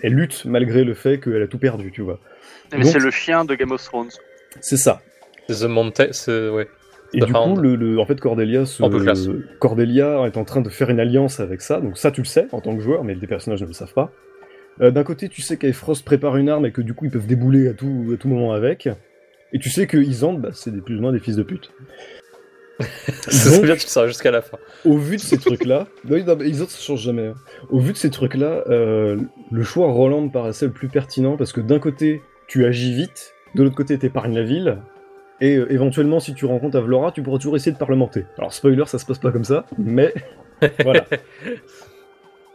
elle 0.00 0.14
lutte 0.14 0.44
malgré 0.46 0.82
le 0.84 0.94
fait 0.94 1.20
qu'elle 1.20 1.42
a 1.42 1.46
tout 1.46 1.58
perdu, 1.58 1.90
tu 1.92 2.00
vois. 2.02 2.18
Mais 2.72 2.78
donc- 2.84 2.92
c'est 2.92 2.98
le 3.00 3.10
chien 3.10 3.44
de 3.44 3.54
Game 3.54 3.70
of 3.72 3.82
Thrones. 3.84 4.08
C'est 4.60 4.78
ça. 4.78 5.02
The 5.48 5.64
Mountain, 5.64 6.08
c'est 6.12 6.48
ouais. 6.48 6.68
Et 7.14 7.20
The 7.20 7.24
du 7.26 7.32
Hound. 7.34 7.54
coup, 7.56 7.60
le, 7.62 7.76
le- 7.76 7.98
en 7.98 8.06
fait, 8.06 8.20
Cordelia, 8.20 8.66
se- 8.66 8.82
est 10.26 10.36
en 10.36 10.44
train 10.44 10.60
de 10.60 10.68
faire 10.68 10.90
une 10.90 11.00
alliance 11.00 11.40
avec 11.40 11.60
ça. 11.60 11.80
Donc 11.80 11.96
ça, 11.98 12.10
tu 12.10 12.20
le 12.20 12.26
sais 12.26 12.46
en 12.52 12.60
tant 12.60 12.74
que 12.76 12.82
joueur, 12.82 13.04
mais 13.04 13.14
les 13.14 13.26
personnages 13.26 13.62
ne 13.62 13.66
le 13.66 13.72
savent 13.72 13.94
pas. 13.94 14.12
Euh, 14.80 14.90
D'un 14.90 15.04
côté, 15.04 15.28
tu 15.28 15.40
sais 15.42 15.56
qu'Aefrost 15.56 16.04
prépare 16.04 16.36
une 16.36 16.48
arme 16.48 16.66
et 16.66 16.72
que 16.72 16.80
du 16.82 16.94
coup, 16.94 17.04
ils 17.04 17.10
peuvent 17.10 17.26
débouler 17.26 17.68
à 17.68 17.74
tout, 17.74 18.10
à 18.12 18.16
tout 18.16 18.28
moment 18.28 18.52
avec. 18.52 18.88
Et 19.52 19.58
tu 19.60 19.70
sais 19.70 19.86
que 19.86 19.96
Isand, 19.96 20.34
bah, 20.34 20.48
c'est 20.52 20.72
des- 20.72 20.80
plus 20.80 20.96
ou 20.98 21.00
moins 21.00 21.12
des 21.12 21.20
fils 21.20 21.36
de 21.36 21.42
pute. 21.44 21.70
C'est 23.28 23.62
bien, 23.62 23.76
tu 23.76 23.84
le 23.86 23.88
sauras 23.88 24.08
jusqu'à 24.08 24.32
la 24.32 24.42
fin. 24.42 24.58
Au 24.84 24.98
vu 24.98 25.14
de 25.16 25.20
ces 25.20 25.38
trucs-là, 25.38 25.86
non, 26.08 26.16
mais 26.36 26.44
les 26.44 26.60
autres 26.60 26.72
ça 26.72 26.80
change 26.82 27.02
jamais. 27.02 27.28
hein. 27.28 27.34
Au 27.70 27.78
vu 27.78 27.92
de 27.92 27.96
ces 27.96 28.10
trucs-là, 28.10 28.64
euh, 28.68 29.16
le 29.52 29.62
choix 29.62 29.86
Roland 29.92 30.22
me 30.22 30.30
paraissait 30.32 30.66
le 30.66 30.72
plus 30.72 30.88
pertinent 30.88 31.36
parce 31.36 31.52
que 31.52 31.60
d'un 31.60 31.78
côté, 31.78 32.20
tu 32.48 32.64
agis 32.64 32.92
vite, 32.92 33.32
de 33.54 33.62
l'autre 33.62 33.76
côté, 33.76 33.96
t'épargnes 33.96 34.34
la 34.34 34.42
ville, 34.42 34.78
et 35.40 35.56
euh, 35.56 35.72
éventuellement, 35.72 36.20
si 36.20 36.34
tu 36.34 36.44
rencontres 36.46 36.76
Avlora, 36.78 37.12
tu 37.12 37.22
pourras 37.22 37.38
toujours 37.38 37.56
essayer 37.56 37.72
de 37.72 37.78
parlementer. 37.78 38.24
Alors, 38.38 38.52
spoiler, 38.52 38.84
ça 38.86 38.98
se 38.98 39.04
passe 39.06 39.18
pas 39.18 39.32
comme 39.32 39.44
ça, 39.44 39.66
mais 39.78 40.14
voilà. 40.82 41.04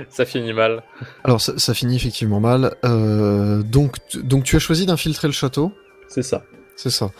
Ça 0.09 0.25
finit 0.25 0.53
mal. 0.53 0.81
Alors, 1.25 1.41
ça, 1.41 1.57
ça 1.57 1.73
finit 1.73 1.95
effectivement 1.97 2.39
mal. 2.39 2.75
Euh, 2.85 3.61
donc, 3.63 3.97
tu- 4.07 4.23
donc, 4.23 4.45
tu 4.45 4.55
as 4.55 4.59
choisi 4.59 4.85
d'infiltrer 4.85 5.27
le 5.27 5.33
château 5.33 5.73
C'est 6.07 6.21
ça. 6.23 6.43
C'est 6.77 6.89
ça. 6.89 7.11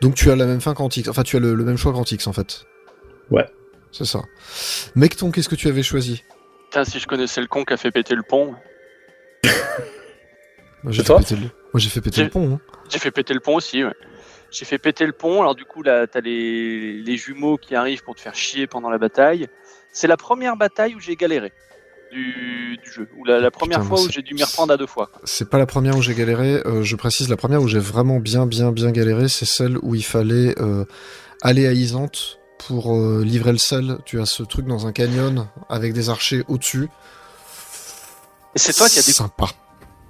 Donc, 0.00 0.16
tu 0.16 0.30
as 0.32 0.36
la 0.36 0.46
même 0.46 0.60
fin 0.60 0.74
qu'Antix. 0.74 1.08
Enfin, 1.08 1.22
tu 1.22 1.36
as 1.36 1.40
le, 1.40 1.54
le 1.54 1.64
même 1.64 1.76
choix 1.76 1.92
qu'Antix, 1.92 2.26
en 2.26 2.32
fait. 2.32 2.66
Ouais. 3.30 3.46
C'est 3.92 4.04
ça. 4.04 4.22
Mecton, 4.96 5.30
qu'est-ce 5.30 5.48
que 5.48 5.54
tu 5.54 5.68
avais 5.68 5.84
choisi? 5.84 6.24
Putain, 6.64 6.84
si 6.84 6.98
je 6.98 7.06
connaissais 7.06 7.40
le 7.40 7.46
con 7.46 7.64
qui 7.64 7.72
a 7.72 7.76
fait 7.76 7.92
péter 7.92 8.16
le 8.16 8.24
pont. 8.24 8.54
Moi, 10.82 10.92
j'ai 10.92 11.02
fait 11.02 11.06
toi? 11.06 11.18
péter 11.18 11.36
le... 11.36 11.42
Moi, 11.42 11.48
j'ai 11.76 11.88
fait 11.88 12.00
péter 12.00 12.24
le 12.24 12.30
pont. 12.30 12.54
hein. 12.54 12.60
J'ai 12.90 12.98
fait 12.98 13.10
péter 13.10 13.34
le 13.34 13.40
pont 13.40 13.54
aussi, 13.56 13.84
ouais. 13.84 13.92
J'ai 14.56 14.64
fait 14.64 14.78
péter 14.78 15.04
le 15.04 15.12
pont, 15.12 15.42
alors 15.42 15.54
du 15.54 15.66
coup 15.66 15.82
là 15.82 16.06
t'as 16.06 16.20
les, 16.22 16.94
les 16.94 17.16
jumeaux 17.18 17.58
qui 17.58 17.74
arrivent 17.74 18.02
pour 18.02 18.14
te 18.14 18.22
faire 18.22 18.34
chier 18.34 18.66
pendant 18.66 18.88
la 18.88 18.96
bataille. 18.96 19.48
C'est 19.92 20.06
la 20.06 20.16
première 20.16 20.56
bataille 20.56 20.94
où 20.94 21.00
j'ai 21.00 21.14
galéré 21.14 21.52
du, 22.10 22.78
du 22.82 22.90
jeu, 22.90 23.08
ou 23.18 23.24
la, 23.24 23.38
la 23.38 23.50
première 23.50 23.80
Putain, 23.80 23.96
fois 23.96 24.02
où 24.02 24.10
j'ai 24.10 24.22
dû 24.22 24.32
m'y 24.32 24.42
reprendre 24.44 24.72
à 24.72 24.78
deux 24.78 24.86
fois. 24.86 25.10
C'est 25.24 25.50
pas 25.50 25.58
la 25.58 25.66
première 25.66 25.94
où 25.96 26.00
j'ai 26.00 26.14
galéré. 26.14 26.62
euh, 26.64 26.82
je 26.82 26.96
précise, 26.96 27.28
la 27.28 27.36
première 27.36 27.60
où 27.60 27.68
j'ai 27.68 27.78
vraiment 27.80 28.18
bien, 28.18 28.46
bien, 28.46 28.72
bien 28.72 28.92
galéré, 28.92 29.28
c'est 29.28 29.44
celle 29.44 29.76
où 29.82 29.94
il 29.94 30.04
fallait 30.04 30.54
euh, 30.58 30.84
aller 31.42 31.66
à 31.66 31.72
Isante 31.72 32.38
pour 32.66 32.94
euh, 32.96 33.22
livrer 33.24 33.52
le 33.52 33.58
sel. 33.58 33.98
Tu 34.06 34.20
as 34.20 34.26
ce 34.26 34.42
truc 34.42 34.66
dans 34.66 34.86
un 34.86 34.92
canyon 34.92 35.48
avec 35.68 35.92
des 35.92 36.08
archers 36.08 36.44
au-dessus. 36.48 36.88
Et 38.54 38.58
c'est 38.58 38.72
toi 38.72 38.88
qui 38.88 39.00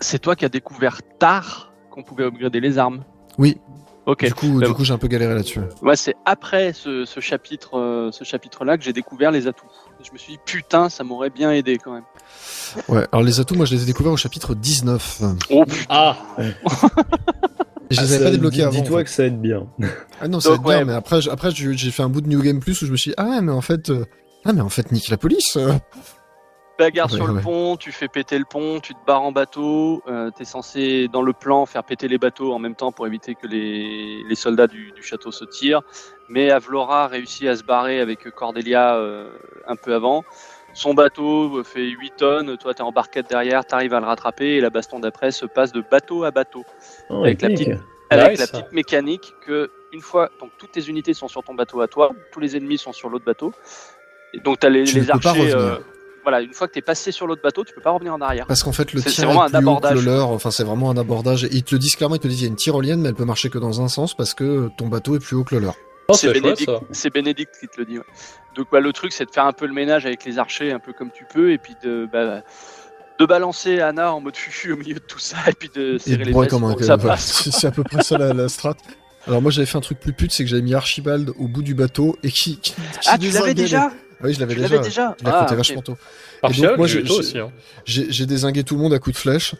c'est 0.00 0.18
toi 0.18 0.36
qui 0.36 0.44
as 0.44 0.48
découvert 0.50 1.00
tard 1.18 1.72
qu'on 1.90 2.02
pouvait 2.04 2.24
upgrader 2.24 2.60
les 2.60 2.78
armes. 2.78 3.02
Oui. 3.38 3.56
Ok. 4.06 4.24
Du 4.24 4.34
coup, 4.34 4.60
du 4.60 4.66
bon. 4.68 4.74
coup, 4.74 4.84
j'ai 4.84 4.92
un 4.94 4.98
peu 4.98 5.08
galéré 5.08 5.34
là-dessus. 5.34 5.60
Moi, 5.82 5.96
c'est 5.96 6.14
après 6.24 6.72
ce, 6.72 7.04
ce 7.04 7.18
chapitre, 7.20 7.76
euh, 7.78 8.10
ce 8.12 8.22
chapitre-là 8.24 8.78
que 8.78 8.84
j'ai 8.84 8.92
découvert 8.92 9.30
les 9.32 9.46
atouts. 9.48 9.66
Je 10.04 10.12
me 10.12 10.18
suis 10.18 10.34
dit 10.34 10.38
putain, 10.44 10.88
ça 10.88 11.02
m'aurait 11.04 11.30
bien 11.30 11.50
aidé 11.50 11.78
quand 11.78 11.92
même. 11.92 12.04
Ouais. 12.88 13.06
Alors 13.12 13.24
les 13.24 13.40
atouts, 13.40 13.56
moi, 13.56 13.66
je 13.66 13.74
les 13.74 13.82
ai 13.82 13.86
découverts 13.86 14.12
au 14.12 14.16
chapitre 14.16 14.54
19. 14.54 15.22
Oh 15.50 15.64
putain. 15.64 15.84
Ah 15.88 16.16
je 17.90 18.00
les 18.00 18.12
Ah, 18.12 18.14
avais 18.14 18.24
pas 18.24 18.30
débloqués 18.30 18.62
avant. 18.62 18.78
en 18.78 18.82
Dis-toi 18.82 18.98
fait. 18.98 19.04
que 19.04 19.10
ça 19.10 19.24
aide 19.24 19.40
bien. 19.40 19.66
Ah 20.20 20.28
non, 20.28 20.40
ça 20.40 20.52
être 20.54 20.62
bien, 20.62 20.84
mais 20.84 20.92
après, 20.94 21.28
après 21.28 21.50
j'ai 21.52 21.90
fait 21.90 22.02
un 22.02 22.08
bout 22.08 22.20
de 22.20 22.28
New 22.28 22.40
Game 22.42 22.60
Plus 22.60 22.80
où 22.82 22.86
je 22.86 22.92
me 22.92 22.96
suis 22.96 23.10
dit, 23.10 23.14
ah 23.18 23.24
ouais, 23.26 23.40
mais 23.40 23.52
en 23.52 23.60
fait, 23.60 23.90
euh, 23.90 24.04
ah 24.44 24.52
mais 24.52 24.60
en 24.60 24.68
fait, 24.68 24.92
nique 24.92 25.08
la 25.08 25.16
police. 25.16 25.58
Bagarre 26.78 27.10
Ouais, 27.10 27.16
sur 27.16 27.26
le 27.26 27.40
pont, 27.40 27.76
tu 27.76 27.90
fais 27.92 28.08
péter 28.08 28.38
le 28.38 28.44
pont, 28.44 28.80
tu 28.80 28.94
te 28.94 28.98
barres 29.06 29.22
en 29.22 29.32
bateau, 29.32 30.02
euh, 30.08 30.30
t'es 30.30 30.44
censé 30.44 31.08
dans 31.08 31.22
le 31.22 31.32
plan 31.32 31.64
faire 31.64 31.82
péter 31.84 32.06
les 32.08 32.18
bateaux 32.18 32.52
en 32.52 32.58
même 32.58 32.74
temps 32.74 32.92
pour 32.92 33.06
éviter 33.06 33.34
que 33.34 33.46
les, 33.46 34.22
les 34.28 34.34
soldats 34.34 34.66
du, 34.66 34.92
du 34.92 35.02
château 35.02 35.30
se 35.32 35.44
tirent. 35.46 35.80
Mais 36.28 36.50
Avlora 36.50 37.06
réussit 37.06 37.46
à 37.48 37.56
se 37.56 37.62
barrer 37.64 38.00
avec 38.00 38.28
Cordelia 38.30 38.96
euh, 38.96 39.30
un 39.66 39.76
peu 39.76 39.94
avant. 39.94 40.24
Son 40.74 40.92
bateau 40.92 41.64
fait 41.64 41.86
8 41.86 42.12
tonnes, 42.18 42.56
toi 42.58 42.74
t'es 42.74 42.82
en 42.82 42.92
barquette 42.92 43.30
derrière, 43.30 43.64
t'arrives 43.64 43.94
à 43.94 44.00
le 44.00 44.06
rattraper 44.06 44.56
et 44.56 44.60
la 44.60 44.68
baston 44.68 45.00
d'après 45.00 45.30
se 45.30 45.46
passe 45.46 45.72
de 45.72 45.82
bateau 45.90 46.24
à 46.24 46.30
bateau. 46.30 46.64
Oh, 47.08 47.22
Avec 47.24 47.40
la 47.40 47.48
petite- 47.48 47.78
Avec 48.10 48.32
Nice. 48.32 48.40
la 48.40 48.46
petite 48.46 48.72
mécanique 48.72 49.32
que 49.46 49.70
une 49.92 50.02
fois, 50.02 50.28
donc 50.40 50.50
toutes 50.58 50.72
tes 50.72 50.86
unités 50.88 51.14
sont 51.14 51.28
sur 51.28 51.42
ton 51.42 51.54
bateau 51.54 51.80
à 51.80 51.88
toi, 51.88 52.10
tous 52.32 52.40
les 52.40 52.54
ennemis 52.56 52.76
sont 52.76 52.92
sur 52.92 53.08
l'autre 53.08 53.24
bateau. 53.24 53.52
Et 54.34 54.40
donc 54.40 54.58
t'as 54.58 54.68
les, 54.68 54.84
Tu 54.84 54.96
les 55.00 55.10
archers. 55.10 55.30
Voilà, 56.26 56.40
une 56.42 56.52
fois 56.52 56.66
que 56.66 56.72
t'es 56.72 56.82
passé 56.82 57.12
sur 57.12 57.26
l'autre 57.28 57.40
bateau, 57.42 57.64
tu 57.64 57.72
peux 57.72 57.80
pas 57.80 57.92
revenir 57.92 58.12
en 58.12 58.20
arrière. 58.20 58.46
Parce 58.46 58.64
qu'en 58.64 58.72
fait, 58.72 58.92
le 58.92 59.00
tir 59.00 59.26
vraiment 59.26 59.46
est 59.46 59.54
un 59.54 59.58
plus 59.58 59.58
haut 59.58 59.60
que 59.60 59.86
abordage. 59.86 59.94
le 59.94 60.00
leur. 60.04 60.28
Enfin, 60.30 60.50
c'est 60.50 60.64
vraiment 60.64 60.90
un 60.90 60.96
abordage. 60.96 61.44
Et 61.44 61.48
ils 61.52 61.62
te 61.62 61.74
le 61.74 61.78
disent 61.78 61.94
clairement, 61.94 62.16
ils 62.16 62.20
te 62.20 62.26
disent, 62.26 62.40
il 62.40 62.44
y 62.44 62.46
a 62.46 62.48
une 62.48 62.56
tyrolienne, 62.56 63.00
mais 63.00 63.10
elle 63.10 63.14
peut 63.14 63.24
marcher 63.24 63.48
que 63.48 63.58
dans 63.58 63.80
un 63.80 63.86
sens 63.88 64.14
parce 64.14 64.34
que 64.34 64.68
ton 64.76 64.88
bateau 64.88 65.14
est 65.14 65.20
plus 65.20 65.36
haut 65.36 65.44
que 65.44 65.54
le 65.54 65.60
leur. 65.60 65.74
Oh, 66.08 66.14
c'est 66.14 66.32
Bénédicte, 66.32 67.52
qui 67.60 67.68
te 67.68 67.78
le 67.78 67.84
dit. 67.86 67.98
ouais. 67.98 68.04
Donc 68.56 68.66
bah, 68.72 68.80
le 68.80 68.92
truc, 68.92 69.12
c'est 69.12 69.24
de 69.26 69.30
faire 69.30 69.44
un 69.46 69.52
peu 69.52 69.66
le 69.66 69.72
ménage 69.72 70.06
avec 70.06 70.24
les 70.24 70.38
archers, 70.38 70.72
un 70.72 70.78
peu 70.78 70.92
comme 70.92 71.10
tu 71.12 71.24
peux, 71.32 71.52
et 71.52 71.58
puis 71.58 71.74
de, 71.84 72.08
bah, 72.12 72.42
de 73.18 73.26
balancer 73.26 73.80
Anna 73.80 74.12
en 74.14 74.20
mode 74.20 74.36
fufu 74.36 74.72
au 74.72 74.76
milieu 74.76 74.94
de 74.94 74.98
tout 75.00 75.18
ça, 75.18 75.36
et 75.48 75.52
puis 75.52 75.70
de 75.74 75.94
Et 75.94 75.98
serrer 75.98 76.16
de 76.18 76.24
les 76.24 76.32
fesses 76.32 76.48
comme 76.50 76.64
un. 76.64 76.68
pour 76.70 76.78
que 76.78 76.84
ça 76.84 76.96
voilà. 76.96 77.14
passe. 77.14 77.48
C'est 77.52 77.66
à 77.66 77.70
peu 77.70 77.82
près 77.84 78.02
ça 78.02 78.18
la, 78.18 78.32
la 78.32 78.48
strat. 78.48 78.74
Alors 79.26 79.42
moi, 79.42 79.50
j'avais 79.50 79.66
fait 79.66 79.76
un 79.78 79.80
truc 79.80 79.98
plus 79.98 80.12
pute, 80.12 80.30
c'est 80.30 80.44
que 80.44 80.50
j'avais 80.50 80.62
mis 80.62 80.74
Archibald 80.74 81.30
au 81.38 81.48
bout 81.48 81.62
du 81.62 81.74
bateau 81.74 82.16
et 82.22 82.30
qui. 82.30 82.58
qui- 82.60 82.72
qui 82.74 82.80
Ah, 83.06 83.18
tu 83.18 83.30
l'avais 83.30 83.54
déjà? 83.54 83.90
Ah 84.20 84.24
oui, 84.24 84.34
je 84.34 84.40
l'avais 84.40 84.54
déjà. 84.54 85.16
Ah, 85.24 85.46
vachement 85.54 85.82
tôt. 85.82 85.96
Par 86.40 86.50
donc, 86.50 86.76
moi, 86.78 86.86
j'ai 86.86 87.02
hein. 87.38 88.26
Désingué 88.26 88.64
tout 88.64 88.76
le 88.76 88.82
monde 88.82 88.94
à 88.94 88.98
coups 88.98 89.14
de 89.16 89.20
flèche. 89.20 89.54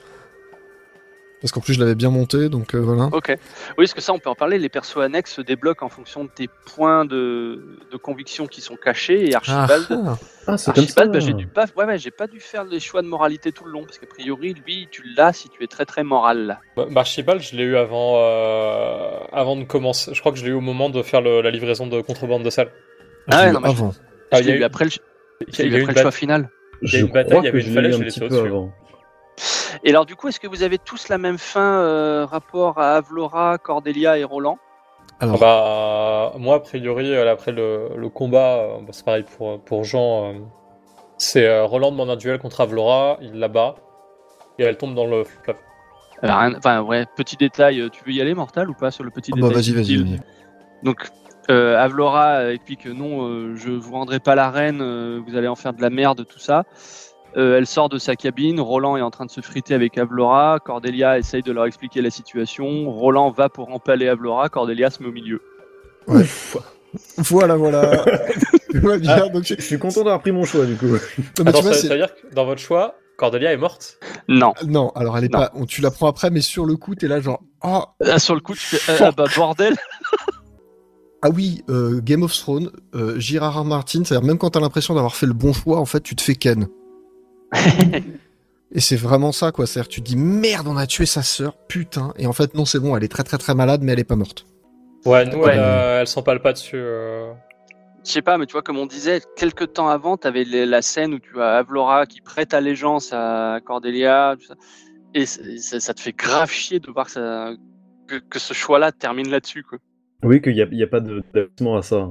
Parce 1.43 1.53
qu'en 1.53 1.61
plus, 1.61 1.75
je 1.75 1.81
l'avais 1.81 1.95
bien 1.95 2.09
monté, 2.09 2.49
donc 2.49 2.75
euh, 2.75 2.79
voilà. 2.79 3.11
Ok. 3.13 3.27
Oui, 3.29 3.37
parce 3.77 3.93
que 3.93 4.01
ça, 4.01 4.15
on 4.15 4.19
peut 4.19 4.31
en 4.31 4.35
parler. 4.35 4.59
Les 4.59 4.71
persos 4.71 4.97
annexes 5.03 5.35
se 5.35 5.43
débloquent 5.43 5.85
en 5.85 5.91
fonction 5.91 6.25
de 6.25 6.31
tes 6.35 6.49
points 6.75 7.05
de, 7.05 7.79
de 7.93 7.97
conviction 7.99 8.47
qui 8.47 8.63
sont 8.63 8.75
cachés. 8.75 9.29
Et 9.31 9.35
Ah, 9.35 9.37
Archibald, 9.37 9.87
ah. 10.07 10.19
Ah, 10.47 10.57
ça. 10.57 10.71
Archibald, 10.71 11.13
bah, 11.13 11.21
j'ai 11.21 11.35
dû 11.35 11.47
pas, 11.47 11.67
ouais, 11.77 11.85
ouais, 11.85 11.99
j'ai 11.99 12.11
pas 12.11 12.27
dû 12.27 12.41
faire 12.41 12.65
les 12.65 12.81
choix 12.81 13.03
de 13.03 13.07
moralité 13.07 13.53
tout 13.53 13.65
le 13.65 13.71
long, 13.73 13.85
parce 13.85 13.99
qu'a 13.99 14.07
priori, 14.07 14.55
lui, 14.67 14.89
tu 14.91 15.03
l'as 15.15 15.35
si 15.35 15.51
tu 15.51 15.63
es 15.63 15.67
très 15.67 15.85
très 15.85 16.03
moral. 16.05 16.59
Bah, 16.75 16.87
Archibald, 16.97 17.43
je 17.43 17.55
l'ai 17.55 17.65
eu 17.65 17.77
avant, 17.77 18.15
euh, 18.17 19.19
avant 19.31 19.57
de 19.57 19.65
commencer. 19.65 20.15
Je 20.15 20.21
crois 20.21 20.33
que 20.33 20.39
je 20.39 20.45
l'ai 20.45 20.51
eu 20.51 20.55
au 20.55 20.61
moment 20.63 20.89
de 20.89 21.03
faire 21.03 21.21
le- 21.21 21.43
la 21.43 21.51
livraison 21.51 21.87
de 21.87 22.01
contrebande 22.01 22.45
de 22.45 22.51
sel. 22.51 22.71
Ah 23.31 23.41
ouais, 23.43 23.47
J'ai 23.49 23.53
non, 23.53 23.61
mais 23.61 23.69
je- 23.69 23.73
avant. 23.73 23.93
Ah, 24.33 24.37
je 24.39 24.43
il 24.43 24.47
y 24.49 24.51
a 24.51 24.53
l'ai 24.55 24.59
eu 24.59 24.63
eu- 24.63 24.65
après 24.65 24.85
le, 24.85 24.91
je 24.91 24.99
Il 25.49 25.59
y 25.59 25.63
a 25.63 25.65
l'ai 25.65 25.69
eu 25.69 25.73
eu 25.73 25.75
une 25.77 25.83
après 25.83 25.93
le 25.93 25.95
bat- 25.95 26.03
choix 26.03 26.11
final. 26.11 26.51
il 26.83 26.93
y 26.93 26.97
a 26.97 27.01
une 27.01 27.07
bataille, 27.09 27.39
il 27.39 27.39
y 27.39 27.43
que 27.45 27.49
avait 27.49 27.61
je 27.61 27.71
une 27.71 27.79
un 27.79 27.83
je 27.83 27.99
l'ai 27.99 28.05
petit 28.05 28.11
sauté 28.21 28.29
peu 28.29 28.35
dessus. 28.37 28.49
avant. 28.49 28.73
Et 29.85 29.91
alors, 29.91 30.07
du 30.07 30.17
coup, 30.17 30.29
est-ce 30.29 30.41
que 30.41 30.47
vous 30.49 30.63
avez 30.63 30.79
tous 30.79 31.09
la 31.09 31.19
même 31.19 31.39
fin 31.39 31.81
euh, 31.81 32.25
rapport 32.25 32.79
à 32.79 32.97
Avlora, 32.97 33.59
Cordelia 33.59 34.19
et 34.19 34.25
Roland? 34.25 34.59
Alors, 35.21 35.39
Bah, 35.39 36.33
moi, 36.39 36.57
a 36.57 36.61
priori, 36.61 37.15
après 37.17 37.53
le, 37.53 37.91
le 37.97 38.09
combat, 38.09 38.57
euh, 38.59 38.79
bah, 38.81 38.89
c'est 38.93 39.05
pareil 39.05 39.25
pour, 39.37 39.61
pour 39.63 39.85
Jean. 39.85 40.33
euh, 40.35 40.39
c'est 41.19 41.47
euh, 41.47 41.65
Roland 41.65 41.91
demande 41.93 42.11
un 42.11 42.17
duel 42.17 42.39
contre 42.39 42.61
Avlora, 42.63 43.19
il 43.23 43.35
la 43.35 43.49
bat, 43.49 43.75
et 44.59 44.65
elle 44.65 44.77
tombe 44.77 44.95
dans 44.95 45.07
le. 45.07 45.19
Euh, 45.49 45.53
rien- 46.23 46.55
Enfin, 46.57 46.81
ouais, 46.83 47.05
petit 47.17 47.37
détail, 47.37 47.89
tu 47.93 48.03
veux 48.05 48.13
y 48.13 48.21
aller, 48.23 48.35
Mortal, 48.35 48.69
ou 48.71 48.75
pas, 48.75 48.91
sur 48.91 49.05
le 49.05 49.11
petit 49.11 49.33
oh, 49.35 49.37
bah, 49.37 49.49
détail 49.49 49.63
vas-y, 49.63 49.73
vas-y, 49.75 49.97
vas-y. 50.03 50.21
Donc, 50.83 51.09
euh, 51.51 51.79
Avlora 51.79 52.41
euh, 52.41 52.53
explique 52.55 52.83
que 52.85 52.89
non, 52.89 53.27
euh, 53.29 53.55
je 53.57 53.71
vous 53.71 53.93
rendrai 53.93 54.21
pas 54.21 54.35
la 54.35 54.51
reine, 54.51 54.81
euh, 54.81 55.21
vous 55.27 55.37
allez 55.37 55.49
en 55.49 55.55
faire 55.57 55.73
de 55.73 55.83
la 55.83 55.91
merde, 55.91 56.25
tout 56.29 56.39
ça. 56.39 56.65
Euh, 57.37 57.59
elle 57.59 57.67
sort 57.67 57.89
de 57.91 57.99
sa 57.99 58.17
cabine, 58.17 58.61
Roland 58.61 58.97
est 58.97 59.03
en 59.03 59.11
train 59.11 59.27
de 59.27 59.31
se 59.31 59.41
friter 59.43 59.75
avec 59.75 59.99
Avlora, 59.99 60.59
Cordelia 60.65 61.19
essaye 61.19 61.43
de 61.43 61.53
leur 61.53 61.67
expliquer 61.67 62.01
la 62.01 62.09
situation, 62.11 62.91
Roland 62.91 63.31
va 63.31 63.49
pour 63.51 63.69
empaler 63.75 64.09
Avlora, 64.09 64.49
Cordelia 64.49 64.89
se 64.91 65.03
met 65.03 65.09
au 65.09 65.13
milieu. 65.13 65.43
Voilà, 67.19 67.57
voilà. 67.57 68.05
Bien. 69.01 69.29
donc, 69.29 69.45
Je 69.45 69.61
suis 69.61 69.79
content 69.79 70.01
d'avoir 70.01 70.21
pris 70.21 70.33
mon 70.33 70.45
choix, 70.45 70.65
du 70.67 70.77
coup. 70.77 70.95
Attends, 71.41 71.53
tu 71.53 71.63
vois, 71.65 71.75
ça, 71.75 71.89
veut 71.89 71.97
dire 71.97 72.15
que 72.15 72.35
dans 72.35 72.45
votre 72.47 72.61
choix, 72.61 72.95
Cordelia 73.19 73.53
est 73.53 73.57
morte? 73.57 73.99
Non. 74.29 74.53
Non, 74.67 74.91
alors 74.91 75.17
elle 75.19 75.25
est 75.25 75.33
Non. 75.33 75.41
pas. 75.41 75.51
on- 75.55 75.67
Tu 75.67 75.81
la 75.83 75.91
prends 75.91 76.09
après, 76.09 76.31
mais 76.31 76.41
sur 76.41 76.65
le 76.65 76.77
coup, 76.77 76.95
t'es 76.95 77.09
là 77.09 77.21
genre. 77.21 77.43
Oh, 77.63 77.85
Ah, 78.05 78.19
sur 78.19 78.35
le 78.35 78.41
coup, 78.41 78.55
tu 78.55 78.61
fais 78.61 78.93
ah, 79.03 79.07
ah, 79.09 79.13
bah 79.13 79.25
bordel. 79.37 79.75
ah 81.23 81.31
oui, 81.31 81.63
euh, 81.69 82.01
Game 82.03 82.23
of 82.23 82.33
Thrones, 82.35 82.71
euh, 82.95 83.19
J.R.R. 83.19 83.65
Martin, 83.65 84.05
c'est-à-dire 84.05 84.27
même 84.27 84.39
quand 84.39 84.51
t'as 84.51 84.61
l'impression 84.61 84.95
d'avoir 84.95 85.15
fait 85.17 85.27
le 85.27 85.33
bon 85.33 85.53
choix, 85.53 85.79
en 85.79 85.87
fait, 85.87 86.01
tu 86.01 86.15
te 86.15 86.23
fais 86.23 86.35
ken. 86.35 86.69
Et 88.73 88.81
c'est 88.81 88.97
vraiment 88.97 89.33
ça, 89.33 89.53
quoi. 89.53 89.67
C'est-à-dire, 89.67 89.89
tu 89.89 90.01
te 90.03 90.07
dis 90.07 90.17
merde, 90.17 90.67
on 90.69 90.77
a 90.77 90.87
tué 90.87 91.07
sa 91.07 91.23
sœur, 91.23 91.57
putain. 91.69 92.13
Et 92.19 92.27
en 92.27 92.33
fait, 92.33 92.55
non, 92.55 92.65
c'est 92.65 92.81
bon, 92.81 92.97
elle 92.97 93.05
est 93.05 93.09
très 93.09 93.23
très 93.23 93.39
très 93.39 93.55
malade, 93.55 93.81
mais 93.83 93.93
elle 93.93 94.01
est 94.01 94.05
pas 94.05 94.17
morte. 94.17 94.45
Ouais, 95.05 95.25
nous, 95.25 95.39
Ouais. 95.39 95.53
Elle, 95.55 95.61
euh, 95.61 96.01
elle 96.01 96.07
s'empale 96.09 96.43
pas 96.43 96.53
dessus. 96.53 96.77
euh. 96.77 97.33
Je 98.05 98.11
sais 98.11 98.23
pas, 98.23 98.39
mais 98.39 98.47
tu 98.47 98.53
vois, 98.53 98.63
comme 98.63 98.79
on 98.79 98.87
disait, 98.87 99.21
quelques 99.37 99.73
temps 99.75 99.89
avant, 99.89 100.17
tu 100.17 100.27
avais 100.29 100.45
la 100.45 100.83
scène 100.83 101.15
où 101.15 101.19
tu 101.19 101.41
as 101.41 101.57
Avlora 101.59 102.07
qui 102.07 102.21
prête 102.21 102.55
allégeance 102.55 103.13
à 103.13 103.59
Cordelia, 103.65 104.37
tout 104.39 104.47
ça. 104.47 104.55
et 105.15 105.27
ça, 105.27 105.81
ça 105.81 105.95
te 105.95 106.01
fait 106.01 106.13
grave 106.13 106.51
chier 106.51 106.79
de 106.79 106.89
voir 106.91 107.07
que, 107.07 107.13
ça, 107.13 107.51
que, 108.07 108.17
que 108.17 108.39
ce 108.39 108.53
choix-là 108.55 108.93
termine 108.93 109.29
là-dessus. 109.29 109.65
quoi. 109.65 109.79
Oui, 110.23 110.41
qu'il 110.43 110.55
n'y 110.55 110.61
a, 110.63 110.85
a 110.85 110.87
pas 110.89 111.01
de- 111.01 111.23
d'avancement 111.35 111.77
à 111.77 111.83
ça. 111.83 112.09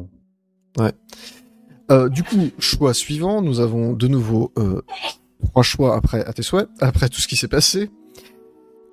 Euh, 1.92 2.10
du 2.10 2.24
coup, 2.24 2.50
choix 2.60 2.94
suivant, 2.94 3.42
nous 3.42 3.60
avons 3.60 3.94
de 3.94 4.08
nouveau 4.08 4.52
euh, 4.58 4.82
trois 5.52 5.64
choix 5.64 5.96
après 5.96 6.26
à 6.26 6.34
tes 6.34 6.42
souhaits, 6.42 6.68
après 6.80 7.10
tout 7.10 7.22
ce 7.22 7.28
qui 7.28 7.36
s'est 7.36 7.48
passé. 7.48 7.92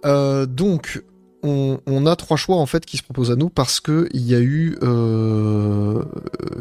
Euh, 0.05 0.44
donc, 0.47 1.02
on, 1.43 1.80
on 1.86 2.06
a 2.06 2.14
trois 2.16 2.36
choix 2.36 2.56
en 2.56 2.66
fait 2.66 2.84
qui 2.84 2.98
se 2.98 3.02
proposent 3.02 3.30
à 3.30 3.36
nous 3.36 3.48
parce 3.48 3.80
que 3.80 4.09
il 4.12 4.22
y 4.22 4.34
a 4.34 4.40
eu, 4.40 4.76
euh, 4.82 6.05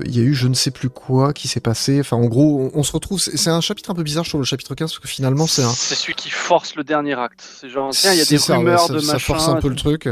il 0.05 0.15
y 0.15 0.19
a 0.19 0.23
eu 0.23 0.33
je 0.33 0.47
ne 0.47 0.53
sais 0.53 0.71
plus 0.71 0.89
quoi 0.89 1.33
qui 1.33 1.47
s'est 1.49 1.59
passé. 1.59 1.99
Enfin, 1.99 2.15
en 2.17 2.25
gros, 2.27 2.71
on, 2.73 2.79
on 2.79 2.83
se 2.83 2.93
retrouve. 2.93 3.19
C'est 3.19 3.49
un 3.49 3.61
chapitre 3.61 3.91
un 3.91 3.93
peu 3.95 4.03
bizarre 4.03 4.25
sur 4.25 4.37
le 4.37 4.43
chapitre 4.45 4.73
15 4.73 4.89
parce 4.91 4.99
que 4.99 5.07
finalement, 5.09 5.47
c'est 5.47 5.63
un. 5.63 5.69
C'est 5.69 5.95
celui 5.95 6.13
qui 6.15 6.29
force 6.29 6.75
le 6.75 6.83
dernier 6.85 7.13
acte. 7.19 7.41
C'est 7.59 7.69
genre, 7.69 7.91
tiens, 7.91 8.13
il 8.13 8.19
y 8.19 8.21
a 8.21 8.25
C'est 8.25 8.35
des 8.35 8.39
ça, 8.39 8.53
ouais, 8.53 8.59
rumeurs 8.59 8.79
ça, 8.87 8.93
de 8.93 8.99
ça 8.99 9.13
machin. 9.13 9.33
force 9.33 9.47
un 9.49 9.55
peu 9.59 9.67
le 9.69 9.75
truc. 9.75 10.07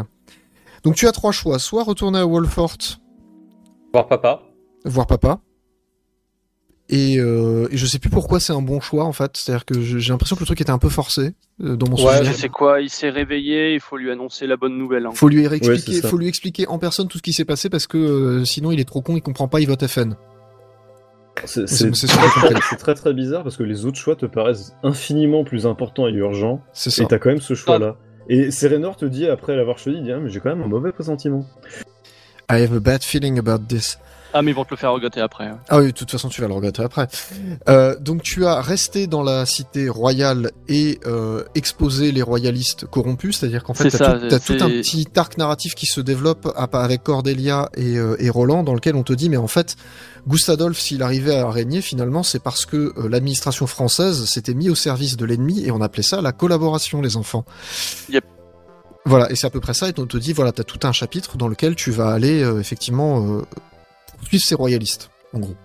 Donc, 0.84 0.96
tu 0.96 1.08
as 1.08 1.12
trois 1.12 1.32
choix 1.32 1.60
soit 1.60 1.84
retourner 1.84 2.20
à 2.20 2.26
Wolfort 2.26 2.78
Voir 3.94 4.08
papa. 4.08 4.42
voir 4.86 5.08
papa. 5.08 5.40
Et, 6.92 7.20
euh, 7.20 7.68
et 7.70 7.78
je 7.78 7.86
sais 7.86 8.00
plus 8.00 8.10
pourquoi 8.10 8.40
c'est 8.40 8.52
un 8.54 8.64
bon 8.64 8.80
choix 8.80 9.04
en 9.06 9.14
fait. 9.14 9.38
C'est-à-dire 9.38 9.64
que 9.66 9.80
j'ai 9.80 10.12
l'impression 10.12 10.36
que 10.36 10.42
le 10.42 10.48
truc 10.48 10.60
était 10.62 10.72
un 10.72 10.80
peu 10.80 10.90
forcé 10.90 11.36
euh, 11.62 11.76
dans 11.76 11.88
mon 11.88 11.96
Ouais, 11.98 12.14
souvenir. 12.16 12.32
Je 12.32 12.38
sais 12.38 12.50
quoi, 12.50 12.82
il 12.82 12.90
s'est 12.90 13.12
réveillé, 13.12 13.76
il 13.76 13.80
faut 13.80 13.96
lui 13.98 14.10
annoncer 14.10 14.48
la 14.48 14.58
bonne 14.58 14.76
nouvelle. 14.76 15.06
hein. 15.06 15.12
Faut 15.14 15.30
lui 15.30 15.48
Ouais, 15.48 15.56
expliquer, 15.58 15.92
c'est 15.94 16.02
ça. 16.02 16.08
faut 16.10 16.18
lui 16.18 16.28
expliquer 16.28 16.68
en 16.68 16.80
personne 16.80 17.08
tout 17.08 17.20
ce 17.20 17.22
qui 17.24 17.32
s'est 17.34 17.46
passé 17.46 17.70
parce 17.70 17.86
que 17.86 17.98
euh, 18.00 18.44
sinon 18.46 18.72
il 18.72 18.80
est 18.80 18.86
trop 18.86 19.04
con, 19.04 19.16
il 19.16 19.22
comprend 19.22 19.48
pas, 19.48 19.60
il 19.60 19.68
vote 19.68 19.86
FN. 19.86 20.16
C'est 21.46 21.68
C'est- 21.70 21.94
c'est 21.96 22.08
c'est 22.08 22.08
très, 22.08 22.96
très- 22.96 22.96
c'est 22.96 23.14
bizarre 23.14 23.44
parce 23.44 23.56
que 23.56 23.64
les 23.64 23.86
autres 23.86 23.98
choix 24.00 24.16
te 24.16 24.26
paraissent 24.26 24.74
infiniment 24.82 25.44
plus 25.44 25.68
importants 25.68 26.08
et 26.08 26.12
urgents. 26.12 26.60
C'est 26.74 26.90
ça. 26.90 27.04
Et 27.04 27.08
t'as 27.08 27.20
quand 27.20 27.30
même 27.30 27.40
ce 27.40 27.54
choix-là. 27.54 27.98
Et 28.32 28.52
Serenor 28.52 28.96
te 28.96 29.06
dit, 29.06 29.28
après 29.28 29.56
l'avoir 29.56 29.80
choisi, 29.80 30.12
ah, 30.12 30.20
mais 30.20 30.30
j'ai 30.30 30.40
quand 30.40 30.50
même 30.50 30.62
un 30.62 30.68
mauvais 30.68 30.92
pressentiment. 30.92 31.46
I 32.52 32.62
have 32.62 32.76
a 32.76 32.80
bad 32.80 33.04
feeling 33.04 33.40
about 33.40 33.68
this. 33.68 33.98
Ah, 34.34 34.42
mais 34.42 34.52
ils 34.52 34.54
vont 34.54 34.64
te 34.64 34.70
le 34.72 34.78
faire 34.78 34.92
regretter 34.92 35.22
après. 35.22 35.46
hein. 35.48 35.60
Ah 35.70 35.80
oui, 35.80 35.88
de 35.88 35.92
toute 35.92 36.12
façon 36.12 36.30
tu 36.30 36.42
vas 36.42 36.48
le 36.48 36.54
regretter 36.54 36.84
après. 36.84 37.08
Euh, 37.68 37.98
donc 38.00 38.22
tu 38.22 38.46
as 38.46 38.62
resté 38.62 39.08
dans 39.08 39.24
la 39.24 39.46
cité 39.46 39.90
royale 39.90 40.52
et 40.68 41.00
euh, 41.08 41.44
exposé 41.56 42.12
les 42.12 42.22
royalistes 42.22 42.86
corrompus, 42.86 43.40
c'est-à-dire 43.40 43.64
qu'en 43.64 43.74
fait 43.74 43.90
t'as 43.90 43.98
ça, 43.98 44.40
tout, 44.40 44.54
un 44.62 44.70
petit 44.70 45.08
arc 45.16 45.38
narratif 45.38 45.74
qui 45.74 45.88
se 45.88 46.00
développe 46.00 46.52
avec 46.56 47.04
Cordelia 47.04 47.70
et, 47.76 47.98
euh, 47.98 48.16
et 48.20 48.30
Roland, 48.30 48.64
dans 48.64 48.76
lequel 48.76 48.96
on 48.96 49.04
te 49.04 49.14
dit 49.14 49.30
mais 49.30 49.38
en 49.38 49.48
fait 49.48 49.76
Gustadolf 50.28 50.78
s'il 50.78 51.02
arrivait 51.02 51.38
à 51.38 51.50
régner 51.50 51.82
finalement 51.82 52.22
c'est 52.22 52.40
parce 52.44 52.66
que 52.66 52.94
l'administration 53.08 53.66
française 53.68 54.26
s'était 54.26 54.54
mis 54.54 54.70
au 54.70 54.76
service 54.76 55.18
de 55.18 55.26
l'ennemi 55.26 55.66
et 55.66 55.72
on 55.72 55.82
appelait 55.82 56.04
ça 56.04 56.22
la 56.22 56.32
collaboration 56.34 57.02
les 57.02 57.18
enfants. 57.18 57.46
Yep. 58.10 58.26
Voilà, 59.06 59.32
et 59.32 59.36
c'est 59.36 59.48
à 59.48 59.50
peu 59.50 59.62
près 59.62 59.74
ça, 59.74 59.88
et 59.90 59.94
on 59.98 60.06
te 60.06 60.18
dit, 60.18 60.34
voilà, 60.34 60.52
t'as 60.52 60.64
tout 60.64 60.86
un 60.86 60.92
chapitre 60.92 61.38
dans 61.38 61.48
lequel 61.48 61.74
tu 61.74 61.90
vas 61.90 62.10
aller, 62.10 62.44
euh, 62.44 62.60
effectivement, 62.60 63.38
euh, 63.38 63.42
poursuivre 64.20 64.44
ces 64.46 64.56
royalistes, 64.56 65.10
en 65.34 65.40
gros. 65.40 65.56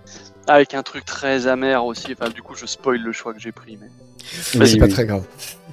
Avec 0.46 0.74
un 0.74 0.82
truc 0.82 1.04
très 1.04 1.46
amer 1.46 1.84
aussi. 1.84 2.14
Enfin, 2.18 2.30
du 2.30 2.42
coup, 2.42 2.54
je 2.54 2.66
spoil 2.66 3.00
le 3.00 3.12
choix 3.12 3.32
que 3.32 3.40
j'ai 3.40 3.52
pris. 3.52 3.78
Mais... 3.80 3.86
Mais 4.54 4.60
Oui, 4.60 4.68
c'est 4.68 4.78
pas 4.78 4.84
oui. 4.86 4.92
très 4.92 5.06
grave. 5.06 5.24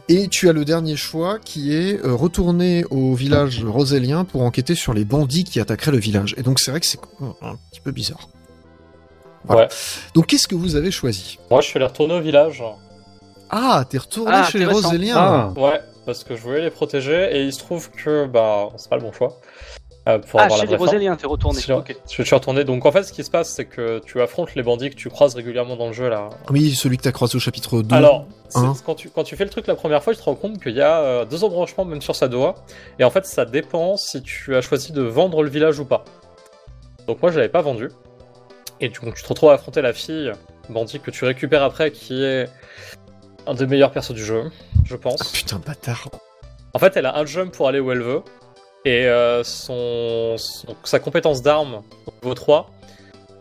Et 0.09 0.27
tu 0.27 0.49
as 0.49 0.53
le 0.53 0.65
dernier 0.65 0.95
choix 0.97 1.39
qui 1.39 1.75
est 1.75 2.03
euh, 2.03 2.13
retourner 2.13 2.83
au 2.89 3.13
village 3.13 3.63
rosélien 3.63 4.25
pour 4.25 4.41
enquêter 4.43 4.75
sur 4.75 4.93
les 4.93 5.05
bandits 5.05 5.43
qui 5.43 5.59
attaqueraient 5.59 5.91
le 5.91 5.99
village. 5.99 6.35
Et 6.37 6.41
donc 6.43 6.59
c'est 6.59 6.71
vrai 6.71 6.79
que 6.79 6.85
c'est 6.85 6.99
un 7.41 7.55
petit 7.71 7.79
peu 7.81 7.91
bizarre. 7.91 8.27
Voilà. 9.45 9.63
Ouais. 9.63 9.67
Donc 10.13 10.27
qu'est-ce 10.27 10.47
que 10.47 10.55
vous 10.55 10.75
avez 10.75 10.91
choisi? 10.91 11.37
Moi, 11.49 11.61
je 11.61 11.67
suis 11.67 11.77
allé 11.77 11.85
retourner 11.85 12.13
au 12.15 12.21
village. 12.21 12.63
Ah, 13.49 13.85
t'es 13.89 13.97
retourné 13.97 14.31
Ah, 14.33 14.49
chez 14.49 14.59
les 14.59 14.65
roséliens 14.65 15.15
Ah, 15.17 15.53
Ouais, 15.57 15.79
parce 16.05 16.23
que 16.23 16.35
je 16.35 16.41
voulais 16.41 16.61
les 16.61 16.71
protéger 16.71 17.29
et 17.35 17.43
il 17.43 17.53
se 17.53 17.59
trouve 17.59 17.89
que 17.91 18.25
bah 18.27 18.69
c'est 18.77 18.89
pas 18.89 18.95
le 18.97 19.01
bon 19.03 19.11
choix. 19.11 19.39
Euh, 20.07 20.17
pour 20.19 20.39
Ah, 20.39 20.43
avoir 20.43 20.57
la 20.59 20.65
chez 20.65 20.71
les 20.71 20.77
vraie 20.77 20.85
fin. 20.85 20.91
Roséliens, 20.93 21.15
t'es 21.15 21.27
retourné. 21.27 21.59
Je, 21.61 21.73
Ok. 21.73 21.95
je 22.09 22.23
suis 22.23 22.35
retourné. 22.35 22.63
Donc 22.63 22.85
en 22.85 22.91
fait, 22.91 23.03
ce 23.03 23.13
qui 23.13 23.23
se 23.23 23.29
passe, 23.29 23.49
c'est 23.49 23.65
que 23.65 23.99
tu 23.99 24.19
affrontes 24.21 24.55
les 24.55 24.63
bandits 24.63 24.89
que 24.89 24.95
tu 24.95 25.09
croises 25.09 25.35
régulièrement 25.35 25.75
dans 25.75 25.87
le 25.87 25.93
jeu 25.93 26.09
là. 26.09 26.29
Oui, 26.49 26.71
celui 26.71 26.97
que 26.97 27.03
t'as 27.03 27.11
croisé 27.11 27.35
au 27.35 27.39
chapitre 27.39 27.81
2. 27.81 27.95
Alors, 27.95 28.25
hein. 28.55 28.73
quand, 28.85 28.95
tu, 28.95 29.09
quand 29.09 29.23
tu 29.23 29.35
fais 29.35 29.43
le 29.43 29.49
truc 29.51 29.67
la 29.67 29.75
première 29.75 30.03
fois, 30.03 30.13
tu 30.13 30.19
te 30.19 30.25
rends 30.25 30.35
compte 30.35 30.61
qu'il 30.61 30.75
y 30.75 30.81
a 30.81 30.99
euh, 31.01 31.25
deux 31.25 31.43
embranchements 31.43 31.85
même 31.85 32.01
sur 32.01 32.15
sa 32.15 32.27
doigt. 32.27 32.55
Et 32.99 33.03
en 33.03 33.09
fait, 33.11 33.25
ça 33.25 33.45
dépend 33.45 33.95
si 33.97 34.21
tu 34.23 34.55
as 34.55 34.61
choisi 34.61 34.91
de 34.91 35.01
vendre 35.01 35.43
le 35.43 35.49
village 35.49 35.79
ou 35.79 35.85
pas. 35.85 36.03
Donc 37.07 37.21
moi, 37.21 37.31
je 37.31 37.37
l'avais 37.37 37.49
pas 37.49 37.61
vendu. 37.61 37.89
Et 38.79 38.89
du 38.89 38.99
coup, 38.99 39.11
tu 39.15 39.21
te 39.21 39.27
retrouves 39.27 39.51
à 39.51 39.53
affronter 39.53 39.81
la 39.81 39.93
fille 39.93 40.31
bandit 40.69 40.99
que 40.99 41.11
tu 41.11 41.25
récupères 41.25 41.63
après, 41.63 41.91
qui 41.91 42.23
est 42.23 42.47
un 43.45 43.53
des 43.53 43.67
meilleurs 43.67 43.91
persos 43.91 44.13
du 44.13 44.23
jeu, 44.23 44.51
je 44.85 44.95
pense. 44.95 45.21
Ah, 45.21 45.25
putain, 45.33 45.59
bâtard. 45.59 46.09
En 46.73 46.79
fait, 46.79 46.95
elle 46.97 47.05
a 47.05 47.17
un 47.17 47.25
jump 47.25 47.53
pour 47.53 47.67
aller 47.67 47.79
où 47.79 47.91
elle 47.91 48.01
veut. 48.01 48.21
Et 48.85 49.05
euh, 49.05 49.43
son, 49.43 50.35
son- 50.37 50.75
sa 50.83 50.99
compétence 50.99 51.41
d'arme, 51.41 51.81
au 52.07 52.11
niveau 52.23 52.33
3, 52.33 52.69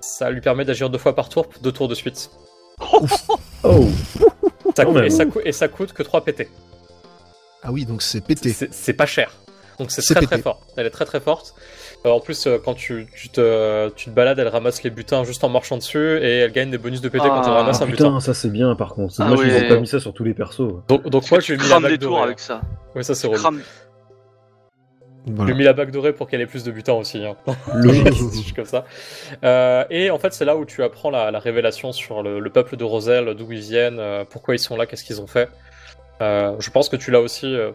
ça 0.00 0.30
lui 0.30 0.40
permet 0.40 0.64
d'agir 0.64 0.90
deux 0.90 0.98
fois 0.98 1.14
par 1.14 1.28
tour, 1.28 1.46
deux 1.62 1.72
tours 1.72 1.88
de 1.88 1.94
suite. 1.94 2.30
oh, 3.62 3.86
Ça 4.76 4.84
coûte- 4.84 5.02
et, 5.04 5.10
ça 5.10 5.24
coûte, 5.26 5.42
et 5.44 5.52
ça 5.52 5.68
coûte 5.68 5.92
que 5.92 6.02
3 6.02 6.24
PT. 6.24 6.48
Ah 7.62 7.72
oui, 7.72 7.84
donc 7.84 8.02
c'est 8.02 8.22
pété. 8.24 8.54
C'est 8.70 8.92
pas 8.94 9.06
cher. 9.06 9.32
Donc 9.78 9.90
c'est 9.90 10.02
très 10.02 10.14
pété. 10.16 10.26
très 10.26 10.42
fort. 10.42 10.60
Elle 10.76 10.86
est 10.86 10.90
très 10.90 11.06
très 11.06 11.20
forte. 11.20 11.54
Euh, 12.04 12.10
en 12.10 12.20
plus, 12.20 12.46
euh, 12.46 12.58
quand 12.62 12.74
tu, 12.74 13.06
tu 13.16 13.30
te, 13.30 13.88
tu 13.90 14.06
te 14.06 14.14
balades, 14.14 14.38
elle 14.38 14.48
ramasse 14.48 14.82
les 14.82 14.90
butins 14.90 15.24
juste 15.24 15.42
en 15.44 15.48
marchant 15.48 15.76
dessus 15.78 16.18
et 16.22 16.38
elle 16.40 16.52
gagne 16.52 16.70
des 16.70 16.76
bonus 16.78 17.00
de 17.00 17.08
PT 17.08 17.18
quand 17.18 17.42
elle 17.42 17.48
Ah, 17.50 17.54
ramasse 17.60 17.78
Ah, 17.80 17.84
un 17.84 17.86
butin. 17.86 18.04
putain, 18.08 18.20
ça 18.20 18.34
c'est 18.34 18.50
bien 18.50 18.74
par 18.76 18.92
contre. 18.94 19.14
Ah 19.18 19.30
qu'ils 19.36 19.46
ouais. 19.52 19.64
ont 19.64 19.68
pas 19.68 19.80
mis 19.80 19.86
ça 19.86 20.00
sur 20.00 20.12
tous 20.12 20.24
les 20.24 20.34
persos. 20.34 20.72
Donc, 20.88 21.04
moi, 21.30 21.38
que 21.38 21.44
j'ai 21.44 21.56
tu 21.56 21.62
mis 21.62 21.68
la 21.68 21.88
des 21.88 21.98
tours 21.98 22.22
avec 22.22 22.40
ça. 22.40 22.60
Oui, 22.94 23.04
ça 23.04 23.14
c'est 23.14 23.26
relou. 23.26 23.58
Voilà. 25.26 25.52
J'ai 25.52 25.59
mis 25.59 25.64
la 25.64 25.72
bague 25.72 25.90
dorée 25.90 26.12
pour 26.12 26.28
qu'elle 26.28 26.40
ait 26.40 26.47
plus 26.47 26.64
de 26.64 26.70
butins 26.70 26.94
aussi. 26.94 27.24
hein. 27.24 27.36
Logique. 27.74 28.06
Je 28.34 28.38
suis 28.40 28.52
comme 28.55 28.64
ça. 28.64 28.84
Euh, 29.44 29.84
et 29.90 30.10
en 30.10 30.18
fait, 30.18 30.32
c'est 30.32 30.44
là 30.44 30.56
où 30.56 30.64
tu 30.64 30.82
apprends 30.82 31.10
la, 31.10 31.30
la 31.30 31.38
révélation 31.38 31.92
sur 31.92 32.22
le, 32.22 32.40
le 32.40 32.51
peuple 32.51 32.76
de 32.76 32.84
Roselle, 32.84 33.34
d'où 33.34 33.51
ils 33.52 33.60
viennent, 33.60 33.98
euh, 33.98 34.24
pourquoi 34.28 34.55
ils 34.55 34.59
sont 34.59 34.76
là, 34.76 34.86
qu'est-ce 34.86 35.05
qu'ils 35.05 35.20
ont 35.20 35.26
fait. 35.26 35.48
Euh, 36.22 36.55
je 36.59 36.70
pense 36.70 36.88
que 36.88 36.97
tu 36.97 37.10
l'as 37.10 37.20
aussi 37.20 37.47
euh, 37.55 37.70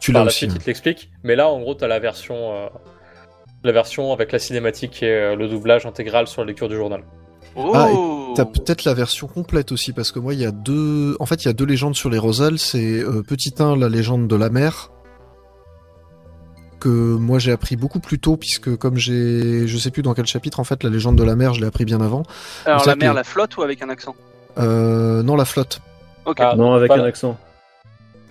tu 0.00 0.12
par 0.12 0.20
l'as 0.20 0.24
la 0.24 0.28
aussi. 0.28 0.38
suite, 0.38 0.50
hein. 0.50 0.54
il 0.56 0.62
te 0.62 0.66
l'explique. 0.66 1.10
Mais 1.24 1.36
là, 1.36 1.48
en 1.48 1.60
gros, 1.60 1.74
tu 1.74 1.84
as 1.84 1.88
la 1.88 1.98
version, 1.98 2.54
euh, 2.54 2.66
la 3.64 3.72
version 3.72 4.12
avec 4.12 4.32
la 4.32 4.38
cinématique 4.38 5.02
et 5.02 5.10
euh, 5.10 5.36
le 5.36 5.48
doublage 5.48 5.86
intégral 5.86 6.26
sur 6.26 6.42
la 6.42 6.46
lecture 6.48 6.68
du 6.68 6.76
journal. 6.76 7.02
Ah, 7.56 7.88
Oh 7.92 8.32
T'as 8.36 8.44
peut-être 8.44 8.84
la 8.84 8.94
version 8.94 9.26
complète 9.26 9.72
aussi, 9.72 9.92
parce 9.92 10.12
que 10.12 10.18
moi, 10.20 10.32
il 10.34 10.40
y 10.40 10.44
a 10.44 10.52
deux. 10.52 11.16
En 11.18 11.26
fait, 11.26 11.42
il 11.44 11.46
y 11.46 11.50
a 11.50 11.54
deux 11.54 11.64
légendes 11.64 11.96
sur 11.96 12.08
les 12.10 12.18
Roselles. 12.18 12.58
C'est 12.58 13.00
euh, 13.00 13.22
petit 13.26 13.52
1, 13.58 13.76
la 13.76 13.88
légende 13.88 14.28
de 14.28 14.36
la 14.36 14.48
mer, 14.50 14.90
que 16.78 16.88
moi 16.88 17.38
j'ai 17.38 17.52
appris 17.52 17.76
beaucoup 17.76 18.00
plus 18.00 18.18
tôt, 18.18 18.36
puisque 18.36 18.76
comme 18.76 18.96
j'ai. 18.96 19.66
Je 19.66 19.76
sais 19.78 19.90
plus 19.90 20.02
dans 20.02 20.14
quel 20.14 20.26
chapitre, 20.26 20.60
en 20.60 20.64
fait, 20.64 20.82
la 20.84 20.90
légende 20.90 21.16
de 21.16 21.22
la 21.24 21.36
mer, 21.36 21.54
je 21.54 21.60
l'ai 21.60 21.66
appris 21.66 21.84
bien 21.84 22.00
avant. 22.00 22.22
Alors 22.66 22.86
la 22.86 22.96
mer, 22.96 23.10
que- 23.12 23.16
la 23.16 23.24
flotte 23.24 23.56
ou 23.56 23.62
avec 23.62 23.82
un 23.82 23.88
accent 23.88 24.14
Euh, 24.58 25.22
non, 25.22 25.36
la 25.36 25.44
flotte. 25.44 25.80
Ok. 26.24 26.38
Ah, 26.40 26.54
Non, 26.56 26.74
avec 26.74 26.90
un 26.90 27.04
accent. 27.04 27.38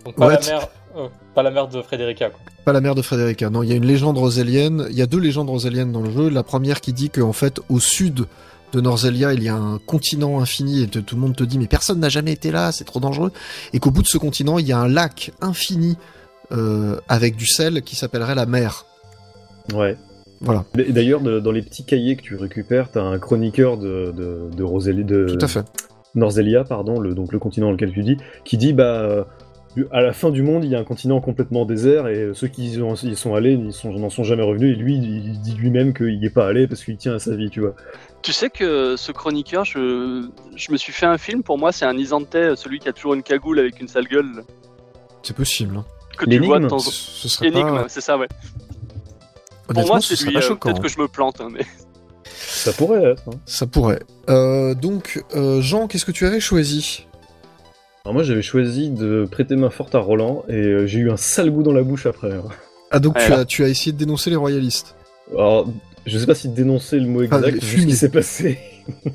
Donc, 0.06 0.16
pas 0.16 0.28
la 0.30 0.40
mer, 0.40 0.68
euh, 0.98 1.08
pas 1.34 1.44
la 1.44 1.52
mère 1.52 1.68
de 1.68 1.82
Frédérica, 1.82 2.30
quoi. 2.30 2.40
Pas 2.66 2.74
la 2.74 2.82
mère 2.82 2.96
de 2.96 3.02
Frédérica. 3.02 3.50
Non, 3.50 3.64
il 3.64 3.70
y 3.70 3.74
a 3.74 3.76
une 3.76 3.86
légende 3.86 4.18
rosélienne. 4.18 4.88
Il 4.90 4.96
y 4.98 5.02
a 5.02 5.06
deux 5.06 5.20
légendes 5.20 5.50
roséliennes 5.50 5.92
dans 5.92 6.02
le 6.02 6.12
jeu. 6.12 6.30
La 6.30 6.44
première 6.44 6.82
qui 6.82 6.92
dit 6.94 7.10
qu'en 7.10 7.34
fait, 7.34 7.60
au 7.70 7.80
sud 7.80 8.26
de 8.74 8.82
Norzelia, 8.82 9.32
il 9.34 9.42
y 9.44 9.48
a 9.48 9.56
un 9.56 9.78
continent 9.80 10.42
infini 10.42 10.84
et 10.84 10.88
te- 10.88 11.00
tout 11.00 11.16
le 11.16 11.22
monde 11.22 11.36
te 11.36 11.44
dit 11.46 11.58
mais 11.58 11.68
personne 11.68 12.00
n'a 12.02 12.10
jamais 12.10 12.34
été 12.34 12.52
là, 12.52 12.74
c'est 12.74 12.84
trop 12.84 13.00
dangereux. 13.00 13.32
Et 13.72 13.80
qu'au 13.80 13.92
bout 13.92 14.02
de 14.02 14.08
ce 14.08 14.18
continent, 14.18 14.60
il 14.60 14.68
y 14.68 14.74
a 14.74 14.78
un 14.78 14.90
lac 14.90 15.32
infini 15.40 15.98
euh, 16.52 16.98
avec 17.10 17.36
du 17.36 17.46
sel 17.46 17.82
qui 17.82 17.96
s'appellerait 17.96 18.36
la 18.36 18.46
mer. 18.46 18.86
Ouais. 19.74 19.98
Voilà, 20.40 20.66
Et 20.78 20.92
D'ailleurs, 20.94 21.20
dans 21.22 21.52
les 21.52 21.64
petits 21.64 21.84
cahiers 21.84 22.16
que 22.16 22.22
tu 22.22 22.36
récupères, 22.36 22.92
t'as 22.92 23.02
un 23.02 23.18
chroniqueur 23.18 23.78
de, 23.78 24.14
de, 24.16 24.50
de 24.56 24.64
Rosélie, 24.64 25.04
de 25.04 25.26
tout 25.36 25.44
à 25.44 25.48
fait. 25.48 25.66
Norzelia, 26.14 26.64
pardon, 26.64 27.00
le, 27.00 27.16
donc 27.16 27.34
le 27.34 27.40
continent 27.40 27.68
dans 27.68 27.72
lequel 27.72 27.92
tu 27.92 28.04
dis, 28.04 28.18
qui 28.46 28.56
dit 28.58 28.72
bah 28.74 29.02
euh, 29.02 29.24
à 29.92 30.02
la 30.02 30.14
fin 30.14 30.30
du 30.30 30.44
monde, 30.44 30.64
il 30.64 30.70
y 30.72 30.76
a 30.76 30.80
un 30.80 30.84
continent 30.84 31.20
complètement 31.22 31.66
désert 31.66 32.08
et 32.08 32.30
ceux 32.36 32.48
qui 32.48 32.70
y 32.74 32.82
ont- 32.84 32.94
y 32.94 33.16
sont 33.16 33.34
allés 33.34 33.60
sont- 33.72 33.92
n'en 33.94 34.12
sont 34.12 34.24
jamais 34.24 34.44
revenus. 34.44 34.78
Et 34.78 34.80
lui, 34.80 34.96
il 34.98 35.40
dit 35.42 35.56
lui-même 35.56 35.92
qu'il 35.94 36.20
n'y 36.20 36.26
est 36.28 36.32
pas 36.32 36.46
allé 36.48 36.68
parce 36.68 36.84
qu'il 36.84 36.98
tient 36.98 37.16
à 37.16 37.20
sa 37.20 37.36
vie, 37.36 37.50
tu 37.50 37.62
vois. 37.62 37.74
Tu 38.22 38.32
sais 38.32 38.50
que 38.52 38.96
ce 38.96 39.12
chroniqueur, 39.12 39.66
je, 39.66 40.28
je 40.56 40.72
me 40.72 40.78
suis 40.78 40.94
fait 40.94 41.06
un 41.08 41.18
film, 41.18 41.42
pour 41.42 41.58
moi 41.58 41.72
c'est 41.72 41.86
un 41.86 41.98
Isantais, 41.98 42.56
celui 42.56 42.78
qui 42.78 42.90
a 42.90 42.94
toujours 42.94 43.16
une 43.16 43.24
cagoule 43.24 43.58
avec 43.60 43.80
une 43.82 43.88
sale 43.88 44.08
gueule, 44.08 44.44
C'est 45.24 45.36
possible. 45.36 45.78
hein. 45.78 45.86
Que 46.18 46.26
tu 46.26 46.32
L'énigme 46.32 46.48
vois 46.48 46.60
de 46.60 46.68
temps 46.68 46.76
en 46.78 46.80
Ce, 46.80 46.86
temps. 46.86 46.92
ce 46.92 47.30
serait 47.30 47.48
Énigme, 47.48 47.68
pas... 47.84 47.86
c'est 47.90 48.02
ça, 48.02 48.18
ouais. 48.18 48.28
Pour 49.68 49.86
moi, 49.86 50.02
ce 50.02 50.16
c'est 50.16 50.26
lui. 50.26 50.38
euh. 50.38 50.56
Peut-être 50.56 50.82
que 50.82 50.88
je 50.90 51.00
me 51.00 51.08
plante, 51.08 51.42
hein, 51.42 51.50
mais 51.52 51.66
Ça 52.40 52.74
pourrait 52.74 53.04
être. 53.04 53.24
hein. 53.28 53.38
Ça 53.46 53.68
pourrait. 53.68 54.00
Euh, 54.30 54.74
donc, 54.76 55.24
euh, 55.36 55.62
Jean, 55.62 55.88
qu'est-ce 55.88 56.06
que 56.06 56.12
tu 56.12 56.26
avais 56.26 56.40
choisi? 56.40 57.06
Alors 58.06 58.14
moi, 58.14 58.24
j'avais 58.24 58.42
choisi 58.42 58.90
de 58.90 59.28
prêter 59.30 59.56
main 59.58 59.70
forte 59.70 59.94
à 59.96 60.00
Roland 60.00 60.44
et 60.48 60.88
j'ai 60.88 61.00
eu 61.00 61.12
un 61.12 61.18
sale 61.18 61.52
goût 61.52 61.64
dans 61.64 61.74
la 61.74 61.84
bouche 61.84 62.06
après. 62.06 62.32
hein. 62.34 62.44
Ah, 62.92 63.00
donc 63.00 63.18
tu, 63.18 63.34
as, 63.34 63.44
tu 63.44 63.64
as 63.66 63.68
essayé 63.68 63.92
de 63.92 63.98
dénoncer 63.98 64.30
les 64.30 64.38
royalistes? 64.38 64.96
Alors, 65.34 65.68
je 66.06 66.18
sais 66.18 66.26
pas 66.26 66.36
si 66.36 66.48
dénoncer 66.48 67.00
le 67.00 67.08
mot 67.08 67.22
Ah, 67.30 67.38
exact, 67.40 67.64
vu 67.64 67.82
ce 67.82 67.86
qui 67.86 67.96
s'est 67.98 68.10
passé. 68.10 68.60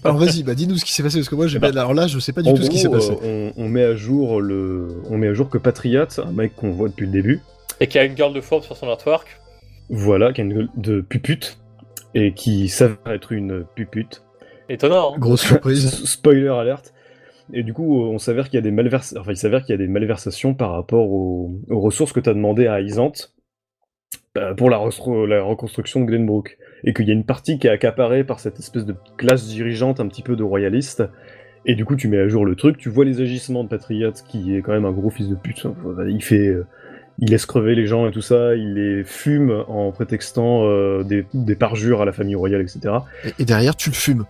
Alors 0.05 0.17
vas-y, 0.19 0.43
bah 0.43 0.55
dis-nous 0.55 0.77
ce 0.77 0.85
qui 0.85 0.93
s'est 0.93 1.03
passé, 1.03 1.19
parce 1.19 1.29
que 1.29 1.35
moi, 1.35 1.47
j'ai 1.47 1.59
Bah, 1.59 1.73
pas- 1.73 1.81
alors 1.81 1.95
là, 1.95 2.07
je 2.07 2.19
sais 2.19 2.33
pas 2.33 2.43
du 2.43 2.53
tout 2.53 2.63
ce 2.63 2.71
qui 2.71 2.79
s'est 2.79 2.89
passé. 2.89 3.13
euh, 3.23 3.51
on, 3.57 3.65
on 3.65 3.69
met 3.69 3.85
à 3.85 3.95
jour 3.95 4.41
le, 4.41 4.89
on 5.11 5.19
met 5.19 5.29
à 5.29 5.35
jour 5.35 5.49
que 5.49 5.59
Patriot, 5.59 6.05
un 6.19 6.33
mec 6.33 6.55
qu'on 6.57 6.71
voit 6.73 6.89
depuis 6.89 7.07
le 7.07 7.13
début, 7.13 7.41
Et 7.81 7.87
qui 7.87 7.99
a 7.99 8.05
une 8.05 8.17
girl 8.17 8.33
de 8.35 8.41
Forbes 8.41 8.63
sur 8.65 8.77
son 8.77 8.89
artwork. 8.89 9.41
voilà, 9.91 10.33
qui 10.33 10.41
a 10.41 10.45
une 10.45 10.55
gueule 10.55 10.69
de 10.77 11.01
pupute 11.01 11.59
et 12.15 12.33
qui 12.35 12.69
s'avère 12.69 12.97
être 13.07 13.33
une 13.33 13.65
pupute. 13.75 14.23
Étonnant, 14.69 15.15
hein. 15.15 15.19
Grosse 15.19 15.43
surprise. 15.43 16.05
Spoiler 16.05 16.49
alerte. 16.49 16.93
Et 17.53 17.63
du 17.65 17.75
coup, 17.75 18.01
on 18.05 18.19
s'avère 18.19 18.47
qu'il 18.47 18.55
y 18.55 18.59
a 18.59 18.63
des 18.63 18.71
malvers... 18.71 19.03
enfin, 19.19 19.33
il 19.33 19.37
s'avère 19.37 19.63
qu'il 19.63 19.71
y 19.73 19.75
a 19.75 19.79
des 19.79 19.89
malversations 19.89 20.55
par 20.55 20.73
rapport 20.73 21.11
aux, 21.11 21.59
aux 21.69 21.81
ressources 21.81 22.13
que 22.13 22.21
tu 22.21 22.31
as 22.31 22.35
demandé 22.35 22.67
à 22.67 22.81
Isante 22.81 23.32
pour 24.57 24.71
la, 24.71 24.79
reconstruction 24.79 26.01
de 26.01 26.07
Glenbrook. 26.07 26.59
Et 26.85 26.93
qu'il 26.93 27.07
y 27.07 27.11
a 27.11 27.15
une 27.15 27.25
partie 27.25 27.59
qui 27.59 27.67
est 27.67 27.71
accaparée 27.71 28.25
par 28.25 28.41
cette 28.41 28.59
espèce 28.59 28.85
de 28.85 28.95
classe 29.17 29.47
dirigeante 29.47 30.01
un 30.01 30.09
petit 30.09 30.23
peu 30.23 30.37
de 30.37 30.43
royalistes. 30.43 31.05
Et 31.65 31.77
du 31.77 31.85
coup, 31.85 31.95
tu 31.95 32.09
mets 32.09 32.19
à 32.19 32.27
jour 32.27 32.45
le 32.45 32.57
truc, 32.57 32.77
tu 32.77 32.89
vois 32.89 33.05
les 33.05 33.21
agissements 33.21 33.63
de 33.63 33.69
Patriot, 33.69 34.13
qui 34.29 34.57
est 34.57 34.63
quand 34.63 34.73
même 34.73 34.85
un 34.85 34.91
gros 34.91 35.11
fils 35.11 35.29
de 35.29 35.37
pute. 35.37 35.65
Enfin, 35.65 36.05
Il 36.09 36.23
fait... 36.23 36.49
euh, 36.49 36.67
Il 37.21 37.31
laisse 37.31 37.47
crever 37.47 37.77
les 37.77 37.87
gens 37.87 38.09
et 38.09 38.11
tout 38.11 38.23
ça, 38.23 38.57
il 38.57 38.75
les 38.75 39.05
fume 39.05 39.65
en 39.69 39.93
prétextant 39.93 40.65
euh, 40.65 41.05
des, 41.05 41.25
des 41.35 41.55
parjures 41.55 42.03
à 42.03 42.05
la 42.05 42.13
famille 42.13 42.35
royale, 42.35 42.63
etc. 42.63 42.81
Et, 43.25 43.43
et 43.43 43.45
derrière, 43.45 43.77
tu 43.77 43.91
le 43.91 43.95
fumes. 43.95 44.25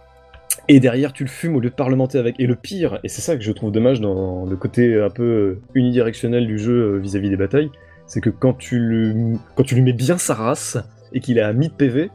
Et 0.69 0.81
derrière, 0.81 1.13
tu 1.13 1.25
le 1.25 1.29
fumes 1.31 1.57
au 1.57 1.61
lieu 1.61 1.71
de 1.71 1.75
parlementer 1.75 2.19
avec. 2.19 2.39
Et 2.39 2.47
le 2.47 2.55
pire, 2.55 3.01
et 3.03 3.09
c'est 3.09 3.23
ça 3.23 3.37
que 3.37 3.43
je 3.43 3.53
trouve 3.53 3.73
dommage 3.73 4.01
dans 4.01 4.45
le 4.45 4.57
côté 4.57 5.01
un 5.01 5.11
peu 5.11 5.23
euh, 5.23 5.61
unidirectionnel 5.75 6.47
du 6.47 6.59
jeu 6.59 6.97
euh, 6.97 6.99
vis-à-vis 6.99 7.31
des 7.31 7.37
batailles, 7.37 7.71
c'est 8.13 8.21
que 8.21 8.29
quand 8.29 8.53
tu, 8.53 8.79
le, 8.79 9.39
quand 9.57 9.63
tu 9.63 9.75
lui 9.75 9.81
mets 9.81 9.95
bien 9.95 10.19
sa 10.19 10.35
race 10.35 10.77
et 11.15 11.21
qu'il 11.21 11.39
est 11.39 11.43
à 11.43 11.55
1000 11.55 11.71
PV, 11.71 12.11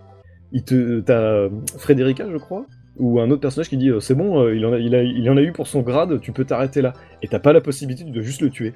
il 0.52 0.64
te, 0.64 1.00
t'as 1.00 1.14
euh, 1.20 1.50
Frédérica, 1.80 2.26
je 2.32 2.38
crois, 2.38 2.66
ou 2.98 3.20
un 3.20 3.32
autre 3.32 3.42
personnage 3.42 3.68
qui 3.68 3.78
dit 3.78 3.90
euh, 3.90 4.00
c'est 4.00 4.14
bon, 4.14 4.40
euh, 4.44 4.56
il, 4.56 4.64
en 4.66 4.74
a, 4.74 4.78
il, 4.78 4.94
a, 4.94 5.02
il 5.02 5.28
en 5.30 5.38
a 5.38 5.42
eu 5.42 5.52
pour 5.54 5.66
son 5.68 5.82
grade, 5.82 6.22
tu 6.22 6.32
peux 6.34 6.46
t'arrêter 6.46 6.84
là. 6.84 6.94
Et 7.24 7.28
t'as 7.28 7.40
pas 7.40 7.52
la 7.52 7.62
possibilité 7.62 8.04
de 8.04 8.22
juste 8.22 8.42
le 8.42 8.52
tuer. 8.52 8.76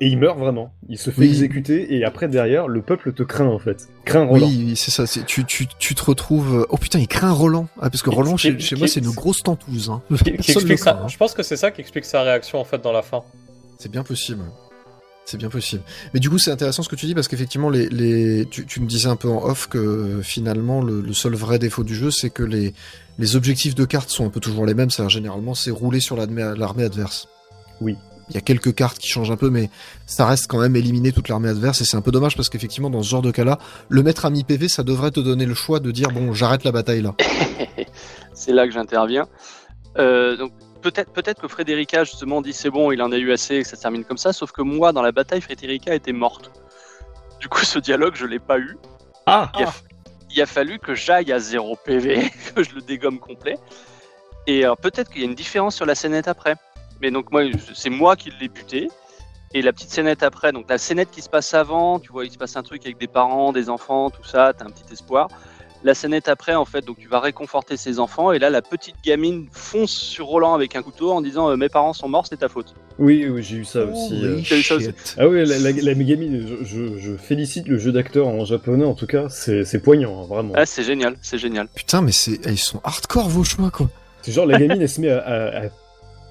Et 0.00 0.08
il 0.08 0.18
meurt 0.18 0.38
vraiment. 0.38 0.72
Il 0.88 0.98
se 0.98 1.10
fait 1.10 1.20
Oui. 1.22 1.28
exécuter 1.28 1.94
et 1.94 2.04
après 2.04 2.26
derrière, 2.28 2.66
le 2.66 2.82
peuple 2.82 3.12
te 3.12 3.22
craint 3.22 3.46
en 3.46 3.58
fait. 3.60 3.86
Craint 4.04 4.24
Roland. 4.26 4.48
Oui, 4.48 4.64
oui, 4.70 4.76
c'est 4.76 4.90
ça. 4.90 5.06
c'est- 5.06 5.24
Tu, 5.24 5.44
tu, 5.44 5.66
tu 5.78 5.94
te 5.94 6.04
retrouves. 6.04 6.66
Oh 6.68 6.76
putain, 6.76 6.98
il 6.98 7.06
craint 7.08 7.30
Roland. 7.32 7.68
Ah, 7.80 7.90
parce 7.90 8.02
que 8.02 8.10
Roland, 8.10 8.36
chez, 8.36 8.50
moi, 8.76 8.88
c'est 8.88 9.00
une 9.00 9.12
grosse 9.14 9.42
tentouse. 9.44 9.88
Hein. 9.88 10.02
Qui, 10.10 10.16
qui 10.16 10.30
Personne 10.32 10.54
le 10.54 10.58
explique 10.72 10.78
ça. 10.80 10.92
craint, 10.94 11.04
hein. 11.04 11.08
Je 11.08 11.16
pense 11.16 11.32
que 11.32 11.42
c'est 11.44 11.56
ça 11.56 11.70
qui 11.70 11.80
explique 11.80 12.04
sa 12.04 12.22
réaction 12.22 12.58
en 12.60 12.64
fait 12.64 12.82
dans 12.82 12.92
la 12.92 13.02
fin. 13.02 13.22
C'est 13.78 13.90
bien 13.90 14.02
possible. 14.02 14.42
C'est 15.26 15.38
bien 15.38 15.50
possible. 15.50 15.82
Mais 16.14 16.20
du 16.20 16.30
coup, 16.30 16.38
c'est 16.38 16.52
intéressant 16.52 16.84
ce 16.84 16.88
que 16.88 16.94
tu 16.94 17.06
dis 17.06 17.14
parce 17.14 17.26
qu'effectivement, 17.26 17.68
les, 17.68 17.88
les, 17.88 18.46
tu, 18.46 18.64
tu 18.64 18.80
me 18.80 18.86
disais 18.86 19.08
un 19.08 19.16
peu 19.16 19.28
en 19.28 19.44
off 19.44 19.66
que 19.66 20.20
finalement, 20.22 20.80
le, 20.80 21.00
le 21.00 21.12
seul 21.12 21.34
vrai 21.34 21.58
défaut 21.58 21.82
du 21.82 21.96
jeu, 21.96 22.12
c'est 22.12 22.30
que 22.30 22.44
les, 22.44 22.74
les 23.18 23.34
objectifs 23.34 23.74
de 23.74 23.84
cartes 23.84 24.08
sont 24.08 24.24
un 24.24 24.30
peu 24.30 24.38
toujours 24.38 24.66
les 24.66 24.74
mêmes. 24.74 24.88
C'est-à-dire, 24.88 25.10
généralement, 25.10 25.54
c'est 25.54 25.72
rouler 25.72 25.98
sur 25.98 26.16
l'armée 26.16 26.54
l'armée 26.56 26.84
adverse. 26.84 27.28
Oui. 27.80 27.96
Il 28.28 28.34
y 28.34 28.38
a 28.38 28.40
quelques 28.40 28.74
cartes 28.74 28.98
qui 28.98 29.08
changent 29.08 29.30
un 29.32 29.36
peu, 29.36 29.50
mais 29.50 29.68
ça 30.06 30.26
reste 30.26 30.46
quand 30.48 30.60
même 30.60 30.76
éliminer 30.76 31.10
toute 31.12 31.28
l'armée 31.28 31.48
adverse 31.48 31.80
et 31.80 31.84
c'est 31.84 31.96
un 31.96 32.00
peu 32.00 32.10
dommage 32.10 32.36
parce 32.36 32.48
qu'effectivement, 32.48 32.90
dans 32.90 33.02
ce 33.02 33.08
genre 33.08 33.22
de 33.22 33.30
cas-là, 33.30 33.58
le 33.88 34.02
mettre 34.02 34.26
à 34.26 34.30
mi-PV, 34.30 34.68
ça 34.68 34.82
devrait 34.82 35.12
te 35.12 35.20
donner 35.20 35.46
le 35.46 35.54
choix 35.54 35.78
de 35.78 35.90
dire 35.92 36.10
bon, 36.10 36.32
j'arrête 36.32 36.64
la 36.64 36.72
bataille 36.72 37.02
là. 37.02 37.14
c'est 38.32 38.52
là 38.52 38.66
que 38.66 38.72
j'interviens. 38.72 39.26
Euh, 39.98 40.36
donc 40.36 40.52
peut-être 40.80 41.40
que 41.40 41.48
Frédérica 41.48 42.04
justement 42.04 42.40
dit 42.40 42.52
c'est 42.52 42.70
bon, 42.70 42.92
il 42.92 43.02
en 43.02 43.12
a 43.12 43.16
eu 43.16 43.32
assez, 43.32 43.62
que 43.62 43.66
ça 43.66 43.76
se 43.76 43.82
termine 43.82 44.04
comme 44.04 44.18
ça. 44.18 44.32
Sauf 44.32 44.52
que 44.52 44.62
moi, 44.62 44.92
dans 44.92 45.02
la 45.02 45.12
bataille, 45.12 45.40
Frédérica 45.40 45.94
était 45.94 46.12
morte. 46.12 46.50
Du 47.40 47.48
coup, 47.48 47.60
ce 47.60 47.78
dialogue, 47.78 48.14
je 48.14 48.26
l'ai 48.26 48.38
pas 48.38 48.58
eu. 48.58 48.76
Ah 49.26 49.50
Il 49.58 49.64
a, 49.64 49.72
il 50.30 50.42
a 50.42 50.46
fallu 50.46 50.78
que 50.78 50.94
j'aille 50.94 51.32
à 51.32 51.38
0 51.38 51.76
PV, 51.84 52.30
que 52.54 52.62
je 52.62 52.74
le 52.74 52.80
dégomme 52.80 53.18
complet. 53.18 53.58
Et 54.46 54.64
alors, 54.64 54.76
peut-être 54.76 55.10
qu'il 55.10 55.22
y 55.22 55.24
a 55.24 55.28
une 55.28 55.34
différence 55.34 55.74
sur 55.74 55.86
la 55.86 55.94
scénette 55.94 56.28
après. 56.28 56.54
Mais 57.00 57.10
donc, 57.10 57.30
moi, 57.30 57.42
c'est 57.74 57.90
moi 57.90 58.16
qui 58.16 58.30
l'ai 58.40 58.48
buté. 58.48 58.88
Et 59.54 59.62
la 59.62 59.72
petite 59.72 59.90
scénette 59.90 60.22
après, 60.22 60.52
donc 60.52 60.68
la 60.68 60.76
scénette 60.76 61.10
qui 61.10 61.22
se 61.22 61.28
passe 61.28 61.54
avant, 61.54 61.98
tu 61.98 62.12
vois, 62.12 62.24
il 62.24 62.30
se 62.30 62.36
passe 62.36 62.56
un 62.56 62.62
truc 62.62 62.84
avec 62.84 62.98
des 62.98 63.06
parents, 63.06 63.52
des 63.52 63.70
enfants, 63.70 64.10
tout 64.10 64.24
ça, 64.24 64.52
t'as 64.52 64.64
un 64.64 64.70
petit 64.70 64.92
espoir. 64.92 65.28
La 65.84 65.94
scénette 65.94 66.28
après, 66.28 66.54
en 66.54 66.64
fait, 66.64 66.84
donc 66.84 66.96
tu 66.98 67.06
vas 67.06 67.20
réconforter 67.20 67.76
ses 67.76 67.98
enfants. 68.00 68.32
Et 68.32 68.38
là, 68.38 68.50
la 68.50 68.62
petite 68.62 68.96
gamine 69.04 69.46
fonce 69.52 69.90
sur 69.92 70.26
Roland 70.26 70.54
avec 70.54 70.74
un 70.74 70.82
couteau 70.82 71.12
en 71.12 71.20
disant 71.20 71.50
euh, 71.50 71.56
Mes 71.56 71.68
parents 71.68 71.92
sont 71.92 72.08
morts, 72.08 72.26
c'est 72.28 72.38
ta 72.38 72.48
faute. 72.48 72.74
Oui, 72.98 73.26
oui, 73.28 73.42
j'ai 73.42 73.56
eu 73.58 73.64
ça 73.64 73.84
aussi. 73.84 74.20
Euh. 74.24 74.40
T'as 74.48 74.56
eu 74.56 74.62
ça 74.62 74.74
aussi. 74.76 74.86
shit. 74.86 75.14
Ah 75.18 75.28
oui, 75.28 75.44
la, 75.46 75.58
la, 75.58 75.70
la 75.72 75.94
gamine, 75.94 76.46
je, 76.48 76.64
je, 76.64 76.98
je 76.98 77.16
félicite 77.16 77.68
le 77.68 77.78
jeu 77.78 77.92
d'acteur 77.92 78.26
en 78.26 78.44
japonais, 78.44 78.84
en 78.84 78.94
tout 78.94 79.06
cas, 79.06 79.28
c'est 79.28 79.80
poignant, 79.82 80.22
hein, 80.22 80.26
vraiment. 80.28 80.52
Ah, 80.56 80.66
c'est 80.66 80.82
génial, 80.82 81.16
c'est 81.22 81.38
génial. 81.38 81.68
Putain, 81.74 82.00
mais 82.02 82.12
c'est, 82.12 82.40
ils 82.46 82.58
sont 82.58 82.80
hardcore 82.82 83.28
vos 83.28 83.44
choix 83.44 83.70
quoi. 83.70 83.88
C'est 84.22 84.32
genre, 84.32 84.46
la 84.46 84.58
gamine, 84.58 84.80
elle 84.82 84.88
se 84.88 85.00
met 85.00 85.10
à, 85.10 85.18
à- 85.20 85.66
à 85.66 85.68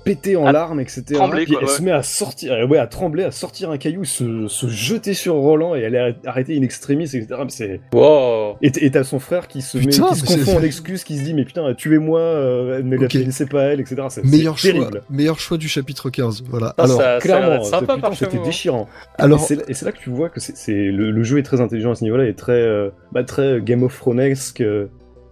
péter 0.06 0.36
en 0.38 0.46
À 0.46 0.52
larmes, 0.54 0.80
etc. 0.80 1.04
trembler, 1.16 1.44
puis 1.44 1.54
quoi, 1.54 1.64
elle 1.64 1.68
ouais. 1.68 1.74
se 1.76 1.82
met 1.82 1.92
à 1.92 2.04
sortir, 2.04 2.54
euh, 2.54 2.66
ouais, 2.66 2.78
à 2.78 2.88
trembler, 2.88 3.24
à 3.24 3.32
sortir 3.32 3.72
un 3.72 3.78
caillou, 3.78 4.06
se, 4.06 4.48
se 4.48 4.68
jeter 4.68 5.14
sur 5.14 5.34
Roland 5.34 5.76
et 5.76 5.84
aller 5.84 6.14
arrêter 6.26 6.56
in 6.58 6.62
extremis, 6.62 7.04
etc. 7.06 7.26
Mais 7.40 7.50
c'est... 7.50 7.82
Wow. 7.94 8.56
Et 8.62 8.92
t'as 8.92 9.04
son 9.04 9.20
frère 9.20 9.48
qui 9.48 9.62
se, 9.62 9.78
met, 9.80 9.88
qui 9.88 9.94
se 9.94 10.26
confond 10.26 10.58
en 10.60 10.62
excuse, 10.64 11.04
qui 11.04 11.18
se 11.18 11.24
dit, 11.24 11.34
mais 11.34 11.44
putain, 11.44 11.74
tuez-moi, 11.74 12.20
euh, 12.20 12.82
mais 12.86 12.98
Ok. 13.04 13.14
la 13.16 13.32
c'est 13.32 13.50
pas 13.50 13.64
elle, 13.64 13.80
etc. 13.82 14.04
C'est 14.10 14.24
Meilleur 14.24 14.58
choix, 14.58 14.90
meilleur 15.10 15.40
choix 15.40 15.58
du 15.58 15.68
chapitre 15.68 16.10
15. 16.10 16.44
Voilà. 16.50 16.74
Ah, 16.78 16.84
Alors, 16.84 16.98
ça- 16.98 17.04
ça 17.04 17.10
a 17.10 17.40
l'air 17.40 17.62
Clairement, 17.62 18.14
c'était 18.14 18.38
déchirant. 18.40 18.88
alors, 19.18 19.42
Et 19.68 19.74
c'est 19.74 19.86
là, 19.86 19.92
que 19.92 19.98
tu 20.00 20.10
vois 20.12 20.30
que 20.30 20.40
c'est, 20.40 20.74
le, 20.74 21.12
le 21.12 21.24
jeu 21.24 21.40
est 21.40 21.44
très 21.44 21.62
intelligent 21.62 21.92
à 21.92 21.96
ce 21.96 22.04
niveau-là, 22.04 22.28
et 22.28 22.36
très, 22.36 22.54
euh, 22.54 22.90
bah, 23.12 23.24
très 23.24 23.60
Game 23.62 23.84
of 23.84 23.98
Thronesque 23.98 24.62
euh, 24.62 24.86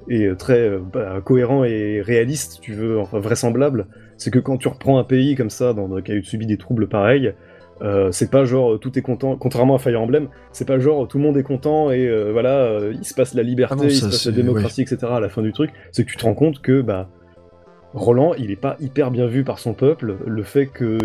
et 0.10 0.26
euh, 0.26 0.36
très 0.36 0.72
bah, 0.92 1.22
cohérent 1.24 1.64
et 1.64 2.02
réaliste, 2.02 2.60
tu 2.62 2.74
veux, 2.74 3.00
enfin 3.00 3.20
vraisemblable. 3.20 3.86
C'est 4.24 4.32
que 4.32 4.40
quand 4.40 4.56
tu 4.58 4.70
reprends 4.70 4.98
un 5.00 5.04
pays 5.04 5.36
comme 5.36 5.50
ça, 5.50 5.74
dans, 5.74 5.90
qui 6.02 6.12
a 6.14 6.16
eu 6.16 6.24
subi 6.24 6.46
des 6.46 6.56
troubles 6.58 6.88
pareils, 6.88 7.34
euh, 7.82 8.10
c'est 8.14 8.32
pas 8.32 8.46
genre 8.46 8.74
euh, 8.74 8.78
tout 8.78 8.98
est 8.98 9.02
content, 9.02 9.36
contrairement 9.36 9.76
à 9.76 9.80
Fire 9.80 10.00
Emblem, 10.00 10.30
c'est 10.54 10.66
pas 10.66 10.80
genre 10.80 11.06
tout 11.10 11.18
le 11.18 11.24
monde 11.26 11.36
est 11.38 11.44
content 11.44 11.92
et 11.92 12.08
euh, 12.08 12.32
voilà, 12.32 12.60
euh, 12.60 12.94
il 12.98 13.04
se 13.04 13.14
passe 13.14 13.34
la 13.34 13.44
liberté, 13.44 13.76
Ah 13.78 13.84
non, 13.84 13.90
il 13.90 13.96
se 13.96 14.06
passe 14.06 14.26
la 14.26 14.32
démocratie, 14.32 14.82
etc. 14.84 14.98
à 15.16 15.20
la 15.20 15.28
fin 15.28 15.42
du 15.42 15.52
truc. 15.52 15.72
C'est 15.92 16.06
que 16.06 16.10
tu 16.10 16.16
te 16.16 16.24
rends 16.24 16.36
compte 16.36 16.62
que 16.62 16.82
bah 16.82 17.10
Roland, 17.94 18.34
il 18.36 18.50
est 18.52 18.56
pas 18.56 18.78
hyper 18.80 19.12
bien 19.12 19.28
vu 19.28 19.44
par 19.44 19.60
son 19.60 19.74
peuple. 19.74 20.16
Le 20.26 20.44
fait 20.44 20.68
que 20.68 20.98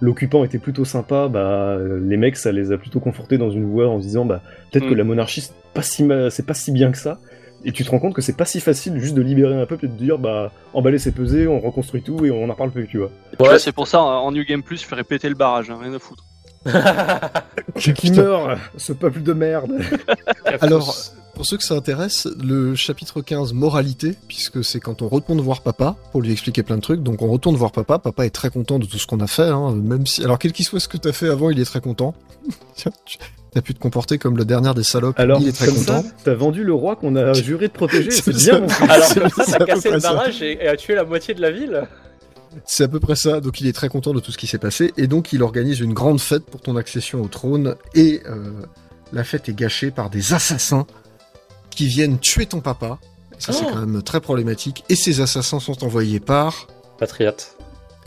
l'occupant 0.00 0.44
était 0.44 0.58
plutôt 0.58 0.84
sympa, 0.84 1.28
bah 1.28 1.78
les 2.02 2.16
mecs 2.16 2.36
ça 2.36 2.52
les 2.52 2.72
a 2.72 2.76
plutôt 2.78 3.00
confortés 3.00 3.38
dans 3.38 3.50
une 3.50 3.64
voie 3.64 3.88
en 3.88 3.98
se 4.00 4.04
disant 4.06 4.24
bah 4.26 4.42
peut-être 4.70 4.88
que 4.88 4.94
Mm. 4.94 4.98
la 4.98 5.04
monarchie 5.04 5.40
c'est 5.40 5.54
pas 5.74 5.82
si 5.82 6.04
ma- 6.04 6.28
c'est 6.30 6.44
pas 6.46 6.54
si 6.54 6.72
bien 6.72 6.90
que 6.92 6.98
ça. 6.98 7.18
Et 7.64 7.72
tu 7.72 7.84
te 7.84 7.90
rends 7.90 7.98
compte 7.98 8.14
que 8.14 8.22
c'est 8.22 8.36
pas 8.36 8.46
si 8.46 8.60
facile 8.60 8.98
juste 8.98 9.14
de 9.14 9.22
libérer 9.22 9.60
un 9.60 9.66
peuple 9.66 9.84
et 9.84 9.88
de 9.88 9.94
dire 9.94 10.18
bah 10.18 10.50
emballer 10.72 10.98
c'est 10.98 11.12
pesé, 11.12 11.46
on 11.46 11.60
reconstruit 11.60 12.02
tout 12.02 12.24
et 12.24 12.30
on 12.30 12.48
en 12.48 12.54
parle 12.54 12.70
plus, 12.70 12.86
tu 12.86 12.98
vois. 12.98 13.10
Tu 13.32 13.36
vois, 13.38 13.58
c'est 13.58 13.72
pour 13.72 13.86
ça, 13.86 14.00
en 14.00 14.32
New 14.32 14.44
Game 14.44 14.62
Plus, 14.62 14.80
je 14.80 14.86
ferais 14.86 15.04
péter 15.04 15.28
le 15.28 15.34
barrage, 15.34 15.70
hein, 15.70 15.78
rien 15.80 15.92
à 15.92 15.98
foutre. 15.98 16.24
Qui 17.94 18.10
meurt, 18.12 18.58
ce 18.76 18.92
peuple 18.92 19.22
de 19.22 19.32
merde. 19.32 19.72
alors, 20.60 20.94
pour 21.34 21.46
ceux 21.46 21.56
que 21.56 21.64
ça 21.64 21.74
intéresse, 21.74 22.28
le 22.42 22.74
chapitre 22.74 23.22
15, 23.22 23.54
moralité, 23.54 24.14
puisque 24.28 24.62
c'est 24.62 24.80
quand 24.80 25.00
on 25.00 25.08
retourne 25.08 25.40
voir 25.40 25.62
papa 25.62 25.96
pour 26.12 26.20
lui 26.20 26.32
expliquer 26.32 26.62
plein 26.62 26.76
de 26.76 26.82
trucs. 26.82 27.02
Donc 27.02 27.22
on 27.22 27.28
retourne 27.28 27.56
voir 27.56 27.72
papa. 27.72 27.98
Papa 27.98 28.26
est 28.26 28.30
très 28.30 28.50
content 28.50 28.78
de 28.78 28.84
tout 28.84 28.98
ce 28.98 29.06
qu'on 29.06 29.20
a 29.20 29.26
fait, 29.26 29.48
hein, 29.48 29.72
même 29.74 30.06
si. 30.06 30.22
Alors 30.22 30.38
quel 30.38 30.52
qu'il 30.52 30.66
soit 30.66 30.80
ce 30.80 30.88
que 30.88 30.98
t'as 30.98 31.12
fait 31.12 31.28
avant, 31.28 31.50
il 31.50 31.58
est 31.58 31.64
très 31.64 31.80
content. 31.80 32.14
T'as 33.52 33.62
pu 33.62 33.74
te 33.74 33.80
comporter 33.80 34.16
comme 34.18 34.36
le 34.36 34.44
dernier 34.44 34.72
des 34.74 34.84
salopes. 34.84 35.18
Alors, 35.18 35.40
il 35.40 35.48
est 35.48 35.52
très 35.52 35.66
comme 35.66 35.74
content. 35.76 36.02
ça, 36.02 36.08
t'as 36.24 36.34
vendu 36.34 36.62
le 36.62 36.72
roi 36.72 36.94
qu'on 36.96 37.16
a 37.16 37.32
juré 37.34 37.66
de 37.68 37.72
protéger, 37.72 38.10
C'est 38.12 38.32
ça. 38.32 38.58
bien 38.60 38.68
fils. 38.68 38.90
Alors 38.90 39.04
C'est- 39.06 39.20
comme 39.20 39.30
ça, 39.44 39.58
t'as 39.58 39.64
cassé 39.66 39.90
le 39.90 39.98
ça. 40.00 40.12
barrage 40.12 40.42
et, 40.42 40.62
et 40.64 40.68
a 40.68 40.76
tué 40.76 40.94
la 40.94 41.04
moitié 41.04 41.34
de 41.34 41.40
la 41.42 41.50
ville 41.50 41.82
C'est 42.64 42.84
à 42.84 42.88
peu 42.88 43.00
près 43.00 43.16
ça, 43.16 43.40
donc 43.40 43.60
il 43.60 43.66
est 43.66 43.72
très 43.72 43.88
content 43.88 44.12
de 44.12 44.20
tout 44.20 44.30
ce 44.30 44.38
qui 44.38 44.46
s'est 44.46 44.58
passé, 44.58 44.92
et 44.96 45.06
donc 45.08 45.32
il 45.32 45.42
organise 45.42 45.80
une 45.80 45.94
grande 45.94 46.20
fête 46.20 46.44
pour 46.44 46.60
ton 46.60 46.76
accession 46.76 47.20
au 47.22 47.26
trône, 47.28 47.74
et 47.94 48.22
euh, 48.28 48.52
la 49.12 49.24
fête 49.24 49.48
est 49.48 49.54
gâchée 49.54 49.90
par 49.90 50.10
des 50.10 50.32
assassins 50.32 50.86
qui 51.70 51.86
viennent 51.88 52.18
tuer 52.20 52.46
ton 52.46 52.60
papa, 52.60 52.98
ça 53.38 53.52
c'est 53.52 53.64
Oh. 53.66 53.70
quand 53.72 53.80
même 53.86 54.02
très 54.02 54.20
problématique, 54.20 54.84
et 54.88 54.94
ces 54.94 55.20
assassins 55.20 55.58
sont 55.60 55.82
envoyés 55.84 56.20
par... 56.20 56.68
Patriote. 56.98 57.56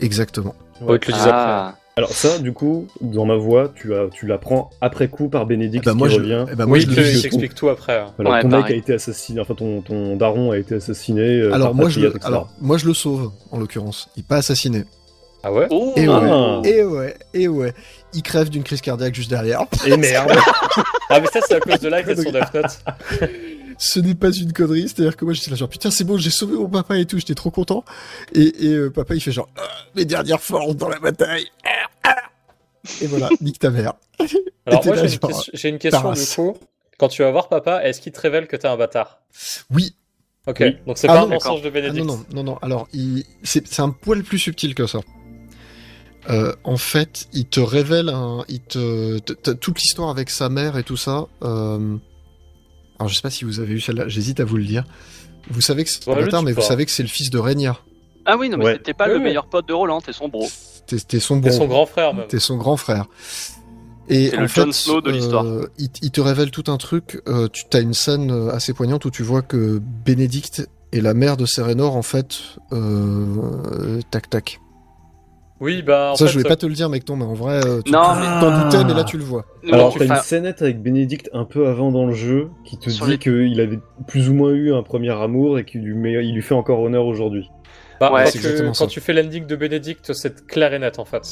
Exactement. 0.00 0.54
Après. 0.80 1.12
Ah, 1.14 1.74
Alors 1.96 2.10
ça, 2.10 2.38
du 2.38 2.52
coup, 2.52 2.88
dans 3.00 3.24
ma 3.24 3.36
voix, 3.36 3.70
tu, 3.72 3.94
as, 3.94 4.08
tu 4.10 4.26
l'apprends 4.26 4.68
après 4.80 5.06
coup 5.06 5.28
par 5.28 5.46
Bénédicte 5.46 5.84
Eh 5.86 5.90
ben, 5.90 5.94
moi, 5.96 6.08
qui 6.08 6.14
je, 6.16 6.20
revient. 6.20 6.44
eh 6.50 6.56
ben, 6.56 6.66
moi, 6.66 6.76
oui, 6.78 6.80
je 6.88 7.00
il 7.00 7.22
t'explique 7.22 7.54
tout 7.54 7.68
après. 7.68 7.98
hein. 8.00 8.12
Ouais, 8.18 8.42
ton 8.42 8.48
mec 8.48 8.64
a 8.66 8.74
été 8.74 8.94
assassiné, 8.94 9.40
enfin 9.40 9.54
ton, 9.54 9.80
ton 9.80 10.16
daron 10.16 10.50
a 10.50 10.58
été 10.58 10.74
assassiné. 10.74 11.20
euh, 11.22 11.52
Alors 11.54 11.68
par 11.68 11.74
moi, 11.76 11.88
je 11.88 12.00
le, 12.00 12.12
alors 12.24 12.48
moi 12.60 12.78
je 12.78 12.86
le 12.86 12.94
sauve, 12.94 13.30
en 13.52 13.58
l'occurrence. 13.60 14.08
Il 14.16 14.20
n'est 14.20 14.26
pas 14.26 14.36
assassiné. 14.38 14.84
Ah 15.44 15.52
ouais 15.52 15.66
Oh, 15.70 15.92
Et 15.94 16.06
Ah. 16.08 16.60
ouais, 16.64 16.68
et 16.70 16.82
ouais, 16.82 17.16
et 17.34 17.48
ouais. 17.48 17.72
Il 18.12 18.22
crève 18.22 18.48
d'une 18.48 18.64
crise 18.64 18.80
cardiaque 18.80 19.14
juste 19.14 19.30
derrière. 19.30 19.62
Et 19.86 19.96
merde 19.96 20.32
Ah 21.10 21.20
mais 21.20 21.26
ça 21.28 21.40
c'est 21.46 21.54
à 21.54 21.60
cause 21.60 21.78
de 21.80 21.88
là 21.88 22.02
que 22.02 22.20
sur 22.20 22.32
Death 22.32 22.54
Note. 22.54 22.78
Ce 23.78 24.00
n'est 24.00 24.14
pas 24.14 24.30
une 24.30 24.52
connerie, 24.52 24.82
c'est-à-dire 24.88 25.16
que 25.16 25.24
moi 25.24 25.34
j'étais 25.34 25.50
là 25.50 25.56
genre 25.56 25.68
putain 25.68 25.90
c'est 25.90 26.04
bon 26.04 26.16
j'ai 26.18 26.30
sauvé 26.30 26.54
mon 26.56 26.68
papa 26.68 26.98
et 26.98 27.06
tout, 27.06 27.18
j'étais 27.18 27.34
trop 27.34 27.50
content. 27.50 27.84
Et, 28.34 28.66
et 28.66 28.72
euh, 28.74 28.90
papa 28.90 29.14
il 29.14 29.20
fait 29.20 29.32
genre 29.32 29.48
Ah, 29.56 29.62
mes 29.94 30.04
dernières 30.04 30.40
forces 30.40 30.76
dans 30.76 30.88
la 30.88 30.98
bataille. 30.98 31.46
Ah, 31.64 31.70
ah. 32.04 32.16
Et 33.00 33.06
voilà, 33.06 33.28
nique 33.40 33.58
ta 33.58 33.70
mère. 33.70 33.94
Alors 34.66 34.84
moi 34.86 34.96
j'ai 34.96 35.12
une, 35.14 35.18
question- 35.18 35.52
j'ai 35.52 35.68
une 35.68 35.78
question 35.78 36.12
du 36.12 36.24
coup. 36.26 36.58
Quand 36.98 37.08
tu 37.08 37.22
vas 37.22 37.30
voir 37.30 37.48
papa, 37.48 37.82
est-ce 37.84 38.00
qu'il 38.00 38.12
te 38.12 38.20
révèle 38.20 38.46
que 38.46 38.56
t'es 38.56 38.68
un 38.68 38.76
bâtard? 38.76 39.20
Oui. 39.70 39.94
Ok, 40.46 40.58
Oui. 40.60 40.76
donc 40.86 40.98
c'est 40.98 41.08
Ah 41.08 41.14
pas 41.14 41.20
non, 41.20 41.26
un 41.26 41.34
mensonge 41.34 41.62
de 41.62 41.68
Ah 41.68 41.70
Bénédicte. 41.70 42.04
non 42.06 42.16
non 42.16 42.24
non 42.34 42.42
non. 42.44 42.58
Alors 42.62 42.86
il 42.92 43.24
c'est 43.42 43.80
un 43.80 43.90
poil 43.90 44.22
plus 44.22 44.38
subtil 44.38 44.74
que 44.74 44.86
ça. 44.86 45.00
Euh, 46.30 46.54
en 46.64 46.76
fait, 46.78 47.26
il 47.34 47.46
te 47.46 47.60
révèle 47.60 48.08
un, 48.08 48.44
il 48.48 48.60
te, 48.60 49.18
t- 49.18 49.34
t- 49.34 49.54
toute 49.56 49.78
l'histoire 49.80 50.08
avec 50.08 50.30
sa 50.30 50.48
mère 50.48 50.78
et 50.78 50.82
tout 50.82 50.96
ça. 50.96 51.26
euh, 51.42 51.96
Alors 52.98 53.08
je 53.08 53.14
sais 53.16 53.22
pas 53.22 53.30
si 53.30 53.44
vous 53.44 53.60
avez 53.60 53.74
eu 53.74 53.80
celle-là, 53.80 54.08
j'hésite 54.08 54.40
à 54.40 54.44
vous 54.44 54.56
le 54.56 54.64
dire. 54.64 54.84
Vous 55.50 55.60
savez 55.60 55.84
que 55.84 55.90
c'est 55.90 56.06
Ouais, 56.08 56.24
bâtard, 56.24 56.42
mais 56.42 56.52
vous 56.52 56.60
pas. 56.60 56.66
savez 56.66 56.84
que 56.86 56.90
c'est 56.92 57.02
le 57.02 57.08
fils 57.08 57.30
de 57.30 57.38
Régna. 57.38 57.76
Ah 58.24 58.36
oui, 58.38 58.48
non, 58.48 58.56
mais 58.56 58.64
Ouais. 58.64 58.78
t'es 58.78 58.94
pas 58.94 59.06
Ouais, 59.08 59.14
le 59.14 59.20
meilleur 59.20 59.46
pote 59.46 59.68
de 59.68 59.74
Roland, 59.74 60.00
t'es 60.00 60.12
son 60.14 60.28
bro. 60.28 60.48
T'es 60.86 60.96
t'es 60.98 61.20
son 61.20 61.40
T'es 61.40 61.50
bon. 61.50 61.56
son 61.56 61.66
grand 61.66 61.86
frère 61.86 62.14
même. 62.14 62.26
T'es 62.28 62.38
son 62.40 62.56
grand 62.56 62.76
frère. 62.78 63.06
Et 64.08 64.28
C'est 64.30 64.38
en 64.38 64.40
le 64.42 64.48
fait, 64.48 64.64
Jon 64.64 64.72
Snow 64.72 65.00
de 65.00 65.10
l'histoire. 65.10 65.44
euh, 65.44 65.70
il, 65.78 65.88
il 66.02 66.10
te 66.10 66.20
révèle 66.20 66.50
tout 66.50 66.64
un 66.70 66.76
truc. 66.76 67.20
euh, 67.28 67.48
tu 67.52 67.64
as 67.76 67.80
une 67.80 67.94
scène 67.94 68.30
euh, 68.30 68.50
assez 68.50 68.72
poignante 68.74 69.04
où 69.06 69.10
tu 69.10 69.22
vois 69.22 69.42
que 69.42 69.80
Bénédicte 70.04 70.68
est 70.92 71.00
la 71.00 71.14
mère 71.14 71.36
de 71.36 71.44
Serenor 71.46 71.96
en 71.96 72.02
fait. 72.02 72.38
Euh, 72.72 74.00
tac 74.10 74.30
tac. 74.30 74.60
Oui, 75.64 75.82
bah 75.82 76.10
en 76.12 76.16
ça, 76.16 76.26
fait, 76.26 76.32
je 76.32 76.38
vais 76.38 76.44
pas 76.48 76.56
te 76.56 76.66
le 76.66 76.74
dire, 76.74 76.88
mec, 76.90 77.08
non, 77.08 77.16
mais 77.16 77.24
en 77.24 77.32
vrai, 77.34 77.64
euh, 77.66 77.80
tu 77.82 77.90
Non, 77.90 78.00
t'en 78.40 78.64
doutais, 78.64 78.84
mais 78.84 78.92
là, 78.94 79.02
tu 79.04 79.16
le 79.16 79.24
vois. 79.24 79.46
Non, 79.64 79.72
Alors, 79.72 79.92
tu 79.92 79.98
t'as 79.98 80.04
une 80.06 80.16
scénette 80.22 80.60
avec 80.62 80.82
Bénédicte 80.82 81.30
un 81.32 81.44
peu 81.44 81.66
avant 81.68 81.90
dans 81.90 82.04
le 82.06 82.12
jeu 82.12 82.50
qui 82.64 82.78
te 82.78 82.90
Sur 82.90 83.06
dit 83.06 83.12
les- 83.12 83.18
qu'il 83.18 83.60
avait 83.60 83.80
plus 84.06 84.28
ou 84.28 84.34
moins 84.34 84.50
eu 84.50 84.74
un 84.74 84.82
premier 84.82 85.10
amour 85.10 85.58
et 85.58 85.64
qu'il 85.64 85.80
lui, 85.80 85.94
met- 85.94 86.24
il 86.24 86.34
lui 86.34 86.42
fait 86.42 86.54
encore 86.54 86.80
honneur 86.80 87.06
aujourd'hui. 87.06 87.48
bah, 87.98 88.12
Ouais, 88.12 88.24
quand, 88.24 88.26
c'est 88.26 88.32
tu, 88.32 88.38
exactement 88.46 88.68
quand 88.70 88.74
ça. 88.74 88.86
tu 88.88 89.00
fais 89.00 89.12
l'ending 89.14 89.46
de 89.46 89.56
Bénédicte, 89.56 90.12
c'est 90.12 90.46
clair 90.46 90.74
et 90.74 90.78
net 90.78 90.98
en 90.98 91.04
fait. 91.06 91.22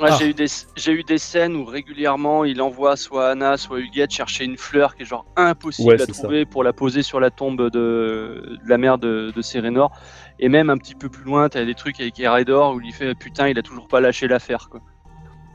Ouais, 0.00 0.10
Ah. 0.12 0.16
j'ai 0.16 0.28
eu 0.28 0.34
des 0.34 0.46
j'ai 0.76 0.92
eu 0.92 1.02
des 1.02 1.18
scènes 1.18 1.56
où 1.56 1.64
régulièrement 1.64 2.44
il 2.44 2.62
envoie 2.62 2.94
soit 2.96 3.30
Anna 3.30 3.56
soit 3.56 3.80
Huguette 3.80 4.12
chercher 4.12 4.44
une 4.44 4.56
fleur 4.56 4.94
qui 4.94 5.02
est 5.02 5.06
genre 5.06 5.26
impossible 5.36 5.88
Ouais, 5.88 5.94
à 6.00 6.06
ça. 6.06 6.12
trouver 6.12 6.44
pour 6.46 6.62
la 6.62 6.72
poser 6.72 7.02
sur 7.02 7.18
la 7.18 7.30
tombe 7.30 7.58
de, 7.62 7.68
de 7.70 8.58
la 8.68 8.78
mère 8.78 8.98
de, 8.98 9.32
de 9.34 9.42
Serenor 9.42 9.90
et 10.40 10.48
même 10.48 10.70
un 10.70 10.76
petit 10.78 10.94
peu 10.94 11.08
plus 11.08 11.24
loin 11.24 11.48
t'as 11.48 11.64
des 11.64 11.74
trucs 11.74 12.00
avec 12.00 12.18
Eredor 12.20 12.74
où 12.74 12.80
il 12.80 12.92
fait 12.92 13.14
putain 13.14 13.48
il 13.48 13.58
a 13.58 13.62
toujours 13.62 13.88
pas 13.88 14.00
lâché 14.00 14.28
l'affaire 14.28 14.68
quoi. 14.70 14.80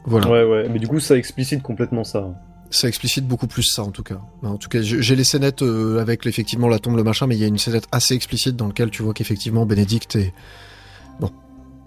Voilà. 0.05 0.29
Ouais, 0.29 0.43
ouais, 0.43 0.67
mais 0.69 0.79
du 0.79 0.87
coup, 0.89 0.99
ça 0.99 1.15
explicite 1.15 1.61
complètement 1.63 2.03
ça. 2.03 2.27
Ça 2.69 2.89
explicite 2.89 3.25
beaucoup 3.25 3.47
plus 3.47 3.63
ça, 3.63 3.83
en 3.83 3.91
tout 3.91 4.03
cas. 4.03 4.19
En 4.41 4.57
tout 4.57 4.67
cas, 4.67 4.81
j'ai 4.81 5.15
les 5.15 5.23
scénettes 5.23 5.61
euh, 5.61 6.01
avec 6.01 6.25
effectivement 6.25 6.67
la 6.67 6.77
tombe, 6.79 6.97
le 6.97 7.03
machin, 7.05 7.25
mais 7.25 7.35
il 7.35 7.41
y 7.41 7.45
a 7.45 7.47
une 7.47 7.57
scénette 7.57 7.87
assez 7.93 8.13
explicite 8.13 8.57
dans 8.57 8.67
laquelle 8.67 8.89
tu 8.89 9.01
vois 9.01 9.13
qu'effectivement 9.13 9.65
Bénédicte 9.65 10.17
est. 10.17 10.33
Bon, 11.21 11.31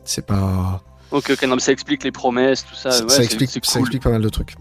c'est 0.05 0.25
pas. 0.25 0.83
Ok 1.11 1.29
ok 1.31 1.43
non 1.43 1.57
mais 1.57 1.61
ça 1.61 1.73
explique 1.73 2.03
les 2.05 2.11
promesses 2.11 2.65
tout 2.65 2.75
ça, 2.75 2.91
ça, 2.91 3.03
ouais, 3.05 3.11
ça 3.11 3.17
c'est- 3.17 3.25
explique, 3.25 3.51
c'est 3.51 3.65
ça 3.65 3.73
cool. 3.75 3.81
explique 3.83 4.03
pas 4.03 4.11
mal 4.11 4.23
de 4.23 4.29
trucs. 4.31 4.55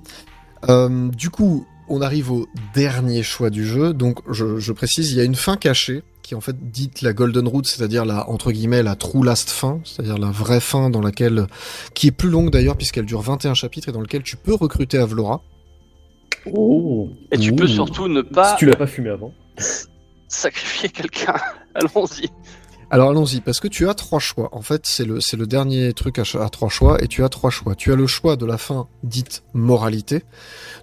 Euh, 0.68 1.07
du 1.12 1.30
coup, 1.30 1.66
on 1.88 2.02
arrive 2.02 2.32
au 2.32 2.48
dernier 2.74 3.24
choix 3.24 3.49
du 3.49 3.66
jeu. 3.66 3.94
Donc, 3.94 4.20
je, 4.32 4.57
je 4.60 4.72
précise, 4.74 5.12
il 5.12 5.18
y 5.18 5.22
a 5.22 5.24
une 5.24 5.36
fin 5.36 5.56
cachée 5.56 6.03
qui 6.26 6.34
est 6.34 6.38
en 6.38 6.42
fait 6.42 6.72
dite 6.72 7.02
la 7.02 7.14
Golden 7.14 7.48
Route, 7.48 7.68
c'est-à-dire 7.68 8.06
la 8.06 8.30
entre 8.30 8.52
guillemets 8.52 8.84
la 8.84 8.96
true 8.96 9.24
last 9.24 9.50
fin, 9.50 9.80
c'est-à-dire 9.84 10.18
la 10.18 10.32
vraie 10.32 10.60
fin 10.60 10.90
dans 10.90 11.02
laquelle 11.02 11.48
qui 11.94 12.08
est 12.08 12.12
plus 12.12 12.30
longue 12.30 12.50
d'ailleurs 12.50 12.78
puisqu'elle 12.78 13.06
dure 13.06 13.22
21 13.22 13.54
chapitres 13.54 13.90
et 13.90 13.92
dans 13.92 14.02
lequel 14.02 14.24
tu 14.24 14.38
peux 14.38 14.54
recruter 14.54 14.98
Avlora. 14.98 15.42
Oh 16.54 17.10
Et 17.32 17.38
tu 17.38 17.54
peux 17.54 17.68
surtout 17.68 18.08
ne 18.08 18.22
pas 18.22 18.52
Si 18.52 18.58
tu 18.58 18.66
l'as 18.68 18.76
pas 18.76 18.88
fumé 18.88 19.10
avant. 19.10 19.34
sacrifier 20.28 20.90
quelqu'un. 20.90 21.36
Allons-y. 21.76 22.30
Alors 22.92 23.10
allons-y, 23.10 23.42
parce 23.42 23.60
que 23.60 23.68
tu 23.68 23.90
as 23.90 23.96
trois 23.96 24.20
choix. 24.20 24.50
En 24.52 24.62
fait, 24.62 24.86
c'est 24.86 25.06
le, 25.06 25.20
c'est 25.20 25.38
le 25.38 25.48
dernier 25.48 25.92
truc 25.94 26.20
à, 26.20 26.24
à 26.40 26.50
trois 26.50 26.70
choix, 26.70 27.04
et 27.04 27.08
tu 27.08 27.24
as 27.24 27.30
trois 27.30 27.50
choix. 27.50 27.74
Tu 27.74 27.92
as 27.92 27.96
le 27.96 28.06
choix 28.06 28.36
de 28.36 28.46
la 28.46 28.60
fin 28.60 28.88
dite 29.04 29.44
moralité. 29.54 30.24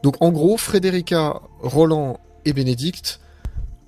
Donc 0.02 0.16
en 0.20 0.30
gros, 0.30 0.56
Frédérica, 0.56 1.40
Roland 1.60 2.18
et 2.44 2.52
Bénédicte 2.52 3.20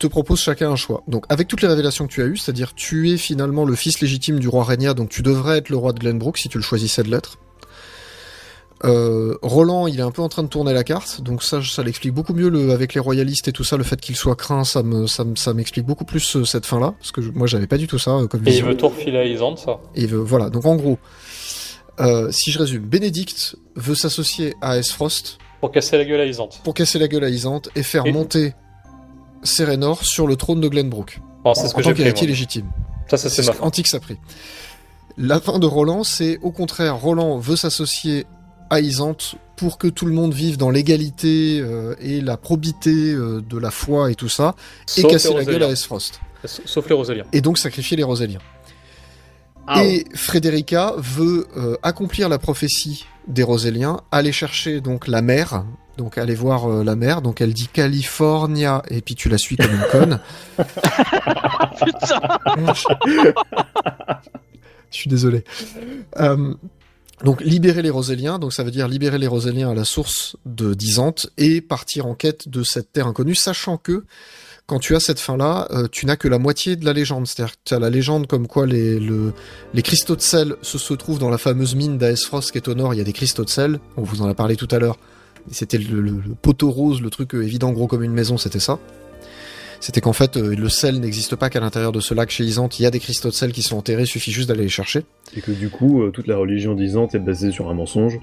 te 0.06 0.10
proposent 0.10 0.40
chacun 0.40 0.70
un 0.70 0.76
choix. 0.76 1.02
Donc 1.08 1.24
avec 1.28 1.48
toutes 1.48 1.62
les 1.62 1.68
révélations 1.68 2.06
que 2.06 2.12
tu 2.12 2.22
as 2.22 2.26
eues, 2.26 2.36
c'est-à-dire 2.36 2.74
tu 2.74 3.10
es 3.10 3.16
finalement 3.16 3.64
le 3.64 3.74
fils 3.74 4.00
légitime 4.00 4.38
du 4.38 4.48
roi 4.48 4.64
Régna, 4.64 4.94
donc 4.94 5.08
tu 5.08 5.22
devrais 5.22 5.58
être 5.58 5.68
le 5.70 5.76
roi 5.76 5.92
de 5.92 5.98
Glenbrook 5.98 6.36
si 6.38 6.48
tu 6.48 6.58
le 6.58 6.62
choisissais 6.64 7.02
de 7.02 7.10
l'être. 7.10 7.38
Euh, 8.84 9.36
Roland, 9.40 9.86
il 9.86 9.98
est 9.98 10.02
un 10.02 10.10
peu 10.10 10.20
en 10.20 10.28
train 10.28 10.42
de 10.42 10.48
tourner 10.48 10.74
la 10.74 10.84
carte, 10.84 11.22
donc 11.22 11.42
ça, 11.42 11.60
ça 11.62 11.82
l'explique 11.82 12.12
beaucoup 12.12 12.34
mieux 12.34 12.50
le, 12.50 12.72
avec 12.72 12.92
les 12.92 13.00
royalistes 13.00 13.48
et 13.48 13.52
tout 13.52 13.64
ça, 13.64 13.78
le 13.78 13.84
fait 13.84 13.98
qu'il 13.98 14.14
soit 14.16 14.36
craint, 14.36 14.64
ça 14.64 14.82
me, 14.82 15.06
ça 15.06 15.24
me- 15.24 15.36
ça 15.36 15.54
m'explique 15.54 15.86
beaucoup 15.86 16.04
plus 16.04 16.36
euh, 16.36 16.44
cette 16.44 16.66
fin-là, 16.66 16.92
parce 16.98 17.10
que 17.10 17.22
je- 17.22 17.30
moi 17.30 17.46
j'avais 17.46 17.66
pas 17.66 17.78
du 17.78 17.86
tout 17.86 17.98
ça 17.98 18.10
euh, 18.10 18.26
comme 18.26 18.46
Et 18.46 18.56
il 18.58 18.64
veut 18.64 18.76
tout 18.76 18.88
refiler 18.88 19.16
à 19.18 19.24
Isande, 19.24 19.58
ça. 19.58 19.78
Et 19.94 20.02
il 20.02 20.08
veut- 20.08 20.18
voilà, 20.18 20.50
donc 20.50 20.66
en 20.66 20.74
gros, 20.76 20.98
si 22.30 22.50
je 22.50 22.58
résume, 22.58 22.82
Bénédicte 22.82 23.56
veut 23.76 23.94
s'associer 23.94 24.54
à 24.60 24.76
Esfrost 24.76 25.38
Pour 25.60 25.70
casser 25.72 25.96
la 25.96 26.04
gueule 26.04 26.20
à 26.20 26.26
Isande. 26.26 26.50
pour 26.62 26.74
casser 26.74 26.98
la 26.98 27.08
gueule 27.08 27.24
à 27.24 27.30
Isante 27.30 27.70
et 27.76 27.82
faire 27.84 28.04
Et- 28.04 28.12
monter 28.12 28.52
Serenor 29.44 30.04
sur 30.04 30.26
le 30.26 30.36
trône 30.36 30.60
de 30.60 30.68
Glenbrook, 30.68 31.20
Bon, 31.44 31.54
c'est 31.54 31.68
ce 31.68 31.74
en 31.74 31.78
que 31.78 31.82
tant 31.82 31.94
qu'héritier 31.94 32.26
légitime. 32.26 32.66
Ça, 33.08 33.16
ça 33.16 33.28
c'est 33.28 33.42
ce 33.42 33.96
a 33.96 34.00
pris. 34.00 34.18
La 35.16 35.40
fin 35.40 35.58
de 35.58 35.66
Roland, 35.66 36.02
c'est 36.02 36.38
au 36.42 36.50
contraire, 36.50 36.96
Roland 36.96 37.38
veut 37.38 37.56
s'associer 37.56 38.26
à 38.70 38.80
Isante 38.80 39.36
pour 39.56 39.78
que 39.78 39.86
tout 39.86 40.06
le 40.06 40.12
monde 40.12 40.34
vive 40.34 40.56
dans 40.56 40.70
l'égalité 40.70 41.60
euh, 41.60 41.94
et 42.00 42.20
la 42.20 42.36
probité 42.36 43.12
euh, 43.12 43.40
de 43.40 43.58
la 43.58 43.70
foi 43.70 44.10
et 44.10 44.14
tout 44.14 44.28
ça, 44.28 44.54
et 44.96 45.02
casser 45.02 45.32
la 45.32 45.44
gueule 45.44 45.62
à. 45.62 45.70
Esfrost. 45.70 46.20
Sauf 46.44 46.88
les 46.88 46.94
Roséliens. 46.94 47.24
Et 47.32 47.40
donc 47.40 47.58
sacrifier 47.58 47.96
les 47.96 48.02
Roséliens. 48.02 48.40
Ah, 49.66 49.82
Et 49.84 50.04
Frédérica 50.14 50.94
veut 50.98 51.46
euh, 51.56 51.76
accomplir 51.82 52.28
la 52.28 52.38
prophétie 52.38 53.06
des 53.28 53.42
Roséliens, 53.42 54.00
aller 54.10 54.32
chercher 54.32 54.80
donc 54.80 55.06
la 55.08 55.22
mer, 55.22 55.64
donc 55.96 56.18
aller 56.18 56.34
voir 56.34 56.66
euh, 56.70 56.82
la 56.84 56.96
mer, 56.96 57.22
donc 57.22 57.40
elle 57.40 57.52
dit 57.54 57.68
California, 57.72 58.82
et 58.90 59.00
puis 59.00 59.14
tu 59.14 59.28
la 59.28 59.38
suis 59.38 59.56
comme 59.56 59.70
une 59.72 59.86
conne. 59.90 60.20
Putain. 61.84 62.20
Je 64.90 64.96
suis 65.00 65.10
désolé. 65.10 65.44
Euh, 66.20 66.54
donc 67.24 67.40
libérer 67.42 67.82
les 67.82 67.90
Roséliens, 67.90 68.38
donc 68.38 68.52
ça 68.52 68.62
veut 68.64 68.70
dire 68.70 68.86
libérer 68.88 69.18
les 69.18 69.26
Roséliens 69.26 69.70
à 69.70 69.74
la 69.74 69.84
source 69.84 70.36
de 70.46 70.74
Dizante 70.74 71.28
et 71.38 71.60
partir 71.60 72.06
en 72.06 72.14
quête 72.14 72.48
de 72.48 72.62
cette 72.62 72.92
terre 72.92 73.06
inconnue, 73.06 73.34
sachant 73.34 73.76
que 73.76 74.04
quand 74.66 74.78
tu 74.78 74.94
as 74.96 75.00
cette 75.00 75.20
fin-là, 75.20 75.66
euh, 75.72 75.88
tu 75.90 76.06
n'as 76.06 76.16
que 76.16 76.26
la 76.28 76.38
moitié 76.38 76.76
de 76.76 76.84
la 76.86 76.92
légende. 76.94 77.26
C'est-à-dire 77.26 77.52
que 77.54 77.58
tu 77.64 77.74
as 77.74 77.78
la 77.78 77.90
légende 77.90 78.26
comme 78.26 78.46
quoi 78.46 78.66
les, 78.66 78.98
le- 78.98 79.32
les 79.74 79.82
cristaux 79.82 80.16
de 80.16 80.22
sel 80.22 80.56
se, 80.62 80.78
se 80.78 80.94
trouvent 80.94 81.18
dans 81.18 81.28
la 81.28 81.36
fameuse 81.38 81.74
mine 81.74 81.98
d'Aesfrost 81.98 82.50
qui 82.50 82.58
est 82.58 82.68
au 82.68 82.74
nord, 82.74 82.94
il 82.94 82.98
y 82.98 83.00
a 83.00 83.04
des 83.04 83.12
cristaux 83.12 83.44
de 83.44 83.50
sel, 83.50 83.78
on 83.96 84.02
vous 84.02 84.22
en 84.22 84.28
a 84.28 84.34
parlé 84.34 84.56
tout 84.56 84.68
à 84.70 84.78
l'heure. 84.78 84.98
C'était 85.50 85.78
le, 85.78 86.00
le- 86.00 86.10
le 86.26 86.34
poteau 86.40 86.70
rose, 86.70 87.00
le 87.02 87.10
truc 87.10 87.34
euh, 87.34 87.42
évident 87.42 87.70
gros 87.72 87.86
comme 87.86 88.02
une 88.02 88.12
maison, 88.12 88.36
c'était 88.38 88.60
ça. 88.60 88.78
C'était 89.80 90.00
qu'en 90.00 90.14
fait, 90.14 90.36
euh, 90.38 90.54
le 90.56 90.68
sel 90.70 90.98
n'existe 91.00 91.36
pas 91.36 91.50
qu'à 91.50 91.60
l'intérieur 91.60 91.92
de 91.92 92.00
ce 92.00 92.14
lac 92.14 92.30
chez 92.30 92.44
Isante, 92.44 92.78
il 92.80 92.84
y 92.84 92.86
a 92.86 92.90
des 92.90 93.00
cristaux 93.00 93.28
de 93.28 93.34
sel 93.34 93.52
qui 93.52 93.60
sont 93.62 93.76
enterrés, 93.76 94.02
il 94.02 94.06
suffit 94.06 94.32
juste 94.32 94.48
d'aller 94.48 94.62
les 94.62 94.68
chercher. 94.70 95.04
Et 95.36 95.40
que 95.42 95.50
du 95.50 95.68
coup, 95.68 96.02
euh, 96.02 96.10
toute 96.10 96.26
la 96.26 96.36
religion 96.38 96.74
d'Isante 96.74 97.14
est 97.14 97.18
basée 97.18 97.50
sur 97.50 97.68
un 97.68 97.74
mensonge. 97.74 98.18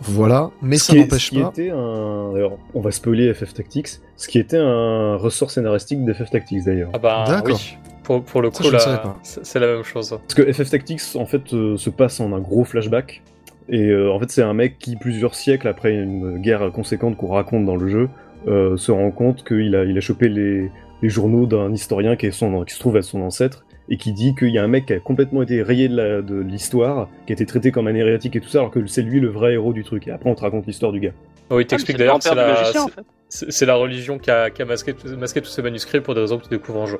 Voilà, 0.00 0.50
mais 0.60 0.76
Ce 0.78 0.86
ça 0.86 0.94
n'empêche 0.94 1.30
pas. 1.32 1.48
était 1.52 1.70
un... 1.70 2.32
Alors, 2.34 2.58
on 2.74 2.80
va 2.80 2.90
spoiler 2.90 3.32
FF 3.32 3.54
Tactics, 3.54 3.88
ce 4.16 4.28
qui 4.28 4.38
était 4.38 4.58
un 4.58 5.16
ressort 5.16 5.50
scénaristique 5.50 6.04
d'FF 6.04 6.30
Tactics 6.30 6.64
d'ailleurs. 6.64 6.90
Ah 6.92 6.98
bah 6.98 7.24
D'accord. 7.26 7.56
oui. 7.56 7.76
Pour, 8.02 8.22
pour 8.22 8.42
le 8.42 8.50
coup, 8.50 8.68
là, 8.70 9.16
c'est 9.22 9.44
c'est 9.44 9.58
la 9.58 9.66
même 9.68 9.82
chose. 9.84 10.10
Parce 10.10 10.34
que 10.34 10.52
FF 10.52 10.68
Tactics, 10.70 11.00
en 11.14 11.24
fait, 11.26 11.52
euh, 11.54 11.76
se 11.76 11.88
passe 11.90 12.20
en 12.20 12.32
un 12.34 12.40
gros 12.40 12.64
flashback. 12.64 13.22
Et 13.68 13.88
euh, 13.90 14.12
en 14.12 14.20
fait, 14.20 14.30
c'est 14.30 14.42
un 14.42 14.54
mec 14.54 14.78
qui, 14.78 14.96
plusieurs 14.96 15.34
siècles 15.34 15.66
après 15.68 15.92
une 15.94 16.38
guerre 16.38 16.70
conséquente 16.72 17.16
qu'on 17.16 17.26
raconte 17.28 17.64
dans 17.64 17.76
le 17.76 17.88
jeu, 17.88 18.08
euh, 18.46 18.76
se 18.76 18.92
rend 18.92 19.10
compte 19.10 19.44
qu'il 19.44 19.74
a, 19.74 19.84
il 19.84 19.96
a 19.96 20.00
chopé 20.00 20.28
les, 20.28 20.70
les 21.02 21.08
journaux 21.08 21.46
d'un 21.46 21.72
historien 21.72 22.14
qui, 22.16 22.26
est 22.26 22.30
son, 22.30 22.64
qui 22.64 22.74
se 22.74 22.78
trouve 22.80 22.96
à 22.96 23.02
son 23.02 23.20
ancêtre, 23.22 23.64
et 23.88 23.96
qui 23.96 24.12
dit 24.12 24.34
qu'il 24.34 24.48
y 24.50 24.58
a 24.58 24.64
un 24.64 24.68
mec 24.68 24.86
qui 24.86 24.92
a 24.92 25.00
complètement 25.00 25.42
été 25.42 25.62
rayé 25.62 25.88
de 25.88 25.96
la- 25.96 26.22
de 26.22 26.36
l'histoire, 26.40 27.08
qui 27.26 27.32
a 27.32 27.34
été 27.34 27.46
traité 27.46 27.70
comme 27.72 27.86
un 27.88 27.94
hérétique 27.94 28.34
et 28.36 28.40
tout 28.40 28.48
ça, 28.48 28.58
alors 28.58 28.70
que 28.70 28.84
c'est 28.86 29.02
lui 29.02 29.20
le 29.20 29.28
vrai 29.28 29.54
héros 29.54 29.72
du 29.72 29.82
truc. 29.84 30.06
Et 30.08 30.10
après, 30.12 30.28
on 30.30 30.34
te 30.34 30.40
raconte 30.42 30.66
l'histoire 30.66 30.92
du 30.92 31.00
gars. 31.00 31.12
Oui, 31.50 31.62
il 31.62 31.66
Ah, 31.66 31.68
t'explique 31.70 31.96
c'est 31.96 32.02
le 32.02 32.06
d'ailleurs 32.06 32.18
que 32.18 32.24
c'est 32.24 32.30
grand-père 32.30 32.46
du 32.46 32.52
la, 32.54 32.58
magicien, 32.60 32.82
en 32.82 32.88
c'est- 33.28 33.52
fait. 33.52 33.66
la 33.66 33.74
religion 33.76 34.18
qui 34.18 34.30
a, 34.30 34.50
qui 34.50 34.62
a 34.62 34.64
masqué, 34.64 34.94
masqué 35.18 35.40
tous 35.40 35.48
ces 35.48 35.62
manuscrits 35.62 36.00
pour 36.00 36.14
des 36.14 36.20
raisons 36.20 36.38
que 36.38 36.44
tu 36.44 36.50
découvres 36.50 36.80
en 36.80 36.86
jeu. 36.86 36.98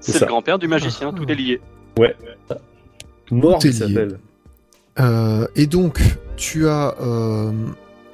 C'est 0.00 0.20
le 0.20 0.26
grand-père 0.26 0.58
du 0.58 0.66
magicien, 0.68 1.12
Ah. 1.14 1.16
tout 1.16 1.30
est 1.30 1.34
lié. 1.34 1.60
Mort, 3.30 3.58
Tout 3.58 3.66
est 3.66 3.70
il 3.70 3.74
s'appelle. 3.74 4.18
Euh, 5.00 5.46
et 5.56 5.66
donc, 5.66 6.00
tu 6.36 6.68
as, 6.68 6.94
euh, 7.00 7.52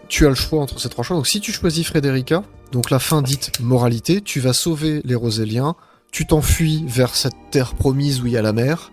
tu 0.08 0.26
as 0.26 0.28
le 0.28 0.34
choix 0.34 0.60
entre 0.60 0.80
ces 0.80 0.88
trois 0.88 1.04
choix. 1.04 1.16
Donc, 1.16 1.26
si 1.26 1.40
tu 1.40 1.52
choisis 1.52 1.86
Frédérica, 1.86 2.42
donc 2.72 2.90
la 2.90 2.98
fin 2.98 3.22
dite 3.22 3.60
moralité, 3.60 4.20
tu 4.20 4.40
vas 4.40 4.52
sauver 4.52 5.00
les 5.04 5.14
Roséliens, 5.14 5.74
tu 6.10 6.26
t'enfuis 6.26 6.84
vers 6.86 7.14
cette 7.14 7.36
terre 7.50 7.74
promise 7.74 8.22
où 8.22 8.26
il 8.26 8.32
y 8.32 8.36
a 8.36 8.42
la 8.42 8.52
mer, 8.52 8.92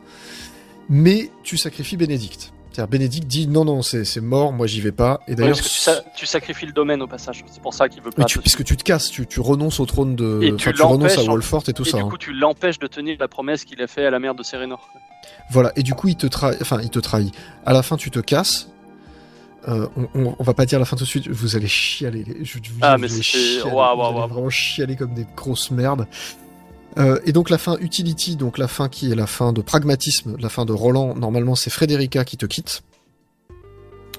mais 0.90 1.30
tu 1.44 1.58
sacrifies 1.58 1.98
Bénédicte. 1.98 2.55
C'est-à-dire, 2.76 2.90
Bénédicte 2.90 3.28
dit 3.28 3.48
non, 3.48 3.64
non, 3.64 3.82
c'est 3.82 4.04
c'est 4.04 4.20
mort, 4.20 4.52
moi 4.52 4.68
j'y 4.68 4.82
vais 4.82 4.92
pas. 4.92 5.22
Et 5.30 5.36
d'ailleurs, 5.36 5.56
parce 5.56 5.62
que 5.70 5.74
tu, 5.74 5.80
sa- 5.80 6.02
tu 6.16 6.26
sacrifies 6.26 6.66
le 6.66 6.74
domaine 6.74 7.02
au 7.02 7.08
passage. 7.08 7.46
C'est 7.50 7.62
pour 7.62 7.74
ça 7.74 7.88
qu'il 7.88 8.02
veut 8.02 8.10
pas. 8.10 8.16
mais 8.18 8.26
tu, 8.26 8.38
te 8.38 8.42
puisque 8.44 8.66
tu 8.66 8.76
te 8.76 8.84
casses, 8.84 9.10
tu, 9.10 9.26
tu 9.26 9.40
renonces 9.40 9.80
au 9.80 9.86
trône 9.86 10.16
de. 10.18 10.42
Et 10.44 10.56
tu 10.58 10.74
tu 10.74 10.82
renonces 10.82 11.18
à 11.18 11.24
Wolfort 11.24 11.64
et 11.70 11.74
tout 11.74 11.84
Et 11.84 11.90
ça. 11.90 11.98
du 11.98 12.04
hein. 12.04 12.10
coup, 12.10 12.18
tu 12.18 12.34
l'empêches 12.34 12.78
de 12.80 12.88
tenir 12.88 13.16
la 13.20 13.30
promesse 13.30 13.64
qu'il 13.64 13.82
a 13.82 13.88
fait 13.88 14.06
à 14.06 14.10
la 14.12 14.20
mère 14.20 14.36
de 14.36 14.44
Sérénor. 14.44 14.90
Voilà, 15.50 15.72
et 15.78 15.84
du 15.84 15.94
coup, 15.94 16.10
il 16.10 16.18
te 16.18 16.28
trahit. 16.28 16.62
Enfin, 16.62 16.80
il 16.84 16.90
te 16.90 17.00
trahit. 17.00 17.34
À 17.66 17.72
la 17.72 17.82
fin, 17.82 17.96
tu 17.96 18.12
te 18.12 18.20
casses. 18.20 18.70
Euh, 19.68 19.88
on, 19.98 20.08
on, 20.14 20.36
on 20.38 20.44
va 20.44 20.54
pas 20.54 20.66
dire 20.68 20.78
la 20.78 20.86
fin 20.86 20.96
tout 20.96 21.06
de 21.06 21.10
suite, 21.10 21.28
vous 21.28 21.56
allez 21.56 21.68
chialer. 21.68 22.24
Je, 22.44 22.58
vous 22.60 22.62
Ah, 22.82 22.98
mais 23.00 23.08
vous 23.08 23.16
allez 23.16 23.74
waouh. 23.74 24.28
vraiment 24.28 24.50
chialer 24.50 24.96
comme 24.96 25.14
des 25.14 25.26
grosses 25.36 25.72
merdes. 25.72 26.08
Euh, 26.98 27.20
et 27.26 27.32
donc 27.34 27.50
la 27.50 27.58
fin 27.58 27.78
utility, 27.80 28.36
donc 28.38 28.58
la 28.58 28.68
fin 28.68 28.88
qui 28.90 29.12
est 29.12 29.16
la 29.16 29.28
fin 29.28 29.52
de 29.54 29.62
pragmatisme, 29.62 30.38
la 30.40 30.50
fin 30.50 30.66
de 30.66 30.72
Roland, 30.72 31.14
normalement 31.16 31.56
c'est 31.56 31.70
Frédérica 31.70 32.24
qui 32.24 32.38
te 32.38 32.46
quitte. 32.46 32.84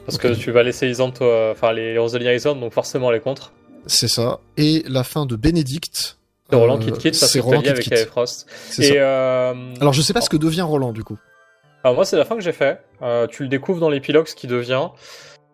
Parce 0.04 0.18
que 0.18 0.28
tu 0.34 0.50
vas 0.52 0.62
laisser 0.62 0.88
Isant, 0.88 1.10
toi- 1.10 1.50
enfin 1.52 1.72
les 1.72 1.96
Roseliens 1.98 2.32
Isant, 2.32 2.54
donc 2.54 2.72
forcément 2.72 3.10
les 3.10 3.20
contre. 3.20 3.52
C'est 3.86 4.08
ça. 4.08 4.40
Et 4.56 4.84
la 4.88 5.04
fin 5.04 5.26
de 5.26 5.36
Bénédicte. 5.36 6.18
C'est 6.50 6.56
Roland 6.56 6.76
euh, 6.76 6.84
qui 6.84 6.92
te 6.92 6.98
quitte 6.98 7.18
parce 7.18 7.32
que 7.32 7.38
Roland 7.40 7.60
lié 7.60 7.70
avec 7.70 8.06
Frost. 8.06 8.46
Et 8.78 8.92
euh, 8.96 9.54
Alors 9.80 9.92
je 9.92 10.02
sais 10.02 10.12
pas 10.12 10.20
ce 10.20 10.28
que 10.30 10.36
devient 10.36 10.62
Roland 10.62 10.92
du 10.92 11.02
coup. 11.02 11.18
Alors 11.82 11.94
moi, 11.94 12.04
c'est 12.04 12.16
la 12.16 12.24
fin 12.24 12.34
que 12.36 12.42
j'ai 12.42 12.52
fait. 12.52 12.80
Euh, 13.02 13.26
tu 13.28 13.44
le 13.44 13.48
découvres 13.48 13.78
dans 13.80 13.90
l'épilogue, 13.90 14.26
ce 14.26 14.34
qui 14.34 14.46
devient. 14.48 14.88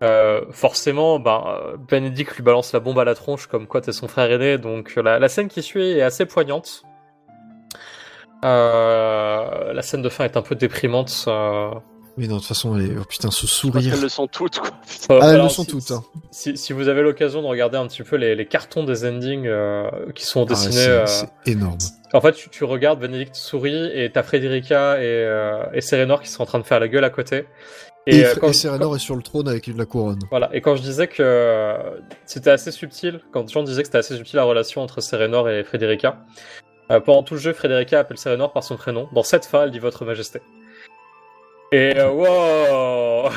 Euh, 0.02 0.40
forcément, 0.50 1.18
ben, 1.20 1.44
euh, 1.46 1.76
Benedict 1.76 2.34
lui 2.36 2.42
balance 2.42 2.72
la 2.72 2.80
bombe 2.80 2.98
à 2.98 3.04
la 3.04 3.14
tronche, 3.14 3.46
comme 3.46 3.66
quoi 3.66 3.80
t'es 3.82 3.92
son 3.92 4.08
frère 4.08 4.30
aîné. 4.32 4.56
Donc 4.58 4.96
la, 4.96 5.18
la 5.18 5.28
scène 5.28 5.48
qui 5.48 5.62
suit 5.62 5.82
est 5.92 6.02
assez 6.02 6.24
poignante. 6.26 6.82
Euh, 8.44 9.72
la 9.72 9.82
scène 9.82 10.02
de 10.02 10.08
fin 10.08 10.24
est 10.24 10.36
un 10.36 10.42
peu 10.42 10.54
déprimante. 10.54 11.24
euh. 11.28 11.70
Mais 12.18 12.26
non, 12.26 12.34
de 12.34 12.40
toute 12.40 12.48
façon, 12.48 12.76
elle 12.76 12.84
est- 12.90 12.94
oh, 13.00 13.04
putain, 13.08 13.30
ce 13.30 13.46
sourire. 13.46 13.90
qu'elles 13.92 14.02
le 14.02 14.08
sont 14.10 14.26
toutes, 14.26 14.58
quoi. 14.58 14.68
Euh, 15.10 15.18
Ah, 15.22 15.28
elles 15.28 15.34
alors, 15.36 15.44
le 15.46 15.50
sont 15.50 15.62
si- 15.62 15.70
toutes. 15.70 15.90
hein. 15.92 16.02
Si, 16.30 16.58
si 16.58 16.74
vous 16.74 16.88
avez 16.88 17.00
l'occasion 17.00 17.40
de 17.40 17.46
regarder 17.46 17.78
un 17.78 17.86
petit 17.86 18.02
peu 18.02 18.16
les, 18.16 18.34
les 18.34 18.44
cartons 18.46 18.84
des 18.84 19.06
endings 19.06 19.46
euh, 19.46 19.88
qui 20.14 20.26
sont 20.26 20.42
Ah, 20.42 20.48
dessinés, 20.48 20.72
c'est 20.74 20.88
euh, 20.90 21.06
c'est 21.06 21.30
énorme. 21.46 21.78
en 22.12 22.20
fait, 22.20 22.32
tu, 22.32 22.50
tu 22.50 22.64
regardes 22.64 23.00
Benedict 23.00 23.34
sourit 23.34 23.90
et 23.94 24.10
t'as 24.12 24.22
Frederica 24.22 24.98
et, 24.98 25.04
euh, 25.04 25.62
et 25.72 25.80
Serenor 25.80 26.20
qui 26.20 26.28
sont 26.28 26.42
en 26.42 26.46
train 26.46 26.58
de 26.58 26.64
faire 26.66 26.80
la 26.80 26.88
gueule 26.88 27.04
à 27.04 27.10
côté. 27.10 27.46
Et, 28.06 28.24
Fr- 28.24 28.38
quand- 28.40 28.48
et 28.48 28.52
Serenor 28.52 28.94
est 28.96 28.98
sur 28.98 29.16
le 29.16 29.22
trône 29.22 29.48
avec 29.48 29.66
la 29.68 29.86
couronne. 29.86 30.18
Voilà, 30.28 30.50
et 30.52 30.60
quand 30.60 30.76
je 30.76 30.82
disais 30.82 31.06
que 31.06 31.76
c'était 32.26 32.50
assez 32.50 32.72
subtil, 32.72 33.20
quand 33.32 33.48
Jean 33.48 33.62
disait 33.62 33.82
que 33.82 33.86
c'était 33.88 33.98
assez 33.98 34.16
subtil 34.16 34.36
la 34.36 34.44
relation 34.44 34.82
entre 34.82 35.00
Serenor 35.00 35.48
et 35.48 35.64
Frederica, 35.64 36.18
euh, 36.90 37.00
pendant 37.00 37.22
tout 37.22 37.34
le 37.34 37.40
jeu, 37.40 37.52
Frederica 37.52 38.00
appelle 38.00 38.18
Serenor 38.18 38.52
par 38.52 38.64
son 38.64 38.76
prénom. 38.76 39.08
Dans 39.12 39.22
cette 39.22 39.46
fin, 39.46 39.64
elle 39.64 39.70
dit 39.70 39.78
Votre 39.78 40.04
Majesté. 40.04 40.40
Et 41.74 41.94
euh, 41.96 42.10
wow 42.10 43.30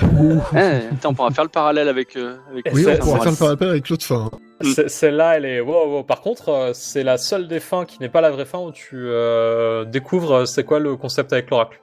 Eh, 0.58 0.90
putain, 0.90 1.10
on 1.10 1.14
pourra 1.14 1.32
faire 1.32 1.44
le 1.46 1.50
parallèle 1.50 1.88
avec. 1.88 2.16
euh, 2.18 2.36
avec 2.52 2.66
Oui, 2.74 2.86
on 2.88 2.98
pourra 2.98 3.20
c'est- 3.20 3.24
faire 3.24 3.32
le 3.32 3.38
parallèle 3.56 3.70
avec 3.70 3.90
l'autre 3.90 4.04
fin. 4.06 4.30
Celle-là, 4.88 5.38
elle 5.38 5.46
est 5.46 5.60
wow, 5.62 5.88
wow. 5.98 6.04
Par 6.04 6.22
contre, 6.22 6.50
euh, 6.50 6.72
c'est 6.74 7.04
la 7.04 7.18
seule 7.18 7.48
des 7.48 7.60
fins 7.60 7.86
qui 7.86 7.98
n'est 8.00 8.10
pas 8.10 8.22
la 8.22 8.32
vraie 8.32 8.46
fin 8.46 8.60
où 8.60 8.72
tu 8.72 8.96
euh, 9.08 9.86
découvres 9.86 10.32
euh, 10.34 10.46
c'est 10.46 10.64
quoi 10.64 10.80
le 10.80 10.96
concept 10.98 11.32
avec 11.34 11.50
l'oracle. 11.50 11.80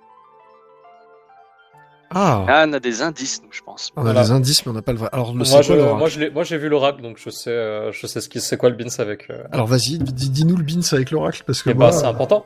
Ah, 2.14 2.44
Ah, 2.48 2.64
on 2.68 2.72
a 2.72 2.80
des 2.80 3.02
indices, 3.02 3.40
nous, 3.43 3.48
je 3.52 3.60
pense. 3.62 3.90
on 3.97 4.01
a 4.01 4.05
voilà. 4.05 4.22
des 4.22 4.30
indices, 4.30 4.64
mais 4.66 4.70
on 4.70 4.74
n'a 4.74 4.82
pas 4.82 4.93
le 4.93 4.98
vrai. 4.98 5.09
Alors, 5.12 5.32
le 5.32 5.39
Moi, 5.39 6.09
je, 6.09 6.28
quoi 6.30 6.44
j'ai 6.44 6.59
vu 6.59 6.68
l'oracle, 6.68 7.02
donc 7.02 7.16
je 7.18 7.30
sais, 7.30 7.51
euh, 7.51 7.90
je 7.93 8.06
sais 8.06 8.20
ce 8.20 8.28
qui, 8.28 8.40
c'est 8.40 8.56
quoi 8.56 8.68
le 8.70 8.76
bins 8.76 8.86
avec. 8.98 9.30
euh, 9.30 9.43
Alors, 9.52 9.66
vas-y, 9.66 9.98
dis- 9.98 10.30
dis-nous 10.30 10.56
le 10.56 10.62
beans 10.64 10.80
avec 10.93 11.10
l'oracle, 11.10 11.43
parce 11.47 11.62
que 11.62 11.70
Et 11.70 11.74
moi, 11.74 11.86
bah, 11.90 11.93
c'est 11.93 12.06
important. 12.06 12.44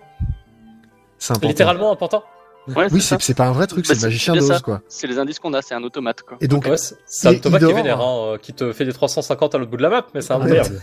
c'est 1.18 1.32
important. 1.32 1.48
Littéralement 1.48 1.92
important. 1.92 2.22
Ouais, 2.74 2.88
Oui, 2.90 3.00
c'est 3.00 3.34
pas 3.34 3.46
un 3.46 3.52
vrai 3.52 3.68
truc, 3.68 3.86
Bah, 3.86 3.94
c'est 3.94 4.00
le 4.02 4.06
magicien 4.08 4.34
d'Oz, 4.34 4.60
quoi. 4.60 4.80
C'est 4.88 5.06
les 5.06 5.18
indices 5.20 5.38
qu'on 5.38 5.54
a, 5.54 5.62
c'est 5.62 5.74
un 5.74 5.84
automate, 5.84 6.22
quoi. 6.22 6.36
Et 6.40 6.48
donc, 6.48 6.64
Ouais, 6.66 6.76
c'est 6.76 7.28
un 7.28 7.34
Thomas 7.38 7.58
qui 7.58 7.64
est 7.64 7.68
Idor- 7.68 7.74
vénère, 7.76 8.00
hein, 8.00 8.32
euh, 8.34 8.38
qui 8.38 8.52
te 8.52 8.72
fait 8.72 8.84
des 8.84 8.92
350 8.92 9.54
à 9.54 9.58
l'autre 9.58 9.70
bout 9.70 9.76
de 9.76 9.82
la 9.82 9.90
map, 9.90 10.06
mais 10.14 10.20
c'est 10.20 10.32
un 10.32 10.38
merde. 10.40 10.80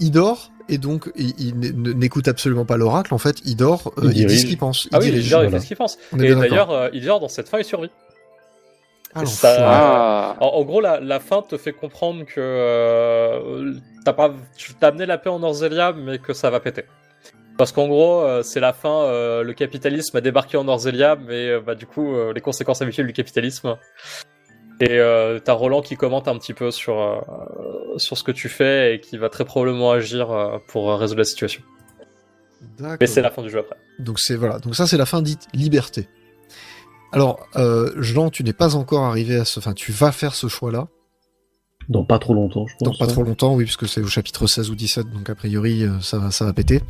il 0.00 0.10
dort, 0.10 0.50
et 0.70 0.78
donc, 0.78 1.10
il, 1.16 1.34
il 1.38 1.58
n'écoute 1.98 2.28
absolument 2.28 2.64
pas 2.64 2.76
l'oracle, 2.76 3.12
en 3.12 3.18
fait, 3.18 3.36
il 3.44 3.56
dort, 3.56 3.92
euh, 3.98 4.10
Il 4.12 4.18
il, 4.18 4.26
dit 4.26 4.38
ce 4.38 4.46
qu'il 4.46 4.56
pense. 4.58 4.84
Il 4.84 4.90
Ah 4.92 4.98
oui, 5.00 5.06
il, 5.06 5.12
dirige. 5.12 5.26
il 5.26 5.32
voilà. 5.32 5.50
fait 5.50 5.60
ce 5.60 5.66
qu'il 5.66 5.76
pense. 5.76 5.98
On 6.12 6.18
Et 6.20 6.34
d'ailleurs, 6.34 6.70
euh, 6.70 6.88
il 6.92 7.04
dort 7.04 7.20
dans 7.20 7.28
cette 7.28 7.48
fin, 7.48 7.58
il 7.58 7.64
survit. 7.64 7.90
Ah, 9.14 9.26
ça-. 9.26 9.56
Ah, 9.58 10.36
En, 10.40 10.46
en 10.46 10.64
gros, 10.64 10.80
la, 10.80 11.00
la 11.00 11.18
fin 11.20 11.42
te 11.42 11.56
fait 11.56 11.72
comprendre 11.72 12.24
que 12.24 12.34
euh, 12.40 13.74
t'as 14.04 14.12
pas, 14.12 14.32
tu 14.56 14.72
t'as 14.74 14.88
amené 14.88 15.04
la 15.06 15.18
paix 15.18 15.30
en 15.30 15.42
Orzelia, 15.42 15.92
mais 15.92 16.18
que 16.18 16.32
ça 16.32 16.48
va 16.50 16.60
péter. 16.60 16.84
Parce 17.58 17.72
qu'en 17.72 17.88
gros, 17.88 18.22
euh, 18.22 18.42
c'est 18.42 18.60
la 18.60 18.72
fin, 18.72 19.02
euh, 19.04 19.42
le 19.42 19.52
capitalisme 19.52 20.16
a 20.16 20.20
débarqué 20.20 20.56
en 20.56 20.66
Orzelia, 20.68 21.16
mais 21.16 21.48
euh, 21.50 21.60
bah, 21.60 21.74
du 21.74 21.86
coup, 21.86 22.14
euh, 22.14 22.32
les 22.32 22.40
conséquences 22.40 22.80
habituelles 22.80 23.06
du 23.08 23.12
capitalisme. 23.12 23.76
Et 24.80 24.98
euh, 24.98 25.38
t'as 25.38 25.52
Roland 25.52 25.82
qui 25.82 25.96
commente 25.96 26.26
un 26.26 26.38
petit 26.38 26.54
peu 26.54 26.70
sur, 26.70 26.98
euh, 27.00 27.20
sur 27.98 28.16
ce 28.16 28.24
que 28.24 28.32
tu 28.32 28.48
fais 28.48 28.94
et 28.94 29.00
qui 29.00 29.18
va 29.18 29.28
très 29.28 29.44
probablement 29.44 29.90
agir 29.92 30.30
euh, 30.30 30.56
pour 30.68 30.90
euh, 30.90 30.96
résoudre 30.96 31.18
la 31.18 31.24
situation. 31.24 31.62
Mais 33.00 33.06
c'est 33.06 33.22
la 33.22 33.30
fin 33.30 33.42
du 33.42 33.50
jeu 33.50 33.58
après. 33.60 33.76
Donc 33.98 34.18
c'est 34.18 34.36
voilà. 34.36 34.58
Donc 34.58 34.74
ça 34.74 34.86
c'est 34.86 34.96
la 34.96 35.06
fin 35.06 35.20
dite 35.22 35.46
liberté. 35.54 36.08
Alors 37.12 37.46
euh, 37.56 37.92
Jean, 37.96 38.30
tu 38.30 38.42
n'es 38.44 38.52
pas 38.52 38.74
encore 38.76 39.04
arrivé 39.04 39.36
à 39.36 39.44
ce. 39.44 39.58
Enfin, 39.58 39.74
tu 39.74 39.92
vas 39.92 40.12
faire 40.12 40.34
ce 40.34 40.46
choix-là 40.48 40.88
Dans 41.88 42.04
pas 42.04 42.18
trop 42.18 42.32
longtemps, 42.34 42.66
je 42.66 42.74
pense. 42.78 42.88
dans 42.98 43.04
pas 43.06 43.10
trop 43.10 43.22
longtemps, 43.22 43.54
oui, 43.54 43.64
puisque 43.64 43.88
c'est 43.88 44.00
au 44.00 44.06
chapitre 44.06 44.46
16 44.46 44.70
ou 44.70 44.74
17, 44.74 45.10
donc 45.10 45.28
a 45.28 45.34
priori 45.34 45.84
ça 46.00 46.18
va 46.18 46.30
ça 46.30 46.44
va 46.44 46.52
péter. 46.52 46.80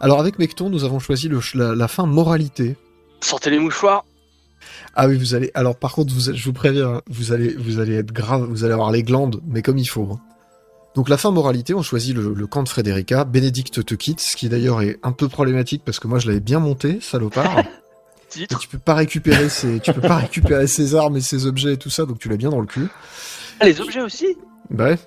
Alors 0.00 0.20
avec 0.20 0.38
Mecton, 0.38 0.70
nous 0.70 0.84
avons 0.84 0.98
choisi 1.00 1.28
le 1.28 1.40
ch- 1.40 1.54
la, 1.54 1.74
la 1.74 1.88
fin 1.88 2.06
moralité. 2.06 2.76
sortez 3.20 3.50
les 3.50 3.58
mouchoirs. 3.58 4.04
Ah 4.94 5.06
oui, 5.08 5.16
vous 5.16 5.34
allez. 5.34 5.50
Alors 5.54 5.76
par 5.76 5.92
contre, 5.92 6.12
vous, 6.12 6.32
je 6.34 6.44
vous 6.44 6.52
préviens, 6.52 6.88
hein, 6.96 7.02
vous 7.08 7.32
allez 7.32 7.54
vous 7.58 7.78
allez 7.78 7.94
être 7.96 8.12
grave, 8.12 8.46
vous 8.48 8.64
allez 8.64 8.72
avoir 8.72 8.90
les 8.90 9.02
glandes, 9.02 9.40
mais 9.46 9.62
comme 9.62 9.78
il 9.78 9.86
faut. 9.86 10.08
hein. 10.12 10.20
Donc 10.94 11.08
la 11.08 11.16
fin 11.16 11.30
moralité, 11.30 11.74
on 11.74 11.82
choisit 11.82 12.14
le, 12.16 12.32
le 12.34 12.46
camp 12.46 12.62
de 12.62 12.68
Frédérica. 12.68 13.24
Bénédicte 13.24 13.84
te 13.84 13.94
quitte, 13.94 14.20
ce 14.20 14.36
qui 14.36 14.48
d'ailleurs 14.48 14.82
est 14.82 14.98
un 15.02 15.12
peu 15.12 15.28
problématique 15.28 15.82
parce 15.84 16.00
que 16.00 16.08
moi 16.08 16.18
je 16.18 16.26
l'avais 16.26 16.40
bien 16.40 16.58
monté, 16.58 16.98
salopard. 17.00 17.62
Et 18.38 18.46
tu 18.60 18.68
peux 18.68 18.78
pas 18.78 18.92
récupérer 18.94 19.48
ses, 19.48 19.80
tu 19.80 19.90
peux 19.94 20.02
pas 20.02 20.16
récupérer 20.16 20.66
ses 20.66 20.94
armes 20.94 21.16
et 21.16 21.20
ses 21.22 21.46
objets 21.46 21.72
et 21.74 21.76
tout 21.78 21.88
ça, 21.88 22.04
donc 22.04 22.18
tu 22.18 22.28
l'as 22.28 22.36
bien 22.36 22.50
dans 22.50 22.60
le 22.60 22.66
cul. 22.66 22.86
Ah, 23.58 23.64
les 23.64 23.80
objets 23.80 24.02
aussi? 24.02 24.36
Bah 24.68 24.84
ouais. 24.90 24.98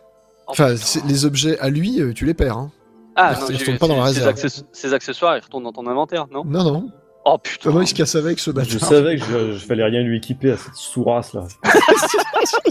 Oh, 0.48 0.52
Enfin, 0.54 0.74
les 1.08 1.26
objets 1.26 1.60
à 1.60 1.70
lui, 1.70 2.02
euh, 2.02 2.14
tu 2.14 2.26
les 2.26 2.34
perds. 2.34 2.58
Hein. 2.58 2.72
Ah, 3.16 3.34
ils 3.34 3.40
non, 3.40 3.46
retournent 3.46 3.60
j'ai- 3.74 3.78
pas 3.78 3.88
dans 3.88 3.98
la 3.98 4.04
réserve. 4.06 4.36
Ces 4.72 4.94
accessoires, 4.94 5.38
ils 5.38 5.42
retournent 5.44 5.64
dans 5.66 5.72
ton 5.72 5.86
inventaire, 5.86 6.26
non? 6.32 6.44
Non, 6.46 6.64
non. 6.64 6.90
Oh 7.26 7.38
putain. 7.38 7.69
Comment 7.69 7.81
il 7.81 7.88
se 7.88 7.93
casse 7.93 8.15
avec 8.15 8.39
ce 8.39 8.49
Je 8.52 8.56
bâtard 8.56 8.80
savais 8.89 9.18
que 9.18 9.23
je, 9.26 9.52
je 9.53 9.65
fallait 9.65 9.84
rien 9.84 10.02
lui 10.02 10.18
équiper 10.18 10.52
à 10.52 10.57
cette 10.57 10.73
sourasse 10.76 11.34
là. 11.34 11.45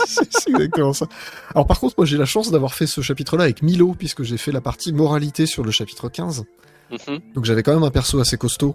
c'est 0.04 0.50
exactement 0.50 0.92
ça. 0.92 1.06
Alors 1.54 1.66
par 1.66 1.78
contre, 1.80 1.94
moi 1.98 2.06
j'ai 2.06 2.16
la 2.18 2.24
chance 2.24 2.50
d'avoir 2.50 2.74
fait 2.74 2.86
ce 2.86 3.00
chapitre-là 3.00 3.44
avec 3.44 3.62
Milo, 3.62 3.94
puisque 3.98 4.22
j'ai 4.22 4.36
fait 4.38 4.52
la 4.52 4.60
partie 4.60 4.92
moralité 4.92 5.46
sur 5.46 5.62
le 5.62 5.70
chapitre 5.70 6.08
15. 6.08 6.44
Mhm. 6.90 7.18
Donc 7.34 7.44
j'avais 7.44 7.62
quand 7.62 7.72
même 7.74 7.84
un 7.84 7.90
perso 7.90 8.18
assez 8.20 8.36
costaud. 8.36 8.74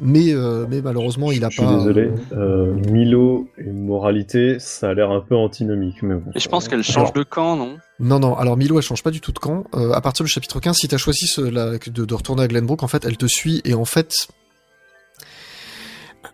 Mais, 0.00 0.32
euh, 0.32 0.64
mais 0.66 0.80
malheureusement, 0.80 1.30
il 1.30 1.44
a 1.44 1.50
Je 1.50 1.56
suis 1.58 1.62
pas. 1.62 1.76
désolé. 1.76 2.10
Euh, 2.32 2.72
Milo 2.90 3.48
et 3.58 3.64
moralité, 3.70 4.58
ça 4.58 4.88
a 4.88 4.94
l'air 4.94 5.10
un 5.10 5.20
peu 5.20 5.36
antinomique, 5.36 6.02
mais 6.02 6.14
bon. 6.14 6.30
Et 6.34 6.40
je 6.40 6.48
pense 6.48 6.68
qu'elle 6.68 6.82
change 6.82 7.10
Alors- 7.10 7.12
de 7.12 7.22
camp, 7.22 7.54
non? 7.56 7.76
Non, 8.00 8.18
non, 8.18 8.34
alors 8.34 8.56
Milo, 8.56 8.78
elle 8.78 8.82
change 8.82 9.02
pas 9.02 9.10
du 9.10 9.20
tout 9.20 9.30
de 9.32 9.38
camp. 9.38 9.64
Euh, 9.74 9.92
à 9.92 10.00
partir 10.00 10.24
du 10.24 10.30
chapitre 10.30 10.58
15, 10.58 10.76
si 10.78 10.88
t'as 10.88 10.96
choisi 10.96 11.26
ce- 11.26 11.42
la- 11.42 11.72
de, 11.76 12.04
de 12.06 12.14
retourner 12.14 12.44
à 12.44 12.48
Glenbrook, 12.48 12.82
en 12.82 12.88
fait, 12.88 13.04
elle 13.04 13.18
te 13.18 13.26
suit, 13.26 13.60
et 13.66 13.74
en 13.74 13.84
fait... 13.84 14.10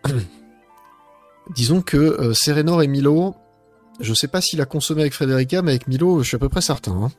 Disons 1.55 1.83
que 1.83 1.97
euh, 1.97 2.33
Serenor 2.35 2.83
et 2.83 2.89
Milo 2.89 3.35
Je 4.01 4.15
sais 4.15 4.29
pas 4.29 4.41
s'il 4.41 4.61
a 4.61 4.67
consommé 4.67 5.01
avec 5.03 5.15
Frederica, 5.15 5.63
mais 5.63 5.73
avec 5.73 5.89
Milo, 5.89 6.23
je 6.23 6.29
suis 6.29 6.37
à 6.37 6.39
peu 6.39 6.49
près 6.49 6.61
certain. 6.61 6.93
hein. 6.93 7.11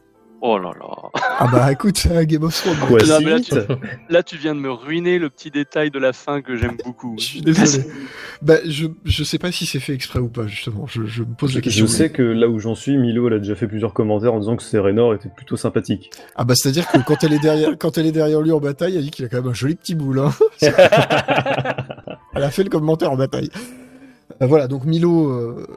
Oh 0.43 0.57
là 0.57 0.71
là. 0.79 1.09
Ah 1.39 1.47
bah 1.51 1.71
écoute, 1.71 2.07
Game 2.23 2.43
of 2.43 2.55
Thrones. 2.55 2.75
Quoi, 2.87 2.97
Non, 2.99 3.19
si 3.19 3.25
mais 3.25 3.29
là, 3.31 3.37
vite 3.37 3.55
Là, 4.09 4.23
tu 4.23 4.37
viens 4.37 4.55
de 4.55 4.59
me 4.59 4.71
ruiner 4.71 5.19
le 5.19 5.29
petit 5.29 5.51
détail 5.51 5.91
de 5.91 5.99
la 5.99 6.13
fin 6.13 6.41
que 6.41 6.55
j'aime 6.55 6.77
beaucoup. 6.83 7.15
Je 7.19 7.23
suis 7.23 7.41
désolé. 7.41 7.85
bah, 8.41 8.55
je, 8.65 8.87
je 9.05 9.23
sais 9.23 9.37
pas 9.37 9.51
si 9.51 9.67
c'est 9.67 9.79
fait 9.79 9.93
exprès 9.93 10.17
ou 10.19 10.29
pas, 10.29 10.47
justement. 10.47 10.87
Je, 10.87 11.05
je 11.05 11.21
me 11.21 11.35
pose 11.35 11.53
la 11.53 11.61
question. 11.61 11.85
Je 11.85 11.91
sais 11.91 12.09
que 12.09 12.23
là 12.23 12.47
où 12.47 12.57
j'en 12.57 12.73
suis, 12.73 12.97
Milo 12.97 13.27
elle 13.27 13.35
a 13.35 13.37
déjà 13.37 13.53
fait 13.53 13.67
plusieurs 13.67 13.93
commentaires 13.93 14.33
en 14.33 14.39
disant 14.39 14.55
que 14.55 14.63
Serenor 14.63 15.13
était 15.13 15.29
plutôt 15.29 15.57
sympathique. 15.57 16.09
Ah 16.35 16.43
bah 16.43 16.55
c'est-à-dire 16.55 16.87
que 16.87 16.97
quand 17.05 17.23
elle 17.23 17.33
est 17.33 17.39
derrière, 17.39 17.77
quand 17.77 17.99
elle 17.99 18.07
est 18.07 18.11
derrière 18.11 18.41
lui 18.41 18.51
en 18.51 18.59
bataille, 18.59 18.95
elle 18.97 19.03
dit 19.03 19.11
qu'il 19.11 19.25
a 19.25 19.27
quand 19.29 19.37
même 19.37 19.51
un 19.51 19.53
joli 19.53 19.75
petit 19.75 19.93
boule. 19.93 20.19
Hein. 20.19 20.31
elle 20.61 22.43
a 22.43 22.49
fait 22.49 22.63
le 22.63 22.69
commentaire 22.69 23.11
en 23.11 23.15
bataille. 23.17 23.51
Euh, 24.41 24.47
voilà, 24.47 24.67
donc 24.67 24.85
Milo, 24.85 25.29
euh, 25.29 25.67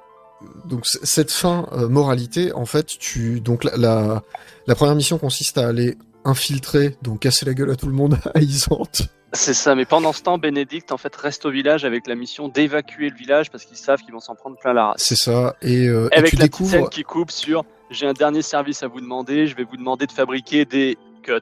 donc 0.67 0.87
cette 0.87 1.31
fin 1.31 1.69
euh, 1.73 1.89
moralité, 1.89 2.53
en 2.53 2.67
fait, 2.67 2.87
tu 2.87 3.41
donc 3.41 3.65
la, 3.65 3.77
la 3.77 4.23
la 4.67 4.75
première 4.75 4.95
mission 4.95 5.19
consiste 5.19 5.59
à 5.59 5.69
aller 5.69 5.97
infiltrer, 6.25 6.97
donc 7.03 7.21
casser 7.21 7.45
la 7.45 7.55
gueule 7.55 7.71
à 7.71 7.77
tout 7.77 7.87
le 7.87 7.93
monde 7.93 8.19
à 8.35 8.41
Isante. 8.41 9.03
C'est 9.33 9.55
ça, 9.55 9.75
mais 9.75 9.85
pendant 9.85 10.13
ce 10.13 10.23
temps, 10.23 10.39
Bénédicte 10.39 10.93
en 10.93 10.97
fait 10.97 11.15
reste 11.17 11.45
au 11.45 11.51
village 11.51 11.85
avec 11.85 12.07
la 12.07 12.15
mission 12.15 12.49
d'évacuer 12.49 13.11
le 13.11 13.17
village 13.17 13.51
parce 13.51 13.65
qu'ils 13.65 13.77
savent 13.77 14.01
qu'ils 14.01 14.13
vont 14.15 14.21
s'en 14.21 14.37
prendre 14.37 14.57
plein 14.57 14.73
la 14.73 14.87
race. 14.87 15.03
C'est 15.05 15.17
ça, 15.17 15.57
et, 15.61 15.89
euh, 15.89 16.09
et 16.13 16.17
Avec 16.17 16.31
tu 16.31 16.37
la 16.37 16.47
scène 16.51 16.89
qui 16.89 17.03
coupe 17.03 17.31
sur 17.31 17.65
j'ai 17.91 18.07
un 18.07 18.13
dernier 18.13 18.43
service 18.43 18.83
à 18.83 18.87
vous 18.89 19.01
demander, 19.01 19.47
je 19.47 19.57
vais 19.57 19.65
vous 19.65 19.77
demander 19.77 20.07
de 20.07 20.13
fabriquer 20.13 20.65
des 20.65 20.97
cuts. 21.23 21.33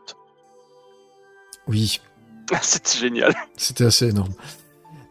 Oui, 1.69 2.01
C'était 2.62 2.99
génial. 2.99 3.35
c'était 3.57 3.85
assez 3.85 4.09
énorme. 4.09 4.32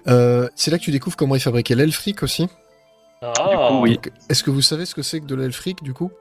Euh, 0.07 0.49
c'est 0.55 0.71
là 0.71 0.79
que 0.79 0.83
tu 0.83 0.91
découvres 0.91 1.15
comment 1.15 1.35
ils 1.35 1.41
fabriquaient 1.41 1.75
l'elfric 1.75 2.23
aussi. 2.23 2.47
Ah, 3.22 3.68
coup, 3.69 3.81
oui. 3.81 3.99
Est-ce 4.30 4.43
que 4.43 4.49
vous 4.49 4.61
savez 4.61 4.85
ce 4.85 4.95
que 4.95 5.02
c'est 5.03 5.19
que 5.19 5.26
de 5.26 5.35
l'elfric 5.35 5.84
du 5.84 5.93
coup? 5.93 6.11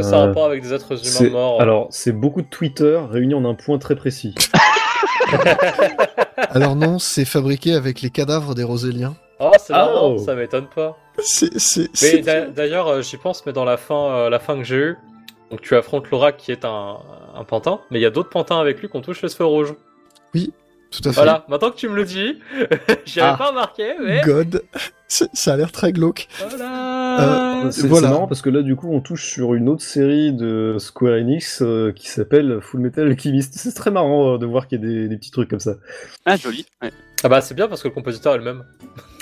Ça 0.00 0.16
a 0.18 0.22
Euh, 0.22 0.26
rapport 0.26 0.44
avec 0.46 0.62
des 0.62 0.72
êtres 0.72 0.96
c'est- 0.96 1.24
humains 1.24 1.32
morts. 1.32 1.60
Alors, 1.60 1.86
c'est 1.90 2.12
beaucoup 2.12 2.42
de 2.42 2.46
Twitter 2.48 3.00
réunis 3.10 3.34
en 3.34 3.44
un 3.44 3.54
point 3.54 3.78
très 3.78 3.96
précis. 3.96 4.34
Alors 6.50 6.76
non, 6.76 6.98
c'est 6.98 7.24
fabriqué 7.24 7.74
avec 7.74 8.00
les 8.00 8.10
cadavres 8.10 8.54
des 8.54 8.62
Roséliens. 8.62 9.14
Oh, 9.40 9.50
c'est 9.58 9.72
Ah, 9.72 9.86
marrant, 9.86 10.10
oh. 10.14 10.18
ça 10.18 10.34
m'étonne 10.34 10.66
pas. 10.72 10.96
C'est, 11.18 11.58
c'est, 11.58 11.88
c'est- 11.94 12.18
d'ailleurs, 12.52 12.88
euh, 12.88 13.02
j'y 13.02 13.16
pense, 13.16 13.44
mais 13.46 13.52
dans 13.52 13.64
la 13.64 13.76
fin, 13.76 14.10
euh, 14.14 14.30
la 14.30 14.38
fin 14.38 14.56
que 14.56 14.64
j'ai 14.64 14.76
eue, 14.76 14.96
donc 15.50 15.60
tu 15.62 15.74
affrontes 15.76 16.08
Laura 16.10 16.32
qui 16.32 16.52
est 16.52 16.64
un, 16.64 16.98
un 17.34 17.44
pantin, 17.44 17.80
mais 17.90 17.98
il 17.98 18.02
y 18.02 18.06
a 18.06 18.10
d'autres 18.10 18.30
pantins 18.30 18.60
avec 18.60 18.80
lui 18.80 18.88
qu'on 18.88 19.00
touche 19.00 19.20
les 19.22 19.28
cheveux 19.28 19.44
rouges. 19.46 19.74
Tout 20.92 21.00
à 21.08 21.12
fait. 21.12 21.16
Voilà, 21.16 21.44
maintenant 21.48 21.70
que 21.70 21.76
tu 21.76 21.88
me 21.88 21.96
le 21.96 22.04
dis, 22.04 22.38
j'y 23.06 23.20
avais 23.20 23.30
Ah. 23.32 23.36
pas 23.36 23.48
remarqué, 23.48 23.94
mais 24.04 24.20
God, 24.24 24.62
ça 25.08 25.54
a 25.54 25.56
l'air 25.56 25.72
très 25.72 25.92
glauque. 25.92 26.28
voilà. 26.48 27.64
Euh, 27.66 27.70
C'est 27.70 27.86
Voilà. 27.86 28.08
marrant 28.10 28.26
parce 28.28 28.42
que 28.42 28.50
là, 28.50 28.62
du 28.62 28.76
coup, 28.76 28.88
on 28.92 29.00
touche 29.00 29.24
sur 29.26 29.54
une 29.54 29.68
autre 29.68 29.82
série 29.82 30.32
de 30.32 30.76
Square 30.78 31.14
Enix 31.14 31.62
euh, 31.62 31.92
qui 31.92 32.08
s'appelle 32.08 32.58
Full 32.60 32.80
Metal 32.80 33.06
Alchemist. 33.06 33.54
C'est 33.56 33.72
très 33.74 33.90
marrant 33.90 34.34
euh, 34.34 34.38
de 34.38 34.46
voir 34.46 34.66
qu'il 34.68 34.80
y 34.80 34.84
a 34.84 34.86
des, 34.86 35.08
des 35.08 35.16
petits 35.16 35.30
trucs 35.30 35.48
comme 35.50 35.60
ça. 35.60 35.74
Ah, 36.24 36.36
joli. 36.36 36.66
ouais. 36.82 36.90
Ah 37.24 37.28
bah 37.28 37.40
c'est 37.40 37.54
bien 37.54 37.68
parce 37.68 37.82
que 37.82 37.88
le 37.88 37.94
compositeur 37.94 38.34
est 38.34 38.38
le 38.38 38.44
même. 38.44 38.64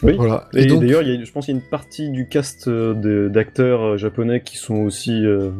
Oui. 0.03 0.15
Voilà. 0.17 0.49
Et, 0.55 0.63
Et 0.63 0.67
donc, 0.67 0.81
d'ailleurs, 0.81 1.03
il 1.03 1.15
y 1.15 1.21
a- 1.21 1.25
je 1.25 1.31
pense 1.33 1.45
qu'il 1.45 1.55
y 1.55 1.59
a 1.59 1.61
une 1.61 1.69
partie 1.69 2.09
du 2.11 2.29
cast 2.29 2.67
d'acteurs 2.69 3.99
japonais 3.99 4.43
qui 4.43 4.57
sont 4.57 4.77
aussi 4.77 5.25
euh, 5.27 5.51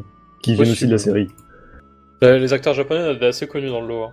qui 0.43 0.55
viennent 0.55 0.71
aussi 0.71 0.87
de 0.87 0.93
la 0.93 0.99
série. 0.99 1.29
Les 2.23 2.53
acteurs 2.55 2.75
japonais, 2.75 3.17
on 3.19 3.23
est 3.23 3.27
assez 3.27 3.47
connus 3.47 3.69
dans 3.69 3.81
le 3.83 3.89
lot. 3.89 4.05
hein. 4.05 4.13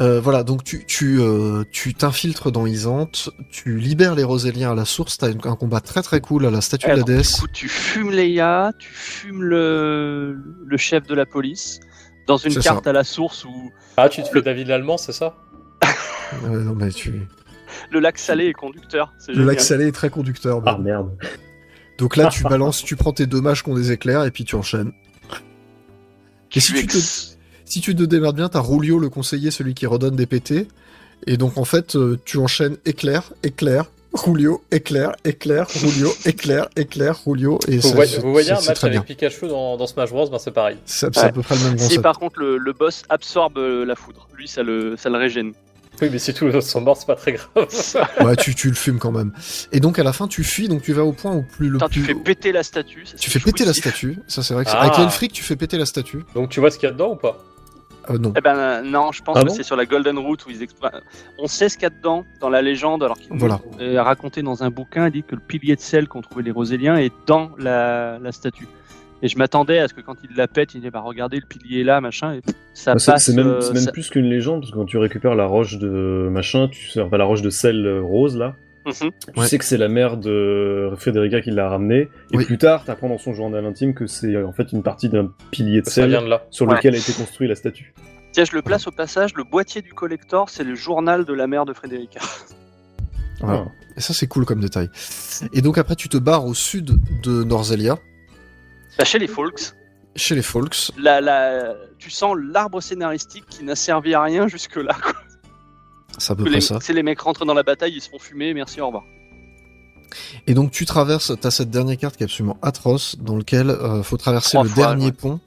Euh, 0.00 0.20
voilà, 0.20 0.42
donc 0.44 0.64
tu 0.64 0.84
tu 0.86 1.18
euh, 1.20 1.64
tu 1.72 1.94
t'infiltres 1.94 2.50
dans 2.50 2.66
Isante, 2.66 3.30
tu 3.50 3.78
libères 3.78 4.14
les 4.14 4.24
Roséliens 4.24 4.72
à 4.72 4.74
la 4.74 4.84
source, 4.84 5.18
t'as 5.18 5.30
une- 5.30 5.40
un 5.44 5.56
combat 5.56 5.80
très 5.80 6.02
très 6.02 6.20
cool 6.20 6.46
à 6.46 6.50
la 6.50 6.60
statue 6.60 6.86
de 6.86 6.92
la 6.92 6.96
du 7.02 7.04
déesse. 7.14 7.40
coup, 7.40 7.48
tu 7.52 7.68
fumes 7.68 8.10
Leia, 8.10 8.72
tu 8.78 8.88
fumes 8.92 9.42
le, 9.42 10.38
le 10.66 10.76
chef 10.76 11.06
de 11.06 11.14
la 11.14 11.26
police 11.26 11.80
dans 12.26 12.36
une 12.36 12.52
C'est 12.52 12.60
carte 12.62 12.86
à 12.86 12.92
la 12.92 13.04
source 13.04 13.44
où 13.44 13.70
Ah, 13.96 14.08
tu 14.08 14.22
te 14.22 14.28
fais 14.28 14.42
David 14.42 14.68
l'Allemand, 14.68 14.96
c'est 14.96 15.12
ça? 15.12 15.34
Non, 16.44 16.74
mais 16.76 16.90
tu... 16.90 17.22
le 17.90 17.98
lac 18.00 18.16
salé 18.18 18.46
est 18.46 18.52
conducteur. 18.52 19.12
C'est 19.18 19.32
Le 19.32 19.38
génial. 19.38 19.48
lac 19.48 19.60
salé 19.60 19.86
est 19.88 19.92
très 19.92 20.10
conducteur. 20.10 20.62
Ah 20.64 20.78
merde. 20.78 21.10
Donc 21.98 22.16
là, 22.16 22.28
tu 22.28 22.44
balances, 22.44 22.82
tu 22.84 22.94
prends 22.96 23.12
tes 23.12 23.26
deux 23.26 23.40
mages 23.40 23.62
qui 23.64 23.68
ont 23.70 23.74
des 23.74 23.90
éclairs 23.92 24.24
et 24.24 24.30
puis 24.30 24.44
tu 24.44 24.54
enchaînes. 24.54 24.92
Tu 26.48 26.60
tu, 26.60 26.72
te, 26.72 26.78
ex- 26.78 27.38
si 27.70 27.80
tu 27.80 27.94
te 27.94 28.02
démerdes 28.02 28.36
bien, 28.36 28.48
t'as 28.48 28.60
Rulio 28.60 28.98
le 28.98 29.08
conseiller, 29.08 29.50
celui 29.50 29.74
qui 29.74 29.86
redonne 29.86 30.16
des 30.16 30.26
pétés. 30.26 30.66
Et 31.26 31.36
donc 31.36 31.56
en 31.58 31.64
fait, 31.64 31.96
euh, 31.96 32.18
tu 32.24 32.38
enchaînes 32.38 32.76
éclair, 32.86 33.32
éclair, 33.42 33.84
Rulio, 34.12 34.62
éclair, 34.72 35.12
éclair, 35.24 35.66
Rulio, 35.82 36.12
éclair, 36.24 36.68
éclair, 36.76 37.16
Rulio. 37.24 37.58
Et 37.68 37.78
Vous 37.78 37.90
voyez, 37.92 38.18
vous 38.18 38.32
voyez 38.32 38.50
un 38.50 38.56
c'est 38.56 38.68
match 38.70 38.82
avec 38.84 38.92
bien. 38.94 39.02
Pikachu 39.02 39.46
dans, 39.48 39.76
dans 39.76 39.86
Smash 39.86 40.10
Bros, 40.10 40.28
ben 40.28 40.38
c'est 40.38 40.50
pareil. 40.50 40.78
C'est 40.84 41.16
à 41.18 41.30
peu 41.30 41.42
près 41.42 41.54
le 41.56 41.62
même 41.62 41.78
Si 41.78 41.84
concept. 41.84 42.02
par 42.02 42.18
contre 42.18 42.40
le, 42.40 42.56
le 42.58 42.72
boss 42.72 43.04
absorbe 43.08 43.58
euh, 43.58 43.84
la 43.84 43.94
foudre, 43.94 44.26
lui 44.36 44.48
ça 44.48 44.62
le, 44.62 44.96
ça 44.96 45.08
le 45.10 45.18
régène. 45.18 45.52
Oui, 46.02 46.08
mais 46.10 46.18
si 46.18 46.32
tous 46.32 46.46
les 46.46 46.54
autres 46.54 46.66
sont 46.66 46.80
morts, 46.80 46.96
c'est 46.96 47.06
pas 47.06 47.14
très 47.16 47.32
grave. 47.34 47.48
Ouais, 48.24 48.34
tu, 48.36 48.54
tu 48.54 48.68
le 48.68 48.74
fumes 48.74 48.98
quand 48.98 49.12
même. 49.12 49.32
Et 49.70 49.80
donc 49.80 49.98
à 49.98 50.02
la 50.02 50.14
fin, 50.14 50.26
tu 50.28 50.42
fuis, 50.44 50.66
donc 50.68 50.80
tu 50.82 50.92
vas 50.94 51.04
au 51.04 51.12
point 51.12 51.34
où 51.34 51.42
plus 51.42 51.68
le 51.68 51.78
tu 51.78 52.00
plus... 52.00 52.04
fais 52.04 52.14
péter 52.14 52.52
la 52.52 52.62
statue. 52.62 53.04
ça, 53.04 53.16
Tu 53.18 53.28
fais 53.30 53.38
péter 53.40 53.64
la 53.66 53.74
statue, 53.74 54.18
ça 54.26 54.42
c'est 54.42 54.54
vrai 54.54 54.64
que 54.64 54.70
c'est- 54.70 54.76
Ah. 54.78 54.84
avec 54.86 54.96
l'elfric 54.98 55.32
tu 55.32 55.42
fais 55.44 55.56
péter 55.56 55.76
la 55.76 55.84
statue. 55.86 56.24
Donc 56.34 56.48
tu 56.48 56.58
vois 56.60 56.70
ce 56.70 56.78
qu'il 56.78 56.88
y 56.88 56.90
a 56.90 56.92
dedans 56.92 57.12
ou 57.12 57.16
pas? 57.16 57.44
Euh, 58.08 58.18
non. 58.18 58.32
Eh 58.36 58.40
ben 58.40 58.56
euh, 58.56 58.82
non, 58.82 59.12
je 59.12 59.22
pense 59.22 59.36
Ah 59.36 59.42
que 59.42 59.48
bon 59.48 59.54
c'est 59.54 59.62
sur 59.62 59.76
la 59.76 59.84
Golden 59.84 60.18
Route 60.18 60.46
où 60.46 60.50
ils 60.50 60.62
exploitent. 60.62 61.02
On 61.38 61.46
sait 61.46 61.68
ce 61.68 61.76
qu'il 61.76 61.82
y 61.82 61.86
a 61.86 61.90
dedans 61.90 62.24
dans 62.40 62.48
la 62.48 62.62
légende, 62.62 63.02
alors 63.02 63.18
qu'il 63.18 63.36
Voilà. 63.36 63.60
est 63.78 63.98
raconté 63.98 64.42
dans 64.42 64.62
un 64.62 64.70
bouquin, 64.70 65.06
il 65.08 65.12
dit 65.12 65.22
que 65.22 65.34
le 65.34 65.40
pilier 65.40 65.76
de 65.76 65.80
sel 65.80 66.08
qu'ont 66.08 66.22
trouvé 66.22 66.42
les 66.42 66.50
Roséliens 66.50 66.96
est 66.96 67.12
dans 67.26 67.50
la, 67.58 68.18
la 68.18 68.32
statue. 68.32 68.66
Et 69.22 69.28
je 69.28 69.36
m'attendais 69.36 69.78
à 69.80 69.86
ce 69.88 69.92
que 69.92 70.00
quand 70.00 70.16
il 70.24 70.34
la 70.34 70.48
pète, 70.48 70.74
il 70.74 70.80
dit 70.80 70.88
bah 70.88 71.00
regardez 71.00 71.36
le 71.38 71.44
pilier 71.46 71.80
est 71.82 71.84
là, 71.84 72.00
machin, 72.00 72.32
et 72.36 72.40
ça 72.72 72.98
C'est 72.98 73.12
passe. 73.12 73.24
c'est 73.26 73.34
même, 73.36 73.46
euh, 73.48 73.60
c'est 73.60 73.74
même 73.74 73.82
ça- 73.82 73.92
plus 73.92 74.08
qu'une 74.08 74.24
légende 74.30 74.60
parce 74.60 74.72
que 74.72 74.76
quand 74.78 74.86
tu 74.86 74.96
récupères 74.96 75.34
la 75.34 75.44
roche 75.44 75.76
de 75.78 76.28
machin, 76.30 76.68
tu 76.68 76.98
enfin, 77.00 77.18
la 77.18 77.24
roche 77.26 77.42
de 77.42 77.50
sel 77.50 77.84
euh, 77.84 78.00
rose 78.00 78.38
là, 78.38 78.54
Mhm. 78.86 78.92
tu 79.34 79.40
Ouais. 79.40 79.46
sais 79.46 79.58
que 79.58 79.64
c'est 79.64 79.76
la 79.76 79.88
mère 79.88 80.16
de 80.16 80.90
Frederica 80.96 81.40
qui 81.42 81.50
l'a 81.50 81.68
ramené. 81.68 82.08
Et 82.32 82.36
Oui. 82.38 82.44
plus 82.46 82.58
tard, 82.58 82.84
t'apprends 82.84 83.08
dans 83.08 83.18
son 83.18 83.34
journal 83.34 83.64
intime 83.66 83.92
que 83.94 84.06
c'est 84.06 84.34
euh, 84.34 84.46
en 84.46 84.52
fait 84.52 84.72
une 84.72 84.82
partie 84.82 85.08
d'un 85.08 85.32
pilier 85.50 85.82
de 85.82 85.86
sel 85.88 86.10
de 86.10 86.34
sur 86.50 86.66
Ouais. 86.66 86.76
lequel 86.76 86.94
a 86.94 86.98
été 86.98 87.12
construit 87.12 87.46
la 87.48 87.54
statue. 87.54 87.92
Tiens, 88.32 88.44
je 88.44 88.54
le 88.54 88.62
place 88.62 88.86
au 88.86 88.90
passage. 88.92 89.34
Le 89.34 89.44
boîtier 89.44 89.82
du 89.82 89.92
collector, 89.92 90.48
c'est 90.50 90.64
le 90.64 90.74
journal 90.76 91.24
de 91.24 91.32
la 91.34 91.46
mère 91.46 91.64
de 91.66 91.72
Frédérica. 91.74 92.20
Voilà. 93.40 93.66
Et 93.96 94.00
ça 94.00 94.12
c'est 94.14 94.26
cool 94.26 94.44
comme 94.44 94.60
détail. 94.60 94.88
Et 95.52 95.62
donc 95.62 95.78
après 95.78 95.96
tu 95.96 96.08
te 96.08 96.16
barres 96.18 96.44
au 96.46 96.54
sud 96.54 96.92
de 97.22 97.42
Norzelia, 97.44 97.98
Bah, 98.98 99.04
chez 99.04 99.18
les 99.18 99.26
Folks, 99.26 99.72
chez 100.14 100.34
les 100.34 100.42
Folks. 100.42 100.90
la, 100.98 101.20
la... 101.20 101.74
tu 101.98 102.10
sens 102.10 102.36
l'arbre 102.38 102.80
scénaristique 102.82 103.44
qui 103.48 103.64
n'a 103.64 103.74
servi 103.76 104.14
à 104.14 104.22
rien 104.22 104.46
jusque-là. 104.46 104.94
C'est 106.18 106.32
à 106.32 106.36
peu 106.36 106.44
Que 106.44 106.48
près 106.48 106.56
les- 106.58 106.60
ça. 106.60 106.78
C'est 106.80 106.92
les 106.92 107.02
mecs 107.02 107.20
rentrent 107.20 107.44
dans 107.44 107.54
la 107.54 107.62
bataille, 107.62 107.92
ils 107.94 108.00
se 108.00 108.08
font 108.10 108.18
fumer, 108.18 108.52
merci, 108.54 108.80
au 108.80 108.86
revoir. 108.86 109.04
Et 110.46 110.54
donc 110.54 110.70
tu 110.72 110.84
traverses, 110.86 111.32
t'as 111.40 111.50
cette 111.50 111.70
dernière 111.70 111.96
carte 111.96 112.16
qui 112.16 112.22
est 112.22 112.26
absolument 112.26 112.58
atroce, 112.62 113.16
dans 113.20 113.36
lequel 113.36 113.70
euh, 113.70 114.02
faut 114.02 114.16
traverser 114.16 114.52
Trois 114.52 114.64
le 114.64 114.70
fois, 114.70 114.86
dernier 114.86 115.06
ouais. 115.06 115.12
pont. 115.12 115.40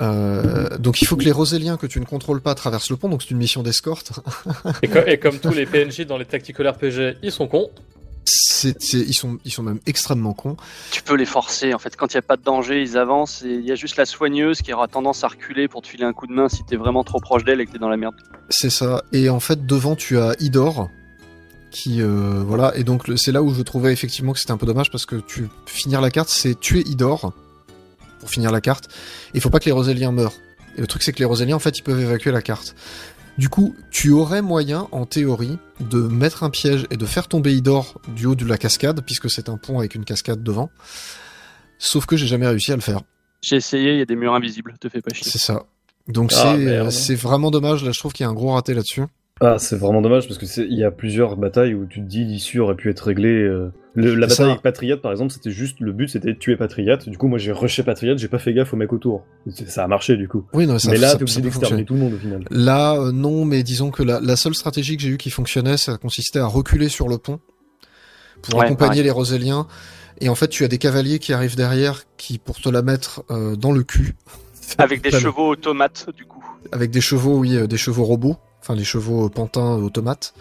Euh, 0.00 0.78
donc 0.78 1.02
il 1.02 1.06
faut 1.06 1.16
que 1.16 1.24
les 1.24 1.32
Roséliens 1.32 1.76
que 1.76 1.86
tu 1.86 2.00
ne 2.00 2.04
contrôles 2.04 2.40
pas 2.40 2.54
traversent 2.54 2.90
le 2.90 2.96
pont, 2.96 3.08
donc 3.08 3.22
c'est 3.22 3.30
une 3.30 3.36
mission 3.36 3.62
d'escorte. 3.62 4.12
Et, 4.82 4.88
co- 4.88 5.04
et 5.06 5.18
comme 5.18 5.38
tous 5.40 5.52
les 5.52 5.66
PNJ 5.66 6.00
dans 6.06 6.16
les 6.18 6.24
tactical 6.24 6.66
RPG, 6.68 7.18
ils 7.22 7.30
sont 7.32 7.46
cons. 7.46 7.70
Ils 8.64 9.14
sont, 9.14 9.38
ils 9.44 9.50
sont 9.50 9.62
même 9.64 9.80
extrêmement 9.86 10.32
cons. 10.34 10.56
Tu 10.92 11.02
peux 11.02 11.14
les 11.16 11.24
forcer, 11.24 11.74
en 11.74 11.78
fait. 11.78 11.96
Quand 11.96 12.12
il 12.12 12.16
n'y 12.16 12.20
a 12.20 12.22
pas 12.22 12.36
de 12.36 12.42
danger, 12.42 12.80
ils 12.80 12.96
avancent. 12.96 13.42
Et 13.42 13.54
il 13.54 13.64
y 13.66 13.72
a 13.72 13.74
juste 13.74 13.96
la 13.96 14.06
soigneuse 14.06 14.62
qui 14.62 14.72
aura 14.72 14.86
tendance 14.86 15.24
à 15.24 15.28
reculer 15.28 15.66
pour 15.66 15.82
te 15.82 15.88
filer 15.88 16.04
un 16.04 16.12
coup 16.12 16.26
de 16.28 16.32
main 16.32 16.48
si 16.48 16.62
t'es 16.64 16.76
vraiment 16.76 17.02
trop 17.02 17.18
proche 17.18 17.42
d'elle 17.44 17.60
et 17.60 17.66
que 17.66 17.72
t'es 17.72 17.78
dans 17.78 17.88
la 17.88 17.96
merde. 17.96 18.14
C'est 18.50 18.70
ça. 18.70 19.02
Et 19.12 19.28
en 19.28 19.40
fait 19.40 19.66
devant 19.66 19.96
tu 19.96 20.18
as 20.18 20.36
Idor, 20.38 20.88
qui 21.72 22.00
euh, 22.00 22.42
voilà. 22.46 22.76
Et 22.76 22.84
donc 22.84 23.08
le- 23.08 23.16
c'est 23.16 23.32
là 23.32 23.42
où 23.42 23.52
je 23.52 23.62
trouvais 23.62 23.92
effectivement 23.92 24.32
que 24.32 24.38
c'était 24.38 24.52
un 24.52 24.56
peu 24.58 24.66
dommage 24.66 24.90
parce 24.92 25.06
que 25.06 25.16
tu 25.16 25.48
finir 25.66 26.00
la 26.00 26.10
carte, 26.10 26.28
c'est 26.28 26.58
tuer 26.60 26.82
Idor 26.86 27.32
pour 28.20 28.30
finir 28.30 28.52
la 28.52 28.60
carte. 28.60 28.88
Il 29.34 29.40
faut 29.40 29.50
pas 29.50 29.58
que 29.58 29.64
les 29.66 29.72
Roséliens 29.72 30.12
meurent. 30.12 30.34
Et 30.76 30.80
le 30.80 30.86
truc 30.86 31.02
c'est 31.02 31.12
que 31.12 31.18
les 31.18 31.24
Roséliens 31.24 31.56
en 31.56 31.58
fait 31.60 31.76
ils 31.78 31.82
peuvent 31.82 32.00
évacuer 32.00 32.30
la 32.30 32.40
carte. 32.42 32.74
Du 33.38 33.48
coup, 33.48 33.74
tu 33.90 34.10
aurais 34.10 34.42
moyen, 34.42 34.88
en 34.92 35.06
théorie, 35.06 35.58
de 35.80 35.98
mettre 35.98 36.42
un 36.42 36.50
piège 36.50 36.86
et 36.90 36.96
de 36.96 37.06
faire 37.06 37.28
tomber 37.28 37.54
Idor 37.54 38.00
du 38.14 38.26
haut 38.26 38.34
de 38.34 38.44
la 38.44 38.58
cascade, 38.58 39.00
puisque 39.04 39.30
c'est 39.30 39.48
un 39.48 39.56
pont 39.56 39.78
avec 39.78 39.94
une 39.94 40.04
cascade 40.04 40.42
devant. 40.42 40.70
Sauf 41.78 42.06
que 42.06 42.16
j'ai 42.16 42.26
jamais 42.26 42.46
réussi 42.46 42.72
à 42.72 42.76
le 42.76 42.82
faire. 42.82 43.00
J'ai 43.40 43.56
essayé, 43.56 43.92
il 43.92 43.98
y 43.98 44.02
a 44.02 44.04
des 44.04 44.16
murs 44.16 44.34
invisibles, 44.34 44.74
te 44.78 44.88
fais 44.88 45.00
pas 45.00 45.12
chier. 45.12 45.30
C'est 45.30 45.38
ça. 45.38 45.64
Donc 46.08 46.32
Ah, 46.34 46.90
c'est 46.90 47.14
vraiment 47.14 47.50
dommage. 47.50 47.84
Là, 47.84 47.92
je 47.92 47.98
trouve 47.98 48.12
qu'il 48.12 48.24
y 48.24 48.26
a 48.26 48.30
un 48.30 48.34
gros 48.34 48.52
raté 48.52 48.74
là-dessus. 48.74 49.02
Ah, 49.44 49.58
c'est 49.58 49.76
vraiment 49.76 50.00
dommage 50.02 50.28
parce 50.28 50.38
que 50.38 50.46
c'est- 50.46 50.64
il 50.66 50.78
y 50.78 50.84
a 50.84 50.90
plusieurs 50.92 51.36
batailles 51.36 51.74
où 51.74 51.84
tu 51.84 52.00
te 52.00 52.06
dis 52.06 52.24
l'issue 52.24 52.60
aurait 52.60 52.76
pu 52.76 52.88
être 52.90 53.00
réglée. 53.00 53.42
euh, 53.42 53.72
le- 53.94 54.14
la 54.14 54.26
bataille 54.28 54.36
ça. 54.36 54.50
avec 54.50 54.62
Patriot, 54.62 54.96
par 54.98 55.10
exemple, 55.10 55.32
c'était 55.32 55.50
juste 55.50 55.80
le 55.80 55.92
but, 55.92 56.08
c'était 56.08 56.32
de 56.32 56.38
tuer 56.38 56.56
Patriot. 56.56 56.96
Du 57.06 57.18
coup, 57.18 57.26
moi, 57.28 57.38
j'ai 57.38 57.52
rushé 57.52 57.82
Patriot, 57.82 58.16
j'ai 58.16 58.28
pas 58.28 58.38
fait 58.38 58.54
gaffe 58.54 58.72
aux 58.72 58.76
mecs 58.76 58.92
autour. 58.92 59.24
C'est- 59.48 59.68
Ça 59.68 59.84
a 59.84 59.88
marché 59.88 60.16
du 60.16 60.28
coup. 60.28 60.46
Oui, 60.54 60.66
non, 60.66 60.78
ça, 60.78 60.90
mais 60.92 60.96
là, 60.98 61.14
t'es 61.14 61.22
obligé 61.22 61.40
d'exterminer 61.40 61.84
tout 61.84 61.94
le 61.94 62.00
monde 62.00 62.14
au 62.14 62.18
final. 62.18 62.44
Là, 62.50 62.94
euh, 62.94 63.12
non, 63.12 63.44
mais 63.44 63.62
disons 63.62 63.90
que 63.90 64.02
la, 64.02 64.20
la 64.20 64.36
seule 64.36 64.54
stratégie 64.54 64.96
que 64.96 65.02
j'ai 65.02 65.08
eue 65.10 65.16
qui 65.18 65.28
fonctionnait, 65.30 65.76
ça 65.76 65.98
consistait 65.98 66.38
à 66.38 66.46
reculer 66.46 66.88
sur 66.88 67.08
le 67.08 67.18
pont 67.18 67.40
pour 68.42 68.54
Ouais, 68.60 68.64
accompagner 68.66 68.88
pareil. 68.90 69.02
les 69.02 69.10
Roséliens. 69.10 69.66
Et 70.20 70.28
en 70.28 70.34
fait, 70.34 70.48
tu 70.48 70.62
as 70.64 70.68
des 70.68 70.78
cavaliers 70.78 71.18
qui 71.18 71.32
arrivent 71.32 71.56
derrière, 71.56 72.04
qui 72.16 72.38
pour 72.38 72.60
te 72.60 72.68
la 72.68 72.82
mettre 72.82 73.24
euh, 73.30 73.56
dans 73.56 73.72
le 73.72 73.82
cul. 73.82 74.14
Avec 74.78 75.02
des 75.02 75.10
chevaux 75.34 75.48
automates, 75.48 76.06
du 76.16 76.24
coup. 76.24 76.44
Avec 76.70 76.90
des 76.90 77.00
chevaux, 77.00 77.38
oui, 77.38 77.56
euh, 77.56 77.66
des 77.66 77.76
chevaux 77.76 78.04
robots, 78.04 78.36
enfin 78.62 78.74
les 78.74 78.84
chevaux 78.84 79.26
euh, 79.26 79.28
pantins 79.28 79.76
euh, 79.78 79.82
automates. 79.82 80.32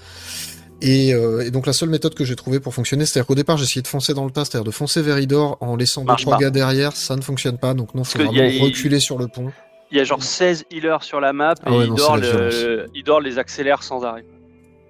Et, 0.83 1.13
euh, 1.13 1.45
et 1.45 1.51
donc 1.51 1.67
la 1.67 1.73
seule 1.73 1.89
méthode 1.89 2.15
que 2.15 2.25
j'ai 2.25 2.35
trouvée 2.35 2.59
pour 2.59 2.73
fonctionner, 2.73 3.05
c'est-à-dire 3.05 3.27
qu'au 3.27 3.35
départ 3.35 3.57
j'ai 3.57 3.65
essayé 3.65 3.81
de 3.83 3.87
foncer 3.87 4.13
dans 4.15 4.25
le 4.25 4.31
tas, 4.31 4.45
c'est-à-dire 4.45 4.65
de 4.65 4.71
foncer 4.71 5.01
vers 5.03 5.19
Idor 5.19 5.57
en 5.61 5.75
laissant 5.75 6.01
deux 6.01 6.07
Marche 6.07 6.23
trois 6.23 6.37
pas. 6.37 6.41
gars 6.43 6.49
derrière, 6.49 6.95
ça 6.95 7.15
ne 7.15 7.21
fonctionne 7.21 7.57
pas, 7.59 7.73
donc 7.75 7.93
non, 7.93 8.03
faut 8.03 8.17
Parce 8.17 8.31
vraiment 8.33 8.47
y 8.49 8.59
a- 8.59 8.63
reculer 8.63 8.99
sur 8.99 9.19
le 9.19 9.27
pont. 9.27 9.51
Il 9.91 9.97
y 9.97 9.99
a 9.99 10.03
genre 10.05 10.23
16 10.23 10.65
healers 10.71 11.03
sur 11.03 11.19
la 11.19 11.33
map 11.33 11.53
et 11.53 11.61
Ah 11.65 11.71
ouais, 11.71 11.85
non, 11.85 11.93
Idor, 11.95 12.17
le... 12.17 12.87
Les 13.23 13.37
accélère 13.37 13.83
sans 13.83 14.03
arrêt. 14.03 14.23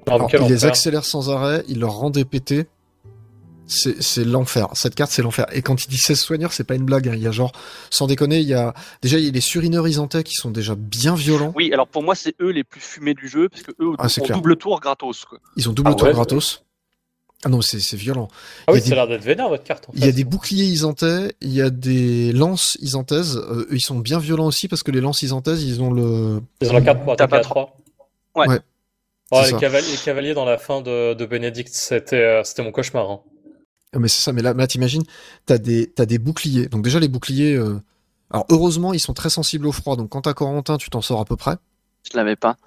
Alors, 0.08 0.30
il 0.32 0.48
les 0.48 0.66
accélère 0.66 1.06
sans 1.06 1.30
arrêt, 1.30 1.64
il 1.68 1.80
leur 1.80 1.94
rend 1.94 2.10
des 2.10 2.24
pétés. 2.24 2.68
C'est 3.74 4.26
l'enfer. 4.26 4.68
Cette 4.74 4.96
carte, 4.96 5.12
c'est 5.12 5.22
l'enfer. 5.22 5.46
Et 5.54 5.62
quand 5.62 5.84
il 5.84 5.88
dit 5.88 5.98
16 5.98 6.20
soigneurs, 6.20 6.52
c'est 6.54 6.64
pas 6.66 6.76
une 6.76 6.84
blague. 6.84 7.08
hein. 7.08 7.14
Il 7.16 7.22
y 7.22 7.28
a 7.28 7.32
genre, 7.32 7.52
sans 7.90 8.06
déconner, 8.08 8.40
il 8.40 8.48
y 8.48 8.54
a 8.54 8.74
déjà 9.02 9.18
il 9.18 9.26
y 9.26 9.30
a 9.30 9.32
les 9.32 9.40
surineurs 9.42 9.88
isantais 9.88 10.24
qui 10.24 10.34
sont 10.36 10.52
déjà 10.52 10.76
bien 10.76 11.16
violents. 11.16 11.54
Oui, 11.56 11.72
alors 11.74 11.88
pour 11.88 12.04
moi, 12.04 12.14
c'est 12.16 12.36
eux 12.42 12.50
les 12.52 12.64
plus 12.66 12.82
fumés 12.82 13.14
du 13.14 13.28
jeu, 13.30 13.48
parce 13.50 13.64
que 13.64 13.72
eux 13.80 13.94
Ah, 13.98 14.06
ont 14.08 14.24
clair. 14.24 14.38
double 14.38 14.58
tour 14.58 14.80
gratos. 14.82 15.26
Quoi. 15.26 15.40
Ils 15.56 15.70
ont 15.70 15.74
double 15.74 15.92
Ah 15.94 15.96
tour 15.96 16.08
ouais, 16.08 16.14
gratos. 16.14 16.64
Ah 17.44 17.50
non, 17.50 17.62
c'est 17.62 17.96
violent. 17.96 18.28
Ah 18.32 18.66
il 18.68 18.72
y 18.72 18.74
oui, 18.74 18.80
a 18.80 18.82
ça 18.84 18.86
des- 18.88 18.92
a 18.92 18.96
l'air 18.98 19.08
d'être 19.08 19.24
vénère 19.24 19.50
votre 19.50 19.64
carte. 19.64 19.90
En 19.90 19.94
Il 19.96 20.06
y 20.06 20.08
a 20.08 20.12
des 20.12 20.24
boucliers 20.26 20.66
isantais, 20.66 21.34
il 21.42 21.52
y 21.54 21.62
a 21.62 21.72
des 21.72 22.34
lances 22.34 22.78
isantaises. 22.82 23.38
Euh, 23.38 23.62
eux, 23.62 23.68
ils 23.72 23.82
sont 23.82 23.98
bien 23.98 24.20
violents 24.20 24.46
aussi 24.46 24.68
parce 24.68 24.84
que 24.84 24.92
les 24.92 25.02
lances 25.02 25.24
isantaises, 25.24 25.64
ils 25.64 25.82
ont 25.82 25.92
le. 25.92 26.40
Ils 26.62 26.70
ont 26.70 26.74
la 26.74 26.82
carte 26.82 27.04
pour 27.04 27.16
T'as 27.16 27.24
attaquer 27.24 27.30
pas 27.32 27.38
à 27.38 27.42
trop. 27.42 27.54
3. 27.54 27.78
Ouais. 28.36 28.48
Ouais, 28.50 28.60
Oh, 29.34 29.42
les, 29.46 29.54
cavaliers, 29.58 29.90
les 29.92 29.98
cavaliers 29.98 30.34
dans 30.34 30.44
la 30.44 30.58
fin 30.58 30.82
de, 30.82 31.14
de 31.14 31.26
Bénédicte, 31.26 31.72
c'était 31.74 32.18
euh, 32.18 32.44
c'était 32.44 32.64
mon 32.64 32.72
cauchemar. 32.74 33.10
hein. 33.10 33.22
Ah, 33.94 34.00
Mais 34.00 34.08
c'est 34.08 34.22
ça. 34.22 34.32
Mais 34.34 34.42
là, 34.42 34.54
là 34.54 34.68
t'imagines, 34.68 35.04
t'as 35.46 35.58
des 35.58 35.88
t'as 35.88 36.06
des 36.06 36.18
boucliers. 36.18 36.68
Donc 36.68 36.84
déjà 36.84 37.00
les 37.00 37.08
boucliers. 37.10 37.56
euh, 37.56 37.80
Alors 38.30 38.46
heureusement, 38.50 38.94
ils 38.94 39.00
sont 39.00 39.14
très 39.14 39.30
sensibles 39.30 39.68
au 39.68 39.72
froid. 39.72 39.96
Donc 39.96 40.10
quand 40.10 40.22
t'as 40.22 40.34
Corentin, 40.34 40.78
tu 40.78 40.90
t'en 40.90 41.02
sors 41.02 41.20
à 41.20 41.26
peu 41.26 41.36
près. 41.36 41.56
Je 42.12 42.18
l'avais 42.18 42.36
pas. 42.36 42.58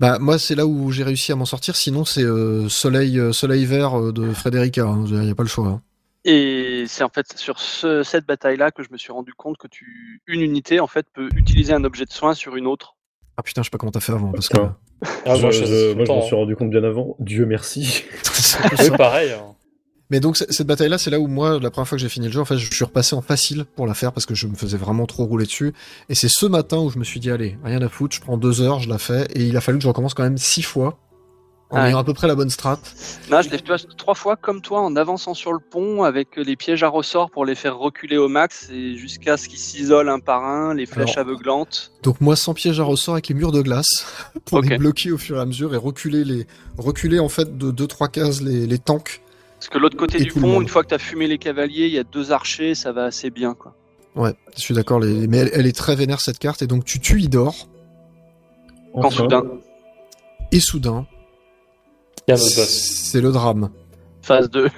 Bah 0.00 0.18
moi 0.18 0.38
c'est 0.38 0.54
là 0.54 0.66
où 0.66 0.90
j'ai 0.90 1.04
réussi 1.04 1.32
à 1.32 1.36
m'en 1.36 1.44
sortir. 1.44 1.76
Sinon 1.76 2.04
c'est 2.04 2.22
euh, 2.22 2.68
soleil 2.68 3.18
euh, 3.18 3.32
soleil 3.32 3.64
vert 3.64 4.12
de 4.12 4.32
Frederica. 4.32 4.86
Il 5.06 5.18
n'y 5.20 5.30
a 5.30 5.34
pas 5.34 5.42
le 5.42 5.48
choix. 5.48 5.66
hein. 5.68 5.82
Et 6.26 6.84
c'est 6.88 7.04
en 7.04 7.10
fait 7.10 7.36
sur 7.38 7.58
ce- 7.60 8.02
cette 8.02 8.26
bataille-là 8.26 8.70
que 8.70 8.82
je 8.82 8.88
me 8.90 8.96
suis 8.96 9.12
rendu 9.12 9.34
compte 9.34 9.58
que 9.58 9.68
tu 9.68 10.22
une 10.26 10.40
unité 10.40 10.80
en 10.80 10.86
fait 10.86 11.06
peut 11.12 11.28
utiliser 11.36 11.72
un 11.74 11.84
objet 11.84 12.06
de 12.06 12.12
soin 12.12 12.34
sur 12.34 12.56
une 12.56 12.66
autre. 12.66 12.96
Ah 13.36 13.42
putain, 13.42 13.62
je 13.62 13.66
sais 13.66 13.70
pas 13.70 13.78
comment 13.78 13.92
t'as 13.92 14.00
fait 14.00 14.12
avant 14.12 14.32
parce 14.32 14.48
que. 14.48 14.56
Ah, 15.26 15.34
je, 15.34 15.42
moi, 15.42 15.50
je- 15.50 15.64
je 15.66 15.94
moi, 15.94 16.06
m'en 16.06 16.22
suis 16.22 16.34
rendu 16.34 16.56
compte 16.56 16.70
bien 16.70 16.82
avant. 16.84 17.14
Dieu 17.18 17.44
merci. 17.46 18.04
C'est 18.22 18.90
hein. 18.92 18.96
Pareil. 18.96 19.32
hein. 19.32 19.54
Mais 20.14 20.20
donc 20.20 20.36
cette 20.36 20.68
bataille-là, 20.68 20.96
c'est 20.96 21.10
là 21.10 21.18
où 21.18 21.26
moi, 21.26 21.58
la 21.58 21.72
première 21.72 21.88
fois 21.88 21.98
que 21.98 22.00
j'ai 22.00 22.08
fini 22.08 22.26
le 22.26 22.32
jeu, 22.32 22.40
en 22.40 22.44
fait, 22.44 22.56
je 22.56 22.72
suis 22.72 22.84
repassé 22.84 23.16
en 23.16 23.20
facile 23.20 23.64
pour 23.64 23.84
la 23.84 23.94
faire 23.94 24.12
parce 24.12 24.26
que 24.26 24.34
je 24.36 24.46
me 24.46 24.54
faisais 24.54 24.76
vraiment 24.76 25.06
trop 25.06 25.24
rouler 25.24 25.44
dessus. 25.44 25.72
Et 26.08 26.14
c'est 26.14 26.28
ce 26.30 26.46
matin 26.46 26.76
où 26.78 26.88
je 26.88 27.00
me 27.00 27.04
suis 27.04 27.18
dit, 27.18 27.32
allez, 27.32 27.58
rien 27.64 27.82
à 27.82 27.88
foutre, 27.88 28.14
je 28.14 28.20
prends 28.20 28.36
deux 28.36 28.60
heures, 28.60 28.78
je 28.78 28.88
la 28.88 28.98
fais. 28.98 29.26
Et 29.34 29.42
il 29.42 29.56
a 29.56 29.60
fallu 29.60 29.78
que 29.78 29.82
je 29.82 29.88
recommence 29.88 30.14
quand 30.14 30.22
même 30.22 30.38
six 30.38 30.62
fois 30.62 31.00
en 31.70 31.78
Ah 31.78 31.88
ayant 31.88 31.98
à 31.98 32.04
peu 32.04 32.14
près 32.14 32.28
la 32.28 32.36
bonne 32.36 32.48
strat. 32.48 32.78
Non, 33.28 33.42
je 33.42 33.50
l'ai 33.50 33.58
fait 33.58 33.86
trois 33.96 34.14
fois 34.14 34.36
comme 34.36 34.60
toi 34.60 34.82
en 34.82 34.94
avançant 34.94 35.34
sur 35.34 35.52
le 35.52 35.58
pont 35.58 36.04
avec 36.04 36.36
les 36.36 36.54
pièges 36.54 36.84
à 36.84 36.88
ressort 36.88 37.28
pour 37.32 37.44
les 37.44 37.56
faire 37.56 37.76
reculer 37.76 38.16
au 38.16 38.28
max 38.28 38.70
et 38.70 38.96
jusqu'à 38.96 39.36
ce 39.36 39.48
qu'ils 39.48 39.58
s'isolent 39.58 40.10
un 40.10 40.20
par 40.20 40.44
un, 40.44 40.74
les 40.74 40.86
flèches 40.86 41.16
Alors, 41.16 41.30
aveuglantes. 41.30 41.90
Donc 42.04 42.20
moi, 42.20 42.36
sans 42.36 42.54
piège 42.54 42.78
à 42.78 42.84
ressort 42.84 43.14
avec 43.14 43.26
les 43.26 43.34
murs 43.34 43.50
de 43.50 43.62
glace 43.62 44.06
pour 44.44 44.60
les 44.60 44.78
bloquer 44.78 45.10
au 45.10 45.18
fur 45.18 45.38
et 45.38 45.40
à 45.40 45.44
mesure 45.44 45.74
et 45.74 45.76
reculer 45.76 46.22
les 46.22 46.46
reculer 46.78 47.18
en 47.18 47.28
fait 47.28 47.58
de 47.58 47.72
deux 47.72 47.88
trois 47.88 48.06
cases 48.06 48.40
les, 48.40 48.68
les 48.68 48.78
tanks. 48.78 49.23
Parce 49.64 49.72
que 49.72 49.78
l'autre 49.78 49.96
côté 49.96 50.20
Et 50.20 50.24
du 50.24 50.30
pont, 50.30 50.60
une 50.60 50.68
fois 50.68 50.82
que 50.82 50.88
tu 50.88 50.94
as 50.94 50.98
fumé 50.98 51.26
les 51.26 51.38
cavaliers, 51.38 51.86
il 51.86 51.94
y 51.94 51.98
a 51.98 52.04
deux 52.04 52.32
archers, 52.32 52.74
ça 52.74 52.92
va 52.92 53.04
assez 53.04 53.30
bien 53.30 53.54
quoi. 53.54 53.74
Ouais, 54.14 54.34
je 54.54 54.60
suis 54.60 54.74
d'accord. 54.74 55.00
Les... 55.00 55.26
Mais 55.26 55.38
elle, 55.38 55.50
elle 55.54 55.66
est 55.66 55.74
très 55.74 55.96
vénère 55.96 56.20
cette 56.20 56.38
carte 56.38 56.60
et 56.60 56.66
donc 56.66 56.84
tu 56.84 57.00
tues 57.00 57.22
Idor 57.22 57.70
Quand 58.92 59.06
Enfin. 59.06 59.22
soudain, 59.22 59.42
et 60.52 60.60
soudain, 60.60 61.06
c'est 62.36 63.22
le 63.22 63.32
drame. 63.32 63.70
phase 64.20 64.50
2. 64.50 64.68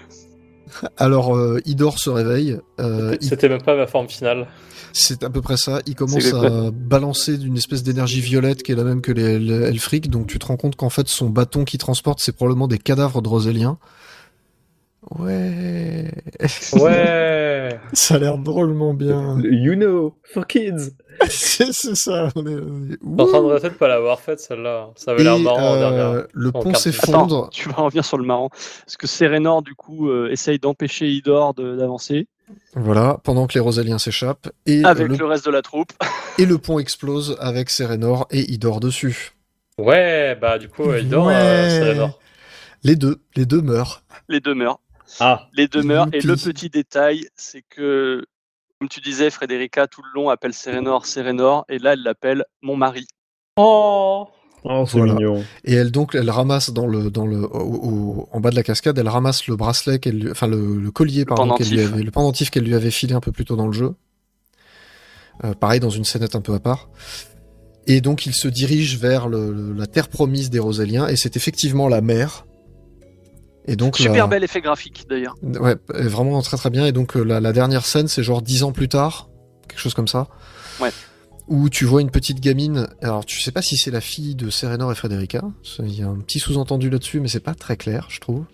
Alors 0.97 1.37
euh, 1.37 1.59
Idor 1.65 1.99
se 1.99 2.09
réveille. 2.09 2.61
euh, 2.79 3.17
il 3.21 3.29
C'était 3.29 3.49
même 3.49 3.63
pas 3.63 3.75
ma 3.75 3.89
forme 3.89 4.09
finale. 4.09 4.47
C'est 4.93 5.25
à 5.25 5.31
peu 5.31 5.43
près 5.43 5.57
ça. 5.57 5.81
Il 5.87 5.97
commence 5.97 6.33
à 6.33 6.71
balancer 6.71 7.39
d'une 7.39 7.57
espèce 7.57 7.83
d'énergie 7.83 8.21
violette 8.21 8.63
qui 8.63 8.71
est 8.71 8.77
la 8.77 8.85
même 8.85 9.01
que 9.01 9.11
les, 9.11 9.41
les 9.41 9.63
Elfric. 9.65 10.11
Donc 10.11 10.29
tu 10.29 10.39
te 10.39 10.47
rends 10.47 10.57
compte 10.57 10.77
qu'en 10.77 10.91
fait 10.91 11.09
son 11.09 11.29
bâton 11.29 11.65
qui 11.65 11.77
transporte 11.77 12.21
c'est 12.21 12.31
probablement 12.37 12.69
des 12.69 12.79
cadavres 12.79 13.21
de 13.21 13.29
Roséliens. 13.29 13.79
Ouais. 15.11 16.11
Ouais. 16.75 17.79
Ça 17.93 18.15
a 18.17 18.19
l'air 18.19 18.39
drôlement 18.39 18.95
bien. 18.95 19.39
You 19.43 19.75
know, 19.75 20.17
for 20.25 20.47
kids. 20.47 20.93
c'est 21.31 21.73
ça. 21.73 22.29
On 22.37 22.47
est, 22.47 22.55
on 22.57 22.85
est- 22.91 22.97
T'es 22.99 23.23
en 23.23 23.27
train 23.27 23.39
de 23.41 23.45
regretter 23.45 23.71
de 23.71 23.75
pas 23.75 23.89
l'avoir 23.89 24.21
faite 24.21 24.39
celle-là. 24.41 24.91
Ça 24.97 25.13
avait 25.13 25.23
l'air 25.25 25.39
marrant 25.39 25.75
euh, 25.75 25.79
dernière. 25.79 26.27
le 26.33 26.53
pont 26.53 26.75
s'effondre. 26.75 27.37
Attends, 27.45 27.49
tu 27.49 27.69
vas 27.71 27.77
revenir 27.77 28.05
sur 28.05 28.19
le 28.19 28.25
marrant. 28.25 28.51
Parce 28.51 28.99
que 28.99 29.07
Serenor, 29.07 29.63
du 29.63 29.75
coup, 29.75 30.11
euh, 30.11 30.29
essaye 30.31 30.59
d'empêcher 30.59 31.09
Idor 31.09 31.55
de- 31.55 31.75
d'avancer? 31.77 32.29
Voilà, 32.75 33.19
pendant 33.25 33.47
que 33.47 33.55
les 33.55 33.61
Roséliens 33.61 33.99
s'échappent. 33.99 34.51
Et, 34.67 34.85
euh, 34.85 34.89
Avec 34.89 35.09
le, 35.09 35.17
le 35.17 35.25
reste 35.25 35.47
de 35.47 35.51
la 35.51 35.63
troupe. 35.63 35.93
et 36.39 36.45
le 36.45 36.59
pont 36.59 36.79
explose 36.79 37.37
avec 37.41 37.71
Serenor 37.71 38.27
et 38.31 38.53
Idor 38.53 38.81
dessus. 38.81 39.33
Ouais, 39.79 40.37
bah 40.41 40.59
du 40.59 40.69
coup, 40.69 40.93
il 40.93 41.09
dort, 41.09 41.27
Ouais. 41.29 41.35
euh, 41.35 41.81
Serenor. 41.81 42.19
Les 42.85 42.95
deux, 42.97 43.23
les 43.37 43.47
deux 43.47 43.63
meurent. 43.63 44.03
Les 44.29 44.41
deux 44.41 44.55
meurent. 44.55 44.81
Ah, 45.21 45.49
Les 45.53 45.69
deux 45.69 45.83
meurent. 45.83 46.09
Et 46.13 46.21
le 46.21 46.37
petit 46.37 46.69
détail, 46.71 47.27
c'est 47.37 47.63
que, 47.69 48.25
comme 48.81 48.89
tu 48.89 49.01
disais, 49.01 49.31
Frédérica, 49.31 49.87
tout 49.87 50.03
le 50.03 50.09
long, 50.21 50.29
appelle 50.31 50.53
Serenor 50.55 51.07
Serenor. 51.07 51.65
Et 51.69 51.79
là, 51.79 51.93
elle 51.95 52.03
l'appelle 52.03 52.45
mon 52.63 52.77
mari. 52.77 53.07
Oh 53.57 54.29
oh 54.65 54.85
c'est 54.87 54.99
Voilà. 54.99 55.15
mignon. 55.15 55.45
Et 55.65 55.75
elle 55.75 55.91
donc 55.93 56.15
elle 56.15 56.29
ramasse 56.29 56.71
dans 56.71 56.87
le 56.87 57.09
dans 57.11 57.25
le 57.27 57.39
au- 57.45 57.49
au- 57.49 58.29
en 58.33 58.41
bas 58.41 58.51
de 58.51 58.57
la 58.57 58.63
cascade, 58.63 58.99
elle 58.99 59.09
ramasse 59.09 59.47
le 59.47 59.57
bracelet 59.57 59.99
qu'elle 59.99 60.19
lui- 60.19 60.31
enfin 60.31 60.47
le, 60.49 60.79
le 60.79 60.91
collier 60.91 61.25
pardon 61.25 61.55
qu'elle 61.55 61.69
lui 61.71 61.81
avait 61.81 62.03
le 62.03 62.11
pendentif 62.11 62.51
qu'elle 62.51 62.65
lui 62.65 62.75
avait 62.75 62.91
filé 62.91 63.15
un 63.15 63.21
peu 63.21 63.33
plus 63.33 63.45
tôt 63.47 63.57
dans 63.57 63.67
le 63.69 63.73
jeu. 63.73 63.95
Euh, 65.45 65.55
pareil 65.55 65.81
dans 65.81 65.89
une 65.91 66.05
scénette 66.05 66.35
un 66.35 66.41
peu 66.41 66.53
à 66.53 66.59
part. 66.61 66.91
Et 67.87 68.01
donc 68.01 68.27
il 68.27 68.35
se 68.35 68.49
dirige 68.49 68.99
vers 68.99 69.29
le- 69.29 69.53
le- 69.53 69.73
la 69.73 69.87
terre 69.87 70.09
promise 70.09 70.51
des 70.51 70.59
Roséliens 70.59 71.07
et 71.09 71.17
c'est 71.17 71.37
effectivement 71.37 71.89
la 71.89 72.01
mer. 72.01 72.45
Et 73.69 73.77
donc 73.77 73.97
Super 73.97 74.25
la- 74.25 74.27
bel 74.29 74.45
effet 74.45 74.61
graphique, 74.61 75.07
d'ailleurs. 75.09 75.35
Ouais, 75.43 75.75
vraiment 75.89 76.41
très 76.43 76.57
très 76.57 76.71
bien. 76.71 76.87
Et 76.87 76.93
donc 76.93 77.17
euh, 77.17 77.23
la, 77.25 77.41
la 77.41 77.53
dernière 77.53 77.85
scène, 77.85 78.07
c'est 78.09 78.23
genre 78.23 78.43
dix 78.43 78.63
ans 78.63 78.73
plus 78.73 78.89
tard, 78.89 79.29
quelque 79.69 79.81
chose 79.81 79.95
comme 79.95 80.09
ça. 80.09 80.29
Ouais. 80.81 80.91
Où 81.49 81.69
tu 81.69 81.85
vois 81.85 82.01
une 82.01 82.11
petite 82.11 82.41
gamine. 82.41 82.89
Alors 83.03 83.25
tu 83.25 83.41
sais 83.41 83.53
pas 83.53 83.63
si 83.63 83.77
c'est 83.77 83.91
la 83.91 84.01
fille 84.01 84.35
de 84.35 84.51
Serenor 84.51 84.91
et 84.93 84.95
Frederica. 84.95 85.43
Il 85.81 85.95
y 85.99 86.03
a 86.03 86.09
un 86.09 86.19
petit 86.21 86.39
sous-entendu 86.39 86.91
là-dessus, 86.91 87.21
mais 87.21 87.29
c'est 87.29 87.41
pas 87.41 87.55
très 87.55 87.77
clair, 87.77 88.07
je 88.11 88.21
trouve. 88.21 88.45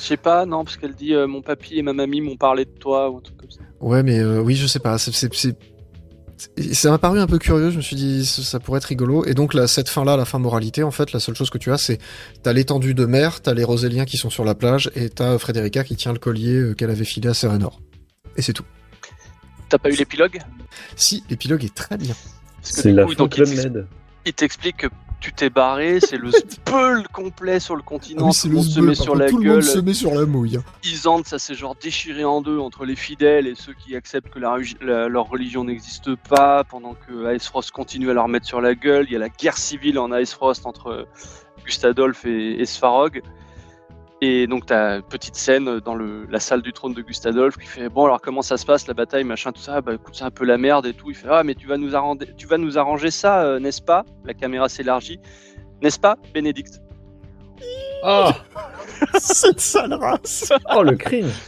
Je 0.00 0.04
sais 0.08 0.16
pas, 0.18 0.44
non, 0.44 0.64
parce 0.64 0.76
qu'elle 0.76 0.94
dit 0.94 1.14
euh, 1.14 1.26
mon 1.26 1.40
papy 1.40 1.78
et 1.78 1.82
ma 1.82 1.92
mamie 1.94 2.20
m'ont 2.20 2.36
parlé 2.36 2.64
de 2.66 2.70
toi 2.70 3.10
ou 3.10 3.16
un 3.18 3.20
truc 3.20 3.38
comme 3.38 3.50
ça. 3.50 3.60
Ouais, 3.80 4.02
mais 4.02 4.18
euh, 4.18 4.40
oui, 4.40 4.54
je 4.54 4.66
sais 4.66 4.78
pas. 4.78 4.98
C'est- 4.98 5.56
ça 6.72 6.90
m'a 6.90 6.98
paru 6.98 7.18
un 7.20 7.26
peu 7.26 7.38
curieux. 7.38 7.70
Je 7.70 7.76
me 7.76 7.82
suis 7.82 7.96
dit 7.96 8.24
ça, 8.26 8.60
pourrait 8.60 8.78
être 8.78 8.84
rigolo. 8.84 9.24
Et 9.24 9.34
donc 9.34 9.54
là, 9.54 9.66
cette 9.66 9.88
fin-là, 9.88 10.16
la 10.16 10.24
fin 10.24 10.38
moralité, 10.38 10.82
en 10.82 10.90
fait, 10.90 11.12
la 11.12 11.20
seule 11.20 11.34
chose 11.34 11.50
que 11.50 11.58
tu 11.58 11.72
as, 11.72 11.78
c'est 11.78 11.98
t'as 12.42 12.52
l'étendue 12.52 12.94
de 12.94 13.04
mer, 13.06 13.40
t'as 13.40 13.54
les 13.54 13.64
Roséliens 13.64 14.04
qui 14.04 14.16
sont 14.16 14.30
sur 14.30 14.44
la 14.44 14.54
plage, 14.54 14.90
et 14.94 15.08
t'as 15.10 15.38
Frederica 15.38 15.84
qui 15.84 15.96
tient 15.96 16.12
le 16.12 16.18
collier 16.18 16.54
euh, 16.54 16.74
qu'elle 16.74 16.90
avait 16.90 17.04
filé 17.04 17.28
à 17.28 17.34
Serenor. 17.34 17.80
Et 18.36 18.42
c'est 18.42 18.52
tout. 18.52 18.64
T'as 19.68 19.78
pas 19.78 19.90
eu 19.90 19.94
l'épilogue? 19.96 20.38
Si, 20.96 21.22
l'épilogue 21.30 21.64
est 21.64 21.74
très 21.74 21.96
bien. 21.96 22.14
Parce 22.62 22.76
que 22.76 22.82
C'est 22.82 22.92
la 22.92 23.04
coup, 23.04 23.10
fin 23.10 23.16
donc, 23.16 23.36
il 23.38 23.44
t'ex- 23.44 23.64
Med. 23.64 23.86
il 24.26 24.32
t'explique 24.32 24.76
que 24.78 24.86
tu 25.24 25.32
t'es 25.32 25.48
barré, 25.48 26.00
c'est 26.00 26.18
le 26.18 26.30
speul 26.30 27.08
complet 27.12 27.58
sur 27.58 27.76
le 27.76 27.82
continent, 27.82 28.30
tout 28.30 28.48
le 28.48 28.54
monde 28.56 28.64
se 28.66 28.80
met 28.80 28.94
sur 28.94 29.16
la 29.16 29.28
tout 29.30 29.38
le 29.38 29.44
gueule. 29.44 29.52
monde 29.54 29.62
se 29.62 29.78
met 29.78 29.94
sur 29.94 30.14
la 30.14 30.26
mouille. 30.26 30.58
Isande, 30.84 31.26
ça 31.26 31.38
s'est 31.38 31.54
genre 31.54 31.74
déchiré 31.82 32.24
en 32.24 32.42
deux 32.42 32.58
entre 32.58 32.84
les 32.84 32.94
fidèles 32.94 33.46
et 33.46 33.54
ceux 33.54 33.72
qui 33.72 33.96
acceptent 33.96 34.28
que 34.28 34.38
la, 34.38 34.50
regi- 34.54 34.76
la- 34.82 35.08
leur 35.08 35.26
religion 35.30 35.64
n'existe 35.64 36.14
pas, 36.28 36.62
pendant 36.64 36.92
que 36.94 37.32
Aesfrost 37.34 37.70
continue 37.70 38.10
à 38.10 38.12
leur 38.12 38.28
mettre 38.28 38.44
sur 38.46 38.60
la 38.60 38.74
gueule. 38.74 39.06
Il 39.08 39.14
y 39.14 39.16
a 39.16 39.18
la 39.18 39.30
guerre 39.30 39.56
civile 39.56 39.98
en 39.98 40.12
Aesfrost 40.12 40.66
entre 40.66 41.06
Gustadolf 41.64 42.26
et, 42.26 42.60
et 42.60 42.66
Svarog. 42.66 43.22
Et 44.20 44.46
donc, 44.46 44.66
t'as 44.66 44.96
une 44.96 45.02
petite 45.02 45.34
scène 45.36 45.80
dans 45.80 45.94
le, 45.94 46.26
la 46.30 46.40
salle 46.40 46.62
du 46.62 46.72
trône 46.72 46.94
de 46.94 47.02
Gustadolf 47.02 47.56
qui 47.58 47.66
fait 47.66 47.88
Bon, 47.88 48.06
alors 48.06 48.20
comment 48.20 48.42
ça 48.42 48.56
se 48.56 48.64
passe 48.64 48.86
la 48.86 48.94
bataille, 48.94 49.24
machin, 49.24 49.52
tout 49.52 49.60
ça? 49.60 49.80
Bah 49.80 49.94
écoute, 49.94 50.14
c'est 50.16 50.24
un 50.24 50.30
peu 50.30 50.44
la 50.44 50.56
merde 50.56 50.86
et 50.86 50.94
tout. 50.94 51.10
Il 51.10 51.16
fait 51.16 51.28
Ah, 51.30 51.42
mais 51.42 51.54
tu 51.54 51.66
vas 51.66 51.76
nous 51.76 51.94
arranger, 51.94 52.28
tu 52.36 52.46
vas 52.46 52.56
nous 52.56 52.78
arranger 52.78 53.10
ça, 53.10 53.42
euh, 53.42 53.58
n'est-ce 53.58 53.82
pas? 53.82 54.04
La 54.24 54.32
caméra 54.32 54.68
s'élargit. 54.68 55.20
N'est-ce 55.82 55.98
pas, 55.98 56.16
Bénédicte? 56.32 56.80
Ah, 58.02 58.32
Cette 59.18 59.60
sale 59.60 59.94
race! 59.94 60.52
Oh 60.74 60.82
le 60.82 60.96
crime. 60.96 61.30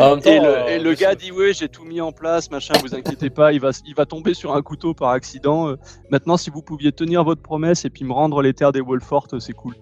En 0.00 0.16
même 0.16 0.20
temps, 0.22 0.30
Et 0.30 0.40
le, 0.40 0.46
euh, 0.46 0.66
et 0.66 0.78
le 0.80 0.92
gars 0.94 1.14
dit 1.14 1.30
oui 1.30 1.52
j'ai 1.54 1.68
tout 1.68 1.84
mis 1.84 2.00
en 2.00 2.10
place 2.10 2.50
machin 2.50 2.74
vous 2.82 2.96
inquiétez 2.96 3.30
pas 3.30 3.52
il 3.52 3.60
va 3.60 3.70
il 3.86 3.94
va 3.94 4.06
tomber 4.06 4.34
sur 4.34 4.56
un 4.56 4.60
couteau 4.60 4.92
par 4.92 5.10
accident. 5.10 5.68
Euh, 5.68 5.76
maintenant 6.10 6.36
si 6.36 6.50
vous 6.50 6.62
pouviez 6.62 6.90
tenir 6.90 7.22
votre 7.22 7.42
promesse 7.42 7.84
et 7.84 7.90
puis 7.90 8.04
me 8.04 8.12
rendre 8.12 8.42
les 8.42 8.54
terres 8.54 8.72
des 8.72 8.80
Wolfort 8.80 9.28
c'est 9.38 9.52
cool 9.52 9.74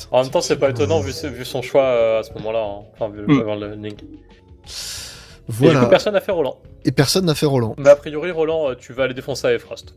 suite. 0.00 0.08
En 0.12 0.22
même 0.22 0.30
temps, 0.30 0.40
c'est 0.40 0.56
pas 0.58 0.70
étonnant 0.70 1.00
vu, 1.00 1.12
vu 1.30 1.44
son 1.44 1.62
choix 1.62 1.84
euh, 1.84 2.20
à 2.20 2.22
ce 2.22 2.32
moment-là. 2.34 2.62
hein. 2.64 2.82
Enfin, 2.94 3.08
vu 3.14 3.22
Mm. 3.26 3.40
avant 3.40 3.54
le 3.56 3.74
Ning. 3.76 3.94
Et 3.94 5.52
du 5.52 5.58
Voilà. 5.58 5.80
coup, 5.80 5.88
personne 5.90 6.12
n'a 6.14 6.20
fait 6.20 6.32
Roland. 6.32 6.58
Et 6.84 6.92
personne 6.92 7.24
n'a 7.26 7.34
fait 7.34 7.46
Roland. 7.46 7.74
Mais 7.78 7.88
a 7.90 7.96
priori, 7.96 8.30
Roland, 8.30 8.70
euh, 8.70 8.74
tu 8.74 8.92
vas 8.92 9.04
aller 9.04 9.14
défoncer 9.14 9.48
à 9.48 9.58
Frost. 9.58 9.94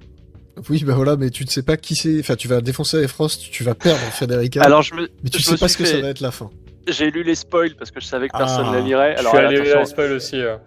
Oui, 0.69 0.83
bah 0.83 0.93
voilà, 0.93 1.15
mais 1.15 1.29
tu 1.31 1.43
ne 1.45 1.49
sais 1.49 1.63
pas 1.63 1.77
qui 1.77 1.95
c'est. 1.95 2.19
Enfin, 2.19 2.35
tu 2.35 2.47
vas 2.47 2.61
défoncer 2.61 3.07
Frost, 3.07 3.41
tu 3.51 3.63
vas 3.63 3.73
perdre 3.73 3.99
Federica. 3.99 4.61
Alors 4.61 4.83
je 4.83 4.93
me, 4.93 5.09
mais 5.23 5.29
tu 5.31 5.39
je 5.39 5.43
sais 5.45 5.51
me 5.53 5.57
pas 5.57 5.67
ce 5.67 5.77
que 5.77 5.85
ça 5.85 5.99
va 5.99 6.09
être 6.09 6.19
la 6.21 6.29
fin. 6.31 6.49
j'ai 6.87 7.09
lu 7.09 7.23
les 7.23 7.33
spoils 7.35 7.75
parce 7.75 7.89
que 7.91 7.99
je 7.99 8.05
savais 8.05 8.27
que 8.29 8.37
personne 8.37 8.65
Ah. 8.69 8.73
la 8.75 8.81
lirait. 8.81 9.13
Je 9.15 9.19
Alors 9.21 9.31
suis 9.35 9.43
allé 9.43 9.57
attention, 9.57 9.79
à 9.79 9.85
spoil 9.85 10.11
aussi. 10.11 10.35
euh. 10.39 10.57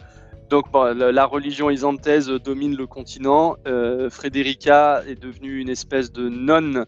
Donc 0.50 0.70
bon, 0.72 0.84
la, 0.96 1.24
religion 1.26 1.70
isantèse 1.70 2.26
domine 2.28 2.76
le 2.76 2.86
continent. 2.86 3.56
Euh, 3.68 4.10
Frédérica 4.10 5.02
est 5.08 5.20
devenue 5.20 5.60
une 5.60 5.68
espèce 5.68 6.12
de 6.12 6.28
nonne 6.28 6.84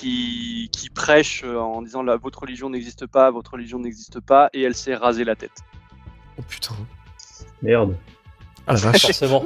qui, 0.00 0.68
qui 0.72 0.90
prêche 0.90 1.42
euh, 1.44 1.58
en 1.58 1.82
disant 1.82 2.02
la, 2.02 2.16
votre 2.16 2.40
religion 2.40 2.70
n'existe 2.70 3.06
pas, 3.06 3.30
votre 3.30 3.52
religion 3.52 3.78
n'existe 3.78 4.20
pas, 4.20 4.48
et 4.52 4.62
elle 4.62 4.74
s'est 4.74 4.94
rasée 4.94 5.24
la 5.24 5.34
tête. 5.36 5.52
Oh 6.38 6.42
putain. 6.48 6.74
Merde. 7.62 7.96
Ah 8.66 8.74
la 8.74 8.78
vache. 8.78 9.02
Forcément. 9.02 9.44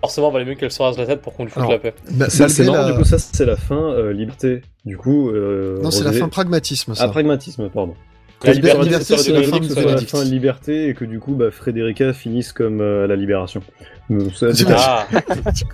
Forcément, 0.00 0.30
valait 0.30 0.44
mieux 0.44 0.54
qu'elle 0.54 0.70
se 0.72 0.82
rase 0.82 0.98
la 0.98 1.06
tête 1.06 1.22
pour 1.22 1.34
qu'on 1.34 1.44
lui 1.44 1.50
foute 1.50 1.58
Alors, 1.60 1.72
la 1.72 1.78
paix. 1.78 1.94
Bah, 2.10 2.26
C'est 2.28 2.64
la- 2.64 2.90
du 2.90 2.98
coup, 2.98 3.04
ça, 3.04 3.18
c'est 3.18 3.44
la 3.46 3.56
fin 3.56 3.92
euh, 3.92 4.12
liberté. 4.12 4.62
Du 4.84 4.96
coup, 4.96 5.30
euh, 5.30 5.80
Non, 5.82 5.90
c'est 5.90 6.04
la 6.04 6.12
fin 6.12 6.28
pragmatisme, 6.28 6.94
ça. 6.94 7.04
Ah, 7.04 7.08
pragmatisme, 7.08 7.68
pardon. 7.70 7.94
La 8.42 8.52
Liber- 8.52 8.72
liberté, 8.72 8.84
liberté, 8.84 9.16
c'est 9.18 9.32
la 9.32 9.96
fin 9.98 10.22
de 10.24 10.28
liberté 10.30 10.88
et 10.88 10.94
que 10.94 11.06
du 11.06 11.18
coup, 11.20 11.34
bah, 11.34 11.50
Frédérica 11.50 12.12
finisse 12.12 12.52
comme 12.52 12.80
euh, 12.82 13.06
la 13.06 13.16
libération. 13.16 13.62
Mais 14.10 14.24
ça, 14.34 14.52
C'est 14.52 14.66
c'est- 15.54 15.64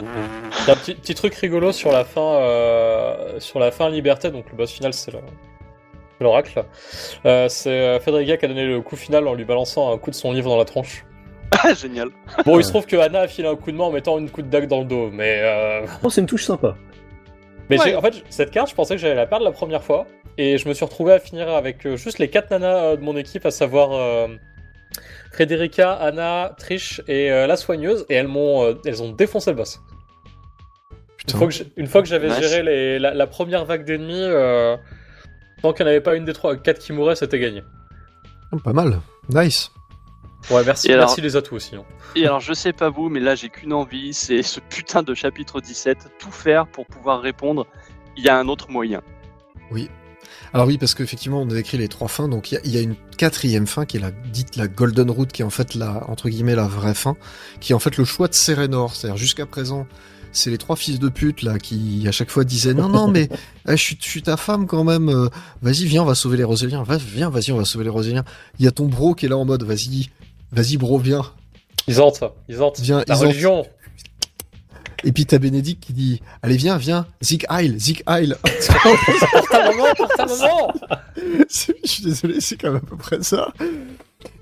Un 0.00 0.74
petit, 0.74 0.94
petit 0.94 1.14
truc 1.14 1.34
rigolo 1.34 1.72
sur 1.72 1.92
la 1.92 2.04
fin, 2.04 2.20
euh, 2.36 3.38
sur 3.40 3.58
la 3.60 3.70
fin 3.70 3.88
liberté, 3.88 4.30
donc 4.30 4.44
le 4.50 4.56
boss 4.56 4.70
final 4.72 4.92
c'est 4.92 5.12
le- 5.12 5.18
l'oracle. 6.20 6.64
Euh, 7.24 7.48
c'est 7.48 7.70
euh, 7.70 8.00
Federica 8.00 8.36
qui 8.36 8.44
a 8.44 8.48
donné 8.48 8.64
le 8.66 8.80
coup 8.80 8.96
final 8.96 9.26
en 9.28 9.34
lui 9.34 9.44
balançant 9.44 9.92
un 9.92 9.98
coup 9.98 10.10
de 10.10 10.14
son 10.16 10.32
livre 10.32 10.48
dans 10.48 10.56
la 10.58 10.64
tronche. 10.64 11.04
Ah, 11.62 11.74
génial. 11.74 12.08
Bon, 12.44 12.58
il 12.58 12.64
se 12.64 12.70
trouve 12.70 12.86
que 12.86 12.96
Anna 12.96 13.20
a 13.20 13.28
filé 13.28 13.48
un 13.48 13.56
coup 13.56 13.70
de 13.70 13.76
main 13.76 13.84
en 13.84 13.90
mettant 13.92 14.18
une 14.18 14.30
coup 14.30 14.42
de 14.42 14.48
dague 14.48 14.66
dans 14.66 14.80
le 14.80 14.84
dos, 14.86 15.10
mais 15.12 15.40
euh, 15.42 15.86
Oh, 16.02 16.10
c'est 16.10 16.20
une 16.20 16.26
touche 16.26 16.44
sympa. 16.44 16.76
Mais 17.70 17.80
Ouais. 17.80 17.94
en 17.96 18.02
fait, 18.02 18.22
cette 18.28 18.50
carte, 18.50 18.70
je 18.70 18.74
pensais 18.74 18.94
que 18.94 19.00
j'allais 19.00 19.14
la 19.14 19.26
perdre 19.26 19.44
la 19.44 19.52
première 19.52 19.82
fois. 19.82 20.06
Et 20.38 20.58
je 20.58 20.68
me 20.68 20.74
suis 20.74 20.84
retrouvé 20.84 21.12
à 21.14 21.18
finir 21.18 21.48
avec 21.48 21.86
euh, 21.86 21.96
juste 21.96 22.18
les 22.18 22.28
quatre 22.28 22.50
nanas 22.50 22.76
euh, 22.76 22.96
de 22.96 23.02
mon 23.02 23.16
équipe, 23.16 23.46
à 23.46 23.50
savoir 23.50 24.28
Frederica, 25.36 25.92
Anna, 25.92 26.54
Trish 26.58 27.02
et 27.08 27.30
euh, 27.30 27.46
la 27.46 27.56
soigneuse. 27.56 28.06
Et 28.08 28.14
elles 28.14 28.26
m'ont, 28.28 28.64
euh, 28.64 28.74
elles 28.86 29.02
ont 29.02 29.12
défoncé 29.12 29.50
le 29.50 29.56
boss. 29.56 29.80
Une 30.90 30.96
Putain. 31.18 31.38
fois 31.38 31.46
que 31.48 31.52
j'ai- 31.54 31.72
une 31.76 31.86
fois 31.86 32.02
que 32.02 32.08
j'avais 32.08 32.28
Nice. 32.28 32.38
géré 32.40 32.62
les- 32.62 32.98
la, 32.98 33.12
la 33.14 33.26
première 33.26 33.64
vague 33.66 33.84
d'ennemis, 33.84 34.14
euh, 34.22 34.76
tant 35.62 35.72
qu'il 35.74 35.84
n'y 35.84 35.90
en 35.90 35.92
avait 35.92 36.00
pas 36.00 36.16
une 36.16 36.24
des 36.24 36.32
trois, 36.32 36.56
quatre 36.56 36.78
qui 36.78 36.92
mouraient, 36.92 37.16
c'était 37.16 37.38
gagné. 37.38 37.62
Oh, 38.52 38.56
Pas 38.58 38.72
mal. 38.72 39.00
Nice. 39.28 39.70
Ouais, 40.50 40.62
merci, 40.64 40.92
alors- 40.92 41.06
merci 41.06 41.20
les 41.20 41.34
atouts 41.36 41.56
aussi. 41.56 41.74
hein. 41.76 41.84
Et 42.14 42.24
alors, 42.26 42.40
je 42.40 42.52
sais 42.54 42.72
pas 42.72 42.88
vous, 42.88 43.08
mais 43.10 43.18
là, 43.20 43.34
j'ai 43.34 43.48
qu'une 43.50 43.72
envie, 43.72 44.14
c'est 44.14 44.42
ce 44.42 44.60
putain 44.60 45.02
de 45.02 45.12
chapitre 45.14 45.60
17, 45.60 45.98
tout 46.20 46.30
faire 46.30 46.66
pour 46.68 46.86
pouvoir 46.86 47.20
répondre. 47.20 47.66
Il 48.16 48.24
y 48.24 48.28
a 48.28 48.38
un 48.38 48.48
autre 48.48 48.70
moyen. 48.70 49.02
Alors 50.52 50.66
oui, 50.68 50.78
parce 50.78 50.94
qu'effectivement, 50.94 51.42
on 51.42 51.50
a 51.50 51.58
écrit 51.58 51.76
les 51.76 51.88
trois 51.88 52.08
fins, 52.08 52.28
donc 52.28 52.50
il 52.50 52.54
y 52.54 52.58
a- 52.58 52.60
il 52.64 52.74
y, 52.74 52.78
a 52.78 52.80
une 52.80 52.94
quatrième 53.16 53.66
fin 53.66 53.84
qui 53.84 53.96
est 53.96 54.00
la 54.00 54.10
dite 54.10 54.56
la 54.56 54.68
Golden 54.68 55.10
Route, 55.10 55.32
qui 55.32 55.42
est 55.42 55.44
en 55.44 55.50
fait 55.50 55.74
la 55.74 56.08
entre 56.08 56.28
guillemets 56.28 56.54
la 56.54 56.66
vraie 56.68 56.94
fin, 56.94 57.16
qui 57.60 57.72
est 57.72 57.74
en 57.74 57.78
fait 57.78 57.96
le 57.96 58.04
choix 58.04 58.28
de 58.28 58.34
Serenor. 58.34 58.94
C'est-à-dire 58.94 59.16
jusqu'à 59.16 59.46
présent, 59.46 59.86
c'est 60.32 60.50
les 60.50 60.58
trois 60.58 60.76
fils 60.76 60.98
de 60.98 61.08
pute 61.08 61.42
là 61.42 61.58
qui 61.58 62.04
à 62.06 62.12
chaque 62.12 62.30
fois 62.30 62.44
disaient 62.44 62.74
non 62.74 62.88
non 62.88 63.08
mais 63.08 63.28
eh, 63.68 63.76
je, 63.76 63.82
suis, 63.82 63.98
je 64.00 64.08
suis 64.08 64.22
ta 64.22 64.36
femme 64.36 64.66
quand 64.66 64.84
même. 64.84 65.08
euh, 65.08 65.28
vas-y 65.62 65.84
viens, 65.86 66.02
on 66.02 66.06
va 66.06 66.14
sauver 66.14 66.36
les 66.36 66.44
Roséliens. 66.44 66.82
Va, 66.82 66.96
viens, 66.98 67.30
vas-y, 67.30 67.52
on 67.52 67.56
va 67.56 67.64
sauver 67.64 67.84
les 67.84 67.90
Roséliens. 67.90 68.24
Il 68.58 68.64
y 68.64 68.68
a 68.68 68.72
ton 68.72 68.86
bro 68.86 69.14
qui 69.14 69.26
est 69.26 69.28
là 69.28 69.36
en 69.36 69.44
mode 69.44 69.62
vas-y, 69.62 70.10
vas-y 70.52 70.76
bro 70.76 70.98
viens. 70.98 71.22
Ils 71.88 72.00
hantent, 72.00 72.24
ils 72.48 72.60
hantent. 72.60 72.80
Viens, 72.80 73.04
La 73.06 73.14
ils 73.14 73.18
religion. 73.20 73.66
Et 75.06 75.12
puis 75.12 75.24
t'as 75.24 75.38
Bénédicte 75.38 75.82
qui 75.84 75.92
dit 75.92 76.20
allez 76.42 76.56
viens 76.56 76.76
viens 76.78 77.06
Zig 77.22 77.46
Heil, 77.48 77.78
Zig 77.78 78.02
Heil. 78.08 78.34
pour 79.30 79.48
ta 79.48 79.70
maman, 79.70 79.84
pour 79.96 80.08
ta 80.08 80.26
maman 80.26 80.74
C'est- 81.48 81.76
je 81.84 81.88
suis 81.90 82.02
désolé, 82.04 82.40
c'est 82.40 82.56
quand 82.56 82.72
même 82.72 82.82
à 82.84 82.86
peu 82.86 82.96
près 82.96 83.22
ça. 83.22 83.52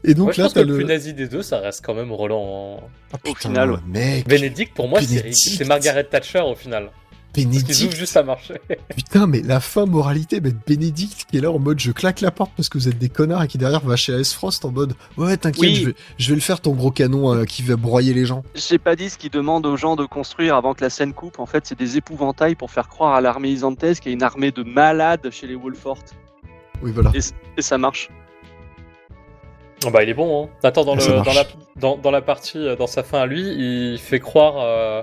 Et 0.02 0.14
donc 0.14 0.24
Moi, 0.26 0.32
je 0.32 0.38
là 0.40 0.44
pense 0.46 0.54
que 0.54 0.58
t'as 0.60 0.64
le 0.64 0.70
le 0.72 0.76
plus 0.76 0.84
nazi 0.86 1.12
des 1.12 1.28
deux, 1.28 1.42
ça 1.42 1.58
reste 1.58 1.84
quand 1.84 1.94
même 1.94 2.10
Roland. 2.12 2.78
hein. 2.82 2.86
Ah, 3.12 3.16
Au 3.16 3.18
putain, 3.34 3.48
final, 3.50 3.70
ouais. 3.72 3.78
mec. 3.86 4.26
Bénédicte, 4.26 4.74
pour 4.74 4.88
moi, 4.88 5.00
c'est 5.02 5.66
Margaret 5.66 6.04
Thatcher 6.04 6.40
au 6.40 6.54
final. 6.54 6.90
Bénédicte. 7.34 7.96
juste 7.96 8.16
à 8.16 8.22
marcher. 8.22 8.54
Putain, 8.96 9.26
mais 9.26 9.40
la 9.42 9.60
fin 9.60 9.86
moralité, 9.86 10.40
mais 10.40 10.52
Bénédicte 10.66 11.26
qui 11.30 11.38
est 11.38 11.40
là 11.40 11.50
en 11.50 11.58
mode 11.58 11.80
je 11.80 11.90
claque 11.92 12.20
la 12.20 12.30
porte 12.30 12.52
parce 12.56 12.68
que 12.68 12.78
vous 12.78 12.88
êtes 12.88 12.98
des 12.98 13.08
connards 13.08 13.42
et 13.42 13.48
qui 13.48 13.58
derrière 13.58 13.80
va 13.84 13.96
chez 13.96 14.14
AS 14.14 14.32
Frost 14.32 14.64
en 14.64 14.70
mode 14.70 14.94
ouais, 15.16 15.36
t'inquiète, 15.36 15.60
Oui. 15.62 15.74
je, 15.76 15.86
vais, 15.86 15.94
je 16.18 16.28
vais 16.30 16.34
le 16.36 16.40
faire 16.40 16.60
ton 16.60 16.72
gros 16.72 16.90
canon 16.90 17.34
euh, 17.34 17.44
qui 17.44 17.62
va 17.62 17.76
broyer 17.76 18.14
les 18.14 18.24
gens. 18.26 18.42
J'ai 18.54 18.78
pas 18.78 18.96
dit 18.96 19.10
ce 19.10 19.18
qu'ils 19.18 19.30
demandent 19.30 19.66
aux 19.66 19.76
gens 19.76 19.96
de 19.96 20.04
construire 20.06 20.54
avant 20.56 20.74
que 20.74 20.82
la 20.82 20.90
scène 20.90 21.12
coupe. 21.12 21.38
En 21.38 21.46
fait, 21.46 21.66
c'est 21.66 21.78
des 21.78 21.96
épouvantails 21.96 22.54
pour 22.54 22.70
faire 22.70 22.88
croire 22.88 23.14
à 23.14 23.20
l'armée 23.20 23.48
isantèse 23.50 24.00
qu'il 24.00 24.10
y 24.10 24.14
a 24.14 24.16
une 24.16 24.22
armée 24.22 24.50
de 24.50 24.62
malades 24.62 25.28
chez 25.30 25.46
les 25.46 25.54
Wolfort. 25.56 25.98
Oui, 26.82 26.92
voilà. 26.92 27.10
Et, 27.14 27.20
et 27.58 27.62
ça 27.62 27.78
marche. 27.78 28.10
Oh 29.86 29.90
bah, 29.90 30.02
il 30.02 30.08
est 30.08 30.14
bon, 30.14 30.44
hein. 30.44 30.48
Attends, 30.62 30.84
dans, 30.84 30.94
le, 30.94 31.00
Ça 31.00 31.14
marche. 31.16 31.26
dans, 31.26 31.34
la, 31.34 31.44
dans, 31.76 31.96
dans 31.98 32.10
la 32.10 32.22
partie, 32.22 32.58
euh, 32.58 32.76
dans 32.76 32.86
sa 32.86 33.02
fin 33.02 33.20
à 33.20 33.26
lui, 33.26 33.42
il 33.42 33.98
fait 33.98 34.20
croire. 34.20 34.54
euh, 34.58 35.02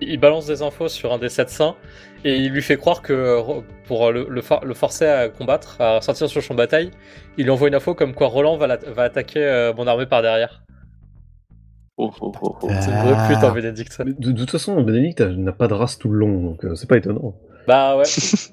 il 0.00 0.18
balance 0.20 0.46
des 0.46 0.62
infos 0.62 0.88
sur 0.88 1.12
un 1.12 1.18
des 1.18 1.28
sept 1.28 1.48
saints 1.50 1.74
et 2.24 2.36
il 2.36 2.50
lui 2.52 2.62
fait 2.62 2.76
croire 2.76 3.02
que 3.02 3.12
euh, 3.12 3.60
pour 3.84 4.10
le, 4.12 4.26
le, 4.28 4.42
for- 4.42 4.64
le 4.64 4.74
forcer 4.74 5.06
à 5.06 5.28
combattre, 5.28 5.80
à 5.80 6.00
sortir 6.00 6.28
sur 6.28 6.40
le 6.40 6.44
champ 6.44 6.54
de 6.54 6.58
bataille, 6.58 6.90
il 7.38 7.44
lui 7.44 7.50
envoie 7.50 7.68
une 7.68 7.74
info 7.74 7.94
comme 7.94 8.14
quoi 8.14 8.26
Roland 8.28 8.56
va, 8.56 8.78
attaquer 9.02 9.44
euh, 9.44 9.72
mon 9.74 9.86
armée 9.86 10.06
par 10.06 10.22
derrière. 10.22 10.62
Oh, 11.98 12.10
oh, 12.20 12.32
oh, 12.42 12.56
oh. 12.62 12.68
C'est 12.80 12.90
une 12.90 12.96
vraie 12.98 13.28
pute, 13.28 13.42
hein, 13.42 13.52
Bénédicte. 13.54 13.96
Mais 14.04 14.12
De, 14.12 14.32
de 14.32 14.38
toute 14.38 14.50
façon, 14.50 14.80
Bénédicte 14.82 15.20
n'a 15.22 15.52
pas 15.52 15.66
de 15.66 15.72
race 15.74 15.96
tout 15.98 16.10
le 16.10 16.18
long, 16.18 16.42
donc 16.42 16.64
euh, 16.64 16.74
c'est 16.74 16.88
pas 16.88 16.98
étonnant. 16.98 17.34
Bah 17.66 17.96
ouais. 17.96 18.04
C'est 18.04 18.52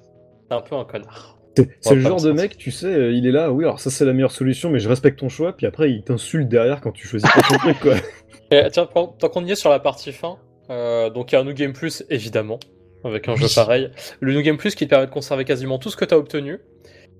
un 0.51 0.61
peu 0.61 0.75
un 0.75 0.85
connard. 0.85 1.37
C'est 1.81 1.93
le 1.95 2.01
genre 2.01 2.21
de 2.21 2.31
mec, 2.31 2.57
tu 2.57 2.71
sais, 2.71 2.87
euh, 2.87 3.11
il 3.11 3.27
est 3.27 3.31
là, 3.31 3.51
oui, 3.51 3.63
alors 3.63 3.79
ça 3.79 3.91
c'est 3.91 4.05
la 4.05 4.13
meilleure 4.13 4.31
solution, 4.31 4.71
mais 4.71 4.79
je 4.79 4.89
respecte 4.89 5.19
ton 5.19 5.29
choix, 5.29 5.53
puis 5.55 5.67
après 5.67 5.91
il 5.91 6.03
t'insulte 6.03 6.47
derrière 6.49 6.81
quand 6.81 6.91
tu 6.91 7.07
choisis 7.07 7.29
pas 7.31 7.41
ton 7.47 7.57
truc, 7.57 7.79
quoi. 7.79 7.93
Et, 8.51 8.67
tiens, 8.71 8.87
tant 8.87 9.07
tant 9.07 9.29
qu'on 9.29 9.45
y 9.45 9.51
est 9.51 9.55
sur 9.55 9.69
la 9.69 9.79
partie 9.79 10.11
fin, 10.11 10.37
euh, 10.69 11.09
donc 11.09 11.31
il 11.31 11.35
y 11.35 11.37
a 11.37 11.41
un 11.41 11.43
New 11.43 11.53
Game 11.53 11.73
Plus 11.73 12.03
évidemment, 12.09 12.59
avec 13.03 13.27
un 13.27 13.35
jeu 13.35 13.47
pareil. 13.53 13.91
Le 14.19 14.33
New 14.33 14.41
Game 14.41 14.57
Plus 14.57 14.75
qui 14.75 14.85
te 14.85 14.89
permet 14.89 15.07
de 15.07 15.11
conserver 15.11 15.45
quasiment 15.45 15.79
tout 15.79 15.89
ce 15.89 15.97
que 15.97 16.05
tu 16.05 16.13
as 16.13 16.17
obtenu. 16.17 16.59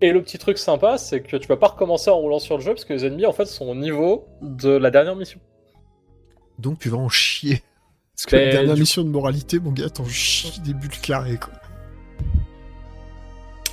Et 0.02 0.12
le 0.12 0.22
petit 0.22 0.38
truc 0.38 0.58
sympa, 0.58 0.98
c'est 0.98 1.22
que 1.22 1.38
tu 1.38 1.48
vas 1.48 1.58
pas 1.58 1.68
recommencer 1.68 2.10
en 2.10 2.18
roulant 2.18 2.40
sur 2.40 2.58
le 2.58 2.64
jeu 2.64 2.74
parce 2.74 2.84
que 2.84 2.94
les 2.94 3.06
ennemis 3.06 3.26
en 3.26 3.32
fait 3.32 3.46
sont 3.46 3.68
au 3.68 3.76
niveau 3.76 4.28
de 4.42 4.70
la 4.70 4.92
dernière 4.92 5.16
mission. 5.16 5.40
Donc 6.60 6.80
tu 6.80 6.90
vas 6.90 6.98
en 6.98 7.10
chier. 7.10 7.62
Parce 8.16 8.26
que 8.26 8.36
Mais 8.36 8.46
la 8.46 8.52
dernière 8.52 8.78
mission 8.78 9.04
de 9.04 9.10
moralité, 9.10 9.60
mon 9.60 9.72
gars, 9.72 9.90
t'en 9.90 10.06
chies 10.06 10.60
des 10.62 10.74
bulles 10.74 11.00
carrées, 11.02 11.38
quoi. 11.38 11.54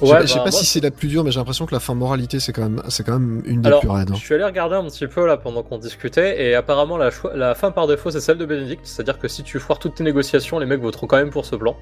Ouais, 0.07 0.09
je 0.09 0.13
sais 0.13 0.15
pas- 0.17 0.21
je 0.23 0.27
sais 0.27 0.35
bah, 0.39 0.45
pas 0.45 0.51
moi, 0.51 0.61
si 0.61 0.67
c'est 0.67 0.81
la 0.81 0.91
plus 0.91 1.09
dure, 1.09 1.25
mais 1.25 1.31
j'ai 1.31 1.39
l'impression 1.39 1.67
que 1.67 1.75
la 1.75 1.81
fin 1.81 1.95
moralité, 1.95 2.41
c'est 2.41 2.53
quand 2.53 2.63
même, 2.63 2.83
c'est 2.89 3.05
quand 3.05 3.19
même 3.19 3.43
une 3.45 3.61
des 3.63 3.69
Alors, 3.69 3.81
plus 3.81 3.89
raides. 3.91 4.11
hein. 4.11 4.15
je 4.17 4.21
suis 4.21 4.35
allé 4.35 4.45
regarder 4.45 4.77
un 4.77 4.85
petit 4.85 5.07
peu 5.07 5.27
là 5.27 5.37
pendant 5.37 5.63
qu'on 5.63 5.79
discutait, 5.79 6.43
et 6.45 6.55
apparemment 6.55 6.97
la, 6.97 7.11
fin 7.55 7.71
par 7.71 7.87
défaut 7.87 8.11
c'est 8.11 8.21
celle 8.21 8.39
de 8.39 8.47
Bénédicte, 8.47 8.83
c'est-à-dire 8.87 9.19
que 9.19 9.29
si 9.29 9.43
tu 9.43 9.59
foires 9.59 9.79
toutes 9.79 9.95
tes 9.97 10.05
négociations, 10.05 10.59
les 10.59 10.67
mecs 10.67 10.81
voteront 10.81 11.07
quand 11.07 11.17
même 11.17 11.31
pour 11.31 11.45
ce 11.47 11.57
plan. 11.57 11.77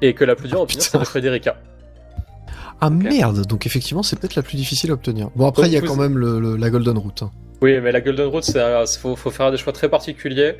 Et 0.00 0.14
que 0.14 0.24
la 0.24 0.34
plus 0.34 0.48
dure 0.48 0.58
à 0.58 0.62
obtenir 0.62 0.84
Putain. 0.84 0.90
c'est 0.92 0.98
de 0.98 1.04
Frederica. 1.04 1.56
Ah 2.80 2.90
merde, 2.90 3.46
donc 3.46 3.66
effectivement, 3.66 4.02
c'est 4.02 4.18
peut-être 4.18 4.34
la 4.34 4.42
plus 4.42 4.56
difficile 4.56 4.90
à 4.90 4.94
obtenir. 4.94 5.30
Bon, 5.36 5.46
après, 5.46 5.68
il 5.68 5.72
y 5.72 5.76
a 5.76 5.80
vous- 5.80 5.86
quand 5.86 5.96
même 5.96 6.18
le, 6.18 6.40
le- 6.40 6.56
la 6.56 6.70
Golden 6.70 6.98
Route. 6.98 7.22
hein. 7.22 7.30
Oui, 7.60 7.78
mais 7.80 7.92
la 7.92 8.00
Golden 8.00 8.26
Route, 8.26 8.42
c'est 8.42 8.60
un- 8.60 8.84
faut, 8.86 9.14
faut 9.14 9.30
faire 9.30 9.52
des 9.52 9.56
choix 9.56 9.72
très 9.72 9.88
particuliers. 9.88 10.56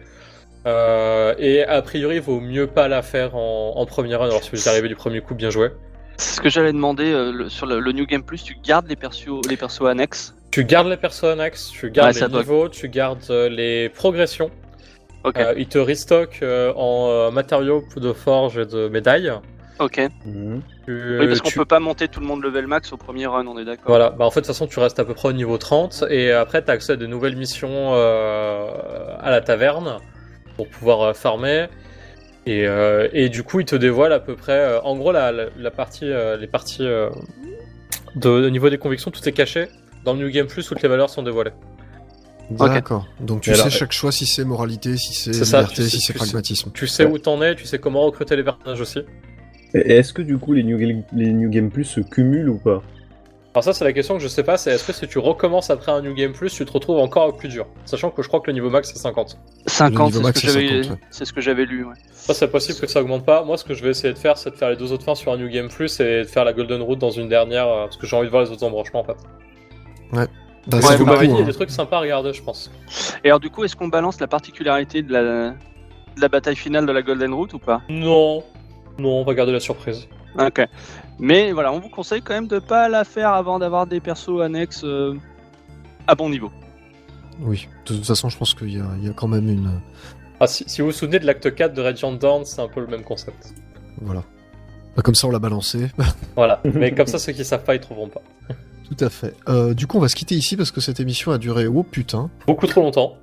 Euh, 0.65 1.35
et 1.39 1.65
a 1.65 1.83
priori, 1.83 2.17
il 2.17 2.23
vaut 2.23 2.39
mieux 2.41 2.69
pas 2.69 2.87
la 2.87 3.03
faire 3.03 3.35
en, 3.35 3.73
en 3.75 3.85
première 3.87 4.21
run. 4.21 4.27
Alors, 4.29 4.45
si 4.45 4.51
vous 4.53 4.69
arrivez 4.69 4.87
du 4.87 4.95
premier 4.95 5.21
coup, 5.21 5.35
bien 5.35 5.51
joué. 5.51 5.71
C'est 6.17 6.37
ce 6.37 6.41
que 6.41 6.49
j'allais 6.49 6.73
demander 6.73 7.13
euh, 7.13 7.33
le- 7.33 7.49
sur 7.49 7.67
le, 7.67 7.81
le 7.81 7.93
New 7.93 8.07
Game 8.07 8.23
Plus. 8.23 8.43
Tu 8.43 8.57
gardes 8.63 8.89
les 8.89 8.97
persos, 8.97 9.41
les 9.49 9.57
persos 9.57 9.87
annexes. 9.87 10.35
Tu 10.51 10.65
gardes 10.65 10.89
les 10.89 10.97
personnes 10.97 11.41
annexes, 11.41 11.71
tu 11.71 11.91
gardes 11.91 12.15
Ouais, 12.15 12.21
les 12.29 12.29
niveaux, 12.29 12.69
tu 12.69 12.89
gardes 12.89 13.25
euh, 13.31 13.49
les 13.49 13.89
progressions. 13.89 14.51
Ok. 15.25 15.39
Euh, 15.39 15.55
il 15.57 15.67
te 15.69 15.79
restock 15.79 16.41
euh, 16.43 16.73
en 16.77 17.09
euh, 17.09 17.31
matériaux 17.31 17.85
de 17.97 18.13
forge 18.13 18.59
et 18.59 18.67
de 18.67 18.89
médailles. 18.89 19.33
Ok. 19.79 20.01
Mhm. 20.27 20.61
Tu- 20.85 21.19
Oui, 21.21 21.27
parce 21.29 21.41
qu'on 21.41 21.49
tu- 21.49 21.59
peut 21.59 21.65
pas 21.65 21.81
monter 21.81 22.09
tout 22.09 22.21
le 22.21 22.27
monde 22.27 22.43
level 22.43 22.67
max 22.67 22.93
au 22.93 22.97
premier 22.97 23.27
run, 23.27 23.47
on 23.47 23.57
est 23.59 23.65
d'accord. 23.65 23.87
Voilà, 23.87 24.11
bah 24.11 24.25
en 24.27 24.31
fait 24.31 24.41
de 24.41 24.47
toute 24.47 24.55
façon 24.55 24.67
tu 24.67 24.79
restes 24.81 24.99
à 24.99 25.05
peu 25.05 25.15
près 25.15 25.29
au 25.29 25.33
niveau 25.33 25.57
30 25.59 26.05
et 26.11 26.33
après 26.33 26.63
tu 26.63 26.71
as 26.71 26.75
accès 26.75 26.93
à 26.93 26.97
de 26.97 27.07
nouvelles 27.07 27.37
missions 27.37 27.93
euh, 27.95 28.67
à 29.21 29.31
la 29.31 29.41
taverne 29.41 29.99
pour 30.57 30.69
pouvoir 30.69 31.01
euh, 31.03 31.13
farmer 31.15 31.67
et, 32.47 32.67
euh, 32.67 33.09
et 33.13 33.29
du 33.29 33.43
coup 33.43 33.61
il 33.61 33.67
te 33.67 33.77
dévoile 33.77 34.13
à 34.13 34.21
peu 34.21 34.35
près 34.35 34.53
euh, 34.59 34.81
en 34.83 34.97
gros 34.97 35.13
la, 35.13 35.31
la, 35.33 35.45
la 35.57 35.71
partie 35.71 36.07
euh, 36.11 36.37
les 36.37 36.47
parties 36.49 36.85
euh, 36.85 37.09
de, 38.17 38.29
au 38.29 38.51
niveau 38.51 38.69
des 38.71 38.79
convictions 38.79 39.11
tout 39.11 39.27
est 39.29 39.33
caché 39.33 39.69
dans 40.05 40.15
le 40.15 40.21
New 40.25 40.31
Game 40.31 40.47
Plus 40.49 40.67
toutes 40.67 40.83
les 40.83 40.89
valeurs 40.89 41.09
sont 41.11 41.23
dévoilées. 41.23 41.53
D'accord. 42.51 43.07
Donc 43.21 43.41
tu 43.43 43.51
Et 43.51 43.55
sais 43.55 43.61
alors- 43.61 43.73
chaque 43.73 43.93
choix 43.93 44.13
si 44.13 44.27
c'est 44.27 44.45
moralité, 44.45 44.97
si 44.97 45.15
c'est 45.15 45.33
ça, 45.33 45.59
liberté, 45.61 45.75
tu 45.77 45.83
sais- 45.83 45.89
si 45.89 46.01
c'est 46.01 46.13
sais- 46.13 46.19
pragmatisme. 46.19 46.71
Tu 46.75 46.87
sais 46.87 47.05
Ouais. 47.07 47.11
où 47.13 47.19
t'en 47.19 47.41
es, 47.41 47.55
tu 47.55 47.65
sais 47.65 47.79
comment 47.79 48.03
recruter 48.05 48.37
les 48.37 48.43
personnages 48.43 48.81
aussi. 48.81 48.99
Et 49.75 49.93
est-ce 49.95 50.13
que 50.13 50.21
du 50.21 50.37
coup 50.37 50.53
les 50.53 50.63
New 50.65 50.77
Game, 50.77 51.03
les 51.15 51.33
New 51.33 51.49
Game 51.49 51.71
Plus 51.71 51.85
se 51.85 52.01
cumulent 52.01 52.51
ou 52.51 52.59
pas? 52.59 52.83
Alors 53.55 53.65
ça 53.65 53.73
c'est 53.75 53.85
la 53.85 53.93
question 53.93 54.17
que 54.17 54.23
je 54.23 54.29
sais 54.29 54.43
pas, 54.43 54.57
c'est 54.57 54.71
est-ce 54.73 54.87
que 54.87 54.93
si 54.93 55.07
tu 55.07 55.19
recommences 55.19 55.69
après 55.69 55.93
un 55.93 56.01
New 56.01 56.15
Game 56.15 56.33
Plus, 56.33 56.55
tu 56.55 56.65
te 56.65 56.73
retrouves 56.73 56.99
encore 56.99 57.29
au 57.29 57.33
plus 57.33 57.49
dur? 57.49 57.67
Sachant 57.85 58.11
que 58.11 58.23
je 58.23 58.29
crois 58.29 58.41
que 58.41 58.47
le 58.47 58.55
niveau 58.55 58.71
max 58.71 58.91
c'est 58.93 58.99
50. 58.99 59.37
50, 59.67 60.15
niveau 60.15 60.27
c'est 60.29 60.39
ce 60.39 60.47
que 60.47 60.53
j'avais 60.53 60.83
50, 60.83 60.91
ouais. 60.91 61.07
c'est 61.11 61.25
ce 61.27 61.33
que 61.35 61.41
j'avais 61.43 61.65
lu. 61.67 61.85
ouais. 61.85 61.95
Ça 62.13 62.33
c'est 62.33 62.49
possible 62.49 62.79
que 62.81 62.87
ça 62.87 63.03
augmente 63.03 63.27
pas. 63.27 63.45
Moi 63.45 63.59
ce 63.59 63.65
que 63.65 63.75
je 63.75 63.83
vais 63.83 63.91
essayer 63.91 64.15
de 64.15 64.19
faire 64.19 64.39
c'est 64.39 64.51
de 64.51 64.57
faire 64.57 64.71
les 64.71 64.77
deux 64.77 64.91
autres 64.93 65.05
fins 65.05 65.15
sur 65.15 65.33
un 65.33 65.37
New 65.37 65.49
Game 65.49 65.69
Plus 65.69 66.01
et 66.01 66.21
de 66.21 66.25
faire 66.25 66.45
la 66.45 66.53
Golden 66.55 66.81
Route 66.81 66.99
dans 66.99 67.11
une 67.11 67.29
dernière 67.29 67.69
euh, 67.69 67.85
parce 67.85 67.99
que 67.99 68.07
j'ai 68.07 68.17
envie 68.17 68.27
de 68.27 68.31
voir 68.31 68.43
les 68.43 68.51
autres 68.51 68.65
embranchements 68.65 69.01
en 69.01 69.05
fait. 69.05 69.17
Bah, 70.13 70.27
Ouais, 70.71 70.97
vous 70.97 71.05
m'avez 71.07 71.27
dit, 71.27 71.35
il 71.35 71.41
y 71.41 71.43
a 71.43 71.47
des 71.47 71.53
trucs 71.53 71.71
sympas 71.71 71.97
à 71.97 72.01
regarder 72.01 72.33
je 72.33 72.43
pense. 72.43 72.71
Et 73.25 73.29
alors, 73.29 73.41
du 73.41 73.51
coup, 73.51 73.65
est-ce 73.65 73.75
qu'on 73.75 73.89
balance 73.89 74.21
la 74.21 74.29
particularité 74.29 75.03
de 75.03 75.13
la, 75.13 75.51
de 75.51 76.21
la 76.21 76.29
bataille 76.29 76.55
finale 76.55 76.87
de 76.87 76.93
la 76.93 77.03
Golden 77.03 77.35
Route 77.35 77.53
ou 77.55 77.59
pas? 77.59 77.83
Non, 77.89 78.45
non, 78.99 79.21
on 79.21 79.25
va 79.25 79.35
garder 79.35 79.51
la 79.53 79.59
surprise. 79.61 80.07
Ok. 80.39 80.67
Mais 81.19 81.53
voilà, 81.53 81.73
on 81.73 81.79
vous 81.81 81.89
conseille 81.89 82.23
quand 82.23 82.35
même 82.35 82.47
de 82.49 82.59
pas 82.59 82.89
la 82.89 83.05
faire 83.05 83.31
avant 83.33 83.59
d'avoir 83.59 83.87
des 83.87 84.01
persos 84.01 84.41
annexes 84.43 84.83
euh, 84.85 85.15
à 86.07 86.15
bon 86.15 86.29
niveau. 86.31 86.51
Oui, 87.41 87.69
de 87.87 87.95
toute 87.95 88.07
façon, 88.07 88.29
je 88.29 88.37
pense 88.39 88.55
qu'il 88.55 88.73
y, 88.77 88.81
a- 88.81 88.91
il 88.99 89.07
y 89.07 89.11
a 89.11 89.13
quand 89.13 89.29
même 89.29 89.49
une. 89.49 89.81
Ah, 90.41 90.47
si, 90.47 90.65
si 90.67 90.81
vous 90.81 90.89
vous 90.89 90.93
souvenez 90.93 91.19
de 91.19 91.27
l'acte 91.27 91.55
4 91.55 91.73
de 91.75 91.81
Radiant 91.83 92.13
Dawn, 92.13 92.45
c'est 92.45 92.61
un 92.61 92.69
peu 92.69 92.81
le 92.81 92.87
même 92.89 93.05
concept. 93.05 93.55
Voilà. 94.01 94.23
Bah, 94.97 95.03
comme 95.03 95.15
ça, 95.15 95.27
on 95.27 95.31
l'a 95.31 95.39
balancé. 95.39 95.91
Voilà, 96.37 96.61
mais 96.65 96.93
comme 96.95 97.07
ça 97.07 97.19
ceux 97.19 97.33
qui 97.33 97.45
savent 97.45 97.65
pas 97.65 97.75
ils 97.75 97.81
trouveront 97.81 98.09
pas. 98.09 98.23
Tout 98.89 99.05
à 99.05 99.09
fait. 99.11 99.35
Euh, 99.49 99.73
du 99.75 99.87
coup, 99.87 99.97
on 99.99 100.01
va 100.01 100.09
se 100.09 100.15
quitter 100.17 100.35
ici 100.35 100.57
parce 100.57 100.71
que 100.71 100.81
cette 100.81 100.99
émission 101.01 101.31
a 101.33 101.39
duré 101.39 101.67
oh 101.67 101.83
putain. 101.83 102.29
Beaucoup 102.47 102.67
trop 102.67 102.83
longtemps. 102.83 103.17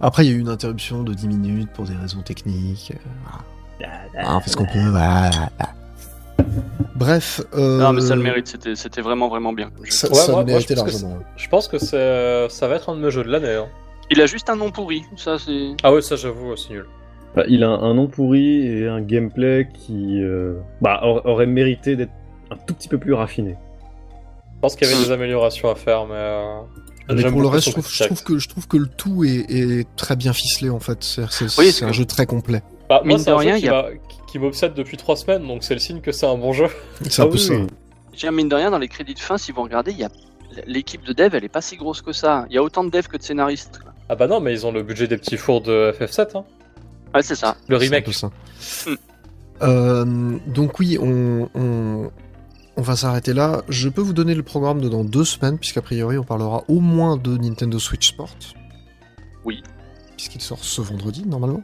Après, 0.00 0.24
il 0.24 0.30
y 0.30 0.32
a 0.32 0.36
eu 0.36 0.40
une 0.40 0.48
interruption 0.48 1.02
de 1.04 1.14
10 1.14 1.28
minutes 1.28 1.70
pour 1.72 1.84
des 1.84 1.94
raisons 1.94 2.22
techniques. 2.22 2.92
euh, 2.94 2.98
voilà. 3.78 3.92
Ah, 4.18 4.36
on 4.36 4.40
fait 4.40 4.50
ce 4.50 4.56
qu'on 4.56 4.66
peut. 4.66 4.88
voilà. 4.90 5.30
Bref. 6.94 7.40
Euh, 7.54 7.78
Non, 7.80 7.92
mais 7.92 8.00
ça 8.00 8.14
le 8.16 8.22
mérite, 8.22 8.46
c'était 8.48 8.76
c'était 8.76 9.00
vraiment, 9.00 9.28
vraiment 9.28 9.52
bien. 9.52 9.70
Ça, 9.88 10.08
Ouais, 10.08 10.14
ça 10.14 10.32
moi- 10.32 10.40
le 10.42 10.50
moi, 10.52 10.60
je 10.60 10.66
méritait 10.66 10.74
pense 10.74 10.84
que 10.84 10.90
largement. 10.90 11.18
Je 11.36 11.48
pense 11.48 11.68
que 11.68 11.78
c'est- 11.78 12.48
ça 12.48 12.68
va 12.68 12.76
être 12.76 12.88
un 12.90 12.96
de 12.96 13.00
mes 13.00 13.10
jeux 13.10 13.24
de 13.24 13.30
l'année. 13.30 13.54
hein. 13.54 13.66
Il 14.10 14.20
a 14.20 14.26
juste 14.26 14.48
un 14.50 14.56
nom 14.56 14.70
pourri, 14.70 15.02
ça 15.16 15.38
c'est. 15.38 15.70
Ah 15.82 15.92
ouais, 15.92 16.02
ça 16.02 16.16
j'avoue, 16.16 16.54
c'est 16.56 16.70
nul. 16.70 16.86
Bah, 17.34 17.42
Il 17.48 17.64
a 17.64 17.68
un, 17.70 17.94
nom 17.94 18.06
pourri 18.06 18.66
et 18.66 18.86
un 18.86 19.00
gameplay 19.00 19.68
qui 19.74 20.22
euh, 20.22 20.54
bah, 20.80 21.00
aur- 21.02 21.26
aurait 21.26 21.46
mérité 21.46 21.96
d'être 21.96 22.12
un 22.50 22.56
tout 22.56 22.74
petit 22.74 22.88
peu 22.88 22.98
plus 22.98 23.12
raffiné. 23.12 23.56
Je 24.54 24.60
pense 24.60 24.76
qu'il 24.76 24.88
y 24.88 24.92
avait 24.92 25.02
des 25.04 25.10
améliorations 25.10 25.68
à 25.70 25.74
faire, 25.74 26.06
mais. 26.06 26.14
euh, 26.14 26.60
Mais 27.14 27.24
pour 27.30 27.40
le 27.42 27.48
reste, 27.48 27.66
je 27.66 27.72
trouve, 27.72 27.88
je 27.90 28.22
que, 28.24 28.38
je 28.38 28.48
trouve 28.48 28.68
que 28.68 28.76
le 28.76 28.86
tout 28.86 29.24
est, 29.24 29.44
est 29.50 29.86
très 29.96 30.16
bien 30.16 30.32
ficelé 30.32 30.70
en 30.70 30.80
fait. 30.80 30.98
C'est 31.02 31.28
c'est- 31.30 31.44
Oui, 31.58 31.66
c'est 31.66 31.72
c'est 31.72 31.84
un 31.84 31.88
que- 31.88 31.94
jeu 31.94 32.04
très 32.04 32.24
complet. 32.24 32.62
Bah, 32.88 33.00
moi, 33.04 33.16
Mine 33.16 33.18
c'est 33.18 33.30
de 33.30 33.34
un 33.34 33.38
rien, 33.38 33.52
jeu 33.54 33.58
il 33.58 33.60
qui, 33.62 33.66
y 33.66 33.70
a- 33.70 33.82
m'a- 33.82 33.90
qui- 34.08 34.13
qui 34.34 34.40
m'obsède 34.40 34.74
depuis 34.74 34.96
3 34.96 35.14
semaines, 35.14 35.46
donc 35.46 35.62
c'est 35.62 35.74
le 35.74 35.78
signe 35.80 36.00
que 36.00 36.10
c'est 36.10 36.26
un 36.26 36.34
bon 36.36 36.52
jeu. 36.52 36.66
C'est 37.02 37.22
un 37.22 37.26
Ah 37.26 37.28
peu 37.28 37.34
oui, 37.34 37.38
ça. 37.38 37.54
Tiens, 38.16 38.32
mine 38.32 38.48
de 38.48 38.56
rien, 38.56 38.72
dans 38.72 38.80
les 38.80 38.88
crédits 38.88 39.14
de 39.14 39.20
fin, 39.20 39.38
si 39.38 39.52
vous 39.52 39.62
regardez, 39.62 39.92
il 39.92 39.98
y 39.98 40.02
a 40.02 40.08
l'équipe 40.66 41.04
de 41.04 41.12
dev, 41.12 41.36
elle 41.36 41.44
est 41.44 41.48
pas 41.48 41.60
si 41.60 41.76
grosse 41.76 42.02
que 42.02 42.12
ça. 42.12 42.44
Il 42.50 42.56
y 42.56 42.58
a 42.58 42.62
autant 42.64 42.82
de 42.82 42.90
devs 42.90 43.06
que 43.06 43.16
de 43.16 43.22
scénaristes. 43.22 43.78
Ah 44.08 44.16
bah 44.16 44.26
non, 44.26 44.40
mais 44.40 44.52
ils 44.52 44.66
ont 44.66 44.72
le 44.72 44.82
budget 44.82 45.06
des 45.06 45.18
petits 45.18 45.36
fours 45.36 45.60
de 45.60 45.94
FF7, 45.96 46.36
hein. 46.36 46.44
Ouais, 47.14 47.22
c'est 47.22 47.36
ça. 47.36 47.56
Le 47.68 47.76
remake. 47.76 48.06
peu 48.06 48.10
ça. 48.12 48.32
Hmm. 48.86 48.94
Euh, 49.62 50.38
donc 50.48 50.80
oui, 50.80 50.98
on, 51.00 51.48
on, 51.54 52.10
on 52.76 52.82
va 52.82 52.96
s'arrêter 52.96 53.34
là. 53.34 53.62
Je 53.68 53.88
peux 53.88 54.02
vous 54.02 54.14
donner 54.14 54.34
le 54.34 54.42
programme 54.42 54.80
de 54.80 54.88
dans 54.88 55.04
deux 55.04 55.24
semaines, 55.24 55.58
puisqu'a 55.60 55.80
priori 55.80 56.18
on 56.18 56.24
parlera 56.24 56.64
au 56.66 56.80
moins 56.80 57.16
de 57.16 57.36
Nintendo 57.36 57.78
Switch 57.78 58.08
Sport. 58.08 58.34
Oui. 59.44 59.62
Puisqu'il 60.16 60.40
sort 60.40 60.64
ce 60.64 60.80
vendredi, 60.80 61.22
normalement. 61.24 61.62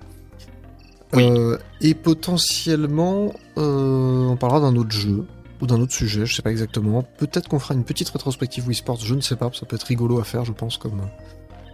Oui. 1.12 1.24
Euh, 1.24 1.58
et 1.80 1.94
potentiellement, 1.94 3.32
euh, 3.58 4.26
on 4.28 4.36
parlera 4.36 4.60
d'un 4.60 4.76
autre 4.76 4.92
jeu, 4.92 5.26
ou 5.60 5.66
d'un 5.66 5.80
autre 5.80 5.92
sujet, 5.92 6.26
je 6.26 6.34
sais 6.34 6.42
pas 6.42 6.50
exactement. 6.50 7.02
Peut-être 7.18 7.48
qu'on 7.48 7.58
fera 7.58 7.74
une 7.74 7.84
petite 7.84 8.08
rétrospective 8.08 8.66
Wii 8.66 8.76
Sports, 8.76 9.00
je 9.00 9.14
ne 9.14 9.20
sais 9.20 9.36
pas, 9.36 9.50
ça 9.52 9.66
peut 9.66 9.76
être 9.76 9.84
rigolo 9.84 10.20
à 10.20 10.24
faire, 10.24 10.44
je 10.44 10.52
pense, 10.52 10.78
comme, 10.78 11.02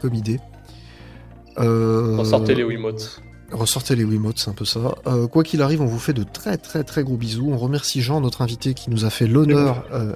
comme 0.00 0.14
idée. 0.14 0.40
Euh, 1.58 2.16
Ressortez 2.18 2.54
les 2.54 2.64
Wiimotes. 2.64 3.20
Ressortez 3.52 3.94
les 3.94 4.04
Wiimotes, 4.04 4.38
c'est 4.38 4.50
un 4.50 4.54
peu 4.54 4.64
ça. 4.64 4.96
Euh, 5.06 5.28
quoi 5.28 5.44
qu'il 5.44 5.62
arrive, 5.62 5.80
on 5.80 5.86
vous 5.86 6.00
fait 6.00 6.12
de 6.12 6.24
très 6.24 6.56
très 6.56 6.82
très 6.82 7.04
gros 7.04 7.16
bisous. 7.16 7.48
On 7.50 7.56
remercie 7.56 8.00
Jean, 8.02 8.20
notre 8.20 8.42
invité, 8.42 8.74
qui 8.74 8.90
nous 8.90 9.04
a 9.04 9.10
fait 9.10 9.26
l'honneur 9.26 9.84
euh, 9.92 10.14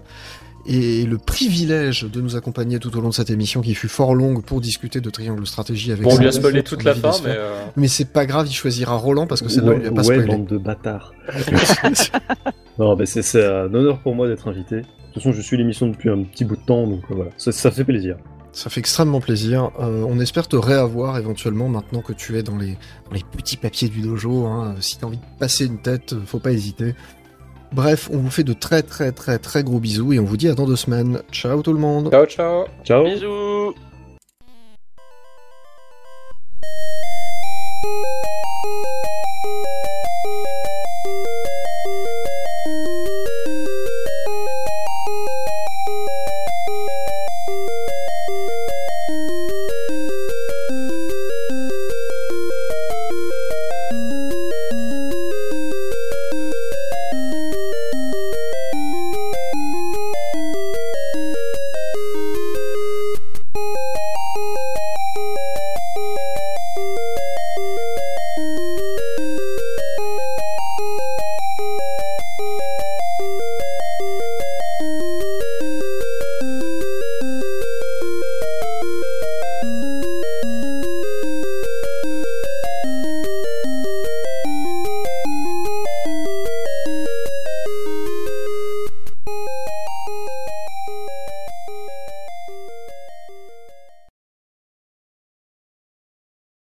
et 0.72 1.04
le 1.04 1.18
privilège 1.18 2.04
de 2.04 2.20
nous 2.20 2.36
accompagner 2.36 2.78
tout 2.78 2.96
au 2.96 3.00
long 3.00 3.08
de 3.08 3.14
cette 3.14 3.30
émission 3.30 3.60
qui 3.60 3.74
fut 3.74 3.88
fort 3.88 4.14
longue 4.14 4.44
pour 4.44 4.60
discuter 4.60 5.00
de 5.00 5.10
Triangle 5.10 5.46
Stratégie 5.46 5.90
avec 5.92 6.04
Bon, 6.04 6.14
on 6.14 6.18
lui 6.18 6.28
a 6.28 6.32
spoilé 6.32 6.62
toute 6.62 6.84
la 6.84 6.94
fin, 6.94 7.10
mais. 7.24 7.34
euh, 7.36 7.64
Mais 7.76 7.88
c'est 7.88 8.12
pas 8.12 8.24
grave, 8.24 8.46
il 8.48 8.54
choisira 8.54 8.96
Roland 8.96 9.26
parce 9.26 9.42
que 9.42 9.48
celle-là, 9.48 9.72
on 9.72 9.78
lui 9.78 9.86
a 9.88 9.90
pas 9.90 9.96
ouais, 10.06 10.14
spoilé. 10.16 10.26
bande 10.26 10.46
de 10.46 10.58
bâtards. 10.58 11.12
Non, 12.78 12.96
bah, 12.96 13.04
c'est 13.04 13.22
c'est 13.22 13.44
un 13.44 13.72
honneur 13.74 13.98
pour 13.98 14.14
moi 14.14 14.26
d'être 14.26 14.48
invité. 14.48 14.76
De 14.76 14.82
toute 15.12 15.14
façon, 15.22 15.32
je 15.32 15.42
suis 15.42 15.56
l'émission 15.58 15.86
depuis 15.88 16.08
un 16.08 16.22
petit 16.22 16.44
bout 16.46 16.56
de 16.56 16.62
temps, 16.64 16.86
donc 16.86 17.02
euh, 17.10 17.14
voilà, 17.14 17.30
ça, 17.36 17.52
ça 17.52 17.70
fait 17.70 17.84
plaisir. 17.84 18.16
Ça 18.52 18.70
fait 18.70 18.80
extrêmement 18.80 19.20
plaisir. 19.20 19.70
Euh, 19.80 20.02
on 20.08 20.18
espère 20.18 20.48
te 20.48 20.56
réavoir 20.56 21.18
éventuellement 21.18 21.68
maintenant 21.68 22.00
que 22.00 22.12
tu 22.12 22.38
es 22.38 22.42
dans 22.42 22.56
les, 22.56 22.78
dans 23.08 23.14
les 23.14 23.22
petits 23.30 23.56
papiers 23.56 23.88
du 23.88 24.00
dojo. 24.00 24.46
Hein. 24.46 24.74
Si 24.80 24.98
t'as 24.98 25.06
envie 25.08 25.18
de 25.18 25.22
passer 25.38 25.66
une 25.66 25.80
tête, 25.80 26.14
faut 26.26 26.38
pas 26.38 26.52
hésiter. 26.52 26.94
Bref, 27.72 28.08
on 28.12 28.18
vous 28.18 28.30
fait 28.30 28.44
de 28.44 28.52
très 28.52 28.82
très 28.82 29.12
très 29.12 29.38
très 29.38 29.62
gros 29.62 29.78
bisous 29.78 30.12
et 30.12 30.18
on 30.18 30.24
vous 30.24 30.36
dit 30.36 30.48
à 30.48 30.54
dans 30.54 30.66
deux 30.66 30.76
semaines. 30.76 31.22
Ciao 31.30 31.62
tout 31.62 31.72
le 31.72 31.78
monde 31.78 32.10
Ciao, 32.10 32.26
ciao. 32.26 32.64
Ciao 32.84 33.04
Bisous 33.04 33.74